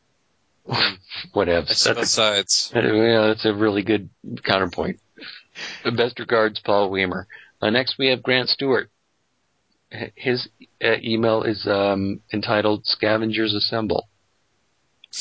Whatever. 1.32 1.66
That's, 1.66 1.86
uh, 1.86 1.94
yeah, 2.74 3.26
that's 3.28 3.44
a 3.44 3.55
really 3.55 3.82
good 3.82 4.10
counterpoint. 4.44 5.01
Best 5.84 6.18
regards, 6.18 6.60
Paul 6.60 6.90
Weimer. 6.90 7.26
Uh, 7.60 7.70
next, 7.70 7.97
we 7.98 8.09
have 8.09 8.22
Grant 8.22 8.48
Stewart. 8.48 8.90
His 10.14 10.48
uh, 10.84 10.97
email 11.02 11.43
is 11.43 11.66
um, 11.66 12.20
entitled 12.32 12.84
"Scavengers 12.86 13.55
Assemble." 13.55 14.09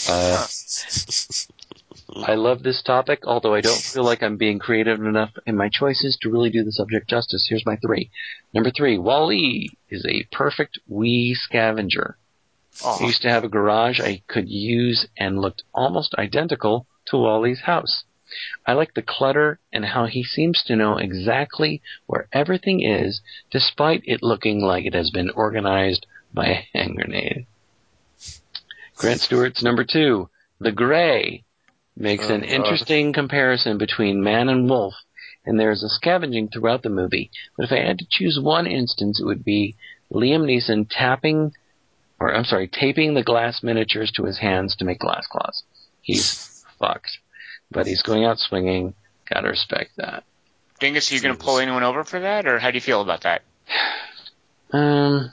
Uh, 0.10 0.46
I 2.16 2.36
love 2.36 2.64
this 2.64 2.82
topic, 2.82 3.22
although 3.26 3.54
I 3.54 3.62
don't 3.62 3.80
feel 3.82 4.04
like 4.04 4.22
I'm 4.22 4.38
being 4.38 4.60
creative 4.60 5.00
enough 5.00 5.32
in 5.46 5.56
my 5.56 5.70
choices 5.70 6.18
to 6.22 6.30
really 6.30 6.50
do 6.50 6.64
the 6.64 6.72
subject 6.72 7.10
justice. 7.10 7.48
Here's 7.50 7.66
my 7.66 7.78
three. 7.78 8.10
Number 8.54 8.72
three, 8.72 8.98
WALL-E 8.98 9.70
is 9.90 10.06
a 10.06 10.24
perfect 10.32 10.80
wee 10.88 11.36
scavenger. 11.36 12.18
I 12.84 13.06
used 13.06 13.22
to 13.22 13.30
have 13.30 13.44
a 13.44 13.50
garage 13.50 14.00
I 14.00 14.22
could 14.28 14.50
use 14.50 15.08
and 15.18 15.40
looked 15.40 15.64
almost 15.74 16.16
identical 16.18 16.88
to 17.08 17.18
WALL-E's 17.18 17.62
house. 17.62 18.04
I 18.66 18.74
like 18.74 18.94
the 18.94 19.02
clutter 19.02 19.60
and 19.72 19.86
how 19.86 20.08
he 20.08 20.24
seems 20.24 20.64
to 20.64 20.76
know 20.76 20.98
exactly 20.98 21.82
where 22.08 22.28
everything 22.34 22.82
is, 22.82 23.22
despite 23.52 24.02
it 24.06 24.24
looking 24.24 24.62
like 24.62 24.86
it 24.86 24.94
has 24.94 25.12
been 25.12 25.30
organized 25.30 26.06
by 26.34 26.48
a 26.48 26.78
hand 26.78 26.96
grenade. 26.96 27.46
Grant 28.96 29.22
Stewart's 29.22 29.64
number 29.64 29.84
two, 29.84 30.30
The 30.60 30.72
Grey, 30.72 31.44
makes 31.96 32.30
Oh, 32.30 32.34
an 32.36 32.42
God. 32.42 32.50
interesting 32.50 33.14
comparison 33.14 33.78
between 33.78 34.24
man 34.24 34.50
and 34.50 34.70
wolf, 34.70 34.96
and 35.46 35.60
there 35.60 35.72
is 35.72 35.84
a 35.84 35.90
scavenging 35.90 36.50
throughout 36.50 36.82
the 36.82 36.90
movie. 36.90 37.30
But 37.56 37.66
if 37.66 37.72
I 37.72 37.78
had 37.80 38.00
to 38.00 38.08
choose 38.10 38.40
one 38.40 38.68
instance, 38.68 39.20
it 39.20 39.26
would 39.26 39.46
be 39.46 39.76
Liam 40.12 40.46
Neeson 40.46 40.88
tapping 40.90 41.54
or 42.20 42.34
I'm 42.34 42.46
sorry, 42.46 42.68
taping 42.68 43.14
the 43.14 43.24
glass 43.24 43.62
miniatures 43.64 44.12
to 44.14 44.24
his 44.24 44.38
hands 44.40 44.76
to 44.78 44.86
make 44.86 45.00
glass 45.00 45.28
claws. 45.28 45.64
He's 46.02 46.64
fucked, 46.80 47.20
but 47.72 47.88
he's 47.88 48.02
going 48.02 48.26
out 48.26 48.40
swinging. 48.40 48.94
Gotta 49.30 49.50
respect 49.50 49.92
that. 49.98 50.24
Dingus, 50.80 51.12
are 51.12 51.16
you 51.16 51.22
going 51.22 51.36
to 51.36 51.44
pull 51.44 51.60
anyone 51.60 51.84
over 51.84 52.04
for 52.04 52.20
that, 52.20 52.46
or 52.48 52.60
how 52.60 52.70
do 52.70 52.76
you 52.76 52.82
feel 52.82 53.02
about 53.02 53.22
that? 53.22 53.44
Um, 54.72 55.32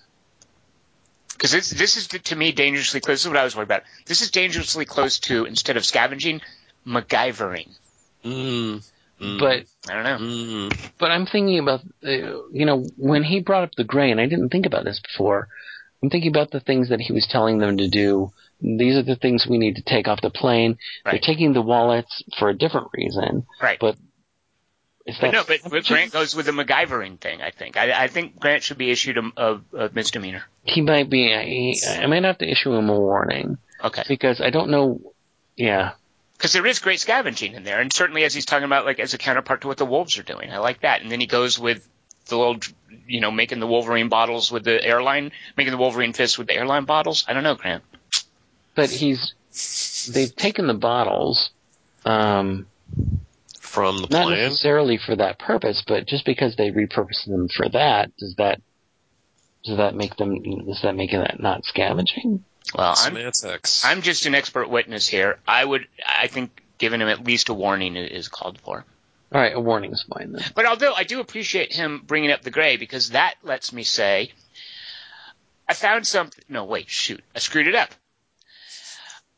Because 1.31 1.51
this, 1.51 1.71
this 1.71 1.97
is 1.97 2.07
to 2.07 2.37
me 2.37 2.53
dangerously 2.53 3.01
close. 3.01 3.17
This 3.19 3.25
is 3.25 3.29
what 3.29 3.37
I 3.37 3.45
was 3.45 3.57
worried 3.57 3.65
about. 3.67 3.83
This 4.07 4.23
is 4.23 4.31
dangerously 4.31 4.85
close 4.85 5.19
to 5.21 5.45
instead 5.45 5.77
of 5.77 5.85
scavenging, 5.85 6.41
MacGyvering. 6.87 7.71
Mm, 8.25 8.89
mm, 9.21 9.41
but 9.41 9.65
I 9.91 9.95
don't 9.95 10.05
know. 10.05 10.19
mm, 10.19 10.91
but 10.99 11.11
I'm 11.11 11.27
thinking 11.27 11.59
about 11.59 11.81
uh, 12.07 12.47
you 12.53 12.65
know 12.65 12.85
when 12.97 13.25
he 13.25 13.41
brought 13.41 13.65
up 13.65 13.75
the 13.77 13.83
gray, 13.85 14.13
and 14.13 14.21
I 14.21 14.27
didn't 14.27 14.51
think 14.51 14.67
about 14.67 14.85
this 14.85 15.01
before. 15.01 15.49
I'm 16.03 16.11
thinking 16.11 16.31
about 16.31 16.51
the 16.51 16.61
things 16.61 16.89
that 16.89 17.01
he 17.01 17.13
was 17.13 17.27
telling 17.31 17.59
them 17.59 17.77
to 17.79 17.89
do. 17.89 18.33
These 18.61 18.97
are 18.97 19.03
the 19.03 19.17
things 19.17 19.47
we 19.49 19.59
need 19.59 19.77
to 19.77 19.83
take 19.83 20.09
off 20.09 20.21
the 20.21 20.31
plane. 20.31 20.79
They're 21.05 21.19
taking 21.21 21.53
the 21.53 21.63
wallets 21.63 22.23
for 22.39 22.49
a 22.49 22.55
different 22.55 22.89
reason. 22.93 23.47
Right. 23.61 23.79
But 23.81 23.97
is 25.07 25.17
But 25.21 25.33
no, 25.33 25.43
but, 25.47 25.61
but 25.69 25.85
Grant 25.85 26.13
goes 26.13 26.35
with 26.35 26.47
the 26.47 26.53
MacGyvering 26.53 27.19
thing. 27.21 27.43
I 27.43 27.51
think. 27.51 27.77
I, 27.77 28.05
I 28.05 28.09
think 28.09 28.39
Grant 28.39 28.63
should 28.63 28.79
be 28.79 28.91
issued 28.91 29.19
a, 29.19 29.31
a, 29.37 29.61
a 29.87 29.91
misdemeanor. 29.93 30.45
he 30.65 30.81
might 30.81 31.11
be? 31.11 31.33
Uh, 31.33 31.91
I, 31.91 32.03
I 32.05 32.07
might 32.07 32.23
have 32.25 32.39
to 32.39 32.49
issue 32.51 32.73
him 32.73 32.89
a 32.89 32.99
warning 32.99 33.59
Okay. 33.83 34.03
because 34.09 34.41
I 34.41 34.51
don't 34.51 34.71
know. 34.71 35.01
Yeah, 35.57 35.93
Because 36.39 36.53
there 36.53 36.65
is 36.67 36.79
great 36.79 36.99
scavenging 37.01 37.55
in 37.55 37.63
there, 37.65 37.81
and 37.81 37.93
certainly 37.93 38.25
as 38.25 38.33
he's 38.33 38.47
talking 38.47 38.65
about, 38.65 38.87
like 38.87 38.99
as 39.01 39.13
a 39.13 39.19
counterpart 39.19 39.61
to 39.63 39.67
what 39.69 39.77
the 39.77 39.85
wolves 39.85 40.19
are 40.19 40.23
doing, 40.23 40.51
I 40.51 40.59
like 40.59 40.81
that. 40.81 41.03
And 41.03 41.11
then 41.13 41.21
he 41.21 41.27
goes 41.27 41.59
with 41.59 41.87
the 42.27 42.37
little, 42.39 42.59
you 43.07 43.21
know, 43.21 43.31
making 43.31 43.61
the 43.61 43.67
Wolverine 43.67 44.09
bottles 44.09 44.51
with 44.51 44.65
the 44.65 44.83
airline, 44.83 45.33
making 45.57 45.73
the 45.73 45.77
Wolverine 45.79 46.13
fists 46.13 46.39
with 46.39 46.47
the 46.49 46.55
airline 46.55 46.85
bottles. 46.85 47.25
I 47.29 47.33
don't 47.33 47.43
know, 47.43 47.55
Grant. 47.55 47.83
but 48.75 48.91
he's 48.91 49.35
they've 50.13 50.35
taken 50.35 50.67
the 50.67 50.75
bottles 50.75 51.51
um 52.07 52.67
from 53.61 53.97
the 53.99 54.09
not 54.11 54.25
plane. 54.27 54.39
necessarily 54.39 54.99
for 54.99 55.15
that 55.15 55.39
purpose 55.39 55.83
but 55.87 56.07
just 56.07 56.25
because 56.25 56.57
they 56.57 56.71
repurpose 56.71 57.27
them 57.27 57.49
for 57.49 57.69
that 57.69 58.11
does 58.17 58.35
that 58.37 58.61
does 59.65 59.77
that 59.77 59.95
make 59.95 60.17
them 60.17 60.43
does 60.67 60.81
that 60.83 60.97
make 60.97 61.13
that 61.13 61.39
not 61.39 61.65
scavenging 61.65 62.43
Well, 62.75 62.89
I'm 62.97 62.97
Semantics. 63.15 63.85
I'm 63.85 64.01
just 64.03 64.25
an 64.27 64.35
expert 64.35 64.69
witness 64.71 65.07
here. 65.07 65.39
I 65.47 65.65
would, 65.65 65.87
I 66.09 66.29
think, 66.29 66.63
giving 66.79 67.01
him 67.01 67.09
at 67.09 67.25
least 67.25 67.49
a 67.51 67.55
warning 67.55 67.97
is 67.97 68.29
called 68.29 68.59
for. 68.61 68.85
All 69.33 69.41
right 69.41 69.55
a 69.55 69.61
warning 69.61 69.93
is 69.93 70.03
fine 70.03 70.33
then 70.33 70.45
But 70.55 70.67
although 70.67 70.95
I 70.95 71.05
do 71.05 71.21
appreciate 71.21 71.73
him 71.73 72.03
bringing 72.05 72.31
up 72.31 72.43
the 72.43 72.51
gray 72.51 72.77
because 72.77 73.11
that 73.11 73.35
lets 73.43 73.73
me 73.73 73.83
say, 73.83 74.33
I 75.69 75.75
found 75.75 76.07
something. 76.07 76.45
No, 76.49 76.65
wait, 76.65 76.89
shoot, 76.89 77.23
I 77.35 77.39
screwed 77.39 77.69
it 77.69 77.75
up. 77.75 77.91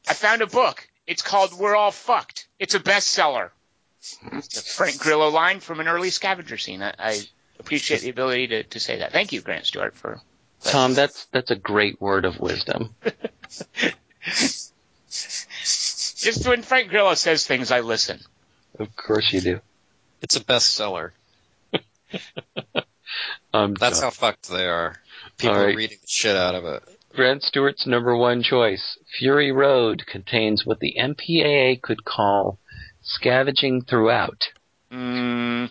I 0.09 0.15
found 0.15 0.43
a 0.43 0.47
book. 0.47 0.87
It's 1.07 1.23
called 1.23 1.53
"We're 1.59 1.77
All 1.77 1.91
Fucked." 1.91 2.49
It's 2.59 2.75
a 2.75 2.81
bestseller. 2.81 3.51
It's 4.33 4.59
a 4.59 4.62
Frank 4.62 4.99
Grillo 4.99 5.29
line 5.29 5.61
from 5.61 5.81
an 5.81 5.89
early 5.89 6.11
scavenger 6.11 6.59
scene. 6.59 6.83
I, 6.83 6.95
I 6.99 7.21
appreciate 7.59 8.03
the 8.03 8.11
ability 8.11 8.49
to, 8.49 8.62
to 8.65 8.81
say 8.81 8.99
that. 8.99 9.12
Thank 9.12 9.33
you, 9.33 9.41
Grant 9.41 9.66
Stewart, 9.66 9.97
for 9.97 10.21
tom 10.65 10.95
that's 10.95 11.27
that's 11.27 11.51
a 11.51 11.57
great 11.57 12.01
word 12.01 12.25
of 12.25 12.41
wisdom 12.41 12.95
just 15.11 16.49
when 16.49 16.62
Frank 16.62 16.89
Grillo 16.89 17.12
says 17.15 17.47
things, 17.47 17.71
I 17.71 17.81
listen. 17.81 18.19
of 18.79 18.97
course 18.97 19.33
you 19.33 19.41
do 19.41 19.61
it's 20.24 20.36
a 20.36 20.40
bestseller. 20.40 21.10
um 23.52 23.74
That's 23.74 24.01
how 24.01 24.10
fucked 24.10 24.48
they 24.48 24.66
are. 24.66 24.96
People 25.36 25.56
right. 25.56 25.74
are 25.74 25.76
reading 25.76 25.98
the 26.01 26.09
shit 26.09 26.34
out 26.34 26.55
of 26.55 26.64
it. 26.64 26.82
Grant 27.14 27.42
Stewart's 27.42 27.86
number 27.86 28.16
one 28.16 28.42
choice, 28.42 28.98
Fury 29.18 29.52
Road, 29.52 30.05
contains 30.06 30.64
what 30.64 30.80
the 30.80 30.96
MPAA 30.98 31.80
could 31.80 32.05
call 32.05 32.59
scavenging 33.02 33.82
throughout. 33.82 34.48
Mm, 34.90 35.70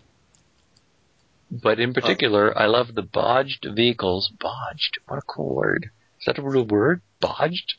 But 1.52 1.80
in 1.80 1.94
particular, 1.94 2.58
I 2.58 2.68
love 2.68 2.94
the 2.94 3.02
bodged 3.02 3.66
vehicles. 3.76 4.32
Bodged? 4.40 5.00
What 5.08 5.18
a 5.18 5.24
cool 5.24 5.56
word. 5.56 5.90
Is 6.20 6.26
that 6.28 6.38
a 6.38 6.42
real 6.44 6.66
word? 6.66 7.02
Bodged? 7.20 7.76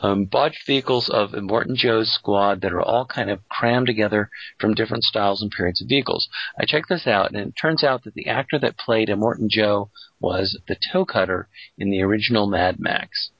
Um, 0.00 0.24
bodged 0.24 0.64
vehicles 0.66 1.08
of 1.08 1.32
Immortan 1.32 1.74
Joe's 1.76 2.10
squad 2.12 2.60
that 2.62 2.72
are 2.72 2.82
all 2.82 3.06
kind 3.06 3.30
of 3.30 3.48
crammed 3.48 3.86
together 3.86 4.30
from 4.58 4.74
different 4.74 5.04
styles 5.04 5.42
and 5.42 5.50
periods 5.50 5.80
of 5.80 5.88
vehicles. 5.88 6.28
I 6.58 6.64
checked 6.64 6.88
this 6.88 7.06
out, 7.06 7.28
and 7.32 7.36
it 7.36 7.54
turns 7.60 7.82
out 7.84 8.04
that 8.04 8.14
the 8.14 8.26
actor 8.28 8.58
that 8.58 8.76
played 8.78 9.08
Immortan 9.08 9.48
Joe 9.48 9.90
was 10.20 10.58
the 10.68 10.76
toe 10.92 11.04
cutter 11.04 11.48
in 11.78 11.90
the 11.90 12.02
original 12.02 12.46
Mad 12.46 12.78
Max. 12.80 13.30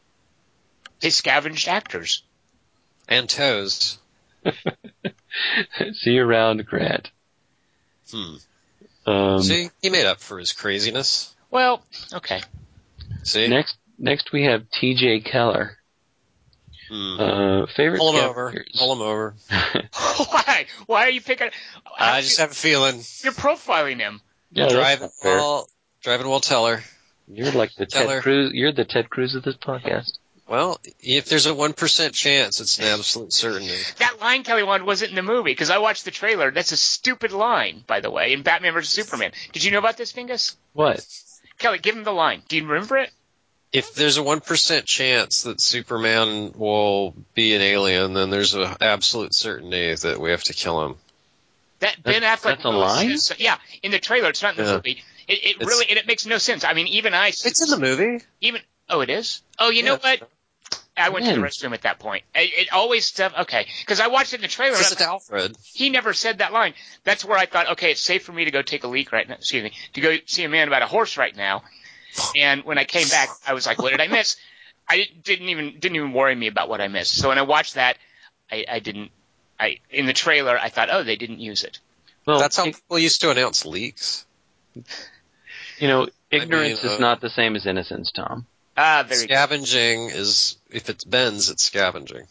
they 1.01 1.11
scavenged 1.11 1.69
actors. 1.69 2.23
And 3.09 3.29
toes. 3.29 3.99
See 5.93 6.11
you 6.13 6.23
around, 6.23 6.65
Grant. 6.67 7.11
Hmm. 8.11 8.35
Um, 9.07 9.43
See, 9.43 9.71
he 9.81 9.91
made 9.91 10.07
up 10.07 10.21
for 10.21 10.39
his 10.39 10.53
craziness. 10.53 11.35
Well, 11.51 11.83
okay. 12.13 12.41
See? 13.25 13.49
next, 13.49 13.77
next 13.99 14.33
we 14.33 14.45
have 14.45 14.71
T.J. 14.71 15.21
Keller. 15.21 15.77
Hmm. 16.93 17.19
Uh, 17.19 17.67
favorite 17.75 17.99
Pull 17.99 18.13
him 18.13 18.25
over. 18.25 18.51
characters. 18.51 18.77
Pull 18.79 18.93
him 18.93 19.01
over. 19.01 19.35
Why? 20.31 20.67
Why 20.85 21.07
are 21.07 21.11
you 21.11 21.23
picking? 21.23 21.49
I 21.99 22.21
just 22.21 22.39
have 22.39 22.51
a 22.51 22.55
feeling. 22.55 22.97
You're 23.23 23.33
profiling 23.33 23.99
him. 23.99 24.21
Yeah, 24.51 24.69
driving 24.69 25.05
not 25.05 25.15
fair. 25.15 25.39
while 25.39 25.69
driving 26.03 26.29
while 26.29 26.41
teller. 26.41 26.83
You're 27.29 27.51
like 27.53 27.75
the 27.77 27.87
Keller. 27.87 28.17
Ted 28.17 28.23
Cruz. 28.23 28.51
You're 28.53 28.73
the 28.73 28.85
Ted 28.85 29.09
Cruz 29.09 29.35
of 29.35 29.43
this 29.43 29.57
podcast. 29.57 30.19
Well, 30.47 30.79
if 31.01 31.31
there's 31.31 31.47
a 31.47 31.55
one 31.55 31.73
percent 31.73 32.13
chance, 32.13 32.61
it's 32.61 32.79
an 32.79 32.85
absolute 32.85 33.33
certainty. 33.33 33.73
That 33.99 34.21
line 34.21 34.43
Kelly 34.43 34.63
wanted 34.63 34.87
wasn't 34.87 35.11
in 35.11 35.17
the 35.17 35.23
movie 35.23 35.53
because 35.53 35.71
I 35.71 35.79
watched 35.79 36.05
the 36.05 36.11
trailer. 36.11 36.51
That's 36.51 36.73
a 36.73 36.77
stupid 36.77 37.33
line, 37.33 37.85
by 37.87 38.01
the 38.01 38.11
way, 38.11 38.35
in 38.35 38.43
Batman 38.43 38.75
vs 38.75 38.93
Superman. 38.93 39.33
Did 39.53 39.65
you 39.65 39.71
know 39.71 39.79
about 39.79 39.97
this, 39.97 40.13
Dingus? 40.13 40.57
What? 40.75 41.07
Kelly, 41.59 41.79
give 41.79 41.97
him 41.97 42.05
the 42.05 42.13
line. 42.13 42.43
Do 42.49 42.57
you 42.57 42.67
remember 42.67 42.99
it? 42.99 43.11
If 43.73 43.95
there's 43.95 44.19
a 44.19 44.23
one 44.23 44.41
percent 44.41 44.85
chance 44.87 45.43
that 45.45 45.61
Superman 45.61 46.53
will 46.55 47.15
be 47.35 47.55
an 47.55 47.63
alien, 47.63 48.13
then 48.15 48.29
there's 48.31 48.55
an 48.55 48.77
absolute 48.81 49.35
certainty 49.35 49.95
that 49.95 50.21
we 50.21 50.31
have 50.31 50.45
to 50.45 50.53
kill 50.53 50.85
him. 50.85 50.97
That 51.81 52.03
Ben 52.03 52.21
That's- 52.21 52.41
Affleck. 52.41 52.43
that's 52.57 52.65
a 52.65 52.69
line? 52.71 53.19
says- 53.19 53.41
yeah, 53.41 53.57
in 53.83 53.91
the 53.91 53.99
trailer. 53.99 54.29
It's 54.29 54.43
not 54.43 54.57
in 54.59 54.65
the 54.65 54.71
Yeah. 54.71 54.77
movie. 54.77 55.03
It, 55.27 55.61
it 55.61 55.67
really 55.67 55.87
and 55.89 55.99
it 55.99 56.07
makes 56.07 56.27
no 56.27 56.39
sense. 56.39 56.65
I 56.65 56.75
mean, 56.75 56.87
even 56.89 57.15
I. 57.15 57.29
It's 57.29 57.63
in 57.63 57.71
the 57.71 57.79
movie. 57.79 58.23
Even 58.41 58.61
oh, 58.91 59.01
it 59.01 59.09
is. 59.11 59.41
Oh, 59.59 59.71
you 59.71 59.83
know 59.83 59.97
what? 59.97 60.29
I 60.95 61.09
went 61.09 61.25
to 61.25 61.33
the 61.33 61.41
restroom 61.41 61.73
at 61.73 61.83
that 61.83 61.99
point. 61.99 62.25
It, 62.35 62.51
it 62.67 62.73
always 62.73 63.07
stuff. 63.07 63.33
Okay, 63.41 63.67
because 63.81 63.99
I 64.01 64.09
watched 64.09 64.35
it 64.35 64.37
in 64.37 64.43
the 64.43 64.49
trailer. 64.49 64.77
and 64.77 64.79
Because 64.85 64.93
I'm 64.93 65.15
it's 65.17 65.31
like, 65.31 65.39
Alfred. 65.41 65.57
he 65.65 65.89
never 65.89 66.13
said 66.13 66.39
that 66.39 66.53
line. 66.53 66.75
That's 67.05 67.25
where 67.25 67.39
I 67.39 67.47
thought, 67.47 67.71
okay, 67.73 67.93
it's 67.93 68.01
safe 68.03 68.23
for 68.25 68.33
me 68.33 68.45
to 68.45 68.51
go 68.51 68.61
take 68.61 68.85
a 68.85 68.89
leak 68.89 69.11
right 69.11 69.27
now. 69.27 69.37
Excuse 69.37 69.63
me, 69.65 69.73
to 69.95 70.01
go 70.03 70.17
see 70.27 70.45
a 70.45 70.51
man 70.51 70.69
about 70.69 70.83
a 70.83 70.87
horse 70.87 71.17
right 71.17 71.35
now. 71.35 71.63
And 72.37 72.65
when 72.65 72.79
I 72.79 72.85
came 72.85 73.09
back, 73.09 73.31
I 73.47 73.55
was 73.55 73.67
like, 73.67 73.81
what 73.81 73.91
did 73.91 74.01
I 74.01 74.07
miss? 74.09 74.37
I 74.89 74.97
didn't- 74.97 75.25
didn't 75.25 75.49
even 75.49 75.79
didn't 75.79 75.97
even 75.97 76.13
worry 76.13 76.35
me 76.35 76.47
about 76.49 76.69
what 76.69 76.81
I 76.81 76.89
missed. 76.89 77.17
So 77.17 77.29
when 77.29 77.39
I 77.39 77.43
watched 77.43 77.75
that, 77.75 77.97
I, 78.51 78.65
I 78.69 78.79
didn't. 78.81 79.11
I 79.59 79.79
in 79.91 80.07
the 80.07 80.13
trailer 80.13 80.59
I 80.59 80.69
thought, 80.69 80.89
oh, 80.91 81.03
they 81.05 81.17
didn't 81.17 81.39
use 81.41 81.63
it. 81.65 81.79
Well, 82.27 82.39
That's 82.39 82.57
how 82.57 82.65
it- 82.65 82.75
people 82.75 82.99
used 82.99 83.21
to 83.23 83.31
announce 83.31 83.65
leaks. 83.65 84.25
you 84.75 85.89
know, 85.89 86.05
I 86.05 86.37
ignorance 86.37 86.83
mean, 86.83 86.93
is 86.93 86.99
uh, 86.99 87.01
not 87.01 87.21
the 87.21 87.31
same 87.31 87.57
as 87.57 87.67
innocence, 87.67 88.11
Tom. 88.13 88.47
Ah, 88.77 89.05
very 89.07 89.27
good. 89.27 89.35
Scavenging 89.35 90.09
is 90.11 90.57
if 90.71 90.89
it 90.89 91.05
bends, 91.07 91.51
it's 91.51 91.65
scavenging. 91.65 92.27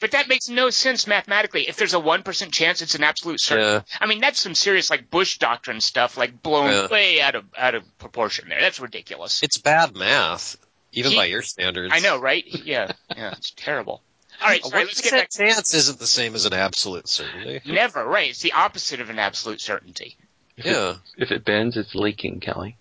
But 0.00 0.12
that 0.12 0.28
makes 0.28 0.48
no 0.48 0.70
sense 0.70 1.06
mathematically. 1.06 1.68
If 1.68 1.76
there's 1.76 1.94
a 1.94 2.00
one 2.00 2.22
percent 2.22 2.52
chance, 2.52 2.82
it's 2.82 2.94
an 2.94 3.02
absolute 3.02 3.40
certainty. 3.40 3.86
Yeah. 3.90 3.98
I 4.00 4.06
mean, 4.06 4.20
that's 4.20 4.40
some 4.40 4.54
serious 4.54 4.90
like 4.90 5.10
Bush 5.10 5.38
doctrine 5.38 5.80
stuff, 5.80 6.16
like 6.16 6.42
blown 6.42 6.70
Yeah. 6.70 6.88
way 6.88 7.20
out 7.20 7.34
of 7.34 7.44
out 7.56 7.74
of 7.74 7.98
proportion. 7.98 8.48
There, 8.48 8.60
that's 8.60 8.80
ridiculous. 8.80 9.42
It's 9.42 9.58
bad 9.58 9.94
math, 9.96 10.56
even 10.92 11.12
He- 11.12 11.16
by 11.16 11.24
your 11.26 11.42
standards. 11.42 11.92
I 11.94 12.00
know, 12.00 12.18
right? 12.18 12.44
Yeah, 12.46 12.92
yeah, 13.16 13.32
it's 13.32 13.52
terrible. 13.56 14.02
All 14.42 14.48
right, 14.48 14.60
A 14.60 14.68
sorry, 14.68 14.80
one 14.80 14.86
let's 14.88 15.00
get 15.00 15.12
back. 15.12 15.28
percent 15.28 15.48
chance 15.54 15.74
isn't 15.74 15.98
the 16.00 16.06
same 16.08 16.34
as 16.34 16.44
an 16.44 16.52
absolute 16.54 17.08
certainty. 17.08 17.60
Never, 17.70 18.04
right? 18.04 18.30
It's 18.30 18.40
the 18.42 18.52
opposite 18.52 19.00
of 19.00 19.08
an 19.08 19.18
absolute 19.20 19.60
certainty. 19.60 20.16
If 20.56 20.66
Yeah. 20.66 20.90
It, 20.90 20.96
if 21.22 21.30
it 21.30 21.44
bends, 21.44 21.76
it's 21.76 21.94
leaking, 21.94 22.40
Kelly. 22.40 22.76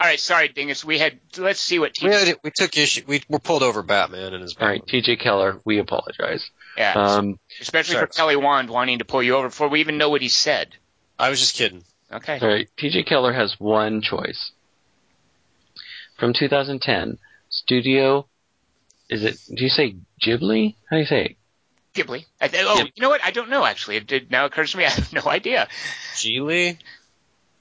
All 0.00 0.06
right, 0.06 0.18
sorry, 0.18 0.48
Dingus. 0.48 0.84
We 0.84 0.98
had. 0.98 1.20
Let's 1.38 1.60
see 1.60 1.78
what. 1.78 1.92
We, 2.02 2.10
had, 2.10 2.36
we 2.42 2.50
took 2.50 2.76
issue. 2.76 3.02
We 3.06 3.22
were 3.28 3.38
pulled 3.38 3.62
over 3.62 3.82
Batman 3.82 4.34
and 4.34 4.42
his. 4.42 4.56
All 4.60 4.66
right, 4.66 4.84
T.J. 4.86 5.16
Keller, 5.16 5.60
we 5.64 5.78
apologize. 5.78 6.50
yeah, 6.76 6.94
Um, 6.94 7.38
especially 7.60 7.94
sorry. 7.94 8.06
for 8.08 8.12
Kelly 8.12 8.36
Wand 8.36 8.70
wanting 8.70 8.98
to 8.98 9.04
pull 9.04 9.22
you 9.22 9.36
over 9.36 9.48
before 9.48 9.68
we 9.68 9.80
even 9.80 9.96
know 9.96 10.10
what 10.10 10.20
he 10.20 10.28
said. 10.28 10.74
I 11.18 11.30
was 11.30 11.38
just 11.38 11.54
kidding. 11.54 11.84
Okay. 12.12 12.38
all 12.40 12.48
right, 12.48 12.68
T.J. 12.76 13.04
Keller 13.04 13.32
has 13.32 13.54
one 13.60 14.02
choice. 14.02 14.50
From 16.18 16.32
2010, 16.32 17.18
Studio, 17.48 18.26
is 19.08 19.24
it, 19.24 19.36
do 19.54 19.62
you 19.64 19.68
say 19.68 19.96
Ghibli? 20.24 20.74
How 20.90 20.96
do 20.96 21.00
you 21.00 21.06
say 21.06 21.24
it? 21.24 21.36
Ghibli. 21.94 22.24
I 22.40 22.48
th- 22.48 22.64
oh, 22.66 22.76
Ghib- 22.78 22.92
you 22.96 23.02
know 23.02 23.08
what? 23.08 23.20
I 23.24 23.30
don't 23.30 23.50
know 23.50 23.64
actually. 23.64 23.96
It 23.96 24.06
did, 24.06 24.30
now 24.30 24.44
occurs 24.44 24.72
to 24.72 24.78
me. 24.78 24.84
I 24.84 24.90
have 24.90 25.12
no 25.12 25.22
idea. 25.26 25.68
Geely. 26.14 26.78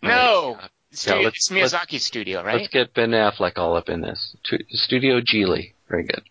No, 0.01 0.55
Right. 0.59 0.69
Studio, 0.93 1.21
let's- 1.23 1.37
it's 1.37 1.49
Miyazaki's 1.49 2.03
studio, 2.05 2.43
right? 2.43 2.57
Let's 2.61 2.67
get 2.69 2.93
Ben 2.93 3.11
Affleck 3.11 3.57
all 3.57 3.75
up 3.75 3.89
in 3.89 4.01
this. 4.01 4.35
Studio 4.69 5.19
Ghibli. 5.21 5.73
Very 5.89 6.03
good. 6.03 6.23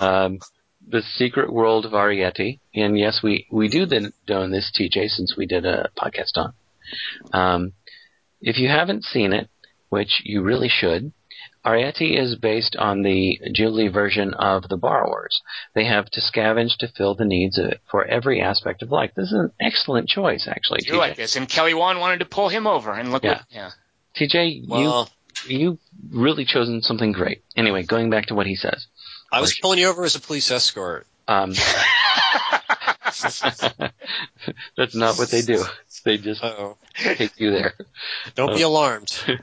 Um, 0.00 0.38
the 0.86 1.02
Secret 1.02 1.52
World 1.52 1.84
of 1.86 1.92
Arrietty. 1.92 2.58
And 2.74 2.98
yes, 2.98 3.20
we, 3.22 3.46
we 3.50 3.68
do 3.68 3.86
then 3.86 4.12
know 4.28 4.48
this, 4.48 4.70
TJ, 4.78 5.08
since 5.08 5.36
we 5.36 5.46
did 5.46 5.64
a 5.66 5.90
podcast 5.96 6.36
on. 6.36 6.52
Um, 7.32 7.72
if 8.40 8.58
you 8.58 8.68
haven't 8.68 9.04
seen 9.04 9.32
it, 9.32 9.48
which 9.88 10.20
you 10.24 10.42
really 10.42 10.68
should, 10.68 11.12
Arrietty 11.64 12.18
is 12.20 12.36
based 12.36 12.76
on 12.76 13.02
the 13.02 13.40
Ghibli 13.56 13.90
version 13.92 14.34
of 14.34 14.68
The 14.68 14.76
Borrowers. 14.76 15.40
They 15.74 15.84
have 15.86 16.06
to 16.10 16.20
scavenge 16.20 16.76
to 16.78 16.88
fill 16.88 17.14
the 17.14 17.24
needs 17.24 17.56
of 17.58 17.66
it 17.66 17.80
for 17.90 18.04
every 18.04 18.40
aspect 18.42 18.82
of 18.82 18.90
life. 18.90 19.12
This 19.16 19.28
is 19.28 19.32
an 19.32 19.50
excellent 19.60 20.08
choice, 20.08 20.46
actually. 20.46 20.80
You 20.84 20.96
like 20.98 21.14
TJ. 21.14 21.16
this, 21.16 21.36
and 21.36 21.48
Kelly 21.48 21.72
Wand 21.74 22.00
wanted 22.00 22.18
to 22.18 22.26
pull 22.26 22.48
him 22.50 22.66
over, 22.66 22.92
and 22.92 23.12
look 23.12 23.24
Yeah. 23.24 23.30
what. 23.36 23.44
Yeah. 23.50 23.70
TJ, 24.16 24.50
you 24.62 24.68
Well, 24.68 25.10
you 25.48 25.78
really 26.10 26.44
chosen 26.44 26.82
something 26.82 27.12
great. 27.12 27.42
Anyway, 27.56 27.82
going 27.82 28.10
back 28.10 28.26
to 28.26 28.34
what 28.34 28.46
he 28.46 28.56
says. 28.56 28.86
I 29.32 29.40
was 29.40 29.58
pulling 29.60 29.78
you 29.78 29.88
over 29.88 30.04
as 30.04 30.14
a 30.16 30.20
police 30.20 30.50
escort. 30.50 31.06
Um, 31.26 31.54
that's 34.76 34.94
not 34.94 35.16
what 35.18 35.30
they 35.30 35.42
do. 35.42 35.64
They 36.04 36.18
just 36.18 36.42
Oh, 36.44 36.76
take 36.96 37.38
you 37.40 37.50
there. 37.50 37.74
don't 38.34 38.54
be 38.54 38.62
alarmed. 38.62 39.10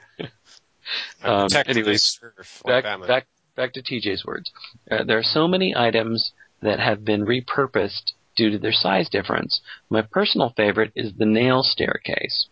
Um, 1.23 1.47
anyways, 1.67 2.19
back 2.65 2.83
back 3.07 3.27
back 3.55 3.73
to 3.73 3.81
TJ's 3.81 4.25
words. 4.25 4.51
Uh, 4.89 5.03
there 5.03 5.17
are 5.17 5.23
so 5.23 5.47
many 5.47 5.75
items 5.75 6.31
that 6.61 6.79
have 6.79 7.03
been 7.03 7.25
repurposed 7.25 8.13
due 8.35 8.49
to 8.51 8.57
their 8.57 8.71
size 8.71 9.09
difference. 9.09 9.61
My 9.89 10.01
personal 10.01 10.53
favorite 10.55 10.91
is 10.95 11.13
the 11.13 11.25
nail 11.25 11.63
staircase. 11.63 12.47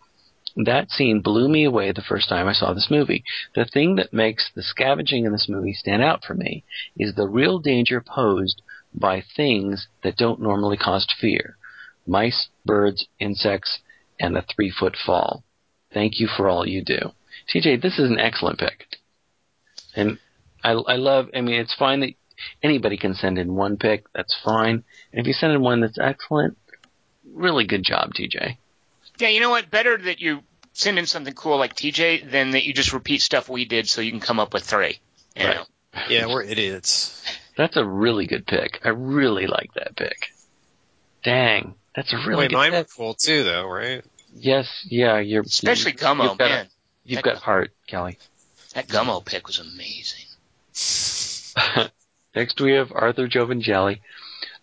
That 0.55 0.89
scene 0.89 1.21
blew 1.21 1.47
me 1.47 1.63
away 1.63 1.91
the 1.91 2.01
first 2.01 2.27
time 2.27 2.47
I 2.47 2.53
saw 2.53 2.73
this 2.73 2.89
movie. 2.91 3.23
The 3.55 3.65
thing 3.65 3.95
that 3.95 4.11
makes 4.13 4.51
the 4.53 4.63
scavenging 4.63 5.25
in 5.25 5.31
this 5.31 5.47
movie 5.47 5.73
stand 5.73 6.03
out 6.03 6.25
for 6.25 6.33
me 6.33 6.63
is 6.97 7.13
the 7.15 7.27
real 7.27 7.59
danger 7.59 8.01
posed 8.01 8.61
by 8.93 9.21
things 9.35 9.87
that 10.03 10.17
don't 10.17 10.41
normally 10.41 10.77
cause 10.77 11.07
fear. 11.19 11.57
Mice, 12.07 12.49
birds, 12.65 13.07
insects, 13.19 13.79
and 14.19 14.35
a 14.35 14.41
three 14.41 14.71
foot 14.71 14.95
fall. 14.97 15.43
Thank 15.93 16.19
you 16.19 16.27
for 16.27 16.49
all 16.49 16.67
you 16.67 16.83
do. 16.83 17.13
TJ, 17.53 17.81
this 17.81 17.97
is 17.99 18.09
an 18.09 18.19
excellent 18.19 18.59
pick. 18.59 18.85
And 19.95 20.17
I, 20.63 20.71
I 20.71 20.95
love, 20.97 21.29
I 21.35 21.41
mean, 21.41 21.59
it's 21.59 21.73
fine 21.73 22.01
that 22.01 22.13
anybody 22.61 22.97
can 22.97 23.15
send 23.15 23.37
in 23.37 23.55
one 23.55 23.77
pick. 23.77 24.05
That's 24.13 24.35
fine. 24.43 24.83
And 25.11 25.21
if 25.21 25.27
you 25.27 25.33
send 25.33 25.53
in 25.53 25.61
one 25.61 25.81
that's 25.81 25.97
excellent, 25.99 26.57
really 27.33 27.65
good 27.65 27.83
job, 27.83 28.13
TJ. 28.13 28.57
Yeah, 29.19 29.29
you 29.29 29.39
know 29.39 29.49
what? 29.49 29.69
Better 29.71 29.97
that 29.97 30.19
you 30.19 30.41
send 30.73 30.99
in 30.99 31.05
something 31.05 31.33
cool 31.33 31.57
like 31.57 31.75
TJ 31.75 32.29
than 32.31 32.51
that 32.51 32.63
you 32.65 32.73
just 32.73 32.93
repeat 32.93 33.21
stuff 33.21 33.49
we 33.49 33.65
did 33.65 33.89
so 33.89 34.01
you 34.01 34.11
can 34.11 34.19
come 34.19 34.39
up 34.39 34.53
with 34.53 34.63
three. 34.63 34.99
You 35.35 35.45
Right. 35.45 35.55
know? 35.55 35.65
Yeah, 36.07 36.27
we're 36.27 36.43
idiots. 36.43 37.23
That's 37.57 37.75
a 37.75 37.83
really 37.83 38.27
good 38.27 38.45
pick. 38.45 38.79
I 38.85 38.89
really 38.89 39.47
like 39.47 39.73
that 39.73 39.95
pick. 39.97 40.31
Dang. 41.23 41.73
That's 41.95 42.13
a 42.13 42.17
really 42.17 42.35
Wait, 42.43 42.49
good 42.51 42.55
mine 42.55 42.71
were 42.71 42.83
pick. 42.83 42.93
cool 42.95 43.13
too, 43.15 43.43
though, 43.43 43.67
right? 43.67 44.03
Yes, 44.33 44.85
yeah, 44.87 45.17
you're 45.19 45.41
Especially 45.41 45.91
you- 45.91 45.97
Gummo, 45.97 46.29
you've 46.29 46.39
man. 46.39 46.67
You've 47.09 47.23
got 47.23 47.37
heart, 47.37 47.71
Kelly. 47.87 48.17
That 48.73 48.87
Gummo 48.87 49.23
pick 49.23 49.47
was 49.47 49.59
amazing. 49.59 50.25
Next 52.35 52.61
we 52.61 52.73
have 52.73 52.91
Arthur 52.93 53.27
Jovingelli. 53.27 53.99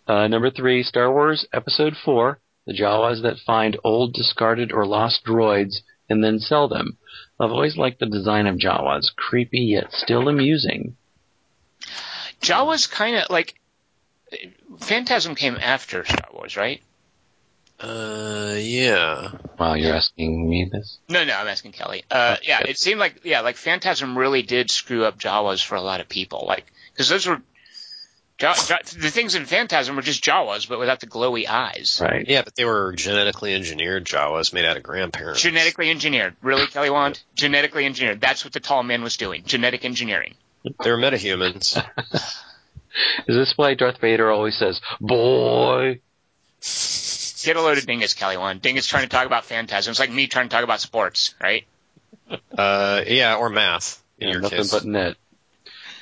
Uh, 0.07 0.27
number 0.27 0.49
three, 0.49 0.83
Star 0.83 1.11
Wars 1.11 1.45
Episode 1.51 1.95
4, 2.03 2.39
the 2.65 2.73
Jawas 2.73 3.21
that 3.23 3.39
find 3.45 3.77
old, 3.83 4.13
discarded, 4.13 4.71
or 4.71 4.85
lost 4.85 5.25
droids 5.25 5.81
and 6.09 6.23
then 6.23 6.39
sell 6.39 6.67
them. 6.67 6.97
I've 7.39 7.51
always 7.51 7.77
liked 7.77 7.99
the 7.99 8.05
design 8.05 8.47
of 8.47 8.57
Jawas, 8.57 9.13
creepy 9.15 9.59
yet 9.59 9.91
still 9.91 10.29
amusing. 10.29 10.95
Jawa's 12.41 12.87
kind 12.87 13.17
of 13.17 13.29
like 13.29 13.59
Phantasm 14.79 15.35
came 15.35 15.57
after 15.57 16.05
Star 16.05 16.29
Wars, 16.33 16.55
right? 16.55 16.81
Uh, 17.79 18.55
yeah. 18.57 19.31
Wow, 19.59 19.75
you're 19.75 19.93
asking 19.93 20.49
me 20.49 20.69
this? 20.71 20.97
No, 21.09 21.23
no, 21.23 21.33
I'm 21.35 21.47
asking 21.47 21.73
Kelly. 21.73 22.03
Uh, 22.09 22.37
yeah, 22.43 22.61
it 22.61 22.77
seemed 22.77 22.99
like 22.99 23.21
yeah, 23.23 23.41
like 23.41 23.55
Phantasm 23.55 24.17
really 24.17 24.41
did 24.41 24.71
screw 24.71 25.05
up 25.05 25.19
Jawas 25.19 25.63
for 25.63 25.75
a 25.75 25.81
lot 25.81 26.01
of 26.01 26.09
people, 26.09 26.45
like 26.47 26.65
because 26.93 27.09
those 27.09 27.27
were 27.27 27.41
Ja- 28.39 28.55
Ja- 28.69 28.77
the 28.83 29.09
things 29.11 29.35
in 29.35 29.45
Phantasm 29.45 29.95
were 29.95 30.01
just 30.01 30.23
Jawas, 30.23 30.67
but 30.69 30.79
without 30.79 30.99
the 30.99 31.07
glowy 31.07 31.47
eyes. 31.47 31.99
Right. 32.01 32.27
Yeah, 32.27 32.43
but 32.43 32.55
they 32.55 32.65
were 32.65 32.93
genetically 32.93 33.53
engineered 33.53 34.05
Jawas 34.05 34.53
made 34.53 34.65
out 34.65 34.77
of 34.77 34.83
grandparents. 34.83 35.41
Genetically 35.41 35.89
engineered, 35.89 36.35
really, 36.41 36.67
Kelly 36.67 36.89
Wand? 36.91 37.21
Genetically 37.35 37.85
engineered. 37.85 38.21
That's 38.21 38.43
what 38.43 38.53
the 38.53 38.59
tall 38.59 38.83
man 38.83 39.01
was 39.01 39.17
doing. 39.17 39.43
Genetic 39.45 39.85
engineering. 39.85 40.35
They 40.83 40.91
were 40.91 40.97
metahumans. 40.97 41.83
Is 43.27 43.35
this 43.35 43.53
why 43.55 43.73
Darth 43.75 43.99
Vader 44.01 44.31
always 44.31 44.57
says, 44.57 44.81
boy? 44.99 45.99
Get 47.43 47.55
a 47.55 47.61
load 47.61 47.77
of 47.77 47.85
Dingus, 47.85 48.13
Kelly 48.13 48.37
Wand. 48.37 48.61
Dingus 48.61 48.85
trying 48.87 49.03
to 49.03 49.09
talk 49.09 49.25
about 49.25 49.45
Phantasm. 49.45 49.91
It's 49.91 49.99
like 49.99 50.11
me 50.11 50.27
trying 50.27 50.49
to 50.49 50.55
talk 50.55 50.63
about 50.63 50.79
sports, 50.81 51.35
right? 51.41 51.65
uh, 52.57 53.01
yeah, 53.07 53.35
or 53.35 53.49
math 53.49 54.01
in 54.19 54.27
Yeah, 54.27 54.33
your 54.33 54.41
nothing 54.41 54.57
case. 54.59 54.71
but 54.71 54.85
net. 54.85 55.15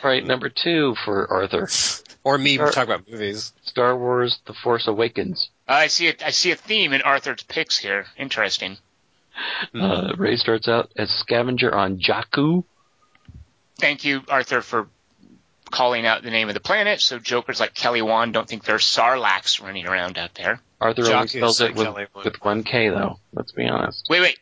All 0.03 0.09
right, 0.09 0.25
number 0.25 0.49
two 0.49 0.95
for 1.03 1.27
Arthur. 1.31 1.67
or 2.23 2.37
me 2.37 2.57
Or- 2.59 2.71
talking 2.71 2.93
about 2.93 3.09
movies. 3.09 3.53
Star 3.63 3.97
Wars 3.97 4.39
The 4.45 4.53
Force 4.53 4.87
Awakens. 4.87 5.49
Uh, 5.67 5.73
I 5.73 5.87
see 5.87 6.09
a, 6.09 6.13
I 6.23 6.29
see 6.31 6.51
a 6.51 6.55
theme 6.55 6.93
in 6.93 7.01
Arthur's 7.01 7.43
picks 7.43 7.77
here. 7.77 8.05
Interesting. 8.17 8.77
Uh, 9.73 10.13
Rey 10.17 10.37
starts 10.37 10.67
out 10.67 10.91
as 10.95 11.09
scavenger 11.09 11.73
on 11.73 11.99
Jakku. 11.99 12.63
Thank 13.77 14.05
you, 14.05 14.21
Arthur, 14.29 14.61
for 14.61 14.87
calling 15.71 16.05
out 16.05 16.23
the 16.23 16.29
name 16.29 16.47
of 16.47 16.53
the 16.53 16.61
planet, 16.61 17.01
so 17.01 17.19
jokers 17.19 17.59
like 17.59 17.73
Kelly 17.73 18.01
Wand 18.01 18.33
don't 18.33 18.47
think 18.47 18.63
there's 18.63 18.85
Sarlaccs 18.85 19.61
running 19.61 19.87
around 19.87 20.17
out 20.17 20.33
there. 20.35 20.61
Arthur 20.81 21.13
only 21.13 21.27
spells 21.27 21.61
it 21.61 21.75
with, 21.75 21.87
one. 21.87 22.07
with 22.23 22.35
one 22.43 22.63
K 22.63 22.89
though. 22.89 23.19
Let's 23.33 23.51
be 23.51 23.65
honest. 23.67 24.07
Wait, 24.09 24.21
wait. 24.21 24.37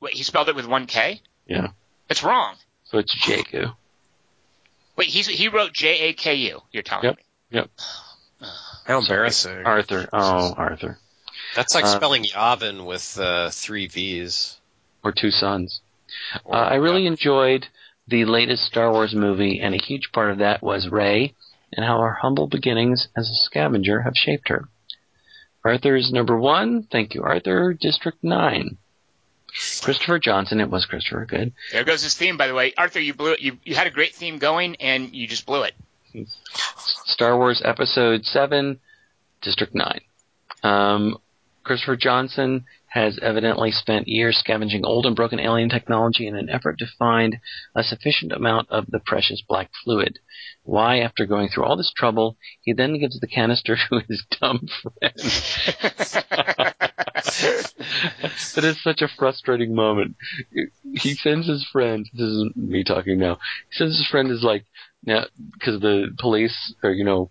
Wait, 0.00 0.14
he 0.14 0.22
spelled 0.22 0.48
it 0.48 0.56
with 0.56 0.66
one 0.66 0.86
K? 0.86 1.20
Yeah. 1.46 1.68
It's 2.08 2.22
wrong. 2.22 2.54
So 2.84 2.98
it's 2.98 3.14
Jakku. 3.14 3.74
Wait, 4.96 5.08
he's, 5.08 5.26
he 5.26 5.48
wrote 5.48 5.72
J 5.72 6.08
A 6.08 6.12
K 6.14 6.34
U. 6.34 6.60
You're 6.72 6.82
telling 6.82 7.04
Yep. 7.04 7.16
me. 7.16 7.22
Yep. 7.50 7.70
How 8.86 8.98
embarrassing. 8.98 9.62
Arthur. 9.64 10.08
Oh, 10.12 10.54
Arthur. 10.56 10.98
That's 11.54 11.74
like 11.74 11.84
Uh, 11.84 11.96
spelling 11.96 12.24
Yavin 12.24 12.86
with 12.86 13.18
uh, 13.18 13.50
three 13.50 13.86
V's. 13.86 14.56
Or 15.04 15.12
two 15.12 15.30
sons. 15.30 15.80
Or- 16.44 16.56
Uh, 16.56 16.68
I 16.70 16.74
really 16.76 17.06
enjoyed 17.06 17.66
the 18.08 18.24
latest 18.24 18.64
Star 18.64 18.90
Wars 18.90 19.14
movie, 19.14 19.60
and 19.60 19.74
a 19.74 19.78
huge 19.78 20.10
part 20.12 20.30
of 20.30 20.38
that 20.38 20.62
was 20.62 20.88
Rey 20.88 21.34
and 21.72 21.84
how 21.86 22.00
her 22.00 22.14
humble 22.20 22.48
beginnings 22.48 23.08
as 23.16 23.28
a 23.28 23.34
scavenger 23.44 24.02
have 24.02 24.14
shaped 24.16 24.48
her. 24.48 24.68
Arthur's 25.64 26.12
number 26.12 26.38
one. 26.38 26.84
Thank 26.84 27.14
you, 27.14 27.22
Arthur. 27.22 27.74
District 27.74 28.22
9. 28.22 28.76
Christopher 29.82 30.18
Johnson. 30.18 30.60
It 30.60 30.70
was 30.70 30.86
Christopher. 30.86 31.26
Good. 31.26 31.52
There 31.72 31.84
goes 31.84 32.02
his 32.02 32.14
theme, 32.14 32.36
by 32.36 32.46
the 32.46 32.54
way. 32.54 32.72
Arthur, 32.78 33.00
you 33.00 33.14
blew 33.14 33.32
it. 33.32 33.40
You, 33.40 33.58
you 33.64 33.74
had 33.74 33.86
a 33.86 33.90
great 33.90 34.14
theme 34.14 34.38
going, 34.38 34.76
and 34.76 35.14
you 35.14 35.26
just 35.26 35.44
blew 35.46 35.64
it. 35.64 35.74
Star 36.76 37.36
Wars 37.36 37.60
Episode 37.64 38.24
7, 38.24 38.78
District 39.42 39.74
9. 39.74 40.00
Um, 40.62 41.18
Christopher 41.64 41.96
Johnson 41.96 42.64
has 42.90 43.18
evidently 43.22 43.70
spent 43.70 44.08
years 44.08 44.36
scavenging 44.36 44.84
old 44.84 45.06
and 45.06 45.14
broken 45.14 45.38
alien 45.38 45.68
technology 45.68 46.26
in 46.26 46.36
an 46.36 46.50
effort 46.50 46.78
to 46.78 46.86
find 46.98 47.38
a 47.74 47.84
sufficient 47.84 48.32
amount 48.32 48.68
of 48.70 48.86
the 48.88 48.98
precious 48.98 49.42
black 49.48 49.70
fluid. 49.84 50.18
Why, 50.64 50.98
after 50.98 51.24
going 51.24 51.48
through 51.48 51.64
all 51.64 51.76
this 51.76 51.92
trouble, 51.96 52.36
he 52.62 52.72
then 52.72 52.98
gives 52.98 53.18
the 53.20 53.28
canister 53.28 53.76
to 53.88 54.02
his 54.08 54.24
dumb 54.40 54.66
friend. 54.82 55.14
It 58.56 58.64
is 58.64 58.82
such 58.82 59.02
a 59.02 59.08
frustrating 59.16 59.74
moment. 59.74 60.16
He 60.94 61.14
sends 61.14 61.46
his 61.46 61.64
friend. 61.72 62.08
This 62.12 62.26
is 62.26 62.44
me 62.56 62.82
talking 62.82 63.18
now. 63.18 63.38
He 63.70 63.76
sends 63.76 63.98
his 63.98 64.08
friend 64.08 64.30
is 64.30 64.42
like, 64.42 64.64
now 65.04 65.24
because 65.54 65.80
the 65.80 66.14
police 66.18 66.74
or 66.82 66.92
you 66.92 67.04
know, 67.04 67.30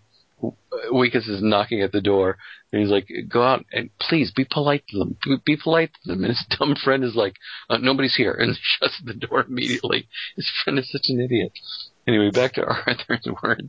Wikus 0.90 1.28
is 1.28 1.42
knocking 1.42 1.82
at 1.82 1.92
the 1.92 2.00
door, 2.00 2.38
and 2.72 2.80
he's 2.80 2.90
like, 2.90 3.08
"Go 3.28 3.42
out 3.42 3.66
and 3.72 3.90
please 3.98 4.30
be 4.30 4.44
polite 4.44 4.86
to 4.88 4.98
them. 4.98 5.16
Be, 5.22 5.36
be 5.44 5.56
polite 5.56 5.92
to 5.92 6.08
them." 6.08 6.24
And 6.24 6.36
his 6.36 6.46
dumb 6.58 6.76
friend 6.76 7.04
is 7.04 7.14
like, 7.14 7.36
uh, 7.68 7.76
"Nobody's 7.76 8.14
here," 8.14 8.32
and 8.32 8.56
shuts 8.62 9.00
the 9.04 9.14
door 9.14 9.44
immediately. 9.46 10.08
His 10.36 10.48
friend 10.48 10.78
is 10.78 10.90
such 10.90 11.08
an 11.08 11.20
idiot. 11.20 11.52
Anyway, 12.06 12.30
back 12.30 12.54
to 12.54 12.64
Arthur's 12.86 13.28
word. 13.42 13.68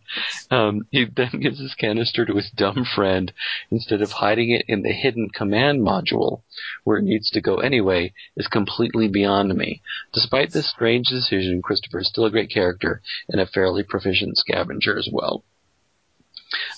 Um, 0.49 0.87
he 0.89 1.05
then 1.05 1.41
gives 1.41 1.59
his 1.59 1.75
canister 1.75 2.25
to 2.25 2.35
his 2.35 2.49
dumb 2.49 2.85
friend 2.85 3.31
instead 3.69 4.01
of 4.01 4.11
hiding 4.11 4.51
it 4.51 4.65
in 4.67 4.81
the 4.81 4.93
hidden 4.93 5.29
command 5.29 5.81
module, 5.81 6.43
where 6.83 6.97
it 6.97 7.03
needs 7.03 7.29
to 7.31 7.41
go 7.41 7.57
anyway, 7.57 8.13
is 8.37 8.47
completely 8.47 9.07
beyond 9.07 9.53
me. 9.55 9.81
Despite 10.13 10.51
this 10.51 10.69
strange 10.69 11.07
decision, 11.07 11.61
Christopher 11.61 11.99
is 11.99 12.07
still 12.07 12.25
a 12.25 12.31
great 12.31 12.49
character 12.49 13.01
and 13.27 13.41
a 13.41 13.45
fairly 13.45 13.83
proficient 13.83 14.37
scavenger 14.37 14.97
as 14.97 15.09
well. 15.11 15.43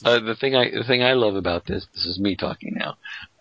Uh, 0.04 0.20
the 0.20 0.36
thing 0.36 0.56
I 0.56 0.70
the 0.72 0.84
thing 0.84 1.04
I 1.04 1.14
love 1.14 1.36
about 1.36 1.66
this 1.66 1.88
this 1.94 2.06
is 2.06 2.20
me 2.20 2.36
talking 2.36 2.76
now 2.76 2.96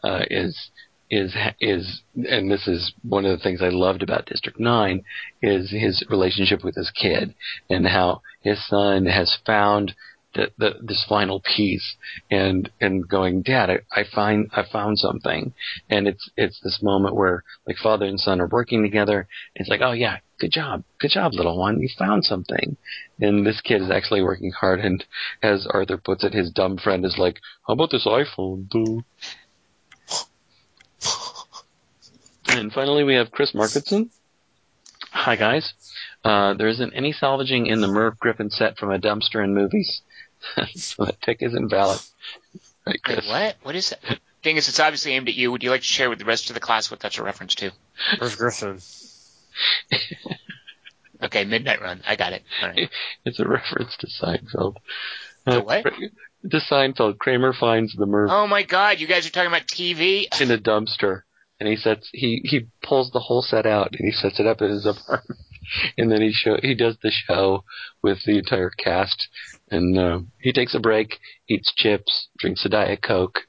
uh, 0.05 0.25
is 0.31 0.71
is 1.11 1.37
is 1.61 2.03
and 2.17 2.51
this 2.51 2.67
is 2.67 2.93
one 3.03 3.27
of 3.27 3.37
the 3.37 3.43
things 3.43 3.61
I 3.63 3.69
loved 3.69 4.03
about 4.03 4.27
District 4.27 4.59
Nine 4.59 5.05
is 5.43 5.71
his 5.71 6.03
relationship 6.09 6.65
with 6.65 6.75
his 6.75 6.91
kid 6.91 7.35
and 7.69 7.87
how 7.87 8.23
his 8.41 8.67
son 8.67 9.07
has 9.07 9.37
found 9.45 9.95
the, 10.35 10.51
the 10.59 10.75
this 10.83 11.05
final 11.09 11.41
piece 11.41 11.97
and 12.31 12.71
and 12.81 13.09
going 13.09 13.43
dad 13.43 13.71
I, 13.71 13.79
I 13.93 14.05
find 14.05 14.51
I 14.53 14.65
found 14.71 14.99
something. 14.99 15.53
And 15.91 16.09
it's 16.09 16.31
it's 16.37 16.61
this 16.61 16.81
moment 16.83 17.15
where 17.15 17.45
like 17.67 17.77
father 17.77 18.07
and 18.07 18.19
son 18.19 18.41
are 18.41 18.49
working 18.49 18.83
together. 18.83 19.29
It's 19.55 19.69
like 19.69 19.81
oh 19.83 19.93
yeah 19.93 20.19
good 20.39 20.53
job 20.53 20.85
good 20.99 21.11
job 21.11 21.33
little 21.35 21.59
one. 21.59 21.81
You 21.81 21.89
found 21.99 22.25
something. 22.25 22.77
And 23.21 23.47
this 23.47 23.61
kid 23.61 23.83
is 23.83 23.91
actually 23.91 24.23
working 24.23 24.53
hard 24.53 24.81
and 24.81 25.05
as 25.43 25.67
Arthur 25.69 25.99
puts 25.99 26.25
it 26.25 26.33
his 26.33 26.51
dumb 26.51 26.79
friend 26.79 27.05
is 27.05 27.17
like 27.19 27.39
how 27.67 27.75
about 27.75 27.91
this 27.91 28.07
iPhone 28.07 28.69
dude 28.69 29.05
and 32.49 32.73
finally 32.73 33.05
we 33.05 33.15
have 33.15 33.31
Chris 33.31 33.53
Markinson 33.53 34.11
hi 35.13 35.37
guys. 35.37 35.73
Uh, 36.25 36.55
there 36.55 36.69
isn't 36.69 36.95
any 36.95 37.13
salvaging 37.13 37.67
in 37.67 37.81
the 37.81 37.87
Merv 37.87 38.19
Griffin 38.19 38.51
set 38.51 38.77
from 38.79 38.91
a 38.91 38.99
dumpster 38.99 39.43
in 39.43 39.55
movies 39.55 40.01
so 40.75 41.05
that 41.05 41.21
pick 41.21 41.39
is 41.43 41.55
invalid 41.55 42.01
right 42.87 43.01
Wait, 43.09 43.25
what? 43.27 43.57
What 43.63 43.75
is 43.77 43.91
that? 43.91 44.19
Thing 44.43 44.57
is, 44.57 44.69
it's 44.69 44.81
obviously 44.81 45.13
aimed 45.13 45.29
at 45.29 45.35
you. 45.35 45.53
Would 45.53 45.63
you 45.63 45.71
like 45.71 45.83
to 45.83 45.87
share 45.87 46.11
with 46.11 46.19
the 46.19 46.25
rest 46.25 46.51
of 46.51 46.55
the 46.55 46.61
class 46.61 46.91
what 46.91 46.99
that's 47.01 47.17
a 47.19 47.23
reference 47.23 47.55
to? 47.57 47.71
Merv 48.21 48.37
Griffin. 48.37 48.81
Okay, 51.23 51.45
Midnight 51.45 51.81
Run. 51.81 52.03
I 52.05 52.17
got 52.17 52.33
it. 52.33 52.43
All 52.61 52.69
right. 52.71 52.91
It's 53.25 53.39
a 53.39 53.47
reference 53.47 53.97
to 53.99 54.09
Seinfeld. 54.09 54.77
To 55.47 55.59
Uh, 55.59 55.61
what? 55.63 55.85
To 55.85 56.57
Seinfeld. 56.59 57.19
Kramer 57.19 57.53
finds 57.53 57.95
the 57.95 58.07
Merv 58.07 58.29
Oh 58.31 58.49
my 58.49 58.65
God! 58.65 58.99
You 58.99 59.07
guys 59.07 59.25
are 59.27 59.31
talking 59.31 59.47
about 59.49 59.69
TV. 59.69 60.27
in 60.41 60.51
a 60.51 60.59
dumpster, 60.59 61.23
and 61.61 61.69
he 61.69 61.77
sets 61.77 62.09
he 62.13 62.41
he 62.45 62.67
pulls 62.83 63.13
the 63.13 63.21
whole 63.21 63.43
set 63.43 63.67
out 63.67 63.93
and 63.93 64.05
he 64.05 64.11
sets 64.11 64.41
it 64.41 64.47
up 64.49 64.61
in 64.63 64.71
his 64.71 64.85
apartment, 64.85 65.39
and 65.99 66.11
then 66.11 66.23
he 66.23 66.33
show 66.33 66.59
he 66.61 66.75
does 66.75 66.97
the 67.03 67.11
show 67.11 67.65
with 68.03 68.23
the 68.25 68.39
entire 68.39 68.71
cast, 68.71 69.29
and 69.71 69.99
uh, 69.99 70.21
he 70.39 70.53
takes 70.53 70.75
a 70.75 70.81
break, 70.81 71.19
eats 71.49 71.73
chips, 71.75 72.29
drinks 72.39 72.65
a 72.65 72.69
diet 72.69 73.03
coke. 73.03 73.41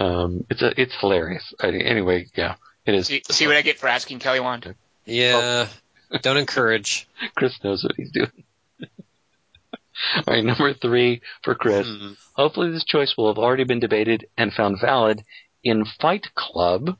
Um, 0.00 0.44
it's 0.50 0.62
a 0.62 0.80
it's 0.80 0.94
hilarious. 1.00 1.52
I, 1.60 1.68
anyway, 1.68 2.26
yeah, 2.34 2.56
it 2.86 2.94
is. 2.94 3.06
See, 3.06 3.22
see 3.30 3.46
what 3.46 3.56
I 3.56 3.62
get 3.62 3.78
for 3.78 3.88
asking 3.88 4.18
Kelly 4.18 4.40
Wand? 4.40 4.74
Yeah. 5.04 5.68
Don't 6.20 6.36
encourage. 6.36 7.08
Chris 7.34 7.58
knows 7.64 7.82
what 7.82 7.94
he's 7.96 8.10
doing. 8.10 8.30
All 10.16 10.24
right, 10.26 10.44
number 10.44 10.74
three 10.74 11.22
for 11.42 11.54
Chris. 11.54 11.86
Hmm. 11.86 12.12
Hopefully, 12.34 12.70
this 12.70 12.84
choice 12.84 13.14
will 13.16 13.28
have 13.28 13.38
already 13.38 13.64
been 13.64 13.80
debated 13.80 14.26
and 14.36 14.52
found 14.52 14.80
valid 14.80 15.24
in 15.64 15.84
Fight 16.00 16.26
Club. 16.34 16.96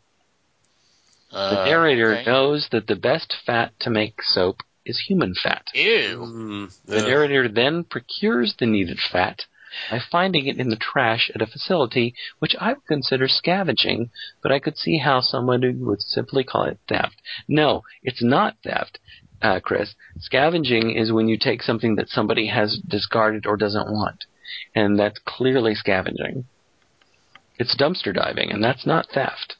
The 1.33 1.39
Uh, 1.39 1.65
narrator 1.65 2.13
okay. 2.15 2.31
knows 2.31 2.69
that 2.73 2.87
the 2.87 2.97
best 2.97 3.35
fat 3.47 3.73
to 3.81 3.91
make 3.91 4.23
soap 4.23 4.61
is 4.85 4.99
human 5.09 5.35
fat. 5.35 5.67
Ew. 5.75 6.19
Hmm. 6.19 6.65
The 6.85 6.97
Yeah. 6.97 7.07
narrator 7.07 7.49
then 7.49 7.85
procures 7.85 8.55
the 8.55 8.67
needed 8.67 9.01
fat 9.01 9.47
by 9.91 9.99
finding 9.99 10.47
it 10.47 10.59
in 10.59 10.69
the 10.69 10.77
trash 10.77 11.31
at 11.35 11.41
a 11.41 11.47
facility, 11.47 12.15
which 12.41 12.55
I 12.61 12.75
would 12.75 12.85
consider 12.87 13.29
scavenging, 13.29 14.11
but 14.43 14.53
I 14.53 14.59
could 14.59 14.77
see 14.77 14.99
how 14.99 15.21
someone 15.23 15.63
would 15.87 16.03
simply 16.03 16.45
call 16.45 16.65
it 16.65 16.79
theft. 16.87 17.23
No, 17.49 17.83
it's 18.03 18.23
not 18.23 18.57
theft, 18.63 18.99
uh, 19.41 19.61
Chris. 19.61 19.95
Scavenging 20.19 20.91
is 20.91 21.13
when 21.13 21.29
you 21.29 21.39
take 21.39 21.63
something 21.63 21.95
that 21.97 22.11
somebody 22.11 22.49
has 22.49 22.77
discarded 22.87 23.47
or 23.47 23.57
doesn't 23.57 23.91
want, 23.91 24.27
and 24.75 24.99
that's 24.99 25.19
clearly 25.21 25.75
scavenging. 25.75 26.45
It's 27.59 27.75
dumpster 27.75 28.13
diving, 28.13 28.51
and 28.53 28.63
that's 28.63 28.85
not 28.85 29.09
theft. 29.09 29.57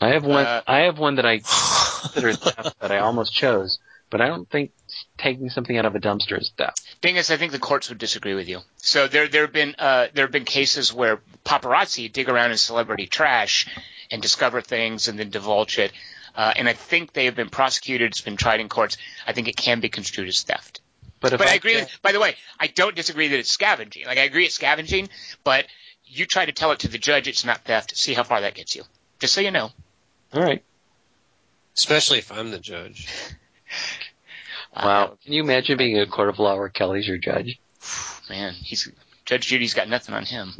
I 0.00 0.08
have 0.10 0.24
one. 0.24 0.44
Uh, 0.44 0.62
I 0.66 0.80
have 0.80 0.98
one 0.98 1.16
that 1.16 1.26
I 1.26 1.38
consider 1.38 2.32
theft 2.34 2.78
that 2.80 2.92
I 2.92 2.98
almost 2.98 3.32
chose, 3.32 3.78
but 4.10 4.20
I 4.20 4.26
don't 4.26 4.48
think 4.48 4.72
taking 5.16 5.48
something 5.48 5.76
out 5.76 5.86
of 5.86 5.94
a 5.94 6.00
dumpster 6.00 6.38
is 6.38 6.52
theft. 6.56 6.82
Thing 7.02 7.16
is, 7.16 7.30
I 7.30 7.36
think 7.36 7.52
the 7.52 7.58
courts 7.58 7.88
would 7.88 7.98
disagree 7.98 8.34
with 8.34 8.48
you. 8.48 8.60
So 8.76 9.08
there, 9.08 9.28
there 9.28 9.42
have 9.42 9.52
been, 9.52 9.74
uh, 9.78 10.08
there 10.12 10.24
have 10.24 10.32
been 10.32 10.44
cases 10.44 10.92
where 10.92 11.20
paparazzi 11.44 12.12
dig 12.12 12.28
around 12.28 12.50
in 12.50 12.56
celebrity 12.58 13.06
trash 13.06 13.66
and 14.10 14.20
discover 14.20 14.60
things 14.60 15.08
and 15.08 15.18
then 15.18 15.30
divulge 15.30 15.78
it. 15.78 15.92
Uh, 16.34 16.52
and 16.54 16.68
I 16.68 16.74
think 16.74 17.12
they 17.12 17.24
have 17.24 17.34
been 17.34 17.48
prosecuted. 17.48 18.10
It's 18.10 18.20
been 18.20 18.36
tried 18.36 18.60
in 18.60 18.68
courts. 18.68 18.98
I 19.26 19.32
think 19.32 19.48
it 19.48 19.56
can 19.56 19.80
be 19.80 19.88
construed 19.88 20.28
as 20.28 20.42
theft. 20.42 20.80
But 21.20 21.30
But 21.38 21.48
I, 21.48 21.52
I 21.52 21.54
agree. 21.54 21.76
With, 21.76 21.98
by 22.02 22.12
the 22.12 22.20
way, 22.20 22.36
I 22.60 22.66
don't 22.66 22.94
disagree 22.94 23.28
that 23.28 23.38
it's 23.38 23.50
scavenging. 23.50 24.04
Like 24.04 24.18
I 24.18 24.24
agree 24.24 24.44
it's 24.44 24.54
scavenging, 24.54 25.08
but 25.44 25.66
you 26.04 26.26
try 26.26 26.44
to 26.44 26.52
tell 26.52 26.72
it 26.72 26.80
to 26.80 26.88
the 26.88 26.98
judge 26.98 27.26
it's 27.26 27.44
not 27.44 27.64
theft. 27.64 27.96
See 27.96 28.12
how 28.12 28.22
far 28.22 28.42
that 28.42 28.54
gets 28.54 28.76
you. 28.76 28.82
Just 29.18 29.32
so 29.32 29.40
you 29.40 29.50
know. 29.50 29.70
All 30.32 30.42
right. 30.42 30.62
Especially 31.76 32.18
if 32.18 32.32
I'm 32.32 32.50
the 32.50 32.58
judge. 32.58 33.08
Wow. 34.76 35.04
Uh, 35.04 35.14
Can 35.24 35.32
you 35.32 35.42
imagine 35.42 35.78
being 35.78 35.98
a 35.98 36.06
court 36.06 36.28
of 36.28 36.38
law 36.38 36.56
where 36.56 36.68
Kelly's 36.68 37.08
your 37.08 37.16
judge? 37.16 37.58
man, 38.28 38.52
he's 38.52 38.90
Judge 39.24 39.46
Judy's 39.46 39.74
got 39.74 39.88
nothing 39.88 40.14
on 40.14 40.24
him. 40.24 40.52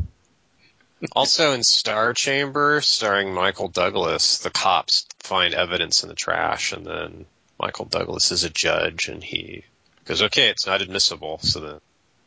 Also 1.12 1.52
in 1.52 1.62
Star 1.62 2.14
Chamber, 2.14 2.80
starring 2.80 3.32
Michael 3.32 3.68
Douglas, 3.68 4.38
the 4.38 4.50
cops 4.50 5.06
find 5.20 5.54
evidence 5.54 6.02
in 6.02 6.08
the 6.08 6.14
trash, 6.14 6.72
and 6.72 6.86
then 6.86 7.26
Michael 7.60 7.84
Douglas 7.84 8.32
is 8.32 8.44
a 8.44 8.50
judge, 8.50 9.08
and 9.08 9.22
he 9.22 9.64
goes, 10.06 10.22
"Okay, 10.22 10.48
it's 10.48 10.66
not 10.66 10.80
admissible," 10.80 11.38
so 11.42 11.60
then 11.60 11.80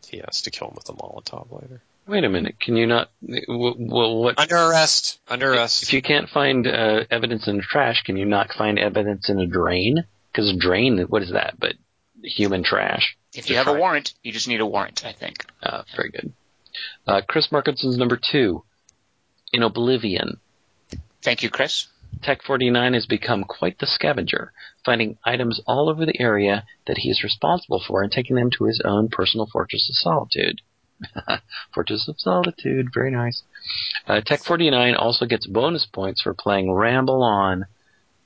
he 0.07 0.17
has 0.19 0.43
to 0.43 0.51
kill 0.51 0.69
him 0.69 0.75
with 0.75 0.87
a 0.89 0.93
Molotov 0.93 1.51
later. 1.51 1.81
Wait 2.09 2.23
a 2.23 2.29
minute. 2.29 2.59
Can 2.59 2.75
you 2.75 2.87
not? 2.87 3.11
Well, 3.21 4.23
what? 4.23 4.39
Under 4.39 4.57
arrest. 4.57 5.19
Under 5.27 5.53
arrest. 5.53 5.83
If 5.83 5.93
you 5.93 6.01
can't 6.01 6.27
find 6.27 6.65
uh, 6.65 7.03
evidence 7.11 7.47
in 7.47 7.57
the 7.57 7.63
trash, 7.63 8.01
can 8.03 8.17
you 8.17 8.25
not 8.25 8.51
find 8.57 8.79
evidence 8.79 9.29
in 9.29 9.39
a 9.39 9.45
drain? 9.45 10.03
Because 10.31 10.49
a 10.49 10.57
drain, 10.57 10.99
what 11.07 11.21
is 11.21 11.31
that? 11.31 11.59
But 11.59 11.73
human 12.23 12.63
trash. 12.63 13.15
If 13.33 13.49
you 13.49 13.57
have 13.57 13.67
a 13.67 13.73
warrant, 13.73 14.15
you 14.23 14.31
just 14.31 14.47
need 14.47 14.59
a 14.59 14.65
warrant. 14.65 15.05
I 15.05 15.13
think. 15.13 15.45
Uh, 15.61 15.83
very 15.95 16.09
good. 16.09 16.33
Uh, 17.05 17.21
Chris 17.27 17.51
Markinson's 17.51 17.97
number 17.97 18.19
two. 18.19 18.63
In 19.53 19.63
Oblivion, 19.63 20.39
Thank 21.21 21.43
you, 21.43 21.49
Chris. 21.49 21.87
Tech 22.23 22.41
49 22.43 22.93
has 22.93 23.05
become 23.05 23.43
quite 23.43 23.79
the 23.79 23.85
scavenger, 23.87 24.51
finding 24.85 25.17
items 25.25 25.61
all 25.67 25.89
over 25.89 26.05
the 26.05 26.19
area 26.19 26.65
that 26.87 26.99
he 26.99 27.09
is 27.09 27.23
responsible 27.23 27.83
for 27.85 28.01
and 28.01 28.11
taking 28.11 28.35
them 28.35 28.49
to 28.57 28.65
his 28.65 28.81
own 28.83 29.09
personal 29.09 29.45
Fortress 29.45 29.89
of 29.89 29.95
Solitude. 29.95 30.61
Fortress 31.73 32.07
of 32.07 32.19
Solitude, 32.19 32.87
very 32.93 33.11
nice. 33.11 33.43
Uh, 34.07 34.21
Tech 34.21 34.43
49 34.43 34.95
also 34.95 35.25
gets 35.25 35.47
bonus 35.47 35.85
points 35.85 36.21
for 36.21 36.33
playing 36.33 36.71
Ramble 36.71 37.23
On 37.23 37.65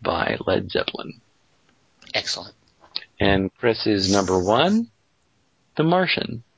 by 0.01 0.37
Led 0.45 0.69
Zeppelin. 0.71 1.21
Excellent. 2.13 2.53
And 3.19 3.53
Chris 3.57 3.85
is 3.87 4.11
number 4.11 4.37
one, 4.37 4.87
The 5.77 5.83
Martian. 5.83 6.43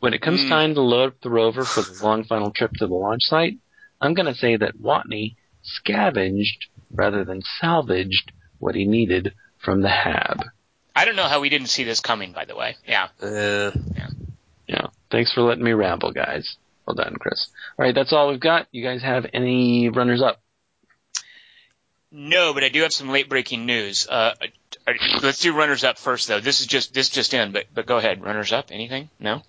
When 0.00 0.14
it 0.14 0.22
comes 0.22 0.42
Hmm. 0.42 0.48
time 0.48 0.74
to 0.74 0.80
load 0.80 1.08
up 1.14 1.20
the 1.22 1.30
rover 1.30 1.64
for 1.64 1.82
the 1.82 2.04
long 2.04 2.22
final 2.22 2.52
trip 2.52 2.70
to 2.74 2.86
the 2.86 2.94
launch 2.94 3.22
site, 3.24 3.58
I'm 4.00 4.14
going 4.14 4.32
to 4.32 4.34
say 4.38 4.56
that 4.56 4.80
Watney 4.80 5.34
scavenged 5.62 6.66
rather 6.92 7.24
than 7.24 7.42
salvaged 7.60 8.30
what 8.60 8.76
he 8.76 8.84
needed 8.84 9.34
from 9.58 9.82
the 9.82 9.88
Hab. 9.88 10.44
I 10.94 11.04
don't 11.04 11.16
know 11.16 11.26
how 11.26 11.40
we 11.40 11.48
didn't 11.48 11.66
see 11.66 11.82
this 11.82 11.98
coming. 11.98 12.30
By 12.32 12.44
the 12.44 12.54
way, 12.54 12.76
yeah. 12.86 13.08
Uh, 13.20 13.72
Yeah. 13.96 14.08
Thanks 15.10 15.32
for 15.32 15.42
letting 15.42 15.64
me 15.64 15.72
ramble, 15.72 16.12
guys. 16.12 16.56
Well 16.86 16.94
done, 16.94 17.16
Chris. 17.18 17.48
All 17.78 17.84
right, 17.84 17.94
that's 17.94 18.12
all 18.12 18.28
we've 18.28 18.40
got. 18.40 18.66
You 18.72 18.82
guys 18.82 19.02
have 19.02 19.26
any 19.32 19.88
runners 19.88 20.22
up? 20.22 20.40
No, 22.10 22.54
but 22.54 22.64
I 22.64 22.70
do 22.70 22.82
have 22.82 22.92
some 22.92 23.10
late 23.10 23.28
breaking 23.28 23.66
news. 23.66 24.06
Uh, 24.08 24.34
uh, 24.86 24.92
let's 25.22 25.40
do 25.40 25.54
runners 25.54 25.84
up 25.84 25.98
first, 25.98 26.28
though. 26.28 26.40
This 26.40 26.60
is 26.60 26.66
just 26.66 26.94
this 26.94 27.10
just 27.10 27.34
in, 27.34 27.52
but 27.52 27.66
but 27.74 27.86
go 27.86 27.98
ahead. 27.98 28.22
Runners 28.22 28.52
up. 28.52 28.66
Anything? 28.70 29.10
No. 29.20 29.42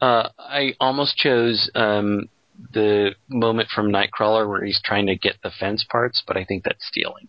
Uh, 0.00 0.28
I 0.38 0.74
almost 0.78 1.16
chose 1.16 1.70
um, 1.74 2.28
the 2.72 3.14
moment 3.28 3.70
from 3.74 3.90
Nightcrawler 3.90 4.46
where 4.46 4.62
he's 4.62 4.80
trying 4.84 5.06
to 5.06 5.16
get 5.16 5.36
the 5.42 5.50
fence 5.50 5.86
parts, 5.90 6.22
but 6.26 6.36
I 6.36 6.44
think 6.44 6.64
that's 6.64 6.86
stealing 6.86 7.28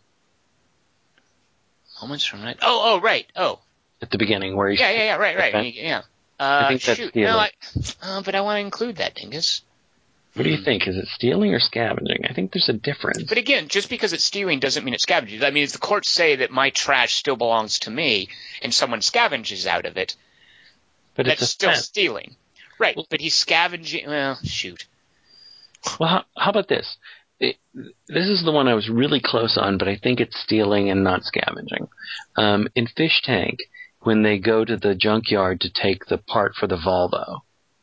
Moments 2.02 2.26
from 2.26 2.42
night. 2.42 2.58
Oh, 2.62 2.82
oh, 2.84 3.02
right. 3.02 3.26
Oh, 3.34 3.62
at 4.02 4.12
the 4.12 4.18
beginning 4.18 4.58
where 4.58 4.70
he's 4.70 4.82
yeah, 4.82 4.92
yeah, 4.92 5.04
yeah. 5.06 5.16
Right, 5.16 5.38
right. 5.38 5.74
Yeah. 5.74 6.02
Uh, 6.40 6.68
think 6.70 6.82
that's 6.82 7.00
shoot. 7.00 7.10
stealing. 7.10 7.32
No, 7.32 7.38
I, 7.40 7.52
uh, 8.02 8.22
but 8.24 8.36
I 8.36 8.42
want 8.42 8.58
to 8.58 8.62
include 8.62 8.98
that, 8.98 9.16
Dingus. 9.16 9.62
What 10.36 10.44
do 10.44 10.50
you 10.50 10.64
think? 10.64 10.88
Is 10.88 10.98
it 10.98 11.08
stealing 11.10 11.53
or 11.53 11.60
scavenging? 11.60 12.26
I 12.28 12.34
think 12.34 12.52
there's 12.53 12.68
a 12.68 12.74
difference. 12.74 13.22
But 13.24 13.38
again, 13.38 13.68
just 13.68 13.88
because 13.88 14.14
it's 14.14 14.24
stealing 14.24 14.60
doesn't 14.60 14.84
mean 14.84 14.95
it's 14.95 15.03
scavenging. 15.03 15.44
I 15.44 15.52
mean, 15.52 15.64
if 15.64 15.74
the 15.74 15.78
courts 15.78 16.10
say 16.10 16.38
that 16.38 16.50
my 16.50 16.72
trash 16.72 17.14
still 17.14 17.36
belongs 17.36 17.78
to 17.80 17.92
me 17.92 18.30
and 18.64 18.74
someone 18.74 19.02
scavenges 19.02 19.68
out 19.68 19.86
of 19.86 19.95
it, 19.95 20.16
But 21.16 21.28
that's 21.28 21.48
still 21.50 21.70
fence. 21.70 21.86
stealing. 21.86 22.36
Right, 22.80 22.98
but 23.12 23.22
he's 23.22 23.36
scavenging. 23.36 24.08
Well, 24.08 24.40
shoot. 24.44 24.86
Well, 26.00 26.10
how, 26.10 26.24
how 26.36 26.50
about 26.50 26.68
this? 26.68 26.98
It, 27.40 27.58
this 27.76 28.28
is 28.28 28.44
the 28.44 28.52
one 28.52 28.68
I 28.68 28.74
was 28.74 28.90
really 28.90 29.20
close 29.24 29.56
on, 29.56 29.78
but 29.78 29.88
I 29.88 29.98
think 29.98 30.20
it's 30.20 30.40
stealing 30.40 30.90
and 30.90 31.03
not 31.03 31.24
scavenging. 31.26 31.90
Um, 32.38 32.68
in 32.74 32.88
Fish 32.88 33.22
Tank, 33.24 33.60
when 34.03 34.23
they 34.23 34.38
go 34.38 34.64
to 34.65 34.77
the 34.77 34.95
junkyard 34.95 35.61
to 35.61 35.69
take 35.69 36.06
the 36.06 36.17
part 36.17 36.56
for 36.56 36.67
the 36.67 36.77
Volvo, 36.77 37.41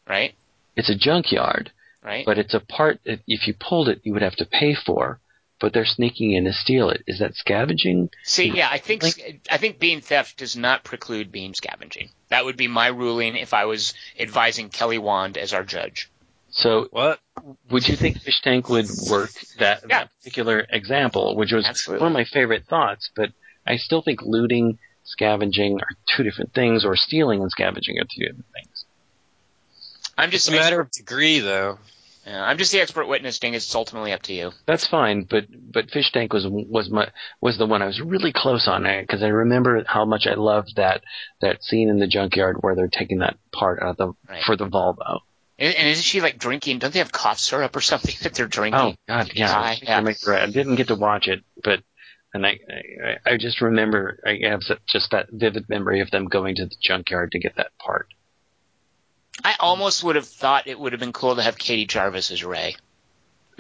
Right, 0.08 0.34
it's 0.76 0.90
a 0.90 0.94
junkyard, 0.97 1.70
right. 2.02 2.24
but 2.26 2.39
it's 2.39 2.55
a 2.55 2.60
part 2.60 3.00
that 3.05 3.20
if 3.26 3.47
you 3.47 3.55
pulled 3.55 3.89
it, 3.89 4.00
you 4.05 4.12
would 4.12 4.23
have 4.23 4.36
to 4.36 4.47
pay 4.47 4.74
for. 4.74 5.20
But 5.60 5.74
they're 5.74 5.84
sneaking 5.84 6.32
in 6.32 6.44
to 6.44 6.55
steal 6.55 6.89
it. 6.89 7.02
Is 7.07 7.18
that 7.18 7.34
scavenging? 7.34 8.08
See, 8.24 8.49
yeah, 8.50 8.70
I 8.73 8.78
think 8.78 9.02
Like- 9.02 9.40
I 9.50 9.58
think 9.58 9.78
being 9.78 10.00
theft 10.00 10.39
does 10.39 10.57
not 10.57 10.84
preclude 10.84 11.31
being 11.31 11.52
scavenging. 11.52 12.08
That 12.31 12.47
would 12.47 12.57
be 12.57 12.66
my 12.66 12.86
ruling 12.86 13.36
if 13.36 13.52
I 13.52 13.66
was 13.66 13.92
advising 14.18 14.70
Kelly 14.70 14.97
Wand 14.97 15.36
as 15.36 15.52
our 15.52 15.62
judge. 15.62 16.08
So, 16.49 16.89
What? 16.92 17.20
would 17.68 17.86
you 17.86 17.94
think 17.94 18.23
Fish 18.23 18.40
Tank 18.40 18.70
would 18.70 18.86
work 19.10 19.32
that, 19.58 19.82
Yeah. 19.82 19.89
that 19.99 20.10
particular 20.18 20.66
example, 20.70 21.36
which 21.36 21.52
was 21.52 21.66
Absolutely. 21.66 22.05
one 22.05 22.12
of 22.12 22.16
my 22.16 22.24
favorite 22.24 22.65
thoughts? 22.66 23.10
But 23.15 23.31
I 23.66 23.76
still 23.76 24.00
think 24.00 24.23
looting, 24.23 24.78
scavenging 25.05 25.81
are 25.81 25.97
two 26.17 26.23
different 26.23 26.53
things, 26.55 26.85
or 26.85 26.97
stealing 26.97 27.41
and 27.43 27.51
scavenging 27.51 27.99
are 27.99 28.05
two 28.05 28.27
different 28.27 28.47
things. 28.55 28.85
I'm 30.17 30.31
just 30.31 30.49
It's 30.49 30.57
a 30.57 30.61
matter 30.61 30.81
of 30.81 30.91
degree, 30.91 31.41
though. 31.41 31.79
Yeah, 32.27 32.45
I'm 32.45 32.59
just 32.59 32.70
the 32.70 32.81
expert 32.81 33.07
witness, 33.07 33.39
Dingus. 33.39 33.65
It's 33.65 33.75
ultimately 33.75 34.12
up 34.12 34.23
to 34.23 34.35
you. 34.35 34.53
That's 34.67 34.87
fine, 34.87 35.27
but 35.29 35.47
but 35.51 35.91
Fish 35.91 36.12
Tank 36.12 36.35
was 36.35 36.47
was 36.47 36.91
my 36.91 37.09
was 37.41 37.57
the 37.57 37.65
one 37.67 37.81
I 37.81 37.87
was 37.87 38.01
really 38.01 38.31
close 38.31 38.69
on 38.69 38.85
eh, 38.85 39.01
because 39.01 39.23
I 39.23 39.29
remember 39.29 39.83
how 39.87 40.05
much 40.05 40.27
I 40.27 40.35
loved 40.35 40.77
that 40.77 41.03
that 41.41 41.65
scene 41.65 41.89
in 41.89 41.99
the 41.99 42.07
junkyard 42.07 42.59
where 42.61 42.75
they're 42.77 42.89
taking 42.89 43.20
that 43.20 43.39
part 43.53 43.83
out 43.83 43.91
of 43.93 43.97
the 43.97 44.12
Right. 44.29 44.45
for 44.45 44.55
the 44.55 44.67
Volvo. 44.67 45.20
And, 45.59 45.75
and 45.75 45.89
isn't 45.89 46.05
she 46.05 46.20
like 46.20 46.39
drinking? 46.39 46.79
Don't 46.79 46.93
they 46.93 46.99
have 46.99 47.11
cough 47.11 47.39
syrup 47.39 47.75
or 47.75 47.81
something 47.81 48.15
that 48.23 48.35
they're 48.35 48.47
drinking? 48.47 48.81
Oh 48.81 48.95
God, 49.09 49.31
yeah. 49.35 49.49
Yeah, 49.49 49.59
I, 49.59 49.79
yeah. 49.83 50.37
I 50.37 50.47
didn't 50.47 50.77
get 50.77 50.89
to 50.89 50.97
watch 50.97 51.27
it, 51.27 51.43
but 51.65 51.81
and 52.34 52.47
I 52.47 52.59
I, 53.26 53.33
I 53.33 53.36
just 53.36 53.60
remember 53.60 54.18
I 54.26 54.39
have 54.49 54.62
just 54.89 55.10
that 55.12 55.28
vivid 55.31 55.68
memory 55.68 56.00
of 56.00 56.10
them 56.10 56.26
going 56.26 56.57
to 56.57 56.67
the 56.67 56.76
junkyard 56.81 57.33
to 57.33 57.39
get 57.39 57.57
that 57.57 57.76
part. 57.78 58.09
I 59.42 59.55
almost 59.59 60.05
would 60.05 60.17
have 60.17 60.26
thought 60.26 60.67
it 60.67 60.78
would 60.78 60.92
have 60.92 61.00
been 61.00 61.12
cool 61.12 61.36
to 61.36 61.42
have 61.42 61.57
Katie 61.57 61.86
Jarvis 61.86 62.31
as 62.31 62.44
Rey. 62.44 62.76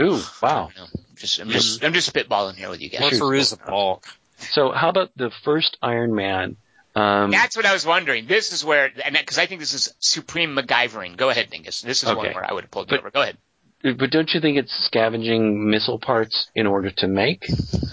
Ooh, 0.00 0.20
wow. 0.42 0.70
I 0.74 0.78
don't 0.78 0.94
know. 0.94 1.00
Just, 1.16 1.40
I'm 1.40 1.48
just, 1.48 1.84
I'm 1.84 1.92
just 1.92 2.12
spitballing 2.12 2.54
here 2.56 2.70
with 2.70 2.80
you 2.80 2.88
guys. 2.90 3.00
Or 3.02 3.10
guys. 3.10 3.20
Fairuza 3.20 3.66
Balk. 3.66 4.06
So 4.38 4.72
how 4.72 4.88
about 4.88 5.10
the 5.16 5.30
first 5.44 5.76
Iron 5.82 6.14
Man? 6.14 6.56
Um, 6.94 7.30
That's 7.30 7.56
what 7.56 7.66
I 7.66 7.72
was 7.72 7.86
wondering. 7.86 8.26
This 8.26 8.52
is 8.52 8.64
where, 8.64 8.90
and 9.04 9.16
because 9.16 9.38
I 9.38 9.46
think 9.46 9.60
this 9.60 9.74
is 9.74 9.94
supreme 10.00 10.56
MacGyvering. 10.56 11.16
Go 11.16 11.30
ahead, 11.30 11.50
Dingus. 11.50 11.82
This 11.82 12.02
is 12.02 12.08
one 12.08 12.16
where 12.18 12.44
I 12.48 12.52
would 12.52 12.64
have 12.64 12.70
pulled 12.70 12.86
it 12.88 12.90
But- 12.90 12.98
over. 13.00 13.10
Go 13.10 13.22
ahead. 13.22 13.38
But 13.82 14.10
don't 14.10 14.32
you 14.34 14.40
think 14.40 14.58
it's 14.58 14.72
scavenging 14.86 15.70
missile 15.70 15.98
parts 15.98 16.50
in 16.54 16.66
order 16.66 16.90
to 16.90 17.08
make, 17.08 17.46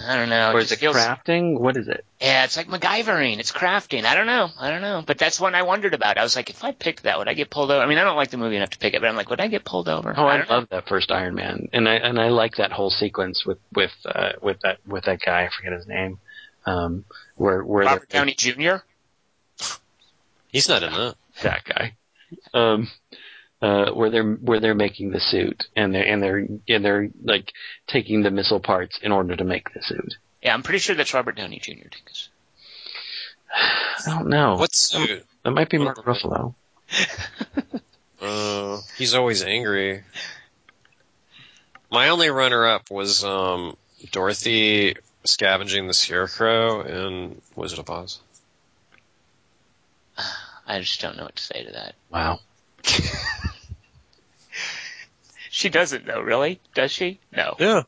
I 0.06 0.16
don't 0.16 0.28
know. 0.28 0.52
or 0.52 0.58
is 0.58 0.70
it 0.72 0.78
feels- 0.80 0.96
crafting? 0.96 1.58
What 1.58 1.76
is 1.76 1.88
it? 1.88 2.04
Yeah, 2.20 2.44
it's 2.44 2.56
like 2.56 2.66
MacGyvering. 2.66 3.38
It's 3.38 3.52
crafting. 3.52 4.04
I 4.04 4.14
don't 4.14 4.26
know. 4.26 4.50
I 4.58 4.70
don't 4.70 4.82
know. 4.82 5.02
But 5.06 5.18
that's 5.18 5.38
one 5.40 5.54
I 5.54 5.62
wondered 5.62 5.94
about. 5.94 6.18
I 6.18 6.22
was 6.24 6.34
like, 6.36 6.50
if 6.50 6.62
I 6.64 6.72
picked 6.72 7.04
that, 7.04 7.16
would 7.18 7.28
I 7.28 7.34
get 7.34 7.48
pulled 7.48 7.70
over? 7.70 7.80
I 7.82 7.86
mean, 7.86 7.98
I 7.98 8.04
don't 8.04 8.16
like 8.16 8.30
the 8.30 8.36
movie 8.36 8.56
enough 8.56 8.70
to 8.70 8.78
pick 8.78 8.94
it, 8.94 9.00
but 9.00 9.08
I'm 9.08 9.16
like, 9.16 9.30
would 9.30 9.40
I 9.40 9.46
get 9.48 9.64
pulled 9.64 9.88
over? 9.88 10.12
Oh, 10.16 10.26
I, 10.26 10.36
don't 10.38 10.48
know. 10.48 10.54
love 10.56 10.68
that 10.70 10.88
first 10.88 11.10
Iron 11.12 11.34
Man, 11.36 11.68
and 11.72 11.88
I 11.88 11.94
and 11.94 12.20
I 12.20 12.28
like 12.28 12.56
that 12.56 12.72
whole 12.72 12.90
sequence 12.90 13.44
with 13.46 13.58
with 13.72 13.92
uh, 14.04 14.32
with 14.42 14.60
that 14.62 14.78
with 14.86 15.04
that 15.04 15.20
guy. 15.24 15.44
I 15.44 15.48
forget 15.56 15.72
his 15.72 15.86
name. 15.86 16.18
Um, 16.66 17.04
where 17.36 17.62
where 17.64 17.86
Robert 17.86 18.08
they're- 18.10 18.20
Downey 18.20 18.34
Jr. 18.34 18.82
He's 20.52 20.68
not 20.68 20.82
in 20.82 20.92
that. 20.92 21.14
that 21.42 21.64
guy. 21.64 21.94
Um, 22.52 22.88
uh, 23.60 23.90
where 23.90 24.10
they're 24.10 24.32
where 24.34 24.60
they're 24.60 24.74
making 24.74 25.10
the 25.10 25.20
suit, 25.20 25.66
and 25.76 25.94
they're 25.94 26.06
and 26.06 26.22
they're 26.22 26.46
and 26.68 26.84
they're 26.84 27.08
like 27.22 27.52
taking 27.86 28.22
the 28.22 28.30
missile 28.30 28.60
parts 28.60 28.98
in 29.02 29.12
order 29.12 29.34
to 29.36 29.44
make 29.44 29.72
the 29.72 29.82
suit. 29.82 30.16
Yeah, 30.42 30.54
I'm 30.54 30.62
pretty 30.62 30.78
sure 30.78 30.94
that's 30.94 31.14
Robert 31.14 31.36
Downey 31.36 31.58
Jr. 31.58 31.72
Dingus. 31.72 32.28
I 34.06 34.10
don't 34.10 34.28
know. 34.28 34.54
What 34.56 34.74
suit? 34.74 35.24
That 35.42 35.50
might 35.50 35.70
be 35.70 35.78
Mark 35.78 36.04
Ruffalo. 36.04 36.54
Uh, 38.20 38.80
he's 38.96 39.14
always 39.14 39.42
angry. 39.42 40.02
My 41.90 42.08
only 42.08 42.30
runner-up 42.30 42.90
was 42.90 43.24
um, 43.24 43.76
Dorothy 44.10 44.96
scavenging 45.24 45.86
the 45.86 45.94
Scarecrow 45.94 46.82
in 46.82 47.40
Wizard 47.54 47.78
of 47.78 47.88
Oz. 47.90 48.20
I 50.66 50.80
just 50.80 51.00
don't 51.00 51.16
know 51.16 51.24
what 51.24 51.36
to 51.36 51.42
say 51.42 51.64
to 51.64 51.72
that. 51.72 51.94
Wow. 52.10 52.40
She 55.50 55.70
doesn't 55.70 56.06
though, 56.06 56.20
really? 56.20 56.60
Does 56.74 56.92
she? 56.92 57.18
No. 57.32 57.56
Yeah. 57.58 57.82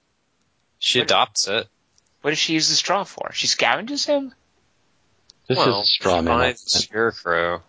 She 0.81 0.99
What- 0.99 1.05
adopts 1.05 1.47
it. 1.47 1.69
What 2.23 2.31
does 2.33 2.39
she 2.39 2.55
use 2.55 2.69
the 2.69 2.75
straw 2.75 3.05
for? 3.05 3.31
She 3.33 3.47
scavenges 3.47 4.05
him? 4.07 4.35
This 5.47 5.57
well, 5.57 5.83
is 5.83 5.93
straw 5.93 6.21
man. 6.21 6.39
finds 6.39 6.65
the 6.65 6.79
Scarecrow, 6.81 7.63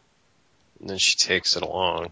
and 0.80 0.90
then 0.90 0.98
she 0.98 1.17
takes 1.17 1.56
it 1.56 1.64
along. 1.64 2.11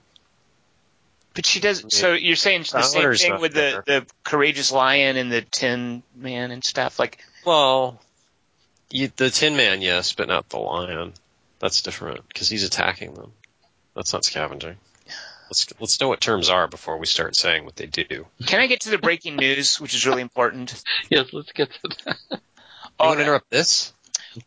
But 1.33 1.45
she 1.45 1.59
does. 1.59 1.83
So 1.89 2.13
you're 2.13 2.35
saying 2.35 2.65
the 2.71 2.81
same 2.81 3.13
thing 3.13 3.41
with 3.41 3.53
the, 3.53 3.83
the 3.85 4.05
courageous 4.23 4.71
lion 4.71 5.17
and 5.17 5.31
the 5.31 5.41
Tin 5.41 6.03
Man 6.15 6.51
and 6.51 6.63
stuff. 6.63 6.99
Like, 6.99 7.23
Well, 7.43 7.99
you, 8.89 9.11
the 9.15 9.29
Tin 9.29 9.55
Man, 9.55 9.81
yes, 9.81 10.13
but 10.13 10.27
not 10.27 10.47
the 10.49 10.59
lion. 10.59 11.13
That's 11.59 11.81
different 11.81 12.27
because 12.27 12.49
he's 12.49 12.63
attacking 12.63 13.15
them. 13.15 13.31
That's 13.95 14.13
not 14.13 14.25
scavenging. 14.25 14.77
Let's 15.49 15.67
let's 15.79 15.99
know 15.99 16.07
what 16.09 16.21
terms 16.21 16.49
are 16.49 16.67
before 16.67 16.97
we 16.97 17.05
start 17.07 17.35
saying 17.35 17.65
what 17.65 17.75
they 17.75 17.87
do. 17.87 18.25
can 18.45 18.59
I 18.59 18.67
get 18.67 18.81
to 18.81 18.89
the 18.91 18.97
breaking 18.99 19.35
news, 19.35 19.79
which 19.81 19.93
is 19.95 20.05
really 20.05 20.21
important? 20.21 20.81
Yes, 21.09 21.27
let's 21.33 21.51
get 21.51 21.71
to 21.71 21.89
that. 22.05 22.17
You 22.31 22.37
Oh, 22.99 23.07
want 23.07 23.17
to 23.19 23.23
interrupt 23.23 23.49
this? 23.49 23.93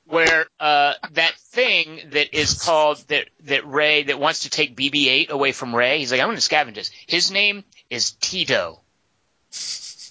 where 0.06 0.46
uh, 0.60 0.94
that 1.12 1.34
thing 1.36 2.00
that 2.10 2.38
is 2.38 2.62
called 2.62 2.98
that 3.08 3.28
that 3.44 3.66
Ray 3.66 4.04
that 4.04 4.18
wants 4.20 4.40
to 4.40 4.50
take 4.50 4.76
BB-8 4.76 5.30
away 5.30 5.50
from 5.52 5.74
Rey. 5.74 5.98
He's 5.98 6.12
like, 6.12 6.20
I'm 6.20 6.28
going 6.28 6.38
to 6.38 6.42
scavenge 6.42 6.74
this. 6.74 6.90
His 7.06 7.30
name 7.32 7.64
is 7.90 8.12
Teedo. 8.20 8.78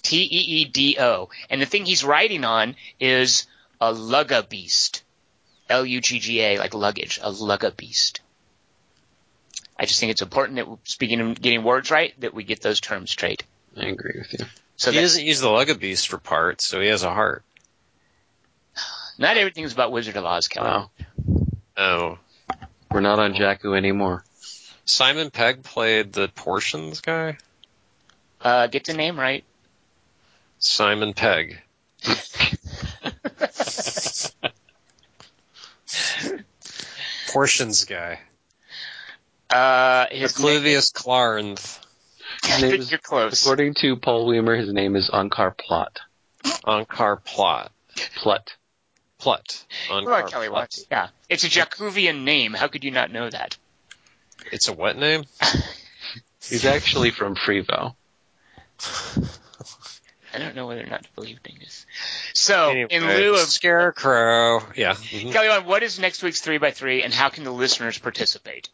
T 0.02 0.22
E 0.22 0.26
E 0.26 0.64
D 0.66 0.96
O, 1.00 1.30
and 1.48 1.60
the 1.62 1.66
thing 1.66 1.84
he's 1.86 2.04
riding 2.04 2.44
on 2.44 2.74
is 3.00 3.46
a 3.80 3.92
Lugga 3.92 4.46
beast. 4.48 5.04
L 5.70 5.86
U 5.86 6.00
G 6.00 6.18
G 6.18 6.40
A, 6.40 6.58
like 6.58 6.74
luggage, 6.74 7.18
a 7.22 7.30
Lugga 7.30 7.74
beast. 7.76 8.20
I 9.82 9.84
just 9.84 9.98
think 9.98 10.12
it's 10.12 10.22
important 10.22 10.58
that 10.58 10.68
speaking 10.84 11.20
of 11.20 11.42
getting 11.42 11.64
words 11.64 11.90
right, 11.90 12.14
that 12.20 12.32
we 12.32 12.44
get 12.44 12.62
those 12.62 12.80
terms 12.80 13.10
straight. 13.10 13.42
I 13.76 13.86
agree 13.86 14.14
with 14.16 14.32
you. 14.32 14.46
So 14.76 14.92
he 14.92 14.96
that 14.96 15.02
doesn't 15.02 15.24
use 15.24 15.40
the 15.40 15.48
Lugga 15.48 15.76
Beast 15.76 16.06
for 16.06 16.18
parts, 16.18 16.64
so 16.64 16.80
he 16.80 16.86
has 16.86 17.02
a 17.02 17.12
heart. 17.12 17.42
not 19.18 19.36
everything 19.36 19.64
is 19.64 19.72
about 19.72 19.90
Wizard 19.90 20.16
of 20.16 20.24
Oz, 20.24 20.46
Kelly. 20.46 20.68
Wow. 20.68 20.90
Oh. 21.76 22.18
We're 22.92 23.00
not 23.00 23.18
on 23.18 23.34
Jakku 23.34 23.76
anymore. 23.76 24.22
Simon 24.84 25.32
Pegg 25.32 25.64
played 25.64 26.12
the 26.12 26.28
portions 26.28 27.00
guy. 27.00 27.38
Uh, 28.40 28.68
get 28.68 28.84
the 28.84 28.94
name 28.94 29.18
right. 29.18 29.42
Simon 30.60 31.12
Pegg. 31.12 31.60
Portions 37.32 37.84
guy. 37.84 38.20
Uh, 39.52 40.06
his 40.10 40.38
name, 40.38 40.62
Cluvius 40.62 40.92
Clarnth. 40.92 41.78
Is- 42.62 42.90
you're 42.90 42.98
close. 42.98 43.42
According 43.42 43.74
to 43.82 43.96
Paul 43.96 44.26
Weimer, 44.26 44.56
his 44.56 44.72
name 44.72 44.96
is 44.96 45.10
Onkar 45.12 45.56
Plot. 45.56 46.00
Onkar 46.44 47.22
Plot. 47.24 47.70
Plut. 48.16 48.56
Plut. 49.18 49.64
Well, 49.90 50.02
Onkar 50.02 50.28
Kelly 50.30 50.48
Plot. 50.48 50.58
wants. 50.60 50.86
Yeah, 50.90 51.08
it's 51.28 51.44
a 51.44 51.48
Jacovian 51.48 52.24
name. 52.24 52.54
How 52.54 52.68
could 52.68 52.82
you 52.84 52.90
not 52.90 53.12
know 53.12 53.28
that? 53.28 53.56
It's 54.50 54.68
a 54.68 54.72
what 54.72 54.96
name? 54.96 55.24
He's 56.48 56.64
actually 56.64 57.10
from 57.10 57.36
Frevo. 57.36 57.94
I 60.34 60.38
don't 60.38 60.56
know 60.56 60.66
whether 60.66 60.82
or 60.82 60.86
not 60.86 61.04
to 61.04 61.08
believe 61.14 61.42
Dingus. 61.42 61.86
So, 62.32 62.70
Anyway, 62.70 62.88
in 62.90 63.04
lieu 63.06 63.34
of 63.34 63.40
Scarecrow, 63.40 64.60
yeah. 64.74 64.94
mhm. 64.94 65.30
Kelly, 65.32 65.62
what 65.64 65.82
is 65.82 66.00
next 66.00 66.22
week's 66.22 66.40
three 66.40 66.58
by 66.58 66.70
three, 66.70 67.02
and 67.02 67.12
how 67.12 67.28
can 67.28 67.44
the 67.44 67.52
listeners 67.52 67.98
participate? 67.98 68.70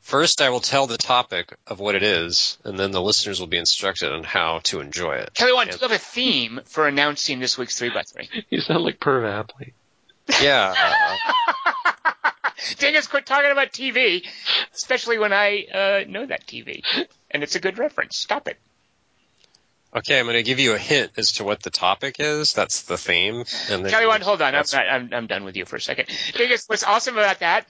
First, 0.00 0.40
I 0.40 0.50
will 0.50 0.60
tell 0.60 0.86
the 0.86 0.98
topic 0.98 1.56
of 1.66 1.80
what 1.80 1.94
it 1.94 2.02
is, 2.02 2.58
and 2.64 2.78
then 2.78 2.90
the 2.90 3.00
listeners 3.00 3.40
will 3.40 3.46
be 3.46 3.58
instructed 3.58 4.12
on 4.12 4.24
how 4.24 4.60
to 4.64 4.80
enjoy 4.80 5.16
it. 5.16 5.34
Kelly, 5.34 5.52
Wand, 5.52 5.70
do 5.70 5.76
you 5.76 5.88
have 5.88 5.92
a 5.92 5.98
theme 5.98 6.60
for 6.64 6.86
announcing 6.86 7.40
this 7.40 7.56
week's 7.56 7.78
three 7.78 7.90
by 7.90 8.02
three? 8.02 8.28
You 8.50 8.60
sound 8.60 8.84
like 8.84 8.98
Perv 8.98 9.22
Apley. 9.24 9.72
Yeah. 10.42 10.74
Dingus, 12.78 13.06
quit 13.06 13.26
talking 13.26 13.50
about 13.50 13.72
TV, 13.72 14.26
especially 14.74 15.18
when 15.18 15.32
I 15.32 15.64
uh, 15.72 16.10
know 16.10 16.26
that 16.26 16.46
TV, 16.46 16.82
and 17.30 17.42
it's 17.42 17.54
a 17.54 17.60
good 17.60 17.78
reference. 17.78 18.16
Stop 18.16 18.48
it. 18.48 18.58
Okay, 19.94 20.18
I'm 20.18 20.26
going 20.26 20.36
to 20.36 20.42
give 20.42 20.58
you 20.58 20.74
a 20.74 20.78
hint 20.78 21.12
as 21.16 21.32
to 21.32 21.44
what 21.44 21.62
the 21.62 21.70
topic 21.70 22.16
is. 22.18 22.52
That's 22.52 22.82
the 22.82 22.98
theme. 22.98 23.44
And 23.70 23.84
then 23.84 23.90
Kelly, 23.90 24.06
Wand, 24.06 24.22
hold 24.22 24.42
on. 24.42 24.54
I'm, 24.54 24.64
not, 24.70 24.88
I'm, 24.88 25.08
I'm 25.12 25.26
done 25.26 25.44
with 25.44 25.56
you 25.56 25.64
for 25.64 25.76
a 25.76 25.80
second. 25.80 26.08
Dingus, 26.34 26.66
what's 26.66 26.84
awesome 26.84 27.16
about 27.16 27.40
that? 27.40 27.66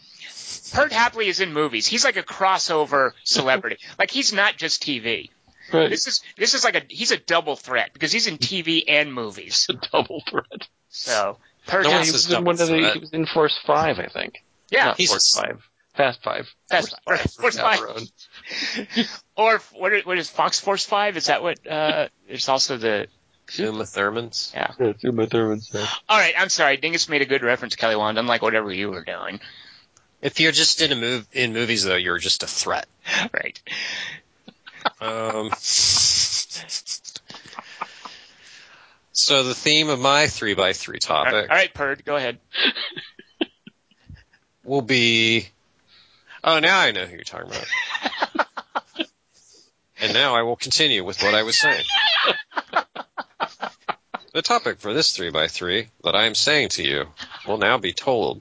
Kurt 0.75 0.93
Hapley 0.93 1.27
is 1.27 1.41
in 1.41 1.53
movies. 1.53 1.87
He's 1.87 2.05
like 2.05 2.17
a 2.17 2.23
crossover 2.23 3.13
celebrity. 3.25 3.79
like 3.99 4.11
he's 4.11 4.33
not 4.33 4.57
just 4.57 4.83
TV. 4.83 5.31
Right. 5.73 5.91
This 5.91 6.07
is 6.07 6.23
this 6.37 6.55
is 6.55 6.65
like 6.65 6.75
a 6.77 6.83
he's 6.89 7.11
a 7.11 7.19
double 7.19 7.57
threat 7.57 7.91
because 7.93 8.13
he's 8.13 8.27
in 8.27 8.39
TV 8.39 8.85
and 8.89 9.13
movies. 9.13 9.67
a 9.69 9.75
double 9.93 10.23
threat. 10.29 10.69
So 10.89 11.39
Kurt 11.67 11.85
No 11.85 11.91
he 11.91 11.97
Hapley, 11.97 12.13
was 12.13 12.33
in 12.33 12.45
one 12.45 12.61
of 12.61 12.69
the. 12.69 12.91
He 12.95 12.99
was 13.01 13.13
in 13.13 13.27
Force 13.27 13.59
Five, 13.67 13.99
I 13.99 14.09
think. 14.09 14.43
yeah, 14.71 14.87
Not 14.87 14.97
He's 14.97 15.11
Force 15.11 15.35
Five. 15.35 15.63
Fast 15.95 16.23
Five. 16.23 16.49
Fast 16.71 16.95
Force 17.05 17.21
Five. 17.21 17.33
Force 17.33 17.59
Five. 17.59 17.79
Chaperone. 17.79 19.07
or 19.37 19.61
what 19.75 19.93
is, 19.93 20.07
what 20.07 20.17
is 20.17 20.31
Fox 20.31 20.61
Force 20.61 20.87
Five? 20.87 21.17
Is 21.17 21.27
that 21.27 21.43
what? 21.43 21.67
Uh, 21.67 22.09
there's 22.27 22.49
also 22.49 22.77
the 22.79 23.09
Uma 23.57 23.85
Thurman's. 23.85 24.53
yeah. 24.55 24.73
Yeah, 24.79 24.87
it's 24.89 25.03
Uma 25.05 25.27
Thurman 25.27 25.61
said. 25.61 25.87
All 26.09 26.19
right, 26.19 26.35
I'm 26.39 26.49
sorry. 26.49 26.77
Dingus 26.77 27.09
made 27.09 27.23
a 27.23 27.27
good 27.27 27.43
reference, 27.43 27.77
Kelly 27.77 27.97
Wand, 27.97 28.19
unlike 28.19 28.43
whatever 28.43 28.73
you 28.73 28.91
were 28.91 29.05
doing. 29.05 29.41
If 30.21 30.41
you're 30.41 30.53
just 30.53 30.81
in 30.83 30.93
a 30.93 30.97
move 30.97 31.29
in 31.33 31.53
movies 31.53 31.85
though, 31.85 31.97
you're 31.97 32.19
just 32.19 32.43
a 32.43 32.47
threat. 32.47 32.87
Right. 33.33 33.61
Um, 35.01 35.51
so 39.13 39.43
the 39.43 39.55
theme 39.55 39.89
of 39.89 39.99
my 39.99 40.29
three 40.29 40.55
by 40.55 40.73
three 40.73 40.99
topic 40.99 41.51
all 41.51 41.57
right, 41.57 41.73
Purd, 41.75 42.05
go 42.05 42.17
ahead. 42.17 42.39
will 44.65 44.83
be. 44.83 45.49
Oh, 46.45 46.61
now 46.61 46.79
I 46.79 46.93
know 46.93 47.07
who 47.07 47.17
you're 47.17 47.25
talking 47.25 47.51
about. 47.51 49.09
and 50.01 50.13
now 50.15 50.37
I 50.37 50.43
will 50.43 50.57
continue 50.57 51.05
with 51.05 51.23
what 51.23 51.35
I 51.35 51.43
was 51.43 51.57
saying. 51.59 51.85
The 54.33 54.43
topic 54.43 54.79
for 54.79 54.95
this 54.95 55.17
three 55.17 55.31
by 55.31 55.49
three 55.49 55.89
that 56.05 56.15
I 56.15 56.27
am 56.27 56.35
saying 56.35 56.69
to 56.71 56.85
you 56.85 57.07
will 57.47 57.59
now 57.59 57.79
be 57.79 57.93
told. 57.93 58.41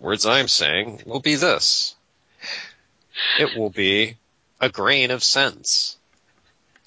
Words 0.00 0.26
I 0.26 0.40
am 0.40 0.48
saying 0.48 1.02
will 1.06 1.20
be 1.20 1.36
this. 1.36 1.94
It 3.38 3.56
will 3.56 3.70
be 3.70 4.16
a 4.60 4.68
grain 4.68 5.10
of 5.10 5.22
sense. 5.22 5.96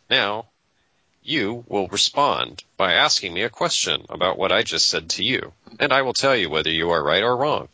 Now, 0.10 0.46
you 1.24 1.64
will 1.68 1.88
respond 1.88 2.64
by 2.78 2.94
asking 2.94 3.34
me 3.34 3.42
a 3.42 3.50
question 3.50 4.06
about 4.10 4.38
what 4.38 4.52
I 4.52 4.64
just 4.64 4.88
said 4.88 5.10
to 5.12 5.24
you, 5.24 5.54
and 5.80 5.92
I 5.92 6.04
will 6.04 6.14
tell 6.14 6.36
you 6.36 6.50
whether 6.50 6.70
you 6.70 6.92
are 6.92 7.04
right 7.04 7.24
or 7.24 7.36
wrong. 7.36 7.68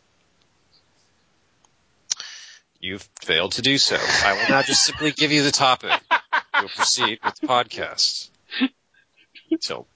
You've 2.80 3.08
failed 3.20 3.52
to 3.52 3.62
do 3.62 3.78
so. 3.78 3.96
I 3.96 4.32
will 4.32 4.48
now 4.48 4.62
just 4.62 4.84
simply 4.84 5.12
give 5.12 5.30
you 5.30 5.42
the 5.44 5.52
topic. 5.52 5.92
We'll 6.58 6.68
proceed 6.68 7.20
with 7.24 7.36
the 7.36 7.46
podcast 7.46 8.28
until 9.50 9.86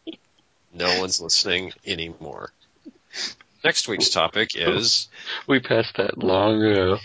no 0.72 1.00
one's 1.00 1.20
listening 1.20 1.72
anymore. 1.84 2.52
Next 3.66 3.88
week's 3.88 4.10
topic 4.10 4.50
is 4.54 5.08
We 5.48 5.58
passed 5.58 5.96
that 5.96 6.16
long 6.16 6.62
ago. 6.62 6.98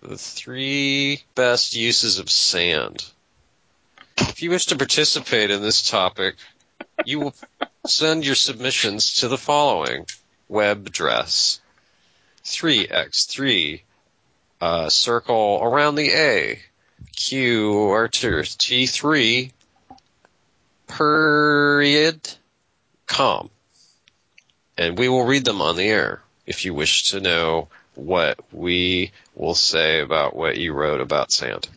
the 0.00 0.16
three 0.16 1.22
best 1.34 1.76
uses 1.76 2.18
of 2.18 2.30
sand. 2.30 3.04
If 4.16 4.40
you 4.40 4.48
wish 4.48 4.64
to 4.66 4.76
participate 4.76 5.50
in 5.50 5.60
this 5.60 5.90
topic, 5.90 6.36
you 7.04 7.20
will 7.20 7.34
send 7.86 8.24
your 8.24 8.34
submissions 8.34 9.16
to 9.16 9.28
the 9.28 9.36
following 9.36 10.06
web 10.48 10.86
address 10.86 11.60
3x3 12.44 13.82
uh, 14.62 14.88
circle 14.88 15.60
around 15.62 15.96
the 15.96 16.12
A 16.12 16.60
Q 17.14 17.74
or 17.74 18.08
T3 18.08 19.52
period 20.88 22.34
com 23.06 23.50
and 24.76 24.98
we 24.98 25.08
will 25.08 25.24
read 25.24 25.44
them 25.44 25.60
on 25.60 25.76
the 25.76 25.84
air 25.84 26.22
if 26.46 26.64
you 26.64 26.74
wish 26.74 27.10
to 27.10 27.20
know 27.20 27.68
what 27.94 28.38
we 28.52 29.12
will 29.34 29.54
say 29.54 30.00
about 30.00 30.34
what 30.34 30.56
you 30.56 30.72
wrote 30.72 31.00
about 31.00 31.32
sand. 31.32 31.68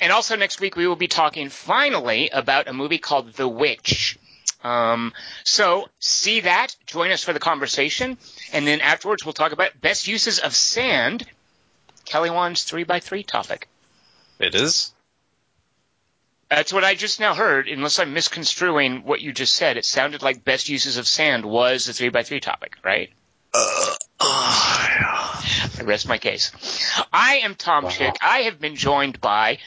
And 0.00 0.12
also 0.12 0.36
next 0.36 0.60
week 0.60 0.76
we 0.76 0.86
will 0.86 0.96
be 0.96 1.08
talking 1.08 1.48
finally 1.48 2.30
about 2.30 2.68
a 2.68 2.72
movie 2.72 2.98
called 2.98 3.32
The 3.34 3.48
Witch. 3.48 4.18
Um, 4.62 5.12
so 5.44 5.88
see 5.98 6.40
that, 6.40 6.76
join 6.86 7.10
us 7.10 7.22
for 7.22 7.32
the 7.32 7.40
conversation, 7.40 8.18
and 8.52 8.66
then 8.66 8.80
afterwards 8.80 9.24
we'll 9.24 9.32
talk 9.32 9.52
about 9.52 9.80
best 9.80 10.06
uses 10.06 10.38
of 10.38 10.54
sand. 10.54 11.26
Kelly 12.04 12.30
Wand's 12.30 12.64
three 12.64 12.84
by 12.84 13.00
three 13.00 13.22
topic. 13.22 13.68
It 14.38 14.54
is? 14.54 14.92
That's 16.50 16.72
what 16.72 16.82
I 16.84 16.94
just 16.96 17.20
now 17.20 17.34
heard. 17.34 17.68
Unless 17.68 17.98
I'm 18.00 18.12
misconstruing 18.12 19.04
what 19.04 19.20
you 19.20 19.32
just 19.32 19.54
said, 19.54 19.76
it 19.76 19.84
sounded 19.84 20.20
like 20.22 20.44
best 20.44 20.68
uses 20.68 20.96
of 20.96 21.06
sand 21.06 21.44
was 21.46 21.86
the 21.86 21.92
three 21.92 22.08
by 22.08 22.24
three 22.24 22.40
topic, 22.40 22.74
right? 22.84 23.10
I 24.20 25.82
rest 25.84 26.08
my 26.08 26.18
case. 26.18 26.50
I 27.12 27.36
am 27.44 27.54
Tom 27.54 27.88
Chick. 27.88 28.14
I 28.20 28.40
have 28.40 28.60
been 28.60 28.76
joined 28.76 29.20
by 29.20 29.58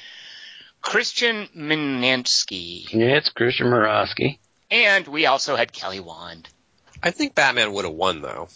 Christian 0.82 1.48
Minansky, 1.58 2.92
Yeah, 2.92 3.16
it's 3.18 3.30
Christian 3.30 3.68
Murawski. 3.68 4.40
and 4.70 5.08
we 5.08 5.26
also 5.26 5.56
had 5.56 5.72
Kelly 5.72 6.00
Wand. 6.02 6.50
I 7.02 7.12
think 7.12 7.36
Batman 7.36 7.74
would 7.74 7.86
have 7.86 7.94
won 7.94 8.22
though. 8.22 8.50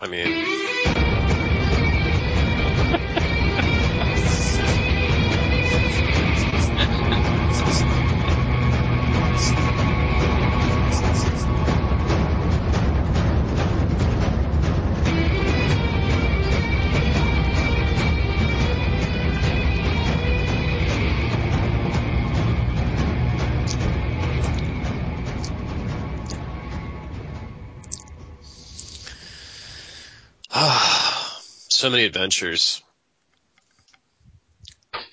I 0.00 0.06
mean, 0.08 0.26
so 31.88 31.92
many 31.92 32.04
adventures. 32.04 32.82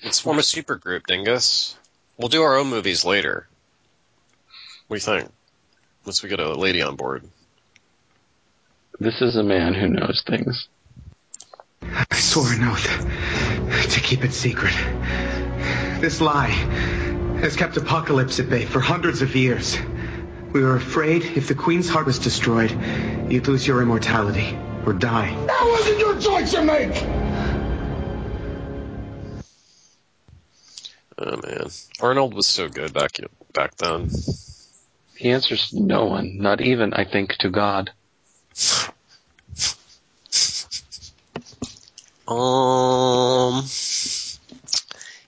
Let's 0.04 0.20
form 0.20 0.38
a 0.38 0.42
super 0.42 0.76
group, 0.76 1.06
Dingus. 1.06 1.74
We'll 2.18 2.28
do 2.28 2.42
our 2.42 2.58
own 2.58 2.68
movies 2.68 3.02
later. 3.02 3.48
What 4.86 5.00
do 5.00 5.12
you 5.12 5.20
think? 5.20 5.32
Once 6.04 6.22
we 6.22 6.28
get 6.28 6.38
a 6.38 6.52
lady 6.52 6.82
on 6.82 6.96
board. 6.96 7.24
This 9.00 9.22
is 9.22 9.36
a 9.36 9.42
man 9.42 9.72
who 9.72 9.88
knows 9.88 10.22
things. 10.26 10.68
I 11.80 12.14
swore 12.14 12.52
an 12.52 12.64
oath 12.64 13.94
to 13.94 14.00
keep 14.00 14.22
it 14.22 14.32
secret. 14.34 14.74
This 16.02 16.20
lie 16.20 16.48
has 17.40 17.56
kept 17.56 17.78
Apocalypse 17.78 18.38
at 18.38 18.50
bay 18.50 18.66
for 18.66 18.80
hundreds 18.80 19.22
of 19.22 19.34
years. 19.34 19.78
We 20.52 20.62
were 20.62 20.76
afraid 20.76 21.24
if 21.24 21.48
the 21.48 21.54
Queen's 21.54 21.88
heart 21.88 22.04
was 22.04 22.18
destroyed, 22.18 22.70
you'd 23.32 23.48
lose 23.48 23.66
your 23.66 23.80
immortality 23.80 24.58
or 24.86 24.92
die. 24.92 25.34
That 25.46 25.66
wasn't 25.68 25.98
your 25.98 26.18
choice 26.20 26.52
to 26.52 26.62
make! 26.62 27.04
Oh 31.18 31.40
man, 31.42 31.66
Arnold 32.00 32.34
was 32.34 32.46
so 32.46 32.68
good 32.68 32.92
back 32.92 33.16
back 33.52 33.76
then. 33.76 34.10
He 35.16 35.30
answers 35.30 35.70
to 35.70 35.80
no 35.80 36.04
one, 36.04 36.38
not 36.38 36.60
even, 36.60 36.92
I 36.92 37.04
think, 37.04 37.36
to 37.38 37.48
God. 37.48 37.90
Um, 42.28 43.64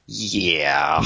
yeah. 0.07 1.03